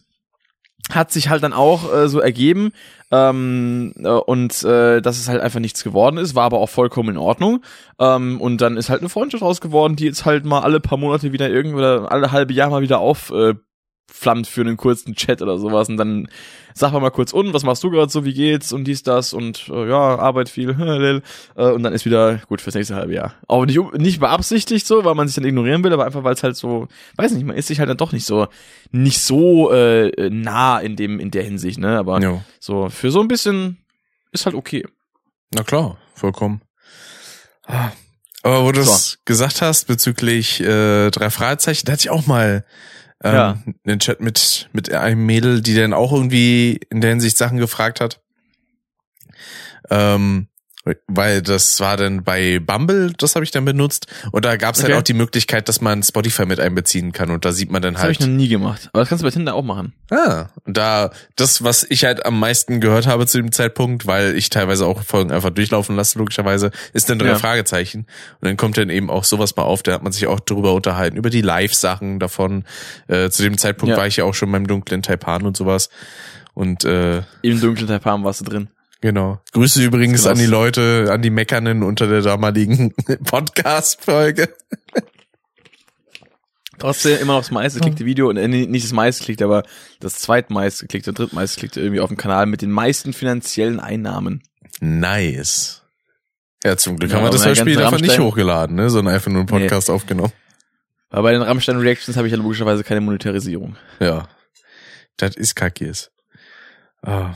hat 0.89 1.11
sich 1.11 1.29
halt 1.29 1.43
dann 1.43 1.53
auch 1.53 1.93
äh, 1.93 2.09
so 2.09 2.19
ergeben 2.19 2.71
ähm, 3.11 3.93
äh, 3.97 4.07
und 4.07 4.63
äh, 4.63 5.01
dass 5.01 5.19
es 5.19 5.27
halt 5.27 5.41
einfach 5.41 5.59
nichts 5.59 5.83
geworden 5.83 6.17
ist, 6.17 6.35
war 6.35 6.45
aber 6.45 6.59
auch 6.59 6.69
vollkommen 6.69 7.09
in 7.09 7.17
Ordnung. 7.17 7.63
Ähm, 7.99 8.39
und 8.39 8.61
dann 8.61 8.77
ist 8.77 8.89
halt 8.89 9.01
eine 9.01 9.09
Freundschaft 9.09 9.43
raus 9.43 9.61
geworden, 9.61 9.95
die 9.95 10.05
jetzt 10.05 10.25
halt 10.25 10.45
mal 10.45 10.61
alle 10.61 10.79
paar 10.79 10.97
Monate 10.97 11.31
wieder 11.31 11.49
irgendwie 11.49 11.77
oder 11.77 12.11
alle 12.11 12.31
halbe 12.31 12.53
Jahr 12.53 12.69
mal 12.69 12.81
wieder 12.81 12.99
auf 12.99 13.31
äh, 13.31 13.55
flammt 14.11 14.47
für 14.47 14.61
einen 14.61 14.77
kurzen 14.77 15.15
Chat 15.15 15.41
oder 15.41 15.57
sowas 15.57 15.89
und 15.89 15.97
dann 15.97 16.27
sag 16.73 16.91
mal 16.93 16.99
mal 16.99 17.09
kurz 17.09 17.33
und 17.33 17.53
was 17.53 17.63
machst 17.63 17.83
du 17.83 17.89
gerade 17.89 18.11
so 18.11 18.25
wie 18.25 18.33
geht's 18.33 18.71
und 18.73 18.85
dies 18.85 19.03
das 19.03 19.33
und 19.33 19.69
äh, 19.69 19.89
ja 19.89 20.17
Arbeit 20.17 20.49
viel 20.49 20.69
äh, 21.55 21.61
und 21.71 21.83
dann 21.83 21.93
ist 21.93 22.05
wieder 22.05 22.37
gut 22.47 22.61
fürs 22.61 22.75
nächste 22.75 22.95
halbe 22.95 23.13
Jahr 23.13 23.35
auch 23.47 23.65
nicht 23.65 23.79
nicht 23.97 24.19
beabsichtigt 24.19 24.85
so 24.87 25.03
weil 25.05 25.15
man 25.15 25.27
sich 25.27 25.35
dann 25.35 25.45
ignorieren 25.45 25.83
will 25.83 25.93
aber 25.93 26.05
einfach 26.05 26.23
weil 26.23 26.33
es 26.33 26.43
halt 26.43 26.55
so 26.55 26.87
weiß 27.15 27.31
nicht 27.33 27.45
man 27.45 27.55
ist 27.55 27.67
sich 27.67 27.79
halt 27.79 27.89
dann 27.89 27.97
doch 27.97 28.11
nicht 28.11 28.25
so 28.25 28.47
nicht 28.91 29.21
so 29.21 29.71
äh, 29.71 30.29
nah 30.29 30.79
in 30.79 30.95
dem 30.95 31.19
in 31.19 31.31
der 31.31 31.43
Hinsicht 31.43 31.79
ne 31.79 31.97
aber 31.97 32.21
Ja. 32.21 32.43
so 32.59 32.89
für 32.89 33.11
so 33.11 33.21
ein 33.21 33.27
bisschen 33.27 33.77
ist 34.31 34.45
halt 34.45 34.55
okay 34.55 34.85
Na 35.55 35.63
klar, 35.63 35.97
vollkommen. 36.13 36.61
Ah. 37.65 37.91
Aber 38.41 38.63
wo 38.63 38.71
du 38.71 38.79
es 38.81 39.19
gesagt 39.25 39.61
hast 39.61 39.85
bezüglich 39.87 40.61
äh, 40.61 41.09
drei 41.11 41.29
Fragezeichen, 41.29 41.85
da 41.85 41.91
hatte 41.93 42.01
ich 42.01 42.09
auch 42.09 42.25
mal 42.25 42.63
ähm, 43.23 43.33
Ja. 43.33 43.57
einen 43.85 43.99
Chat 43.99 44.19
mit 44.21 44.69
mit 44.73 44.91
einem 44.91 45.25
Mädel, 45.25 45.61
die 45.61 45.75
dann 45.75 45.93
auch 45.93 46.11
irgendwie 46.11 46.79
in 46.89 47.01
der 47.01 47.11
Hinsicht 47.11 47.37
Sachen 47.37 47.57
gefragt 47.57 48.01
hat. 48.01 48.21
Ähm, 49.89 50.48
weil 51.07 51.41
das 51.41 51.79
war 51.79 51.97
dann 51.97 52.23
bei 52.23 52.59
Bumble, 52.59 53.13
das 53.17 53.35
habe 53.35 53.43
ich 53.45 53.51
dann 53.51 53.65
benutzt 53.65 54.07
und 54.31 54.45
da 54.45 54.55
gab 54.57 54.75
es 54.75 54.81
Okay. 54.83 54.91
halt 54.93 55.01
auch 55.01 55.03
die 55.05 55.13
Möglichkeit, 55.13 55.67
dass 55.69 55.81
man 55.81 56.03
Spotify 56.03 56.45
mit 56.45 56.59
einbeziehen 56.59 57.11
kann 57.11 57.31
und 57.31 57.45
da 57.45 57.51
sieht 57.51 57.71
man 57.71 57.81
dann 57.81 57.93
das 57.95 58.03
habe 58.03 58.11
ich 58.11 58.19
halt 58.19 58.29
noch 58.29 58.35
nie 58.35 58.47
gemacht 58.47 58.89
aber 58.93 59.01
das 59.01 59.09
kannst 59.09 59.23
du 59.23 59.27
bei 59.27 59.31
Tinder 59.31 59.55
auch 59.55 59.63
machen 59.63 59.93
Ah, 60.11 60.47
und 60.65 60.75
da 60.75 61.11
das, 61.35 61.63
was 61.63 61.85
ich 61.87 62.03
halt 62.03 62.25
am 62.25 62.39
meisten 62.39 62.79
gehört 62.81 63.05
habe 63.05 63.27
zu 63.27 63.37
dem 63.37 63.51
Zeitpunkt, 63.51 64.07
weil 64.07 64.35
ich 64.35 64.49
teilweise 64.49 64.85
auch 64.87 65.03
Folgen 65.03 65.31
einfach 65.31 65.51
durchlaufen 65.51 65.95
lasse, 65.95 66.17
logischerweise, 66.17 66.71
ist 66.93 67.09
dann 67.11 67.19
drei 67.19 67.27
Ja. 67.27 67.35
Fragezeichen. 67.35 68.07
Und 68.41 68.47
dann 68.47 68.57
kommt 68.57 68.77
dann 68.79 68.89
eben 68.89 69.11
auch 69.11 69.23
sowas 69.23 69.55
mal 69.55 69.63
auf, 69.63 69.83
da 69.83 69.93
hat 69.93 70.01
man 70.01 70.11
sich 70.11 70.25
auch 70.25 70.39
drüber 70.39 70.73
unterhalten, 70.73 71.15
über 71.15 71.29
die 71.29 71.41
Live-Sachen 71.41 72.17
davon. 72.19 72.63
Äh, 73.07 73.29
zu 73.29 73.43
dem 73.43 73.59
Zeitpunkt 73.59 73.91
Ja. 73.91 73.97
war 73.97 74.07
ich 74.07 74.17
ja 74.17 74.23
auch 74.23 74.33
schon 74.33 74.51
beim 74.51 74.65
dunklen 74.65 75.03
Taipan 75.03 75.43
und 75.45 75.55
sowas. 75.55 75.89
Und 76.55 76.85
äh, 76.85 77.21
im 77.43 77.61
dunklen 77.61 77.87
Taipan 77.87 78.23
warst 78.23 78.41
du 78.41 78.45
drin 78.45 78.67
genau. 79.01 79.41
Grüße 79.53 79.83
übrigens 79.83 80.23
Krass. 80.23 80.31
an 80.33 80.37
die 80.37 80.45
Leute, 80.45 81.07
an 81.11 81.21
die 81.21 81.29
Meckernen 81.29 81.83
unter 81.83 82.07
der 82.07 82.21
damaligen 82.21 82.93
Podcast-Folge. 83.25 84.49
Trotzdem 86.77 87.19
immer 87.19 87.33
noch 87.33 87.41
das 87.41 87.51
meistgeklickte 87.51 88.05
Video 88.05 88.29
und 88.29 88.37
äh, 88.37 88.47
nee, 88.47 88.65
nicht 88.65 88.85
das 88.85 88.93
meistgeklickte, 88.93 89.43
aber 89.43 89.63
das 89.99 90.15
zweitmeistgeklickte, 90.19 91.11
drittmeistgeklickte 91.11 91.81
irgendwie 91.81 91.99
auf 91.99 92.07
dem 92.09 92.15
Kanal 92.15 92.45
mit 92.45 92.61
den 92.61 92.71
meisten 92.71 93.11
finanziellen 93.11 93.81
Einnahmen. 93.81 94.41
Nice. 94.79 95.83
Ja, 96.63 96.77
zum 96.77 96.97
Glück 96.97 97.11
Ja, 97.11 97.17
haben 97.17 97.23
wir 97.23 97.27
aber 97.29 97.37
das 97.37 97.45
Hörspiel 97.45 97.73
ganze 97.75 97.85
einfach 97.87 97.99
nicht 97.99 98.11
Rammstein- 98.11 98.25
hochgeladen, 98.25 98.75
ne, 98.77 98.89
sondern 98.89 99.13
einfach 99.13 99.29
nur 99.29 99.39
einen 99.41 99.47
Podcast 99.47 99.89
aufgenommen. 99.89 100.31
Weil 101.09 101.23
bei 101.23 101.31
den 101.33 101.41
Rammstein 101.41 101.77
Reactions 101.79 102.15
habe 102.15 102.27
ich 102.27 102.31
ja 102.31 102.37
logischerweise 102.37 102.83
keine 102.85 103.01
Monetarisierung. 103.01 103.75
Ja. 103.99 104.29
Das 105.17 105.35
ist 105.35 105.55
kackis. 105.55 106.11
Ah. 107.01 107.33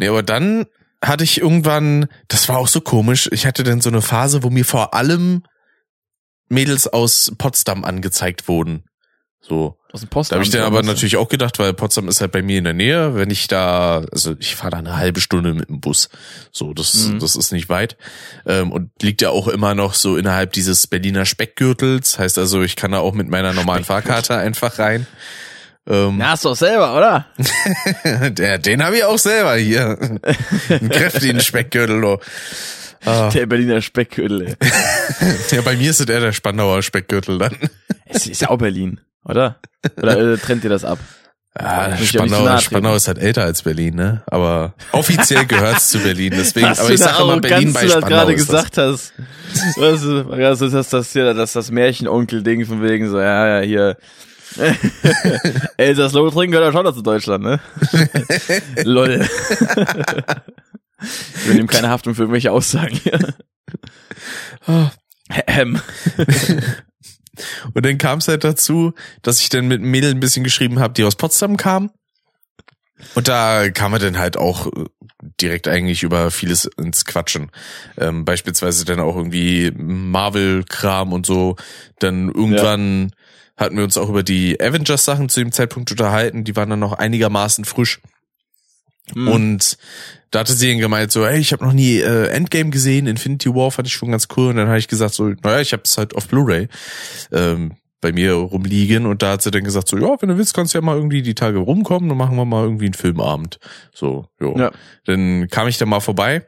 Nee, 0.00 0.08
aber 0.08 0.22
dann 0.22 0.66
hatte 1.02 1.24
ich 1.24 1.40
irgendwann, 1.40 2.08
das 2.28 2.48
war 2.48 2.58
auch 2.58 2.68
so 2.68 2.80
komisch, 2.80 3.28
ich 3.32 3.46
hatte 3.46 3.62
dann 3.62 3.80
so 3.80 3.88
eine 3.90 4.02
Phase, 4.02 4.42
wo 4.42 4.50
mir 4.50 4.64
vor 4.64 4.94
allem 4.94 5.44
Mädels 6.48 6.88
aus 6.88 7.32
Potsdam 7.38 7.84
angezeigt 7.84 8.48
wurden. 8.48 8.84
So. 9.40 9.76
Aus 9.92 10.00
dem 10.00 10.08
Post. 10.08 10.30
Da 10.30 10.36
habe 10.36 10.44
ich 10.44 10.50
dann 10.50 10.62
aber 10.62 10.82
natürlich 10.82 11.16
auch 11.16 11.28
gedacht, 11.28 11.58
weil 11.58 11.72
Potsdam 11.74 12.08
ist 12.08 12.20
halt 12.20 12.30
bei 12.32 12.42
mir 12.42 12.58
in 12.58 12.64
der 12.64 12.74
Nähe, 12.74 13.14
wenn 13.16 13.30
ich 13.30 13.48
da, 13.48 14.04
also 14.12 14.36
ich 14.38 14.54
fahre 14.54 14.70
da 14.72 14.76
eine 14.78 14.96
halbe 14.96 15.20
Stunde 15.20 15.54
mit 15.54 15.68
dem 15.68 15.80
Bus. 15.80 16.08
So, 16.52 16.72
das, 16.74 16.94
Mhm. 17.06 17.18
das 17.18 17.34
ist 17.34 17.50
nicht 17.50 17.68
weit. 17.68 17.96
Ähm, 18.46 18.70
und 18.70 18.90
liegt 19.02 19.20
ja 19.22 19.30
auch 19.30 19.48
immer 19.48 19.74
noch 19.74 19.94
so 19.94 20.16
innerhalb 20.16 20.52
dieses 20.52 20.86
Berliner 20.86 21.26
Speckgürtels. 21.26 22.18
Heißt 22.18 22.38
also, 22.38 22.62
ich 22.62 22.76
kann 22.76 22.92
da 22.92 22.98
auch 22.98 23.14
mit 23.14 23.28
meiner 23.28 23.52
normalen 23.52 23.84
Fahrkarte 23.84 24.36
einfach 24.36 24.78
rein. 24.78 25.06
Ähm, 25.88 26.18
Na, 26.18 26.30
hast 26.30 26.44
du 26.44 26.50
doch 26.50 26.56
selber, 26.56 26.96
oder? 26.96 27.26
der, 28.30 28.58
den 28.58 28.84
habe 28.84 28.96
ich 28.98 29.04
auch 29.04 29.18
selber 29.18 29.54
hier. 29.56 29.98
Einen 30.68 30.88
kräftigen 30.90 31.40
Speckgürtel. 31.40 32.04
Oh. 32.04 32.20
Ah. 33.06 33.30
Der 33.30 33.46
Berliner 33.46 33.80
Speckgürtel. 33.80 34.42
ey. 34.48 34.56
Ja, 35.50 35.62
bei 35.62 35.76
mir 35.76 35.90
ist 35.90 36.00
eher 36.00 36.20
der 36.20 36.32
Spandauer 36.32 36.82
Speckgürtel 36.82 37.38
dann. 37.38 37.56
Es 38.06 38.26
ist 38.26 38.42
ja 38.42 38.50
auch 38.50 38.58
Berlin, 38.58 39.00
oder? 39.24 39.58
Oder 39.96 40.34
äh, 40.34 40.36
trennt 40.36 40.64
ihr 40.64 40.70
das 40.70 40.84
ab? 40.84 40.98
Ja, 41.58 41.94
ich 41.94 42.12
ja 42.12 42.26
Spandau, 42.26 42.58
Spandau 42.58 42.94
ist 42.94 43.08
halt 43.08 43.18
älter 43.18 43.42
als 43.42 43.62
Berlin, 43.62 43.96
ne? 43.96 44.22
Aber 44.26 44.74
offiziell 44.92 45.46
gehört's 45.46 45.88
zu 45.88 45.98
Berlin, 45.98 46.32
deswegen, 46.36 46.66
aber 46.66 46.90
ich 46.90 47.00
sage 47.00 47.22
immer 47.22 47.40
Berlin 47.40 47.72
bei 47.72 47.80
du 47.80 47.86
das 47.86 47.96
Spandau 47.96 48.08
gerade 48.08 48.32
ist 48.34 48.46
gesagt 48.46 48.78
hast. 48.78 49.12
Was, 49.76 50.04
also 50.04 50.68
das 50.68 50.86
ist 50.86 50.92
das 50.92 51.12
hier, 51.12 51.34
das 51.34 51.52
das 51.54 51.70
Märchenonkel 51.72 52.44
Ding 52.44 52.64
von 52.66 52.82
wegen 52.82 53.10
so, 53.10 53.18
ja, 53.18 53.58
ja, 53.58 53.66
hier. 53.66 53.96
Elsass-Lothringen 55.76 56.52
gehört 56.52 56.68
ja 56.68 56.72
schon 56.72 56.84
noch 56.84 56.94
zu 56.94 57.02
Deutschland, 57.02 57.44
ne? 57.44 57.60
Lol. 58.84 59.26
Ich 61.36 61.44
übernehme 61.44 61.68
keine 61.68 61.88
Haftung 61.88 62.14
für 62.14 62.22
irgendwelche 62.22 62.52
Aussagen 62.52 62.96
hier. 62.96 63.34
Ähm. 65.46 65.80
Und 67.74 67.86
dann 67.86 67.98
kam 67.98 68.18
es 68.18 68.28
halt 68.28 68.44
dazu, 68.44 68.92
dass 69.22 69.40
ich 69.40 69.48
dann 69.48 69.68
mit 69.68 69.80
einem 69.80 69.90
Mädel 69.90 70.10
ein 70.10 70.20
bisschen 70.20 70.44
geschrieben 70.44 70.78
habe, 70.78 70.94
die 70.94 71.04
aus 71.04 71.16
Potsdam 71.16 71.56
kam. 71.56 71.90
Und 73.14 73.28
da 73.28 73.70
kam 73.70 73.92
er 73.94 73.98
dann 73.98 74.18
halt 74.18 74.36
auch 74.36 74.66
äh, 74.66 74.84
direkt 75.40 75.68
eigentlich 75.68 76.02
über 76.02 76.30
vieles 76.30 76.64
ins 76.64 77.04
Quatschen. 77.04 77.50
Ähm, 77.96 78.24
beispielsweise 78.24 78.84
dann 78.84 79.00
auch 79.00 79.16
irgendwie 79.16 79.72
Marvel-Kram 79.74 81.12
und 81.12 81.24
so. 81.24 81.56
Dann 81.98 82.28
irgendwann 82.28 83.12
hatten 83.60 83.76
wir 83.76 83.84
uns 83.84 83.98
auch 83.98 84.08
über 84.08 84.22
die 84.22 84.60
Avengers-Sachen 84.60 85.28
zu 85.28 85.40
dem 85.40 85.52
Zeitpunkt 85.52 85.90
unterhalten. 85.90 86.44
Die 86.44 86.56
waren 86.56 86.70
dann 86.70 86.80
noch 86.80 86.94
einigermaßen 86.94 87.66
frisch. 87.66 88.00
Hm. 89.12 89.28
Und 89.28 89.76
da 90.30 90.40
hatte 90.40 90.54
sie 90.54 90.70
dann 90.70 90.78
gemeint 90.78 91.12
so, 91.12 91.26
hey, 91.26 91.38
ich 91.38 91.52
habe 91.52 91.64
noch 91.64 91.72
nie 91.72 91.98
äh, 91.98 92.28
Endgame 92.28 92.70
gesehen, 92.70 93.06
Infinity 93.06 93.54
War 93.54 93.70
fand 93.70 93.86
ich 93.86 93.94
schon 93.94 94.10
ganz 94.10 94.28
cool. 94.36 94.48
Und 94.48 94.56
dann 94.56 94.68
habe 94.68 94.78
ich 94.78 94.88
gesagt 94.88 95.14
so, 95.14 95.28
naja, 95.28 95.60
ich 95.60 95.72
habe 95.72 95.82
es 95.84 95.98
halt 95.98 96.16
auf 96.16 96.26
Blu-ray 96.28 96.68
ähm, 97.32 97.76
bei 98.00 98.12
mir 98.12 98.32
rumliegen. 98.32 99.04
Und 99.04 99.22
da 99.22 99.32
hat 99.32 99.42
sie 99.42 99.50
dann 99.50 99.64
gesagt 99.64 99.88
so, 99.88 99.98
ja, 99.98 100.16
wenn 100.20 100.30
du 100.30 100.38
willst, 100.38 100.54
kannst 100.54 100.72
du 100.72 100.78
ja 100.78 100.82
mal 100.82 100.96
irgendwie 100.96 101.20
die 101.20 101.34
Tage 101.34 101.58
rumkommen, 101.58 102.08
dann 102.08 102.16
machen 102.16 102.36
wir 102.36 102.46
mal 102.46 102.64
irgendwie 102.64 102.86
einen 102.86 102.94
Filmabend. 102.94 103.58
So, 103.92 104.26
jo. 104.40 104.56
Ja. 104.56 104.70
Dann 105.04 105.48
kam 105.48 105.68
ich 105.68 105.76
da 105.76 105.84
mal 105.84 106.00
vorbei. 106.00 106.46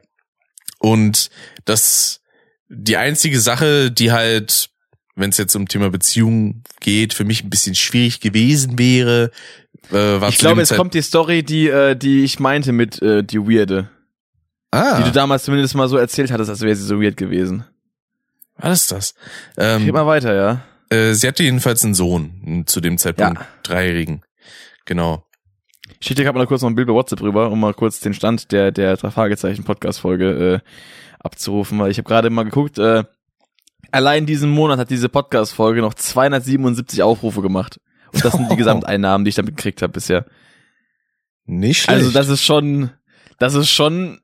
Und 0.79 1.29
das, 1.65 2.21
die 2.69 2.97
einzige 2.97 3.39
Sache, 3.39 3.91
die 3.91 4.11
halt, 4.11 4.72
wenn 5.15 5.29
es 5.29 5.37
jetzt 5.37 5.55
um 5.55 5.67
Thema 5.67 5.89
Beziehung 5.89 6.63
geht, 6.79 7.13
für 7.13 7.23
mich 7.23 7.43
ein 7.43 7.49
bisschen 7.49 7.75
schwierig 7.75 8.19
gewesen 8.19 8.77
wäre, 8.79 9.31
äh, 9.91 9.93
war 10.21 10.29
Ich 10.29 10.37
glaube, 10.37 10.61
es 10.61 10.69
Zeit- 10.69 10.77
kommt 10.77 10.93
die 10.93 11.01
Story, 11.01 11.43
die, 11.43 11.67
äh, 11.67 11.95
die 11.95 12.23
ich 12.23 12.39
meinte 12.39 12.71
mit 12.71 13.01
äh, 13.01 13.23
die 13.23 13.39
Weirde. 13.39 13.89
ah, 14.71 14.97
Die 14.97 15.03
du 15.03 15.11
damals 15.11 15.43
zumindest 15.43 15.75
mal 15.75 15.87
so 15.87 15.97
erzählt 15.97 16.31
hattest, 16.31 16.49
als 16.49 16.61
wäre 16.61 16.75
sie 16.75 16.83
so 16.85 17.01
weird 17.01 17.17
gewesen. 17.17 17.65
was 18.57 18.81
ist 18.83 18.91
das? 18.91 19.13
Ähm, 19.57 19.87
mal 19.91 20.05
weiter, 20.07 20.33
ja. 20.33 20.61
äh, 20.95 21.13
sie 21.13 21.27
hatte 21.27 21.43
jedenfalls 21.43 21.83
einen 21.83 21.93
Sohn, 21.95 22.41
m, 22.45 22.67
zu 22.67 22.81
dem 22.81 22.97
Zeitpunkt, 22.97 23.39
Ja. 23.39 23.47
dreijährigen. 23.63 24.21
Genau. 24.85 25.25
Ich 25.99 26.07
schicke 26.07 26.15
dir 26.21 26.23
gerade 26.25 26.37
mal 26.37 26.47
kurz 26.47 26.61
noch 26.61 26.69
ein 26.69 26.75
Bild 26.75 26.87
bei 26.87 26.93
WhatsApp 26.93 27.21
rüber, 27.21 27.49
um 27.51 27.59
mal 27.59 27.73
kurz 27.73 27.99
den 27.99 28.13
Stand 28.13 28.51
der 28.51 28.71
der 28.71 28.97
Fragezeichen 28.97 29.63
Podcast 29.63 29.99
Folge 30.01 30.61
äh, 30.63 30.69
abzurufen, 31.19 31.79
weil 31.79 31.91
ich 31.91 31.97
habe 31.97 32.07
gerade 32.07 32.29
mal 32.29 32.43
geguckt, 32.43 32.77
äh, 32.77 33.03
allein 33.91 34.25
diesen 34.25 34.49
Monat 34.49 34.79
hat 34.79 34.89
diese 34.89 35.09
Podcast 35.09 35.53
Folge 35.53 35.81
noch 35.81 35.93
277 35.93 37.01
Aufrufe 37.03 37.41
gemacht. 37.41 37.79
Und 38.11 38.23
das 38.23 38.33
sind 38.33 38.51
die 38.51 38.55
Gesamteinnahmen, 38.57 39.25
die 39.25 39.29
ich 39.29 39.35
damit 39.35 39.55
gekriegt 39.57 39.81
habe 39.81 39.93
bisher. 39.93 40.25
Nicht 41.45 41.81
schlecht. 41.83 41.97
Also 41.99 42.11
das 42.11 42.29
ist 42.29 42.43
schon 42.43 42.91
das 43.39 43.53
ist 43.55 43.69
schon 43.71 44.21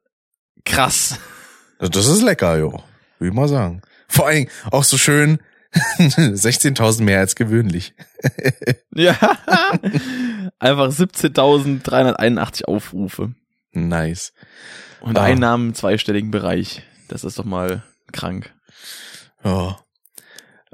krass. 0.66 1.20
Also 1.80 1.90
das 1.92 2.08
ist 2.08 2.22
lecker, 2.22 2.58
jo. 2.58 2.82
Will 3.20 3.30
ich 3.30 3.36
mal 3.36 3.48
sagen. 3.50 3.82
Vor 4.08 4.28
allen 4.28 4.36
Dingen 4.38 4.52
auch 4.72 4.84
so 4.84 4.98
schön 4.98 5.40
16.000 6.00 7.04
mehr 7.04 7.20
als 7.20 7.36
gewöhnlich. 7.36 7.94
Ja. 8.96 9.12
Einfach 10.60 10.90
17.381 10.90 12.66
Aufrufe 12.66 13.34
Nice. 13.72 14.34
und 15.00 15.18
Ah. 15.18 15.24
Einnahmen 15.24 15.70
im 15.70 15.74
zweistelligen 15.76 16.32
Bereich. 16.32 16.82
Das 17.08 17.24
ist 17.24 17.40
doch 17.40 17.46
mal 17.46 17.84
krank. 18.12 18.54
Ja. 19.44 19.80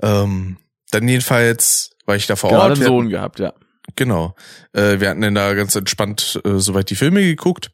Ähm, 0.02 0.58
dann 0.92 1.08
jedenfalls 1.08 1.92
war 2.06 2.16
ich 2.16 2.28
da 2.28 2.36
vor 2.36 2.50
Gerade 2.50 2.62
Ort. 2.62 2.72
einen 2.72 2.82
Wir 2.82 2.88
Sohn 2.88 3.10
gehabt, 3.10 3.40
ja. 3.40 3.54
Genau. 3.96 4.36
Äh, 4.74 5.00
wir 5.00 5.10
hatten 5.10 5.22
dann 5.22 5.36
da 5.36 5.54
ganz 5.54 5.76
entspannt 5.76 6.42
äh, 6.44 6.58
soweit 6.60 6.90
die 6.90 6.96
Filme 6.96 7.22
geguckt. 7.22 7.72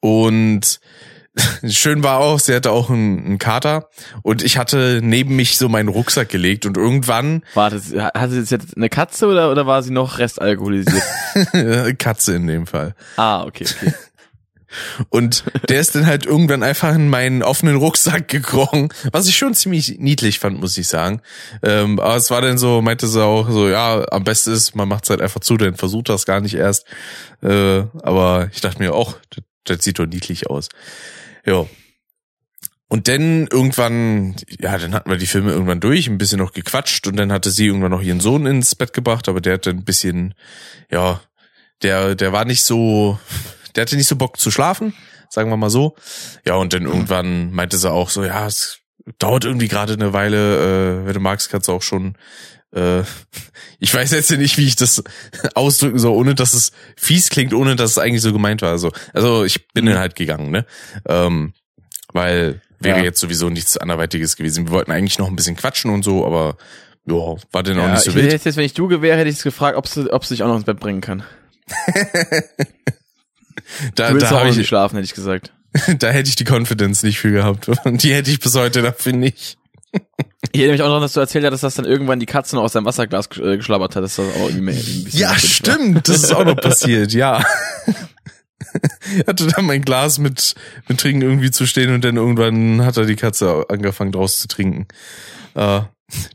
Und 0.00 0.80
schön 1.66 2.02
war 2.02 2.18
auch, 2.18 2.38
sie 2.38 2.54
hatte 2.54 2.70
auch 2.70 2.90
einen, 2.90 3.24
einen 3.24 3.38
Kater 3.38 3.88
und 4.22 4.42
ich 4.42 4.56
hatte 4.58 5.00
neben 5.02 5.34
mich 5.36 5.56
so 5.58 5.68
meinen 5.68 5.88
Rucksack 5.88 6.28
gelegt 6.28 6.66
und 6.66 6.76
irgendwann 6.76 7.42
Warte, 7.54 7.80
hatte 8.14 8.44
sie 8.44 8.54
jetzt 8.54 8.76
eine 8.76 8.88
Katze 8.88 9.26
oder, 9.26 9.50
oder 9.50 9.66
war 9.66 9.82
sie 9.82 9.92
noch 9.92 10.18
restalkoholisiert? 10.18 11.02
Katze 11.98 12.36
in 12.36 12.46
dem 12.46 12.66
Fall. 12.66 12.94
ah, 13.16 13.44
okay, 13.44 13.66
okay. 13.68 13.94
Und 15.08 15.44
der 15.68 15.80
ist 15.80 15.94
dann 15.94 16.06
halt 16.06 16.26
irgendwann 16.26 16.62
einfach 16.62 16.94
in 16.94 17.08
meinen 17.08 17.42
offenen 17.42 17.76
Rucksack 17.76 18.28
gekrochen, 18.28 18.88
was 19.12 19.28
ich 19.28 19.36
schon 19.36 19.54
ziemlich 19.54 19.98
niedlich 19.98 20.38
fand, 20.38 20.60
muss 20.60 20.78
ich 20.78 20.88
sagen. 20.88 21.20
Ähm, 21.62 21.98
aber 22.00 22.16
es 22.16 22.30
war 22.30 22.40
dann 22.40 22.58
so, 22.58 22.82
meinte 22.82 23.06
sie 23.06 23.22
auch 23.22 23.48
so, 23.50 23.68
ja, 23.68 24.04
am 24.10 24.24
besten 24.24 24.52
ist, 24.52 24.74
man 24.74 24.88
macht 24.88 25.04
es 25.04 25.10
halt 25.10 25.20
einfach 25.20 25.40
zu, 25.40 25.56
dann 25.56 25.76
versucht 25.76 26.08
das 26.08 26.26
gar 26.26 26.40
nicht 26.40 26.54
erst. 26.54 26.86
Äh, 27.42 27.84
aber 28.02 28.48
ich 28.52 28.60
dachte 28.60 28.82
mir 28.82 28.94
auch, 28.94 29.16
das, 29.64 29.84
sieht 29.84 29.98
doch 29.98 30.06
niedlich 30.06 30.48
aus. 30.48 30.68
Ja. 31.44 31.66
Und 32.88 33.08
dann 33.08 33.48
irgendwann, 33.48 34.36
ja, 34.60 34.78
dann 34.78 34.94
hatten 34.94 35.10
wir 35.10 35.16
die 35.16 35.26
Filme 35.26 35.50
irgendwann 35.50 35.80
durch, 35.80 36.06
ein 36.06 36.18
bisschen 36.18 36.38
noch 36.38 36.52
gequatscht 36.52 37.06
und 37.06 37.16
dann 37.16 37.32
hatte 37.32 37.50
sie 37.50 37.66
irgendwann 37.66 37.90
noch 37.90 38.02
ihren 38.02 38.20
Sohn 38.20 38.46
ins 38.46 38.74
Bett 38.74 38.92
gebracht, 38.92 39.28
aber 39.28 39.40
der 39.40 39.54
hatte 39.54 39.70
ein 39.70 39.84
bisschen, 39.84 40.34
ja, 40.90 41.20
der, 41.82 42.14
der 42.14 42.32
war 42.32 42.44
nicht 42.44 42.62
so, 42.62 43.18
der 43.76 43.82
hatte 43.82 43.96
nicht 43.96 44.08
so 44.08 44.16
Bock 44.16 44.38
zu 44.38 44.50
schlafen, 44.50 44.94
sagen 45.30 45.50
wir 45.50 45.56
mal 45.56 45.70
so. 45.70 45.96
Ja, 46.46 46.54
und 46.56 46.72
dann 46.72 46.84
irgendwann 46.86 47.52
meinte 47.52 47.76
sie 47.78 47.90
auch 47.90 48.10
so, 48.10 48.24
ja, 48.24 48.46
es 48.46 48.78
dauert 49.18 49.44
irgendwie 49.44 49.68
gerade 49.68 49.92
eine 49.94 50.12
Weile, 50.12 51.02
äh, 51.02 51.06
wenn 51.06 51.14
du 51.14 51.20
magst, 51.20 51.50
kannst 51.50 51.68
du 51.68 51.72
auch 51.72 51.82
schon, 51.82 52.16
äh, 52.74 53.02
ich 53.78 53.92
weiß 53.94 54.12
jetzt 54.12 54.30
nicht, 54.30 54.56
wie 54.58 54.66
ich 54.66 54.76
das 54.76 55.02
ausdrücken 55.54 55.98
soll, 55.98 56.16
ohne 56.16 56.34
dass 56.34 56.54
es 56.54 56.72
fies 56.96 57.28
klingt, 57.30 57.52
ohne 57.54 57.76
dass 57.76 57.92
es 57.92 57.98
eigentlich 57.98 58.22
so 58.22 58.32
gemeint 58.32 58.62
war. 58.62 58.70
Also, 58.70 58.92
also 59.12 59.44
ich 59.44 59.68
bin 59.68 59.86
dann 59.86 59.98
halt 59.98 60.16
gegangen, 60.16 60.50
ne? 60.50 60.64
Ähm, 61.06 61.52
weil 62.12 62.60
wäre 62.80 62.98
Ja. 62.98 63.04
jetzt 63.04 63.20
sowieso 63.20 63.48
nichts 63.50 63.76
anderweitiges 63.76 64.36
gewesen. 64.36 64.66
Wir 64.66 64.72
wollten 64.72 64.92
eigentlich 64.92 65.18
noch 65.18 65.28
ein 65.28 65.36
bisschen 65.36 65.56
quatschen 65.56 65.90
und 65.90 66.02
so, 66.04 66.24
aber 66.26 66.56
ja, 67.06 67.14
war 67.52 67.62
dann 67.62 67.78
auch 67.78 67.84
Ja, 67.84 67.92
nicht 67.92 68.02
so 68.04 68.10
ich 68.10 68.16
wild. 68.16 68.32
hätte 68.32 68.48
jetzt, 68.48 68.56
wenn 68.56 68.64
ich 68.64 68.74
du 68.74 68.88
wäre, 68.90 69.16
hätte 69.18 69.28
ich 69.30 69.36
es 69.36 69.42
gefragt, 69.42 69.76
ob 69.76 69.86
sie, 69.88 70.10
ob 70.12 70.24
sie 70.24 70.34
sich 70.34 70.42
auch 70.42 70.48
noch 70.48 70.56
ins 70.56 70.64
Bett 70.64 70.80
bringen 70.80 71.00
kann. 71.00 71.22
Da, 73.94 74.08
Du 74.08 74.14
willst 74.14 74.30
da, 74.30 74.40
auch 74.42 74.46
ich, 74.46 74.56
nicht 74.56 74.68
schlafen, 74.68 74.96
hätte 74.96 75.04
ich 75.06 75.14
gesagt. 75.14 75.52
da 75.98 76.08
hätte 76.10 76.28
ich 76.28 76.36
die 76.36 76.44
Confidence 76.48 77.02
nicht 77.02 77.18
für 77.18 77.30
gehabt. 77.30 77.68
Und 77.84 78.02
die 78.02 78.12
hätte 78.14 78.30
ich 78.30 78.40
bis 78.40 78.54
heute 78.54 78.82
dafür 78.82 79.12
nicht. 79.12 79.58
Ich 80.52 80.60
erinnere 80.60 80.72
mich 80.72 80.82
auch 80.82 80.88
noch, 80.88 81.00
dass 81.00 81.12
du 81.14 81.20
erzählt 81.20 81.44
hattest, 81.44 81.62
dass 81.64 81.74
dann 81.74 81.84
irgendwann 81.84 82.20
die 82.20 82.26
Katze 82.26 82.56
noch 82.56 82.62
aus 82.62 82.72
deinem 82.72 82.84
Wasserglas 82.84 83.28
äh, 83.38 83.56
geschlabbert 83.56 83.96
hat. 83.96 84.02
Das 84.04 84.12
ist 84.12 84.20
auch 84.20 84.48
irgendwie 84.48 84.72
ein 84.72 85.06
Ja, 85.12 85.28
merkwürdig 85.28 85.28
war. 85.28 85.38
stimmt. 85.38 86.08
Das 86.08 86.16
ist 86.16 86.32
auch 86.34 86.44
noch 86.44 86.56
passiert, 86.56 87.12
ja. 87.12 87.42
hatte 89.26 89.46
dann 89.46 89.66
mein 89.66 89.82
Glas 89.82 90.18
mit, 90.18 90.54
mit 90.88 90.98
Trinken 91.00 91.22
irgendwie 91.22 91.50
zu 91.50 91.66
stehen 91.66 91.94
und 91.94 92.04
dann 92.04 92.16
irgendwann 92.16 92.84
hat 92.84 92.96
er 92.96 93.04
die 93.06 93.16
Katze 93.16 93.66
angefangen 93.68 94.12
draus 94.12 94.40
zu 94.40 94.48
trinken. 94.48 94.86
Äh, 95.54 95.80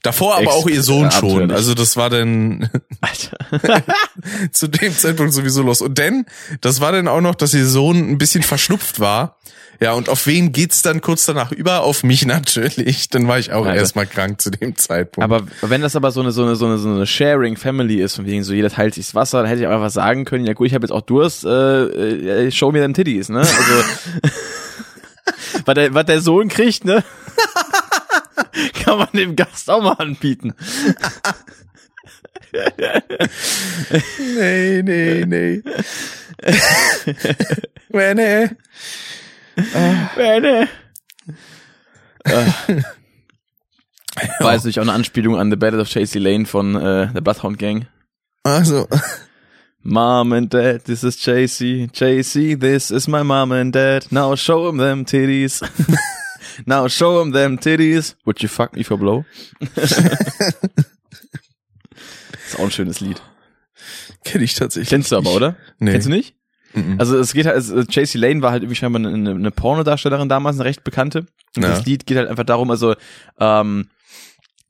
davor 0.04 0.34
aber 0.36 0.44
Ex- 0.44 0.54
auch 0.54 0.68
ihr 0.68 0.84
Sohn 0.84 1.12
schon. 1.12 1.52
Also 1.52 1.74
das 1.74 1.96
war 1.98 2.10
dann 2.10 2.70
zu 4.52 4.68
dem 4.68 4.96
Zeitpunkt 4.98 5.34
sowieso 5.34 5.62
los. 5.62 5.82
Und 5.82 5.98
denn, 5.98 6.26
das 6.62 6.82
war 6.82 6.92
dann 6.92 7.08
auch 7.08 7.22
noch, 7.22 7.36
dass 7.36 7.54
ihr 7.54 7.66
Sohn 7.66 7.98
ein 8.12 8.18
bisschen 8.18 8.44
verschnupft 8.44 9.00
war. 9.00 9.38
Ja, 9.82 9.94
und 9.94 10.10
auf 10.10 10.28
wen 10.28 10.52
geht's 10.52 10.82
dann 10.82 11.00
kurz 11.00 11.26
danach 11.26 11.54
über? 11.54 11.84
Auf 11.84 12.04
mich 12.04 12.26
natürlich. 12.26 13.08
Dann 13.08 13.30
war 13.30 13.40
ich 13.40 13.54
auch 13.54 13.66
Alter. 13.66 13.80
erstmal 13.80 14.08
krank 14.08 14.42
zu 14.42 14.50
dem 14.52 14.76
Zeitpunkt. 14.76 15.24
Aber 15.24 15.48
wenn 15.62 15.82
das 15.82 15.96
aber 15.96 16.12
so 16.12 16.20
eine 16.20 16.34
so 16.34 16.44
eine 16.44 16.58
so 16.58 16.66
eine 16.66 16.78
so 16.78 16.90
eine 16.90 17.08
Sharing 17.08 17.56
Family 17.56 18.02
ist, 18.02 18.16
von 18.16 18.26
wegen 18.26 18.44
so 18.44 18.52
jeder 18.54 18.70
teilt 18.70 18.96
sich 18.96 19.06
das 19.06 19.16
Wasser, 19.16 19.38
dann 19.40 19.48
hätte 19.48 19.62
ich 19.62 19.68
auch 19.68 19.72
einfach 19.72 19.90
sagen 19.90 20.26
können, 20.26 20.46
ja 20.46 20.52
gut, 20.52 20.68
ich 20.68 20.74
habe 20.74 20.84
jetzt 20.86 20.92
auch 20.92 21.00
Durst, 21.02 21.46
äh, 21.46 22.48
äh, 22.48 22.52
show 22.52 22.74
mir 22.74 22.82
them 22.82 22.94
Titties, 22.94 23.30
ne? 23.30 23.40
Also 23.40 23.54
was 25.66 25.76
der 25.76 25.94
was 25.94 26.06
der 26.06 26.20
Sohn 26.22 26.50
kriegt, 26.50 26.84
ne? 26.84 27.04
Kann 28.84 28.98
man 28.98 29.10
dem 29.14 29.36
Gast 29.36 29.70
auch 29.70 29.82
mal 29.82 29.94
anbieten. 29.94 30.54
nee, 34.36 34.82
nee, 34.82 35.26
nee. 35.26 35.26
nee. 35.26 35.62
Bene. 37.92 38.58
äh, 42.24 42.46
war 44.40 44.54
jetzt 44.54 44.64
natürlich 44.64 44.80
auch 44.80 44.84
eine 44.84 44.94
Anspielung 44.94 45.38
an 45.38 45.50
The 45.50 45.58
Battle 45.58 45.82
of 45.82 45.90
Chasey 45.90 46.20
Lane 46.20 46.46
von 46.46 46.76
äh, 46.76 47.12
der 47.14 47.22
Bloodhound 47.22 47.60
Gang. 47.60 47.88
Also, 48.44 48.88
Mom 49.84 50.34
and 50.34 50.54
Dad, 50.54 50.86
this 50.86 51.04
is 51.04 51.18
Chasey. 51.18 51.90
Chasey, 51.92 52.60
this 52.60 52.92
is 52.92 53.08
my 53.08 53.24
mom 53.24 53.52
and 53.52 53.74
dad. 53.74 54.08
Now 54.12 54.36
show 54.36 54.68
'em 54.68 54.78
them 54.78 55.06
titties. 55.06 55.62
Now 56.66 56.88
show 56.90 57.20
them 57.20 57.32
them 57.34 57.60
titties. 57.60 58.16
Would 58.26 58.42
you 58.42 58.50
fuck 58.50 58.76
me 58.76 58.84
for 58.84 58.98
blow? 58.98 59.26
ist 62.46 62.58
auch 62.58 62.64
ein 62.64 62.72
schönes 62.72 63.00
Lied. 63.00 63.22
Kenn 64.24 64.42
ich 64.42 64.56
tatsächlich. 64.56 64.90
Kennst 64.90 65.12
du 65.12 65.18
aber, 65.18 65.34
oder? 65.34 65.56
Nee. 65.80 65.92
Kennst 65.94 66.08
du 66.08 66.12
nicht? 66.12 66.36
Mhm. 66.74 66.96
Also 67.00 67.18
es 67.18 67.34
geht 67.34 67.46
halt, 67.46 67.56
also 67.56 67.80
JC 67.82 68.16
Lane 68.16 68.42
war 68.42 68.52
halt 68.52 68.64
irgendwie 68.64 68.76
scheinbar 68.76 69.04
eine, 69.04 69.32
eine 69.32 69.52
Pornodarstellerin 69.52 70.30
damals, 70.30 70.58
eine 70.58 70.66
recht 70.66 70.84
bekannte. 70.84 71.26
Und 71.56 71.64
Ja. 71.64 71.70
das 71.70 71.86
Lied 71.86 72.06
geht 72.06 72.18
halt 72.18 72.30
einfach 72.30 72.44
darum, 72.44 72.70
also 72.70 72.96
ähm, 73.40 73.90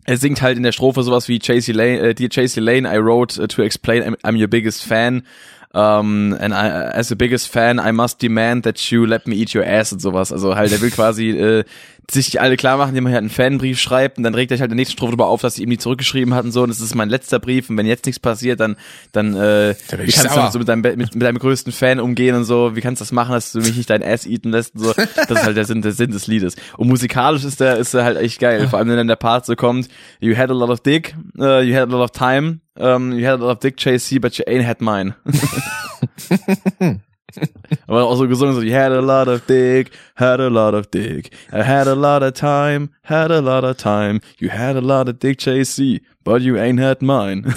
er 0.06 0.18
singt 0.18 0.42
halt 0.42 0.58
in 0.58 0.64
der 0.64 0.72
Strophe 0.72 1.04
sowas 1.04 1.28
wie 1.28 1.38
JC 1.38 1.68
Lane, 1.74 2.00
äh, 2.00 2.14
Dear 2.16 2.30
JC 2.32 2.58
Lane, 2.58 2.88
I 2.92 2.98
wrote 3.00 3.42
uh, 3.42 3.48
to 3.48 3.62
explain 3.62 4.02
I'm, 4.04 4.16
I'm 4.24 4.40
your 4.40 4.48
biggest 4.48 4.84
fan. 4.84 5.24
Um, 5.72 6.36
and 6.40 6.52
I, 6.52 6.68
as 6.98 7.10
the 7.10 7.16
biggest 7.16 7.48
fan, 7.48 7.78
I 7.80 7.92
must 7.92 8.24
demand 8.24 8.64
that 8.64 8.80
you 8.90 9.06
let 9.06 9.28
me 9.28 9.36
eat 9.36 9.54
your 9.54 9.64
ass 9.64 9.94
und 9.94 10.02
sowas. 10.02 10.32
Also 10.32 10.56
halt, 10.56 10.72
er 10.72 10.82
will 10.82 10.90
quasi 10.90 11.30
äh, 11.30 11.64
sich 12.10 12.42
alle 12.42 12.58
klar 12.58 12.78
machen, 12.78 12.90
indem 12.90 13.06
er 13.06 13.14
halt 13.14 13.20
einen 13.20 13.30
Fanbrief 13.30 13.80
schreibt 13.80 14.18
und 14.18 14.24
dann 14.24 14.34
regt 14.34 14.52
er 14.52 14.58
sich 14.58 14.62
halt 14.62 14.72
in 14.72 14.78
der 14.78 14.82
nächsten 14.82 14.94
Strophe 14.94 15.12
darüber 15.12 15.28
auf, 15.28 15.42
dass 15.42 15.56
sie 15.56 15.64
ihm 15.64 15.70
die 15.70 15.78
zurückgeschrieben 15.78 16.34
hat 16.34 16.46
und 16.46 16.52
so. 16.52 16.64
Und 16.64 16.70
das 16.70 16.82
ist 16.82 16.96
mein 16.96 17.10
letzter 17.10 17.40
Brief 17.40 17.70
und 17.70 17.78
wenn 17.78 17.86
jetzt 17.86 18.06
nichts 18.06 18.20
passiert, 18.20 18.60
dann 18.60 18.78
dann 19.12 19.36
äh, 19.36 19.76
wie 19.92 20.12
kannst 20.12 20.18
du 20.18 20.22
sauer. 20.24 20.36
damit 20.36 20.54
so 20.54 20.60
mit 20.60 20.68
deinem 20.68 20.82
mit, 20.82 20.98
mit 20.98 21.22
deinem 21.22 21.38
größten 21.38 21.72
Fan 21.72 22.00
umgehen 22.00 22.36
und 22.36 22.46
so? 22.46 22.76
Wie 22.76 22.82
kannst 22.82 23.02
du 23.02 23.04
das 23.04 23.12
machen, 23.12 23.34
dass 23.34 23.52
du 23.52 23.60
mich 23.60 23.78
nicht 23.78 23.90
dein 23.90 24.04
Ass 24.04 24.26
eaten 24.26 24.50
lässt 24.50 24.76
und 24.76 24.86
so? 24.86 24.94
Das 24.94 25.30
ist 25.30 25.44
halt 25.44 25.58
der 25.58 25.66
Sinn, 25.66 25.82
der 25.82 25.92
Sinn 25.92 26.12
des 26.12 26.28
Liedes. 26.28 26.56
Und 26.78 26.88
musikalisch 26.88 27.44
ist 27.44 27.60
der 27.60 27.78
ist 27.78 27.94
der 27.94 28.04
halt 28.04 28.18
echt 28.18 28.40
geil. 28.40 28.68
Vor 28.68 28.80
allem 28.80 28.90
wenn 28.90 28.98
dann 28.98 29.08
der 29.08 29.16
Part 29.16 29.46
so 29.46 29.56
kommt, 29.56 29.88
you 30.20 30.36
had 30.36 30.50
a 30.50 30.54
lot 30.54 30.70
of 30.70 30.80
dick, 30.80 31.16
uh, 31.38 31.60
you 31.60 31.76
had 31.76 31.90
a 31.90 31.92
lot 31.92 32.02
of 32.02 32.12
time, 32.12 32.60
um, 32.78 33.14
you 33.14 33.26
had 33.26 33.40
a 33.40 33.44
lot 33.44 33.52
of 33.52 33.60
dick, 33.60 33.78
JC, 33.78 34.20
but 34.20 34.38
you 34.38 34.46
ain't 34.48 34.64
had 34.64 34.82
mine. 34.82 35.16
Aber 37.88 38.06
auch 38.06 38.16
so 38.16 38.28
gesungen, 38.28 38.56
so, 38.56 38.62
you 38.62 38.74
had 38.74 38.92
a 38.92 39.02
lot 39.02 39.28
of 39.28 39.46
dick, 39.46 39.92
had 40.16 40.40
a 40.40 40.48
lot 40.48 40.74
of 40.74 40.90
dick, 40.90 41.32
I 41.54 41.62
had 41.64 41.88
a 41.88 41.94
lot 41.94 42.24
of 42.24 42.34
time, 42.34 42.90
had 43.04 43.32
a 43.32 43.40
lot 43.40 43.64
of 43.64 43.78
time, 43.78 44.22
you 44.40 44.50
had 44.50 44.76
a 44.76 44.82
lot 44.82 45.08
of 45.08 45.20
dick, 45.20 45.38
JC, 45.40 46.02
but 46.24 46.42
you 46.42 46.58
ain't 46.58 46.80
had 46.80 47.02
mine. 47.02 47.44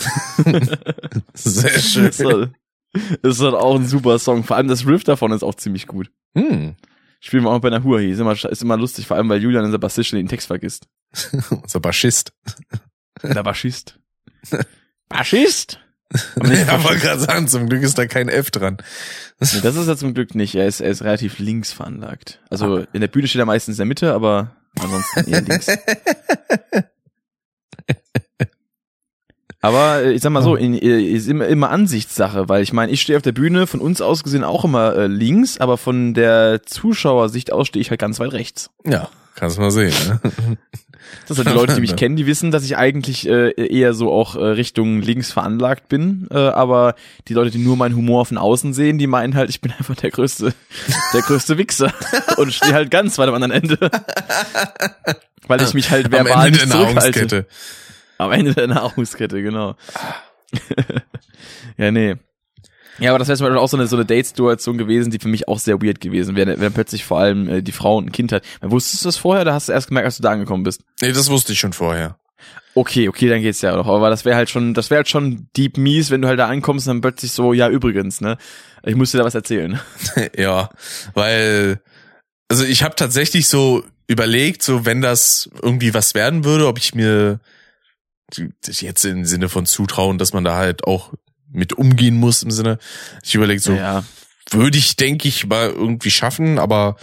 Sehr 1.35 1.79
schön. 1.79 2.07
ist, 2.07 2.25
halt, 2.25 2.51
ist 3.23 3.41
halt 3.41 3.55
auch 3.55 3.77
ein 3.77 3.87
super 3.87 4.19
Song. 4.19 4.45
Vor 4.45 4.57
allem 4.57 4.69
das 4.69 4.87
Riff 4.87 5.05
davon 5.05 5.33
ist 5.33 5.43
auch 5.43 5.55
ziemlich 5.55 5.87
gut. 5.87 6.11
Hm. 6.37 6.77
Spielen 7.21 7.45
wir 7.45 7.51
auch 7.51 7.61
bei 7.61 7.69
einer 7.69 7.85
Huahi. 7.85 8.11
Ist 8.11 8.19
immer, 8.19 8.33
ist 8.33 8.63
immer 8.63 8.77
lustig, 8.77 9.07
vor 9.07 9.17
allem 9.17 9.29
weil 9.29 9.41
Julian 9.41 9.65
unser 9.65 9.79
Bassist 9.79 10.13
den 10.13 10.29
Text 10.29 10.49
vergisst. 10.49 10.89
Unser 11.51 11.81
Baschist. 11.81 12.33
Der 13.23 13.43
Baschist. 13.43 13.99
Nicht 16.43 16.67
Ja, 16.67 16.85
wollte 16.85 17.01
gerade 17.01 17.21
sagen, 17.21 17.49
zum 17.49 17.69
Glück 17.69 17.83
ist 17.83 17.99
da 17.99 18.07
kein 18.07 18.29
F 18.29 18.51
dran. 18.51 18.79
Nee, 19.41 19.61
das 19.63 19.77
ist 19.77 19.89
er 19.89 19.97
zum 19.97 20.15
Glück 20.15 20.35
nicht. 20.35 20.55
Er 20.55 20.67
ist, 20.67 20.81
er 20.81 20.91
ist 20.91 21.03
relativ 21.03 21.39
links 21.39 21.73
veranlagt. 21.73 22.41
Also 22.51 22.85
in 22.93 23.01
der 23.01 23.09
Bühne 23.09 23.27
steht 23.29 23.41
er 23.41 23.47
meistens 23.47 23.77
in 23.77 23.79
der 23.79 23.87
Mitte, 23.87 24.13
aber 24.13 24.57
ansonsten 24.79 25.31
eher 25.31 25.41
links. 25.41 25.67
Aber 29.65 30.03
äh, 30.03 30.13
ich 30.13 30.21
sag 30.21 30.31
mal 30.31 30.43
so, 30.43 30.57
in, 30.57 30.75
äh, 30.75 31.01
ist 31.01 31.29
immer, 31.29 31.47
immer 31.47 31.71
Ansichtssache, 31.71 32.49
weil 32.49 32.65
ich 32.65 32.73
meine, 32.73 32.91
ich 32.91 33.01
stehe 33.01 33.17
auf 33.17 33.23
der 33.23 33.31
Bühne, 33.31 33.69
von 33.69 33.81
uns 33.81 34.03
aus 34.03 34.25
gesehen 34.25 34.43
auch 34.43 34.65
immer 34.65 34.97
äh, 34.97 35.07
links, 35.07 35.59
aber 35.59 35.79
von 35.79 36.15
der 36.15 36.63
Zuschauersicht 36.67 37.53
aus 37.53 37.69
stehe 37.69 37.81
ich 37.81 37.91
halt 37.91 38.01
ganz 38.01 38.19
weit 38.19 38.33
rechts. 38.33 38.71
Ja, 38.85 39.09
kannst 39.37 39.59
mal 39.61 39.71
sehen. 39.71 39.95
Ne? 40.09 40.59
Das 41.29 41.37
sind 41.37 41.49
die 41.49 41.55
Leute, 41.55 41.75
die 41.75 41.81
mich 41.81 41.97
kennen, 41.97 42.17
die 42.17 42.27
wissen, 42.27 42.51
dass 42.51 42.65
ich 42.65 42.77
eigentlich 42.77 43.29
äh, 43.29 43.51
eher 43.53 43.95
so 43.95 44.11
auch 44.13 44.37
äh, 44.37 44.45
Richtung 44.45 45.01
links 45.01 45.33
veranlagt 45.33 45.89
bin. 45.89 46.29
Äh, 46.31 46.39
aber 46.39 46.95
die 47.29 47.35
Leute, 47.35 47.51
die 47.51 47.59
nur 47.59 47.77
meinen 47.77 47.97
Humor 47.97 48.27
von 48.27 48.39
außen 48.39 48.73
sehen, 48.73 48.99
die 48.99 49.07
meinen 49.07 49.35
halt, 49.35 49.51
ich 49.51 49.61
bin 49.61 49.73
einfach 49.73 49.97
der 49.97 50.11
größte, 50.11 50.55
der 51.13 51.23
größte 51.23 51.59
Wichser 51.59 51.93
und 52.37 52.53
stehe 52.53 52.75
halt 52.75 52.91
ganz 52.91 53.19
weit 53.19 53.29
am 53.29 53.35
anderen 53.35 53.53
Ende, 53.53 53.91
weil 55.47 55.63
ich 55.63 55.75
mich 55.75 55.91
halt 55.91 56.07
Am 56.07 56.13
verbal 56.13 56.47
Ende 56.47 56.59
nicht 56.59 56.63
der 56.63 56.71
zurückhalte. 56.71 56.97
Nahrungskette. 56.97 57.47
Am 58.19 58.33
Ende 58.33 58.55
der 58.55 58.67
Nahrungskette, 58.69 59.43
genau. 59.43 59.75
ja, 61.77 61.91
nee. 61.91 62.17
Ja, 62.99 63.11
aber 63.11 63.19
das 63.19 63.29
wäre 63.29 63.39
zum 63.39 63.47
Beispiel 63.47 63.59
auch 63.59 63.69
so 63.69 63.77
eine, 63.77 63.87
so 63.87 63.97
eine 63.97 64.05
Date-Situation 64.05 64.79
gewesen, 64.79 65.11
die 65.11 65.19
für 65.19 65.29
mich 65.29 65.49
auch 65.49 65.59
sehr 65.59 65.83
weird 65.83 66.01
gewesen 66.01 66.37
wäre, 66.37 66.61
wenn 66.61 66.73
plötzlich 66.73 67.05
vor 67.05 67.19
allem 67.19 67.49
äh, 67.49 67.63
die 67.63 67.73
Frau 67.73 68.01
ein 68.01 68.13
Kind 68.13 68.33
hat. 68.33 68.45
Wusstest 68.61 69.05
du 69.05 69.09
das 69.09 69.17
vorher 69.17 69.43
oder 69.43 69.55
hast 69.55 69.69
du 69.69 69.73
erst 69.73 69.89
gemerkt, 69.89 70.07
als 70.07 70.17
du 70.17 70.23
da 70.23 70.31
angekommen 70.31 70.63
bist? 70.63 70.83
Nee, 71.01 71.13
das 71.13 71.31
wusste 71.31 71.53
ich 71.53 71.59
schon 71.59 71.73
vorher. 71.73 72.19
Okay, 72.75 73.09
okay, 73.09 73.29
dann 73.29 73.43
geht's 73.43 73.61
ja 73.61 73.75
doch. 73.77 73.87
Aber 73.87 74.09
das 74.11 74.25
wäre 74.25 74.37
halt 74.37 74.49
schon, 74.51 74.75
das 74.75 74.91
wäre 74.91 74.99
halt 74.99 75.09
schon 75.09 75.49
deep 75.57 75.77
mies, 75.77 76.11
wenn 76.11 76.23
du 76.23 76.29
halt 76.29 76.39
da 76.39 76.49
ankommst 76.49 76.87
und 76.87 76.95
dann 76.95 77.01
plötzlich 77.03 77.33
so, 77.33 77.53
ja, 77.53 77.69
übrigens, 77.69 78.21
ne? 78.21 78.39
Ich 78.83 78.97
muss 78.97 79.13
dir 79.13 79.19
da 79.19 79.25
was 79.25 79.35
erzählen. 79.35 79.79
ja, 80.37 80.71
weil 81.15 81.81
also 82.53 82.65
ich 82.65 82.83
habe 82.83 82.95
tatsächlich 82.95 83.49
so 83.49 83.83
überlegt, 84.09 84.63
so 84.63 84.85
wenn 84.85 85.01
das 85.01 85.49
irgendwie 85.63 85.95
was 85.95 86.15
werden 86.15 86.45
würde, 86.45 86.67
ob 86.67 86.77
ich 86.77 86.95
mir 86.95 87.41
jetzt 88.61 89.05
im 89.07 89.25
Sinne 89.25 89.49
von 89.49 89.65
zutrauen, 89.65 90.19
dass 90.19 90.35
man 90.35 90.45
da 90.45 90.57
halt 90.57 90.85
auch 90.85 91.15
mit 91.53 91.73
umgehen 91.73 92.17
muss 92.17 92.43
im 92.43 92.51
Sinne. 92.51 92.79
Ich 93.23 93.35
überlege 93.35 93.61
so, 93.61 93.73
ja. 93.73 94.05
würde 94.51 94.79
ich, 94.79 94.97
denke 94.97 95.29
ich, 95.29 95.47
mal 95.47 95.71
irgendwie 95.71 96.11
schaffen, 96.11 96.59
aber 96.59 96.97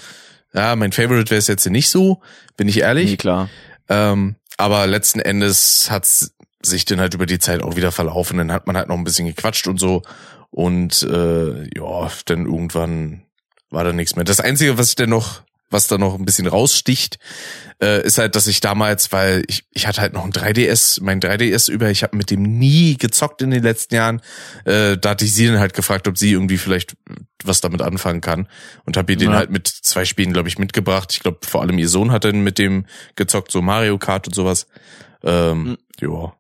ja, 0.53 0.75
mein 0.75 0.91
Favorite 0.91 1.29
wäre 1.29 1.39
es 1.39 1.47
jetzt 1.47 1.69
nicht 1.69 1.89
so, 1.89 2.21
bin 2.57 2.67
ich 2.67 2.79
ehrlich. 2.79 3.11
Nee, 3.11 3.17
klar. 3.17 3.49
Ähm, 3.87 4.35
aber 4.57 4.87
letzten 4.87 5.19
Endes 5.19 5.89
hat's 5.89 6.33
sich 6.61 6.85
dann 6.85 6.99
halt 6.99 7.13
über 7.13 7.25
die 7.25 7.39
Zeit 7.39 7.61
auch 7.61 7.75
wieder 7.75 7.91
verlaufen. 7.91 8.37
Dann 8.37 8.51
hat 8.51 8.67
man 8.67 8.75
halt 8.75 8.89
noch 8.89 8.97
ein 8.97 9.03
bisschen 9.03 9.27
gequatscht 9.27 9.67
und 9.67 9.79
so. 9.79 10.03
Und 10.51 11.03
äh, 11.03 11.63
ja, 11.75 12.11
dann 12.25 12.45
irgendwann 12.45 13.23
war 13.69 13.83
da 13.83 13.93
nichts 13.93 14.15
mehr. 14.15 14.25
Das 14.25 14.39
Einzige, 14.39 14.77
was 14.77 14.89
ich 14.89 14.95
denn 14.95 15.09
noch, 15.09 15.43
was 15.69 15.87
da 15.87 15.97
noch 15.97 16.15
ein 16.15 16.25
bisschen 16.25 16.47
raussticht, 16.47 17.19
äh, 17.81 18.03
ist 18.05 18.17
halt, 18.17 18.35
dass 18.35 18.47
ich 18.47 18.59
damals, 18.59 19.11
weil 19.11 19.43
ich, 19.47 19.65
ich 19.71 19.87
hatte 19.87 20.01
halt 20.01 20.13
noch 20.13 20.25
ein 20.25 20.31
3DS, 20.31 21.01
mein 21.03 21.19
3DS 21.21 21.69
über, 21.71 21.89
ich 21.89 22.03
habe 22.03 22.17
mit 22.17 22.31
dem 22.31 22.41
nie 22.43 22.97
gezockt 22.97 23.41
in 23.41 23.51
den 23.51 23.63
letzten 23.63 23.95
Jahren. 23.95 24.21
Äh, 24.65 24.97
da 24.97 25.11
hatte 25.11 25.25
ich 25.25 25.33
sie 25.33 25.47
dann 25.47 25.59
halt 25.59 25.73
gefragt, 25.73 26.07
ob 26.07 26.17
sie 26.17 26.31
irgendwie 26.31 26.57
vielleicht 26.57 26.95
was 27.43 27.61
damit 27.61 27.81
anfangen 27.81 28.21
kann. 28.21 28.47
Und 28.85 28.97
habe 28.97 29.11
ihr 29.13 29.17
den 29.17 29.31
Ja. 29.31 29.37
halt 29.37 29.51
mit 29.51 29.67
zwei 29.67 30.05
Spielen, 30.05 30.33
glaube 30.33 30.49
ich, 30.49 30.57
mitgebracht. 30.57 31.11
Ich 31.13 31.19
glaube, 31.21 31.39
vor 31.45 31.61
allem 31.61 31.77
ihr 31.77 31.87
Sohn 31.89 32.11
hat 32.11 32.23
dann 32.25 32.41
mit 32.41 32.57
dem 32.57 32.85
gezockt, 33.15 33.51
so 33.51 33.61
Mario 33.61 33.97
Kart 33.97 34.27
und 34.27 34.33
sowas. 34.33 34.67
Ähm, 35.23 35.63
Mhm. 35.63 35.77
Ja. 36.01 36.33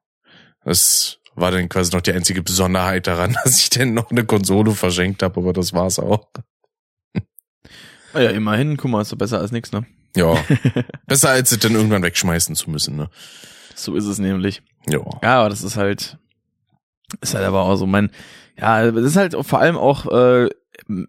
Das 0.65 1.17
war 1.35 1.51
dann 1.51 1.69
quasi 1.69 1.93
noch 1.95 2.01
die 2.01 2.11
einzige 2.11 2.41
Besonderheit 2.43 3.07
daran, 3.07 3.37
dass 3.43 3.59
ich 3.59 3.69
denn 3.69 3.93
noch 3.93 4.11
eine 4.11 4.25
Konsole 4.25 4.71
verschenkt 4.73 5.23
habe, 5.23 5.39
aber 5.39 5.53
das 5.53 5.71
war's 5.73 5.99
auch. 5.99 6.27
Ah 8.13 8.21
ja, 8.21 8.29
immerhin, 8.31 8.77
guck 8.77 8.89
mal, 8.91 9.01
ist 9.01 9.11
doch 9.11 9.17
besser 9.17 9.39
als 9.39 9.51
nichts, 9.51 9.71
ne? 9.71 9.85
Ja. 10.15 10.35
Besser 11.07 11.29
als 11.29 11.51
es 11.51 11.59
dann 11.59 11.75
irgendwann 11.75 12.01
wegschmeißen 12.03 12.55
zu 12.55 12.69
müssen, 12.71 12.95
ne? 12.95 13.09
So 13.75 13.95
ist 13.95 14.05
es 14.05 14.17
nämlich. 14.19 14.61
Ja. 14.89 14.99
Ja, 15.21 15.39
aber 15.41 15.49
das 15.49 15.61
ist 15.63 15.77
halt, 15.77 16.17
ist 17.21 17.35
halt 17.35 17.45
aber 17.45 17.61
auch 17.61 17.75
so 17.75 17.85
mein, 17.85 18.09
ja, 18.59 18.89
das 18.91 19.03
ist 19.05 19.15
halt 19.15 19.35
vor 19.41 19.59
allem 19.59 19.77
auch, 19.77 20.05
äh, 20.11 20.49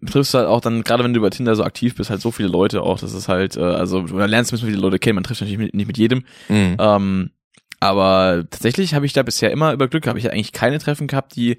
triffst 0.05 0.33
du 0.33 0.37
halt 0.37 0.47
auch 0.47 0.61
dann, 0.61 0.83
gerade 0.83 1.03
wenn 1.03 1.13
du 1.13 1.19
über 1.19 1.31
Tinder 1.31 1.55
so 1.55 1.63
aktiv 1.63 1.95
bist, 1.95 2.09
halt 2.11 2.21
so 2.21 2.29
viele 2.31 2.49
Leute 2.49 2.83
auch, 2.83 2.99
das 2.99 3.13
ist 3.13 3.27
halt, 3.27 3.57
äh, 3.57 3.61
also, 3.61 4.01
du 4.03 4.17
lernst 4.17 4.51
ein 4.51 4.55
bisschen 4.55 4.69
viele 4.69 4.81
Leute 4.81 4.99
kennen, 4.99 5.15
man 5.15 5.23
trifft 5.23 5.41
natürlich 5.41 5.57
mit, 5.59 5.73
nicht 5.73 5.87
mit 5.87 5.97
jedem, 5.97 6.23
Mhm. 6.49 6.77
ähm, 6.79 7.31
aber 7.79 8.45
tatsächlich 8.51 8.93
habe 8.93 9.07
ich 9.07 9.13
da 9.13 9.23
bisher 9.23 9.49
immer 9.51 9.73
über 9.73 9.87
Glück, 9.87 10.05
habe 10.05 10.19
ich 10.19 10.31
eigentlich 10.31 10.51
keine 10.51 10.77
Treffen 10.77 11.07
gehabt, 11.07 11.35
die 11.35 11.57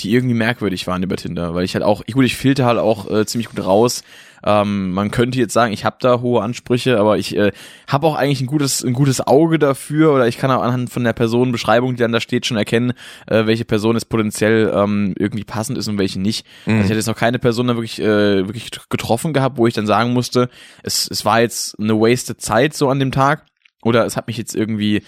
die 0.00 0.12
irgendwie 0.12 0.34
merkwürdig 0.34 0.88
waren 0.88 1.04
über 1.04 1.14
Tinder, 1.16 1.54
weil 1.54 1.64
ich 1.64 1.74
halt 1.74 1.84
auch, 1.84 2.02
ich, 2.06 2.14
gut, 2.14 2.24
ich 2.24 2.36
filter 2.36 2.66
halt 2.66 2.78
auch 2.80 3.08
äh, 3.08 3.26
ziemlich 3.26 3.48
gut 3.48 3.64
raus. 3.64 4.02
Ähm, 4.44 4.92
man 4.92 5.10
könnte 5.10 5.38
jetzt 5.38 5.52
sagen, 5.52 5.72
ich 5.72 5.84
habe 5.84 5.96
da 6.00 6.20
hohe 6.20 6.42
Ansprüche, 6.42 6.98
aber 6.98 7.18
ich 7.18 7.36
äh, 7.36 7.52
habe 7.88 8.06
auch 8.06 8.14
eigentlich 8.14 8.40
ein 8.40 8.46
gutes, 8.46 8.84
ein 8.84 8.92
gutes 8.92 9.26
Auge 9.26 9.58
dafür 9.58 10.12
oder 10.12 10.28
ich 10.28 10.38
kann 10.38 10.50
auch 10.50 10.62
anhand 10.62 10.90
von 10.90 11.04
der 11.04 11.12
Personenbeschreibung, 11.14 11.96
die 11.96 12.02
dann 12.02 12.12
da 12.12 12.20
steht, 12.20 12.46
schon 12.46 12.56
erkennen, 12.56 12.92
äh, 13.26 13.46
welche 13.46 13.64
Person 13.64 13.96
es 13.96 14.04
potenziell 14.04 14.72
ähm, 14.74 15.14
irgendwie 15.18 15.44
passend 15.44 15.78
ist 15.78 15.88
und 15.88 15.98
welche 15.98 16.20
nicht. 16.20 16.46
Also 16.66 16.80
ich 16.80 16.84
hätte 16.84 16.96
jetzt 16.96 17.06
noch 17.06 17.16
keine 17.16 17.38
Person 17.38 17.68
da 17.68 17.76
wirklich, 17.76 18.00
äh, 18.00 18.46
wirklich 18.46 18.70
getroffen 18.90 19.32
gehabt, 19.32 19.56
wo 19.56 19.66
ich 19.66 19.74
dann 19.74 19.86
sagen 19.86 20.12
musste, 20.12 20.48
es, 20.82 21.08
es 21.10 21.24
war 21.24 21.40
jetzt 21.40 21.78
eine 21.78 21.94
wasted 21.94 22.40
Zeit 22.40 22.74
so 22.74 22.90
an 22.90 22.98
dem 22.98 23.12
Tag 23.12 23.44
oder 23.82 24.04
es 24.04 24.16
hat 24.16 24.26
mich 24.26 24.36
jetzt 24.36 24.54
irgendwie 24.54 25.02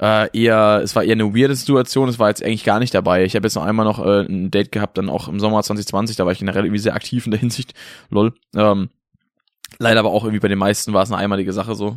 äh, 0.00 0.28
eher, 0.38 0.80
es 0.82 0.94
war 0.94 1.02
eher 1.02 1.12
eine 1.12 1.34
weirde 1.34 1.54
Situation, 1.54 2.08
es 2.08 2.18
war 2.18 2.28
jetzt 2.28 2.44
eigentlich 2.44 2.64
gar 2.64 2.78
nicht 2.78 2.94
dabei. 2.94 3.24
Ich 3.24 3.34
habe 3.34 3.46
jetzt 3.46 3.56
noch 3.56 3.64
einmal 3.64 3.84
noch 3.84 4.04
äh, 4.04 4.20
ein 4.22 4.50
Date 4.50 4.72
gehabt, 4.72 4.98
dann 4.98 5.08
auch 5.08 5.28
im 5.28 5.40
Sommer 5.40 5.62
2020, 5.62 6.16
da 6.16 6.24
war 6.24 6.32
ich 6.32 6.38
generell 6.38 6.64
irgendwie 6.64 6.80
sehr 6.80 6.94
aktiv 6.94 7.26
in 7.26 7.32
der 7.32 7.40
Hinsicht, 7.40 7.74
lol. 8.10 8.32
Ähm, 8.54 8.90
leider 9.78 10.00
aber 10.00 10.10
auch 10.10 10.24
irgendwie 10.24 10.40
bei 10.40 10.48
den 10.48 10.58
meisten 10.58 10.92
war 10.92 11.02
es 11.02 11.10
eine 11.10 11.20
einmalige 11.20 11.52
Sache 11.52 11.74
so, 11.74 11.96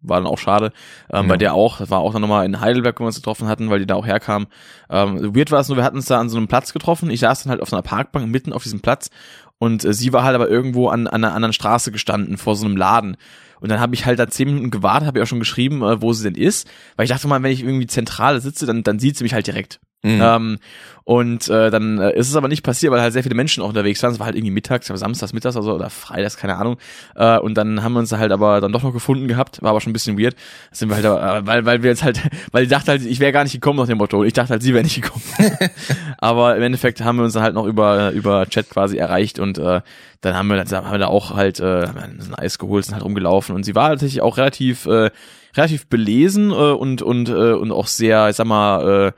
war 0.00 0.18
dann 0.18 0.26
auch 0.26 0.38
schade. 0.38 0.72
Ähm, 1.10 1.24
Ja. 1.24 1.28
Bei 1.28 1.36
der 1.36 1.54
auch, 1.54 1.78
das 1.78 1.90
war 1.90 2.00
auch 2.00 2.12
dann 2.12 2.22
nochmal 2.22 2.46
in 2.46 2.60
Heidelberg, 2.60 2.98
wo 2.98 3.04
wir 3.04 3.08
uns 3.08 3.16
getroffen 3.16 3.48
hatten, 3.48 3.70
weil 3.70 3.80
die 3.80 3.86
da 3.86 3.94
auch 3.96 4.06
herkamen. 4.06 4.48
Ähm, 4.88 5.34
weird 5.34 5.50
war 5.50 5.60
es 5.60 5.68
nur, 5.68 5.76
wir 5.76 5.84
hatten 5.84 5.96
uns 5.96 6.06
da 6.06 6.20
an 6.20 6.28
so 6.28 6.36
einem 6.36 6.48
Platz 6.48 6.72
getroffen, 6.72 7.10
ich 7.10 7.20
saß 7.20 7.42
dann 7.42 7.50
halt 7.50 7.60
auf 7.60 7.68
so 7.68 7.76
einer 7.76 7.82
Parkbank 7.82 8.28
mitten 8.28 8.52
auf 8.52 8.62
diesem 8.62 8.80
Platz 8.80 9.10
und 9.58 9.84
äh, 9.84 9.92
sie 9.92 10.12
war 10.12 10.24
halt 10.24 10.34
aber 10.34 10.48
irgendwo 10.48 10.88
an, 10.88 11.06
an 11.06 11.24
einer 11.24 11.34
anderen 11.34 11.52
Straße 11.52 11.92
gestanden, 11.92 12.36
vor 12.36 12.56
so 12.56 12.66
einem 12.66 12.76
Laden. 12.76 13.16
Und 13.62 13.68
dann 13.68 13.78
habe 13.78 13.94
ich 13.94 14.06
halt 14.06 14.18
da 14.18 14.26
zehn 14.26 14.48
Minuten 14.48 14.72
gewartet, 14.72 15.06
habe 15.06 15.18
ich 15.18 15.22
auch 15.22 15.28
schon 15.28 15.38
geschrieben, 15.38 15.82
äh, 15.82 16.02
wo 16.02 16.12
sie 16.12 16.24
denn 16.24 16.34
ist, 16.34 16.68
weil 16.96 17.04
ich 17.04 17.10
dachte 17.10 17.28
mal, 17.28 17.40
wenn 17.44 17.52
ich 17.52 17.62
irgendwie 17.62 17.86
zentral 17.86 18.40
sitze, 18.40 18.66
dann, 18.66 18.82
dann 18.82 18.98
sieht 18.98 19.16
sie 19.16 19.22
mich 19.22 19.34
halt 19.34 19.46
direkt. 19.46 19.78
Mhm. 20.02 20.20
Ähm, 20.20 20.58
und 21.04 21.48
äh, 21.48 21.70
dann 21.70 21.98
äh, 21.98 22.16
ist 22.16 22.28
es 22.28 22.36
aber 22.36 22.48
nicht 22.48 22.62
passiert, 22.62 22.92
weil 22.92 23.00
halt 23.00 23.12
sehr 23.12 23.22
viele 23.22 23.34
Menschen 23.34 23.62
auch 23.62 23.68
unterwegs 23.68 24.02
waren. 24.02 24.12
Es 24.12 24.18
war 24.18 24.26
halt 24.26 24.36
irgendwie 24.36 24.52
mittags, 24.52 24.86
samstags, 24.86 25.32
mittags 25.32 25.56
also, 25.56 25.74
oder 25.74 25.90
freitags, 25.90 26.36
keine 26.36 26.56
Ahnung. 26.56 26.76
Äh, 27.16 27.38
und 27.38 27.54
dann 27.54 27.82
haben 27.82 27.94
wir 27.94 28.00
uns 28.00 28.12
halt 28.12 28.30
aber 28.30 28.60
dann 28.60 28.72
doch 28.72 28.82
noch 28.82 28.92
gefunden 28.92 29.26
gehabt. 29.26 29.62
War 29.62 29.70
aber 29.70 29.80
schon 29.80 29.90
ein 29.90 29.94
bisschen 29.94 30.18
weird. 30.18 30.36
Das 30.70 30.78
sind 30.78 30.88
wir 30.90 30.96
halt, 30.96 31.06
aber, 31.06 31.46
weil, 31.46 31.64
weil 31.64 31.82
wir 31.82 31.90
jetzt 31.90 32.04
halt, 32.04 32.20
weil 32.52 32.64
ich 32.64 32.68
dachte 32.68 32.92
halt, 32.92 33.04
ich 33.04 33.18
wäre 33.18 33.32
gar 33.32 33.42
nicht 33.42 33.52
gekommen 33.52 33.78
nach 33.78 33.86
dem 33.86 33.98
Motto. 33.98 34.22
Ich 34.22 34.32
dachte 34.32 34.50
halt, 34.50 34.62
sie 34.62 34.74
wäre 34.74 34.84
nicht 34.84 35.02
gekommen. 35.02 35.24
aber 36.18 36.56
im 36.56 36.62
Endeffekt 36.62 37.00
haben 37.00 37.16
wir 37.16 37.24
uns 37.24 37.32
dann 37.32 37.42
halt 37.42 37.54
noch 37.54 37.66
über, 37.66 38.12
über 38.12 38.46
Chat 38.46 38.70
quasi 38.70 38.96
erreicht 38.96 39.40
und 39.40 39.58
äh, 39.58 39.80
dann 40.20 40.34
haben 40.34 40.46
wir, 40.48 40.64
dann 40.64 40.84
haben 40.84 40.92
wir 40.92 40.98
da 40.98 41.08
auch 41.08 41.34
halt 41.34 41.58
äh, 41.58 41.82
ein 41.84 42.32
Eis 42.36 42.58
geholt, 42.58 42.84
sind 42.84 42.94
halt 42.94 43.04
rumgelaufen. 43.04 43.56
Und 43.56 43.64
sie 43.64 43.74
war 43.74 43.88
tatsächlich 43.88 44.22
auch 44.22 44.36
relativ, 44.36 44.86
äh, 44.86 45.10
relativ 45.56 45.88
belesen 45.88 46.50
äh, 46.50 46.54
und, 46.54 47.02
und, 47.02 47.28
äh, 47.28 47.52
und 47.52 47.72
auch 47.72 47.88
sehr, 47.88 48.28
ich 48.28 48.36
sag 48.36 48.46
mal, 48.46 49.08
äh, 49.08 49.12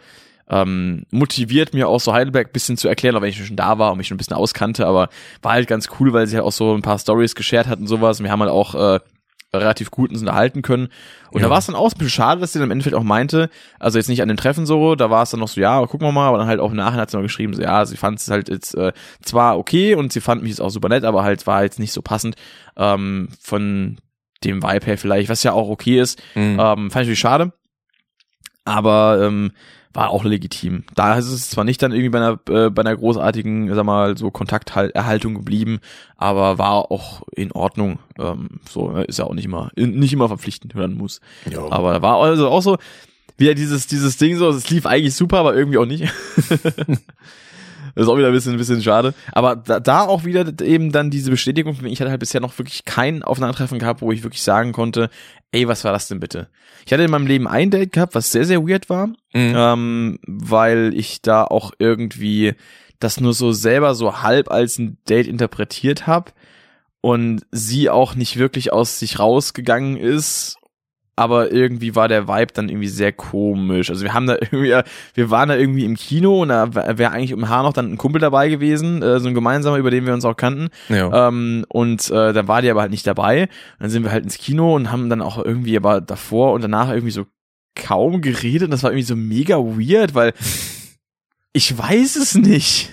ähm, 0.48 1.04
motiviert, 1.10 1.72
mir 1.74 1.88
auch 1.88 2.00
so 2.00 2.12
Heidelberg 2.12 2.52
bisschen 2.52 2.76
zu 2.76 2.88
erklären, 2.88 3.16
auch 3.16 3.22
wenn 3.22 3.30
ich 3.30 3.46
schon 3.46 3.56
da 3.56 3.78
war 3.78 3.92
und 3.92 3.98
mich 3.98 4.08
schon 4.08 4.16
ein 4.16 4.18
bisschen 4.18 4.36
auskannte, 4.36 4.86
aber 4.86 5.08
war 5.42 5.52
halt 5.52 5.66
ganz 5.68 5.88
cool, 5.98 6.12
weil 6.12 6.26
sie 6.26 6.36
halt 6.36 6.44
auch 6.44 6.52
so 6.52 6.74
ein 6.74 6.82
paar 6.82 6.98
Stories 6.98 7.34
geshared 7.34 7.66
hat 7.66 7.78
und 7.78 7.86
sowas 7.86 8.18
und 8.20 8.24
wir 8.24 8.32
haben 8.32 8.40
halt 8.40 8.50
auch 8.50 8.74
äh, 8.74 9.00
relativ 9.54 9.90
gut 9.92 10.10
uns 10.10 10.20
unterhalten 10.20 10.62
können. 10.62 10.88
Und 11.30 11.40
Ja. 11.40 11.46
da 11.46 11.50
war 11.50 11.58
es 11.58 11.66
dann 11.66 11.76
auch 11.76 11.92
ein 11.92 11.96
bisschen 11.96 12.10
schade, 12.10 12.40
dass 12.40 12.52
sie 12.52 12.58
dann 12.58 12.66
im 12.66 12.72
Endeffekt 12.72 12.96
auch 12.96 13.04
meinte, 13.04 13.48
also 13.78 13.98
jetzt 13.98 14.08
nicht 14.08 14.20
an 14.20 14.26
den 14.28 14.36
Treffen 14.36 14.66
so, 14.66 14.96
da 14.96 15.10
war 15.10 15.22
es 15.22 15.30
dann 15.30 15.38
noch 15.40 15.46
so, 15.48 15.60
ja, 15.60 15.80
gucken 15.86 16.06
wir 16.06 16.12
mal, 16.12 16.26
aber 16.28 16.38
dann 16.38 16.48
halt 16.48 16.58
auch 16.60 16.70
im 16.72 16.76
Nachhinein 16.76 17.02
hat 17.02 17.10
sie 17.10 17.16
noch 17.16 17.22
geschrieben, 17.22 17.54
so, 17.54 17.62
ja, 17.62 17.86
sie 17.86 17.96
fand 17.96 18.18
es 18.18 18.28
halt 18.28 18.48
jetzt 18.48 18.74
äh, 18.74 18.92
zwar 19.22 19.56
okay 19.56 19.94
und 19.94 20.12
sie 20.12 20.20
fand 20.20 20.42
mich 20.42 20.50
jetzt 20.50 20.60
auch 20.60 20.70
super 20.70 20.88
nett, 20.88 21.04
aber 21.04 21.22
halt 21.22 21.46
war 21.46 21.62
jetzt 21.62 21.78
nicht 21.78 21.92
so 21.92 22.02
passend 22.02 22.34
ähm, 22.76 23.28
von 23.40 23.98
dem 24.42 24.62
Vibe 24.62 24.86
her 24.86 24.98
vielleicht, 24.98 25.28
was 25.30 25.42
ja 25.44 25.52
auch 25.52 25.68
okay 25.68 26.00
ist. 26.00 26.20
Mhm. 26.34 26.58
Ähm, 26.58 26.58
fand 26.58 26.90
ich 26.90 26.94
natürlich 26.96 27.20
schade. 27.20 27.52
Aber 28.64 29.20
ähm, 29.22 29.52
war 29.94 30.10
auch 30.10 30.24
legitim. 30.24 30.84
Da 30.94 31.16
ist 31.16 31.30
es 31.30 31.48
zwar 31.48 31.64
nicht 31.64 31.80
dann 31.82 31.92
irgendwie 31.92 32.10
bei 32.10 32.18
einer, 32.18 32.38
äh, 32.48 32.70
bei 32.70 32.82
einer 32.82 32.96
großartigen, 32.96 33.72
sag 33.74 33.84
mal, 33.84 34.18
so 34.18 34.30
Kontakterhaltung 34.30 35.34
geblieben, 35.34 35.78
aber 36.16 36.58
war 36.58 36.90
auch 36.90 37.22
in 37.32 37.52
Ordnung. 37.52 38.00
Ähm, 38.18 38.60
so, 38.68 38.90
ist 38.98 39.20
ja 39.20 39.24
auch 39.24 39.34
nicht 39.34 39.44
immer, 39.44 39.70
nicht 39.76 40.12
immer 40.12 40.28
verpflichtend 40.28 40.74
werden 40.74 40.98
muss. 40.98 41.20
ja. 41.50 41.64
Aber 41.70 41.92
da 41.92 42.02
war 42.02 42.16
also 42.16 42.48
auch 42.48 42.62
so, 42.62 42.76
wieder 43.36 43.54
dieses, 43.54 43.86
dieses 43.86 44.16
Ding 44.16 44.36
so, 44.36 44.48
es 44.50 44.68
lief 44.70 44.84
eigentlich 44.84 45.14
super, 45.14 45.38
aber 45.38 45.54
irgendwie 45.54 45.78
auch 45.78 45.86
nicht. 45.86 46.04
Das 47.94 48.04
ist 48.04 48.08
auch 48.08 48.16
wieder 48.18 48.28
ein 48.28 48.32
bisschen, 48.32 48.52
ein 48.52 48.58
bisschen 48.58 48.82
schade. 48.82 49.14
Aber 49.32 49.56
da, 49.56 49.80
da 49.80 50.02
auch 50.02 50.24
wieder 50.24 50.46
eben 50.62 50.90
dann 50.92 51.10
diese 51.10 51.30
Bestätigung, 51.30 51.76
ich 51.84 52.00
hatte 52.00 52.10
halt 52.10 52.20
bisher 52.20 52.40
noch 52.40 52.56
wirklich 52.58 52.84
kein 52.84 53.22
Aufeinandertreffen 53.22 53.78
gehabt, 53.78 54.02
wo 54.02 54.10
ich 54.12 54.22
wirklich 54.22 54.42
sagen 54.42 54.72
konnte, 54.72 55.10
ey, 55.52 55.68
was 55.68 55.84
war 55.84 55.92
das 55.92 56.08
denn 56.08 56.20
bitte? 56.20 56.48
Ich 56.86 56.92
hatte 56.92 57.02
in 57.04 57.10
meinem 57.10 57.26
Leben 57.26 57.46
ein 57.46 57.70
Date 57.70 57.92
gehabt, 57.92 58.14
was 58.14 58.32
sehr, 58.32 58.44
sehr 58.44 58.66
weird 58.66 58.90
war, 58.90 59.06
Mhm. 59.32 59.54
ähm, 59.56 60.18
weil 60.26 60.92
ich 60.94 61.22
da 61.22 61.44
auch 61.44 61.72
irgendwie 61.78 62.54
das 63.00 63.20
nur 63.20 63.34
so 63.34 63.52
selber 63.52 63.94
so 63.94 64.22
halb 64.22 64.50
als 64.50 64.78
ein 64.78 64.98
Date 65.08 65.26
interpretiert 65.26 66.06
habe 66.06 66.32
und 67.00 67.44
sie 67.50 67.90
auch 67.90 68.14
nicht 68.14 68.38
wirklich 68.38 68.72
aus 68.72 68.98
sich 68.98 69.18
rausgegangen 69.18 69.96
ist 69.96 70.56
aber 71.16 71.52
irgendwie 71.52 71.94
war 71.94 72.08
der 72.08 72.26
Vibe 72.26 72.52
dann 72.54 72.68
irgendwie 72.68 72.88
sehr 72.88 73.12
komisch. 73.12 73.88
Also 73.90 74.02
wir 74.02 74.14
haben 74.14 74.26
da 74.26 74.34
irgendwie, 74.40 74.74
wir 75.14 75.30
waren 75.30 75.48
da 75.48 75.56
irgendwie 75.56 75.84
im 75.84 75.94
Kino 75.96 76.42
und 76.42 76.48
da 76.48 76.74
wäre 76.74 77.10
eigentlich 77.12 77.30
im 77.30 77.48
Haar 77.48 77.62
noch 77.62 77.72
dann 77.72 77.92
ein 77.92 77.98
Kumpel 77.98 78.20
dabei 78.20 78.48
gewesen, 78.48 79.00
äh, 79.02 79.20
so 79.20 79.28
ein 79.28 79.34
gemeinsamer, 79.34 79.76
über 79.76 79.90
den 79.90 80.06
wir 80.06 80.14
uns 80.14 80.24
auch 80.24 80.36
kannten. 80.36 80.68
ja. 80.88 81.28
Ähm, 81.28 81.64
und 81.68 82.10
äh, 82.10 82.32
dann 82.32 82.48
war 82.48 82.62
die 82.62 82.70
aber 82.70 82.80
halt 82.80 82.90
nicht 82.90 83.06
dabei. 83.06 83.48
Dann 83.78 83.90
sind 83.90 84.02
wir 84.02 84.10
halt 84.12 84.24
ins 84.24 84.38
Kino 84.38 84.74
und 84.74 84.90
haben 84.90 85.08
dann 85.08 85.22
auch 85.22 85.38
irgendwie 85.42 85.76
aber 85.76 86.00
davor 86.00 86.52
und 86.52 86.62
danach 86.62 86.88
irgendwie 86.90 87.12
so 87.12 87.26
kaum 87.76 88.20
geredet. 88.20 88.64
Und 88.64 88.70
das 88.72 88.82
war 88.82 88.90
irgendwie 88.90 89.06
so 89.06 89.16
mega 89.16 89.56
weird, 89.58 90.14
weil 90.14 90.32
ich 91.52 91.76
weiß 91.78 92.16
es 92.16 92.34
nicht. 92.34 92.90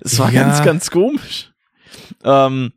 Es 0.00 0.18
war 0.18 0.32
Ja. 0.32 0.42
ganz, 0.44 0.64
ganz 0.64 0.90
komisch. 0.90 1.52
Ähm, 2.24 2.72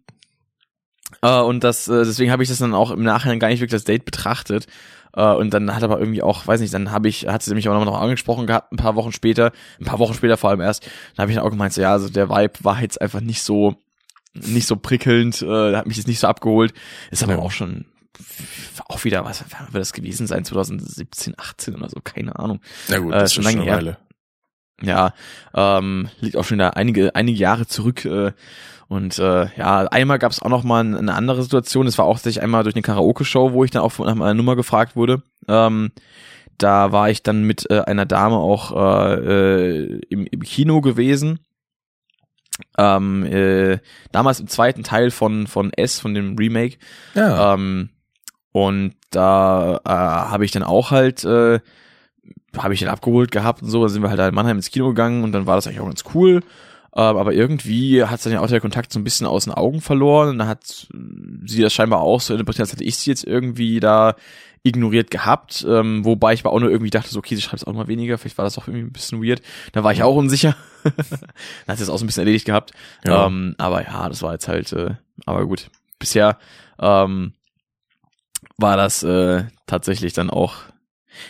äh, 1.21 1.39
und 1.41 1.63
das, 1.63 1.87
äh, 1.87 2.03
deswegen 2.05 2.31
habe 2.31 2.43
ich 2.43 2.49
das 2.49 2.59
dann 2.59 2.73
auch 2.73 2.91
im 2.91 3.03
Nachhinein 3.03 3.39
gar 3.39 3.47
nicht 3.49 3.59
wirklich 3.59 3.71
das 3.77 3.83
Date 3.83 4.05
betrachtet. 4.05 4.67
Äh, 5.13 5.33
und 5.33 5.53
dann 5.53 5.75
hat 5.75 5.83
aber 5.83 5.99
irgendwie 5.99 6.21
auch, 6.23 6.47
weiß 6.47 6.61
nicht, 6.61 6.73
dann 6.73 6.91
habe 6.91 7.09
ich, 7.09 7.27
hat 7.27 7.43
sie 7.43 7.53
mich 7.53 7.67
auch 7.67 7.85
noch 7.85 7.99
angesprochen 8.01 8.47
gehabt, 8.47 8.71
ein 8.71 8.77
paar 8.77 8.95
Wochen 8.95 9.11
später, 9.11 9.51
ein 9.79 9.85
paar 9.85 9.99
Wochen 9.99 10.13
später 10.13 10.37
vor 10.37 10.49
allem 10.49 10.61
erst, 10.61 10.85
dann 11.15 11.23
habe 11.23 11.31
ich 11.31 11.37
dann 11.37 11.45
auch 11.45 11.49
gemeint, 11.51 11.73
so, 11.73 11.81
ja, 11.81 11.91
also 11.91 12.07
der 12.09 12.29
Vibe 12.29 12.53
war 12.61 12.81
jetzt 12.81 13.01
einfach 13.01 13.19
nicht 13.19 13.43
so, 13.43 13.75
nicht 14.33 14.67
so 14.67 14.77
prickelnd, 14.77 15.41
äh, 15.41 15.75
hat 15.75 15.85
mich 15.87 15.97
jetzt 15.97 16.07
nicht 16.07 16.19
so 16.19 16.27
abgeholt. 16.27 16.73
Ist 17.11 17.23
aber 17.23 17.33
Ja. 17.33 17.39
auch 17.39 17.51
schon 17.51 17.85
auch 18.87 19.03
wieder, 19.03 19.25
was 19.25 19.43
wann 19.49 19.73
wird 19.73 19.81
das 19.81 19.93
gewesen 19.93 20.27
sein, 20.27 20.45
2017, 20.45 21.33
18 21.37 21.75
oder 21.75 21.89
so, 21.89 21.99
keine 22.03 22.37
Ahnung. 22.37 22.59
Na 22.87 22.99
gut, 22.99 23.13
äh, 23.13 23.19
das 23.19 23.31
ist 23.31 23.33
schon 23.35 23.43
schon 23.43 23.57
lange 23.57 23.71
eine. 23.71 23.77
Weile. 23.77 23.97
Ja, 24.83 25.13
ähm, 25.53 26.09
liegt 26.21 26.37
auch 26.37 26.43
schon 26.45 26.57
da 26.57 26.71
einige, 26.71 27.15
einige 27.15 27.37
Jahre 27.37 27.67
zurück. 27.67 28.03
Äh, 28.05 28.31
und 28.91 29.19
äh, 29.19 29.47
ja, 29.55 29.87
einmal 29.87 30.19
gab 30.19 30.33
es 30.33 30.41
auch 30.41 30.49
noch 30.49 30.63
mal 30.63 30.81
eine 30.81 31.13
andere 31.13 31.43
Situation. 31.43 31.87
Es 31.87 31.97
war 31.97 32.03
auch 32.03 32.15
tatsächlich 32.15 32.43
einmal 32.43 32.63
durch 32.63 32.75
eine 32.75 32.81
Karaoke-Show, 32.81 33.53
wo 33.53 33.63
ich 33.63 33.71
dann 33.71 33.83
auch 33.83 33.97
nach 33.99 34.15
meiner 34.15 34.33
Nummer 34.33 34.57
gefragt 34.57 34.97
wurde. 34.97 35.23
Ähm, 35.47 35.93
da 36.57 36.91
war 36.91 37.09
ich 37.09 37.23
dann 37.23 37.43
mit 37.43 37.71
äh, 37.71 37.79
einer 37.79 38.05
Dame 38.05 38.35
auch 38.35 38.75
äh, 38.75 39.13
äh, 39.13 40.01
im, 40.09 40.25
im 40.25 40.41
Kino 40.41 40.81
gewesen. 40.81 41.39
Ähm, 42.77 43.23
äh, 43.23 43.79
damals 44.11 44.41
im 44.41 44.47
zweiten 44.47 44.83
Teil 44.83 45.09
von 45.09 45.47
von 45.47 45.71
S, 45.71 46.01
von 46.01 46.13
dem 46.13 46.35
Remake. 46.37 46.77
Ja. 47.13 47.53
Ähm, 47.53 47.91
und 48.51 48.95
da 49.09 49.79
äh, 49.85 49.89
habe 49.89 50.43
ich 50.43 50.51
dann 50.51 50.63
auch 50.63 50.91
halt, 50.91 51.23
äh, 51.23 51.61
habe 52.57 52.73
ich 52.73 52.81
den 52.81 52.89
abgeholt 52.89 53.31
gehabt 53.31 53.61
und 53.61 53.69
so, 53.69 53.83
da 53.83 53.87
sind 53.87 54.01
wir 54.01 54.09
halt 54.09 54.19
in 54.19 54.35
Mannheim 54.35 54.57
ins 54.57 54.69
Kino 54.69 54.89
gegangen 54.89 55.23
und 55.23 55.31
dann 55.31 55.45
war 55.45 55.55
das 55.55 55.65
eigentlich 55.65 55.79
auch 55.79 55.85
ganz 55.85 56.03
cool. 56.13 56.41
Ähm, 56.93 57.17
aber 57.17 57.33
irgendwie 57.33 58.03
hat 58.03 58.25
dann 58.25 58.33
ja 58.33 58.41
auch 58.41 58.47
der 58.47 58.59
Kontakt 58.59 58.91
so 58.91 58.99
ein 58.99 59.03
bisschen 59.03 59.25
aus 59.25 59.45
den 59.45 59.53
Augen 59.53 59.79
verloren 59.79 60.29
und 60.29 60.37
dann 60.39 60.47
hat 60.47 60.87
sie 61.45 61.61
das 61.61 61.73
scheinbar 61.73 62.01
auch 62.01 62.19
so 62.19 62.33
interpretiert, 62.33 62.61
als 62.61 62.73
hätte 62.73 62.83
ich 62.83 62.97
sie 62.97 63.09
jetzt 63.09 63.25
irgendwie 63.25 63.79
da 63.79 64.15
ignoriert 64.63 65.09
gehabt, 65.09 65.65
ähm, 65.67 66.05
wobei 66.05 66.33
ich 66.33 66.41
aber 66.41 66.53
auch 66.53 66.59
nur 66.59 66.69
irgendwie 66.69 66.91
dachte, 66.91 67.09
so, 67.09 67.19
okay, 67.19 67.35
sie 67.35 67.41
schreibt 67.41 67.63
es 67.63 67.67
auch 67.67 67.73
mal 67.73 67.87
weniger, 67.87 68.17
vielleicht 68.17 68.37
war 68.37 68.45
das 68.45 68.57
auch 68.57 68.67
irgendwie 68.67 68.85
ein 68.85 68.93
bisschen 68.93 69.23
weird. 69.23 69.41
Da 69.71 69.83
war 69.83 69.91
ich 69.91 70.03
auch 70.03 70.15
unsicher. 70.15 70.55
dann 70.83 70.93
hat 71.67 71.77
sie 71.77 71.83
das 71.83 71.89
auch 71.89 71.97
so 71.97 72.03
ein 72.03 72.07
bisschen 72.07 72.21
erledigt 72.21 72.45
gehabt. 72.45 72.71
Ja. 73.03 73.25
Ähm, 73.25 73.55
aber 73.57 73.83
ja, 73.83 74.07
das 74.07 74.21
war 74.21 74.33
jetzt 74.33 74.47
halt, 74.47 74.71
äh, 74.73 74.95
aber 75.25 75.47
gut. 75.47 75.71
Bisher 75.97 76.37
ähm, 76.79 77.33
war 78.57 78.77
das 78.77 79.01
äh, 79.01 79.45
tatsächlich 79.65 80.13
dann 80.13 80.29
auch. 80.29 80.55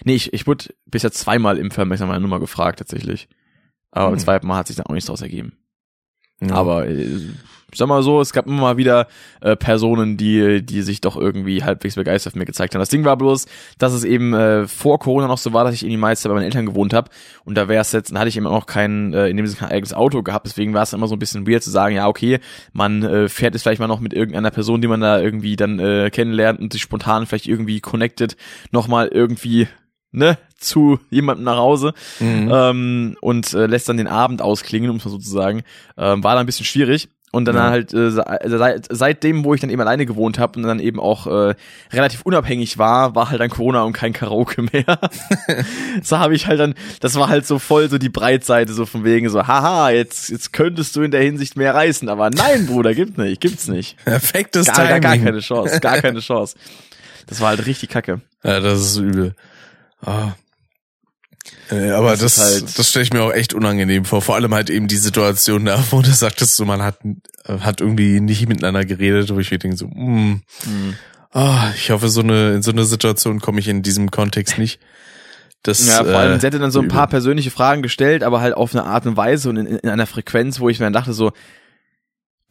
Nee, 0.04 0.16
ich, 0.16 0.34
ich 0.34 0.46
wurde 0.46 0.74
bisher 0.86 1.12
zweimal 1.12 1.58
im 1.58 1.72
Vermesser 1.72 2.08
meiner 2.08 2.20
Nummer 2.20 2.40
gefragt, 2.40 2.80
tatsächlich. 2.80 3.30
Aber 3.92 4.08
beim 4.08 4.16
Hm. 4.16 4.20
zweiten 4.20 4.48
Mal 4.48 4.58
hat 4.58 4.68
sich 4.68 4.76
dann 4.76 4.86
auch 4.88 4.94
nichts 4.94 5.08
draus 5.08 5.22
ergeben. 5.22 5.54
ja. 6.42 6.54
Aber 6.56 6.88
äh, 6.88 7.20
ich 7.74 7.78
sag 7.78 7.88
mal 7.88 8.04
so, 8.04 8.20
es 8.20 8.34
gab 8.34 8.48
immer 8.48 8.60
mal 8.60 8.76
wieder 8.76 9.08
äh, 9.40 9.56
Personen, 9.56 10.18
die, 10.18 10.62
die 10.62 10.82
sich 10.82 11.00
doch 11.00 11.16
irgendwie 11.16 11.64
halbwegs 11.64 11.96
begeistert 11.96 12.36
mir 12.36 12.44
gezeigt 12.44 12.76
haben. 12.76 12.82
Das 12.82 12.90
Ding 12.90 13.06
war 13.06 13.16
bloß, 13.16 13.46
dass 13.78 13.94
es 13.94 14.04
eben 14.04 14.34
äh, 14.34 14.68
vor 14.68 15.00
Corona 15.00 15.28
noch 15.28 15.38
so 15.38 15.54
war, 15.54 15.64
dass 15.64 15.76
ich 15.76 15.84
irgendwie 15.84 15.96
meist 15.96 16.22
bei 16.26 16.34
meinen 16.34 16.44
Eltern 16.44 16.66
gewohnt 16.66 16.94
habe. 16.94 17.10
Und 17.46 17.56
da 17.56 17.70
wäre 17.70 17.80
es 17.80 17.94
jetzt, 17.94 18.12
dann 18.12 18.20
hatte 18.20 18.28
ich 18.28 18.36
eben 18.36 18.46
auch 18.46 18.52
noch 18.52 18.66
kein, 18.66 19.14
äh, 19.14 19.30
in 19.30 19.38
dem 19.38 19.48
Sinne 19.48 19.60
kein 19.60 19.70
eigenes 19.72 19.94
Auto 19.94 20.22
gehabt. 20.22 20.48
Deswegen 20.48 20.74
war 20.74 20.84
es 20.84 20.92
immer 20.92 21.08
so 21.08 21.16
ein 21.16 21.20
bisschen 21.20 21.48
weird 21.48 21.64
zu 21.64 21.72
sagen, 21.72 21.96
ja, 21.96 22.10
okay, 22.10 22.40
man 22.74 23.04
äh, 23.04 23.30
fährt 23.30 23.54
jetzt 23.54 23.62
vielleicht 23.62 23.80
mal 23.80 23.88
noch 23.88 24.02
mit 24.02 24.14
irgendeiner 24.14 24.52
Person, 24.52 24.82
die 24.82 24.90
man 24.90 25.00
da 25.00 25.22
irgendwie 25.22 25.56
dann 25.56 25.80
äh, 25.80 26.10
kennenlernt 26.12 26.60
und 26.60 26.74
sich 26.74 26.82
spontan 26.82 27.26
vielleicht 27.26 27.48
irgendwie 27.48 27.80
connected, 27.80 28.36
nochmal 28.72 29.08
irgendwie, 29.08 29.70
ne, 30.12 30.38
zu 30.58 31.00
jemandem 31.10 31.46
nach 31.46 31.58
Hause 31.58 31.94
Mhm. 32.20 32.52
ähm, 32.54 33.18
und 33.22 33.54
äh, 33.54 33.66
lässt 33.66 33.90
dann 33.90 33.98
den 33.98 34.08
Abend 34.08 34.42
ausklingen, 34.42 34.90
um 34.90 34.98
es 34.98 35.06
mal 35.06 35.12
so 35.12 35.18
zu 35.18 35.30
sagen. 35.30 35.64
Ähm, 35.98 36.24
war 36.24 36.34
dann 36.36 36.42
ein 36.44 36.46
bisschen 36.46 36.66
schwierig. 36.66 37.10
Und 37.34 37.46
dann 37.46 37.56
Ja. 37.56 37.70
halt 37.70 37.94
äh, 37.94 38.12
se- 38.12 38.26
seit, 38.44 38.88
seitdem, 38.90 39.46
wo 39.46 39.54
ich 39.54 39.62
dann 39.62 39.70
eben 39.70 39.80
alleine 39.80 40.06
gewohnt 40.06 40.38
habe 40.38 40.60
und 40.60 40.64
dann 40.68 40.82
eben 40.82 41.00
auch 41.00 41.28
äh, 41.28 41.56
relativ 41.94 42.24
unabhängig 42.24 42.78
war, 42.78 43.16
war 43.16 43.30
halt 43.32 43.40
dann 43.40 43.50
Corona 43.50 43.84
und 43.84 43.94
kein 43.94 44.12
Karaoke 44.12 44.64
mehr. 44.64 45.00
so 46.04 46.20
habe 46.20 46.36
ich 46.36 46.48
halt 46.48 46.60
dann, 46.60 46.74
das 47.00 47.16
war 47.16 47.30
halt 47.30 47.48
so 47.48 47.58
voll 47.58 47.90
so 47.90 47.98
die 47.98 48.10
Breitseite 48.10 48.74
so 48.74 48.86
von 48.86 49.06
wegen 49.06 49.30
so, 49.30 49.48
haha, 49.48 49.92
jetzt 49.92 50.30
jetzt 50.30 50.52
könntest 50.52 50.94
du 50.98 51.04
in 51.04 51.12
der 51.12 51.22
Hinsicht 51.24 51.56
mehr 51.56 51.74
reißen, 51.74 52.10
aber 52.10 52.30
nein, 52.32 52.66
Bruder, 52.68 52.94
gibt 52.94 53.18
nicht, 53.18 53.40
gibt's 53.42 53.70
nicht. 53.70 53.96
Perfektes 54.04 54.68
Gar, 54.68 54.76
Timing. 54.76 54.90
gar, 54.90 55.00
gar 55.00 55.18
keine 55.26 55.40
Chance, 55.40 55.80
gar 55.80 56.02
keine 56.02 56.20
Chance. 56.22 56.58
Das 57.28 57.40
war 57.40 57.50
halt 57.50 57.66
richtig 57.66 57.88
kacke. 57.90 58.20
Ja, 58.44 58.60
das 58.60 58.82
ist 58.82 58.98
übel. 58.98 59.36
Ah. 60.06 60.34
Äh, 61.72 61.92
aber 61.92 62.12
Das 62.12 62.36
das, 62.36 62.38
halt- 62.40 62.80
das 62.80 62.90
stelle 62.90 63.04
ich 63.04 63.14
mir 63.14 63.24
auch 63.24 63.32
echt 63.34 63.54
unangenehm 63.54 64.06
vor. 64.06 64.22
Vor 64.22 64.36
allem 64.36 64.54
halt 64.54 64.70
eben 64.70 64.88
die 64.88 64.98
Situation 64.98 65.66
da, 65.66 65.84
wo 65.92 66.02
du 66.02 66.12
sagtest, 66.12 66.56
so 66.56 66.66
man 66.66 66.82
hat, 66.84 67.00
äh, 67.46 67.60
hat 67.60 67.82
irgendwie 67.82 68.20
nicht 68.20 68.48
miteinander 68.48 68.86
geredet, 68.86 69.34
wo 69.34 69.40
ich 69.40 69.50
mir 69.52 69.58
denke 69.60 69.78
so, 69.78 69.88
mm, 69.88 70.42
ah, 71.32 71.72
ich 71.76 71.90
hoffe, 71.92 72.10
so 72.10 72.22
eine, 72.22 72.56
in 72.56 72.62
so 72.62 72.72
eine 72.72 72.84
Situation 72.86 73.40
komme 73.40 73.60
ich 73.60 73.68
in 73.68 73.82
diesem 73.82 74.12
Kontext 74.12 74.58
nicht. 74.58 74.80
Das, 75.64 75.88
Ja, 75.88 76.04
vor 76.04 76.14
allem, 76.16 76.34
äh, 76.38 76.40
sie 76.40 76.48
hätte 76.48 76.60
dann 76.60 76.72
so 76.72 76.80
ein 76.82 76.88
paar 76.88 77.08
persönliche 77.08 77.52
Fragen 77.52 77.82
gestellt, 77.84 78.24
aber 78.24 78.42
halt 78.42 78.56
auf 78.56 78.74
eine 78.74 78.84
Art 78.84 79.06
und 79.06 79.16
Weise 79.16 79.50
und 79.50 79.58
in, 79.58 79.68
in 79.68 79.90
einer 79.90 80.08
Frequenz, 80.08 80.60
wo 80.60 80.70
ich 80.70 80.80
mir 80.80 80.86
dann 80.88 80.94
dachte 80.94 81.14
so, 81.14 81.32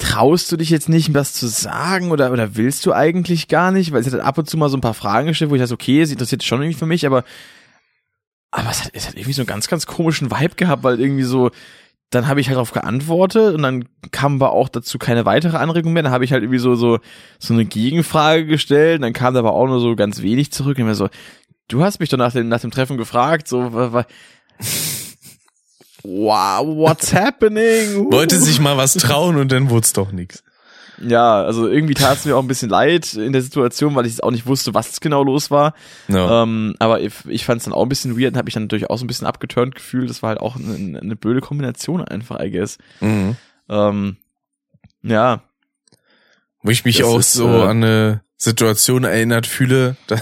traust 0.00 0.50
du 0.50 0.56
dich 0.56 0.70
jetzt 0.70 0.88
nicht, 0.88 1.14
was 1.14 1.34
zu 1.34 1.46
sagen 1.46 2.10
oder, 2.10 2.32
oder 2.32 2.56
willst 2.56 2.84
du 2.86 2.92
eigentlich 2.92 3.46
gar 3.48 3.70
nicht? 3.70 3.92
Weil 3.92 4.02
sie 4.02 4.10
hat 4.10 4.20
ab 4.20 4.38
und 4.38 4.50
zu 4.50 4.56
mal 4.56 4.68
so 4.68 4.76
ein 4.76 4.80
paar 4.80 4.94
Fragen 4.94 5.28
gestellt, 5.28 5.50
wo 5.50 5.54
ich 5.54 5.60
dachte, 5.60 5.74
okay, 5.74 6.04
sie 6.04 6.14
interessiert 6.14 6.42
schon 6.42 6.60
irgendwie 6.62 6.78
für 6.78 6.86
mich, 6.86 7.06
aber 7.06 7.22
aber 8.50 8.70
es 8.70 8.84
hat, 8.84 8.90
es 8.94 9.06
hat 9.06 9.14
irgendwie 9.14 9.32
so 9.32 9.42
einen 9.42 9.46
ganz, 9.46 9.68
ganz 9.68 9.86
komischen 9.86 10.30
Vibe 10.32 10.56
gehabt, 10.56 10.82
weil 10.82 11.00
irgendwie 11.00 11.22
so, 11.22 11.50
dann 12.10 12.26
habe 12.26 12.40
ich 12.40 12.48
halt 12.48 12.56
darauf 12.56 12.72
geantwortet 12.72 13.54
und 13.54 13.62
dann 13.62 13.84
kam 14.10 14.34
aber 14.42 14.50
auch 14.50 14.68
dazu 14.68 14.98
keine 14.98 15.24
weitere 15.24 15.56
Anregung 15.58 15.92
mehr. 15.92 16.02
Dann 16.02 16.10
habe 16.10 16.24
ich 16.24 16.32
halt 16.32 16.42
irgendwie 16.42 16.58
so, 16.58 16.74
so, 16.74 16.98
so 17.38 17.54
eine 17.54 17.64
Gegenfrage 17.64 18.46
gestellt, 18.46 18.96
und 18.96 19.02
dann 19.02 19.12
kam 19.12 19.34
da 19.34 19.38
aber 19.40 19.52
auch 19.52 19.68
nur 19.68 19.78
so 19.78 19.94
ganz 19.94 20.20
wenig 20.20 20.50
zurück. 20.50 20.78
Und 20.78 20.86
mir 20.86 20.96
so, 20.96 21.08
du 21.68 21.84
hast 21.84 22.00
mich 22.00 22.08
doch 22.08 22.18
nach 22.18 22.32
dem, 22.32 22.48
nach 22.48 22.60
dem 22.60 22.72
Treffen 22.72 22.96
gefragt, 22.96 23.46
so, 23.46 23.72
wa- 23.72 23.92
wa- 23.92 24.06
wow, 26.02 26.66
what's 26.66 27.12
happening? 27.12 28.10
Wollte 28.12 28.38
sich 28.40 28.60
mal 28.60 28.76
was 28.76 28.94
trauen 28.94 29.36
und 29.36 29.52
dann 29.52 29.70
wurde 29.70 29.84
es 29.84 29.92
doch 29.92 30.12
nix. 30.12 30.42
Ja, 31.02 31.42
also 31.42 31.66
irgendwie 31.66 31.94
tat 31.94 32.18
es 32.18 32.24
mir 32.26 32.36
auch 32.36 32.42
ein 32.42 32.48
bisschen 32.48 32.68
leid 32.68 33.14
in 33.14 33.32
der 33.32 33.40
Situation, 33.42 33.94
weil 33.94 34.04
ich 34.04 34.22
auch 34.22 34.30
nicht 34.30 34.46
wusste, 34.46 34.74
was 34.74 35.00
genau 35.00 35.22
los 35.22 35.50
war. 35.50 35.74
Ja. 36.08 36.42
Ähm, 36.42 36.74
aber 36.78 37.00
ich, 37.00 37.14
ich 37.26 37.44
fand 37.44 37.60
es 37.60 37.64
dann 37.64 37.72
auch 37.72 37.82
ein 37.82 37.88
bisschen 37.88 38.18
weird 38.20 38.32
und 38.32 38.36
habe 38.36 38.46
mich 38.46 38.54
dann 38.54 38.64
natürlich 38.64 38.90
auch 38.90 38.98
so 38.98 39.04
ein 39.04 39.06
bisschen 39.06 39.26
abgeturnt 39.26 39.74
gefühlt. 39.74 40.10
Das 40.10 40.22
war 40.22 40.28
halt 40.28 40.40
auch 40.40 40.56
eine, 40.56 41.00
eine 41.00 41.16
blöde 41.16 41.40
Kombination 41.40 42.04
einfach, 42.04 42.38
I 42.40 42.50
guess. 42.50 42.76
Mhm. 43.00 43.36
Ähm, 43.70 44.16
ja, 45.02 45.42
Wo 46.62 46.70
ich 46.70 46.84
mich 46.84 46.98
Das 46.98 47.06
auch 47.06 47.18
ist, 47.18 47.32
so 47.32 47.48
äh, 47.48 47.62
an 47.62 47.82
eine 47.82 48.22
Situation 48.36 49.04
erinnert 49.04 49.46
fühle. 49.46 49.96
Da, 50.06 50.18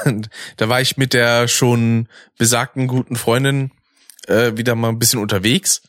da 0.56 0.68
war 0.68 0.80
ich 0.80 0.96
mit 0.96 1.12
der 1.12 1.48
schon 1.48 2.08
besagten 2.36 2.86
guten 2.86 3.16
Freundin 3.16 3.72
äh, 4.28 4.56
wieder 4.56 4.74
mal 4.74 4.88
ein 4.88 4.98
bisschen 4.98 5.20
unterwegs 5.20 5.82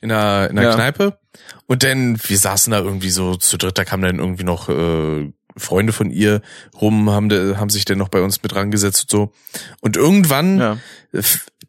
in 0.00 0.12
einer, 0.12 0.50
in 0.50 0.58
einer 0.58 0.68
Ja. 0.70 0.74
Kneipe. 0.74 1.18
Und 1.66 1.82
dann, 1.82 2.18
wir 2.24 2.38
saßen 2.38 2.70
da 2.70 2.78
irgendwie 2.78 3.10
so 3.10 3.36
zu 3.36 3.56
dritt, 3.56 3.76
da 3.78 3.84
kamen 3.84 4.02
dann 4.02 4.18
irgendwie 4.18 4.44
noch 4.44 4.68
äh, 4.68 5.32
Freunde 5.56 5.92
von 5.92 6.10
ihr 6.10 6.42
rum, 6.80 7.10
haben, 7.10 7.30
haben 7.58 7.70
sich 7.70 7.84
dann 7.84 7.98
noch 7.98 8.08
bei 8.08 8.20
uns 8.20 8.42
mit 8.42 8.54
rangesetzt 8.54 9.02
und 9.04 9.10
so. 9.10 9.32
Und 9.80 9.96
irgendwann 9.96 10.58
ja. 10.58 10.78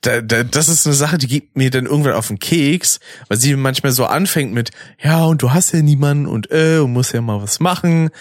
Da, 0.01 0.21
da, 0.21 0.43
das 0.43 0.69
ist 0.69 0.85
eine 0.85 0.95
Sache, 0.95 1.17
die 1.17 1.27
gibt 1.27 1.57
mir 1.57 1.71
dann 1.71 1.87
irgendwann 1.87 2.13
auf 2.13 2.27
den 2.27 2.37
Keks, 2.37 2.99
weil 3.29 3.37
sie 3.39 3.55
manchmal 3.55 3.91
so 3.91 4.05
anfängt 4.05 4.53
mit, 4.53 4.69
ja, 5.01 5.25
und 5.25 5.41
du 5.41 5.53
hast 5.53 5.71
ja 5.73 5.81
niemanden 5.81 6.27
und 6.27 6.51
äh, 6.51 6.77
und 6.77 6.93
musst 6.93 7.13
ja 7.13 7.21
mal 7.21 7.41
was 7.41 7.59
machen. 7.59 8.11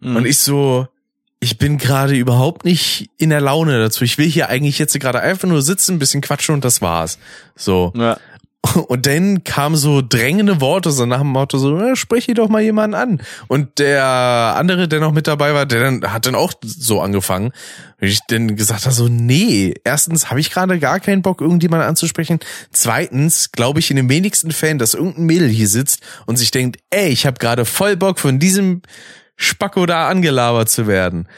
Mhm. 0.00 0.16
Und 0.16 0.26
ich 0.26 0.38
so, 0.38 0.88
ich 1.40 1.58
bin 1.58 1.78
gerade 1.78 2.14
überhaupt 2.14 2.64
nicht 2.64 3.10
in 3.18 3.30
der 3.30 3.40
Laune 3.40 3.78
dazu. 3.78 4.04
Ich 4.04 4.18
will 4.18 4.28
hier 4.28 4.48
eigentlich 4.48 4.78
jetzt 4.78 4.98
gerade 4.98 5.20
einfach 5.20 5.48
nur 5.48 5.62
sitzen, 5.62 5.96
ein 5.96 5.98
bisschen 5.98 6.22
quatschen 6.22 6.54
und 6.54 6.64
das 6.64 6.80
war's. 6.80 7.18
So. 7.54 7.92
Ja. 7.96 8.18
Und 8.88 9.06
dann 9.06 9.44
kamen 9.44 9.76
so 9.76 10.02
drängende 10.02 10.60
Worte, 10.60 10.90
so 10.90 11.06
nach 11.06 11.20
dem 11.20 11.28
Motto, 11.28 11.58
so, 11.58 11.78
ja, 11.78 11.96
sprich 11.96 12.24
hier 12.24 12.34
doch 12.34 12.48
mal 12.48 12.62
jemanden 12.62 12.94
an. 12.94 13.20
Und 13.48 13.78
der 13.78 14.04
andere, 14.56 14.88
der 14.88 15.00
noch 15.00 15.12
mit 15.12 15.26
dabei 15.26 15.54
war, 15.54 15.66
der 15.66 15.80
dann 15.80 16.12
hat 16.12 16.26
dann 16.26 16.34
auch 16.34 16.52
so 16.62 17.00
angefangen. 17.00 17.52
Und 18.00 18.08
ich 18.08 18.18
dann 18.28 18.56
gesagt 18.56 18.84
habe, 18.84 18.94
so, 18.94 19.08
nee, 19.08 19.74
erstens 19.84 20.30
habe 20.30 20.40
ich 20.40 20.50
gerade 20.50 20.78
gar 20.78 21.00
keinen 21.00 21.22
Bock, 21.22 21.40
irgendjemanden 21.40 21.88
anzusprechen. 21.88 22.40
Zweitens 22.72 23.52
glaube 23.52 23.80
ich 23.80 23.90
in 23.90 23.96
den 23.96 24.08
wenigsten 24.08 24.50
Fällen, 24.50 24.78
dass 24.78 24.94
irgendein 24.94 25.26
Mädel 25.26 25.48
hier 25.48 25.68
sitzt 25.68 26.00
und 26.26 26.36
sich 26.36 26.50
denkt, 26.50 26.78
ey, 26.90 27.08
ich 27.08 27.26
habe 27.26 27.38
gerade 27.38 27.64
voll 27.64 27.96
Bock 27.96 28.18
von 28.18 28.38
diesem 28.38 28.82
Spacko 29.36 29.86
da 29.86 30.08
angelabert 30.08 30.68
zu 30.68 30.86
werden. 30.86 31.28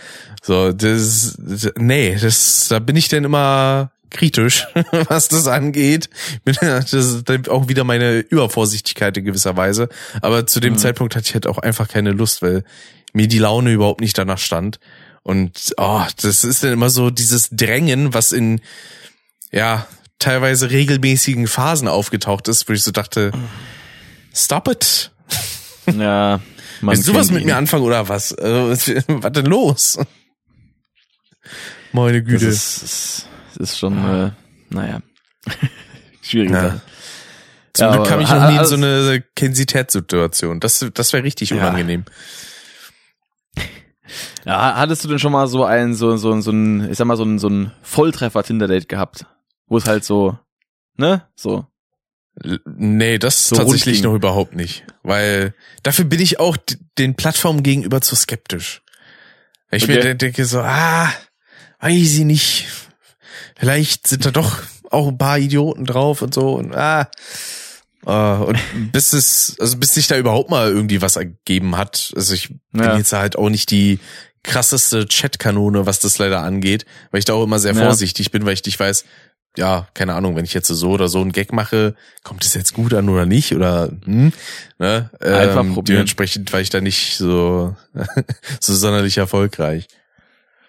So, 0.42 0.72
das, 0.72 1.36
nee, 1.76 2.16
das, 2.20 2.68
da 2.68 2.78
bin 2.78 2.96
ich 2.96 3.08
dann 3.08 3.24
immer 3.24 3.90
kritisch, 4.10 4.66
was 5.08 5.28
das 5.28 5.46
angeht. 5.46 6.08
Das 6.44 6.92
ist 6.92 7.48
auch 7.48 7.68
wieder 7.68 7.84
meine 7.84 8.20
Übervorsichtigkeit 8.20 9.16
in 9.16 9.24
gewisser 9.24 9.56
Weise. 9.56 9.88
Aber 10.22 10.46
zu 10.46 10.60
dem 10.60 10.78
Zeitpunkt 10.78 11.16
hatte 11.16 11.26
ich 11.26 11.34
halt 11.34 11.46
auch 11.46 11.58
einfach 11.58 11.88
keine 11.88 12.12
Lust, 12.12 12.40
weil 12.40 12.64
mir 13.12 13.28
die 13.28 13.38
Laune 13.38 13.72
überhaupt 13.72 14.00
nicht 14.00 14.16
danach 14.16 14.38
stand. 14.38 14.78
Und 15.22 15.74
oh, 15.76 16.04
das 16.22 16.44
ist 16.44 16.64
dann 16.64 16.72
immer 16.72 16.90
so 16.90 17.10
dieses 17.10 17.50
Drängen, 17.50 18.14
was 18.14 18.32
in 18.32 18.60
ja 19.52 19.86
teilweise 20.18 20.70
regelmäßigen 20.70 21.46
Phasen 21.46 21.88
aufgetaucht 21.88 22.48
ist, 22.48 22.68
wo 22.68 22.72
ich 22.72 22.82
so 22.82 22.90
dachte, 22.90 23.32
stop 24.34 24.68
it. 24.68 25.10
Ja. 25.86 26.40
Man 26.80 26.94
Willst 26.96 27.08
du 27.08 27.14
was 27.14 27.30
mit 27.30 27.40
ihn. 27.42 27.46
mir 27.46 27.56
anfangen 27.56 27.82
oder 27.84 28.08
was? 28.08 28.32
Also, 28.34 28.70
was 28.70 28.88
was 29.08 29.32
denn 29.32 29.46
los? 29.46 29.98
Meine 31.92 32.22
Das 32.22 32.30
Güte. 32.30 32.46
ist, 32.46 32.82
ist, 32.82 33.26
ist 33.58 33.78
schon, 33.78 33.96
äh, 33.98 34.30
naja. 34.70 35.00
Schwierige 36.22 36.52
Ja. 36.54 36.62
Sache. 36.62 36.80
Zum 37.74 37.86
Ja, 37.86 37.92
Glück 37.96 38.06
kam 38.08 38.20
ich 38.20 38.28
noch 38.30 38.48
nie 38.50 38.56
in 38.58 38.64
so 38.64 38.74
eine 38.74 39.24
Kensitätssituation. 39.34 40.60
Das, 40.60 40.84
das 40.92 41.12
wäre 41.12 41.22
richtig 41.24 41.50
Ja. 41.50 41.56
unangenehm. 41.56 42.04
Ja, 44.44 44.74
hattest 44.76 45.04
du 45.04 45.08
denn 45.08 45.18
schon 45.18 45.32
mal 45.32 45.46
so 45.48 45.64
ein, 45.64 45.94
so, 45.94 46.16
so, 46.16 46.40
so 46.40 46.50
ein, 46.50 46.90
ich 46.90 46.96
sag 46.96 47.06
mal, 47.06 47.16
so 47.16 47.24
ein, 47.24 47.38
so 47.38 47.48
ein 47.48 47.72
Volltreffer-Tinder-Date 47.82 48.88
gehabt? 48.88 49.26
Wo 49.66 49.76
es 49.76 49.86
halt 49.86 50.04
so, 50.04 50.38
ne? 50.96 51.26
So. 51.36 51.66
Nee, 52.76 53.18
das 53.18 53.48
So 53.48 53.56
tatsächlich 53.56 54.02
noch 54.02 54.14
überhaupt 54.14 54.54
nicht. 54.54 54.84
Weil 55.02 55.54
dafür 55.82 56.04
bin 56.04 56.20
ich 56.20 56.38
auch 56.40 56.56
den 56.98 57.14
Plattformen 57.16 57.62
gegenüber 57.62 58.00
zu 58.00 58.14
skeptisch. 58.16 58.82
Ich 59.70 59.84
Okay. 59.84 59.94
mir 59.96 60.00
de- 60.02 60.14
denke 60.14 60.44
so, 60.44 60.60
ah, 60.60 61.12
weiß 61.80 61.94
ich 62.18 62.24
nicht. 62.24 62.66
Vielleicht 63.58 64.06
sind 64.06 64.24
da 64.24 64.30
doch 64.30 64.58
auch 64.90 65.08
ein 65.08 65.18
paar 65.18 65.38
Idioten 65.38 65.84
drauf 65.84 66.22
und 66.22 66.32
so 66.34 66.54
und 66.54 66.74
ah. 66.74 67.10
Äh, 68.06 68.10
und 68.12 68.58
bis 68.92 69.12
es, 69.12 69.56
also 69.58 69.76
bis 69.76 69.94
sich 69.94 70.06
da 70.06 70.16
überhaupt 70.16 70.50
mal 70.50 70.70
irgendwie 70.70 71.02
was 71.02 71.16
ergeben 71.16 71.76
hat, 71.76 72.12
also 72.14 72.32
ich 72.34 72.48
bin 72.72 72.84
Ja. 72.84 72.96
jetzt 72.96 73.12
halt 73.12 73.36
auch 73.36 73.50
nicht 73.50 73.70
die 73.72 73.98
krasseste 74.44 75.06
Chatkanone, 75.06 75.84
was 75.84 75.98
das 75.98 76.16
leider 76.18 76.42
angeht, 76.42 76.86
weil 77.10 77.18
ich 77.18 77.24
da 77.24 77.34
auch 77.34 77.42
immer 77.42 77.58
sehr 77.58 77.74
Ja. 77.74 77.82
vorsichtig 77.84 78.30
bin, 78.30 78.46
weil 78.46 78.54
ich 78.54 78.64
nicht 78.64 78.78
weiß, 78.78 79.04
ja, 79.56 79.88
keine 79.94 80.14
Ahnung, 80.14 80.36
wenn 80.36 80.44
ich 80.44 80.54
jetzt 80.54 80.68
so 80.68 80.90
oder 80.90 81.08
so 81.08 81.20
einen 81.20 81.32
Gag 81.32 81.52
mache, 81.52 81.94
kommt 82.22 82.44
es 82.44 82.54
jetzt 82.54 82.74
gut 82.74 82.94
an 82.94 83.08
oder 83.08 83.26
nicht 83.26 83.54
oder 83.54 83.90
hm, 84.04 84.32
ne? 84.78 85.10
Einfach 85.20 85.60
ähm, 85.60 85.74
probieren. 85.74 85.96
Dementsprechend 85.96 86.52
war 86.52 86.60
ich 86.60 86.70
da 86.70 86.80
nicht 86.80 87.16
so 87.16 87.74
so 88.60 88.74
sonderlich 88.74 89.18
erfolgreich. 89.18 89.88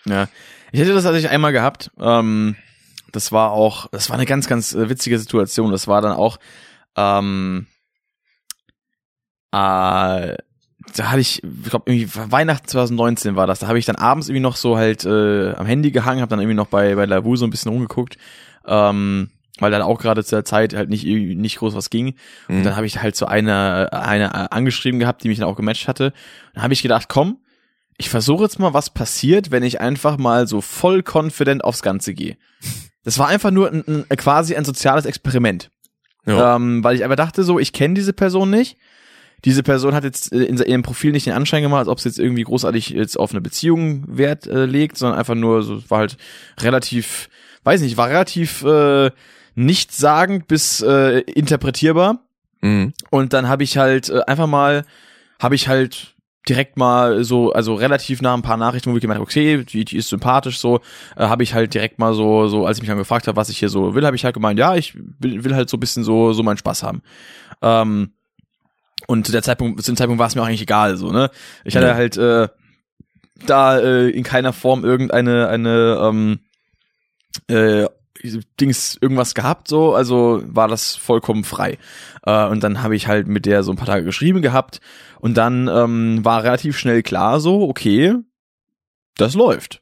Ja. 0.06 0.27
Ich 0.72 0.80
hätte 0.80 0.93
das 0.93 1.03
tatsächlich 1.03 1.32
einmal 1.32 1.51
gehabt. 1.51 1.91
Ähm, 1.99 2.56
das 3.11 3.32
war 3.32 3.51
auch, 3.51 3.88
das 3.88 4.09
war 4.09 4.17
eine 4.17 4.25
ganz, 4.25 4.48
ganz 4.48 4.74
äh, 4.74 4.90
witzige 4.90 5.19
Situation. 5.19 5.72
Das 5.72 5.88
war 5.88 6.01
dann 6.01 6.14
auch, 6.14 6.38
ähm, 6.95 7.67
äh, 9.51 10.35
da 10.95 11.11
hatte 11.11 11.19
ich, 11.19 11.43
ich 11.43 11.69
glaube 11.69 11.91
irgendwie 11.91 12.09
Weihnachten 12.32 12.67
2019 12.67 13.35
war 13.35 13.48
das. 13.48 13.59
Da 13.59 13.67
habe 13.67 13.80
ich 13.80 13.85
dann 13.85 13.95
abends 13.95 14.30
irgendwie 14.30 14.41
noch 14.41 14.56
so 14.56 14.77
halt 14.77 15.06
äh, 15.06 15.53
am 15.53 15.66
Handy 15.66 15.91
gehangen, 15.91 16.22
habe 16.22 16.30
dann 16.30 16.40
irgendwie 16.40 16.56
noch 16.56 16.67
bei 16.67 16.95
bei 16.95 17.06
Lavu 17.06 17.35
so 17.35 17.45
ein 17.45 17.51
bisschen 17.51 17.72
rumgeguckt, 17.72 18.17
ähm, 18.65 19.29
weil 19.59 19.71
dann 19.71 19.81
auch 19.81 19.99
gerade 19.99 20.23
zu 20.23 20.35
der 20.35 20.45
Zeit 20.45 20.73
halt 20.73 20.89
nicht 20.89 21.03
nicht 21.05 21.57
groß 21.57 21.75
was 21.75 21.89
ging. 21.89 22.15
Und 22.47 22.59
Mhm. 22.59 22.63
dann 22.63 22.75
habe 22.75 22.85
ich 22.85 23.01
halt 23.01 23.15
so 23.15 23.25
eine 23.25 23.91
eine 23.91 24.25
äh, 24.33 24.47
angeschrieben 24.55 24.99
gehabt, 24.99 25.23
die 25.23 25.27
mich 25.27 25.39
dann 25.39 25.47
auch 25.47 25.55
gematcht 25.57 25.88
hatte. 25.88 26.13
Dann 26.53 26.63
habe 26.63 26.73
ich 26.73 26.81
gedacht, 26.81 27.09
komm, 27.09 27.39
ich 27.97 28.09
versuche 28.09 28.43
jetzt 28.43 28.59
mal, 28.59 28.73
was 28.73 28.89
passiert, 28.89 29.51
wenn 29.51 29.63
ich 29.63 29.81
einfach 29.81 30.17
mal 30.17 30.47
so 30.47 30.61
voll 30.61 31.03
confident 31.03 31.63
aufs 31.63 31.81
Ganze 31.81 32.13
gehe. 32.13 32.38
Das 33.03 33.19
war 33.19 33.27
einfach 33.27 33.51
nur 33.51 33.69
ein, 33.71 33.83
ein, 33.88 34.05
quasi 34.17 34.55
ein 34.55 34.63
soziales 34.63 35.05
Experiment. 35.05 35.69
ja. 36.25 36.55
Ähm, 36.55 36.81
weil 36.83 36.95
ich 36.95 37.03
aber 37.03 37.15
dachte 37.17 37.43
so, 37.43 37.59
ich 37.59 37.73
kenne 37.73 37.95
diese 37.95 38.13
Person 38.13 38.49
nicht. 38.49 38.77
Diese 39.45 39.63
Person 39.63 39.93
hat 39.93 40.03
jetzt 40.05 40.31
äh, 40.33 40.43
in 40.43 40.57
ihrem 40.57 40.83
Profil 40.83 41.11
nicht 41.11 41.25
den 41.25 41.33
Anschein 41.33 41.61
gemacht, 41.63 41.79
als 41.79 41.88
ob 41.89 41.99
sie 41.99 42.07
jetzt 42.09 42.19
irgendwie 42.19 42.43
großartig 42.43 42.89
jetzt 42.89 43.17
auf 43.19 43.31
eine 43.31 43.41
Beziehung 43.41 44.03
Wert 44.07 44.47
äh, 44.47 44.65
legt, 44.65 44.97
sondern 44.97 45.17
einfach 45.19 45.35
nur 45.35 45.63
so, 45.63 45.81
war 45.89 45.99
halt 45.99 46.17
relativ, 46.61 47.29
weiß 47.63 47.81
nicht, 47.81 47.97
war 47.97 48.09
relativ 48.09 48.63
äh, 48.63 49.11
nichtssagend 49.55 50.47
bis 50.47 50.81
äh, 50.81 51.19
interpretierbar. 51.19 52.19
Mhm. 52.61 52.93
Und 53.09 53.33
dann 53.33 53.47
habe 53.47 53.63
ich 53.63 53.77
halt 53.77 54.09
äh, 54.09 54.21
einfach 54.27 54.47
mal, 54.47 54.85
habe 55.39 55.55
ich 55.55 55.67
halt 55.67 56.15
direkt 56.47 56.77
mal 56.77 57.23
so, 57.23 57.51
also 57.51 57.75
relativ 57.75 58.21
nach 58.21 58.33
ein 58.33 58.41
paar 58.41 58.57
Nachrichten, 58.57 58.91
wo 58.91 58.95
ich 58.95 59.01
gemeint 59.01 59.19
habe, 59.19 59.27
okay, 59.27 59.63
die, 59.63 59.85
die 59.85 59.97
ist 59.97 60.09
sympathisch, 60.09 60.57
so, 60.57 60.79
äh, 61.15 61.27
habe 61.27 61.43
ich 61.43 61.53
halt 61.53 61.73
direkt 61.73 61.99
mal 61.99 62.13
so, 62.13 62.47
so, 62.47 62.65
als 62.65 62.77
ich 62.77 62.81
mich 62.81 62.89
dann 62.89 62.97
gefragt 62.97 63.27
habe, 63.27 63.35
was 63.35 63.49
ich 63.49 63.59
hier 63.59 63.69
so 63.69 63.93
will, 63.93 64.05
habe 64.05 64.15
ich 64.15 64.23
halt 64.23 64.33
gemeint, 64.33 64.57
ja, 64.57 64.75
ich 64.75 64.95
will, 64.95 65.43
will 65.43 65.55
halt 65.55 65.69
so 65.69 65.77
ein 65.77 65.79
bisschen 65.79 66.03
so, 66.03 66.33
so 66.33 66.41
meinen 66.41 66.57
Spaß 66.57 66.83
haben. 66.83 67.01
Ähm, 67.61 68.13
und 69.07 69.25
zu 69.25 69.31
der 69.31 69.43
Zeitpunkt, 69.43 69.81
zu 69.83 69.91
dem 69.91 69.97
Zeitpunkt 69.97 70.19
war 70.19 70.27
es 70.27 70.35
mir 70.35 70.41
auch 70.41 70.47
eigentlich 70.47 70.61
egal, 70.61 70.97
so, 70.97 71.11
ne? 71.11 71.29
Ich 71.63 71.75
hatte 71.75 71.95
halt 71.95 72.17
äh, 72.17 72.47
da 73.45 73.79
äh, 73.79 74.09
in 74.09 74.23
keiner 74.23 74.53
Form 74.53 74.83
irgendeine 74.83 75.47
eine 75.47 75.99
ähm, 76.01 76.39
äh, 77.48 77.88
Dings 78.59 78.98
irgendwas 78.99 79.33
gehabt, 79.33 79.67
so, 79.67 79.93
also 79.93 80.41
war 80.45 80.67
das 80.67 80.95
vollkommen 80.95 81.43
frei. 81.43 81.77
Äh, 82.25 82.48
und 82.48 82.64
dann 82.64 82.83
habe 82.83 82.95
ich 82.95 83.08
halt 83.08 83.27
mit 83.27 83.45
der 83.45 83.64
so 83.64 83.72
ein 83.72 83.77
paar 83.77 83.88
Tage 83.88 84.03
geschrieben 84.03 84.41
gehabt 84.41 84.82
und 85.19 85.38
dann 85.38 85.67
ähm, 85.67 86.24
war 86.24 86.43
relativ 86.43 86.77
schnell 86.77 87.01
klar, 87.01 87.40
so, 87.40 87.67
okay, 87.67 88.16
das 89.16 89.35
läuft. 89.35 89.82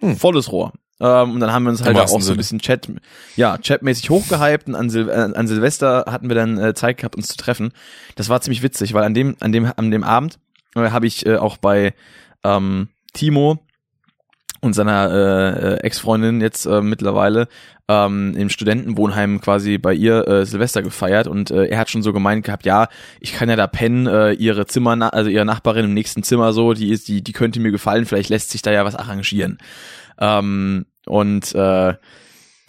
Hm. 0.00 0.16
Volles 0.16 0.50
Rohr. 0.50 0.72
Ähm, 1.00 1.32
und 1.32 1.40
dann 1.40 1.52
haben 1.52 1.64
wir 1.64 1.70
uns 1.70 1.82
halt 1.82 1.96
auch 1.96 2.00
wahrsten 2.00 2.22
so 2.22 2.32
ein 2.32 2.36
bisschen 2.36 2.58
Chat, 2.58 2.88
ja, 3.36 3.56
chatmäßig 3.56 4.10
hochgehypt 4.10 4.68
und 4.68 4.74
an, 4.74 4.90
Sil 4.92 5.08
äh, 5.08 5.32
an 5.34 5.46
Silvester 5.46 6.04
hatten 6.08 6.28
wir 6.28 6.36
dann 6.36 6.58
äh, 6.58 6.74
Zeit 6.74 6.98
gehabt, 6.98 7.16
uns 7.16 7.28
zu 7.28 7.36
treffen. 7.36 7.72
Das 8.16 8.28
war 8.28 8.40
ziemlich 8.42 8.62
witzig, 8.62 8.92
weil 8.92 9.04
an 9.04 9.14
dem, 9.14 9.36
an 9.40 9.52
dem, 9.52 9.72
an 9.74 9.90
dem 9.90 10.04
Abend 10.04 10.38
äh, 10.74 10.90
habe 10.90 11.06
ich 11.06 11.24
äh, 11.24 11.36
auch 11.36 11.56
bei 11.56 11.94
ähm, 12.44 12.88
Timo 13.14 13.60
und 14.60 14.74
seiner 14.74 15.10
äh, 15.10 15.74
Ex-Freundin 15.84 16.40
jetzt 16.40 16.66
äh, 16.66 16.80
mittlerweile 16.80 17.48
ähm, 17.88 18.34
im 18.36 18.50
Studentenwohnheim 18.50 19.40
quasi 19.40 19.78
bei 19.78 19.94
ihr 19.94 20.26
äh, 20.28 20.46
Silvester 20.46 20.82
gefeiert 20.82 21.26
und 21.26 21.50
äh, 21.50 21.66
er 21.66 21.78
hat 21.78 21.90
schon 21.90 22.02
so 22.02 22.12
gemeint 22.12 22.44
gehabt, 22.44 22.66
ja, 22.66 22.88
ich 23.20 23.32
kann 23.32 23.48
ja 23.48 23.56
da 23.56 23.66
pennen, 23.66 24.06
äh, 24.06 24.32
ihre 24.32 24.66
Zimmer, 24.66 25.12
also 25.12 25.30
ihre 25.30 25.44
Nachbarin 25.44 25.86
im 25.86 25.94
nächsten 25.94 26.22
Zimmer 26.22 26.52
so, 26.52 26.72
die 26.74 26.90
ist, 26.90 27.08
die, 27.08 27.22
die 27.22 27.32
könnte 27.32 27.58
mir 27.60 27.72
gefallen, 27.72 28.06
vielleicht 28.06 28.28
lässt 28.28 28.50
sich 28.50 28.62
da 28.62 28.70
ja 28.70 28.84
was 28.84 28.94
arrangieren. 28.94 29.58
Ähm, 30.18 30.86
und 31.06 31.54
äh, 31.54 31.94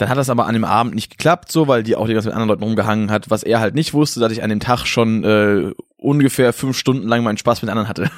dann 0.01 0.09
hat 0.09 0.17
das 0.17 0.31
aber 0.31 0.47
an 0.47 0.53
dem 0.53 0.63
Abend 0.63 0.95
nicht 0.95 1.11
geklappt, 1.11 1.51
so, 1.51 1.67
weil 1.67 1.83
die 1.83 1.95
auch 1.95 2.07
die 2.07 2.13
ganze 2.13 2.29
mit 2.29 2.33
anderen 2.33 2.49
Leuten 2.49 2.63
rumgehangen 2.63 3.11
hat. 3.11 3.29
Was 3.29 3.43
er 3.43 3.59
halt 3.59 3.75
nicht 3.75 3.93
wusste, 3.93 4.19
dass 4.19 4.31
ich 4.31 4.41
an 4.41 4.49
dem 4.49 4.59
Tag 4.59 4.87
schon 4.87 5.23
äh, 5.23 5.73
ungefähr 6.01 6.51
fünf 6.51 6.77
Stunden 6.77 7.07
lang 7.07 7.23
meinen 7.23 7.37
Spaß 7.37 7.61
mit 7.61 7.69
anderen 7.69 7.87
hatte. 7.87 8.09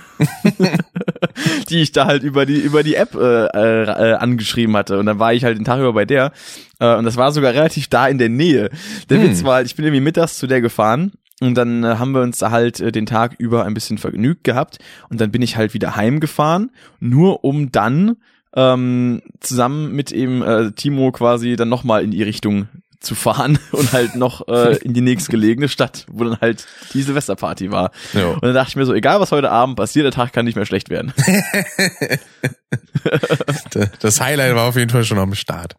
die 1.69 1.81
ich 1.81 1.91
da 1.91 2.05
halt 2.05 2.23
über 2.23 2.45
die 2.45 2.59
über 2.59 2.81
die 2.81 2.95
App 2.95 3.13
äh, 3.13 3.45
äh, 3.45 4.13
angeschrieben 4.13 4.75
hatte. 4.75 4.97
Und 4.97 5.05
dann 5.05 5.19
war 5.19 5.33
ich 5.33 5.43
halt 5.43 5.57
den 5.57 5.65
Tag 5.65 5.79
über 5.79 5.93
bei 5.93 6.05
der. 6.05 6.31
Äh, 6.79 6.95
und 6.95 7.03
das 7.03 7.17
war 7.17 7.31
sogar 7.31 7.53
relativ 7.53 7.89
da 7.89 8.07
in 8.07 8.17
der 8.17 8.29
Nähe. 8.29 8.69
Der 9.09 9.19
hm. 9.19 9.29
Witz 9.29 9.43
war 9.43 9.55
halt, 9.55 9.67
ich 9.67 9.75
bin 9.75 9.85
irgendwie 9.85 10.01
mittags 10.01 10.37
zu 10.37 10.47
der 10.47 10.61
gefahren. 10.61 11.11
Und 11.41 11.55
dann 11.55 11.83
äh, 11.83 11.95
haben 11.97 12.13
wir 12.13 12.21
uns 12.21 12.37
da 12.37 12.51
halt 12.51 12.79
äh, 12.79 12.91
den 12.91 13.05
Tag 13.05 13.35
über 13.37 13.65
ein 13.65 13.73
bisschen 13.73 13.97
vergnügt 13.97 14.45
gehabt. 14.45 14.79
Und 15.09 15.19
dann 15.19 15.31
bin 15.31 15.41
ich 15.41 15.57
halt 15.57 15.73
wieder 15.73 15.97
heimgefahren, 15.97 16.71
nur 17.01 17.43
um 17.43 17.71
dann 17.71 18.15
ähm, 18.55 19.21
zusammen 19.41 19.93
mit 19.93 20.11
eben 20.13 20.41
äh, 20.41 20.71
Timo 20.71 21.11
quasi 21.11 21.57
dann 21.57 21.69
nochmal 21.69 22.03
in 22.03 22.11
die 22.11 22.23
Richtung 22.23 22.69
zu 23.03 23.15
fahren 23.15 23.59
und 23.71 23.93
halt 23.93 24.15
noch 24.15 24.47
äh, 24.47 24.77
in 24.77 24.93
die 24.93 25.01
nächstgelegene 25.01 25.69
Stadt, 25.69 26.05
wo 26.09 26.23
dann 26.23 26.39
halt 26.39 26.65
die 26.93 27.01
Silvesterparty 27.01 27.71
war. 27.71 27.91
Jo. 28.13 28.31
Und 28.31 28.43
dann 28.43 28.53
dachte 28.53 28.69
ich 28.69 28.75
mir 28.75 28.85
so, 28.85 28.93
egal 28.93 29.19
was 29.19 29.31
heute 29.31 29.51
Abend 29.51 29.75
passiert, 29.75 30.05
der 30.05 30.11
Tag 30.11 30.33
kann 30.33 30.45
nicht 30.45 30.55
mehr 30.55 30.65
schlecht 30.65 30.89
werden. 30.89 31.13
das 33.99 34.21
Highlight 34.21 34.55
war 34.55 34.69
auf 34.69 34.75
jeden 34.75 34.89
Fall 34.89 35.03
schon 35.03 35.19
am 35.19 35.35
Start. 35.35 35.75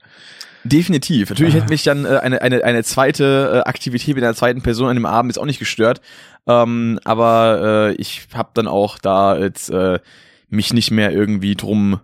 Definitiv. 0.65 1.29
Natürlich 1.29 1.55
ah. 1.55 1.59
hätte 1.59 1.69
mich 1.69 1.83
dann 1.83 2.07
äh, 2.07 2.19
eine, 2.23 2.41
eine, 2.41 2.65
eine 2.65 2.83
zweite 2.85 3.63
äh, 3.65 3.69
Aktivität 3.69 4.15
mit 4.15 4.25
einer 4.25 4.35
zweiten 4.35 4.63
Person 4.63 4.89
an 4.89 4.97
dem 4.97 5.07
Abend 5.07 5.31
jetzt 5.31 5.39
auch 5.39 5.47
nicht 5.47 5.59
gestört. 5.59 6.01
Ähm, 6.47 6.99
aber 7.05 7.91
äh, 7.91 7.95
ich 7.95 8.29
habe 8.35 8.51
dann 8.55 8.67
auch 8.67 8.99
da 8.99 9.39
jetzt 9.39 9.71
äh, 9.71 9.99
mich 10.49 10.73
nicht 10.73 10.91
mehr 10.91 11.13
irgendwie 11.13 11.55
drum 11.55 12.01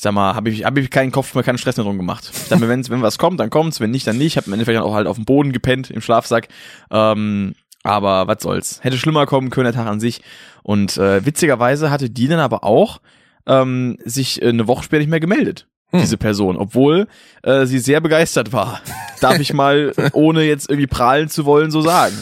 ich 0.00 0.02
sag 0.02 0.12
mal, 0.12 0.34
habe 0.34 0.48
ich, 0.48 0.64
hab 0.64 0.78
ich 0.78 0.88
keinen 0.88 1.12
Kopf 1.12 1.34
mehr, 1.34 1.44
keinen 1.44 1.58
Stress 1.58 1.76
mehr 1.76 1.84
drum 1.84 1.98
gemacht. 1.98 2.30
Ich 2.32 2.48
dachte 2.48 2.62
mir, 2.62 2.70
wenn, 2.70 2.88
wenn 2.88 3.02
was 3.02 3.18
kommt, 3.18 3.38
dann 3.38 3.50
kommt's, 3.50 3.80
wenn 3.80 3.90
nicht, 3.90 4.06
dann 4.06 4.16
nicht. 4.16 4.28
Ich 4.28 4.36
habe 4.38 4.46
im 4.46 4.54
Endeffekt 4.54 4.80
auch 4.80 4.94
halt 4.94 5.06
auf 5.06 5.16
dem 5.16 5.26
Boden 5.26 5.52
gepennt, 5.52 5.90
im 5.90 6.00
Schlafsack. 6.00 6.48
Ähm, 6.90 7.54
aber 7.82 8.26
was 8.26 8.42
soll's. 8.42 8.82
Hätte 8.82 8.96
schlimmer 8.96 9.26
kommen 9.26 9.50
können, 9.50 9.64
der 9.64 9.74
Tag 9.74 9.86
an 9.86 10.00
sich. 10.00 10.22
Und 10.62 10.96
äh, 10.96 11.26
witzigerweise 11.26 11.90
hatte 11.90 12.08
die 12.08 12.28
dann 12.28 12.38
aber 12.38 12.64
auch 12.64 13.02
ähm, 13.46 13.98
sich 14.02 14.40
äh, 14.40 14.48
eine 14.48 14.66
Woche 14.66 14.84
später 14.84 15.00
nicht 15.00 15.10
mehr 15.10 15.20
gemeldet. 15.20 15.66
Hm. 15.90 16.00
Diese 16.00 16.16
Person, 16.16 16.56
obwohl 16.56 17.06
äh, 17.42 17.66
sie 17.66 17.78
sehr 17.78 18.00
begeistert 18.00 18.54
war. 18.54 18.80
Darf 19.20 19.38
ich 19.38 19.52
mal, 19.52 19.92
ohne 20.14 20.44
jetzt 20.44 20.70
irgendwie 20.70 20.86
prahlen 20.86 21.28
zu 21.28 21.44
wollen, 21.44 21.70
so 21.70 21.82
sagen. 21.82 22.16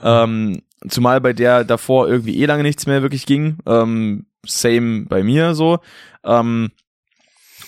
Ähm, 0.00 0.62
zumal 0.88 1.20
bei 1.20 1.32
der 1.32 1.64
davor 1.64 2.06
irgendwie 2.06 2.40
eh 2.40 2.46
lange 2.46 2.62
nichts 2.62 2.86
mehr 2.86 3.02
wirklich 3.02 3.26
ging. 3.26 3.58
Ähm, 3.66 4.26
same 4.46 5.06
bei 5.06 5.24
mir 5.24 5.56
so. 5.56 5.80
Ähm, 6.22 6.70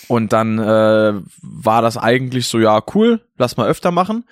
und 0.09 0.33
dann 0.33 0.59
äh, 0.59 1.15
war 1.43 1.83
das 1.83 1.97
eigentlich 1.97 2.47
so, 2.47 2.59
ja, 2.59 2.83
cool, 2.95 3.21
lass 3.37 3.57
mal 3.57 3.69
öfter 3.69 3.91
machen. 3.91 4.25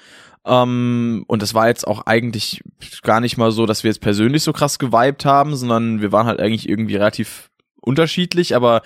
Ähm, 0.44 1.24
und 1.26 1.42
das 1.42 1.54
war 1.54 1.68
jetzt 1.68 1.86
auch 1.86 2.06
eigentlich 2.06 2.62
gar 3.02 3.20
nicht 3.20 3.36
mal 3.36 3.50
so, 3.50 3.66
dass 3.66 3.84
wir 3.84 3.90
jetzt 3.90 4.00
persönlich 4.00 4.42
so 4.42 4.52
krass 4.52 4.78
geweibt 4.78 5.24
haben, 5.24 5.56
sondern 5.56 6.00
wir 6.00 6.12
waren 6.12 6.26
halt 6.26 6.40
eigentlich 6.40 6.68
irgendwie 6.68 6.96
relativ 6.96 7.50
unterschiedlich, 7.80 8.54
aber 8.54 8.82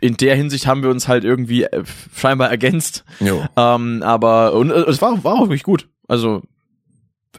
in 0.00 0.16
der 0.16 0.36
Hinsicht 0.36 0.66
haben 0.66 0.82
wir 0.82 0.90
uns 0.90 1.08
halt 1.08 1.24
irgendwie 1.24 1.64
äh, 1.64 1.84
scheinbar 2.14 2.50
ergänzt. 2.50 3.04
Jo. 3.20 3.44
Ähm, 3.56 4.02
aber 4.02 4.54
und 4.54 4.70
äh, 4.70 4.80
es 4.88 5.02
war, 5.02 5.24
war 5.24 5.34
auch 5.34 5.42
wirklich 5.42 5.64
gut. 5.64 5.88
Also 6.06 6.42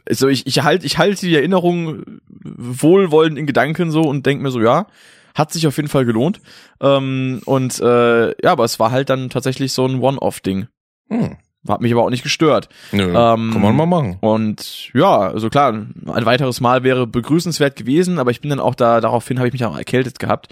also 0.08 0.28
ich, 0.28 0.46
ich 0.46 0.62
halte 0.62 0.86
ich 0.86 0.98
halte 0.98 1.26
die 1.26 1.34
Erinnerung 1.34 2.04
wohlwollend 2.42 3.38
in 3.38 3.46
Gedanken 3.46 3.90
so 3.90 4.02
und 4.02 4.26
denk 4.26 4.40
mir 4.40 4.50
so, 4.50 4.60
ja, 4.60 4.86
hat 5.34 5.52
sich 5.52 5.66
auf 5.66 5.76
jeden 5.76 5.88
Fall 5.88 6.04
gelohnt. 6.04 6.40
Ähm, 6.80 7.40
und 7.44 7.80
äh, 7.80 8.28
ja, 8.42 8.52
aber 8.52 8.64
es 8.64 8.80
war 8.80 8.90
halt 8.90 9.10
dann 9.10 9.30
tatsächlich 9.30 9.72
so 9.72 9.86
ein 9.86 10.00
One-Off-Ding. 10.00 10.66
Hm. 11.08 11.36
Hat 11.68 11.82
mich 11.82 11.92
aber 11.92 12.04
auch 12.04 12.10
nicht 12.10 12.22
gestört. 12.22 12.70
Nö, 12.92 13.08
ähm, 13.08 13.12
kann 13.52 13.60
man 13.60 13.76
mal 13.76 13.86
machen. 13.86 14.16
Und 14.20 14.90
ja, 14.94 15.18
also 15.18 15.50
klar, 15.50 15.72
ein 15.72 16.26
weiteres 16.26 16.60
Mal 16.60 16.84
wäre 16.84 17.06
begrüßenswert 17.06 17.76
gewesen, 17.76 18.18
aber 18.18 18.30
ich 18.30 18.40
bin 18.40 18.48
dann 18.48 18.60
auch 18.60 18.74
da, 18.74 19.00
daraufhin 19.02 19.38
habe 19.38 19.48
ich 19.48 19.52
mich 19.52 19.64
auch 19.66 19.76
erkältet 19.76 20.18
gehabt, 20.18 20.48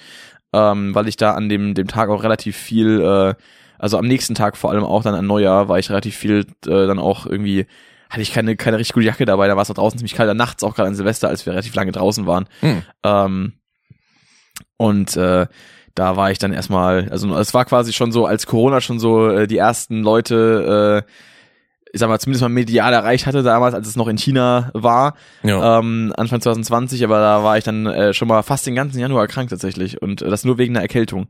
ähm, 0.53 0.95
weil 0.95 1.09
ich 1.09 1.17
da 1.17 1.33
an 1.33 1.49
dem, 1.49 1.73
dem 1.73 1.89
Tag 1.89 2.11
auch 2.11 2.23
relativ 2.23 2.59
viel, 2.59 3.01
äh, 3.01 3.35
also 3.79 3.97
am 3.97 4.07
nächsten 4.07 4.35
Tag 4.35 4.59
vor 4.59 4.71
allem 4.71 4.85
auch 4.85 5.03
dann 5.03 5.15
an 5.15 5.27
Neujahr, 5.27 5.69
war 5.69 5.79
ich 5.79 5.89
relativ 5.89 6.15
viel 6.15 6.45
äh, 6.67 6.87
dann 6.87 6.99
auch 6.99 7.25
irgendwie 7.25 7.67
hatte 8.11 8.23
ich 8.23 8.33
keine, 8.33 8.57
keine 8.57 8.79
richtig 8.79 8.95
gute 8.95 9.07
Jacke 9.07 9.25
dabei, 9.27 9.49
da 9.49 9.57
war 9.57 9.63
es 9.63 9.71
auch 9.71 9.75
draußen 9.75 9.99
ziemlich 9.99 10.15
kalt, 10.15 10.35
nachts 10.35 10.63
auch 10.63 10.75
gerade 10.75 10.89
an 10.89 10.95
Silvester, 10.95 11.29
als 11.29 11.45
wir 11.45 11.53
relativ 11.53 11.75
lange 11.75 11.93
draußen 11.93 12.27
waren. 12.27 12.49
Hm. 12.61 12.83
Ähm, 13.05 13.53
und 14.79 15.17
äh, 15.17 15.47
da 15.95 16.17
war 16.17 16.31
ich 16.31 16.39
dann 16.39 16.53
erstmal, 16.53 17.09
also 17.11 17.37
es 17.37 17.53
war 17.53 17.65
quasi 17.65 17.93
schon 17.93 18.13
so, 18.13 18.25
als 18.25 18.47
Corona 18.47 18.81
schon 18.81 18.99
so 18.99 19.29
äh, 19.29 19.47
die 19.47 19.59
ersten 19.59 20.03
Leute, 20.03 21.05
äh, 21.05 21.11
ich 21.93 22.01
sag 22.01 22.09
mal, 22.09 22.19
zumindest 22.19 22.43
mal 22.43 22.49
medial 22.49 22.93
erreicht 22.93 23.27
hatte 23.27 23.43
damals, 23.43 23.75
als 23.75 23.89
es 23.89 23.97
noch 23.97 24.09
in 24.09 24.19
China 24.19 24.71
war, 24.75 25.15
ja. 25.43 25.79
ähm, 25.79 26.13
Anfang 26.17 26.41
2020, 26.41 27.05
aber 27.05 27.19
da 27.19 27.43
war 27.43 27.59
ich 27.59 27.65
dann 27.65 27.87
äh, 27.87 28.13
schon 28.13 28.29
mal 28.29 28.43
fast 28.43 28.67
den 28.67 28.75
ganzen 28.75 28.99
Januar 28.99 29.27
krank 29.27 29.51
tatsächlich 29.51 30.01
und 30.03 30.23
äh, 30.23 30.29
das 30.29 30.45
nur 30.45 30.59
wegen 30.59 30.75
einer 30.75 30.83
Erkältung. 30.83 31.29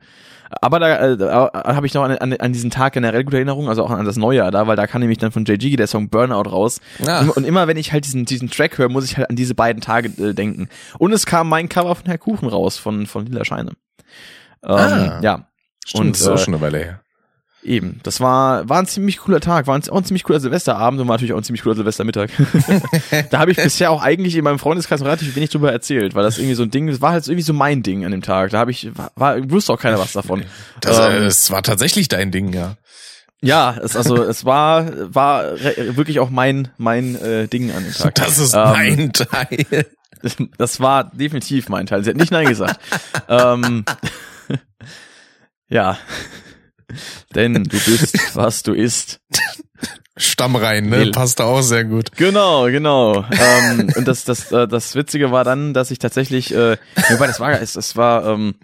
Aber 0.51 0.79
da, 0.79 0.97
äh, 0.99 1.17
da 1.17 1.51
habe 1.53 1.87
ich 1.87 1.95
noch 1.95 2.05
an, 2.05 2.13
an, 2.13 2.33
an 2.33 2.53
diesen 2.53 2.71
Tag 2.71 2.95
generell 2.95 3.23
gute 3.25 3.37
Erinnerung, 3.37 3.69
also 3.69 3.85
auch 3.85 3.91
an 3.91 4.05
das 4.05 4.17
Neujahr 4.17 4.51
da, 4.51 4.67
weil 4.67 4.77
da 4.77 4.87
kam 4.87 5.01
nämlich 5.01 5.19
dann 5.19 5.31
von 5.31 5.45
JG 5.45 5.77
der 5.77 5.87
Song 5.87 6.09
Burnout 6.09 6.49
raus. 6.51 6.81
Ja. 7.05 7.21
Und, 7.21 7.31
und, 7.31 7.45
immer 7.45 7.69
wenn 7.69 7.77
ich 7.77 7.93
halt 7.93 8.07
diesen, 8.07 8.25
diesen 8.25 8.51
Track 8.51 8.79
höre, 8.79 8.89
muss 8.89 9.05
ich 9.05 9.19
halt 9.19 9.29
an 9.29 9.37
diese 9.37 9.55
beiden 9.55 9.83
Tage 9.83 10.09
äh, 10.23 10.33
denken. 10.33 10.69
Und 10.99 11.13
es 11.13 11.27
kam 11.27 11.49
mein 11.49 11.69
Cover 11.69 11.95
von 11.95 12.07
Herr 12.07 12.19
Kuchen 12.19 12.49
raus, 12.49 12.79
von, 12.79 13.07
von 13.07 13.27
Lila 13.27 13.45
Scheine. 13.45 13.73
Ähm, 14.65 14.71
ah, 14.71 15.21
ja. 15.23 15.49
Stimmt, 15.85 16.07
und, 16.07 16.17
das 16.17 16.21
ist 16.23 16.29
auch 16.29 16.35
äh, 16.35 16.39
schon 16.39 16.55
eine 16.55 16.63
Weile 16.63 16.79
her. 16.79 17.01
Eben, 17.63 17.99
das 18.05 18.21
war, 18.21 18.69
war 18.69 18.79
ein 18.79 18.87
ziemlich 18.87 19.19
cooler 19.19 19.41
Tag, 19.41 19.67
war 19.67 19.77
ein, 19.77 19.89
auch 19.91 19.97
ein 19.97 20.05
ziemlich 20.05 20.23
cooler 20.23 20.39
Silvesterabend 20.39 21.01
und 21.01 21.09
war 21.09 21.15
natürlich 21.17 21.33
auch 21.33 21.39
ein 21.39 21.45
ziemlich 21.45 21.63
cooler 21.63 21.75
Silvestermittag. 21.75 22.31
da 23.31 23.41
habe 23.41 23.51
ich 23.51 23.57
bisher 23.57 23.91
auch 23.91 24.01
eigentlich 24.01 24.37
in 24.37 24.45
meinem 24.45 24.61
Freundeskreis 24.61 25.03
relativ 25.03 25.35
wenig 25.35 25.51
drüber 25.51 25.73
erzählt, 25.73 26.15
weil 26.15 26.23
das 26.23 26.39
irgendwie 26.39 26.55
so 26.55 26.63
ein 26.63 26.71
Ding, 26.71 26.87
das 26.87 27.01
war 27.01 27.11
halt 27.13 27.27
irgendwie 27.27 27.43
so 27.43 27.53
mein 27.53 27.83
Ding 27.83 28.05
an 28.05 28.13
dem 28.13 28.23
Tag. 28.23 28.51
Da 28.51 28.59
habe 28.59 28.71
ich, 28.71 28.91
war, 29.17 29.51
wusste 29.51 29.73
auch 29.73 29.81
keiner 29.81 29.99
was 29.99 30.13
davon. 30.13 30.45
Das, 30.81 30.99
ähm, 30.99 31.25
das 31.25 31.51
war 31.51 31.63
tatsächlich 31.63 32.07
dein 32.07 32.31
Ding, 32.31 32.53
ja. 32.53 32.77
Ja, 33.41 33.77
es, 33.83 33.95
also 33.95 34.25
es 34.25 34.45
war 34.45 35.15
war 35.15 35.45
wirklich 35.61 36.19
auch 36.19 36.29
mein 36.29 36.69
mein 36.77 37.15
äh, 37.15 37.47
Ding 37.47 37.71
an 37.71 37.85
dem 37.85 37.93
Tag. 37.93 38.17
Das 38.17 38.39
ist 38.39 38.55
ähm, 38.55 38.63
mein 38.63 39.13
Teil. 39.13 39.87
Das 40.59 40.81
war 40.81 41.05
definitiv 41.05 41.69
mein 41.69 41.87
Teil. 41.87 42.03
Sie 42.03 42.11
hat 42.11 42.17
nicht 42.17 42.33
nein 42.33 42.49
gesagt. 42.49 42.81
ähm, 43.29 43.85
ja. 45.69 45.97
Denn 47.35 47.65
du 47.65 47.79
bist, 47.79 48.17
was 48.35 48.63
du 48.63 48.73
isst. 48.73 49.21
Stamm 50.17 50.57
rein, 50.57 50.89
ne? 50.89 51.11
Passt 51.13 51.41
auch 51.41 51.61
sehr 51.63 51.85
gut. 51.85 52.13
Genau, 52.17 52.67
genau. 52.67 53.25
ähm, 53.31 53.93
und 53.97 54.09
das, 54.09 54.25
das, 54.25 54.51
äh, 54.51 54.67
das 54.67 54.97
Witzige 54.97 55.31
war 55.31 55.45
dann, 55.45 55.75
dass 55.75 55.93
ich 55.93 56.01
tatsächlich, 56.01 56.53
äh, 56.53 56.77
wobei 57.11 57.29
das 57.29 57.39
war, 57.39 57.53
es, 57.61 57.75
das 57.75 57.97
war, 57.97 58.27
ähm, 58.27 58.57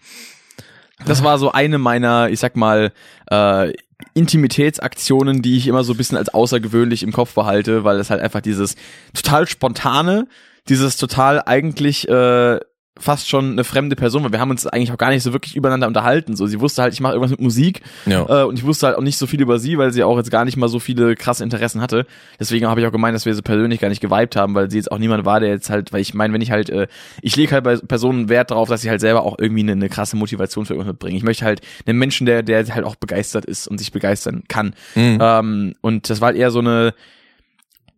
das 1.06 1.22
war 1.22 1.38
so 1.38 1.52
eine 1.52 1.78
meiner, 1.78 2.28
ich 2.30 2.40
sag 2.40 2.56
mal, 2.56 2.92
äh, 3.30 3.72
Intimitätsaktionen, 4.14 5.42
die 5.42 5.56
ich 5.56 5.68
immer 5.68 5.84
so 5.84 5.92
ein 5.92 5.96
bisschen 5.96 6.18
als 6.18 6.32
außergewöhnlich 6.32 7.02
im 7.02 7.12
Kopf 7.12 7.34
behalte, 7.34 7.84
weil 7.84 7.98
es 7.98 8.10
halt 8.10 8.20
einfach 8.20 8.40
dieses 8.40 8.74
total 9.12 9.48
spontane, 9.48 10.26
dieses 10.68 10.96
total 10.96 11.42
eigentlich 11.44 12.08
äh, 12.08 12.58
fast 12.98 13.28
schon 13.28 13.52
eine 13.52 13.64
fremde 13.64 13.96
Person, 13.96 14.22
weil 14.22 14.32
wir 14.32 14.38
haben 14.38 14.50
uns 14.50 14.66
eigentlich 14.66 14.92
auch 14.92 14.98
gar 14.98 15.10
nicht 15.10 15.24
so 15.24 15.32
wirklich 15.32 15.56
übereinander 15.56 15.88
unterhalten. 15.88 16.36
So, 16.36 16.46
sie 16.46 16.60
wusste 16.60 16.82
halt, 16.82 16.92
ich 16.92 17.00
mache 17.00 17.14
irgendwas 17.14 17.32
mit 17.32 17.40
Musik 17.40 17.82
ja. 18.06 18.42
äh, 18.42 18.44
und 18.44 18.56
ich 18.56 18.64
wusste 18.64 18.86
halt 18.86 18.96
auch 18.96 19.02
nicht 19.02 19.18
so 19.18 19.26
viel 19.26 19.40
über 19.40 19.58
sie, 19.58 19.78
weil 19.78 19.92
sie 19.92 20.04
auch 20.04 20.16
jetzt 20.16 20.30
gar 20.30 20.44
nicht 20.44 20.56
mal 20.56 20.68
so 20.68 20.78
viele 20.78 21.16
krasse 21.16 21.42
Interessen 21.42 21.80
hatte. 21.80 22.06
Deswegen 22.38 22.68
habe 22.68 22.80
ich 22.80 22.86
auch 22.86 22.92
gemeint, 22.92 23.14
dass 23.14 23.26
wir 23.26 23.34
so 23.34 23.42
persönlich 23.42 23.80
gar 23.80 23.88
nicht 23.88 24.00
geweibt 24.00 24.36
haben, 24.36 24.54
weil 24.54 24.70
sie 24.70 24.76
jetzt 24.76 24.92
auch 24.92 24.98
niemand 24.98 25.24
war, 25.24 25.40
der 25.40 25.48
jetzt 25.48 25.70
halt, 25.70 25.92
weil 25.92 26.02
ich 26.02 26.14
meine, 26.14 26.32
wenn 26.32 26.40
ich 26.40 26.52
halt, 26.52 26.70
äh, 26.70 26.86
ich 27.20 27.34
lege 27.34 27.52
halt 27.52 27.64
bei 27.64 27.76
Personen 27.76 28.28
Wert 28.28 28.52
darauf, 28.52 28.68
dass 28.68 28.82
sie 28.82 28.90
halt 28.90 29.00
selber 29.00 29.24
auch 29.24 29.38
irgendwie 29.38 29.62
eine, 29.62 29.72
eine 29.72 29.88
krasse 29.88 30.16
Motivation 30.16 30.64
für 30.64 30.74
irgendwas 30.74 30.92
mitbringen. 30.92 31.16
Ich 31.16 31.24
möchte 31.24 31.44
halt 31.44 31.62
einen 31.86 31.98
Menschen, 31.98 32.26
der, 32.26 32.44
der 32.44 32.64
halt 32.72 32.84
auch 32.84 32.94
begeistert 32.94 33.44
ist 33.44 33.66
und 33.66 33.78
sich 33.78 33.90
begeistern 33.90 34.44
kann. 34.46 34.74
Mhm. 34.94 35.18
Ähm, 35.20 35.74
und 35.80 36.10
das 36.10 36.20
war 36.20 36.26
halt 36.26 36.36
eher 36.36 36.52
so 36.52 36.60
eine 36.60 36.94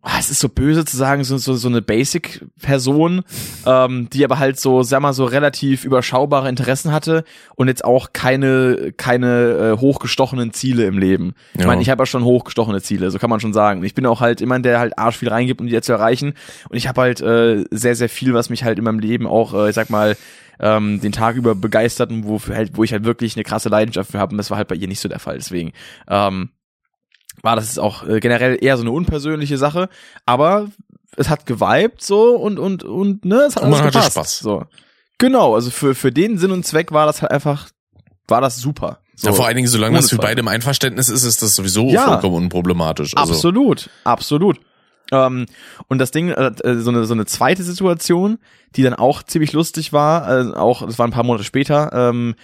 ah, 0.08 0.18
es 0.20 0.30
ist 0.30 0.38
so 0.38 0.48
böse 0.48 0.84
zu 0.84 0.96
sagen, 0.96 1.24
so, 1.24 1.36
so, 1.36 1.54
so 1.54 1.66
eine 1.68 1.82
Basic-Person, 1.82 3.22
ähm, 3.66 4.08
die 4.12 4.24
aber 4.24 4.38
halt 4.38 4.58
so, 4.60 4.82
sag 4.84 5.00
mal, 5.00 5.12
so 5.12 5.24
relativ 5.24 5.84
überschaubare 5.84 6.48
Interessen 6.48 6.92
hatte 6.92 7.24
und 7.56 7.66
jetzt 7.66 7.84
auch 7.84 8.12
keine, 8.12 8.92
keine 8.96 9.74
äh, 9.74 9.80
hochgestochenen 9.80 10.52
Ziele 10.52 10.86
im 10.86 10.98
Leben. 10.98 11.34
Ich 11.54 11.62
Ja. 11.62 11.66
meine, 11.66 11.82
ich 11.82 11.90
habe 11.90 12.02
ja 12.02 12.06
schon 12.06 12.24
hochgestochene 12.24 12.80
Ziele, 12.82 13.10
so 13.10 13.18
kann 13.18 13.30
man 13.30 13.40
schon 13.40 13.52
sagen. 13.52 13.82
Ich 13.82 13.94
bin 13.94 14.06
auch 14.06 14.20
halt 14.20 14.40
jemand, 14.40 14.64
der 14.64 14.78
halt 14.78 14.96
arsch 14.96 15.16
viel 15.16 15.28
reingibt, 15.28 15.60
um 15.60 15.66
die 15.66 15.80
zu 15.80 15.92
erreichen. 15.92 16.34
Und 16.68 16.76
ich 16.76 16.86
habe 16.86 17.00
halt 17.00 17.20
äh, 17.20 17.64
sehr, 17.72 17.96
sehr 17.96 18.08
viel, 18.08 18.32
was 18.32 18.48
mich 18.48 18.62
halt 18.62 18.78
in 18.78 18.84
meinem 18.84 19.00
Leben 19.00 19.26
auch, 19.26 19.54
äh, 19.54 19.68
ich 19.70 19.74
sag 19.74 19.90
mal, 19.90 20.16
ähm, 20.60 21.00
den 21.00 21.12
Tag 21.12 21.36
über 21.36 21.54
begeistert 21.54 22.10
und 22.10 22.26
wo, 22.26 22.40
halt, 22.48 22.76
wo 22.76 22.84
ich 22.84 22.92
halt 22.92 23.04
wirklich 23.04 23.36
eine 23.36 23.44
krasse 23.44 23.68
Leidenschaft 23.68 24.12
für 24.12 24.18
habe. 24.18 24.30
Und 24.32 24.38
das 24.38 24.50
war 24.50 24.56
halt 24.56 24.68
bei 24.68 24.74
ihr 24.76 24.88
nicht 24.88 25.00
so 25.00 25.08
der 25.08 25.18
Fall. 25.18 25.36
Deswegen, 25.36 25.72
ähm, 26.08 26.50
war 27.42 27.56
das 27.56 27.68
ist 27.68 27.78
auch 27.78 28.06
äh, 28.06 28.20
generell 28.20 28.58
eher 28.60 28.76
so 28.76 28.82
eine 28.82 28.90
unpersönliche 28.92 29.58
Sache, 29.58 29.88
aber 30.24 30.68
es 31.16 31.28
hat 31.28 31.46
geweibt 31.46 32.02
so 32.02 32.36
und 32.36 32.58
und 32.58 32.84
und 32.84 33.24
ne, 33.24 33.42
es 33.48 33.56
hat 33.56 33.62
Und 33.64 33.70
man 33.70 33.80
alles 33.80 33.94
hatte 33.94 34.08
gepasst. 34.08 34.12
Spaß. 34.12 34.38
So. 34.40 34.64
Genau, 35.18 35.54
also 35.54 35.70
für 35.70 35.94
für 35.94 36.12
den 36.12 36.38
Sinn 36.38 36.50
und 36.50 36.66
Zweck 36.66 36.92
war 36.92 37.06
das 37.06 37.22
halt 37.22 37.32
einfach 37.32 37.68
war 38.28 38.40
das 38.40 38.56
super. 38.56 38.98
So. 39.14 39.28
ja, 39.28 39.32
vor 39.34 39.46
allen 39.46 39.56
Dingen, 39.56 39.68
solange 39.68 39.96
das 39.96 40.10
für 40.10 40.16
beide 40.18 40.40
im 40.40 40.48
Einverständnis 40.48 41.08
ist, 41.08 41.24
ist 41.24 41.40
das 41.40 41.54
sowieso 41.54 41.88
Ja. 41.88 42.04
vollkommen 42.06 42.34
unproblematisch. 42.36 43.16
Also, 43.16 43.32
Absolut, 43.32 43.88
absolut. 44.04 44.60
Ähm, 45.10 45.46
und 45.88 45.98
das 45.98 46.10
Ding, 46.10 46.28
äh, 46.30 46.50
äh, 46.64 46.76
so 46.80 46.90
eine 46.90 47.04
so 47.06 47.14
eine 47.14 47.24
zweite 47.24 47.62
Situation, 47.62 48.38
die 48.74 48.82
dann 48.82 48.92
auch 48.92 49.22
ziemlich 49.22 49.52
lustig 49.54 49.92
war, 49.94 50.28
äh, 50.28 50.52
auch 50.54 50.84
das 50.84 50.98
war 50.98 51.06
ein 51.06 51.12
paar 51.12 51.22
Monate 51.24 51.44
später, 51.44 51.92
ähm, 51.94 52.34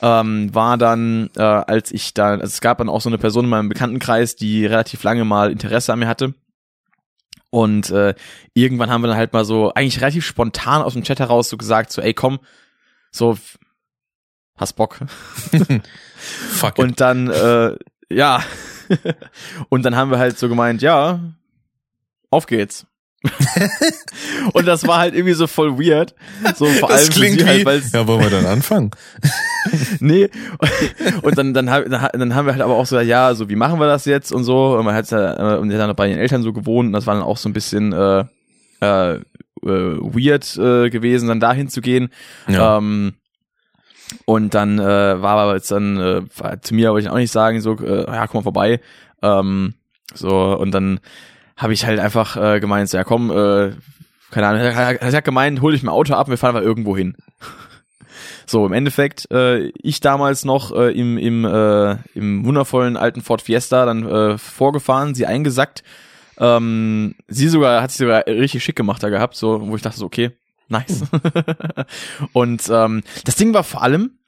ähm, 0.00 0.54
war 0.54 0.78
dann, 0.78 1.30
äh, 1.36 1.42
als 1.42 1.92
ich 1.92 2.14
da, 2.14 2.30
also 2.30 2.44
es 2.44 2.60
gab 2.60 2.78
dann 2.78 2.88
auch 2.88 3.00
so 3.00 3.08
eine 3.08 3.18
Person 3.18 3.44
in 3.44 3.50
meinem 3.50 3.68
Bekanntenkreis, 3.68 4.36
die 4.36 4.66
relativ 4.66 5.02
lange 5.02 5.24
mal 5.24 5.50
Interesse 5.50 5.92
an 5.92 5.98
mir 5.98 6.08
hatte. 6.08 6.34
Und 7.50 7.90
äh, 7.90 8.14
irgendwann 8.52 8.90
haben 8.90 9.02
wir 9.02 9.08
dann 9.08 9.16
halt 9.16 9.32
mal 9.32 9.44
so, 9.44 9.72
eigentlich 9.72 10.00
relativ 10.00 10.24
spontan 10.24 10.82
aus 10.82 10.92
dem 10.92 11.02
Chat 11.02 11.18
heraus 11.18 11.48
so 11.48 11.56
gesagt, 11.56 11.90
so, 11.90 12.02
ey 12.02 12.14
komm, 12.14 12.40
so, 13.10 13.38
hast 14.56 14.74
Bock. 14.74 14.98
fuck 16.16 16.78
it. 16.78 16.84
Und 16.84 17.00
dann, 17.00 17.28
äh, 17.30 17.76
ja. 18.10 18.42
und 19.68 19.82
dann 19.84 19.96
haben 19.96 20.10
wir 20.10 20.18
halt 20.18 20.38
so 20.38 20.48
gemeint, 20.48 20.82
ja, 20.82 21.20
auf 22.30 22.46
geht's. 22.46 22.86
und 24.52 24.66
das 24.66 24.86
war 24.86 24.98
halt 24.98 25.14
irgendwie 25.14 25.34
so 25.34 25.46
voll 25.46 25.78
weird. 25.78 26.14
So 26.54 26.66
vor 26.66 26.90
allem 26.90 26.98
das 26.98 27.06
für 27.08 27.12
klingt 27.14 27.40
sie 27.40 27.46
wie, 27.46 27.64
halt, 27.64 27.84
ja, 27.92 28.06
wollen 28.06 28.20
wir 28.20 28.30
dann 28.30 28.46
anfangen? 28.46 28.92
nee. 30.00 30.28
Und 31.22 31.36
dann, 31.36 31.52
dann, 31.52 31.66
dann 31.66 32.34
haben 32.34 32.46
wir 32.46 32.52
halt 32.52 32.62
aber 32.62 32.76
auch 32.76 32.86
so, 32.86 32.98
ja, 33.00 33.34
so 33.34 33.48
wie 33.48 33.56
machen 33.56 33.80
wir 33.80 33.86
das 33.86 34.04
jetzt 34.04 34.32
und 34.32 34.44
so. 34.44 34.76
Und 34.76 34.84
man 34.84 34.94
hat 34.94 35.10
ja, 35.10 35.54
äh, 35.54 35.58
und 35.58 35.72
hat 35.72 35.80
dann 35.80 35.96
bei 35.96 36.08
den 36.08 36.18
Eltern 36.18 36.42
so 36.42 36.52
gewohnt 36.52 36.86
und 36.86 36.92
das 36.92 37.06
war 37.06 37.14
dann 37.14 37.24
auch 37.24 37.38
so 37.38 37.48
ein 37.48 37.52
bisschen 37.52 37.92
äh, 37.92 38.24
äh, 38.80 39.14
äh, 39.14 39.20
weird 39.62 40.56
äh, 40.56 40.88
gewesen, 40.90 41.28
dann 41.28 41.40
dahin 41.40 41.68
zu 41.68 41.80
gehen. 41.80 42.10
Ja. 42.46 42.78
Ähm, 42.78 43.14
und 44.24 44.54
dann 44.54 44.78
äh, 44.78 45.20
war 45.20 45.38
aber 45.38 45.54
jetzt 45.54 45.70
dann, 45.70 45.98
äh, 45.98 46.60
zu 46.60 46.74
mir 46.74 46.92
wollte 46.92 47.06
ich 47.06 47.10
auch 47.10 47.16
nicht 47.16 47.32
sagen, 47.32 47.60
so, 47.60 47.76
äh, 47.78 48.06
ja, 48.06 48.26
komm 48.26 48.38
mal 48.38 48.44
vorbei. 48.44 48.80
Ähm, 49.22 49.74
so, 50.14 50.56
und 50.56 50.70
dann 50.70 51.00
habe 51.58 51.72
ich 51.72 51.84
halt 51.84 51.98
einfach 51.98 52.36
äh, 52.36 52.60
gemeint, 52.60 52.88
so, 52.88 52.96
ja 52.96 53.04
komm, 53.04 53.30
äh, 53.30 53.72
keine 54.30 54.46
Ahnung, 54.46 54.62
er 54.62 55.12
hat, 55.12 55.24
gemeint, 55.24 55.60
hol 55.60 55.72
dich 55.72 55.82
mein 55.82 55.92
Auto 55.92 56.14
ab 56.14 56.28
wir 56.28 56.38
fahren 56.38 56.56
aber 56.56 56.64
irgendwo 56.64 56.96
hin. 56.96 57.16
So, 58.46 58.64
im 58.64 58.72
Endeffekt, 58.72 59.30
äh, 59.30 59.70
ich 59.82 60.00
damals 60.00 60.46
noch 60.46 60.72
äh, 60.74 60.90
im, 60.98 61.18
im, 61.18 61.44
äh, 61.44 61.96
im 62.14 62.46
wundervollen 62.46 62.96
alten 62.96 63.20
Ford 63.20 63.42
Fiesta 63.42 63.84
dann 63.84 64.06
äh, 64.06 64.38
vorgefahren, 64.38 65.14
sie 65.14 65.26
eingesackt. 65.26 65.82
Ähm, 66.38 67.14
sie 67.28 67.48
sogar, 67.48 67.82
hat 67.82 67.90
sich 67.90 67.98
sogar 67.98 68.26
richtig 68.26 68.64
schick 68.64 68.74
gemacht 68.74 69.02
da 69.02 69.10
gehabt, 69.10 69.36
so, 69.36 69.68
wo 69.68 69.76
ich 69.76 69.82
dachte 69.82 69.98
so, 69.98 70.06
okay, 70.06 70.30
nice. 70.68 71.02
und 72.32 72.62
ähm, 72.70 73.02
das 73.26 73.36
Ding 73.36 73.52
war 73.52 73.64
vor 73.64 73.82
allem, 73.82 74.18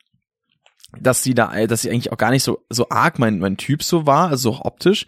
dass 0.99 1.23
sie 1.23 1.33
da, 1.33 1.67
dass 1.67 1.81
sie 1.81 1.91
eigentlich 1.91 2.12
auch 2.12 2.18
gar 2.18 2.31
nicht 2.31 2.42
so, 2.42 2.62
so 2.68 2.91
arg 2.91 3.18
mein, 3.18 3.39
mein 3.39 3.57
Typ 3.57 3.83
so 3.83 4.05
war, 4.05 4.28
also 4.28 4.50
auch 4.50 4.67
optisch. 4.67 5.07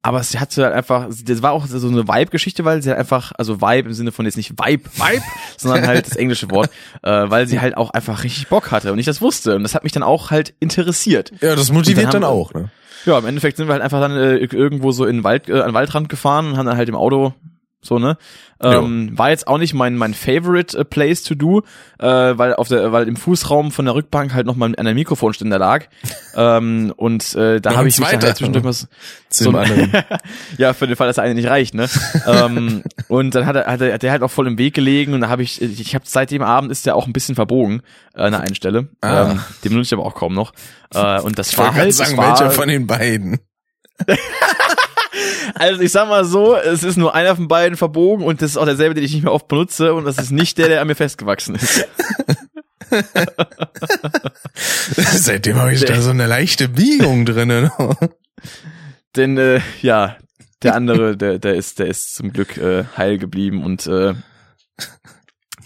Aber 0.00 0.22
sie 0.22 0.38
hatte 0.38 0.64
halt 0.64 0.74
einfach, 0.74 1.08
das 1.24 1.42
war 1.42 1.52
auch 1.52 1.66
so 1.66 1.88
eine 1.88 2.06
Vibe-Geschichte, 2.06 2.64
weil 2.64 2.82
sie 2.82 2.90
halt 2.90 3.00
einfach, 3.00 3.32
also 3.36 3.60
Vibe 3.60 3.88
im 3.88 3.94
Sinne 3.94 4.12
von 4.12 4.24
jetzt 4.26 4.36
nicht 4.36 4.52
Vibe, 4.52 4.88
Vibe, 4.94 5.22
sondern 5.56 5.86
halt 5.86 6.06
das 6.06 6.16
englische 6.16 6.50
Wort, 6.50 6.70
äh, 7.02 7.10
weil 7.28 7.48
sie 7.48 7.60
halt 7.60 7.76
auch 7.76 7.90
einfach 7.90 8.22
richtig 8.22 8.48
Bock 8.48 8.70
hatte 8.70 8.92
und 8.92 8.98
ich 8.98 9.06
das 9.06 9.20
wusste. 9.20 9.56
Und 9.56 9.64
das 9.64 9.74
hat 9.74 9.82
mich 9.82 9.92
dann 9.92 10.04
auch 10.04 10.30
halt 10.30 10.54
interessiert. 10.60 11.32
ja, 11.40 11.56
das 11.56 11.72
motiviert 11.72 12.06
dann, 12.06 12.22
dann 12.22 12.24
auch, 12.24 12.54
ne? 12.54 12.70
Ja, 13.06 13.18
im 13.18 13.26
Endeffekt 13.26 13.56
sind 13.56 13.68
wir 13.68 13.72
halt 13.72 13.82
einfach 13.82 14.00
dann 14.00 14.16
äh, 14.16 14.36
irgendwo 14.36 14.92
so 14.92 15.04
in 15.04 15.18
den 15.18 15.24
Wald, 15.24 15.48
äh, 15.48 15.60
an 15.60 15.70
den 15.70 15.74
Waldrand 15.74 16.08
gefahren 16.08 16.48
und 16.48 16.56
haben 16.58 16.66
dann 16.66 16.76
halt 16.76 16.88
im 16.88 16.96
Auto 16.96 17.34
so, 17.80 17.98
ne? 17.98 18.18
Ähm, 18.60 19.16
war 19.16 19.30
jetzt 19.30 19.46
auch 19.46 19.58
nicht 19.58 19.72
mein 19.72 19.94
mein 19.96 20.12
favorite 20.12 20.76
äh, 20.76 20.84
place 20.84 21.22
to 21.22 21.36
do, 21.36 21.62
äh, 22.00 22.06
weil 22.06 22.54
auf 22.54 22.66
der 22.66 22.90
weil 22.90 23.06
im 23.06 23.14
Fußraum 23.14 23.70
von 23.70 23.84
der 23.84 23.94
Rückbank 23.94 24.34
halt 24.34 24.46
noch 24.46 24.56
mal 24.56 24.74
ein 24.74 24.94
Mikrofonständer 24.96 25.60
lag. 25.60 25.86
ähm, 26.34 26.92
und 26.96 27.36
äh, 27.36 27.60
da 27.60 27.76
habe 27.76 27.88
ich 27.88 27.98
mich 28.00 28.08
dann 28.08 28.20
halt 28.20 28.36
zwischendurch 28.36 28.64
was 28.64 28.88
Zu 29.28 29.44
dem 29.44 29.56
anderen. 29.56 29.92
ja, 30.58 30.72
für 30.72 30.88
den 30.88 30.96
Fall, 30.96 31.06
dass 31.06 31.16
der 31.16 31.24
eine 31.24 31.34
nicht 31.34 31.48
reicht, 31.48 31.74
ne? 31.74 31.88
ähm, 32.26 32.82
und 33.06 33.36
dann 33.36 33.46
hat 33.46 33.54
er, 33.54 33.66
hat 33.66 33.80
er 33.80 33.94
hat 33.94 34.02
der 34.02 34.10
halt 34.10 34.22
auch 34.22 34.30
voll 34.30 34.48
im 34.48 34.58
Weg 34.58 34.74
gelegen 34.74 35.14
und 35.14 35.20
da 35.20 35.28
habe 35.28 35.44
ich, 35.44 35.62
ich 35.62 35.94
habe 35.94 36.04
seit 36.06 36.32
dem 36.32 36.42
Abend 36.42 36.72
ist 36.72 36.84
der 36.84 36.96
auch 36.96 37.06
ein 37.06 37.12
bisschen 37.12 37.36
verbogen 37.36 37.82
äh, 38.14 38.22
an 38.22 38.32
der 38.32 38.40
einen 38.40 38.56
Stelle. 38.56 38.88
Ah. 39.02 39.30
Ähm, 39.30 39.40
dem 39.62 39.74
nutze 39.74 39.86
ich 39.86 39.92
aber 39.92 40.04
auch 40.04 40.16
kaum 40.16 40.34
noch. 40.34 40.52
Äh, 40.92 41.20
und 41.20 41.38
das 41.38 41.52
Ich 41.52 41.58
war 41.58 41.72
halt, 41.72 41.94
sagen, 41.94 42.16
war, 42.16 42.30
welcher 42.30 42.50
von 42.50 42.66
den 42.66 42.88
beiden? 42.88 43.38
Also 45.54 45.80
ich 45.80 45.92
sag 45.92 46.08
mal 46.08 46.24
so, 46.24 46.56
es 46.56 46.82
ist 46.82 46.96
nur 46.96 47.14
einer 47.14 47.36
von 47.36 47.48
beiden 47.48 47.76
verbogen 47.76 48.24
und 48.24 48.42
das 48.42 48.50
ist 48.50 48.56
auch 48.56 48.64
derselbe, 48.64 48.94
den 48.94 49.04
ich 49.04 49.12
nicht 49.12 49.24
mehr 49.24 49.32
oft 49.32 49.48
benutze 49.48 49.94
und 49.94 50.04
das 50.04 50.18
ist 50.18 50.30
nicht 50.30 50.58
der, 50.58 50.68
der 50.68 50.80
an 50.80 50.86
mir 50.86 50.94
festgewachsen 50.94 51.54
ist. 51.56 51.86
Seitdem 54.94 55.56
habe 55.56 55.72
ich 55.74 55.84
da 55.84 56.00
so 56.00 56.10
eine 56.10 56.26
leichte 56.26 56.68
Biegung 56.68 57.26
drinnen. 57.26 57.70
Denn 59.16 59.36
äh, 59.36 59.60
ja, 59.82 60.16
der 60.62 60.74
andere, 60.74 61.16
der, 61.16 61.38
der 61.38 61.54
ist, 61.54 61.78
der 61.78 61.86
ist 61.86 62.14
zum 62.14 62.32
Glück 62.32 62.56
äh, 62.56 62.84
heil 62.96 63.18
geblieben 63.18 63.64
und 63.64 63.86
äh, 63.86 64.14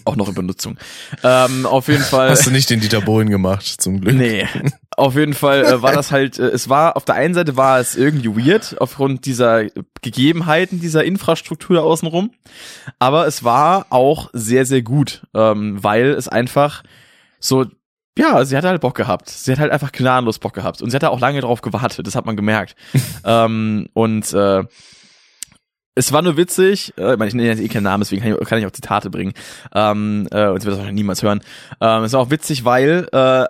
auch 0.05 0.15
noch 0.15 0.27
in 0.27 0.35
Benutzung. 0.35 0.77
Ähm, 1.23 1.65
auf 1.65 1.87
jeden 1.87 2.03
Fall. 2.03 2.29
Hast 2.29 2.45
du 2.45 2.51
nicht 2.51 2.69
den 2.69 2.81
Dieter 2.81 3.01
Bohlen 3.01 3.29
gemacht, 3.29 3.65
zum 3.65 4.01
Glück. 4.01 4.15
Nee, 4.15 4.47
auf 4.97 5.15
jeden 5.15 5.33
Fall 5.33 5.65
äh, 5.65 5.81
war 5.81 5.93
das 5.93 6.11
halt, 6.11 6.39
äh, 6.39 6.47
es 6.47 6.69
war, 6.69 6.95
auf 6.95 7.05
der 7.05 7.15
einen 7.15 7.33
Seite 7.33 7.57
war 7.57 7.79
es 7.79 7.95
irgendwie 7.95 8.47
weird, 8.47 8.75
aufgrund 8.79 9.25
dieser 9.25 9.65
Gegebenheiten, 10.01 10.79
dieser 10.79 11.03
Infrastruktur 11.03 11.75
da 11.77 11.81
außenrum, 11.83 12.31
aber 12.99 13.27
es 13.27 13.43
war 13.43 13.87
auch 13.89 14.29
sehr, 14.33 14.65
sehr 14.65 14.81
gut, 14.81 15.25
ähm, 15.33 15.83
weil 15.83 16.11
es 16.11 16.27
einfach 16.27 16.83
so, 17.39 17.65
ja, 18.17 18.45
sie 18.45 18.55
hat 18.55 18.63
halt 18.63 18.81
Bock 18.81 18.95
gehabt. 18.95 19.29
Sie 19.29 19.51
hat 19.51 19.59
halt 19.59 19.71
einfach 19.71 19.91
gnadenlos 19.91 20.39
Bock 20.39 20.53
gehabt 20.53 20.81
und 20.81 20.91
sie 20.91 20.95
hat 20.95 21.03
da 21.03 21.09
auch 21.09 21.19
lange 21.19 21.41
drauf 21.41 21.61
gewartet, 21.61 22.05
das 22.05 22.15
hat 22.15 22.25
man 22.25 22.35
gemerkt. 22.35 22.75
ähm, 23.25 23.87
und 23.93 24.31
äh, 24.33 24.63
es 25.95 26.11
war 26.11 26.21
nur 26.21 26.37
witzig, 26.37 26.93
äh, 26.97 27.13
ich 27.13 27.19
meine, 27.19 27.27
ich 27.27 27.33
nenne 27.35 27.49
jetzt 27.49 27.61
eh 27.61 27.67
keinen 27.67 27.83
Namen, 27.83 28.01
deswegen 28.01 28.21
kann 28.21 28.35
ich, 28.39 28.47
kann 28.47 28.59
ich 28.59 28.65
auch 28.65 28.71
Zitate 28.71 29.09
bringen. 29.09 29.33
Ähm, 29.73 30.27
äh, 30.31 30.47
und 30.47 30.59
sie 30.59 30.65
wird 30.65 30.73
das 30.73 30.77
wahrscheinlich 30.77 31.01
niemals 31.01 31.23
hören. 31.23 31.41
Ähm, 31.81 32.03
es 32.03 32.13
war 32.13 32.21
auch 32.21 32.29
witzig, 32.29 32.65
weil 32.65 33.07
äh, 33.11 33.45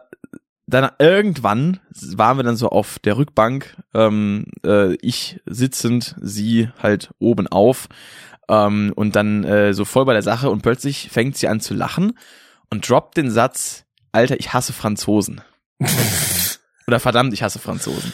dann 0.73 0.91
irgendwann 0.99 1.79
waren 2.15 2.37
wir 2.37 2.43
dann 2.43 2.55
so 2.55 2.69
auf 2.69 2.99
der 2.99 3.17
Rückbank, 3.17 3.77
ähm, 3.93 4.45
äh, 4.65 4.95
ich 4.95 5.39
sitzend, 5.45 6.15
sie 6.21 6.69
halt 6.81 7.11
oben 7.19 7.47
auf 7.47 7.87
ähm, 8.49 8.91
und 8.95 9.15
dann 9.15 9.43
äh, 9.43 9.73
so 9.73 9.85
voll 9.85 10.05
bei 10.05 10.13
der 10.13 10.21
Sache 10.21 10.49
und 10.49 10.61
plötzlich 10.61 11.09
fängt 11.09 11.37
sie 11.37 11.47
an 11.47 11.59
zu 11.59 11.73
lachen 11.73 12.17
und 12.69 12.87
droppt 12.89 13.17
den 13.17 13.29
Satz, 13.29 13.85
Alter, 14.11 14.39
ich 14.39 14.53
hasse 14.53 14.73
Franzosen. 14.73 15.41
Oder 16.87 16.99
verdammt, 16.99 17.33
ich 17.33 17.43
hasse 17.43 17.59
Franzosen. 17.59 18.13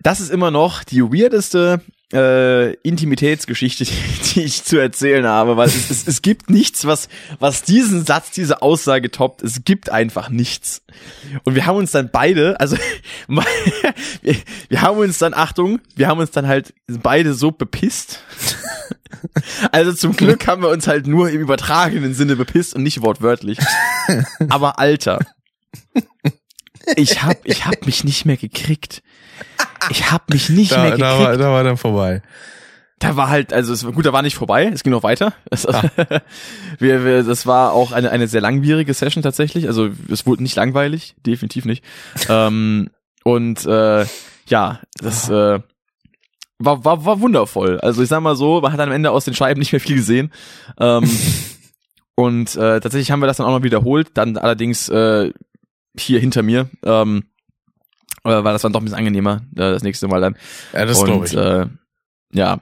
Das 0.00 0.20
ist 0.20 0.30
immer 0.30 0.50
noch 0.50 0.84
die 0.84 1.02
weirdeste 1.02 1.80
äh, 2.12 2.74
Intimitätsgeschichte, 2.74 3.84
die, 3.84 3.92
die 4.34 4.42
ich 4.42 4.64
zu 4.64 4.78
erzählen 4.78 5.26
habe, 5.26 5.56
weil 5.56 5.68
es, 5.68 5.90
es, 5.90 6.06
es 6.06 6.22
gibt 6.22 6.50
nichts, 6.50 6.86
was, 6.86 7.08
was 7.38 7.62
diesen 7.62 8.04
Satz, 8.04 8.30
diese 8.30 8.62
Aussage 8.62 9.10
toppt. 9.10 9.42
Es 9.42 9.64
gibt 9.64 9.90
einfach 9.90 10.28
nichts. 10.28 10.82
Und 11.44 11.54
wir 11.54 11.66
haben 11.66 11.76
uns 11.76 11.90
dann 11.90 12.10
beide, 12.10 12.60
also 12.60 12.76
wir, 13.28 14.36
wir 14.68 14.82
haben 14.82 14.98
uns 14.98 15.18
dann, 15.18 15.34
Achtung, 15.34 15.80
wir 15.96 16.08
haben 16.08 16.20
uns 16.20 16.30
dann 16.30 16.46
halt 16.46 16.74
beide 16.86 17.34
so 17.34 17.50
bepisst. 17.50 18.20
Also 19.72 19.92
zum 19.92 20.14
Glück 20.14 20.46
haben 20.46 20.62
wir 20.62 20.68
uns 20.68 20.86
halt 20.86 21.06
nur 21.06 21.30
im 21.30 21.40
übertragenen 21.40 22.12
Sinne 22.12 22.36
bepisst 22.36 22.74
und 22.74 22.82
nicht 22.82 23.02
wortwörtlich. 23.02 23.58
Aber 24.48 24.78
Alter, 24.78 25.20
ich 26.96 27.22
hab, 27.22 27.44
ich 27.44 27.66
hab 27.66 27.86
mich 27.86 28.04
nicht 28.04 28.24
mehr 28.24 28.36
gekriegt. 28.36 29.02
Ich 29.90 30.10
hab 30.10 30.30
mich 30.30 30.48
nicht 30.48 30.70
mehr 30.72 30.78
Da, 30.80 30.84
gekriegt. 30.96 31.02
da, 31.02 31.18
war, 31.18 31.36
da 31.36 31.50
war 31.50 31.64
dann 31.64 31.76
vorbei. 31.76 32.22
Da 32.98 33.14
war 33.14 33.28
halt, 33.28 33.52
also 33.52 33.72
es 33.74 33.84
war 33.84 33.92
gut, 33.92 34.06
da 34.06 34.12
war 34.12 34.22
nicht 34.22 34.36
vorbei, 34.36 34.70
es 34.72 34.82
ging 34.82 34.90
noch 34.92 35.02
weiter. 35.02 35.34
Es, 35.50 35.66
wir, 36.78 37.04
wir, 37.04 37.22
das 37.24 37.46
war 37.46 37.72
auch 37.72 37.92
eine, 37.92 38.10
eine 38.10 38.26
sehr 38.26 38.40
langwierige 38.40 38.94
Session 38.94 39.22
tatsächlich. 39.22 39.66
Also 39.68 39.90
es 40.10 40.26
wurde 40.26 40.42
nicht 40.42 40.56
langweilig, 40.56 41.14
definitiv 41.26 41.66
nicht. 41.66 41.84
ähm, 42.28 42.88
und 43.22 43.66
äh, 43.66 44.06
ja, 44.46 44.80
das 44.98 45.28
äh, 45.28 45.60
war, 46.58 46.84
war, 46.84 47.04
war 47.04 47.20
wundervoll. 47.20 47.78
Also 47.80 48.02
ich 48.02 48.08
sag 48.08 48.20
mal 48.22 48.34
so, 48.36 48.60
man 48.62 48.72
hat 48.72 48.80
am 48.80 48.92
Ende 48.92 49.10
aus 49.10 49.24
den 49.26 49.34
Scheiben 49.34 49.58
nicht 49.58 49.72
mehr 49.72 49.80
viel 49.80 49.96
gesehen. 49.96 50.32
Ähm, 50.80 51.10
und 52.14 52.56
äh, 52.56 52.80
tatsächlich 52.80 53.10
haben 53.10 53.20
wir 53.20 53.26
das 53.26 53.36
dann 53.36 53.46
auch 53.46 53.56
noch 53.58 53.62
wiederholt, 53.62 54.08
dann 54.14 54.38
allerdings 54.38 54.88
äh, 54.88 55.32
hier 55.98 56.20
hinter 56.20 56.42
mir. 56.42 56.70
Ähm, 56.82 57.24
äh, 58.26 58.44
weil 58.44 58.52
das 58.52 58.62
war 58.64 58.70
doch 58.70 58.80
ein 58.80 58.84
bisschen 58.84 58.98
angenehmer, 58.98 59.42
äh, 59.54 59.60
das 59.60 59.82
nächste 59.82 60.08
Mal 60.08 60.20
dann. 60.20 60.36
Ja, 60.72 60.84
das 60.84 61.02
glaube 61.04 61.26
ich. 61.26 61.36
Äh, 61.36 61.66
ja. 62.32 62.60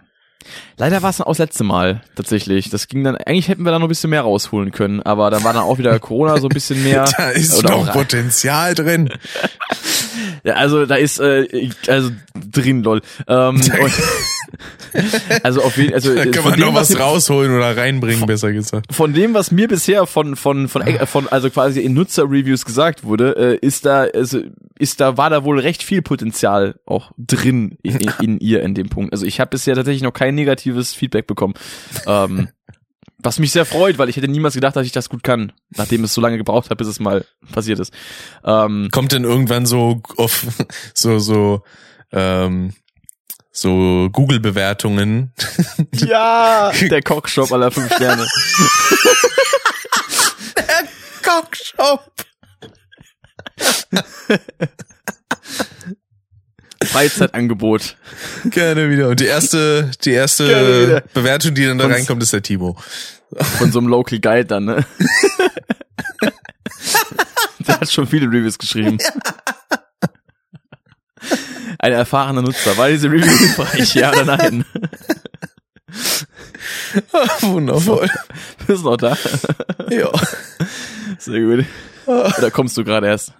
Leider 0.77 1.03
war 1.03 1.09
es 1.09 1.17
dann 1.17 1.27
auch 1.27 1.31
das 1.31 1.39
letzte 1.39 1.65
Mal, 1.65 2.03
tatsächlich. 2.17 2.69
Das 2.69 2.87
ging 2.89 3.03
dann, 3.03 3.17
eigentlich 3.17 3.49
hätten 3.49 3.65
wir 3.65 3.73
da 3.73 3.79
noch 3.79 3.87
ein 3.87 3.89
bisschen 3.89 4.11
mehr 4.11 4.21
rausholen 4.23 4.73
können, 4.73 5.01
aber 5.03 5.31
dann 5.31 5.43
war 5.43 5.55
dann 5.55 5.63
auch 5.63 5.79
wieder 5.79 5.99
Corona 5.99 6.39
so 6.39 6.49
ein 6.49 6.55
bisschen 6.55 6.83
mehr. 6.85 7.05
da 7.17 7.31
ist 7.31 7.63
noch 7.63 7.89
auch- 7.89 7.93
Potenzial 7.93 8.75
drin. 8.75 9.09
Ja, 10.45 10.55
also 10.55 10.85
da 10.85 10.95
ist 10.97 11.19
äh, 11.21 11.71
also 11.89 12.11
drin, 12.35 12.83
lol. 12.83 13.01
Ähm, 13.27 13.61
also 15.43 15.63
auf 15.63 15.77
jeden 15.77 15.95
also 15.95 16.15
Da 16.15 16.25
kann 16.25 16.43
von 16.43 16.51
man 16.53 16.61
noch 16.61 16.75
was 16.75 16.93
was 16.93 17.01
rausholen 17.01 17.55
oder 17.55 17.77
reinbringen, 17.77 18.27
besser 18.27 18.53
gesagt. 18.53 18.95
von 18.95 19.13
dem, 19.13 19.35
was 19.35 19.51
mir 19.51 19.69
bisher 19.69 20.07
von 20.07 20.37
von 20.37 20.69
von, 20.69 20.83
äh, 20.83 21.07
von 21.07 21.29
also 21.29 21.51
quasi 21.51 21.81
in 21.81 21.95
Nutzerreviews 21.95 22.65
gesagt 22.65 23.05
wurde, 23.05 23.59
äh, 23.63 23.67
ist 23.67 23.87
da 23.87 24.07
also 24.15 24.41
ist 24.79 25.01
da 25.01 25.17
war 25.17 25.31
da 25.31 25.45
wohl 25.45 25.59
recht 25.59 25.83
viel 25.83 26.03
Potenzial 26.03 26.81
auch 26.87 27.13
drin 27.17 27.79
in, 27.83 27.97
in, 27.99 28.13
in 28.21 28.39
ihr 28.39 28.63
in 28.63 28.75
dem 28.75 28.89
Punkt. 28.89 29.13
Also 29.13 29.27
ich 29.27 29.41
habe 29.41 29.51
bisher 29.51 29.75
tatsächlich 29.75 30.03
noch 30.03 30.13
kein 30.13 30.35
negatives 30.35 30.95
Feedback 30.95 31.27
bekommen. 31.27 31.55
Ähm, 32.07 32.49
was 33.25 33.39
mich 33.39 33.53
sehr 33.53 33.65
freut, 33.65 33.97
weil 33.99 34.09
ich 34.09 34.17
hätte 34.17 34.29
niemals 34.29 34.55
gedacht, 34.55 34.77
dass 34.77 34.87
ich 34.87 34.93
das 34.93 35.09
gut 35.09 35.23
kann, 35.23 35.53
nachdem 35.77 36.05
es 36.05 36.13
so 36.13 36.21
lange 36.21 36.37
gebraucht 36.37 36.71
hat, 36.71 36.79
bis 36.79 36.89
es 36.89 37.01
mal 37.01 37.25
passiert 37.53 37.79
ist. 37.79 37.93
Ähm, 38.45 38.89
Kommt 38.93 39.13
denn 39.13 39.25
irgendwann 39.25 39.67
so 39.67 40.03
auf 40.17 40.47
so 40.95 41.19
so 41.19 41.63
ähm, 42.13 42.75
so 43.55 44.09
Google-Bewertungen? 44.13 45.33
ja, 45.95 46.73
der 46.91 47.03
Cockshop 47.03 47.53
aller 47.53 47.71
fünf 47.71 47.95
Sterne. 47.95 48.27
Cockshop. 51.23 52.11
Freizeitangebot. 56.85 57.97
Gerne 58.47 58.91
wieder. 58.91 59.09
Und 59.09 59.21
die 59.21 59.27
erste, 59.27 59.91
die 60.05 60.11
erste. 60.11 61.03
Bewertung, 61.15 61.55
die 61.55 61.65
dann 61.65 61.79
da 61.79 61.87
reinkommt, 61.87 62.23
ist 62.23 62.33
der 62.33 62.43
Timo. 62.43 62.77
Von 63.59 63.73
so 63.73 63.79
einem 63.79 63.89
Local 63.89 64.19
Guide 64.19 64.45
dann, 64.47 64.65
ne? 64.67 64.85
Der 67.67 67.81
hat 67.81 67.91
schon 67.91 68.07
viele 68.07 68.27
Reviews 68.27 68.59
geschrieben. 68.59 68.99
Ein 71.85 71.93
erfahrener 71.93 72.41
Nutzer. 72.41 72.79
War 72.79 72.89
diese 72.89 73.11
Review 73.11 73.27
hilfreich? 73.39 73.95
Ja 73.95 74.11
oder 74.11 74.25
nein? 74.25 74.65
Wundervoll. 77.43 78.09
Bist 78.67 78.85
noch 78.85 78.97
da? 78.97 79.15
Ja. 79.91 80.11
Sehr 81.19 81.41
gut. 81.43 81.67
Oder 82.07 82.51
kommst 82.51 82.79
du 82.79 82.85
gerade 82.85 83.07
erst? 83.09 83.35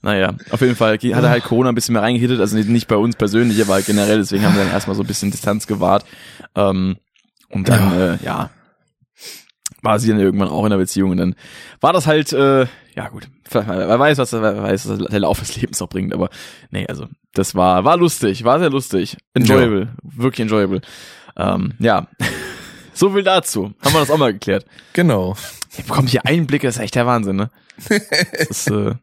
Naja, 0.00 0.34
auf 0.50 0.60
jeden 0.62 0.74
Fall 0.74 0.94
hat 0.94 1.04
er 1.04 1.30
halt 1.30 1.44
Corona 1.44 1.68
ein 1.68 1.76
bisschen 1.76 1.92
mehr 1.92 2.02
reingehittet, 2.02 2.40
also 2.40 2.56
nicht 2.56 2.88
bei 2.88 2.96
uns 2.96 3.14
persönlich, 3.14 3.62
aber 3.62 3.74
halt 3.74 3.86
generell, 3.86 4.18
deswegen 4.18 4.44
haben 4.44 4.56
wir 4.56 4.64
dann 4.64 4.72
erstmal 4.72 4.96
so 4.96 5.04
ein 5.04 5.06
bisschen 5.06 5.30
Distanz 5.30 5.68
gewahrt. 5.68 6.04
Ähm, 6.56 6.96
und 7.50 7.68
dann, 7.68 7.96
ja. 7.96 8.14
Äh, 8.14 8.18
ja, 8.24 8.50
war 9.82 10.00
sie 10.00 10.08
dann 10.08 10.18
irgendwann 10.18 10.48
auch 10.48 10.64
in 10.64 10.70
der 10.70 10.78
Beziehung 10.78 11.12
und 11.12 11.18
dann 11.18 11.36
war 11.80 11.92
das 11.92 12.08
halt, 12.08 12.32
äh, 12.32 12.66
ja 12.94 13.08
gut, 13.08 13.28
wer 13.50 13.98
weiß, 13.98 14.18
was 14.18 14.32
wer 14.32 14.62
weiß, 14.62 14.88
was 14.88 14.98
der 14.98 15.20
Lauf 15.20 15.38
des 15.40 15.56
Lebens 15.56 15.80
noch 15.80 15.88
bringt, 15.88 16.12
aber 16.12 16.30
nee, 16.70 16.86
also 16.86 17.06
das 17.34 17.54
war, 17.54 17.84
war 17.84 17.96
lustig, 17.96 18.44
war 18.44 18.58
sehr 18.58 18.70
lustig, 18.70 19.16
enjoyable, 19.34 19.88
wirklich 20.02 20.40
enjoyable. 20.40 20.80
Ähm, 21.36 21.74
ja, 21.78 22.08
so 22.92 23.10
viel 23.10 23.22
dazu, 23.22 23.72
haben 23.82 23.92
wir 23.92 24.00
das 24.00 24.10
auch 24.10 24.18
mal 24.18 24.32
geklärt. 24.32 24.66
Genau. 24.92 25.36
Ich 25.76 25.84
bekomme 25.84 26.08
hier 26.08 26.26
Einblicke, 26.26 26.66
das 26.66 26.76
ist 26.76 26.82
echt 26.82 26.94
der 26.94 27.06
Wahnsinn, 27.06 27.36
ne? 27.36 27.50
Ist, 28.48 28.70
äh, 28.70 28.94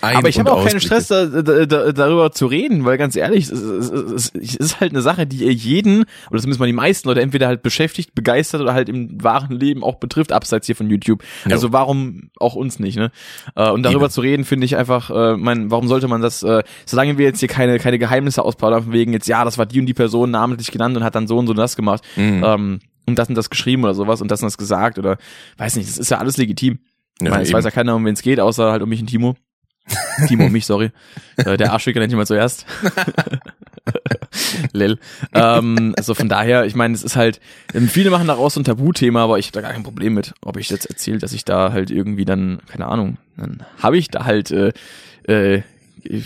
aber 0.00 0.28
ich 0.28 0.38
und 0.38 0.46
habe 0.46 0.52
auch 0.52 0.64
keinen. 0.66 0.80
Stress, 0.80 1.08
da, 1.08 1.26
da, 1.26 1.66
da, 1.66 1.92
darüber 1.92 2.32
zu 2.32 2.46
reden, 2.46 2.84
weil 2.84 2.98
ganz 2.98 3.16
ehrlich, 3.16 3.50
es, 3.50 3.60
es, 3.60 4.32
es, 4.34 4.54
ist 4.56 4.80
halt 4.80 4.92
eine 4.92 5.02
Sache, 5.02 5.26
die 5.26 5.44
ihr 5.44 5.52
jeden, 5.52 6.04
oder 6.30 6.40
zumindest 6.40 6.60
mal 6.60 6.66
die 6.66 6.72
meisten 6.72 7.08
Leute, 7.08 7.20
entweder 7.20 7.46
halt 7.46 7.62
beschäftigt, 7.62 8.14
begeistert 8.14 8.60
oder 8.60 8.74
halt 8.74 8.88
im 8.88 9.22
wahren 9.22 9.58
Leben 9.58 9.82
auch 9.82 9.96
betrifft, 9.96 10.32
abseits 10.32 10.66
hier 10.66 10.76
von 10.76 10.88
YouTube. 10.88 11.22
Also 11.50 11.72
warum 11.72 12.30
auch 12.38 12.54
uns 12.54 12.78
nicht, 12.78 12.96
ne? 12.96 13.10
Äh, 13.56 13.70
Und 13.70 13.82
darüber 13.82 14.06
Eben. 14.06 14.12
zu 14.12 14.20
reden, 14.20 14.44
finde 14.44 14.64
ich 14.66 14.76
einfach, 14.76 15.10
äh, 15.10 15.36
mein, 15.36 15.70
warum 15.70 15.88
sollte 15.88 16.08
man 16.08 16.20
das, 16.22 16.42
äh, 16.42 16.62
solange 16.86 17.18
wir 17.18 17.26
jetzt 17.26 17.40
hier 17.40 17.48
keine, 17.48 17.78
keine 17.78 17.98
Geheimnisse 17.98 18.42
ausplaudern, 18.42 18.84
von 18.84 18.92
wegen 18.92 19.12
jetzt, 19.12 19.28
ja, 19.28 19.44
das 19.44 19.58
war 19.58 19.66
die 19.66 19.80
und 19.80 19.86
die 19.86 19.94
Person 19.94 20.30
namentlich 20.30 20.70
genannt 20.70 20.96
und 20.96 21.04
hat 21.04 21.14
dann 21.14 21.26
so 21.26 21.36
und 21.38 21.46
so 21.46 21.54
das 21.54 21.76
gemacht, 21.76 22.02
Mhm. 22.16 22.42
ähm, 22.44 22.80
und 23.06 23.18
das 23.18 23.28
und 23.28 23.34
das 23.34 23.50
geschrieben 23.50 23.84
oder 23.84 23.94
sowas 23.94 24.20
und 24.22 24.30
das 24.30 24.40
und 24.40 24.46
das 24.46 24.56
gesagt 24.56 24.98
oder 24.98 25.18
weiß 25.58 25.76
nicht, 25.76 25.88
das 25.88 25.98
ist 25.98 26.10
ja 26.10 26.18
alles 26.18 26.36
legitim. 26.38 26.78
Ja, 27.20 27.30
meine, 27.30 27.42
es 27.42 27.52
weiß 27.52 27.64
ja 27.64 27.70
keiner, 27.70 27.94
um 27.94 28.04
wen 28.04 28.14
es 28.14 28.22
geht, 28.22 28.40
außer 28.40 28.72
halt 28.72 28.82
um 28.82 28.88
mich 28.88 29.00
und 29.00 29.06
Timo. 29.06 29.36
Timo 30.28 30.46
und 30.46 30.52
mich, 30.52 30.66
sorry. 30.66 30.90
Äh, 31.36 31.56
der 31.56 31.72
Arschficker 31.72 32.00
nennt 32.00 32.12
ich 32.12 32.16
mal 32.16 32.26
zuerst. 32.26 32.66
Lil. 34.72 34.98
Ähm, 35.32 35.94
also 35.96 36.14
von 36.14 36.28
daher, 36.28 36.64
ich 36.64 36.74
meine, 36.74 36.94
es 36.94 37.02
ist 37.02 37.16
halt, 37.16 37.40
ähm, 37.74 37.88
viele 37.88 38.10
machen 38.10 38.26
daraus 38.26 38.54
so 38.54 38.60
ein 38.60 38.64
Tabuthema, 38.64 39.22
aber 39.22 39.38
ich 39.38 39.46
habe 39.46 39.52
da 39.52 39.60
gar 39.60 39.72
kein 39.72 39.82
Problem 39.82 40.14
mit, 40.14 40.34
ob 40.42 40.56
ich 40.56 40.70
jetzt 40.70 40.86
erzähle, 40.86 41.18
dass 41.18 41.32
ich 41.32 41.44
da 41.44 41.72
halt 41.72 41.90
irgendwie 41.90 42.24
dann, 42.24 42.60
keine 42.66 42.86
Ahnung, 42.86 43.18
dann 43.36 43.64
habe 43.78 43.98
ich 43.98 44.08
da 44.08 44.24
halt, 44.24 44.50
äh, 44.50 44.72
äh, 45.28 45.62
ich 46.02 46.24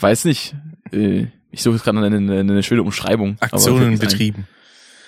weiß 0.00 0.24
nicht, 0.24 0.54
äh, 0.92 1.26
ich 1.50 1.62
suche 1.62 1.78
gerade 1.78 1.98
eine, 1.98 2.16
eine, 2.16 2.40
eine 2.40 2.62
schöne 2.62 2.82
Umschreibung. 2.82 3.36
Aktionen 3.40 3.94
ein. 3.94 3.98
betrieben. 3.98 4.46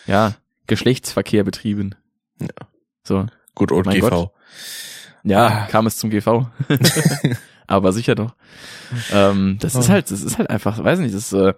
Ja, 0.07 0.35
Geschlechtsverkehr 0.67 1.45
betrieben. 1.45 1.95
Ja. 2.41 2.49
So. 3.03 3.27
Gut, 3.55 3.73
und 3.73 3.91
GV. 3.91 4.09
Gott. 4.09 4.31
Ja, 5.25 5.47
Ah. 5.47 5.67
kam 5.71 5.87
es 5.87 5.97
zum 5.99 6.11
GV. 6.11 6.47
Aber 7.67 7.93
sicher 7.93 8.15
doch. 8.15 8.35
Ähm, 9.13 9.59
das 9.61 9.75
ist 9.75 9.89
Oh. 9.89 9.93
halt, 9.93 10.11
das 10.11 10.23
ist 10.23 10.39
halt 10.39 10.51
einfach, 10.51 10.83
weiß 10.83 10.99
nicht, 10.99 11.15
das 11.15 11.33
ist, 11.33 11.39
äh, 11.39 11.55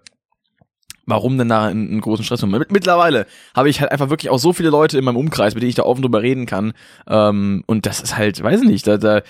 warum 1.06 1.38
denn 1.38 1.48
da 1.48 1.66
einen, 1.66 1.88
einen 1.88 2.00
großen 2.00 2.24
Stress? 2.24 2.42
Mit, 2.42 2.70
mittlerweile 2.70 3.26
habe 3.56 3.68
ich 3.70 3.80
halt 3.80 3.90
einfach 3.92 4.10
wirklich 4.10 4.30
auch 4.30 4.38
so 4.38 4.52
viele 4.52 4.70
Leute 4.70 4.98
in 4.98 5.04
meinem 5.04 5.16
Umkreis, 5.16 5.54
mit 5.54 5.62
denen 5.62 5.70
ich 5.70 5.74
da 5.76 5.84
offen 5.84 6.02
drüber 6.02 6.22
reden 6.22 6.46
kann. 6.46 6.72
Ähm, 7.08 7.64
und 7.66 7.86
das 7.86 8.00
ist 8.00 8.16
halt, 8.16 8.42
weiß 8.42 8.62
nicht, 8.62 8.86
da, 8.86 8.98
da, 8.98 9.22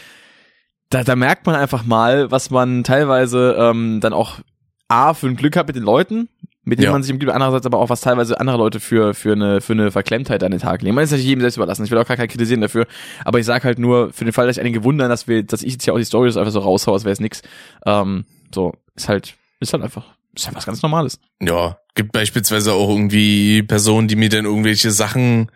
da, 0.91 1.05
da 1.05 1.17
merkt 1.17 1.47
man 1.47 1.55
einfach 1.55 1.85
mal, 1.85 2.31
was 2.31 2.51
man 2.51 2.85
teilweise 2.85 3.57
ähm, 3.59 4.01
dann 4.01 4.13
auch 4.13 4.41
A 4.89 5.15
für 5.15 5.27
ein 5.29 5.37
Glück 5.37 5.57
hat 5.57 5.67
mit 5.69 5.77
den 5.77 5.85
Leuten, 5.85 6.29
mit 6.65 6.79
denen 6.79 6.87
Ja. 6.87 6.93
man 6.93 7.03
sich 7.03 7.13
umgibt, 7.13 7.33
andererseits 7.33 7.67
aber 7.67 7.79
auch 7.79 7.89
was 7.91 8.01
teilweise 8.01 8.39
andere 8.39 8.57
Leute 8.57 8.79
für 8.81 9.15
für 9.15 9.33
eine 9.33 9.61
für 9.61 9.73
eine 9.73 9.91
Verklemmtheit 9.91 10.45
an 10.45 10.51
den 10.53 10.61
Tag 10.61 10.83
legen. 10.83 10.95
Man 10.95 11.03
ist 11.05 11.11
natürlich 11.11 11.27
jedem 11.29 11.41
selbst 11.41 11.57
überlassen. 11.57 11.85
Ich 11.85 11.91
will 11.91 11.99
auch 11.99 12.07
gar 12.07 12.17
keinen 12.17 12.29
kritisieren 12.29 12.61
dafür, 12.61 12.87
aber 13.25 13.39
ich 13.41 13.47
sag 13.47 13.65
halt 13.65 13.79
nur 13.79 14.13
für 14.13 14.25
den 14.25 14.33
Fall, 14.33 14.47
dass 14.47 14.57
ich 14.57 14.61
einige 14.61 14.85
wundern, 14.85 15.09
dass 15.11 15.27
wir, 15.27 15.43
dass 15.43 15.63
ich 15.63 15.73
jetzt 15.73 15.85
hier 15.85 15.93
auch 15.95 15.99
die 15.99 16.05
Stories 16.05 16.37
einfach 16.37 16.53
so 16.53 16.61
raushaue, 16.61 16.95
als 16.95 17.05
wäre 17.05 17.13
es 17.13 17.21
nix. 17.21 17.43
Ähm, 17.85 18.25
so 18.55 18.75
ist 18.95 19.09
halt 19.09 19.35
ist 19.61 19.73
halt 19.73 19.83
einfach 19.83 20.05
ist 20.35 20.47
halt 20.47 20.57
was 20.57 20.65
ganz 20.67 20.83
Normales. 20.83 21.19
Ja, 21.41 21.79
gibt 21.95 22.13
beispielsweise 22.13 22.73
auch 22.73 22.89
irgendwie 22.89 23.63
Personen, 23.65 24.09
die 24.09 24.17
mir 24.17 24.29
dann 24.31 24.45
irgendwelche 24.47 24.91
Sachen 24.91 25.51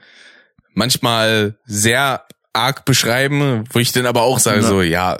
manchmal 0.74 1.56
sehr 1.64 2.24
arg 2.52 2.84
beschreiben, 2.84 3.64
wo 3.72 3.78
ich 3.78 3.92
dann 3.92 4.06
aber 4.06 4.22
auch 4.22 4.38
sage 4.38 4.60
Ja. 4.60 4.68
so, 4.68 4.82
ja, 4.82 5.18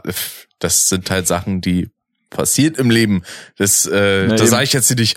das 0.59 0.89
sind 0.89 1.11
halt 1.11 1.27
Sachen, 1.27 1.61
die 1.61 1.91
passiert 2.37 2.79
im 2.79 2.91
Leben. 2.91 3.23
Das, 3.57 3.87
äh, 3.87 4.29
Ja, 4.29 4.37
da 4.37 4.47
sage 4.47 4.65
ich 4.65 4.73
jetzt 4.73 4.95
nicht, 4.97 5.17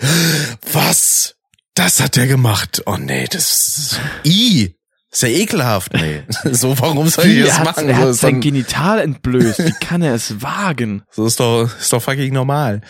was? 0.72 1.36
Das 1.74 2.00
hat 2.00 2.16
der 2.16 2.26
gemacht. 2.26 2.82
Oh 2.86 2.96
nee, 2.98 3.26
das 3.30 3.98
i, 4.24 4.74
ist 5.12 5.22
ja 5.22 5.28
ekelhaft. 5.28 5.92
Nee, 5.94 6.22
so 6.52 6.78
warum 6.78 7.08
soll 7.08 7.26
ich 7.26 7.46
das 7.46 7.62
machen? 7.64 7.88
er 7.88 7.96
so, 7.96 8.02
hat 8.02 8.08
ist 8.10 8.20
sein 8.20 8.34
dann, 8.34 8.40
Genital 8.40 8.98
entblößt. 9.00 9.58
Wie 9.64 9.74
kann 9.80 10.02
er 10.02 10.14
es 10.14 10.42
wagen? 10.42 11.02
so 11.10 11.26
ist 11.26 11.38
doch, 11.40 11.64
ist 11.78 11.92
doch 11.92 12.02
fucking 12.02 12.32
normal. 12.32 12.80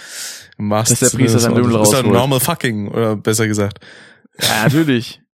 Machst, 0.56 0.92
Dass 0.92 1.10
der 1.10 1.16
Priester 1.18 1.38
sein 1.38 1.54
Lümmel 1.54 1.70
Ist 1.70 1.92
doch 1.92 1.98
rausholt. 1.98 2.06
normal 2.06 2.40
fucking, 2.40 2.88
oder 2.88 3.16
besser 3.16 3.46
gesagt. 3.46 3.80
Ja, 4.40 4.64
natürlich. 4.64 5.20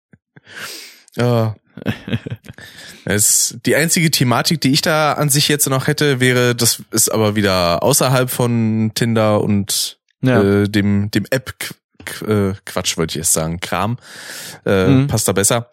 Ja. 1.18 1.56
Es, 3.06 3.58
die 3.66 3.76
einzige 3.76 4.10
Thematik, 4.12 4.62
die 4.62 4.72
ich 4.72 4.82
da 4.82 5.14
an 5.14 5.30
sich 5.30 5.48
jetzt 5.48 5.68
noch 5.70 5.88
hätte, 5.88 6.20
wäre, 6.20 6.56
das 6.56 6.82
ist 6.92 7.10
aber 7.10 7.36
wieder 7.36 7.84
außerhalb 7.84 8.30
von 8.30 8.92
Tinder 8.96 9.42
und 9.42 10.00
Ja. 10.22 10.42
äh, 10.42 10.68
dem, 10.70 11.12
dem 11.12 11.26
App 11.30 11.54
äh, 12.28 12.54
Quatsch, 12.66 12.98
wollte 12.98 13.12
ich 13.12 13.16
jetzt 13.26 13.34
sagen, 13.34 13.60
Kram. 13.60 13.98
Äh, 14.66 14.88
Mhm. 14.88 15.08
Passt 15.08 15.28
da 15.28 15.34
besser. 15.34 15.70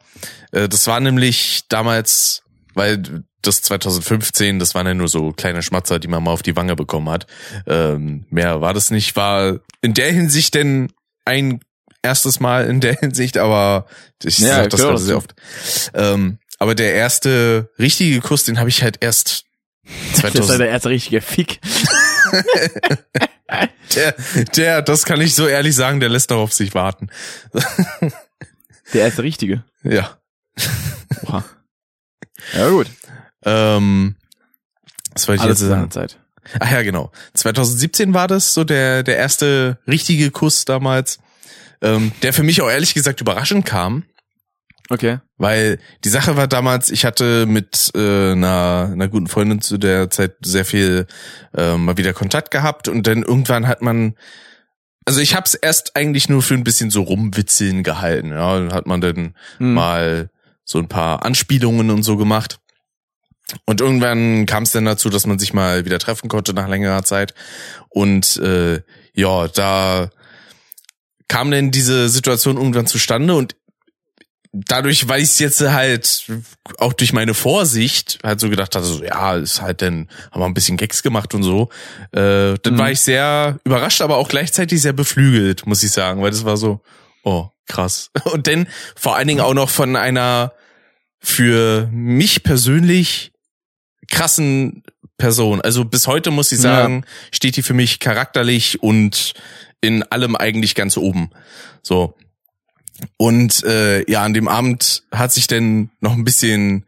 Äh, 0.51 0.69
das 0.69 0.87
war 0.87 1.01
nämlich 1.01 1.63
damals, 1.69 2.43
weil 2.75 3.03
das 3.43 3.63
2015, 3.63 4.59
das 4.59 4.75
waren 4.75 4.87
ja 4.87 4.95
nur 4.95 5.09
so 5.09 5.33
kleine 5.33 5.63
Schmatzer, 5.63 5.99
die 5.99 6.09
man 6.09 6.23
mal 6.23 6.31
auf 6.33 6.43
die 6.43 6.55
Wange 6.57 6.77
bekommen 6.77 7.09
hat. 7.11 7.27
Ähm, 7.67 8.27
mehr 8.31 8.61
war 8.61 8.73
das 8.75 8.91
nicht, 8.91 9.17
war 9.17 9.59
in 9.81 9.95
der 9.95 10.13
Hinsicht 10.13 10.55
denn 10.55 10.93
ein 11.25 11.61
erstes 12.03 12.41
Mal 12.41 12.67
in 12.69 12.81
der 12.81 12.95
Hinsicht, 13.01 13.39
aber 13.39 13.87
ich 14.23 14.39
Ja, 14.39 14.57
sag 14.57 14.71
das 14.71 14.81
gerade 14.81 14.99
sehr 14.99 15.17
oft. 15.17 15.35
Ähm, 15.95 16.39
aber 16.59 16.75
der 16.75 16.95
erste 16.95 17.71
richtige 17.79 18.21
Kuss, 18.21 18.45
den 18.45 18.59
habe 18.59 18.69
ich 18.69 18.83
halt 18.83 18.99
erst 19.01 19.45
Das 19.85 20.17
ist 20.17 20.21
2000, 20.21 20.61
der 20.61 20.69
erste 20.69 20.89
richtige 20.91 21.21
Fick. 21.21 21.61
der, 23.95 24.15
der, 24.57 24.83
das 24.83 25.05
kann 25.05 25.21
ich 25.21 25.35
so 25.35 25.47
ehrlich 25.47 25.75
sagen, 25.75 26.01
der 26.01 26.09
lässt 26.09 26.31
darauf 26.31 26.53
sich 26.53 26.75
warten. 26.75 27.11
Der 28.93 29.03
erste 29.03 29.23
Richtige. 29.23 29.65
Ja. 29.83 30.19
Oha. 31.27 31.45
Ja, 32.55 32.69
gut. 32.71 32.87
Ähm, 33.45 34.17
was 35.13 35.29
wollte 35.29 35.41
ich 35.41 35.45
Alles 35.45 35.61
jetzt 35.61 35.69
sagen? 35.69 35.91
Zeit. 35.91 36.19
Ach 36.61 36.71
ja, 36.71 36.83
genau. 36.83 37.13
2017 37.35 38.15
war 38.15 38.29
das 38.29 38.55
so 38.55 38.65
der, 38.65 39.03
der 39.03 39.17
erste 39.17 39.79
richtige 39.87 40.31
Kuss 40.31 40.65
damals, 40.65 41.19
ähm, 41.83 42.13
der 42.23 42.33
für 42.33 42.43
mich 42.43 42.63
auch 42.63 42.71
ehrlich 42.71 42.95
gesagt 42.95 43.21
überraschend 43.21 43.67
kam. 43.67 44.05
Okay. 44.89 45.21
Weil 45.37 45.79
die 46.05 46.09
Sache 46.09 46.37
war 46.37 46.49
damals, 46.49 46.91
ich 46.91 47.05
hatte 47.05 47.47
mit 47.47 47.91
äh, 47.95 48.33
einer, 48.33 48.91
einer 48.93 49.09
guten 49.09 49.27
Freundin 49.27 49.61
zu 49.61 49.79
der 49.79 50.11
Zeit 50.11 50.35
sehr 50.43 50.65
viel 50.65 51.07
äh, 51.57 51.77
mal 51.77 51.97
wieder 51.97 52.13
Kontakt 52.13 52.51
gehabt 52.51 52.89
und 52.89 53.07
dann 53.07 53.23
irgendwann 53.23 53.67
hat 53.67 53.81
man, 53.81 54.17
also 55.05 55.21
ich 55.21 55.35
hab's 55.35 55.55
erst 55.55 55.97
eigentlich 55.97 56.29
nur 56.29 56.43
für 56.43 56.55
ein 56.55 56.65
bisschen 56.65 56.91
so 56.91 57.03
rumwitzeln 57.03 57.83
gehalten. 57.83 58.31
Ja, 58.31 58.59
dann 58.59 58.73
hat 58.73 58.87
man 58.87 59.01
dann 59.01 59.35
Hm. 59.59 59.75
mal 59.75 60.31
so 60.65 60.79
ein 60.79 60.89
paar 60.89 61.25
Anspielungen 61.25 61.91
und 61.91 62.03
so 62.03 62.17
gemacht. 62.17 62.59
Und 63.67 63.81
irgendwann 63.81 64.47
kam 64.47 64.63
es 64.63 64.73
dann 64.73 64.85
dazu, 64.85 65.11
dass 65.11 65.27
man 65.27 65.39
sich 65.39 65.53
mal 65.53 65.85
wieder 65.85 65.99
treffen 65.99 66.29
konnte 66.29 66.55
nach 66.55 66.69
längerer 66.69 67.03
Zeit. 67.03 67.35
Und 67.89 68.37
äh, 68.39 68.81
ja, 69.15 69.49
da 69.49 70.11
kam 71.33 71.51
denn 71.51 71.71
diese 71.71 72.11
Situation 72.11 72.59
irgendwann 72.59 72.87
zustande 72.87 73.35
und 73.35 73.57
dadurch, 74.53 75.09
weil 75.09 75.23
ich 75.23 75.31
es 75.31 75.39
jetzt 75.39 75.63
halt 75.63 76.27
auch 76.77 76.93
durch 76.93 77.15
meine 77.15 77.33
Vorsicht 77.33 78.19
halt 78.23 78.39
so 78.39 78.51
gedacht 78.51 78.75
hatte, 78.77 78.85
so 78.85 79.03
ja, 79.03 79.37
ist 79.37 79.63
halt 79.63 79.81
dann, 79.81 80.09
haben 80.31 80.43
wir 80.43 80.45
ein 80.47 80.53
bisschen 80.53 80.77
Gags 80.77 81.03
gemacht 81.03 81.35
und 81.35 81.43
so, 81.43 81.71
äh, 82.13 82.59
dann 82.63 82.75
Mhm. 82.75 82.79
war 82.79 82.91
ich 82.91 83.01
sehr 83.01 83.59
überrascht, 83.65 84.03
aber 84.03 84.19
auch 84.19 84.29
gleichzeitig 84.29 84.83
sehr 84.83 84.93
beflügelt, 84.93 85.67
muss 85.67 85.83
ich 85.83 85.91
sagen, 85.91 86.21
weil 86.23 86.31
das 86.33 86.45
war 86.45 86.59
so, 86.59 86.81
oh, 87.25 87.49
krass. 87.67 88.11
Und 88.33 88.47
dann 88.47 88.67
vor 88.95 89.17
allen 89.17 89.29
Dingen 89.29 89.41
auch 89.41 89.55
noch 89.55 89.71
von 89.71 89.97
einer 89.97 90.53
für 91.19 91.89
mich 91.91 92.43
persönlich 92.43 93.33
krassen 94.11 94.83
Person. 95.17 95.61
Also 95.63 95.85
bis 95.87 96.07
heute 96.07 96.31
muss 96.31 96.53
ich 96.53 96.59
Ja. 96.59 96.83
sagen, 96.83 97.05
steht 97.33 97.57
die 97.57 97.63
für 97.63 97.75
mich 97.75 98.01
charakterlich 98.01 98.83
und 98.83 99.33
in 99.83 100.03
allem 100.05 100.37
eigentlich 100.37 100.75
ganz 100.75 100.97
oben. 100.97 101.31
So. 101.83 102.15
Und 103.19 103.65
äh, 103.65 104.11
ja, 104.11 104.23
an 104.23 104.33
dem 104.33 104.49
Abend 104.49 105.03
hat 105.13 105.33
sich 105.33 105.47
dann 105.47 105.91
noch 106.01 106.13
ein 106.13 106.25
bisschen 106.25 106.87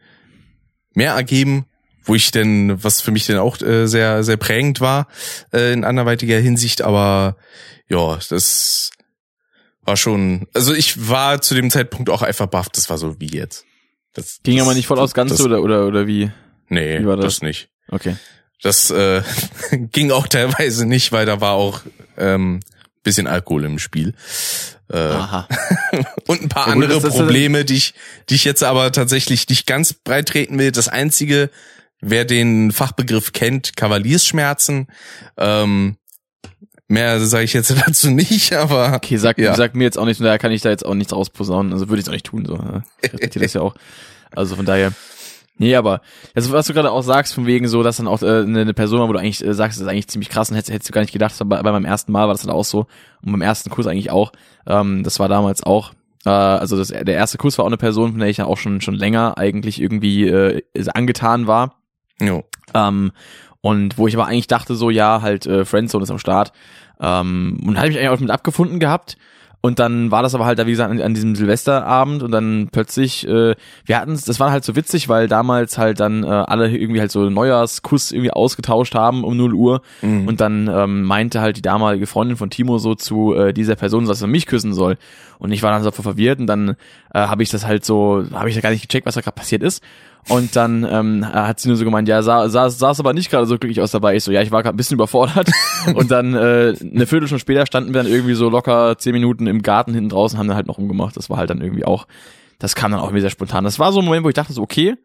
mehr 0.95 1.13
ergeben, 1.13 1.67
wo 2.05 2.15
ich 2.15 2.31
denn, 2.31 2.83
was 2.83 3.01
für 3.01 3.11
mich 3.11 3.27
dann 3.27 3.39
auch 3.39 3.61
äh, 3.61 3.87
sehr, 3.87 4.23
sehr 4.25 4.37
prägend 4.37 4.81
war, 4.81 5.09
äh, 5.53 5.73
in 5.73 5.85
anderweitiger 5.85 6.39
Hinsicht, 6.39 6.83
aber 6.83 7.37
ja, 7.89 8.19
das 8.29 8.91
war 9.83 9.97
schon, 9.97 10.47
also 10.55 10.73
ich 10.73 11.09
war 11.09 11.43
zu 11.43 11.55
dem 11.55 11.71
Zeitpunkt 11.71 12.11
auch 12.11 12.23
einfach 12.23 12.47
baff, 12.47 12.69
das 12.69 12.89
war 12.89 12.99
so 12.99 13.21
wie 13.21 13.35
jetzt. 13.35 13.65
Das, 14.13 14.41
Ging 14.43 14.59
das, 14.59 14.67
aber 14.67 14.75
nicht 14.75 14.87
voll 14.87 14.99
aus 14.99 15.15
Ganze 15.15 15.35
das, 15.35 15.45
oder, 15.45 15.63
oder, 15.63 15.87
oder 15.87 16.07
wie? 16.07 16.31
Nee, 16.69 17.01
wie 17.01 17.07
war 17.07 17.17
das? 17.17 17.27
das 17.27 17.43
nicht. 17.43 17.69
Okay. 17.89 18.17
Das 18.63 18.91
äh, 18.91 19.23
ging 19.73 20.13
auch 20.13 20.29
teilweise 20.29 20.87
nicht, 20.87 21.11
weil 21.11 21.27
da 21.27 21.41
war 21.41 21.53
auch 21.53 21.81
ähm, 22.17 22.61
bisschen 23.05 23.27
Alkohol 23.29 23.65
im 23.65 23.79
Spiel. 23.79 24.15
Äh, 24.91 24.97
Aha. 24.99 25.47
und 26.27 26.43
ein 26.43 26.49
paar 26.49 26.67
Ja, 26.69 26.75
gut, 26.75 26.85
andere 26.85 27.07
ist- 27.07 27.15
Probleme, 27.15 27.65
die 27.65 27.75
ich, 27.77 27.95
die 28.29 28.35
ich 28.35 28.45
jetzt 28.45 28.65
aber 28.65 28.91
tatsächlich 28.93 29.49
nicht 29.49 29.67
ganz 29.67 29.93
breit 29.93 30.29
treten 30.29 30.59
will. 30.59 30.73
Das 30.73 30.89
einzige, 30.89 31.51
wer 32.01 32.25
den 32.25 32.73
Fachbegriff 32.73 33.33
kennt, 33.33 33.77
Kavaliersschmerzen. 33.77 34.89
Ähm, 35.39 35.97
mehr 36.89 37.19
sage 37.21 37.45
ich 37.45 37.53
jetzt 37.55 37.71
dazu 37.87 38.11
nicht, 38.11 38.53
aber 38.53 38.93
Okay, 38.95 39.17
sag, 39.17 39.39
Ja. 39.39 39.55
sag 39.55 39.75
mir 39.75 39.85
jetzt 39.85 39.99
auch 39.99 40.05
nicht, 40.05 40.19
von 40.19 40.25
daher 40.25 40.39
kann 40.39 40.53
ich 40.53 40.63
da 40.63 40.71
jetzt 40.71 40.85
auch 40.85 40.95
nichts 40.95 41.13
rausposaunen. 41.13 41.73
Also 41.73 41.89
würde 41.89 42.01
ich 42.01 42.05
es 42.05 42.09
auch 42.09 42.13
nicht 42.15 42.27
tun, 42.27 42.45
so. 42.47 42.57
ne? 42.57 42.85
Ich 43.21 43.31
das 43.31 43.53
ja 43.55 43.61
auch. 43.63 43.75
Also 44.35 44.57
von 44.57 44.67
daher. 44.67 44.93
Nee, 45.57 45.77
aber, 45.77 46.01
also 46.35 46.53
was 46.53 46.67
du 46.67 46.75
gerade 46.75 46.91
auch 46.91 47.03
sagst, 47.03 47.33
von 47.33 47.47
wegen 47.47 47.69
so, 47.69 47.83
dass 47.83 47.99
dann 47.99 48.09
auch 48.09 48.23
äh, 48.23 48.43
eine, 48.43 48.63
eine 48.63 48.75
Person, 48.75 49.01
war, 49.01 49.09
wo 49.09 49.13
du 49.13 49.21
eigentlich 49.21 49.45
äh, 49.45 49.55
sagst, 49.55 49.79
das 49.79 49.83
ist 49.83 49.89
eigentlich 49.89 50.09
ziemlich 50.09 50.29
krass 50.29 50.51
und 50.51 50.57
hättest, 50.57 50.73
hättest 50.73 50.91
du 50.91 50.93
gar 50.93 51.01
nicht 51.03 51.13
gedacht, 51.13 51.41
aber 51.41 51.63
bei 51.63 51.73
meinem 51.73 51.85
ersten 51.85 52.11
Mal 52.11 52.27
war 52.27 52.35
das 52.35 52.43
dann 52.43 52.51
auch 52.51 52.65
so 52.65 52.87
und 53.25 53.33
beim 53.33 53.41
ersten 53.43 53.71
Kurs 53.71 53.87
eigentlich 53.87 54.11
auch. 54.11 54.33
Ähm, 54.67 55.05
das 55.05 55.21
war 55.21 55.29
damals 55.29 55.63
auch, 55.63 55.93
äh, 56.25 56.31
also 56.31 56.77
das, 56.77 56.89
der 56.89 57.15
erste 57.15 57.39
Kurs 57.39 57.57
war 57.59 57.65
auch 57.65 57.69
eine 57.69 57.77
Person, 57.77 58.11
von 58.11 58.21
der 58.21 58.29
ich 58.29 58.39
ja 58.39 58.47
auch 58.47 58.59
schon 58.59 58.81
schon 58.81 58.95
länger 58.95 59.39
eigentlich 59.39 59.81
irgendwie 59.81 60.27
äh, 60.27 60.63
angetan 60.93 61.47
war. 61.47 61.77
jo. 62.21 62.45
Ähm, 62.75 63.13
und 63.65 63.97
wo 63.97 64.07
ich 64.07 64.15
aber 64.15 64.27
eigentlich 64.27 64.47
dachte, 64.47 64.75
so, 64.75 64.91
ja, 64.91 65.23
halt, 65.23 65.47
äh, 65.47 65.65
Friendzone 65.65 66.03
ist 66.03 66.11
am 66.11 66.19
Start. 66.19 66.53
Ähm, 67.01 67.63
und 67.65 67.79
hatte 67.79 67.89
mich 67.89 67.99
eigentlich 67.99 68.11
auch 68.11 68.21
mit 68.21 68.31
abgefunden 68.31 68.79
gehabt. 68.79 69.17
Und 69.65 69.79
dann 69.79 70.11
war 70.11 70.23
das 70.23 70.35
aber 70.35 70.45
halt 70.45 70.59
da, 70.59 70.67
wie 70.67 70.73
gesagt, 70.73 70.91
an, 70.91 71.01
an 71.01 71.15
diesem 71.15 71.35
Silvesterabend 71.35 72.23
und 72.23 72.33
dann 72.33 72.69
plötzlich, 72.71 73.27
äh, 73.27 73.55
wir 73.87 73.99
hatten 73.99 74.13
das 74.13 74.39
war 74.39 74.51
halt 74.51 74.63
so 74.63 74.77
witzig, 74.77 75.09
weil 75.09 75.27
damals 75.27 75.79
halt 75.79 76.01
dann 76.01 76.23
äh, 76.23 76.27
alle 76.27 76.69
irgendwie 76.69 77.01
halt 77.01 77.11
so 77.11 77.31
Neujahrskuss 77.31 78.13
irgendwie 78.13 78.31
ausgetauscht 78.31 78.95
haben 78.95 79.25
um 79.25 79.39
0 79.39 79.55
Uhr 79.55 79.81
Mhm. 80.03 80.29
und 80.29 80.43
dann 80.43 80.69
ähm, 80.71 81.05
meinte 81.05 81.41
halt 81.41 81.57
die 81.57 81.63
damalige 81.63 82.07
Freundin 82.07 82.37
von 82.37 82.51
Timo 82.51 82.77
so 82.77 82.95
zu 82.95 83.33
äh, 83.35 83.55
dieser 83.55 83.75
Person, 83.77 84.05
dass 84.05 84.21
er 84.21 84.29
mich 84.29 84.45
küssen 84.45 84.75
soll. 84.75 84.99
Und 85.39 85.51
ich 85.51 85.63
war 85.63 85.71
dann 85.71 85.83
so 85.83 85.91
verwirrt 85.93 86.41
und 86.41 86.47
dann 86.47 86.77
äh, 87.15 87.21
habe 87.21 87.43
ich 87.43 87.49
das 87.49 87.65
halt 87.67 87.87
so, 87.87 88.23
habe 88.35 88.51
ich 88.51 88.55
da 88.55 88.61
gar 88.61 88.69
nicht 88.71 88.87
gecheckt, 88.87 89.07
was 89.07 89.15
da 89.15 89.23
gerade 89.23 89.35
passiert 89.35 89.63
ist. 89.63 89.83
Und 90.29 90.57
dann 90.57 90.87
ähm, 90.91 91.27
hat 91.27 91.61
sie 91.61 91.69
nur 91.69 91.77
so 91.77 91.85
gemeint, 91.85 92.09
ja, 92.09 92.23
sah, 92.23 92.49
sah, 92.49 92.71
sah 92.71 92.91
es 92.91 93.01
aber 93.01 93.13
nicht 93.13 93.31
gerade 93.31 93.47
so 93.47 93.59
glücklich 93.59 93.81
aus 93.81 93.91
dabei. 93.91 94.17
Ich 94.17 94.25
so, 94.25 94.33
ja, 94.33 94.41
ich 94.41 94.51
war 94.51 94.63
gerade 94.63 94.75
ein 94.75 94.79
bisschen 94.79 94.95
überfordert. 94.95 95.51
und 95.95 96.11
dann 96.11 96.35
äh, 96.35 96.75
eine 96.81 97.07
Viertelstunde 97.07 97.41
später 97.41 97.67
standen 97.67 97.93
wir 97.93 98.03
dann 98.03 98.11
irgendwie 98.11 98.35
so 98.35 98.49
locker 98.49 98.97
zehn 98.97 99.13
Minuten 99.13 99.47
im 99.47 99.63
Garten 99.63 99.93
hinten 99.93 100.09
draußen, 100.09 100.39
haben 100.39 100.49
dann 100.49 100.57
halt 100.57 100.67
noch 100.67 100.79
rumgemacht. 100.79 101.17
Das 101.17 101.29
war 101.29 101.37
halt 101.37 101.51
dann 101.51 101.61
irgendwie 101.61 101.85
auch, 101.85 102.07
das 102.59 102.75
kam 102.75 102.91
dann 102.91 103.01
auch 103.01 103.07
irgendwie 103.07 103.21
sehr 103.21 103.31
spontan. 103.31 103.65
Das 103.65 103.79
war 103.79 103.93
so 103.93 104.01
ein 104.01 104.05
Moment, 104.05 104.25
wo 104.25 104.29
ich 104.29 104.35
dachte 104.35 104.53
so, 104.53 104.63
okay, 104.63 104.97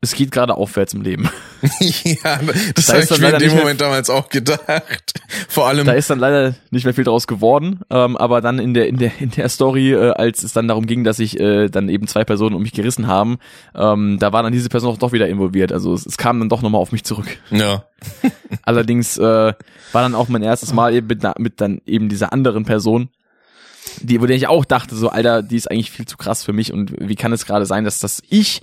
es 0.00 0.14
geht 0.14 0.30
gerade 0.30 0.54
aufwärts 0.56 0.94
im 0.94 1.02
Leben. 1.02 1.28
ja, 1.80 2.38
das 2.74 2.86
Da 2.86 2.94
habe 2.94 3.02
ich 3.02 3.20
mir 3.20 3.32
in 3.32 3.38
dem 3.40 3.56
Moment 3.56 3.80
damals 3.80 4.08
auch 4.10 4.28
gedacht. 4.28 5.12
Vor 5.48 5.66
allem, 5.66 5.86
Da 5.86 5.92
ist 5.92 6.08
dann 6.08 6.20
leider 6.20 6.54
nicht 6.70 6.84
mehr 6.84 6.94
viel 6.94 7.02
draus 7.02 7.26
geworden, 7.26 7.80
ähm, 7.90 8.16
aber 8.16 8.40
dann 8.40 8.60
in 8.60 8.74
der 8.74 8.86
in 8.86 8.98
der 8.98 9.10
in 9.18 9.30
der 9.32 9.48
Story, 9.48 9.92
äh, 9.92 10.10
als 10.10 10.44
es 10.44 10.52
dann 10.52 10.68
darum 10.68 10.86
ging, 10.86 11.02
dass 11.02 11.16
sich 11.16 11.40
äh, 11.40 11.68
dann 11.68 11.88
eben 11.88 12.06
zwei 12.06 12.24
Personen 12.24 12.54
um 12.54 12.62
mich 12.62 12.72
gerissen 12.72 13.08
haben, 13.08 13.38
ähm, 13.74 14.18
da 14.20 14.32
war 14.32 14.44
dann 14.44 14.52
diese 14.52 14.68
Person 14.68 14.94
auch 14.94 14.98
doch 14.98 15.12
wieder 15.12 15.28
involviert. 15.28 15.72
Also 15.72 15.94
es, 15.94 16.06
es 16.06 16.16
kam 16.16 16.38
dann 16.38 16.48
doch 16.48 16.62
nochmal 16.62 16.80
auf 16.80 16.92
mich 16.92 17.02
zurück. 17.02 17.26
ja, 17.50 17.84
Allerdings 18.62 19.18
äh, 19.18 19.22
war 19.22 19.54
dann 19.92 20.14
auch 20.14 20.28
mein 20.28 20.42
erstes 20.44 20.72
Mal 20.72 20.94
eben 20.94 21.08
mit, 21.08 21.24
mit 21.38 21.60
dann 21.60 21.80
eben 21.86 22.08
dieser 22.08 22.32
anderen 22.32 22.64
Person, 22.64 23.08
die, 24.00 24.20
wo 24.20 24.26
der 24.26 24.36
ich 24.36 24.46
auch 24.46 24.64
dachte, 24.64 24.94
so 24.94 25.08
Alter, 25.08 25.42
die 25.42 25.56
ist 25.56 25.68
eigentlich 25.68 25.90
viel 25.90 26.06
zu 26.06 26.16
krass 26.16 26.44
für 26.44 26.52
mich 26.52 26.72
und 26.72 26.92
wie 27.00 27.16
kann 27.16 27.32
es 27.32 27.46
gerade 27.46 27.66
sein, 27.66 27.84
dass 27.84 27.98
das 27.98 28.22
ich 28.28 28.62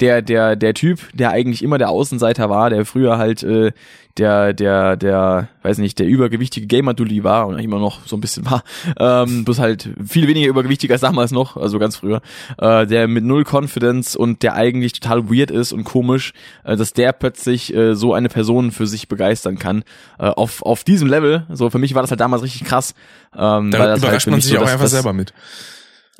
der 0.00 0.22
der 0.22 0.56
der 0.56 0.74
Typ, 0.74 1.00
der 1.14 1.30
eigentlich 1.30 1.62
immer 1.62 1.78
der 1.78 1.90
Außenseiter 1.90 2.50
war, 2.50 2.70
der 2.70 2.84
früher 2.84 3.18
halt 3.18 3.42
äh, 3.42 3.72
der 4.16 4.52
der 4.52 4.96
der 4.96 5.48
weiß 5.62 5.78
nicht 5.78 5.98
der 5.98 6.06
übergewichtige 6.06 6.66
Gamer 6.66 6.94
Dulli 6.94 7.22
war 7.22 7.46
und 7.46 7.58
immer 7.58 7.78
noch 7.78 8.06
so 8.06 8.16
ein 8.16 8.20
bisschen 8.20 8.44
war, 8.50 8.62
ähm, 8.98 9.44
bloß 9.44 9.58
halt 9.58 9.90
viel 10.04 10.26
weniger 10.26 10.48
übergewichtig 10.48 10.90
als 10.90 11.02
damals 11.02 11.30
noch, 11.30 11.56
also 11.56 11.78
ganz 11.78 11.96
früher, 11.96 12.20
äh, 12.58 12.86
der 12.86 13.08
mit 13.08 13.24
null 13.24 13.44
Confidence 13.44 14.16
und 14.16 14.42
der 14.42 14.54
eigentlich 14.54 14.94
total 14.94 15.30
weird 15.30 15.50
ist 15.50 15.72
und 15.72 15.84
komisch, 15.84 16.32
äh, 16.64 16.76
dass 16.76 16.92
der 16.92 17.12
plötzlich 17.12 17.74
äh, 17.74 17.94
so 17.94 18.14
eine 18.14 18.28
Person 18.28 18.72
für 18.72 18.86
sich 18.86 19.08
begeistern 19.08 19.58
kann 19.58 19.84
äh, 20.18 20.26
auf 20.26 20.62
auf 20.62 20.84
diesem 20.84 21.08
Level. 21.08 21.46
So 21.50 21.70
für 21.70 21.78
mich 21.78 21.94
war 21.94 22.02
das 22.02 22.10
halt 22.10 22.20
damals 22.20 22.42
richtig 22.42 22.64
krass, 22.64 22.94
ähm, 23.34 23.70
da 23.70 23.78
weil 23.78 23.86
das 23.86 23.88
halt 23.88 23.98
überrascht 23.98 24.24
für 24.24 24.30
man 24.30 24.40
sich 24.40 24.52
so 24.52 24.58
auch 24.58 24.62
einfach 24.62 24.80
das, 24.80 24.92
selber 24.92 25.12
mit. 25.12 25.32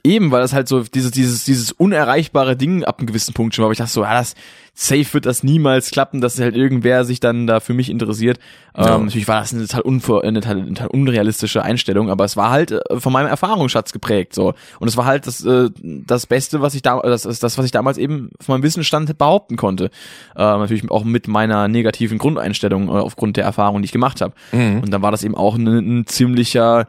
Eben, 0.02 0.30
weil 0.30 0.40
das 0.40 0.52
halt 0.52 0.68
so 0.68 0.82
dieses, 0.82 1.10
dieses, 1.10 1.44
dieses 1.44 1.72
unerreichbare 1.72 2.56
Ding 2.56 2.84
ab 2.84 2.98
einem 2.98 3.06
gewissen 3.06 3.34
Punkt 3.34 3.54
schon 3.54 3.62
war. 3.62 3.66
Aber 3.66 3.72
ich 3.72 3.78
dachte 3.78 3.92
so, 3.92 4.02
ja, 4.02 4.14
das 4.14 4.34
safe 4.74 5.12
wird 5.12 5.26
das 5.26 5.42
niemals 5.42 5.90
klappen, 5.90 6.20
dass 6.20 6.40
halt 6.40 6.56
irgendwer 6.56 7.04
sich 7.04 7.20
dann 7.20 7.46
da 7.46 7.60
für 7.60 7.74
mich 7.74 7.90
interessiert. 7.90 8.38
Ja. 8.76 8.96
Ähm, 8.96 9.04
natürlich 9.04 9.28
war 9.28 9.40
das 9.40 9.52
eine 9.52 9.66
total, 9.66 9.82
unver 9.82 10.22
eine, 10.22 10.40
total, 10.40 10.58
eine 10.58 10.68
total 10.68 10.86
unrealistische 10.88 11.62
Einstellung, 11.62 12.08
aber 12.08 12.24
es 12.24 12.36
war 12.36 12.50
halt 12.50 12.72
äh, 12.72 12.98
von 12.98 13.12
meinem 13.12 13.26
Erfahrungsschatz 13.26 13.92
geprägt 13.92 14.34
so. 14.34 14.54
Und 14.78 14.88
es 14.88 14.96
war 14.96 15.04
halt 15.04 15.26
das, 15.26 15.44
äh, 15.44 15.68
das 15.82 16.26
Beste, 16.26 16.62
was 16.62 16.74
ich 16.74 16.82
da, 16.82 17.00
das 17.00 17.22
das, 17.22 17.58
was 17.58 17.64
ich 17.64 17.72
damals 17.72 17.98
eben 17.98 18.30
von 18.40 18.54
meinem 18.54 18.62
Wissensstand 18.62 19.18
behaupten 19.18 19.56
konnte. 19.56 19.86
Äh, 20.34 20.42
natürlich 20.42 20.90
auch 20.90 21.04
mit 21.04 21.28
meiner 21.28 21.68
negativen 21.68 22.18
Grundeinstellung 22.18 22.88
äh, 22.88 22.92
aufgrund 22.92 23.36
der 23.36 23.44
Erfahrung, 23.44 23.82
die 23.82 23.86
ich 23.86 23.92
gemacht 23.92 24.20
habe. 24.20 24.34
Mhm. 24.52 24.80
Und 24.80 24.90
dann 24.90 25.02
war 25.02 25.10
das 25.10 25.24
eben 25.24 25.34
auch 25.34 25.56
ein, 25.56 25.66
ein 25.66 26.06
ziemlicher, 26.06 26.88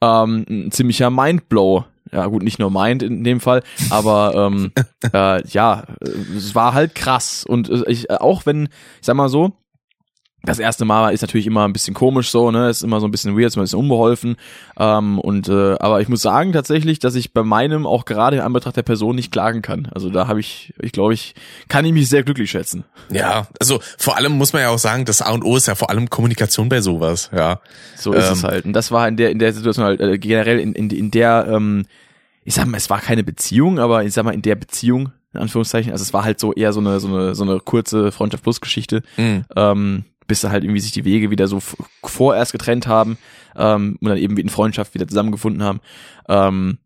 ähm, 0.00 0.44
ein 0.48 0.70
ziemlicher 0.72 1.10
Mindblow. 1.10 1.84
Ja, 2.12 2.26
gut, 2.26 2.42
nicht 2.42 2.58
nur 2.58 2.70
Mind 2.70 3.02
in 3.02 3.24
dem 3.24 3.40
Fall, 3.40 3.62
aber 3.90 4.34
ähm, 4.34 4.72
äh, 5.12 5.46
ja, 5.48 5.84
es 6.36 6.54
war 6.54 6.74
halt 6.74 6.94
krass. 6.94 7.44
Und 7.44 7.68
äh, 7.68 7.84
ich, 7.88 8.10
äh, 8.10 8.14
auch 8.14 8.46
wenn, 8.46 8.64
ich 9.00 9.06
sag 9.06 9.16
mal 9.16 9.28
so, 9.28 9.52
das 10.48 10.58
erste 10.58 10.84
Mal 10.84 11.10
ist 11.12 11.20
natürlich 11.22 11.46
immer 11.46 11.66
ein 11.66 11.72
bisschen 11.72 11.94
komisch 11.94 12.30
so, 12.30 12.50
ne, 12.50 12.68
ist 12.68 12.82
immer 12.82 13.00
so 13.00 13.06
ein 13.06 13.10
bisschen 13.10 13.36
weird, 13.36 13.46
ist 13.48 13.56
immer 13.56 13.62
ein 13.62 13.66
bisschen 13.66 13.78
unbeholfen. 13.78 14.36
Ähm, 14.78 15.18
und 15.18 15.48
äh, 15.48 15.76
aber 15.78 16.00
ich 16.00 16.08
muss 16.08 16.22
sagen 16.22 16.52
tatsächlich, 16.52 16.98
dass 16.98 17.14
ich 17.14 17.32
bei 17.32 17.42
meinem 17.42 17.86
auch 17.86 18.04
gerade 18.04 18.36
in 18.36 18.42
Anbetracht 18.42 18.76
der 18.76 18.82
Person 18.82 19.16
nicht 19.16 19.30
klagen 19.32 19.62
kann. 19.62 19.88
Also 19.94 20.10
da 20.10 20.26
habe 20.26 20.40
ich, 20.40 20.74
ich 20.80 20.92
glaube, 20.92 21.14
ich 21.14 21.34
kann 21.68 21.84
ich 21.84 21.92
mich 21.92 22.08
sehr 22.08 22.22
glücklich 22.22 22.50
schätzen. 22.50 22.84
Ja, 23.10 23.46
also 23.60 23.80
vor 23.98 24.16
allem 24.16 24.32
muss 24.32 24.52
man 24.52 24.62
ja 24.62 24.70
auch 24.70 24.78
sagen, 24.78 25.04
das 25.04 25.22
A 25.22 25.32
und 25.32 25.44
O 25.44 25.56
ist 25.56 25.66
ja 25.66 25.74
vor 25.74 25.90
allem 25.90 26.10
Kommunikation 26.10 26.68
bei 26.68 26.80
sowas, 26.80 27.30
ja. 27.34 27.60
So 27.96 28.12
ist 28.12 28.30
es 28.30 28.42
Ähm. 28.42 28.50
halt. 28.50 28.64
Und 28.64 28.72
das 28.72 28.90
war 28.90 29.06
in 29.08 29.16
der 29.16 29.30
in 29.30 29.38
der 29.38 29.52
Situation 29.52 29.84
halt 29.86 30.00
äh, 30.00 30.18
generell 30.18 30.58
in, 30.58 30.72
in, 30.72 30.90
in 30.90 31.10
der, 31.10 31.46
ähm, 31.50 31.84
ich 32.44 32.54
sag 32.54 32.66
mal, 32.66 32.76
es 32.78 32.90
war 32.90 33.00
keine 33.00 33.24
Beziehung, 33.24 33.78
aber 33.78 34.04
ich 34.04 34.12
sag 34.14 34.24
mal 34.24 34.34
in 34.34 34.42
der 34.42 34.54
Beziehung 34.56 35.12
in 35.34 35.40
Anführungszeichen. 35.40 35.92
Also 35.92 36.02
es 36.02 36.12
war 36.14 36.24
halt 36.24 36.40
so 36.40 36.54
eher 36.54 36.72
so 36.72 36.80
eine 36.80 37.00
so 37.00 37.08
eine 37.08 37.34
so 37.34 37.44
eine 37.44 37.60
kurze 37.60 38.12
Freundschaft 38.12 38.42
plus 38.42 38.60
Geschichte. 38.60 39.02
Mhm. 39.18 39.44
ähm, 39.56 40.04
bis 40.28 40.44
halt 40.44 40.62
irgendwie 40.62 40.80
sich 40.80 40.92
die 40.92 41.04
Wege 41.04 41.30
wieder 41.30 41.48
so 41.48 41.60
vorerst 42.04 42.52
getrennt 42.52 42.86
haben 42.86 43.18
ähm, 43.56 43.98
und 44.00 44.08
dann 44.08 44.18
eben 44.18 44.36
in 44.36 44.48
Freundschaft 44.48 44.94
wieder 44.94 45.08
zusammengefunden 45.08 45.64
haben. 45.64 45.80
Ähm, 46.28 46.78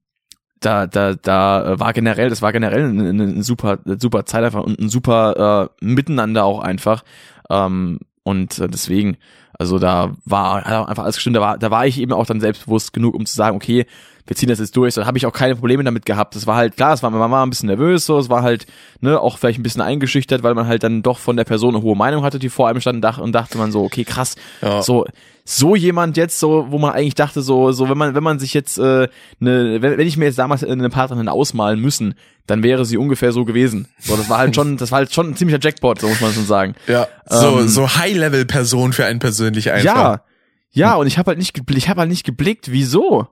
da, 0.60 0.86
da, 0.86 1.14
da 1.14 1.72
äh, 1.72 1.80
war 1.80 1.92
generell, 1.92 2.30
das 2.30 2.40
war 2.40 2.52
generell 2.52 2.88
eine, 2.88 3.08
eine, 3.10 3.42
super, 3.42 3.80
super 3.98 4.24
Zeit 4.24 4.44
einfach 4.44 4.62
und 4.62 4.78
ein 4.78 4.88
super 4.88 5.70
äh, 5.80 5.84
Miteinander 5.84 6.44
auch 6.44 6.60
einfach. 6.60 7.04
Ähm, 7.50 7.98
und 8.22 8.58
äh, 8.60 8.68
deswegen, 8.68 9.16
also 9.58 9.78
da 9.78 10.14
war 10.24 10.64
einfach 10.88 11.02
alles 11.02 11.16
gestimmt. 11.16 11.36
Da 11.36 11.40
war, 11.40 11.58
da 11.58 11.70
war 11.70 11.86
ich 11.86 12.00
eben 12.00 12.12
auch 12.12 12.26
dann 12.26 12.40
selbstbewusst 12.40 12.92
genug, 12.92 13.14
um 13.14 13.26
zu 13.26 13.34
sagen, 13.34 13.56
okay, 13.56 13.86
wir 14.26 14.36
ziehen 14.36 14.48
das 14.48 14.58
jetzt 14.60 14.76
durch. 14.76 14.94
Da 14.94 15.04
habe 15.06 15.18
ich 15.18 15.26
auch 15.26 15.32
keine 15.32 15.56
Probleme 15.56 15.82
damit 15.84 16.06
gehabt. 16.06 16.36
Das 16.36 16.46
war 16.46 16.56
halt 16.56 16.76
klar, 16.76 16.92
es 16.94 17.02
war 17.02 17.10
man 17.10 17.30
war 17.30 17.44
ein 17.44 17.50
bisschen 17.50 17.66
nervös, 17.68 18.06
so, 18.06 18.18
es 18.18 18.28
war 18.28 18.42
halt 18.42 18.66
ne 19.00 19.20
auch 19.20 19.38
vielleicht 19.38 19.58
ein 19.58 19.62
bisschen 19.64 19.82
eingeschüchtert, 19.82 20.42
weil 20.42 20.54
man 20.54 20.66
halt 20.66 20.82
dann 20.84 21.02
doch 21.02 21.18
von 21.18 21.36
der 21.36 21.44
Person 21.44 21.74
eine 21.74 21.82
hohe 21.84 21.96
Meinung 21.96 22.22
hatte, 22.24 22.38
die 22.38 22.48
vor 22.48 22.68
einem 22.68 22.80
stand 22.80 22.96
und 22.96 23.02
dach- 23.02 23.18
und 23.18 23.32
dachte 23.32 23.58
man 23.58 23.72
so, 23.72 23.82
okay, 23.84 24.04
krass, 24.04 24.36
Ja. 24.60 24.82
so 24.82 25.06
so 25.44 25.74
jemand 25.74 26.16
jetzt 26.16 26.38
so, 26.38 26.66
wo 26.70 26.78
man 26.78 26.92
eigentlich 26.92 27.16
dachte 27.16 27.42
so, 27.42 27.72
so 27.72 27.88
wenn 27.90 27.98
man 27.98 28.14
wenn 28.14 28.22
man 28.22 28.38
sich 28.38 28.54
jetzt 28.54 28.78
äh, 28.78 29.08
ne, 29.40 29.78
wenn, 29.82 29.98
wenn 29.98 30.06
ich 30.06 30.16
mir 30.16 30.26
jetzt 30.26 30.38
damals 30.38 30.62
eine 30.62 30.88
Partnerin 30.88 31.28
ausmalen 31.28 31.80
müssen, 31.80 32.14
dann 32.46 32.62
wäre 32.62 32.84
sie 32.84 32.96
ungefähr 32.96 33.32
so 33.32 33.44
gewesen. 33.44 33.88
So, 33.98 34.16
das 34.16 34.28
war 34.30 34.38
halt 34.38 34.54
schon, 34.54 34.76
das 34.76 34.92
war 34.92 34.98
halt 34.98 35.12
schon 35.12 35.30
ein 35.30 35.36
ziemlicher 35.36 35.58
Jackpot, 35.60 36.00
so 36.00 36.06
muss 36.08 36.20
man 36.20 36.32
schon 36.32 36.46
sagen. 36.46 36.74
Ja. 36.86 37.08
So, 37.28 37.58
Ähm, 37.58 37.68
so 37.68 37.88
High-Level-Person 37.96 38.92
für 38.92 39.04
einen 39.04 39.18
persönlich 39.18 39.70
einfach. 39.72 39.84
Ja, 39.84 40.22
ja, 40.70 40.94
und 40.94 41.06
ich 41.06 41.18
habe 41.18 41.28
halt 41.28 41.38
nicht, 41.38 41.56
gebl- 41.56 41.76
ich 41.76 41.88
habe 41.88 42.00
halt 42.00 42.10
nicht 42.10 42.24
geblickt, 42.24 42.70
wieso. 42.70 43.26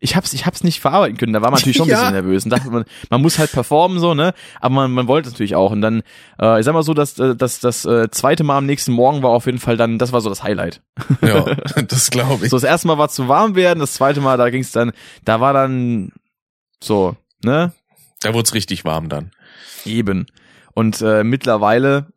Ich 0.00 0.16
hab's, 0.16 0.32
ich 0.34 0.44
hab's 0.44 0.62
nicht 0.64 0.80
verarbeiten 0.80 1.16
können. 1.16 1.32
Da 1.32 1.40
war 1.40 1.50
man 1.50 1.58
natürlich 1.60 1.76
schon 1.78 1.86
ein 1.86 1.90
Ja. 1.92 2.00
bisschen 2.00 2.12
nervös 2.14 2.44
und 2.44 2.50
dachte 2.50 2.68
man, 2.70 2.84
man 3.10 3.22
muss 3.22 3.38
halt 3.38 3.52
performen 3.52 3.98
so, 4.00 4.12
ne? 4.12 4.34
Aber 4.60 4.74
man, 4.74 4.90
man 4.90 5.06
wollte 5.08 5.28
es 5.28 5.34
natürlich 5.34 5.54
auch. 5.54 5.70
Und 5.70 5.80
dann, 5.80 6.02
äh, 6.38 6.58
ich 6.58 6.66
sag 6.66 6.74
mal 6.74 6.82
so, 6.82 6.92
dass 6.92 7.18
äh, 7.18 7.34
das, 7.34 7.60
das 7.60 7.84
äh, 7.86 8.10
zweite 8.10 8.44
Mal 8.44 8.58
am 8.58 8.66
nächsten 8.66 8.92
Morgen 8.92 9.22
war 9.22 9.30
auf 9.30 9.46
jeden 9.46 9.58
Fall 9.58 9.76
dann, 9.78 9.98
das 9.98 10.12
war 10.12 10.20
so 10.20 10.28
das 10.28 10.42
Highlight. 10.42 10.82
Ja, 11.22 11.44
das 11.88 12.10
glaube 12.10 12.44
ich. 12.44 12.50
So 12.50 12.56
das 12.56 12.64
erste 12.64 12.86
Mal 12.88 12.98
war 12.98 13.08
zu 13.08 13.28
warm 13.28 13.54
werden, 13.54 13.80
das 13.80 13.94
zweite 13.94 14.20
Mal, 14.20 14.36
da 14.36 14.50
ging's 14.50 14.72
dann, 14.72 14.92
da 15.24 15.40
war 15.40 15.52
dann 15.54 16.12
so, 16.82 17.16
ne? 17.42 17.72
Da 18.20 18.34
wurde 18.34 18.44
es 18.46 18.54
richtig 18.54 18.84
warm 18.84 19.08
dann. 19.08 19.30
Eben. 19.86 20.26
Und 20.74 21.00
äh, 21.02 21.24
mittlerweile 21.24 22.08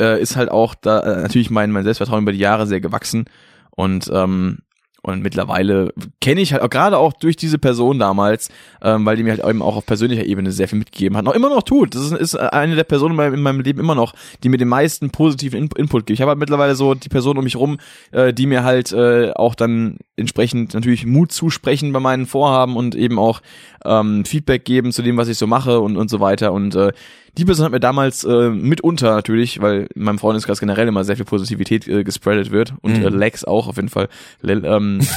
äh, 0.00 0.20
ist 0.20 0.36
halt 0.36 0.50
auch 0.50 0.74
da 0.74 1.00
äh, 1.00 1.22
natürlich 1.22 1.50
mein, 1.50 1.72
mein 1.72 1.84
Selbstvertrauen 1.84 2.22
über 2.22 2.32
die 2.32 2.38
Jahre 2.38 2.66
sehr 2.66 2.80
gewachsen. 2.80 3.24
Und 3.70 4.10
ähm, 4.12 4.58
und 5.06 5.22
mittlerweile 5.22 5.92
kenne 6.20 6.40
ich 6.40 6.52
halt 6.52 6.62
auch 6.62 6.70
gerade 6.70 6.98
auch 6.98 7.12
durch 7.12 7.36
diese 7.36 7.58
Person 7.58 8.00
damals, 8.00 8.48
ähm, 8.82 9.06
weil 9.06 9.16
die 9.16 9.22
mir 9.22 9.30
halt 9.30 9.44
eben 9.44 9.62
auch 9.62 9.76
auf 9.76 9.86
persönlicher 9.86 10.26
Ebene 10.26 10.50
sehr 10.50 10.66
viel 10.66 10.80
mitgegeben 10.80 11.16
hat, 11.16 11.24
noch 11.24 11.34
immer 11.34 11.48
noch 11.48 11.62
tut. 11.62 11.94
Das 11.94 12.02
ist, 12.02 12.12
ist 12.12 12.34
eine 12.34 12.74
der 12.74 12.82
Personen 12.82 13.12
in 13.12 13.16
meinem, 13.16 13.34
in 13.34 13.42
meinem 13.42 13.60
Leben 13.60 13.78
immer 13.78 13.94
noch, 13.94 14.14
die 14.42 14.48
mir 14.48 14.56
den 14.56 14.66
meisten 14.66 15.10
positiven 15.10 15.58
In 15.58 15.68
Input 15.76 16.06
gibt. 16.06 16.16
Ich 16.16 16.20
habe 16.20 16.30
halt 16.30 16.40
mittlerweile 16.40 16.74
so 16.74 16.94
die 16.94 17.08
Person 17.08 17.38
um 17.38 17.44
mich 17.44 17.54
rum, 17.54 17.78
äh, 18.10 18.32
die 18.32 18.46
mir 18.46 18.64
halt 18.64 18.90
äh, 18.92 19.30
auch 19.32 19.54
dann 19.54 19.98
entsprechend 20.16 20.74
natürlich 20.74 21.06
Mut 21.06 21.30
zusprechen 21.30 21.92
bei 21.92 22.00
meinen 22.00 22.26
Vorhaben 22.26 22.76
und 22.76 22.96
eben 22.96 23.20
auch 23.20 23.42
ähm, 23.86 24.24
Feedback 24.24 24.64
geben 24.64 24.92
zu 24.92 25.02
dem, 25.02 25.16
was 25.16 25.28
ich 25.28 25.38
so 25.38 25.46
mache 25.46 25.80
und 25.80 25.96
und 25.96 26.08
so 26.10 26.20
weiter. 26.20 26.52
Und 26.52 26.74
äh, 26.74 26.92
die 27.38 27.44
Person 27.44 27.64
hat 27.66 27.72
mir 27.72 27.80
damals 27.80 28.24
äh, 28.24 28.50
mitunter 28.50 29.14
natürlich, 29.14 29.60
weil 29.60 29.88
in 29.94 30.04
meinem 30.04 30.18
Freundeskreis 30.18 30.58
generell 30.60 30.88
immer 30.88 31.04
sehr 31.04 31.16
viel 31.16 31.24
Positivität 31.26 31.86
äh, 31.88 32.02
gespreadet 32.04 32.50
wird 32.50 32.74
und 32.82 32.98
Mhm. 32.98 33.04
äh, 33.04 33.08
Lex 33.10 33.44
auch 33.44 33.68
auf 33.68 33.76
jeden 33.76 33.88
Fall. 33.90 34.08
Lel, 34.40 34.64
ähm, 34.64 35.00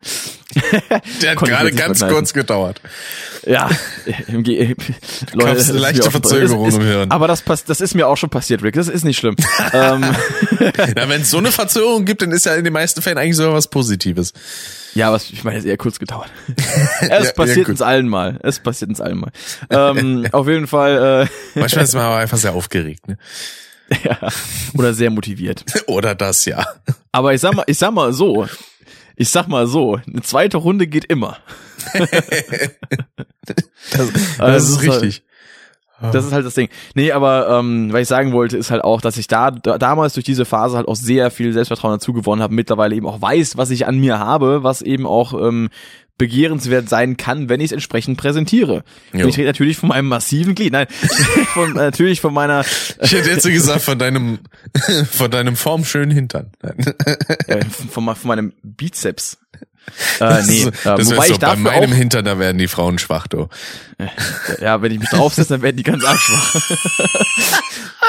Der 1.22 1.32
hat 1.32 1.38
gerade 1.38 1.72
ganz 1.72 2.00
kurz 2.00 2.32
gedauert. 2.32 2.80
ja, 3.46 3.68
im 4.28 4.44
das 4.44 5.58
ist 5.58 5.70
eine 5.70 5.78
leichte 5.78 6.10
Verzögerung 6.10 6.68
ist, 6.68 6.76
im 6.76 6.82
Hirn. 6.82 7.10
Aber 7.10 7.28
das 7.28 7.42
passt, 7.42 7.68
das 7.68 7.80
ist 7.80 7.94
mir 7.94 8.06
auch 8.06 8.16
schon 8.16 8.30
passiert, 8.30 8.62
Rick. 8.62 8.74
Das 8.74 8.88
ist 8.88 9.04
nicht 9.04 9.18
schlimm. 9.18 9.36
ähm, 9.72 10.04
Na, 10.94 11.08
wenn 11.08 11.22
es 11.22 11.30
so 11.30 11.38
eine 11.38 11.52
Verzögerung 11.52 12.04
gibt, 12.04 12.22
dann 12.22 12.32
ist 12.32 12.46
ja 12.46 12.54
in 12.54 12.64
den 12.64 12.72
meisten 12.72 13.02
Fällen 13.02 13.18
eigentlich 13.18 13.36
sogar 13.36 13.54
was 13.54 13.68
Positives. 13.68 14.32
ja, 14.94 15.12
was 15.12 15.30
ich 15.30 15.44
meine, 15.44 15.58
ist 15.58 15.64
eher 15.64 15.76
kurz 15.76 15.98
gedauert. 15.98 16.30
es 17.00 17.08
Ja, 17.08 17.32
passiert 17.32 17.68
uns 17.68 17.82
allen 17.82 18.08
mal. 18.08 18.38
Es 18.42 18.58
passiert 18.58 18.88
uns 18.88 19.00
allen 19.00 19.18
mal. 19.18 19.30
Ähm, 19.70 20.26
auf 20.32 20.48
jeden 20.48 20.66
Fall 20.66 21.28
äh, 21.54 21.58
Manchmal 21.58 21.84
ist 21.84 21.94
man 21.94 22.04
aber 22.04 22.16
einfach 22.16 22.38
sehr 22.38 22.54
aufgeregt, 22.54 23.08
ne? 23.08 23.18
ja, 24.04 24.18
oder 24.74 24.94
sehr 24.94 25.10
motiviert. 25.10 25.64
Oder 25.86 26.14
das, 26.14 26.44
ja. 26.44 26.66
Aber 27.12 27.34
ich 27.34 27.40
sag 27.40 27.54
mal, 27.54 27.64
ich 27.66 27.78
sag 27.78 27.92
mal 27.92 28.12
so, 28.12 28.46
ich 29.16 29.28
sag 29.30 29.48
mal 29.48 29.66
so, 29.66 29.98
eine 30.06 30.22
zweite 30.22 30.58
Runde 30.58 30.86
geht 30.86 31.04
immer. 31.06 31.36
Das, 33.92 34.06
Also 34.38 34.52
das 34.52 34.62
ist 34.64 34.70
ist 34.70 34.78
halt- 34.90 35.02
richtig. 35.02 35.22
Das 36.12 36.26
ist 36.26 36.32
halt 36.32 36.44
das 36.44 36.52
Ding. 36.52 36.68
Nee, 36.94 37.12
aber 37.12 37.48
ähm, 37.48 37.90
was 37.90 38.02
ich 38.02 38.08
sagen 38.08 38.32
wollte, 38.32 38.58
ist 38.58 38.70
halt 38.70 38.84
auch, 38.84 39.00
dass 39.00 39.16
ich 39.16 39.28
da, 39.28 39.50
da 39.50 39.78
damals 39.78 40.12
durch 40.12 40.24
diese 40.26 40.44
Phase 40.44 40.76
halt 40.76 40.88
auch 40.88 40.94
sehr 40.94 41.30
viel 41.30 41.54
Selbstvertrauen 41.54 41.94
dazu 41.94 42.12
gewonnen 42.12 42.42
habe, 42.42 42.52
mittlerweile 42.52 42.94
eben 42.94 43.06
auch 43.06 43.22
weiß, 43.22 43.56
was 43.56 43.70
ich 43.70 43.86
an 43.86 43.98
mir 43.98 44.18
habe, 44.18 44.62
was 44.62 44.82
eben 44.82 45.06
auch 45.06 45.32
ähm, 45.32 45.70
begehrenswert 46.18 46.88
sein 46.88 47.16
kann, 47.16 47.48
wenn 47.48 47.60
ich 47.60 47.66
es 47.66 47.72
entsprechend 47.72 48.16
präsentiere. 48.16 48.84
Und 49.12 49.26
ich 49.26 49.36
rede 49.36 49.48
natürlich 49.48 49.76
von 49.76 49.90
meinem 49.90 50.08
massiven 50.08 50.54
Glied, 50.54 50.72
nein, 50.72 50.86
von, 51.54 51.74
natürlich 51.74 52.20
von 52.20 52.32
meiner, 52.32 52.64
Ich 53.02 53.12
hätte 53.12 53.30
jetzt 53.30 53.42
so 53.42 53.50
gesagt, 53.50 53.82
von 53.82 53.98
deinem, 53.98 54.38
von 55.10 55.30
deinem 55.30 55.56
formschönen 55.56 56.10
Hintern. 56.10 56.52
äh, 57.46 57.64
von, 57.90 58.14
von 58.14 58.28
meinem 58.28 58.52
Bizeps. 58.62 59.38
Äh, 60.18 60.42
nee, 60.46 60.64
das, 60.64 60.84
äh, 60.84 60.96
das 60.96 61.06
wobei 61.06 61.16
wär 61.16 61.18
ich 61.18 61.26
so, 61.26 61.32
bei 61.34 61.38
dafür 61.38 61.56
meinem 61.62 61.92
auch, 61.92 61.96
Hintern, 61.96 62.24
da 62.24 62.38
werden 62.38 62.58
die 62.58 62.66
Frauen 62.66 62.98
schwach, 62.98 63.28
du. 63.28 63.48
Ja, 64.60 64.82
wenn 64.82 64.90
ich 64.92 64.98
mich 64.98 65.08
draufsetze, 65.10 65.50
dann 65.50 65.62
werden 65.62 65.76
die 65.76 65.84
ganz 65.84 66.04
arg 66.04 66.18
schwach. 66.18 66.56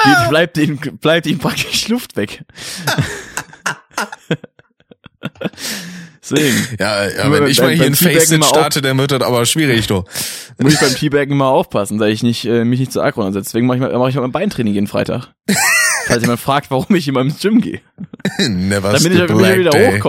Die- 0.04 0.28
bleibt 0.28 0.58
ihnen, 0.58 0.78
bleibt 1.00 1.26
ihnen 1.26 1.38
praktisch 1.38 1.88
Luft 1.88 2.16
weg. 2.16 2.42
Deswegen 6.30 6.76
Ja, 6.78 7.08
ja 7.08 7.32
wenn 7.32 7.46
ich 7.46 7.60
mal 7.60 7.70
hier 7.70 7.86
ein 7.86 8.42
auf- 8.42 8.48
starte, 8.48 8.82
dann 8.82 8.98
wird 8.98 9.10
das 9.12 9.22
aber 9.22 9.46
schwierig, 9.46 9.86
du. 9.86 10.04
muss 10.58 10.74
ich 10.74 10.80
beim 10.80 10.94
Teabaggen 10.94 11.36
mal 11.36 11.48
aufpassen, 11.48 11.98
dass 11.98 12.08
ich 12.08 12.22
nicht, 12.22 12.44
äh, 12.44 12.64
mich 12.64 12.80
nicht 12.80 12.92
zu 12.92 13.00
arg 13.00 13.16
runtersetze. 13.16 13.44
Deswegen 13.50 13.66
mache 13.66 13.76
ich, 13.76 13.82
mal- 13.82 13.96
mach 13.98 14.08
ich 14.08 14.14
mal 14.14 14.22
mein 14.22 14.32
Beintraining 14.32 14.74
jeden 14.74 14.86
Freitag. 14.86 15.28
Falls 16.06 16.22
jemand 16.22 16.40
fragt, 16.40 16.70
warum 16.70 16.94
ich 16.96 17.06
immer 17.06 17.20
ins 17.20 17.40
Gym 17.40 17.60
gehe. 17.60 17.80
Never 18.38 18.92
Damit 18.92 19.12
ich 19.12 19.12
wieder 19.12 19.70
day. 19.70 20.00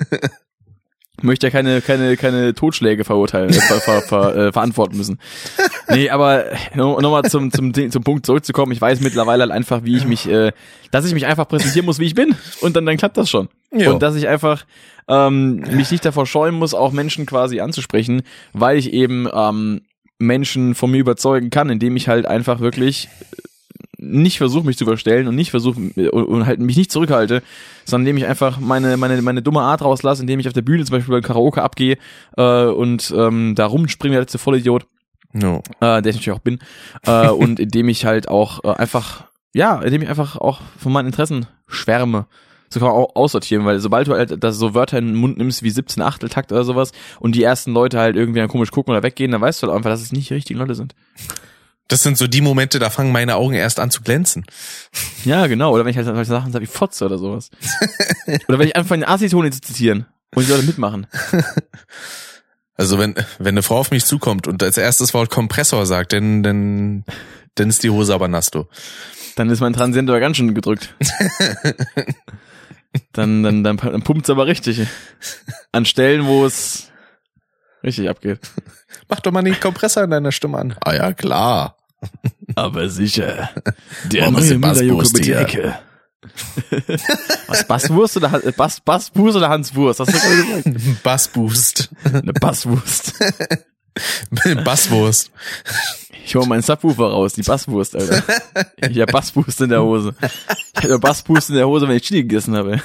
möchte 1.22 1.46
ja 1.46 1.50
keine, 1.50 1.80
keine, 1.80 2.16
keine 2.16 2.54
Totschläge 2.54 3.04
verurteilen, 3.04 3.50
äh, 3.50 3.54
ver, 3.54 3.80
ver, 3.80 4.02
ver, 4.02 4.36
äh, 4.36 4.52
verantworten 4.52 4.96
müssen. 4.96 5.18
Nee, 5.88 6.10
aber 6.10 6.44
nochmal 6.74 7.02
noch 7.02 7.10
mal 7.10 7.22
zum, 7.24 7.50
zum, 7.52 7.72
zum 7.74 8.02
Punkt 8.02 8.26
zurückzukommen. 8.26 8.72
Ich 8.72 8.80
weiß 8.80 9.00
mittlerweile 9.00 9.42
halt 9.42 9.52
einfach, 9.52 9.84
wie 9.84 9.96
ich 9.96 10.06
mich, 10.06 10.28
äh, 10.28 10.52
dass 10.90 11.04
ich 11.04 11.14
mich 11.14 11.26
einfach 11.26 11.48
präsentieren 11.48 11.86
muss, 11.86 11.98
wie 11.98 12.06
ich 12.06 12.14
bin. 12.14 12.34
Und 12.60 12.76
dann, 12.76 12.86
dann 12.86 12.96
klappt 12.96 13.16
das 13.16 13.28
schon. 13.30 13.48
Jo. 13.70 13.92
Und 13.92 14.02
dass 14.02 14.14
ich 14.14 14.28
einfach 14.28 14.64
ähm, 15.08 15.56
mich 15.70 15.90
nicht 15.90 16.04
davor 16.04 16.26
scheuen 16.26 16.54
muss, 16.54 16.74
auch 16.74 16.92
Menschen 16.92 17.26
quasi 17.26 17.60
anzusprechen, 17.60 18.22
weil 18.52 18.78
ich 18.78 18.92
eben 18.92 19.28
ähm, 19.32 19.82
Menschen 20.18 20.74
von 20.74 20.90
mir 20.90 20.98
überzeugen 20.98 21.50
kann, 21.50 21.68
indem 21.70 21.96
ich 21.96 22.08
halt 22.08 22.26
einfach 22.26 22.60
wirklich 22.60 23.08
nicht 24.02 24.38
versuche 24.38 24.66
mich 24.66 24.76
zu 24.76 24.84
verstellen 24.84 25.28
und 25.28 25.34
nicht 25.34 25.50
versuche 25.50 25.78
und, 26.10 26.46
halt 26.46 26.60
mich 26.60 26.76
nicht 26.76 26.90
zurückhalte, 26.90 27.42
sondern 27.84 28.06
indem 28.06 28.16
ich 28.18 28.26
einfach 28.26 28.58
meine 28.58 28.96
meine 28.96 29.22
meine 29.22 29.42
dumme 29.42 29.60
Art 29.60 29.82
rauslasse, 29.82 30.22
indem 30.22 30.40
ich 30.40 30.48
auf 30.48 30.52
der 30.52 30.62
Bühne 30.62 30.84
zum 30.84 30.96
Beispiel 30.96 31.12
beim 31.14 31.22
Karaoke 31.22 31.62
abgehe 31.62 31.98
äh, 32.36 32.64
und 32.66 33.14
ähm, 33.16 33.54
da 33.54 33.66
rumspringe, 33.66 34.12
der 34.14 34.22
letzte 34.22 34.38
Vollidiot, 34.38 34.86
No. 35.32 35.62
äh, 35.80 36.02
der 36.02 36.06
ich 36.06 36.16
natürlich 36.16 36.32
auch 36.32 36.40
bin, 36.40 36.58
äh, 37.06 37.28
und 37.28 37.60
indem 37.60 37.88
ich 37.88 38.04
halt 38.04 38.28
auch 38.28 38.64
äh, 38.64 38.74
einfach 38.76 39.24
ja, 39.54 39.80
indem 39.80 40.02
ich 40.02 40.08
einfach 40.08 40.36
auch 40.36 40.60
von 40.78 40.92
meinen 40.92 41.06
Interessen 41.06 41.46
schwärme. 41.66 42.26
So 42.70 42.80
kann 42.80 42.88
man 42.88 42.96
auch 42.96 43.14
aussortieren, 43.16 43.66
weil 43.66 43.80
sobald 43.80 44.08
du 44.08 44.12
halt 44.14 44.42
das 44.42 44.56
so 44.56 44.74
Wörter 44.74 44.96
in 44.96 45.08
den 45.08 45.16
Mund 45.16 45.36
nimmst 45.36 45.62
wie 45.62 45.68
17 45.68 46.02
Achteltakt 46.02 46.52
oder 46.52 46.64
sowas 46.64 46.92
und 47.20 47.34
die 47.34 47.42
ersten 47.42 47.72
Leute 47.72 47.98
halt 47.98 48.16
irgendwie 48.16 48.40
dann 48.40 48.48
komisch 48.48 48.70
gucken 48.70 48.92
oder 48.92 49.02
weggehen, 49.02 49.30
dann 49.30 49.42
weißt 49.42 49.62
du 49.62 49.66
halt 49.66 49.76
einfach, 49.76 49.90
dass 49.90 50.00
es 50.00 50.12
nicht 50.12 50.30
die 50.30 50.34
richtigen 50.34 50.58
Leute 50.58 50.74
sind. 50.74 50.94
Das 51.88 52.02
sind 52.02 52.16
so 52.16 52.26
die 52.26 52.40
Momente, 52.40 52.78
da 52.78 52.90
fangen 52.90 53.12
meine 53.12 53.36
Augen 53.36 53.54
erst 53.54 53.80
an 53.80 53.90
zu 53.90 54.02
glänzen. 54.02 54.46
Ja, 55.24 55.46
genau. 55.46 55.72
Oder 55.72 55.84
wenn 55.84 55.90
ich 55.90 55.96
halt 55.96 56.06
solche 56.06 56.24
Sachen 56.24 56.52
sage 56.52 56.64
wie 56.64 56.70
Fotze 56.70 57.04
oder 57.04 57.18
sowas. 57.18 57.50
oder 58.48 58.58
wenn 58.58 58.68
ich 58.68 58.76
anfange, 58.76 59.06
Asitone 59.06 59.50
zu 59.50 59.60
zitieren 59.60 60.06
und 60.34 60.46
die 60.46 60.50
Leute 60.50 60.64
mitmachen. 60.64 61.06
Also 62.74 62.98
wenn, 62.98 63.14
wenn 63.38 63.54
eine 63.54 63.62
Frau 63.62 63.78
auf 63.78 63.90
mich 63.90 64.04
zukommt 64.04 64.48
und 64.48 64.62
als 64.62 64.78
erstes 64.78 65.12
Wort 65.14 65.30
Kompressor 65.30 65.84
sagt, 65.86 66.14
dann, 66.14 66.42
dann, 66.42 67.04
dann 67.54 67.68
ist 67.68 67.82
die 67.82 67.90
Hose 67.90 68.14
aber 68.14 68.28
nass, 68.28 68.50
du. 68.50 68.66
Dann 69.36 69.50
ist 69.50 69.60
mein 69.60 69.72
Transient 69.72 70.08
aber 70.08 70.20
ganz 70.20 70.36
schön 70.36 70.54
gedrückt. 70.54 70.94
dann, 73.12 73.42
dann, 73.42 73.62
dann, 73.62 73.76
dann 73.76 74.02
pumpt's 74.02 74.30
aber 74.30 74.46
richtig. 74.46 74.86
An 75.70 75.84
Stellen, 75.84 76.26
wo 76.26 76.44
es 76.44 76.90
richtig 77.84 78.08
abgeht. 78.08 78.40
Mach 79.08 79.20
doch 79.20 79.32
mal 79.32 79.42
den 79.42 79.58
Kompressor 79.58 80.04
in 80.04 80.10
deiner 80.10 80.32
Stimme 80.32 80.58
an. 80.58 80.76
Ah 80.80 80.94
ja, 80.94 81.12
klar. 81.12 81.76
Aber 82.56 82.88
sicher. 82.88 83.50
Der 84.04 84.22
Warum 84.22 84.38
ist 84.38 84.50
der 84.50 84.58
Bassboost 84.58 85.14
mit 85.14 85.24
die 85.24 85.30
hier? 85.30 85.40
Ecke. 85.40 85.78
Was, 87.48 87.66
Basswurst 87.66 88.16
oder, 88.16 88.28
Bass, 88.56 88.80
Basswurst 88.80 89.36
oder 89.36 89.48
Hans 89.48 89.74
Wurst? 89.74 90.00
Hast 90.00 90.12
du 90.12 90.18
gerade 90.18 90.62
gesagt? 90.62 91.02
Bassboost. 91.02 91.90
Eine 92.04 92.32
Basswurst. 92.32 93.14
Basswurst. 94.64 95.30
Ich 96.24 96.34
hol 96.34 96.46
meinen 96.46 96.62
Subwoofer 96.62 97.10
raus, 97.10 97.32
die 97.34 97.42
Basswurst, 97.42 97.96
Alter. 97.96 98.22
Ich 98.88 99.00
hab 99.00 99.10
Bassboost 99.10 99.60
in 99.60 99.70
der 99.70 99.82
Hose. 99.82 100.14
Ich 100.82 100.90
hab 100.90 101.00
Bassboost 101.00 101.50
in 101.50 101.56
der 101.56 101.66
Hose, 101.66 101.88
wenn 101.88 101.96
ich 101.96 102.02
Chili 102.02 102.22
gegessen 102.22 102.56
habe. 102.56 102.74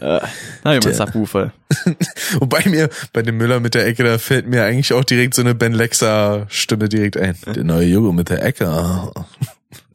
äh, 0.00 0.20
na, 0.64 0.76
ich 0.76 0.84
mein 0.84 0.94
Subwoofer. 0.94 1.52
Wobei 2.38 2.64
mir 2.66 2.90
bei 3.12 3.22
dem 3.22 3.38
Müller 3.38 3.60
mit 3.60 3.74
der 3.74 3.86
Ecke, 3.86 4.04
da 4.04 4.18
fällt 4.18 4.46
mir 4.46 4.64
eigentlich 4.64 4.92
auch 4.92 5.04
direkt 5.04 5.34
so 5.34 5.42
eine 5.42 5.54
Ben 5.54 5.72
Lexa 5.72 6.46
Stimme 6.50 6.88
direkt 6.88 7.16
ein. 7.16 7.36
Der 7.46 7.64
neue 7.64 7.86
Junge 7.86 8.12
mit 8.12 8.28
der 8.28 8.44
Ecke. 8.44 9.12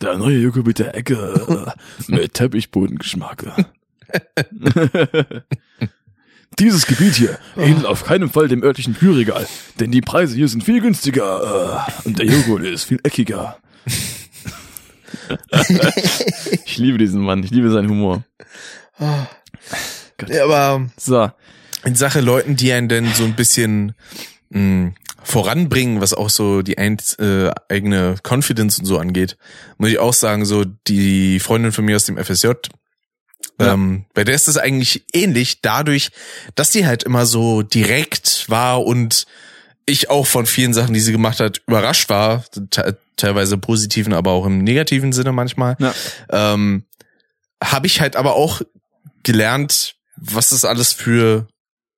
Der 0.01 0.17
neue 0.17 0.37
Jocke 0.37 0.63
mit 0.63 0.79
der 0.79 0.95
Ecke. 0.95 1.73
Mit 2.07 2.33
Teppichbodengeschmack. 2.33 3.45
Dieses 6.59 6.85
Gebiet 6.85 7.15
hier 7.15 7.39
ähnelt 7.57 7.85
auf 7.85 8.03
keinen 8.05 8.29
Fall 8.29 8.47
dem 8.47 8.63
örtlichen 8.63 8.93
Kühlregal, 8.93 9.47
denn 9.79 9.91
die 9.91 10.01
Preise 10.01 10.35
hier 10.35 10.47
sind 10.47 10.63
viel 10.63 10.81
günstiger 10.81 11.85
äh, 11.87 12.07
und 12.07 12.19
der 12.19 12.25
Joghurt 12.25 12.63
ist 12.63 12.83
viel 12.83 12.99
eckiger. 13.03 13.57
ich 16.65 16.77
liebe 16.77 16.97
diesen 16.97 17.21
Mann, 17.21 17.43
ich 17.43 17.51
liebe 17.51 17.71
seinen 17.71 17.89
Humor. 17.89 18.23
Ja, 20.27 20.43
aber 20.43 20.89
So, 20.97 21.31
in 21.83 21.95
Sache 21.95 22.21
Leuten, 22.21 22.55
die 22.55 22.71
einen 22.71 22.89
denn 22.89 23.07
so 23.13 23.23
ein 23.23 23.35
bisschen 23.35 23.93
mh, 24.49 24.93
voranbringen, 25.23 26.01
was 26.01 26.13
auch 26.13 26.29
so 26.29 26.61
die 26.61 26.77
ein, 26.77 26.97
äh, 27.19 27.49
eigene 27.69 28.15
Confidence 28.23 28.79
und 28.79 28.85
so 28.85 28.99
angeht, 28.99 29.37
muss 29.77 29.89
ich 29.89 29.99
auch 29.99 30.13
sagen, 30.13 30.45
so 30.45 30.65
die 30.65 31.39
Freundin 31.39 31.71
von 31.71 31.85
mir 31.85 31.95
aus 31.95 32.05
dem 32.05 32.17
FSJ, 32.17 32.51
Ja. 33.59 33.73
ähm, 33.73 34.05
bei 34.13 34.23
der 34.23 34.35
ist 34.35 34.47
es 34.47 34.57
eigentlich 34.57 35.05
ähnlich, 35.13 35.61
dadurch, 35.61 36.09
dass 36.55 36.71
die 36.71 36.85
halt 36.85 37.03
immer 37.03 37.25
so 37.25 37.61
direkt 37.61 38.49
war 38.49 38.83
und 38.83 39.25
ich 39.85 40.09
auch 40.09 40.27
von 40.27 40.45
vielen 40.45 40.73
Sachen, 40.73 40.93
die 40.93 40.99
sie 40.99 41.11
gemacht 41.11 41.39
hat, 41.39 41.61
überrascht 41.67 42.09
war, 42.09 42.45
te 42.69 42.97
teilweise 43.17 43.55
im 43.55 43.61
positiven, 43.61 44.13
aber 44.13 44.31
auch 44.31 44.47
im 44.47 44.63
negativen 44.63 45.11
Sinne 45.13 45.31
manchmal 45.31 45.75
ja. 45.77 45.93
ähm, 46.31 46.85
habe 47.63 47.85
ich 47.85 48.01
halt 48.01 48.15
aber 48.15 48.33
auch 48.33 48.61
gelernt, 49.21 49.95
was 50.15 50.51
es 50.51 50.65
alles 50.65 50.91
für 50.91 51.47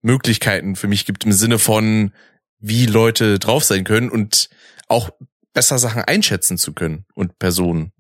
Möglichkeiten 0.02 0.76
für 0.76 0.88
mich 0.88 1.06
gibt 1.06 1.24
im 1.24 1.32
Sinne 1.32 1.60
von, 1.60 2.12
wie 2.60 2.86
Leute 2.86 3.40
drauf 3.40 3.64
sein 3.64 3.86
können 3.86 4.10
und 4.10 4.50
auch 4.88 5.12
besser 5.54 5.80
Sachen 5.80 6.02
einschätzen 6.02 6.58
zu 6.58 6.74
können 6.74 7.06
und 7.16 7.40
Personen. 7.40 7.94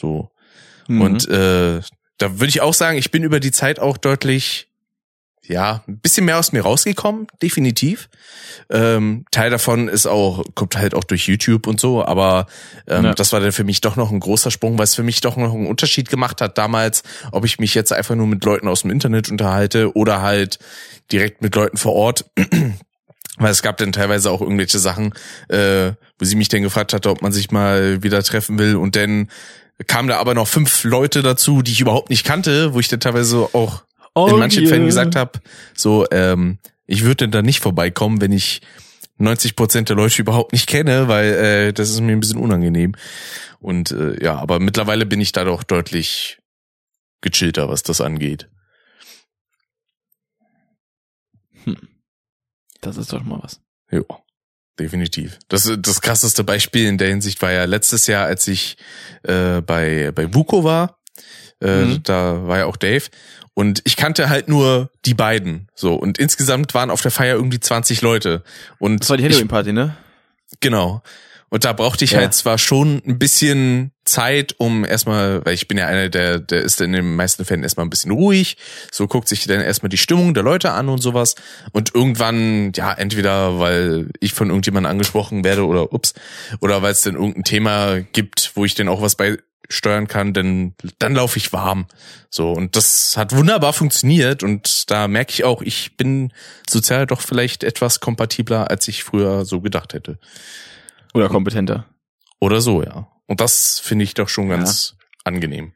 So. 0.00 0.30
Mhm. 0.86 1.00
Und 1.00 1.28
äh, 1.28 1.80
da 2.18 2.34
würde 2.38 2.48
ich 2.48 2.60
auch 2.60 2.74
sagen, 2.74 2.98
ich 2.98 3.10
bin 3.10 3.22
über 3.22 3.40
die 3.40 3.52
Zeit 3.52 3.78
auch 3.80 3.96
deutlich, 3.96 4.68
ja, 5.46 5.84
ein 5.86 5.98
bisschen 5.98 6.24
mehr 6.24 6.38
aus 6.38 6.52
mir 6.52 6.62
rausgekommen, 6.62 7.26
definitiv. 7.42 8.08
Ähm, 8.70 9.26
Teil 9.30 9.50
davon 9.50 9.88
ist 9.88 10.06
auch, 10.06 10.42
kommt 10.54 10.76
halt 10.78 10.94
auch 10.94 11.04
durch 11.04 11.26
YouTube 11.28 11.66
und 11.66 11.78
so, 11.78 12.02
aber 12.02 12.46
ähm, 12.86 13.04
Ja. 13.04 13.14
das 13.14 13.32
war 13.32 13.40
dann 13.40 13.52
für 13.52 13.64
mich 13.64 13.82
doch 13.82 13.96
noch 13.96 14.10
ein 14.10 14.20
großer 14.20 14.50
Sprung, 14.50 14.78
weil 14.78 14.84
es 14.84 14.94
für 14.94 15.02
mich 15.02 15.20
doch 15.20 15.36
noch 15.36 15.52
einen 15.52 15.66
Unterschied 15.66 16.08
gemacht 16.08 16.40
hat 16.40 16.56
damals, 16.56 17.02
ob 17.30 17.44
ich 17.44 17.58
mich 17.58 17.74
jetzt 17.74 17.92
einfach 17.92 18.14
nur 18.14 18.26
mit 18.26 18.42
Leuten 18.44 18.68
aus 18.68 18.82
dem 18.82 18.90
Internet 18.90 19.28
unterhalte 19.30 19.94
oder 19.94 20.22
halt 20.22 20.58
direkt 21.12 21.42
mit 21.42 21.54
Leuten 21.54 21.76
vor 21.76 21.92
Ort. 21.92 22.24
Weil 23.36 23.50
es 23.50 23.62
gab 23.62 23.76
dann 23.78 23.90
teilweise 23.90 24.30
auch 24.30 24.40
irgendwelche 24.40 24.78
Sachen, 24.78 25.12
äh, 25.48 25.90
wo 26.20 26.24
sie 26.24 26.36
mich 26.36 26.48
dann 26.48 26.62
gefragt 26.62 26.92
hatte, 26.92 27.10
ob 27.10 27.20
man 27.20 27.32
sich 27.32 27.50
mal 27.50 28.00
wieder 28.04 28.22
treffen 28.22 28.60
will. 28.60 28.76
Und 28.76 28.94
dann 28.94 29.28
kamen 29.86 30.08
da 30.08 30.18
aber 30.18 30.34
noch 30.34 30.48
fünf 30.48 30.84
Leute 30.84 31.22
dazu, 31.22 31.62
die 31.62 31.72
ich 31.72 31.80
überhaupt 31.80 32.10
nicht 32.10 32.24
kannte, 32.24 32.74
wo 32.74 32.80
ich 32.80 32.88
dann 32.88 33.00
teilweise 33.00 33.48
auch 33.52 33.84
Oh 34.14 34.28
in 34.28 34.38
manchen 34.38 34.62
yeah. 34.62 34.70
Fällen 34.70 34.86
gesagt 34.86 35.16
habe, 35.16 35.40
so, 35.74 36.06
ähm, 36.12 36.58
ich 36.86 37.02
würde 37.02 37.16
denn 37.16 37.32
da 37.32 37.42
nicht 37.42 37.60
vorbeikommen, 37.60 38.20
wenn 38.20 38.30
ich 38.30 38.62
90 39.18 39.56
Prozent 39.56 39.88
der 39.88 39.96
Leute 39.96 40.22
überhaupt 40.22 40.52
nicht 40.52 40.68
kenne, 40.68 41.08
weil 41.08 41.32
äh, 41.32 41.72
das 41.72 41.90
ist 41.90 42.00
mir 42.00 42.12
ein 42.12 42.20
bisschen 42.20 42.38
unangenehm. 42.38 42.94
Und 43.58 43.90
äh, 43.90 44.22
ja, 44.22 44.36
aber 44.38 44.60
mittlerweile 44.60 45.06
bin 45.06 45.20
ich 45.20 45.32
da 45.32 45.44
doch 45.44 45.64
deutlich 45.64 46.38
gechillter, 47.22 47.68
was 47.68 47.82
das 47.82 48.00
angeht. 48.00 48.48
Das 52.80 52.96
ist 52.96 53.12
doch 53.12 53.24
mal 53.24 53.42
was. 53.42 53.60
Jo, 53.90 54.04
definitiv. 54.78 55.38
Das, 55.48 55.70
das 55.78 56.00
krasseste 56.00 56.44
Beispiel 56.44 56.86
in 56.88 56.98
der 56.98 57.08
Hinsicht 57.08 57.40
war 57.42 57.52
ja 57.52 57.64
letztes 57.64 58.06
Jahr, 58.06 58.26
als 58.26 58.46
ich 58.48 58.76
äh, 59.22 59.60
bei, 59.60 60.10
bei 60.14 60.26
Buko 60.26 60.64
war. 60.64 60.98
Äh, 61.60 61.84
Mhm. 61.84 62.02
Da 62.02 62.46
war 62.46 62.58
ja 62.58 62.66
auch 62.66 62.76
Dave. 62.76 63.04
Und 63.54 63.80
ich 63.84 63.96
kannte 63.96 64.28
halt 64.28 64.48
nur 64.48 64.90
die 65.04 65.14
beiden. 65.14 65.68
So. 65.74 65.94
Und 65.94 66.18
insgesamt 66.18 66.74
waren 66.74 66.90
auf 66.90 67.02
der 67.02 67.12
Feier 67.12 67.36
irgendwie 67.36 67.60
20 67.60 68.02
Leute. 68.02 68.42
Und 68.78 69.00
Das 69.00 69.10
war 69.10 69.16
die 69.16 69.24
Halloween-Party, 69.24 69.72
ne? 69.72 69.96
Genau. 70.60 71.02
Und 71.54 71.64
da 71.64 71.72
brauchte 71.72 72.04
ich 72.04 72.10
Ja. 72.10 72.18
halt 72.18 72.34
zwar 72.34 72.58
schon 72.58 73.00
ein 73.06 73.16
bisschen 73.16 73.92
Zeit, 74.04 74.56
um 74.58 74.84
erstmal, 74.84 75.46
weil 75.46 75.54
ich 75.54 75.68
bin 75.68 75.78
ja 75.78 75.86
einer, 75.86 76.08
der, 76.08 76.40
der 76.40 76.62
ist 76.62 76.80
in 76.80 76.90
den 76.90 77.14
meisten 77.14 77.44
Fällen 77.44 77.62
erstmal 77.62 77.86
ein 77.86 77.90
bisschen 77.90 78.10
ruhig, 78.10 78.56
so 78.90 79.06
guckt 79.06 79.28
sich 79.28 79.46
dann 79.46 79.60
erstmal 79.60 79.88
die 79.88 79.96
Stimmung 79.96 80.34
der 80.34 80.42
Leute 80.42 80.72
an 80.72 80.88
und 80.88 80.98
sowas. 80.98 81.36
Und 81.70 81.94
irgendwann, 81.94 82.72
ja, 82.74 82.92
entweder 82.92 83.60
weil 83.60 84.08
ich 84.18 84.32
von 84.34 84.48
irgendjemandem 84.48 84.90
angesprochen 84.90 85.44
werde 85.44 85.64
oder 85.64 85.92
ups, 85.92 86.14
oder 86.60 86.82
weil 86.82 86.90
es 86.90 87.02
dann 87.02 87.14
irgendein 87.14 87.44
Thema 87.44 88.00
gibt, 88.00 88.50
wo 88.56 88.64
ich 88.64 88.74
dann 88.74 88.88
auch 88.88 89.00
was 89.00 89.14
beisteuern 89.14 90.08
kann, 90.08 90.32
dann, 90.32 90.74
dann 90.98 91.14
laufe 91.14 91.38
ich 91.38 91.52
warm. 91.52 91.86
So, 92.30 92.50
und 92.50 92.74
das 92.74 93.16
hat 93.16 93.30
wunderbar 93.30 93.72
funktioniert 93.72 94.42
und 94.42 94.90
da 94.90 95.06
merke 95.06 95.30
ich 95.30 95.44
auch, 95.44 95.62
ich 95.62 95.96
bin 95.96 96.32
sozial 96.68 97.06
doch 97.06 97.20
vielleicht 97.20 97.62
etwas 97.62 98.00
kompatibler, 98.00 98.72
als 98.72 98.88
ich 98.88 99.04
früher 99.04 99.44
so 99.44 99.60
gedacht 99.60 99.94
hätte. 99.94 100.18
Oder 101.14 101.28
kompetenter. 101.28 101.86
Oder 102.40 102.60
so, 102.60 102.82
ja. 102.82 103.08
Und 103.26 103.40
das 103.40 103.80
finde 103.80 104.04
ich 104.04 104.14
doch 104.14 104.28
schon 104.28 104.48
ganz 104.50 104.96
angenehm. 105.24 105.72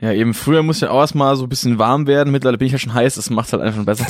Ja, 0.00 0.12
eben 0.12 0.34
früher 0.34 0.62
musste 0.62 0.84
ich 0.86 0.90
auch 0.90 1.00
erstmal 1.00 1.34
so 1.36 1.44
ein 1.44 1.48
bisschen 1.48 1.78
warm 1.78 2.06
werden. 2.06 2.30
Mittlerweile 2.30 2.58
bin 2.58 2.66
ich 2.66 2.72
ja 2.72 2.78
schon 2.78 2.92
heiß, 2.92 3.14
das 3.14 3.30
macht 3.30 3.52
halt 3.54 3.62
einfach 3.62 3.84
besser. 3.84 4.04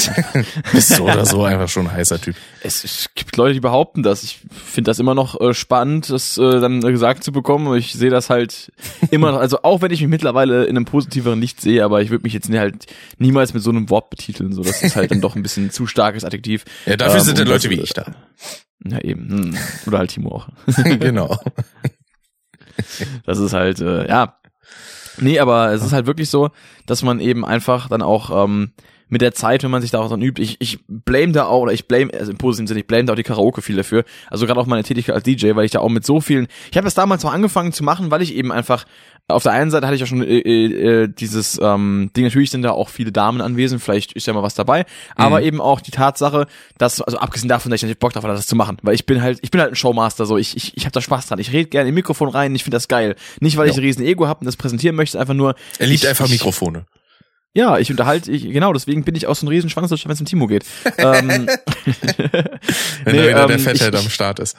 Bist 0.72 0.88
so 0.88 1.04
oder 1.04 1.24
so 1.24 1.44
einfach 1.44 1.68
schon 1.68 1.86
ein 1.86 1.92
heißer 1.92 2.20
Typ. 2.20 2.34
es, 2.62 2.82
es 2.82 3.10
gibt 3.14 3.36
Leute, 3.36 3.54
die 3.54 3.60
behaupten 3.60 4.02
das. 4.02 4.24
Ich 4.24 4.40
finde 4.50 4.90
das 4.90 4.98
immer 4.98 5.14
noch 5.14 5.40
äh, 5.40 5.54
spannend, 5.54 6.10
das 6.10 6.36
äh, 6.36 6.58
dann 6.58 6.82
äh, 6.84 6.90
gesagt 6.90 7.22
zu 7.22 7.30
bekommen. 7.30 7.76
Ich 7.78 7.92
sehe 7.92 8.10
das 8.10 8.28
halt 8.28 8.72
immer 9.12 9.30
noch, 9.30 9.38
also 9.38 9.62
auch 9.62 9.82
wenn 9.82 9.92
ich 9.92 10.00
mich 10.00 10.10
mittlerweile 10.10 10.64
in 10.64 10.76
einem 10.76 10.86
positiveren 10.86 11.40
Licht 11.40 11.60
sehe, 11.60 11.84
aber 11.84 12.02
ich 12.02 12.10
würde 12.10 12.24
mich 12.24 12.32
jetzt 12.32 12.50
halt 12.50 12.86
niemals 13.18 13.54
mit 13.54 13.62
so 13.62 13.70
einem 13.70 13.88
Wort 13.88 14.10
betiteln. 14.10 14.52
So, 14.52 14.64
das 14.64 14.82
ist 14.82 14.96
halt 14.96 15.12
dann 15.12 15.20
doch 15.20 15.36
ein 15.36 15.42
bisschen 15.42 15.70
zu 15.70 15.86
starkes 15.86 16.24
Adjektiv. 16.24 16.64
Ja, 16.86 16.96
dafür 16.96 17.18
Ähm, 17.20 17.24
sind 17.24 17.38
ja 17.38 17.44
und 17.44 17.50
Leute 17.50 17.70
wie 17.70 17.78
ich 17.80 17.92
da. 17.92 18.06
Ja, 18.84 19.00
eben. 19.00 19.28
Hm. 19.28 19.56
Oder 19.86 19.98
halt 19.98 20.10
Timo 20.10 20.30
auch. 20.30 20.48
genau. 21.00 21.38
Das 23.24 23.38
ist 23.38 23.52
halt, 23.52 23.80
äh, 23.80 24.08
ja. 24.08 24.38
Nee, 25.18 25.38
aber 25.38 25.72
es 25.72 25.84
ist 25.84 25.92
halt 25.92 26.06
wirklich 26.06 26.28
so, 26.28 26.50
dass 26.86 27.02
man 27.02 27.20
eben 27.20 27.44
einfach 27.44 27.88
dann 27.88 28.02
auch 28.02 28.44
ähm, 28.44 28.72
mit 29.08 29.20
der 29.20 29.32
Zeit, 29.32 29.62
wenn 29.62 29.70
man 29.70 29.80
sich 29.80 29.92
daraus 29.92 30.10
dann 30.10 30.22
übt, 30.22 30.42
ich, 30.42 30.56
ich 30.60 30.80
blame 30.88 31.32
da 31.32 31.46
auch, 31.46 31.62
oder 31.62 31.72
ich 31.72 31.86
blame, 31.86 32.12
also 32.12 32.32
im 32.32 32.38
positiven 32.38 32.66
Sinne, 32.66 32.80
ich 32.80 32.86
blame 32.86 33.04
da 33.04 33.12
auch 33.12 33.16
die 33.16 33.22
Karaoke 33.22 33.62
viel 33.62 33.76
dafür. 33.76 34.04
Also 34.28 34.46
gerade 34.46 34.58
auch 34.58 34.66
meine 34.66 34.82
Tätigkeit 34.82 35.14
als 35.14 35.24
DJ, 35.24 35.54
weil 35.54 35.66
ich 35.66 35.70
da 35.70 35.78
auch 35.78 35.88
mit 35.88 36.04
so 36.04 36.20
vielen, 36.20 36.48
ich 36.70 36.76
habe 36.76 36.88
es 36.88 36.94
damals 36.94 37.24
auch 37.24 37.32
angefangen 37.32 37.72
zu 37.72 37.84
machen, 37.84 38.10
weil 38.10 38.22
ich 38.22 38.34
eben 38.34 38.50
einfach, 38.50 38.84
auf 39.26 39.42
der 39.42 39.52
einen 39.52 39.70
Seite 39.70 39.86
hatte 39.86 39.94
ich 39.94 40.00
ja 40.02 40.06
schon 40.06 40.22
äh, 40.22 40.38
äh, 41.04 41.08
dieses 41.08 41.58
ähm, 41.62 42.10
Ding, 42.14 42.24
natürlich 42.24 42.50
sind 42.50 42.60
da 42.62 42.72
auch 42.72 42.90
viele 42.90 43.10
Damen 43.10 43.40
anwesend, 43.40 43.82
vielleicht 43.82 44.12
ist 44.12 44.26
ja 44.26 44.34
mal 44.34 44.42
was 44.42 44.54
dabei, 44.54 44.84
aber 45.16 45.40
eben 45.42 45.62
auch 45.62 45.80
die 45.80 45.90
Tatsache, 45.92 46.46
dass, 46.76 47.00
also 47.00 47.16
abgesehen 47.18 47.48
davon, 47.48 47.70
dass 47.70 47.78
ich 47.78 47.82
natürlich 47.84 47.98
Bock 48.00 48.12
drauf 48.12 48.22
hatte, 48.24 48.34
das 48.34 48.46
zu 48.46 48.54
machen, 48.56 48.76
weil 48.82 48.94
ich 48.94 49.06
bin 49.06 49.22
halt, 49.22 49.38
ich 49.40 49.50
bin 49.50 49.62
halt 49.62 49.72
ein 49.72 49.76
Showmaster, 49.76 50.26
so, 50.26 50.36
ich, 50.36 50.56
ich, 50.58 50.76
ich 50.76 50.84
habe 50.84 50.92
da 50.92 51.00
Spaß 51.00 51.26
dran, 51.26 51.38
ich 51.38 51.52
rede 51.52 51.70
gerne 51.70 51.88
im 51.88 51.94
Mikrofon 51.94 52.28
rein, 52.28 52.54
ich 52.54 52.64
finde 52.64 52.76
das 52.76 52.86
geil. 52.88 53.16
Nicht, 53.40 53.56
weil 53.56 53.66
ich 53.68 53.74
Ja. 53.76 53.80
ein 53.80 53.84
riesen 53.86 54.04
Ego 54.04 54.26
habe 54.28 54.40
und 54.40 54.46
das 54.46 54.56
präsentieren 54.56 54.94
möchte, 54.94 55.18
einfach 55.18 55.32
nur, 55.34 55.54
Er 55.78 55.86
liebt 55.86 56.02
ich, 56.02 56.08
einfach 56.08 56.26
ich, 56.26 56.32
Mikrofone. 56.32 56.84
ja, 57.54 57.78
ich 57.78 57.90
unterhalte, 57.90 58.30
ich, 58.30 58.42
genau, 58.42 58.74
deswegen 58.74 59.04
bin 59.04 59.14
ich 59.14 59.26
auch 59.26 59.36
so 59.36 59.46
ein 59.46 59.48
riesen 59.48 59.70
Schwanz, 59.70 59.90
wenn 59.90 60.10
es 60.12 60.20
um 60.20 60.26
Timo 60.26 60.46
geht. 60.48 60.66
ähm, 60.98 61.48
Wenn 63.04 63.16
Nee, 63.16 63.22
da 63.22 63.28
wieder 63.28 63.42
ähm, 63.42 63.48
der 63.48 63.58
Fetthead 63.58 63.94
ich- 63.94 64.00
am 64.00 64.10
Start 64.10 64.38
ist. 64.40 64.56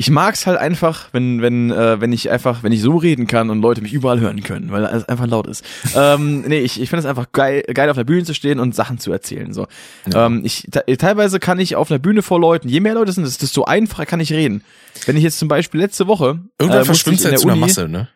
Ich 0.00 0.10
mag's 0.10 0.46
halt 0.46 0.56
einfach, 0.58 1.08
wenn, 1.12 1.42
wenn, 1.42 1.72
äh, 1.72 2.00
wenn 2.00 2.12
ich 2.12 2.30
einfach, 2.30 2.62
wenn 2.62 2.70
ich 2.70 2.80
so 2.80 2.96
reden 2.96 3.26
kann 3.26 3.50
und 3.50 3.60
Leute 3.60 3.82
mich 3.82 3.92
überall 3.92 4.20
hören 4.20 4.44
können, 4.44 4.70
weil 4.70 4.84
es 4.84 5.04
einfach 5.08 5.26
laut 5.26 5.48
ist. 5.48 5.64
ähm, 5.96 6.42
nee, 6.42 6.60
ich, 6.60 6.80
ich 6.80 6.88
finde 6.88 7.00
es 7.00 7.06
einfach 7.06 7.32
geil, 7.32 7.64
geil 7.74 7.90
auf 7.90 7.96
der 7.96 8.04
Bühne 8.04 8.22
zu 8.24 8.32
stehen 8.32 8.60
und 8.60 8.76
Sachen 8.76 8.98
zu 8.98 9.10
erzählen. 9.10 9.52
So. 9.52 9.66
Ähm, 10.14 10.42
ich, 10.44 10.68
te- 10.70 10.84
teilweise 10.96 11.40
kann 11.40 11.58
ich 11.58 11.74
auf 11.74 11.90
einer 11.90 11.98
Bühne 11.98 12.22
vor 12.22 12.38
Leuten, 12.40 12.68
je 12.68 12.78
mehr 12.78 12.94
Leute 12.94 13.10
sind, 13.10 13.24
desto 13.26 13.46
so 13.46 13.64
einfacher 13.64 14.06
kann 14.06 14.20
ich 14.20 14.32
reden. 14.32 14.62
Wenn 15.06 15.16
ich 15.16 15.24
jetzt 15.24 15.40
zum 15.40 15.48
Beispiel 15.48 15.80
letzte 15.80 16.06
Woche 16.06 16.38
Irgendwann 16.60 16.70
äh, 16.70 16.78
musste 16.78 16.84
verschwimmt 16.86 17.18
ich 17.18 17.24
in 17.26 17.32
er 17.32 17.38
der 17.38 17.46
Uni- 17.50 17.60
Masse, 17.60 17.88
ne? 17.88 18.08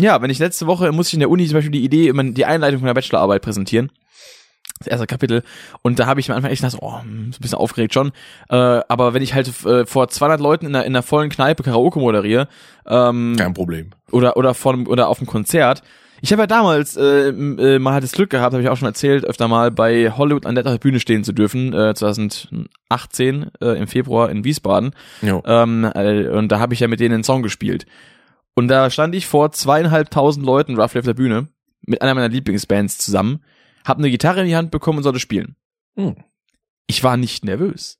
ja, 0.00 0.22
wenn 0.22 0.30
ich 0.30 0.38
letzte 0.38 0.66
Woche 0.66 0.90
muss 0.92 1.08
ich 1.08 1.14
in 1.14 1.20
der 1.20 1.28
Uni 1.28 1.46
zum 1.46 1.54
Beispiel 1.54 1.72
die 1.72 1.84
Idee, 1.84 2.10
die 2.32 2.44
Einleitung 2.46 2.80
von 2.80 2.86
der 2.86 2.94
Bachelorarbeit 2.94 3.42
präsentieren. 3.42 3.90
Das 4.80 4.86
erste 4.88 5.06
Kapitel. 5.06 5.42
Und 5.82 5.98
da 5.98 6.06
habe 6.06 6.20
ich 6.20 6.30
am 6.30 6.36
Anfang 6.36 6.50
echt 6.50 6.62
gedacht, 6.62 6.78
oh, 6.80 7.02
hm, 7.02 7.28
ist 7.30 7.38
ein 7.38 7.42
bisschen 7.42 7.58
aufgeregt 7.58 7.92
schon. 7.92 8.12
Äh, 8.48 8.56
aber 8.56 9.12
wenn 9.12 9.20
ich 9.20 9.34
halt 9.34 9.48
äh, 9.66 9.84
vor 9.84 10.08
200 10.08 10.40
Leuten 10.40 10.64
in 10.64 10.74
einer, 10.74 10.86
in 10.86 10.92
einer 10.92 11.02
vollen 11.02 11.28
Kneipe 11.28 11.62
Karaoke 11.62 11.98
moderiere, 11.98 12.48
ähm, 12.86 13.36
Kein 13.36 13.52
Problem. 13.52 13.90
oder 14.10 14.38
oder 14.38 14.54
vor 14.54 14.72
einem, 14.72 14.86
oder 14.86 15.08
auf 15.08 15.18
einem 15.18 15.26
Konzert. 15.26 15.82
Ich 16.22 16.32
habe 16.32 16.42
ja 16.42 16.46
damals 16.46 16.96
äh, 16.96 17.28
äh, 17.28 17.78
mal 17.78 17.92
halt 17.92 18.04
das 18.04 18.12
Glück 18.12 18.30
gehabt, 18.30 18.54
habe 18.54 18.62
ich 18.62 18.68
auch 18.70 18.76
schon 18.76 18.88
erzählt, 18.88 19.24
öfter 19.26 19.48
mal 19.48 19.70
bei 19.70 20.10
Hollywood 20.10 20.46
an 20.46 20.54
der 20.54 20.62
Bühne 20.78 20.98
stehen 21.00 21.24
zu 21.24 21.32
dürfen, 21.32 21.74
äh, 21.74 21.94
2018 21.94 23.50
äh, 23.60 23.78
im 23.78 23.86
Februar 23.86 24.30
in 24.30 24.44
Wiesbaden. 24.44 24.94
Jo. 25.22 25.42
Ähm, 25.46 25.84
äh, 25.94 26.28
und 26.28 26.48
da 26.52 26.58
habe 26.58 26.74
ich 26.74 26.80
ja 26.80 26.88
mit 26.88 27.00
denen 27.00 27.14
einen 27.14 27.24
Song 27.24 27.42
gespielt. 27.42 27.86
Und 28.54 28.68
da 28.68 28.90
stand 28.90 29.14
ich 29.14 29.26
vor 29.26 29.52
zweieinhalbtausend 29.52 30.44
Leuten 30.44 30.78
roughly 30.78 31.00
auf 31.00 31.06
der 31.06 31.14
Bühne 31.14 31.48
mit 31.86 32.02
einer 32.02 32.14
meiner 32.14 32.28
Lieblingsbands 32.28 32.98
zusammen, 32.98 33.40
hab 33.84 33.98
eine 33.98 34.10
Gitarre 34.10 34.40
in 34.40 34.46
die 34.46 34.56
Hand 34.56 34.70
bekommen 34.70 34.98
und 34.98 35.04
sollte 35.04 35.20
spielen. 35.20 35.56
Hm. 35.96 36.16
Ich 36.86 37.02
war 37.04 37.16
nicht 37.16 37.44
nervös. 37.44 37.98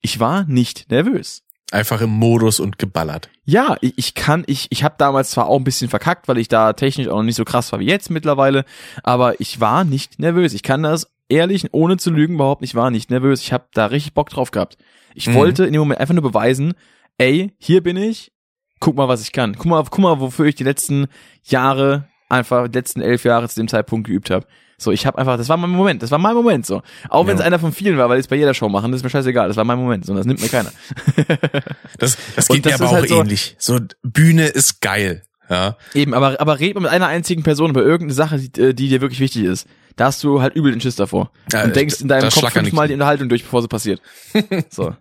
Ich 0.00 0.20
war 0.20 0.44
nicht 0.44 0.90
nervös. 0.90 1.42
Einfach 1.72 2.00
im 2.02 2.10
Modus 2.10 2.60
und 2.60 2.78
geballert. 2.78 3.30
Ja, 3.44 3.76
ich, 3.80 3.94
ich 3.96 4.14
kann, 4.14 4.44
ich, 4.46 4.66
ich 4.70 4.84
habe 4.84 4.94
damals 4.98 5.30
zwar 5.30 5.46
auch 5.48 5.56
ein 5.58 5.64
bisschen 5.64 5.88
verkackt, 5.88 6.28
weil 6.28 6.38
ich 6.38 6.48
da 6.48 6.74
technisch 6.74 7.08
auch 7.08 7.16
noch 7.16 7.22
nicht 7.24 7.34
so 7.36 7.44
krass 7.44 7.72
war 7.72 7.80
wie 7.80 7.86
jetzt 7.86 8.10
mittlerweile, 8.10 8.64
aber 9.02 9.40
ich 9.40 9.60
war 9.60 9.84
nicht 9.84 10.18
nervös. 10.18 10.52
Ich 10.52 10.62
kann 10.62 10.82
das 10.82 11.10
ehrlich, 11.28 11.72
ohne 11.72 11.96
zu 11.96 12.10
lügen, 12.10 12.36
behaupten, 12.36 12.64
ich 12.64 12.74
war 12.74 12.90
nicht 12.90 13.10
nervös. 13.10 13.40
Ich 13.40 13.52
habe 13.52 13.66
da 13.72 13.86
richtig 13.86 14.12
Bock 14.14 14.28
drauf 14.28 14.50
gehabt. 14.50 14.76
Ich 15.14 15.28
Mhm. 15.28 15.34
wollte 15.34 15.64
in 15.64 15.72
dem 15.72 15.80
Moment 15.80 16.00
einfach 16.00 16.14
nur 16.14 16.22
beweisen, 16.22 16.74
ey, 17.18 17.52
hier 17.58 17.82
bin 17.82 17.96
ich, 17.96 18.30
guck 18.78 18.94
mal, 18.94 19.08
was 19.08 19.22
ich 19.22 19.32
kann. 19.32 19.54
Guck 19.56 19.66
mal, 19.66 19.82
guck 19.84 19.98
mal, 19.98 20.20
wofür 20.20 20.44
ich 20.46 20.54
die 20.56 20.64
letzten 20.64 21.06
Jahre, 21.42 22.06
einfach 22.28 22.68
die 22.68 22.76
letzten 22.78 23.00
elf 23.00 23.24
Jahre 23.24 23.48
zu 23.48 23.58
dem 23.58 23.68
Zeitpunkt 23.68 24.06
geübt 24.06 24.30
habe. 24.30 24.46
So, 24.78 24.90
ich 24.92 25.06
habe 25.06 25.18
einfach, 25.18 25.36
das 25.36 25.48
war 25.48 25.56
mein 25.56 25.70
Moment, 25.70 26.02
das 26.02 26.10
war 26.10 26.18
mein 26.18 26.34
Moment 26.34 26.66
so. 26.66 26.82
Auch 27.08 27.26
wenn 27.26 27.34
es 27.34 27.40
Ja. 27.40 27.46
einer 27.46 27.58
von 27.58 27.72
vielen 27.72 27.96
war, 27.98 28.08
weil 28.08 28.18
ich 28.18 28.24
es 28.24 28.28
bei 28.28 28.36
jeder 28.36 28.54
Show 28.54 28.68
machen, 28.68 28.90
das 28.92 29.00
ist 29.00 29.04
mir 29.04 29.10
scheißegal, 29.10 29.48
das 29.48 29.56
war 29.56 29.64
mein 29.64 29.78
Moment, 29.78 30.04
so, 30.06 30.14
das 30.14 30.26
nimmt 30.26 30.40
mir 30.40 30.48
keiner. 30.48 30.72
Das, 31.98 32.16
das 32.36 32.48
geht 32.48 32.66
das 32.66 32.78
mir 32.80 32.86
aber 32.86 32.88
auch 32.90 32.92
halt 32.94 33.08
so- 33.08 33.20
ähnlich. 33.20 33.56
So, 33.58 33.78
Bühne 34.02 34.46
ist 34.46 34.80
geil. 34.80 35.22
Ja. 35.48 35.76
Eben, 35.94 36.14
aber, 36.14 36.40
aber 36.40 36.58
red 36.58 36.74
mal 36.74 36.80
mit 36.80 36.90
einer 36.90 37.06
einzigen 37.06 37.42
Person 37.42 37.70
über 37.70 37.82
irgendeine 37.82 38.14
Sache, 38.14 38.38
die, 38.38 38.60
äh, 38.60 38.74
die 38.74 38.88
dir 38.88 39.00
wirklich 39.00 39.20
wichtig 39.20 39.44
ist. 39.44 39.66
Da 39.96 40.06
hast 40.06 40.24
du 40.24 40.40
halt 40.40 40.54
übel 40.56 40.72
den 40.72 40.80
Schiss 40.80 40.96
davor. 40.96 41.30
Ja, 41.52 41.64
und 41.64 41.76
denkst 41.76 42.00
in 42.00 42.08
deinem 42.08 42.22
da 42.22 42.28
Kopf 42.30 42.52
fünfmal 42.52 42.86
die- 42.86 42.92
die 42.92 42.94
Unterhaltung 42.94 43.28
durch, 43.28 43.42
bevor 43.44 43.62
sie 43.62 43.68
passiert. 43.68 44.00
so. 44.70 44.94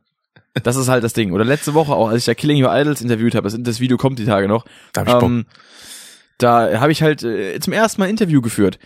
Das 0.62 0.76
ist 0.76 0.88
halt 0.88 1.04
das 1.04 1.14
Ding. 1.14 1.32
Oder 1.32 1.46
letzte 1.46 1.74
Woche 1.74 1.94
auch, 1.94 2.10
als 2.10 2.20
ich 2.22 2.28
ja 2.28 2.36
Killing 2.36 2.64
Your 2.64 2.72
Idols 2.78 3.02
interviewt 3.02 3.34
habe, 3.34 3.50
das, 3.50 3.58
das 3.60 3.80
Video 3.80 3.98
kommt 3.98 4.20
die 4.20 4.26
Tage 4.26 4.48
noch. 4.48 4.66
Da 4.92 5.02
hab 5.02 5.08
ich. 5.08 5.24
Ähm, 5.24 5.46
da 6.38 6.80
habe 6.80 6.92
ich 6.92 7.02
halt 7.02 7.24
äh, 7.24 7.60
zum 7.60 7.74
ersten 7.74 8.02
Mal 8.02 8.06
ein 8.06 8.12
Interview 8.12 8.42
geführt. 8.42 8.78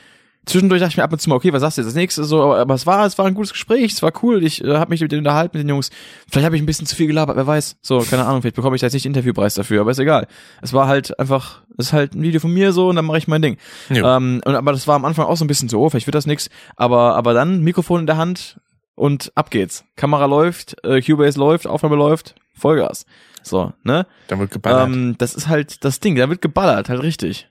Zwischendurch 0.47 0.79
dachte 0.79 0.91
ich 0.91 0.97
mir 0.97 1.03
ab 1.03 1.11
und 1.11 1.19
zu 1.19 1.29
mal, 1.29 1.35
okay, 1.35 1.51
was 1.51 1.59
sagst 1.59 1.77
du 1.77 1.81
jetzt 1.81 1.87
als 1.87 1.95
nächstes? 1.95 2.29
So, 2.29 2.41
aber, 2.41 2.59
aber 2.59 2.73
es 2.73 2.85
war, 2.85 3.05
es 3.05 3.17
war 3.17 3.25
ein 3.25 3.33
gutes 3.33 3.51
Gespräch, 3.51 3.91
es 3.91 4.01
war 4.01 4.13
cool. 4.23 4.43
Ich 4.45 4.63
äh, 4.63 4.77
habe 4.77 4.89
mich 4.89 5.01
mit 5.01 5.11
denen 5.11 5.19
unterhalten 5.19 5.57
mit 5.57 5.65
den 5.65 5.69
Jungs. 5.69 5.89
Vielleicht 6.31 6.45
habe 6.45 6.55
ich 6.55 6.61
ein 6.61 6.65
bisschen 6.65 6.87
zu 6.87 6.95
viel 6.95 7.07
gelabert, 7.07 7.35
wer 7.35 7.45
weiß. 7.45 7.77
So, 7.81 7.99
keine 7.99 8.25
Ahnung, 8.25 8.41
vielleicht 8.41 8.55
bekomme 8.55 8.75
ich 8.75 8.79
da 8.79 8.87
jetzt 8.87 8.93
nicht 8.93 9.05
Interviewpreis 9.05 9.55
dafür, 9.55 9.81
aber 9.81 9.91
ist 9.91 9.99
egal. 9.99 10.27
Es 10.61 10.71
war 10.71 10.87
halt 10.87 11.19
einfach, 11.19 11.63
es 11.77 11.87
ist 11.87 11.93
halt 11.93 12.15
ein 12.15 12.21
Video 12.21 12.39
von 12.39 12.53
mir 12.53 12.71
so 12.71 12.87
und 12.87 12.95
dann 12.95 13.05
mache 13.05 13.17
ich 13.17 13.27
mein 13.27 13.41
Ding. 13.41 13.57
Jo. 13.89 14.07
Ähm, 14.07 14.41
und 14.45 14.55
aber 14.55 14.71
das 14.71 14.87
war 14.87 14.95
am 14.95 15.03
Anfang 15.03 15.25
auch 15.25 15.35
so 15.35 15.43
ein 15.43 15.49
bisschen 15.49 15.67
so, 15.67 15.81
oh, 15.81 15.89
vielleicht 15.89 16.07
wird 16.07 16.15
das 16.15 16.25
nix. 16.25 16.49
Aber 16.77 17.15
aber 17.15 17.33
dann 17.33 17.61
Mikrofon 17.61 17.99
in 17.99 18.07
der 18.07 18.17
Hand 18.17 18.57
und 18.95 19.33
ab 19.35 19.51
geht's. 19.51 19.83
Kamera 19.97 20.25
läuft, 20.25 20.77
äh, 20.85 21.01
Cubase 21.01 21.37
läuft, 21.37 21.67
Aufnahme 21.67 21.97
läuft, 21.97 22.35
Vollgas. 22.53 23.05
So, 23.43 23.73
ne? 23.83 24.07
Da 24.27 24.39
wird 24.39 24.51
geballert. 24.51 24.87
Ähm, 24.87 25.15
das 25.17 25.35
ist 25.35 25.49
halt 25.49 25.83
das 25.83 25.99
Ding, 25.99 26.15
da 26.15 26.29
wird 26.29 26.41
geballert, 26.41 26.87
halt 26.89 27.03
richtig. 27.03 27.49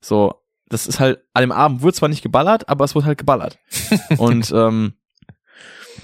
So, 0.00 0.34
das 0.68 0.86
ist 0.86 1.00
halt, 1.00 1.20
an 1.34 1.42
dem 1.42 1.52
Abend 1.52 1.82
wurde 1.82 1.94
zwar 1.96 2.08
nicht 2.08 2.22
geballert, 2.22 2.68
aber 2.68 2.84
es 2.84 2.94
wurde 2.94 3.06
halt 3.06 3.18
geballert. 3.18 3.58
und 4.18 4.50
ähm, 4.52 4.94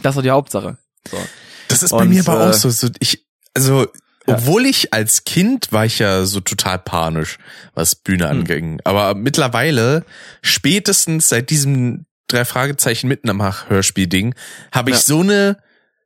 das 0.02 0.16
war 0.16 0.22
die 0.22 0.30
Hauptsache. 0.30 0.78
So. 1.10 1.18
Das 1.68 1.82
ist 1.82 1.90
bei 1.90 1.98
Und, 1.98 2.10
mir 2.10 2.20
aber 2.26 2.46
äh, 2.46 2.48
auch 2.50 2.52
so, 2.54 2.70
so 2.70 2.88
ich, 2.98 3.26
also, 3.54 3.82
Ja. 4.26 4.34
obwohl 4.36 4.66
ich 4.66 4.92
als 4.92 5.24
Kind 5.24 5.72
war 5.72 5.84
ich 5.86 5.98
ja 5.98 6.24
so 6.24 6.40
total 6.40 6.78
panisch, 6.78 7.38
was 7.74 7.94
Bühne 7.94 8.28
Hm. 8.28 8.40
anging. 8.40 8.80
Aber 8.84 9.14
mittlerweile, 9.14 10.04
spätestens 10.42 11.28
seit 11.28 11.50
diesem 11.50 12.06
drei 12.28 12.44
Fragezeichen 12.44 13.08
mitten 13.08 13.28
am 13.30 13.42
Hörspiel-Ding, 13.68 14.34
habe 14.72 14.90
ich 14.90 14.96
Ja. 14.96 15.02
so 15.02 15.20
eine 15.20 15.58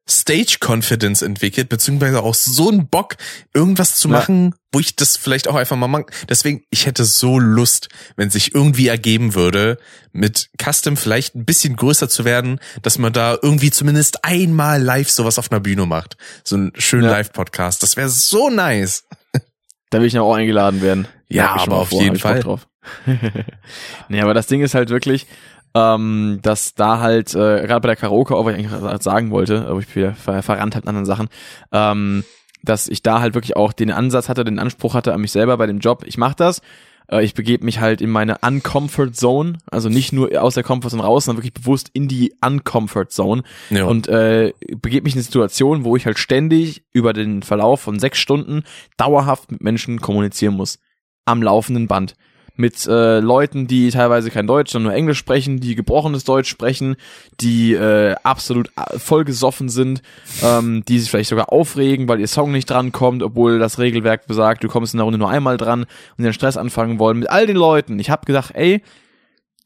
Stage 0.09 0.59
Confidence 0.61 1.23
entwickelt, 1.23 1.69
beziehungsweise 1.71 2.23
auch 2.23 2.35
so 2.35 2.69
einen 2.69 2.89
Bock, 2.89 3.17
irgendwas 3.55 3.97
zu 3.97 4.09
Ja. 4.09 4.19
machen, 4.19 4.55
wo 4.73 4.79
ich 4.81 4.97
das 4.97 5.17
vielleicht 5.17 5.49
auch 5.49 5.55
einfach 5.55 5.77
mal 5.77 5.89
mag. 5.89 6.13
Deswegen, 6.29 6.63
ich 6.71 6.85
hätte 6.87 7.05
so 7.05 7.39
Lust, 7.39 7.89
wenn 8.17 8.29
sich 8.29 8.55
irgendwie 8.55 8.89
ergeben 8.89 9.35
würde, 9.35 9.79
mit 10.13 10.51
Custom 10.63 10.97
vielleicht 10.99 11.35
ein 11.35 11.45
bisschen 11.47 11.77
größer 11.77 12.09
zu 12.09 12.25
werden, 12.27 12.61
dass 12.83 12.99
man 12.99 13.13
da 13.15 13.39
irgendwie 13.41 13.71
zumindest 13.71 14.25
einmal 14.25 14.83
live 14.83 15.11
sowas 15.11 15.39
auf 15.39 15.51
einer 15.51 15.61
Bühne 15.61 15.87
macht. 15.87 16.17
So 16.45 16.57
einen 16.57 16.73
schönen 16.77 17.05
Ja. 17.05 17.11
Live-Podcast. 17.13 17.83
Das 17.83 17.97
wäre 17.97 18.09
so 18.11 18.51
nice. 18.51 19.05
Da 19.91 20.01
will 20.01 20.09
ich 20.09 20.15
noch 20.15 20.25
auch 20.27 20.35
eingeladen 20.35 20.83
werden. 20.83 21.07
Ja, 21.29 21.55
aber 21.55 21.77
auf 21.77 21.91
vor, 21.91 22.03
jeden 22.03 22.19
Fall. 22.19 22.41
Drauf. 22.41 22.67
nee, 24.09 24.21
aber 24.21 24.35
das 24.35 24.49
Ding 24.49 24.61
ist 24.61 24.75
halt 24.75 24.91
wirklich, 24.91 25.29
ähm, 25.75 26.39
dass 26.43 26.75
da 26.75 27.01
halt, 27.01 27.35
äh, 27.35 27.67
gerade 27.67 27.81
bei 27.81 27.89
der 27.89 27.97
Karaoke, 27.97 28.35
auch 28.37 28.45
was 28.47 28.57
ich 28.57 28.67
eigentlich 28.67 29.03
sagen 29.03 29.31
wollte, 29.31 29.67
aber 29.67 29.81
ich 29.81 29.87
bin 29.89 29.97
wieder 30.05 30.15
ver 30.15 30.43
verrannt 30.43 30.75
halt 30.75 30.85
in 30.85 30.89
anderen 30.89 31.07
Sachen, 31.07 31.29
ähm, 31.73 32.25
dass 32.63 32.89
ich 32.89 33.03
da 33.03 33.21
halt 33.21 33.35
wirklich 33.35 33.57
auch 33.57 33.73
den 33.73 33.91
Ansatz 33.91 34.29
hatte, 34.29 34.45
den 34.45 34.59
Anspruch 34.59 34.95
hatte 34.95 35.13
an 35.13 35.21
mich 35.21 35.33
selber 35.33 35.57
bei 35.57 35.67
dem 35.67 35.81
Job, 35.81 36.05
ich 36.07 36.17
mache 36.17 36.37
das, 36.37 36.63
äh, 37.11 37.25
ich 37.25 37.35
begebe 37.35 37.65
mich 37.65 37.81
halt 37.81 38.01
in 38.01 38.09
meine 38.11 38.39
Uncomfort 38.39 39.15
Zone, 39.17 39.59
also 39.71 39.89
nicht 39.89 40.13
nur 40.13 40.41
aus 40.41 40.55
der 40.55 40.63
Comfort 40.63 40.91
Zone 40.91 41.03
raus, 41.03 41.25
sondern 41.25 41.43
wirklich 41.45 41.63
bewusst 41.63 41.91
in 41.93 42.09
die 42.09 42.33
Uncomfort 42.45 43.11
Zone 43.11 43.43
Ja. 43.71 43.85
und 43.85 44.07
äh, 44.09 44.53
begebe 44.81 45.05
mich 45.05 45.15
in 45.15 45.19
eine 45.19 45.25
Situation, 45.25 45.85
wo 45.85 45.97
ich 45.97 46.07
halt 46.07 46.19
ständig 46.19 46.85
über 46.93 47.13
den 47.13 47.43
Verlauf 47.43 47.81
von 47.81 47.99
sechs 47.99 48.19
Stunden 48.19 48.63
dauerhaft 48.97 49.51
mit 49.51 49.61
Menschen 49.63 50.01
kommunizieren 50.01 50.55
muss. 50.55 50.79
Am 51.27 51.43
laufenden 51.43 51.89
Band. 51.89 52.15
Mit 52.57 52.87
äh, 52.87 53.19
Leuten, 53.19 53.67
die 53.67 53.91
teilweise 53.91 54.31
kein 54.31 54.47
Deutsch, 54.47 54.71
sondern 54.71 54.93
nur 54.93 54.97
Englisch 54.97 55.19
sprechen, 55.19 55.59
die 55.59 55.75
gebrochenes 55.75 56.23
Deutsch 56.23 56.49
sprechen, 56.49 56.95
die 57.41 57.73
äh, 57.73 58.15
absolut 58.23 58.71
äh, 58.77 58.97
vollgesoffen 58.99 59.69
sind, 59.69 60.03
ähm, 60.41 60.85
die 60.87 61.01
sich 61.01 61.11
vielleicht 61.11 61.31
sogar 61.31 61.53
aufregen, 61.53 62.07
weil 62.07 62.21
ihr 62.21 62.29
Song 62.29 62.53
nicht 62.53 62.71
drankommt, 62.71 63.25
obwohl 63.25 63.59
das 63.59 63.81
Regelwerk 63.81 64.29
besagt, 64.29 64.63
du 64.63 64.69
kommst 64.69 64.95
in 64.95 64.99
der 64.99 65.05
Runde 65.05 65.19
nur 65.19 65.31
einmal 65.31 65.57
dran 65.57 65.87
und 66.17 66.25
den 66.25 66.33
Stress 66.33 66.57
anfangen 66.57 67.01
wollen. 67.01 67.19
Mit 67.19 67.29
all 67.29 67.47
den 67.47 67.57
Leuten. 67.57 67.99
Ich 67.99 68.11
habe 68.11 68.25
gedacht, 68.25 68.53
ey, 68.55 68.83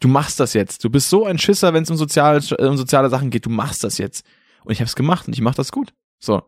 du 0.01 0.09
machst 0.09 0.41
das 0.41 0.55
jetzt. 0.55 0.83
Du 0.83 0.89
bist 0.89 1.11
so 1.11 1.27
ein 1.27 1.39
Schisser, 1.39 1.75
wenn 1.75 1.83
es 1.83 1.91
um 1.91 1.97
soziale, 1.97 2.41
um 2.59 2.77
soziale 2.79 3.11
Sachen 3.11 3.29
geht. 3.29 3.45
Du 3.45 3.51
machst 3.51 3.85
das 3.85 3.99
jetzt. 3.99 4.25
Und 4.65 4.73
ich 4.73 4.81
habe 4.81 4.87
es 4.87 4.97
gemacht 4.97 5.27
und 5.27 5.35
ich 5.35 5.41
mache 5.41 5.57
das 5.57 5.73
gut. 5.73 5.93
So. 6.19 6.43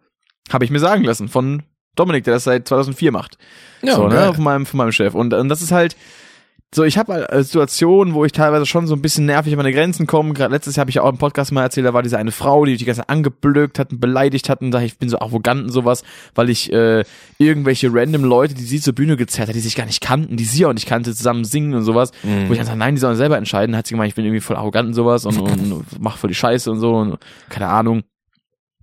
Habe 0.50 0.64
ich 0.64 0.70
mir 0.70 0.80
sagen 0.80 1.04
lassen 1.04 1.28
von 1.28 1.64
Dominik, 1.96 2.24
der 2.24 2.34
das 2.34 2.44
seit 2.44 2.66
2004 2.66 3.12
macht. 3.12 3.36
Ja, 3.82 3.96
so, 3.96 4.08
ne, 4.08 4.32
von 4.34 4.44
meinem, 4.44 4.66
von 4.66 4.78
meinem 4.78 4.92
Chef. 4.92 5.14
Und, 5.14 5.34
und 5.34 5.48
das 5.48 5.62
ist 5.62 5.72
halt, 5.72 5.96
so, 6.72 6.84
ich 6.84 6.98
habe 6.98 7.14
halt 7.14 7.44
Situationen, 7.44 8.14
wo 8.14 8.24
ich 8.24 8.30
teilweise 8.30 8.64
schon 8.64 8.86
so 8.86 8.94
ein 8.94 9.02
bisschen 9.02 9.26
nervig 9.26 9.52
an 9.52 9.56
meine 9.56 9.72
Grenzen 9.72 10.06
komme. 10.06 10.34
Gerade 10.34 10.54
letztes 10.54 10.76
Jahr 10.76 10.82
habe 10.82 10.90
ich 10.90 10.96
ja 10.96 11.02
auch 11.02 11.10
im 11.10 11.18
Podcast 11.18 11.50
mal 11.50 11.62
erzählt, 11.62 11.84
da 11.84 11.94
war 11.94 12.02
diese 12.02 12.16
eine 12.16 12.30
Frau, 12.30 12.64
die 12.64 12.70
mich 12.70 12.78
die 12.78 12.84
ganze 12.84 13.00
Zeit 13.00 13.10
angeblökt 13.10 13.80
hat 13.80 13.90
und 13.90 14.00
beleidigt 14.00 14.48
hat 14.48 14.60
und 14.60 14.70
da 14.70 14.80
ich 14.80 14.96
bin 14.96 15.08
so 15.08 15.18
arrogant 15.18 15.64
und 15.64 15.70
sowas, 15.70 16.04
weil 16.36 16.48
ich 16.48 16.72
äh, 16.72 17.04
irgendwelche 17.38 17.92
random 17.92 18.22
Leute, 18.22 18.54
die 18.54 18.62
sie 18.62 18.80
zur 18.80 18.94
Bühne 18.94 19.16
gezerrt 19.16 19.48
hat, 19.48 19.56
die 19.56 19.60
sich 19.60 19.74
gar 19.74 19.86
nicht 19.86 20.00
kannten, 20.00 20.36
die 20.36 20.44
sie 20.44 20.64
auch 20.64 20.72
nicht 20.72 20.86
kannte, 20.86 21.12
zusammen 21.12 21.44
singen 21.44 21.74
und 21.74 21.82
sowas. 21.82 22.12
Mhm. 22.22 22.48
Wo 22.48 22.52
ich 22.52 22.58
dann 22.58 22.66
sage, 22.66 22.78
nein, 22.78 22.94
die 22.94 23.00
sollen 23.00 23.16
selber 23.16 23.36
entscheiden. 23.36 23.76
Hat 23.76 23.88
sie 23.88 23.94
gemeint, 23.94 24.10
ich 24.10 24.14
bin 24.14 24.24
irgendwie 24.24 24.40
voll 24.40 24.56
arrogant 24.56 24.88
und 24.88 24.94
sowas 24.94 25.26
und, 25.26 25.40
und 25.40 25.84
mach 25.98 26.18
voll 26.18 26.28
die 26.28 26.36
Scheiße 26.36 26.70
und 26.70 26.78
so 26.78 26.94
und 26.94 27.18
keine 27.48 27.66
Ahnung. 27.66 28.04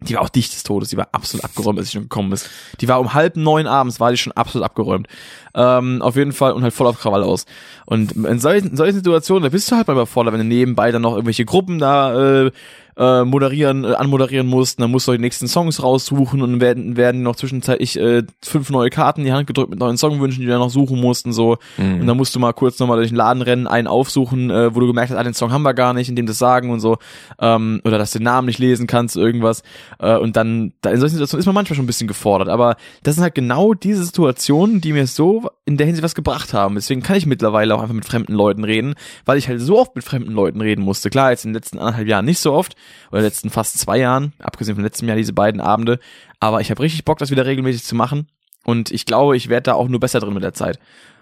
Die 0.02 0.14
war 0.14 0.22
auch 0.22 0.30
dicht 0.30 0.54
des 0.54 0.62
Todes, 0.62 0.90
die 0.90 0.98
war 0.98 1.10
absolut 1.12 1.44
abgeräumt, 1.44 1.80
als 1.80 1.88
sie 1.88 1.94
schon 1.94 2.04
gekommen 2.04 2.32
ist. 2.32 2.50
Die 2.82 2.88
war 2.88 3.00
um 3.00 3.16
halb 3.16 3.36
neun 3.36 3.66
abends, 3.66 4.00
war 4.00 4.12
die 4.12 4.18
schon 4.18 4.34
absolut 4.34 4.64
abgeräumt. 4.64 5.08
Ähm, 5.56 6.04
auf 6.04 6.16
jeden 6.16 6.34
Fall 6.34 6.54
und 6.54 6.62
halt 6.62 6.74
voll 6.74 6.86
auf 6.86 7.00
Krawall 7.00 7.24
aus. 7.24 7.46
Und 7.88 8.12
in 8.12 8.40
solchen, 8.40 8.70
in 8.70 8.78
solchen 8.78 8.98
Situationen, 8.98 9.44
da 9.44 9.50
bist 9.50 9.72
du 9.72 9.76
halt 9.76 9.88
mal 9.88 9.94
überfordert, 9.94 10.34
wenn 10.34 10.42
du 10.42 10.46
nebenbei 10.46 10.92
dann 10.92 11.02
noch 11.02 11.14
irgendwelche 11.14 11.46
Gruppen 11.46 11.80
da 11.80 12.46
äh, 12.46 12.52
äh, 12.98 13.24
moderieren, 13.24 13.84
äh, 13.84 13.94
anmoderieren 13.94 14.48
musst, 14.48 14.80
dann 14.80 14.92
musst 14.92 15.08
du 15.08 15.12
die 15.12 15.20
nächsten 15.20 15.48
Songs 15.48 15.84
raussuchen 15.84 16.42
und 16.42 16.60
werden, 16.60 16.98
werden 16.98 17.22
noch 17.22 17.36
zwischenzeitlich 17.36 17.98
äh, 18.00 18.24
fünf 18.44 18.70
neue 18.70 18.90
Karten 18.90 19.22
in 19.22 19.28
die 19.28 19.34
Hand 19.34 19.48
gedrückt 19.48 19.70
mit 19.70 19.80
neuen 19.80 19.98
Songwünschen, 19.98 20.42
die 20.42 20.46
du 20.46 20.52
dann 20.52 20.62
noch 20.62 20.70
suchen 20.70 21.00
mussten, 21.00 21.32
so. 21.32 21.58
Mhm. 21.78 22.02
Und 22.02 22.08
dann 22.08 22.18
musst 22.18 22.36
du 22.36 22.40
mal 22.40 22.54
kurz 22.54 22.80
nochmal 22.80 22.98
durch 22.98 23.10
den 23.10 23.18
Laden 23.18 23.42
rennen, 23.42 23.68
einen 23.68 23.88
aufsuchen, 23.88 24.50
äh, 24.50 24.74
wo 24.74 24.80
du 24.80 24.88
gemerkt 24.88 25.12
hast, 25.12 25.18
ah, 25.18 25.24
den 25.24 25.34
Song 25.34 25.52
haben 25.52 25.62
wir 25.62 25.74
gar 25.74 25.94
nicht, 25.94 26.10
in 26.10 26.16
dem 26.16 26.26
das 26.26 26.40
sagen 26.40 26.72
und 26.72 26.80
so. 26.80 26.98
Ähm, 27.40 27.82
oder 27.84 27.98
dass 27.98 28.12
du 28.12 28.20
den 28.20 28.26
Namen 28.26 28.48
nicht 28.48 28.60
lesen 28.60 28.88
kannst, 28.88 29.16
irgendwas. 29.16 29.62
Äh, 30.00 30.18
und 30.18 30.36
dann, 30.36 30.74
da 30.82 30.90
in 30.90 31.00
solchen 31.00 31.16
Situationen 31.16 31.42
ist 31.42 31.46
man 31.46 31.56
manchmal 31.56 31.76
schon 31.76 31.84
ein 31.84 31.88
bisschen 31.88 32.08
gefordert. 32.08 32.50
Aber 32.50 32.78
das 33.04 33.16
sind 33.16 33.24
halt 33.24 33.36
genau 33.36 33.74
diese 33.74 34.04
Situationen, 34.04 34.82
die 34.82 34.94
mir 34.94 35.06
so 35.08 35.50
in 35.66 35.78
der 35.78 35.86
Hinsicht 35.86 36.04
was 36.04 36.16
gebracht 36.16 36.54
haben. 36.54 36.76
Deswegen 36.76 37.04
kann 37.04 37.18
ich 37.18 37.26
mittlerweile 37.26 37.76
auch 37.76 37.82
einfach 37.82 37.94
mit 37.94 38.06
fremden 38.06 38.34
Leuten 38.34 38.64
reden, 38.64 38.96
weil 39.26 39.38
ich 39.38 39.48
halt 39.48 39.62
so 39.62 39.80
oft 39.80 39.96
mit 39.96 40.04
fremden 40.04 40.32
Leuten 40.32 40.62
reden 40.62 40.84
musste. 40.84 41.10
Klar, 41.10 41.32
jetzt 41.32 41.46
in 41.46 41.52
den 41.52 41.56
letzten 41.56 41.78
anderthalb 41.78 42.08
Jahren 42.08 42.26
nicht 42.26 42.40
so 42.40 42.54
oft, 42.54 42.76
oder 43.12 43.22
letzten 43.22 43.50
fast 43.50 43.78
zwei 43.80 43.98
Jahren, 44.00 44.34
abgesehen 44.40 44.76
vom 44.76 44.84
letzten 44.84 45.08
Jahr 45.08 45.18
diese 45.18 45.34
beiden 45.34 45.62
Abende. 45.62 46.00
Aber 46.40 46.62
ich 46.62 46.70
habe 46.72 46.82
richtig 46.84 47.06
Bock, 47.06 47.18
das 47.20 47.32
wieder 47.32 47.46
regelmäßig 47.46 47.84
zu 47.84 47.96
machen. 47.96 48.28
Und 48.66 48.92
ich 48.92 49.06
glaube, 49.06 49.38
ich 49.38 49.50
werde 49.50 49.64
da 49.64 49.74
auch 49.74 49.88
nur 49.88 50.00
besser 50.00 50.20
drin 50.20 50.34
mit 50.34 50.44
der 50.44 50.54
Zeit. 50.54 50.80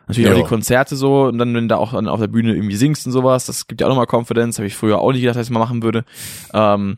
Natürlich 0.07 0.29
Ja. 0.29 0.35
auch 0.35 0.39
die 0.41 0.47
Konzerte 0.47 0.95
so 0.95 1.23
und 1.23 1.37
dann, 1.39 1.53
wenn 1.55 1.63
du 1.67 1.75
da 1.75 1.77
auch 1.77 1.93
dann 1.93 2.07
auf 2.07 2.19
der 2.19 2.27
Bühne 2.27 2.53
irgendwie 2.53 2.75
singst 2.75 3.05
und 3.07 3.11
sowas, 3.11 3.45
das 3.45 3.67
gibt 3.67 3.81
ja 3.81 3.87
auch 3.87 3.91
nochmal 3.95 4.05
Confidence, 4.07 4.57
habe 4.59 4.67
ich 4.67 4.75
früher 4.75 4.99
auch 4.99 5.11
nicht 5.11 5.21
gedacht, 5.21 5.37
dass 5.37 5.47
ich 5.47 5.51
mal 5.53 5.59
machen 5.59 5.81
würde. 5.81 6.05
Ähm, 6.53 6.97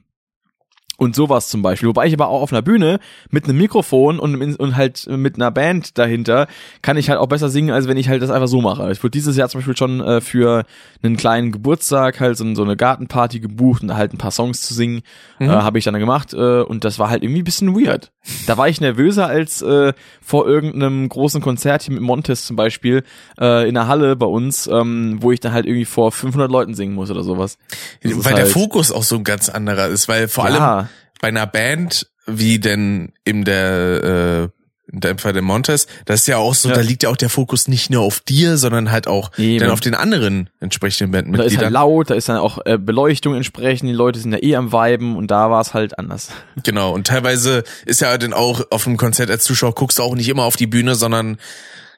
und 0.98 1.16
sowas 1.16 1.48
zum 1.48 1.62
Beispiel. 1.62 1.88
Wobei 1.90 2.08
ich 2.08 2.14
aber 2.14 2.28
auch 2.28 2.42
auf 2.42 2.52
einer 2.52 2.62
Bühne 2.64 3.00
mit 3.30 3.46
einem 3.46 3.58
Mikrofon 3.60 4.20
und, 4.20 4.36
und 4.60 4.76
halt 4.76 5.08
mit 5.10 5.36
einer 5.36 5.52
Band 5.52 5.98
dahinter 5.98 6.48
kann 6.82 6.98
ich 6.98 7.10
halt 7.10 7.20
auch 7.20 7.28
besser 7.28 7.50
singen, 7.50 7.70
als 7.72 7.88
wenn 7.88 7.98
ich 7.98 8.10
halt 8.10 8.22
das 8.22 8.32
einfach 8.32 8.48
so 8.48 8.62
mache. 8.62 8.92
Ich 8.92 9.04
wurde 9.04 9.12
dieses 9.12 9.38
Jahr 9.38 9.48
zum 9.48 9.60
Beispiel 9.60 9.78
schon 9.78 10.02
äh, 10.02 10.22
für 10.22 10.66
einen 11.04 11.16
kleinen 11.16 11.52
Geburtstag 11.52 12.20
halt 12.20 12.36
so, 12.38 12.56
so 12.56 12.64
eine 12.64 12.76
Gartenparty 12.76 13.40
gebucht 13.40 13.84
und 13.84 13.96
halt 13.96 14.12
ein 14.14 14.18
paar 14.18 14.32
Songs 14.32 14.62
zu 14.62 14.74
singen. 14.74 15.02
Mhm. 15.40 15.46
Äh, 15.50 15.54
Habe 15.54 15.78
ich 15.78 15.86
dann 15.86 15.94
gemacht 16.00 16.34
äh, 16.34 16.62
und 16.62 16.84
das 16.84 16.98
war 17.00 17.10
halt 17.10 17.24
irgendwie 17.24 17.42
ein 17.42 17.46
bisschen 17.46 17.76
weird. 17.76 18.12
Da 18.48 18.58
war 18.58 18.68
ich 18.68 18.82
nervöser 18.82 19.28
als 19.28 19.62
äh, 19.62 19.94
vor 20.22 20.48
irgendeinem 20.48 21.08
großen 21.08 21.42
Konzert 21.42 21.84
hier 21.84 21.94
mit 21.94 22.02
Montes 22.04 22.46
zum 22.46 22.56
Beispiel 22.56 23.04
äh, 23.40 23.68
in 23.68 23.76
der 23.76 23.88
Halle 23.88 24.16
bei 24.16 24.26
uns, 24.26 24.68
ähm, 24.68 25.18
wo 25.22 25.32
ich 25.32 25.40
dann 25.40 25.54
halt 25.54 25.66
irgendwie 25.66 25.86
vor 25.86 26.12
500 26.12 26.52
Leuten 26.52 26.74
singen 26.74 26.96
muss 26.96 27.12
oder 27.12 27.24
sowas. 27.24 27.58
Das 28.02 28.14
Weil 28.26 28.34
der 28.34 28.44
halt- 28.46 28.52
Fokus 28.54 28.92
auch 28.92 29.04
so 29.04 29.16
ein 29.16 29.24
ganz 29.24 29.48
anderer 29.48 29.88
ist, 29.88 30.08
weil 30.10 30.28
vor 30.28 30.46
allem 30.46 30.56
ja, 30.56 30.87
bei 31.22 31.28
einer 31.30 31.48
Band 31.48 32.08
wie 32.26 32.60
denn 32.60 33.14
in 33.24 33.46
der 33.46 34.50
äh, 34.54 34.58
in 34.90 35.02
dem 35.02 35.18
Fall 35.18 35.34
der 35.34 35.42
Montes, 35.42 35.86
das 36.06 36.22
ist 36.22 36.28
ja 36.28 36.38
auch 36.38 36.56
so, 36.56 36.70
Ja. 36.70 36.76
da 36.76 36.82
liegt 36.82 37.04
ja 37.04 37.10
auch 37.10 37.18
der 37.18 37.30
Fokus 37.30 37.68
nicht 37.68 37.90
nur 37.90 38.04
auf 38.04 38.22
dir, 38.22 38.58
sondern 38.58 38.90
halt 38.90 39.06
auch 39.06 39.32
Eben. 39.38 39.60
dann 39.60 39.70
auf 39.72 39.82
den 39.82 39.94
anderen 39.96 40.50
entsprechenden 40.62 41.12
da 41.12 41.18
ist 41.20 41.26
halt 41.26 41.34
Bandmitgliedern. 41.36 41.74
laut, 41.74 42.10
da 42.10 42.14
ist 42.16 42.30
dann 42.30 42.38
auch 42.38 42.60
äh, 42.66 42.78
Beleuchtung 42.78 43.36
entsprechend, 43.36 43.90
die 43.90 43.94
Leute 43.94 44.20
sind 44.20 44.32
ja 44.32 44.42
eh 44.42 44.56
am 44.56 44.72
Viben 44.72 45.18
und 45.18 45.30
da 45.30 45.52
war 45.52 45.60
es 45.60 45.74
halt 45.74 46.00
anders. 46.00 46.30
Genau, 46.64 46.94
und 46.94 47.06
teilweise 47.08 47.64
ist 47.86 48.00
ja 48.00 48.18
dann 48.18 48.32
auch 48.34 48.62
auf 48.72 48.88
einem 48.88 48.96
Konzert 48.96 49.30
als 49.30 49.44
Zuschauer 49.44 49.76
guckst 49.76 50.00
du 50.00 50.04
auch 50.04 50.16
nicht 50.16 50.30
immer 50.30 50.44
auf 50.44 50.56
die 50.56 50.68
Bühne, 50.68 50.96
sondern 50.96 51.38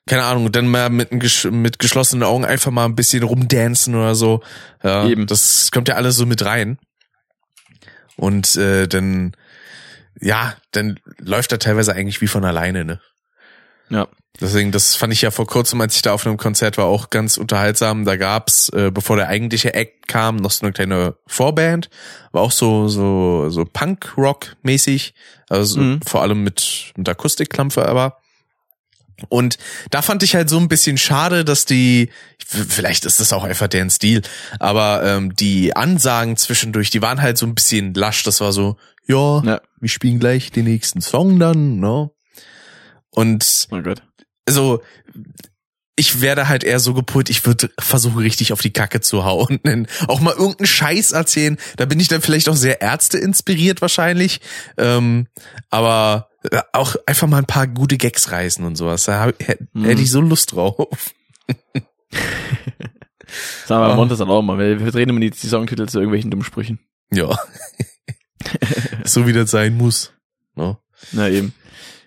keine 0.08 0.24
Ahnung, 0.24 0.52
dann 0.52 0.68
mal 0.68 0.90
mit, 0.90 1.12
mit 1.52 1.78
geschlossenen 1.78 2.24
Augen 2.24 2.44
einfach 2.44 2.72
mal 2.72 2.86
ein 2.86 2.96
bisschen 2.96 3.22
rumdancen 3.22 3.94
oder 3.94 4.16
so. 4.16 4.42
Ja, 4.84 5.06
Eben. 5.08 5.28
Das 5.28 5.70
kommt 5.72 5.88
ja 5.88 5.94
alles 5.96 6.16
so 6.16 6.26
mit 6.26 6.44
rein. 6.44 6.80
Und 8.20 8.58
äh, 8.58 8.88
dann, 8.88 9.32
ja, 10.20 10.54
dann 10.72 11.00
läuft 11.20 11.54
er 11.54 11.60
teilweise 11.60 11.94
eigentlich 11.94 12.20
wie 12.20 12.28
von 12.28 12.44
alleine, 12.44 12.84
ne? 12.84 13.00
Ja. 13.90 14.08
Deswegen, 14.42 14.72
das 14.72 14.96
fand 14.96 15.12
ich 15.14 15.22
ja 15.22 15.32
vor 15.32 15.48
kurzem, 15.48 15.82
als 15.82 15.96
ich 15.96 16.02
da 16.02 16.14
auf 16.14 16.26
einem 16.26 16.38
Konzert 16.38 16.78
war, 16.78 16.86
auch 16.86 17.10
ganz 17.10 17.38
unterhaltsam. 17.38 18.06
Da 18.06 18.16
gab's, 18.18 18.70
äh, 18.70 18.92
bevor 18.92 19.16
der 19.16 19.28
eigentliche 19.28 19.74
Act 19.74 20.08
kam, 20.08 20.36
noch 20.36 20.52
so 20.52 20.66
eine 20.66 20.74
kleine 20.74 21.16
Vorband. 21.28 21.90
War 22.32 22.42
auch 22.42 22.52
so, 22.52 22.88
so, 22.90 23.50
so 23.50 23.66
Punk-Rock-mäßig. 23.66 25.14
Also 25.50 25.80
Mhm. 25.80 26.02
vor 26.06 26.22
allem 26.22 26.44
mit, 26.44 26.94
mit 26.96 27.08
Akustikklampfe 27.10 27.88
aber. 27.88 28.18
Und 29.28 29.58
da 29.92 30.02
fand 30.02 30.24
ich 30.24 30.36
halt 30.36 30.50
so 30.50 30.58
ein 30.58 30.70
bisschen 30.70 30.98
schade, 30.98 31.44
dass 31.44 31.66
die, 31.66 32.10
vielleicht 32.50 33.06
ist 33.06 33.20
das 33.20 33.32
auch 33.34 33.44
einfach 33.44 33.68
deren 33.68 33.90
Stil, 33.90 34.22
aber 34.60 35.04
ähm, 35.06 35.36
die 35.36 35.76
Ansagen 35.76 36.36
zwischendurch, 36.38 36.90
die 36.90 37.02
waren 37.02 37.22
halt 37.22 37.38
so 37.38 37.46
ein 37.46 37.54
bisschen 37.56 37.94
lasch. 37.94 38.24
Das 38.24 38.42
war 38.42 38.52
so, 38.54 38.78
ja, 39.08 39.42
Ja. 39.44 39.62
wir 39.80 39.90
spielen 39.90 40.20
gleich 40.20 40.52
den 40.52 40.66
nächsten 40.66 41.02
Song 41.02 41.40
dann, 41.40 41.80
ne? 41.80 42.10
Und 43.12 43.68
Oh 43.72 43.82
Gott. 43.82 44.02
also 44.48 44.82
ich 45.96 46.22
werde 46.22 46.48
halt 46.48 46.64
eher 46.64 46.80
so 46.80 46.94
gepult, 46.94 47.30
ich 47.30 47.46
würde 47.46 47.70
versuchen, 47.78 48.20
richtig 48.20 48.54
auf 48.54 48.62
die 48.62 48.72
Kacke 48.72 49.02
zu 49.02 49.26
hauen. 49.26 49.60
Auch 50.08 50.22
mal 50.22 50.34
irgendeinen 50.34 50.66
Scheiß 50.68 51.12
erzählen. 51.12 51.58
Da 51.76 51.86
bin 51.86 52.00
ich 52.00 52.08
dann 52.08 52.22
vielleicht 52.22 52.48
auch 52.48 52.56
sehr 52.56 52.80
Ärzte 52.82 53.18
inspiriert 53.18 53.82
wahrscheinlich. 53.82 54.40
Ähm, 54.78 55.28
aber 55.70 56.30
äh, 56.52 56.62
auch 56.72 56.96
einfach 57.06 57.28
mal 57.28 57.40
ein 57.40 57.46
paar 57.46 57.68
gute 57.68 57.98
Gags 57.98 58.32
reißen 58.32 58.64
und 58.64 58.78
sowas. 58.78 59.04
Da 59.04 59.20
hab, 59.20 59.40
hätte 59.46 59.68
Mhm. 59.74 59.84
hätte 59.86 60.02
ich 60.02 60.10
so 60.10 60.22
Lust 60.22 60.54
drauf. 60.54 60.88
Sagen 63.66 63.88
wir. 63.88 63.96
Montes 63.96 64.20
dann 64.20 64.30
auch 64.30 64.42
mal. 64.42 64.58
Wir, 64.58 64.80
wir 64.84 64.92
drehen 64.92 65.10
immer 65.10 65.20
die, 65.20 65.32
Songtitel 65.32 65.88
zu 65.88 66.00
irgendwelchen 66.00 66.32
dummen 66.32 66.44
Sprüchen. 66.44 66.80
Ja. 67.12 67.38
so 69.04 69.28
wie 69.28 69.34
das 69.34 69.52
sein 69.52 69.78
muss. 69.78 70.14
Ne? 70.56 70.78
Na 71.12 71.30
eben. 71.30 71.54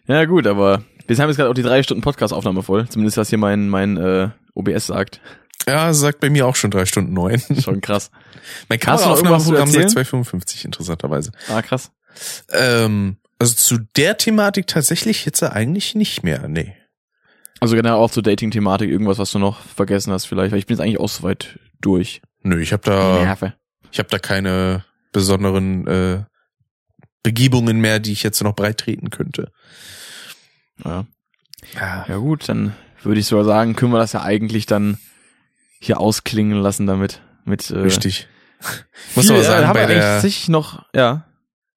Ja 0.07 0.25
gut, 0.25 0.47
aber 0.47 0.83
wir 1.07 1.17
haben 1.19 1.29
jetzt 1.29 1.37
gerade 1.37 1.51
auch 1.51 1.55
die 1.55 1.63
drei 1.63 1.83
Stunden 1.83 2.03
Podcast-Aufnahme 2.03 2.63
voll. 2.63 2.89
Zumindest 2.89 3.17
was 3.17 3.29
hier 3.29 3.39
mein, 3.39 3.69
mein 3.69 3.97
äh, 3.97 4.31
OBS 4.55 4.87
sagt. 4.87 5.21
Ja, 5.67 5.93
sagt 5.93 6.21
bei 6.21 6.31
mir 6.31 6.47
auch 6.47 6.57
schon 6.57 6.71
drei 6.71 6.87
Stunden 6.87 7.13
neun. 7.13 7.41
Schon 7.63 7.81
krass. 7.81 8.11
Mein 8.69 8.81
Kameraaufnahmeprogramm 8.81 9.69
sagt 9.69 9.97
erzählen? 9.97 10.25
2,55 10.25 10.65
interessanterweise. 10.65 11.31
Ah, 11.49 11.63
krass. 11.63 11.93
Ähm, 12.51 13.17
also 13.39 13.55
zu 13.55 13.79
der 13.97 14.17
Thematik 14.17 14.67
tatsächlich 14.67 15.25
jetzt 15.25 15.43
eigentlich 15.43 15.95
nicht 15.95 16.25
mehr, 16.25 16.49
nee. 16.49 16.75
Also 17.63 17.77
genau 17.77 18.01
auch 18.01 18.11
zur 18.11 18.25
Dating-Thematik, 18.25 18.91
irgendwas, 18.91 19.19
was 19.19 19.31
du 19.31 19.39
noch 19.39 19.61
vergessen 19.61 20.13
hast 20.13 20.25
vielleicht, 20.25 20.51
weil 20.51 20.59
ich 20.59 20.67
bin 20.67 20.75
jetzt 20.75 20.83
eigentlich 20.83 20.99
auch 20.99 21.09
so 21.09 21.23
weit 21.23 21.61
durch. 21.81 22.21
Nö, 22.43 22.61
ich 22.61 22.73
habe 22.73 22.83
da, 22.83 23.23
Nerve. 23.23 23.55
ich 23.93 24.01
habe 24.01 24.09
da 24.09 24.19
keine 24.19 24.85
besonderen 25.13 25.87
äh, 25.87 26.25
Begebungen 27.23 27.81
mehr, 27.81 28.01
die 28.01 28.11
ich 28.11 28.25
jetzt 28.25 28.43
noch 28.43 28.57
breit 28.57 28.79
treten 28.79 29.11
könnte. 29.11 29.53
Ja. 30.85 31.07
Ja, 31.77 32.05
ja 32.09 32.17
gut, 32.17 32.49
dann 32.49 32.75
würde 33.05 33.21
ich 33.21 33.27
sogar 33.27 33.45
sagen, 33.45 33.77
können 33.77 33.93
wir 33.93 34.01
das 34.01 34.13
ja 34.13 34.23
eigentlich 34.23 34.67
dann 34.67 34.99
hier 35.79 36.01
ausklingen 36.01 36.61
lassen 36.61 36.89
damit. 36.89 37.23
Mit, 37.45 37.71
äh, 37.71 37.79
richtig. 37.79 38.27
Muss 39.15 39.31
aber 39.31 39.39
äh, 39.39 39.45
sagen, 39.45 39.69
haben 39.69 39.75
bei 39.75 39.87
der, 39.87 40.21
sich 40.21 40.49
noch, 40.49 40.85
ja. 40.97 41.29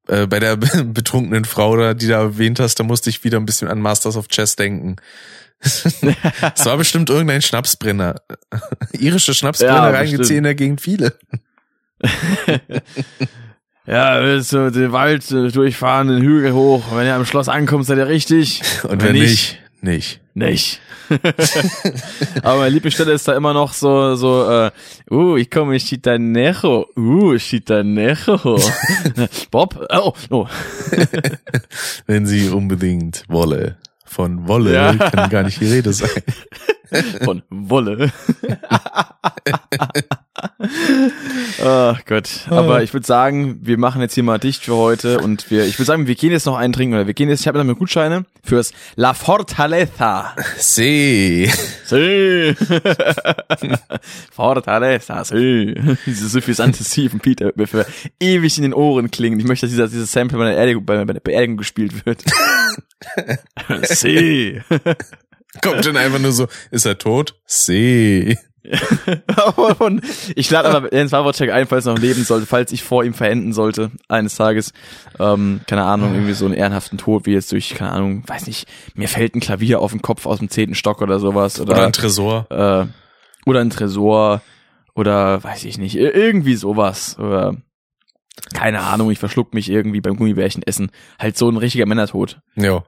äh, 0.07 0.25
bei 0.25 0.39
der 0.39 0.55
betrunkenen 0.57 1.45
Frau, 1.45 1.77
da, 1.77 1.93
die 1.93 2.07
da 2.07 2.21
erwähnt 2.21 2.59
hast, 2.59 2.79
da 2.79 2.83
musste 2.83 3.11
ich 3.11 3.23
wieder 3.23 3.37
ein 3.37 3.45
bisschen 3.45 3.67
an 3.67 3.81
Masters 3.81 4.17
of 4.17 4.29
Chess 4.29 4.55
denken. 4.55 4.95
Es 5.59 6.65
war 6.65 6.77
bestimmt 6.77 7.09
irgendein 7.09 7.41
Schnapsbrenner. 7.41 8.21
Irische 8.93 9.31
Ja, 9.31 9.35
Schnapsbrenner 9.35 10.03
hier 10.03 10.29
in 10.31 10.43
der 10.43 10.55
Gegend 10.55 10.81
viele. 10.81 11.17
Ja, 13.87 14.19
willst 14.23 14.51
du 14.51 14.71
den 14.71 14.91
Wald 14.91 15.29
äh, 15.31 15.51
durchfahren, 15.51 16.07
den 16.07 16.21
Hügel 16.23 16.53
hoch. 16.53 16.83
Wenn 16.91 17.05
ihr 17.05 17.13
am 17.13 17.25
Schloss 17.25 17.47
ankommt, 17.47 17.85
seid 17.85 17.99
ihr 17.99 18.07
richtig. 18.07 18.61
Und 18.81 19.03
wenn 19.03 19.13
nicht, 19.13 19.59
nicht. 19.81 20.21
Nicht. 20.33 20.81
Aber 22.43 22.57
meine 22.57 22.71
Lieblingsstelle 22.71 23.13
ist 23.13 23.27
da 23.27 23.37
immer 23.37 23.53
noch 23.53 23.71
so, 23.71 24.15
so, 24.15 24.49
äh, 24.49 24.71
uh, 25.09 25.37
ich 25.37 25.49
komme 25.49 25.77
Chitanejo. 25.77 26.87
Uh, 26.97 27.37
Chitanejo. 27.37 28.59
Bob, 29.51 29.87
oh, 29.93 30.13
oh. 30.31 30.47
Wenn 32.05 32.25
sie 32.25 32.49
unbedingt 32.49 33.23
wolle. 33.29 33.77
Von 34.05 34.47
Wolle 34.47 34.73
Ja. 34.73 34.93
kann 34.93 35.29
gar 35.29 35.43
nicht 35.43 35.59
die 35.59 35.67
Rede 35.67 35.91
sein. 35.93 36.09
Von 37.23 37.43
Wolle. 37.49 38.11
Ach 41.63 42.05
Gott. 42.05 42.29
Aber 42.49 42.83
ich 42.83 42.93
würde 42.93 43.05
sagen, 43.05 43.59
wir 43.61 43.77
machen 43.77 44.01
jetzt 44.01 44.13
hier 44.13 44.23
mal 44.23 44.37
dicht 44.37 44.63
für 44.63 44.75
heute 44.75 45.19
und 45.19 45.49
wir, 45.51 45.65
ich 45.65 45.77
würde 45.77 45.85
sagen, 45.85 46.07
wir 46.07 46.15
gehen 46.15 46.31
jetzt 46.31 46.45
noch 46.45 46.57
einen 46.57 46.73
trinken 46.73 46.95
oder 46.95 47.07
wir 47.07 47.13
gehen 47.13 47.29
jetzt, 47.29 47.41
ich 47.41 47.47
habe 47.47 47.63
noch 47.63 47.77
Gutscheine 47.77 48.25
fürs 48.43 48.73
La 48.95 49.13
Fortaleza. 49.13 50.35
See. 50.57 51.49
Sí. 51.85 52.55
Fortaleza, 54.31 55.23
sí. 55.23 55.75
Diese 56.05 56.27
suffisanten 56.29 57.19
Peter 57.19 57.51
mir 57.55 57.67
für 57.67 57.85
ewig 58.19 58.57
in 58.57 58.63
den 58.63 58.73
Ohren 58.73 59.11
klingen. 59.11 59.39
Ich 59.39 59.45
möchte, 59.45 59.65
dass 59.65 59.71
dieser, 59.71 59.87
dieses 59.87 60.11
Sample 60.11 60.37
bei 60.37 60.45
der, 60.45 60.55
Beerdigung, 60.55 60.85
bei, 60.85 61.05
bei 61.05 61.13
der 61.13 61.19
Beerdigung 61.19 61.57
gespielt 61.57 62.05
wird. 62.05 62.23
sí. 63.83 64.61
Kommt 65.63 65.85
dann 65.85 65.97
einfach 65.97 66.19
nur 66.19 66.31
so, 66.31 66.47
ist 66.71 66.85
er 66.85 66.97
tot? 66.97 67.35
See. 67.45 68.37
Ich 70.35 70.49
lade 70.49 70.69
aber 70.69 70.93
Jens 70.93 71.11
Wawrczek 71.11 71.51
ein, 71.51 71.67
falls 71.67 71.85
er 71.85 71.93
noch 71.93 72.01
leben 72.01 72.23
sollte, 72.23 72.45
falls 72.45 72.71
ich 72.71 72.83
vor 72.83 73.03
ihm 73.03 73.13
verenden 73.13 73.53
sollte, 73.53 73.91
eines 74.07 74.35
Tages. 74.35 74.73
Ähm, 75.19 75.61
keine 75.67 75.83
Ahnung, 75.83 76.13
irgendwie 76.13 76.33
so 76.33 76.45
einen 76.45 76.53
ehrenhaften 76.55 76.97
Tod, 76.97 77.25
wie 77.25 77.33
jetzt 77.33 77.51
durch, 77.51 77.75
keine 77.75 77.91
Ahnung, 77.91 78.23
weiß 78.27 78.47
nicht, 78.47 78.67
mir 78.95 79.07
fällt 79.07 79.35
ein 79.35 79.39
Klavier 79.39 79.79
auf 79.81 79.91
den 79.91 80.01
Kopf 80.01 80.25
aus 80.25 80.39
dem 80.39 80.49
zehnten 80.49 80.75
Stock 80.75 81.01
oder 81.01 81.19
sowas. 81.19 81.59
Oder, 81.59 81.73
Oder 81.73 81.85
ein 81.85 81.93
Tresor. 81.93 82.47
äh, 82.49 83.49
oder 83.49 83.59
ein 83.61 83.69
Tresor 83.69 84.41
oder 84.95 85.43
weiß 85.43 85.65
ich 85.65 85.77
nicht, 85.77 85.95
ir- 85.95 86.13
irgendwie 86.15 86.55
sowas. 86.55 87.17
Oder 87.19 87.55
keine 88.53 88.81
Ahnung, 88.81 89.11
ich 89.11 89.19
verschluck 89.19 89.53
mich 89.53 89.69
irgendwie 89.69 90.01
beim 90.01 90.15
Gummibärchen 90.17 90.63
essen. 90.63 90.89
Halt 91.19 91.37
so 91.37 91.49
ein 91.49 91.57
richtiger 91.57 91.85
Männertod. 91.85 92.39
Ja. 92.55 92.83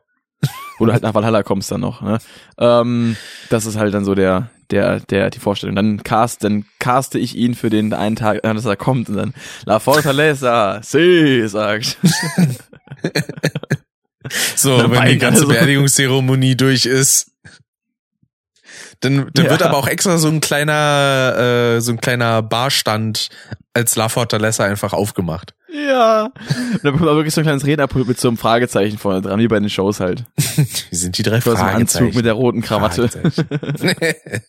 Wo 0.78 0.86
du 0.86 0.94
halt 0.94 1.02
nach 1.04 1.14
Valhalla 1.16 1.42
kommst 1.44 1.72
dann 1.72 1.82
noch. 1.82 2.02
Ne? 2.02 2.20
Ähm, 2.60 3.18
das 3.50 3.66
ist 3.66 3.78
halt 3.78 3.94
dann 3.94 4.06
so 4.06 4.14
der, 4.14 4.50
der, 4.70 5.00
der, 5.00 5.30
die 5.32 5.40
Vorstellung. 5.40 5.76
Dann 5.76 6.04
cast, 6.04 6.44
dann 6.44 6.66
caste 6.80 7.18
ich 7.18 7.36
ihn 7.36 7.56
für 7.56 7.70
den 7.72 7.94
einen 7.94 8.16
Tag, 8.16 8.44
dass 8.44 8.66
er 8.66 8.76
kommt 8.76 9.10
und 9.10 9.16
dann 9.18 9.34
La 9.66 9.80
Fortaleza, 9.80 10.80
sí, 10.84 11.48
sagt. 11.48 11.98
So, 14.56 14.78
Na, 14.78 14.92
wenn 14.92 15.06
die 15.10 15.18
ganze 15.18 15.42
so. 15.44 15.48
Beerdigungszeremonie 15.48 16.56
durch 16.58 16.86
ist, 16.86 17.32
Dann, 19.00 19.30
dann 19.34 19.46
Ja. 19.46 19.52
wird 19.52 19.62
aber 19.64 19.78
auch 19.78 19.88
extra 19.88 20.18
so 20.18 20.28
ein 20.28 20.42
kleiner, 20.42 21.76
äh, 21.78 21.82
so 21.82 21.92
ein 21.92 22.02
kleiner 22.02 22.42
Barstand 22.42 23.30
als 23.74 23.96
La 23.96 24.10
Fortaleza 24.10 24.66
einfach 24.66 24.92
aufgemacht. 24.94 25.54
Ja. 25.78 26.24
Und 26.26 26.84
da 26.84 26.92
bekommt 26.92 27.10
auch 27.10 27.16
wirklich 27.16 27.34
so 27.34 27.42
ein 27.42 27.46
kleines 27.46 27.66
Rednerpult 27.66 28.08
mit 28.08 28.20
so 28.20 28.28
einem 28.28 28.38
Fragezeichen 28.38 28.98
vorne 28.98 29.22
dran, 29.22 29.40
wie 29.40 29.48
bei 29.48 29.60
den 29.60 29.70
Shows 29.70 30.00
halt. 30.00 30.24
Wie 30.90 30.96
sind 30.96 31.18
die 31.18 31.24
drei 31.24 31.40
So 31.40 31.52
ein 31.52 31.58
Anzug 31.58 31.70
Fragezeichen? 31.70 32.16
mit 32.16 32.26
der 32.26 32.34
roten 32.34 32.62
Krawatte. 32.62 33.08
Fragezeichen. 33.08 33.48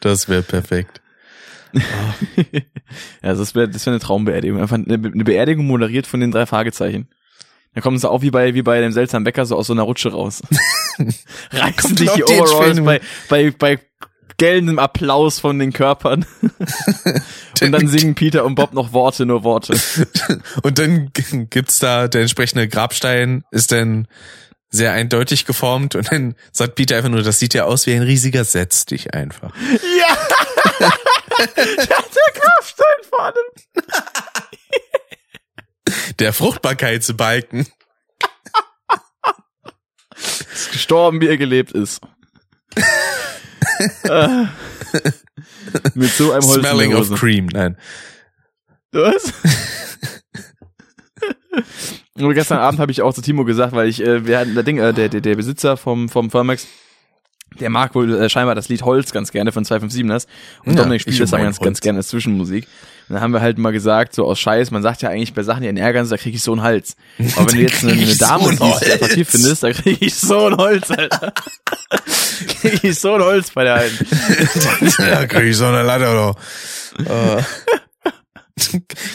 das 0.00 0.28
wäre 0.28 0.42
perfekt. 0.42 1.02
ja, 1.72 3.34
das 3.34 3.54
wäre 3.54 3.68
das 3.68 3.84
wär 3.84 3.92
eine 3.92 4.00
Traumbeerdigung. 4.00 4.60
Einfach 4.60 4.76
eine, 4.76 4.94
eine 4.94 5.24
Beerdigung 5.24 5.66
moderiert 5.66 6.06
von 6.06 6.20
den 6.20 6.30
drei 6.30 6.46
Fragezeichen. 6.46 7.08
Dann 7.74 7.82
kommen 7.82 7.98
sie 7.98 8.08
auch 8.08 8.22
wie 8.22 8.30
bei, 8.30 8.54
wie 8.54 8.62
bei 8.62 8.80
dem 8.80 8.92
seltsamen 8.92 9.24
Bäcker 9.24 9.44
so 9.44 9.56
aus 9.56 9.66
so 9.66 9.74
einer 9.74 9.82
Rutsche 9.82 10.10
raus. 10.10 10.40
Reißen 11.50 11.96
sich 11.98 12.10
die 12.12 12.24
Overalls 12.24 12.82
bei, 12.82 13.00
bei, 13.28 13.50
bei 13.50 13.78
gellendem 14.38 14.78
Applaus 14.78 15.40
von 15.40 15.58
den 15.58 15.72
Körpern. 15.72 16.26
und 17.62 17.72
dann 17.72 17.88
singen 17.88 18.14
Peter 18.14 18.44
und 18.44 18.54
Bob 18.54 18.72
noch 18.72 18.92
Worte, 18.92 19.26
nur 19.26 19.44
Worte. 19.44 19.78
Und 20.62 20.78
dann 20.78 21.10
gibt's 21.12 21.78
da 21.78 22.08
der 22.08 22.22
entsprechende 22.22 22.68
Grabstein, 22.68 23.44
ist 23.50 23.72
dann 23.72 24.08
sehr 24.68 24.92
eindeutig 24.92 25.46
geformt 25.46 25.94
und 25.94 26.12
dann 26.12 26.34
sagt 26.52 26.74
Peter 26.74 26.96
einfach 26.96 27.08
nur, 27.08 27.22
das 27.22 27.38
sieht 27.38 27.54
ja 27.54 27.64
aus 27.64 27.86
wie 27.86 27.94
ein 27.94 28.02
riesiger 28.02 28.44
Setz 28.44 28.84
dich 28.84 29.14
einfach. 29.14 29.52
Ja! 29.98 30.18
ja, 31.56 31.86
der 31.86 32.40
Grabstein 32.40 33.04
vor 33.08 33.20
allem. 33.24 33.34
Der 36.18 36.32
Fruchtbarkeitsbalken. 36.32 37.66
Ist 40.52 40.72
gestorben, 40.72 41.20
wie 41.20 41.28
er 41.28 41.36
gelebt 41.36 41.72
ist. 41.72 42.00
Mit 45.94 46.10
so 46.10 46.32
einem 46.32 46.42
Holz 46.42 46.56
in 46.56 46.62
Smelling 46.62 46.94
of 46.94 47.10
cream. 47.14 47.46
Nein. 47.46 47.76
Was? 48.92 49.32
Nur 52.16 52.34
gestern 52.34 52.58
Abend 52.58 52.80
habe 52.80 52.92
ich 52.92 53.02
auch 53.02 53.12
zu 53.14 53.22
Timo 53.22 53.44
gesagt, 53.44 53.74
weil 53.74 53.88
ich, 53.88 54.02
äh, 54.02 54.26
wir 54.26 54.38
hatten 54.38 54.54
der 54.54 54.62
Ding, 54.62 54.78
äh, 54.78 54.92
der, 54.92 55.08
der, 55.08 55.20
der 55.20 55.34
Besitzer 55.34 55.76
vom, 55.76 56.08
vom 56.08 56.30
Firmax, 56.30 56.66
der 57.60 57.70
mag 57.70 57.94
wohl 57.94 58.14
äh, 58.14 58.28
scheinbar 58.28 58.54
das 58.54 58.68
Lied 58.68 58.82
Holz 58.82 59.12
ganz 59.12 59.32
gerne 59.32 59.52
von 59.52 59.64
257ers 59.64 60.26
und 60.64 60.72
Ja, 60.74 60.82
Dominik 60.82 61.02
spielt 61.02 61.20
das 61.20 61.30
dann 61.30 61.40
mag 61.40 61.46
ganz, 61.46 61.58
Holz. 61.58 61.64
ganz 61.64 61.80
gerne 61.80 61.98
als 61.98 62.08
Zwischenmusik. 62.08 62.66
Und 63.08 63.14
dann 63.14 63.22
haben 63.22 63.32
wir 63.32 63.40
halt 63.40 63.56
mal 63.58 63.72
gesagt, 63.72 64.14
so 64.14 64.26
aus 64.26 64.40
Scheiß, 64.40 64.72
man 64.72 64.82
sagt 64.82 65.02
ja 65.02 65.10
eigentlich 65.10 65.32
bei 65.32 65.44
Sachen, 65.44 65.62
die 65.62 65.68
einen 65.68 65.78
ärgern, 65.78 66.08
da 66.08 66.16
krieg 66.16 66.34
ich 66.34 66.42
so 66.42 66.52
einen 66.52 66.62
Hals. 66.62 66.96
Aber 67.36 67.52
wenn 67.52 67.58
du 67.58 67.62
jetzt 67.62 67.84
eine, 67.84 67.92
eine 67.92 68.16
Dame 68.16 68.56
so 68.56 68.64
siehst, 68.66 68.86
die 68.86 68.92
attraktiv 68.92 69.28
findest, 69.30 69.62
da 69.62 69.72
krieg 69.72 69.98
ich 70.00 70.14
so 70.16 70.46
ein 70.46 70.56
Holz, 70.56 70.90
Alter. 70.90 71.32
krieg 72.60 72.82
ich 72.82 72.98
so 72.98 73.14
ein 73.14 73.22
Holz 73.22 73.50
bei 73.50 73.64
der 73.64 73.74
einen. 73.74 73.98
ja, 74.98 75.26
krieg 75.26 75.44
ich 75.44 75.56
so 75.56 75.66
eine 75.66 75.82
Latte 75.82 76.08
oder. 76.08 77.38
Äh. 77.38 77.42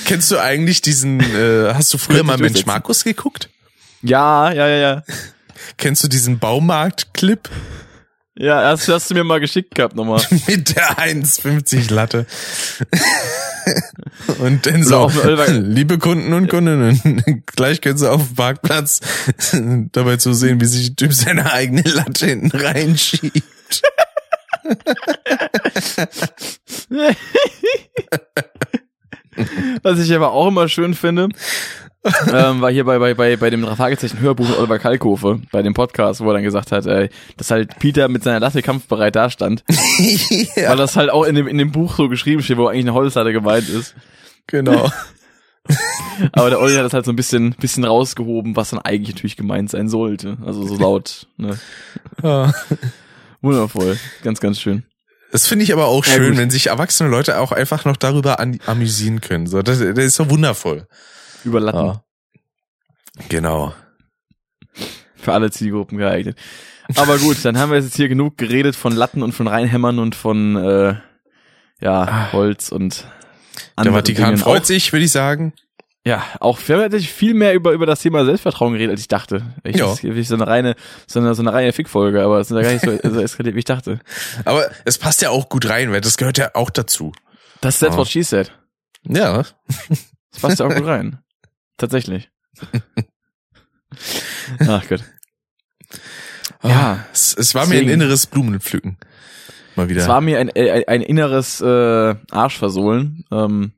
Kennst 0.06 0.32
du 0.32 0.38
eigentlich 0.40 0.82
diesen, 0.82 1.20
äh, 1.20 1.74
hast 1.74 1.94
du 1.94 1.98
früher 1.98 2.24
mal 2.24 2.38
Mensch. 2.38 2.66
Markus 2.66 3.04
geguckt? 3.04 3.50
Ja, 4.04 4.52
ja, 4.52 4.68
ja, 4.68 4.78
ja. 4.78 5.04
Kennst 5.78 6.04
du 6.04 6.08
diesen 6.08 6.40
Baumarkt-Clip 6.40 7.50
Ja, 8.38 8.64
hast, 8.70 8.88
hast 8.88 9.10
du 9.10 9.14
mir 9.14 9.26
mal 9.26 9.40
geschickt 9.42 9.76
gehabt 9.76 9.96
nochmal. 9.96 10.22
mit 10.48 10.76
der 10.76 10.98
1,50 10.98 11.94
Latte? 11.94 12.26
Und 14.40 14.66
dann 14.66 14.84
so, 14.84 15.12
liebe 15.48 16.00
Kunden 16.00 16.34
und 16.34 16.48
Kundinnen, 16.48 17.44
gleich 17.56 17.80
können 17.80 17.98
Sie 18.00 18.10
auf 18.10 18.26
dem 18.26 18.36
Parkplatz 18.36 19.02
dabei 19.92 20.18
zu 20.18 20.34
sehen, 20.34 20.60
wie 20.60 20.66
sich 20.66 20.96
der 20.96 21.08
Typ 21.08 21.14
seine 21.14 21.52
eigene 21.54 21.84
Latte 21.84 22.26
hinten 22.26 22.50
reinschiebt. 22.58 23.44
Was 29.84 30.00
ich 30.00 30.12
aber 30.14 30.32
auch 30.32 30.48
immer 30.48 30.68
schön 30.68 30.96
finde, 30.96 31.30
ähm, 32.34 32.62
war 32.62 32.72
hier 32.72 32.84
bei, 32.84 32.98
bei, 32.98 33.14
bei, 33.14 33.36
bei 33.38 33.50
dem 33.52 33.64
Fragezeichen 33.64 34.20
Hörbuch 34.20 34.48
mit 34.50 34.58
Oliver 34.58 34.80
Kalkofe, 34.80 35.40
bei 35.52 35.62
dem 35.62 35.74
Podcast, 35.76 36.22
wo 36.22 36.30
er 36.30 36.34
dann 36.34 36.44
gesagt 36.44 36.72
hat, 36.72 36.86
äh, 36.88 37.10
dass 37.38 37.52
halt 37.52 37.78
Peter 37.78 38.08
mit 38.08 38.24
seiner 38.24 38.40
Latte 38.40 38.62
kampfbereit 38.64 39.16
dastand, 39.16 39.64
ja, 40.56 40.70
weil 40.70 40.78
das 40.78 40.96
halt 40.96 41.12
auch 41.12 41.24
in 41.26 41.36
dem, 41.36 41.48
in 41.48 41.58
dem 41.60 41.72
Buch 41.72 41.96
so 41.96 42.10
geschrieben 42.10 42.42
steht, 42.42 42.58
wo 42.58 42.68
eigentlich 42.68 42.86
eine 42.86 42.94
Holzlatte 42.94 43.32
gemeint 43.34 43.70
ist. 43.70 43.94
genau. 44.48 44.90
Aber 46.34 46.50
der 46.50 46.60
Olli 46.60 46.76
hat 46.76 46.86
das 46.86 46.94
halt 46.94 47.06
so 47.06 47.12
ein 47.12 47.16
bisschen, 47.16 47.52
bisschen 47.52 47.84
rausgehoben, 47.84 48.56
was 48.56 48.72
dann 48.72 48.80
eigentlich 48.80 49.16
natürlich 49.16 49.38
gemeint 49.38 49.70
sein 49.70 49.90
sollte. 49.90 50.38
Also 50.44 50.66
so 50.66 50.76
laut, 50.76 51.28
ne? 51.38 51.60
Ja. 52.24 52.52
Wundervoll. 53.42 53.98
Ganz, 54.24 54.40
ganz 54.40 54.60
schön. 54.60 54.84
Das 55.32 55.48
finde 55.48 55.64
ich 55.64 55.72
aber 55.72 55.86
auch 55.86 56.06
Ja, 56.06 56.14
schön, 56.14 56.30
gut. 56.32 56.38
wenn 56.38 56.50
sich 56.50 56.68
erwachsene 56.68 57.10
Leute 57.10 57.40
auch 57.40 57.52
einfach 57.52 57.86
noch 57.86 57.96
darüber 57.96 58.40
an, 58.40 58.60
amüsieren 58.66 59.22
können. 59.22 59.46
So, 59.48 59.62
das, 59.62 59.80
das 59.80 59.98
ist 59.98 60.16
so 60.16 60.30
wundervoll. 60.30 60.88
Über 61.44 61.60
Latten. 61.60 62.00
Genau. 63.30 63.74
Für 65.16 65.34
alle 65.34 65.52
Zielgruppen 65.52 65.98
geeignet. 65.98 66.38
Aber 66.96 67.18
gut, 67.18 67.44
dann 67.46 67.58
haben 67.58 67.72
wir 67.72 67.80
jetzt 67.80 67.96
hier 67.96 68.10
genug 68.10 68.38
geredet 68.38 68.76
von 68.76 68.94
Latten 68.94 69.24
und 69.24 69.32
von 69.34 69.48
Reinhämmern 69.48 70.00
und 70.00 70.16
von, 70.16 70.56
äh, 70.58 70.96
ja, 71.80 72.32
Holz 72.34 72.72
und 72.72 73.06
Der 73.84 73.92
Vatikan 73.92 74.26
Dingen. 74.32 74.38
freut 74.38 74.62
auch, 74.64 74.66
sich, 74.66 74.92
würde 74.92 75.06
ich 75.06 75.12
sagen. 75.12 75.54
Ja, 76.04 76.24
auch 76.40 76.60
wir 76.66 76.76
haben 76.76 76.84
tatsächlich 76.84 77.14
viel 77.14 77.36
mehr 77.36 77.54
über, 77.54 77.74
über 77.74 77.86
das 77.86 78.02
Thema 78.02 78.26
Selbstvertrauen 78.26 78.74
geredet, 78.74 78.92
als 78.92 79.02
ich 79.02 79.08
dachte. 79.08 79.54
Ich, 79.64 79.76
Ja. 79.78 79.86
Das 79.86 79.96
ist 80.00 80.04
wirklich 80.04 80.28
so 80.28 80.34
eine 80.36 80.48
reine, 80.48 80.76
so 81.06 81.20
eine, 81.20 81.36
so 81.36 81.44
eine 81.44 81.54
reine 81.54 81.74
Fickfolge, 81.74 82.24
aber 82.24 82.40
es 82.40 82.50
ist 82.50 82.56
ja 82.58 82.64
gar 82.64 82.72
nicht 82.72 82.84
so, 83.04 83.10
so 83.10 83.22
eskaliert, 83.22 83.56
wie 83.56 83.60
ich 83.60 83.66
dachte. 83.66 84.00
Aber 84.46 84.66
es 84.84 84.98
passt 84.98 85.22
ja 85.22 85.30
auch 85.30 85.48
gut 85.48 85.70
rein, 85.70 85.92
weil 85.92 86.02
das 86.02 86.18
gehört 86.18 86.40
ja 86.40 86.52
auch 86.56 86.72
dazu. 86.72 87.12
Das 87.62 87.76
ist 87.76 87.80
that's 87.82 87.94
Ja. 87.94 88.00
what 88.00 88.08
she 88.08 88.24
said. 88.24 88.52
Ja. 89.08 89.44
Das 90.32 90.42
passt 90.42 90.60
ja 90.60 90.66
auch 90.66 90.74
gut 90.74 90.86
rein. 90.88 91.20
Tatsächlich. 91.82 92.30
Ach 94.68 94.88
Gott. 94.88 95.04
Ja. 96.64 96.70
Ja. 96.70 97.06
Es, 97.12 97.34
es 97.36 97.56
war 97.56 97.66
mir 97.66 97.74
ein 97.76 97.86
Deswegen- 97.86 98.02
inneres 98.02 98.28
Blumenpflücken. 98.28 98.98
Mal 99.76 99.90
wieder. 99.90 100.02
Es 100.02 100.08
war 100.08 100.22
mir 100.22 100.40
ein, 100.40 100.50
ein, 100.52 100.84
ein 100.88 101.02
inneres 101.02 101.60
äh, 101.62 102.16
Arschversohlen. 102.30 103.26
Ähm, 103.32 103.72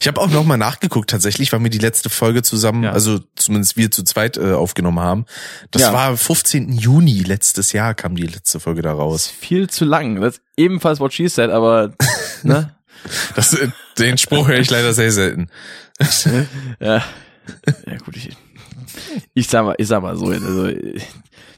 ich 0.00 0.08
habe 0.08 0.20
auch 0.20 0.28
noch 0.30 0.44
mal 0.44 0.56
nachgeguckt 0.56 1.10
tatsächlich, 1.10 1.52
weil 1.52 1.62
wir 1.62 1.70
die 1.70 1.78
letzte 1.78 2.08
Folge 2.08 2.42
zusammen, 2.42 2.82
Ja. 2.84 2.92
also 2.92 3.20
zumindest 3.34 3.76
wir 3.76 3.90
zu 3.90 4.04
zweit 4.04 4.36
äh, 4.36 4.52
aufgenommen 4.52 5.00
haben. 5.00 5.26
Das 5.70 5.82
Ja. 5.82 5.92
war 5.92 6.16
15. 6.16 6.72
Juni 6.72 7.22
letztes 7.24 7.72
Jahr 7.72 7.94
kam 7.94 8.16
die 8.16 8.26
letzte 8.26 8.58
Folge 8.58 8.80
da 8.82 8.92
ist 8.92 8.98
raus. 8.98 9.26
viel 9.28 9.68
zu 9.68 9.84
lang. 9.84 10.20
Das 10.20 10.36
ist 10.36 10.42
ebenfalls 10.56 10.98
what 11.00 11.12
she 11.12 11.28
said, 11.28 11.50
aber 11.50 11.92
ne? 12.42 12.75
Das, 13.34 13.56
den 13.98 14.18
Spruch 14.18 14.48
höre 14.48 14.58
ich 14.58 14.70
leider 14.70 14.92
sehr 14.92 15.12
selten. 15.12 15.48
Ja, 16.80 17.04
ja 17.86 17.96
gut, 18.04 18.16
ich, 18.16 18.30
ich 19.34 19.48
sag 19.48 19.64
mal, 19.64 19.74
ich 19.78 19.86
sag 19.86 20.02
mal 20.02 20.16
so, 20.16 20.26
also, 20.26 20.70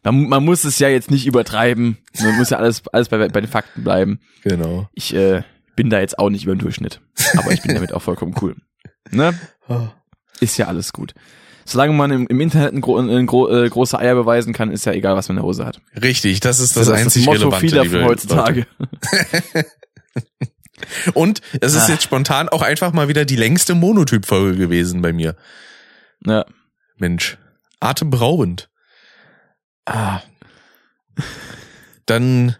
man, 0.04 0.28
man 0.28 0.44
muss 0.44 0.64
es 0.64 0.78
ja 0.78 0.88
jetzt 0.88 1.10
nicht 1.10 1.26
übertreiben. 1.26 1.98
Man 2.20 2.36
muss 2.36 2.50
ja 2.50 2.58
alles, 2.58 2.82
alles 2.92 3.08
bei, 3.08 3.28
bei 3.28 3.40
den 3.40 3.50
Fakten 3.50 3.84
bleiben. 3.84 4.20
Genau. 4.42 4.88
Ich 4.94 5.14
äh, 5.14 5.42
bin 5.76 5.90
da 5.90 6.00
jetzt 6.00 6.18
auch 6.18 6.30
nicht 6.30 6.44
über 6.44 6.54
den 6.54 6.60
Durchschnitt. 6.60 7.00
Aber 7.36 7.52
ich 7.52 7.62
bin 7.62 7.74
damit 7.74 7.92
auch 7.92 8.02
vollkommen 8.02 8.34
cool. 8.40 8.56
Ne? 9.10 9.38
Ist 10.40 10.56
ja 10.56 10.66
alles 10.66 10.92
gut. 10.92 11.14
Solange 11.64 11.92
man 11.92 12.10
im, 12.10 12.26
im 12.28 12.40
Internet 12.40 12.72
ein, 12.72 12.80
gro 12.80 12.96
ein 12.96 13.26
gro 13.26 13.48
äh, 13.48 13.68
große 13.68 13.98
Eier 13.98 14.14
beweisen 14.14 14.54
kann, 14.54 14.70
ist 14.70 14.86
ja 14.86 14.92
egal, 14.92 15.16
was 15.16 15.28
man 15.28 15.36
in 15.36 15.42
der 15.42 15.46
Hose 15.46 15.66
hat. 15.66 15.82
Richtig, 16.00 16.40
das 16.40 16.60
ist 16.60 16.76
das, 16.76 16.86
das 16.86 16.98
ist 16.98 17.04
einzig 17.04 17.26
das 17.26 17.34
Motto 17.34 17.48
Relevante, 17.48 17.68
vieler 17.68 17.84
von 17.84 18.04
heutzutage. 18.04 18.66
Und 21.14 21.40
es 21.60 21.74
ist 21.74 21.88
Ah. 21.88 21.92
jetzt 21.92 22.02
spontan 22.04 22.48
auch 22.48 22.62
einfach 22.62 22.92
mal 22.92 23.08
wieder 23.08 23.24
die 23.24 23.36
längste 23.36 23.74
Monotyp-Folge 23.74 24.56
gewesen 24.58 25.02
bei 25.02 25.12
mir. 25.12 25.36
Ja. 26.24 26.44
Mensch, 26.96 27.38
atemberaubend. 27.80 28.68
Ah. 29.86 30.20
Dann 32.06 32.56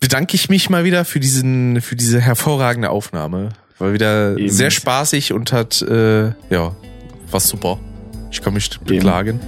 bedanke 0.00 0.34
ich 0.34 0.48
mich 0.48 0.70
mal 0.70 0.84
wieder 0.84 1.04
für 1.04 1.20
diesen, 1.20 1.80
für 1.80 1.96
diese 1.96 2.20
hervorragende 2.20 2.90
Aufnahme. 2.90 3.50
War 3.78 3.92
wieder 3.92 4.36
Eben. 4.36 4.50
sehr 4.50 4.70
spaßig 4.70 5.32
und 5.32 5.52
hat, 5.52 5.82
äh, 5.82 6.26
ja, 6.50 6.74
war 7.30 7.40
super. 7.40 7.78
Ich 8.30 8.40
kann 8.42 8.54
mich 8.54 8.68
nicht 8.70 8.84
beklagen. 8.84 9.40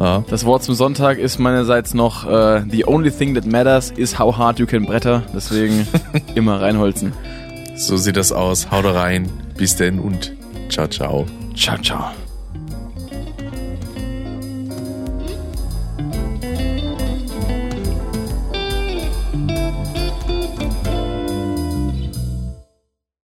Ja. 0.00 0.24
Das 0.28 0.44
Wort 0.44 0.62
zum 0.62 0.74
Sonntag 0.74 1.18
ist 1.18 1.38
meinerseits 1.38 1.94
noch 1.94 2.26
äh, 2.28 2.62
The 2.70 2.86
only 2.86 3.10
thing 3.10 3.34
that 3.34 3.46
matters 3.46 3.90
is 3.90 4.18
how 4.18 4.36
hard 4.36 4.58
you 4.58 4.66
can 4.66 4.86
bretter. 4.86 5.22
Deswegen 5.34 5.86
immer 6.34 6.60
reinholzen. 6.60 7.12
So 7.76 7.96
sieht 7.96 8.16
das 8.16 8.32
aus. 8.32 8.70
Haut 8.70 8.84
rein. 8.84 9.28
Bis 9.56 9.76
denn 9.76 9.98
und 9.98 10.32
ciao, 10.68 10.86
ciao. 10.88 11.26
Ciao, 11.54 11.78
ciao. 11.78 12.23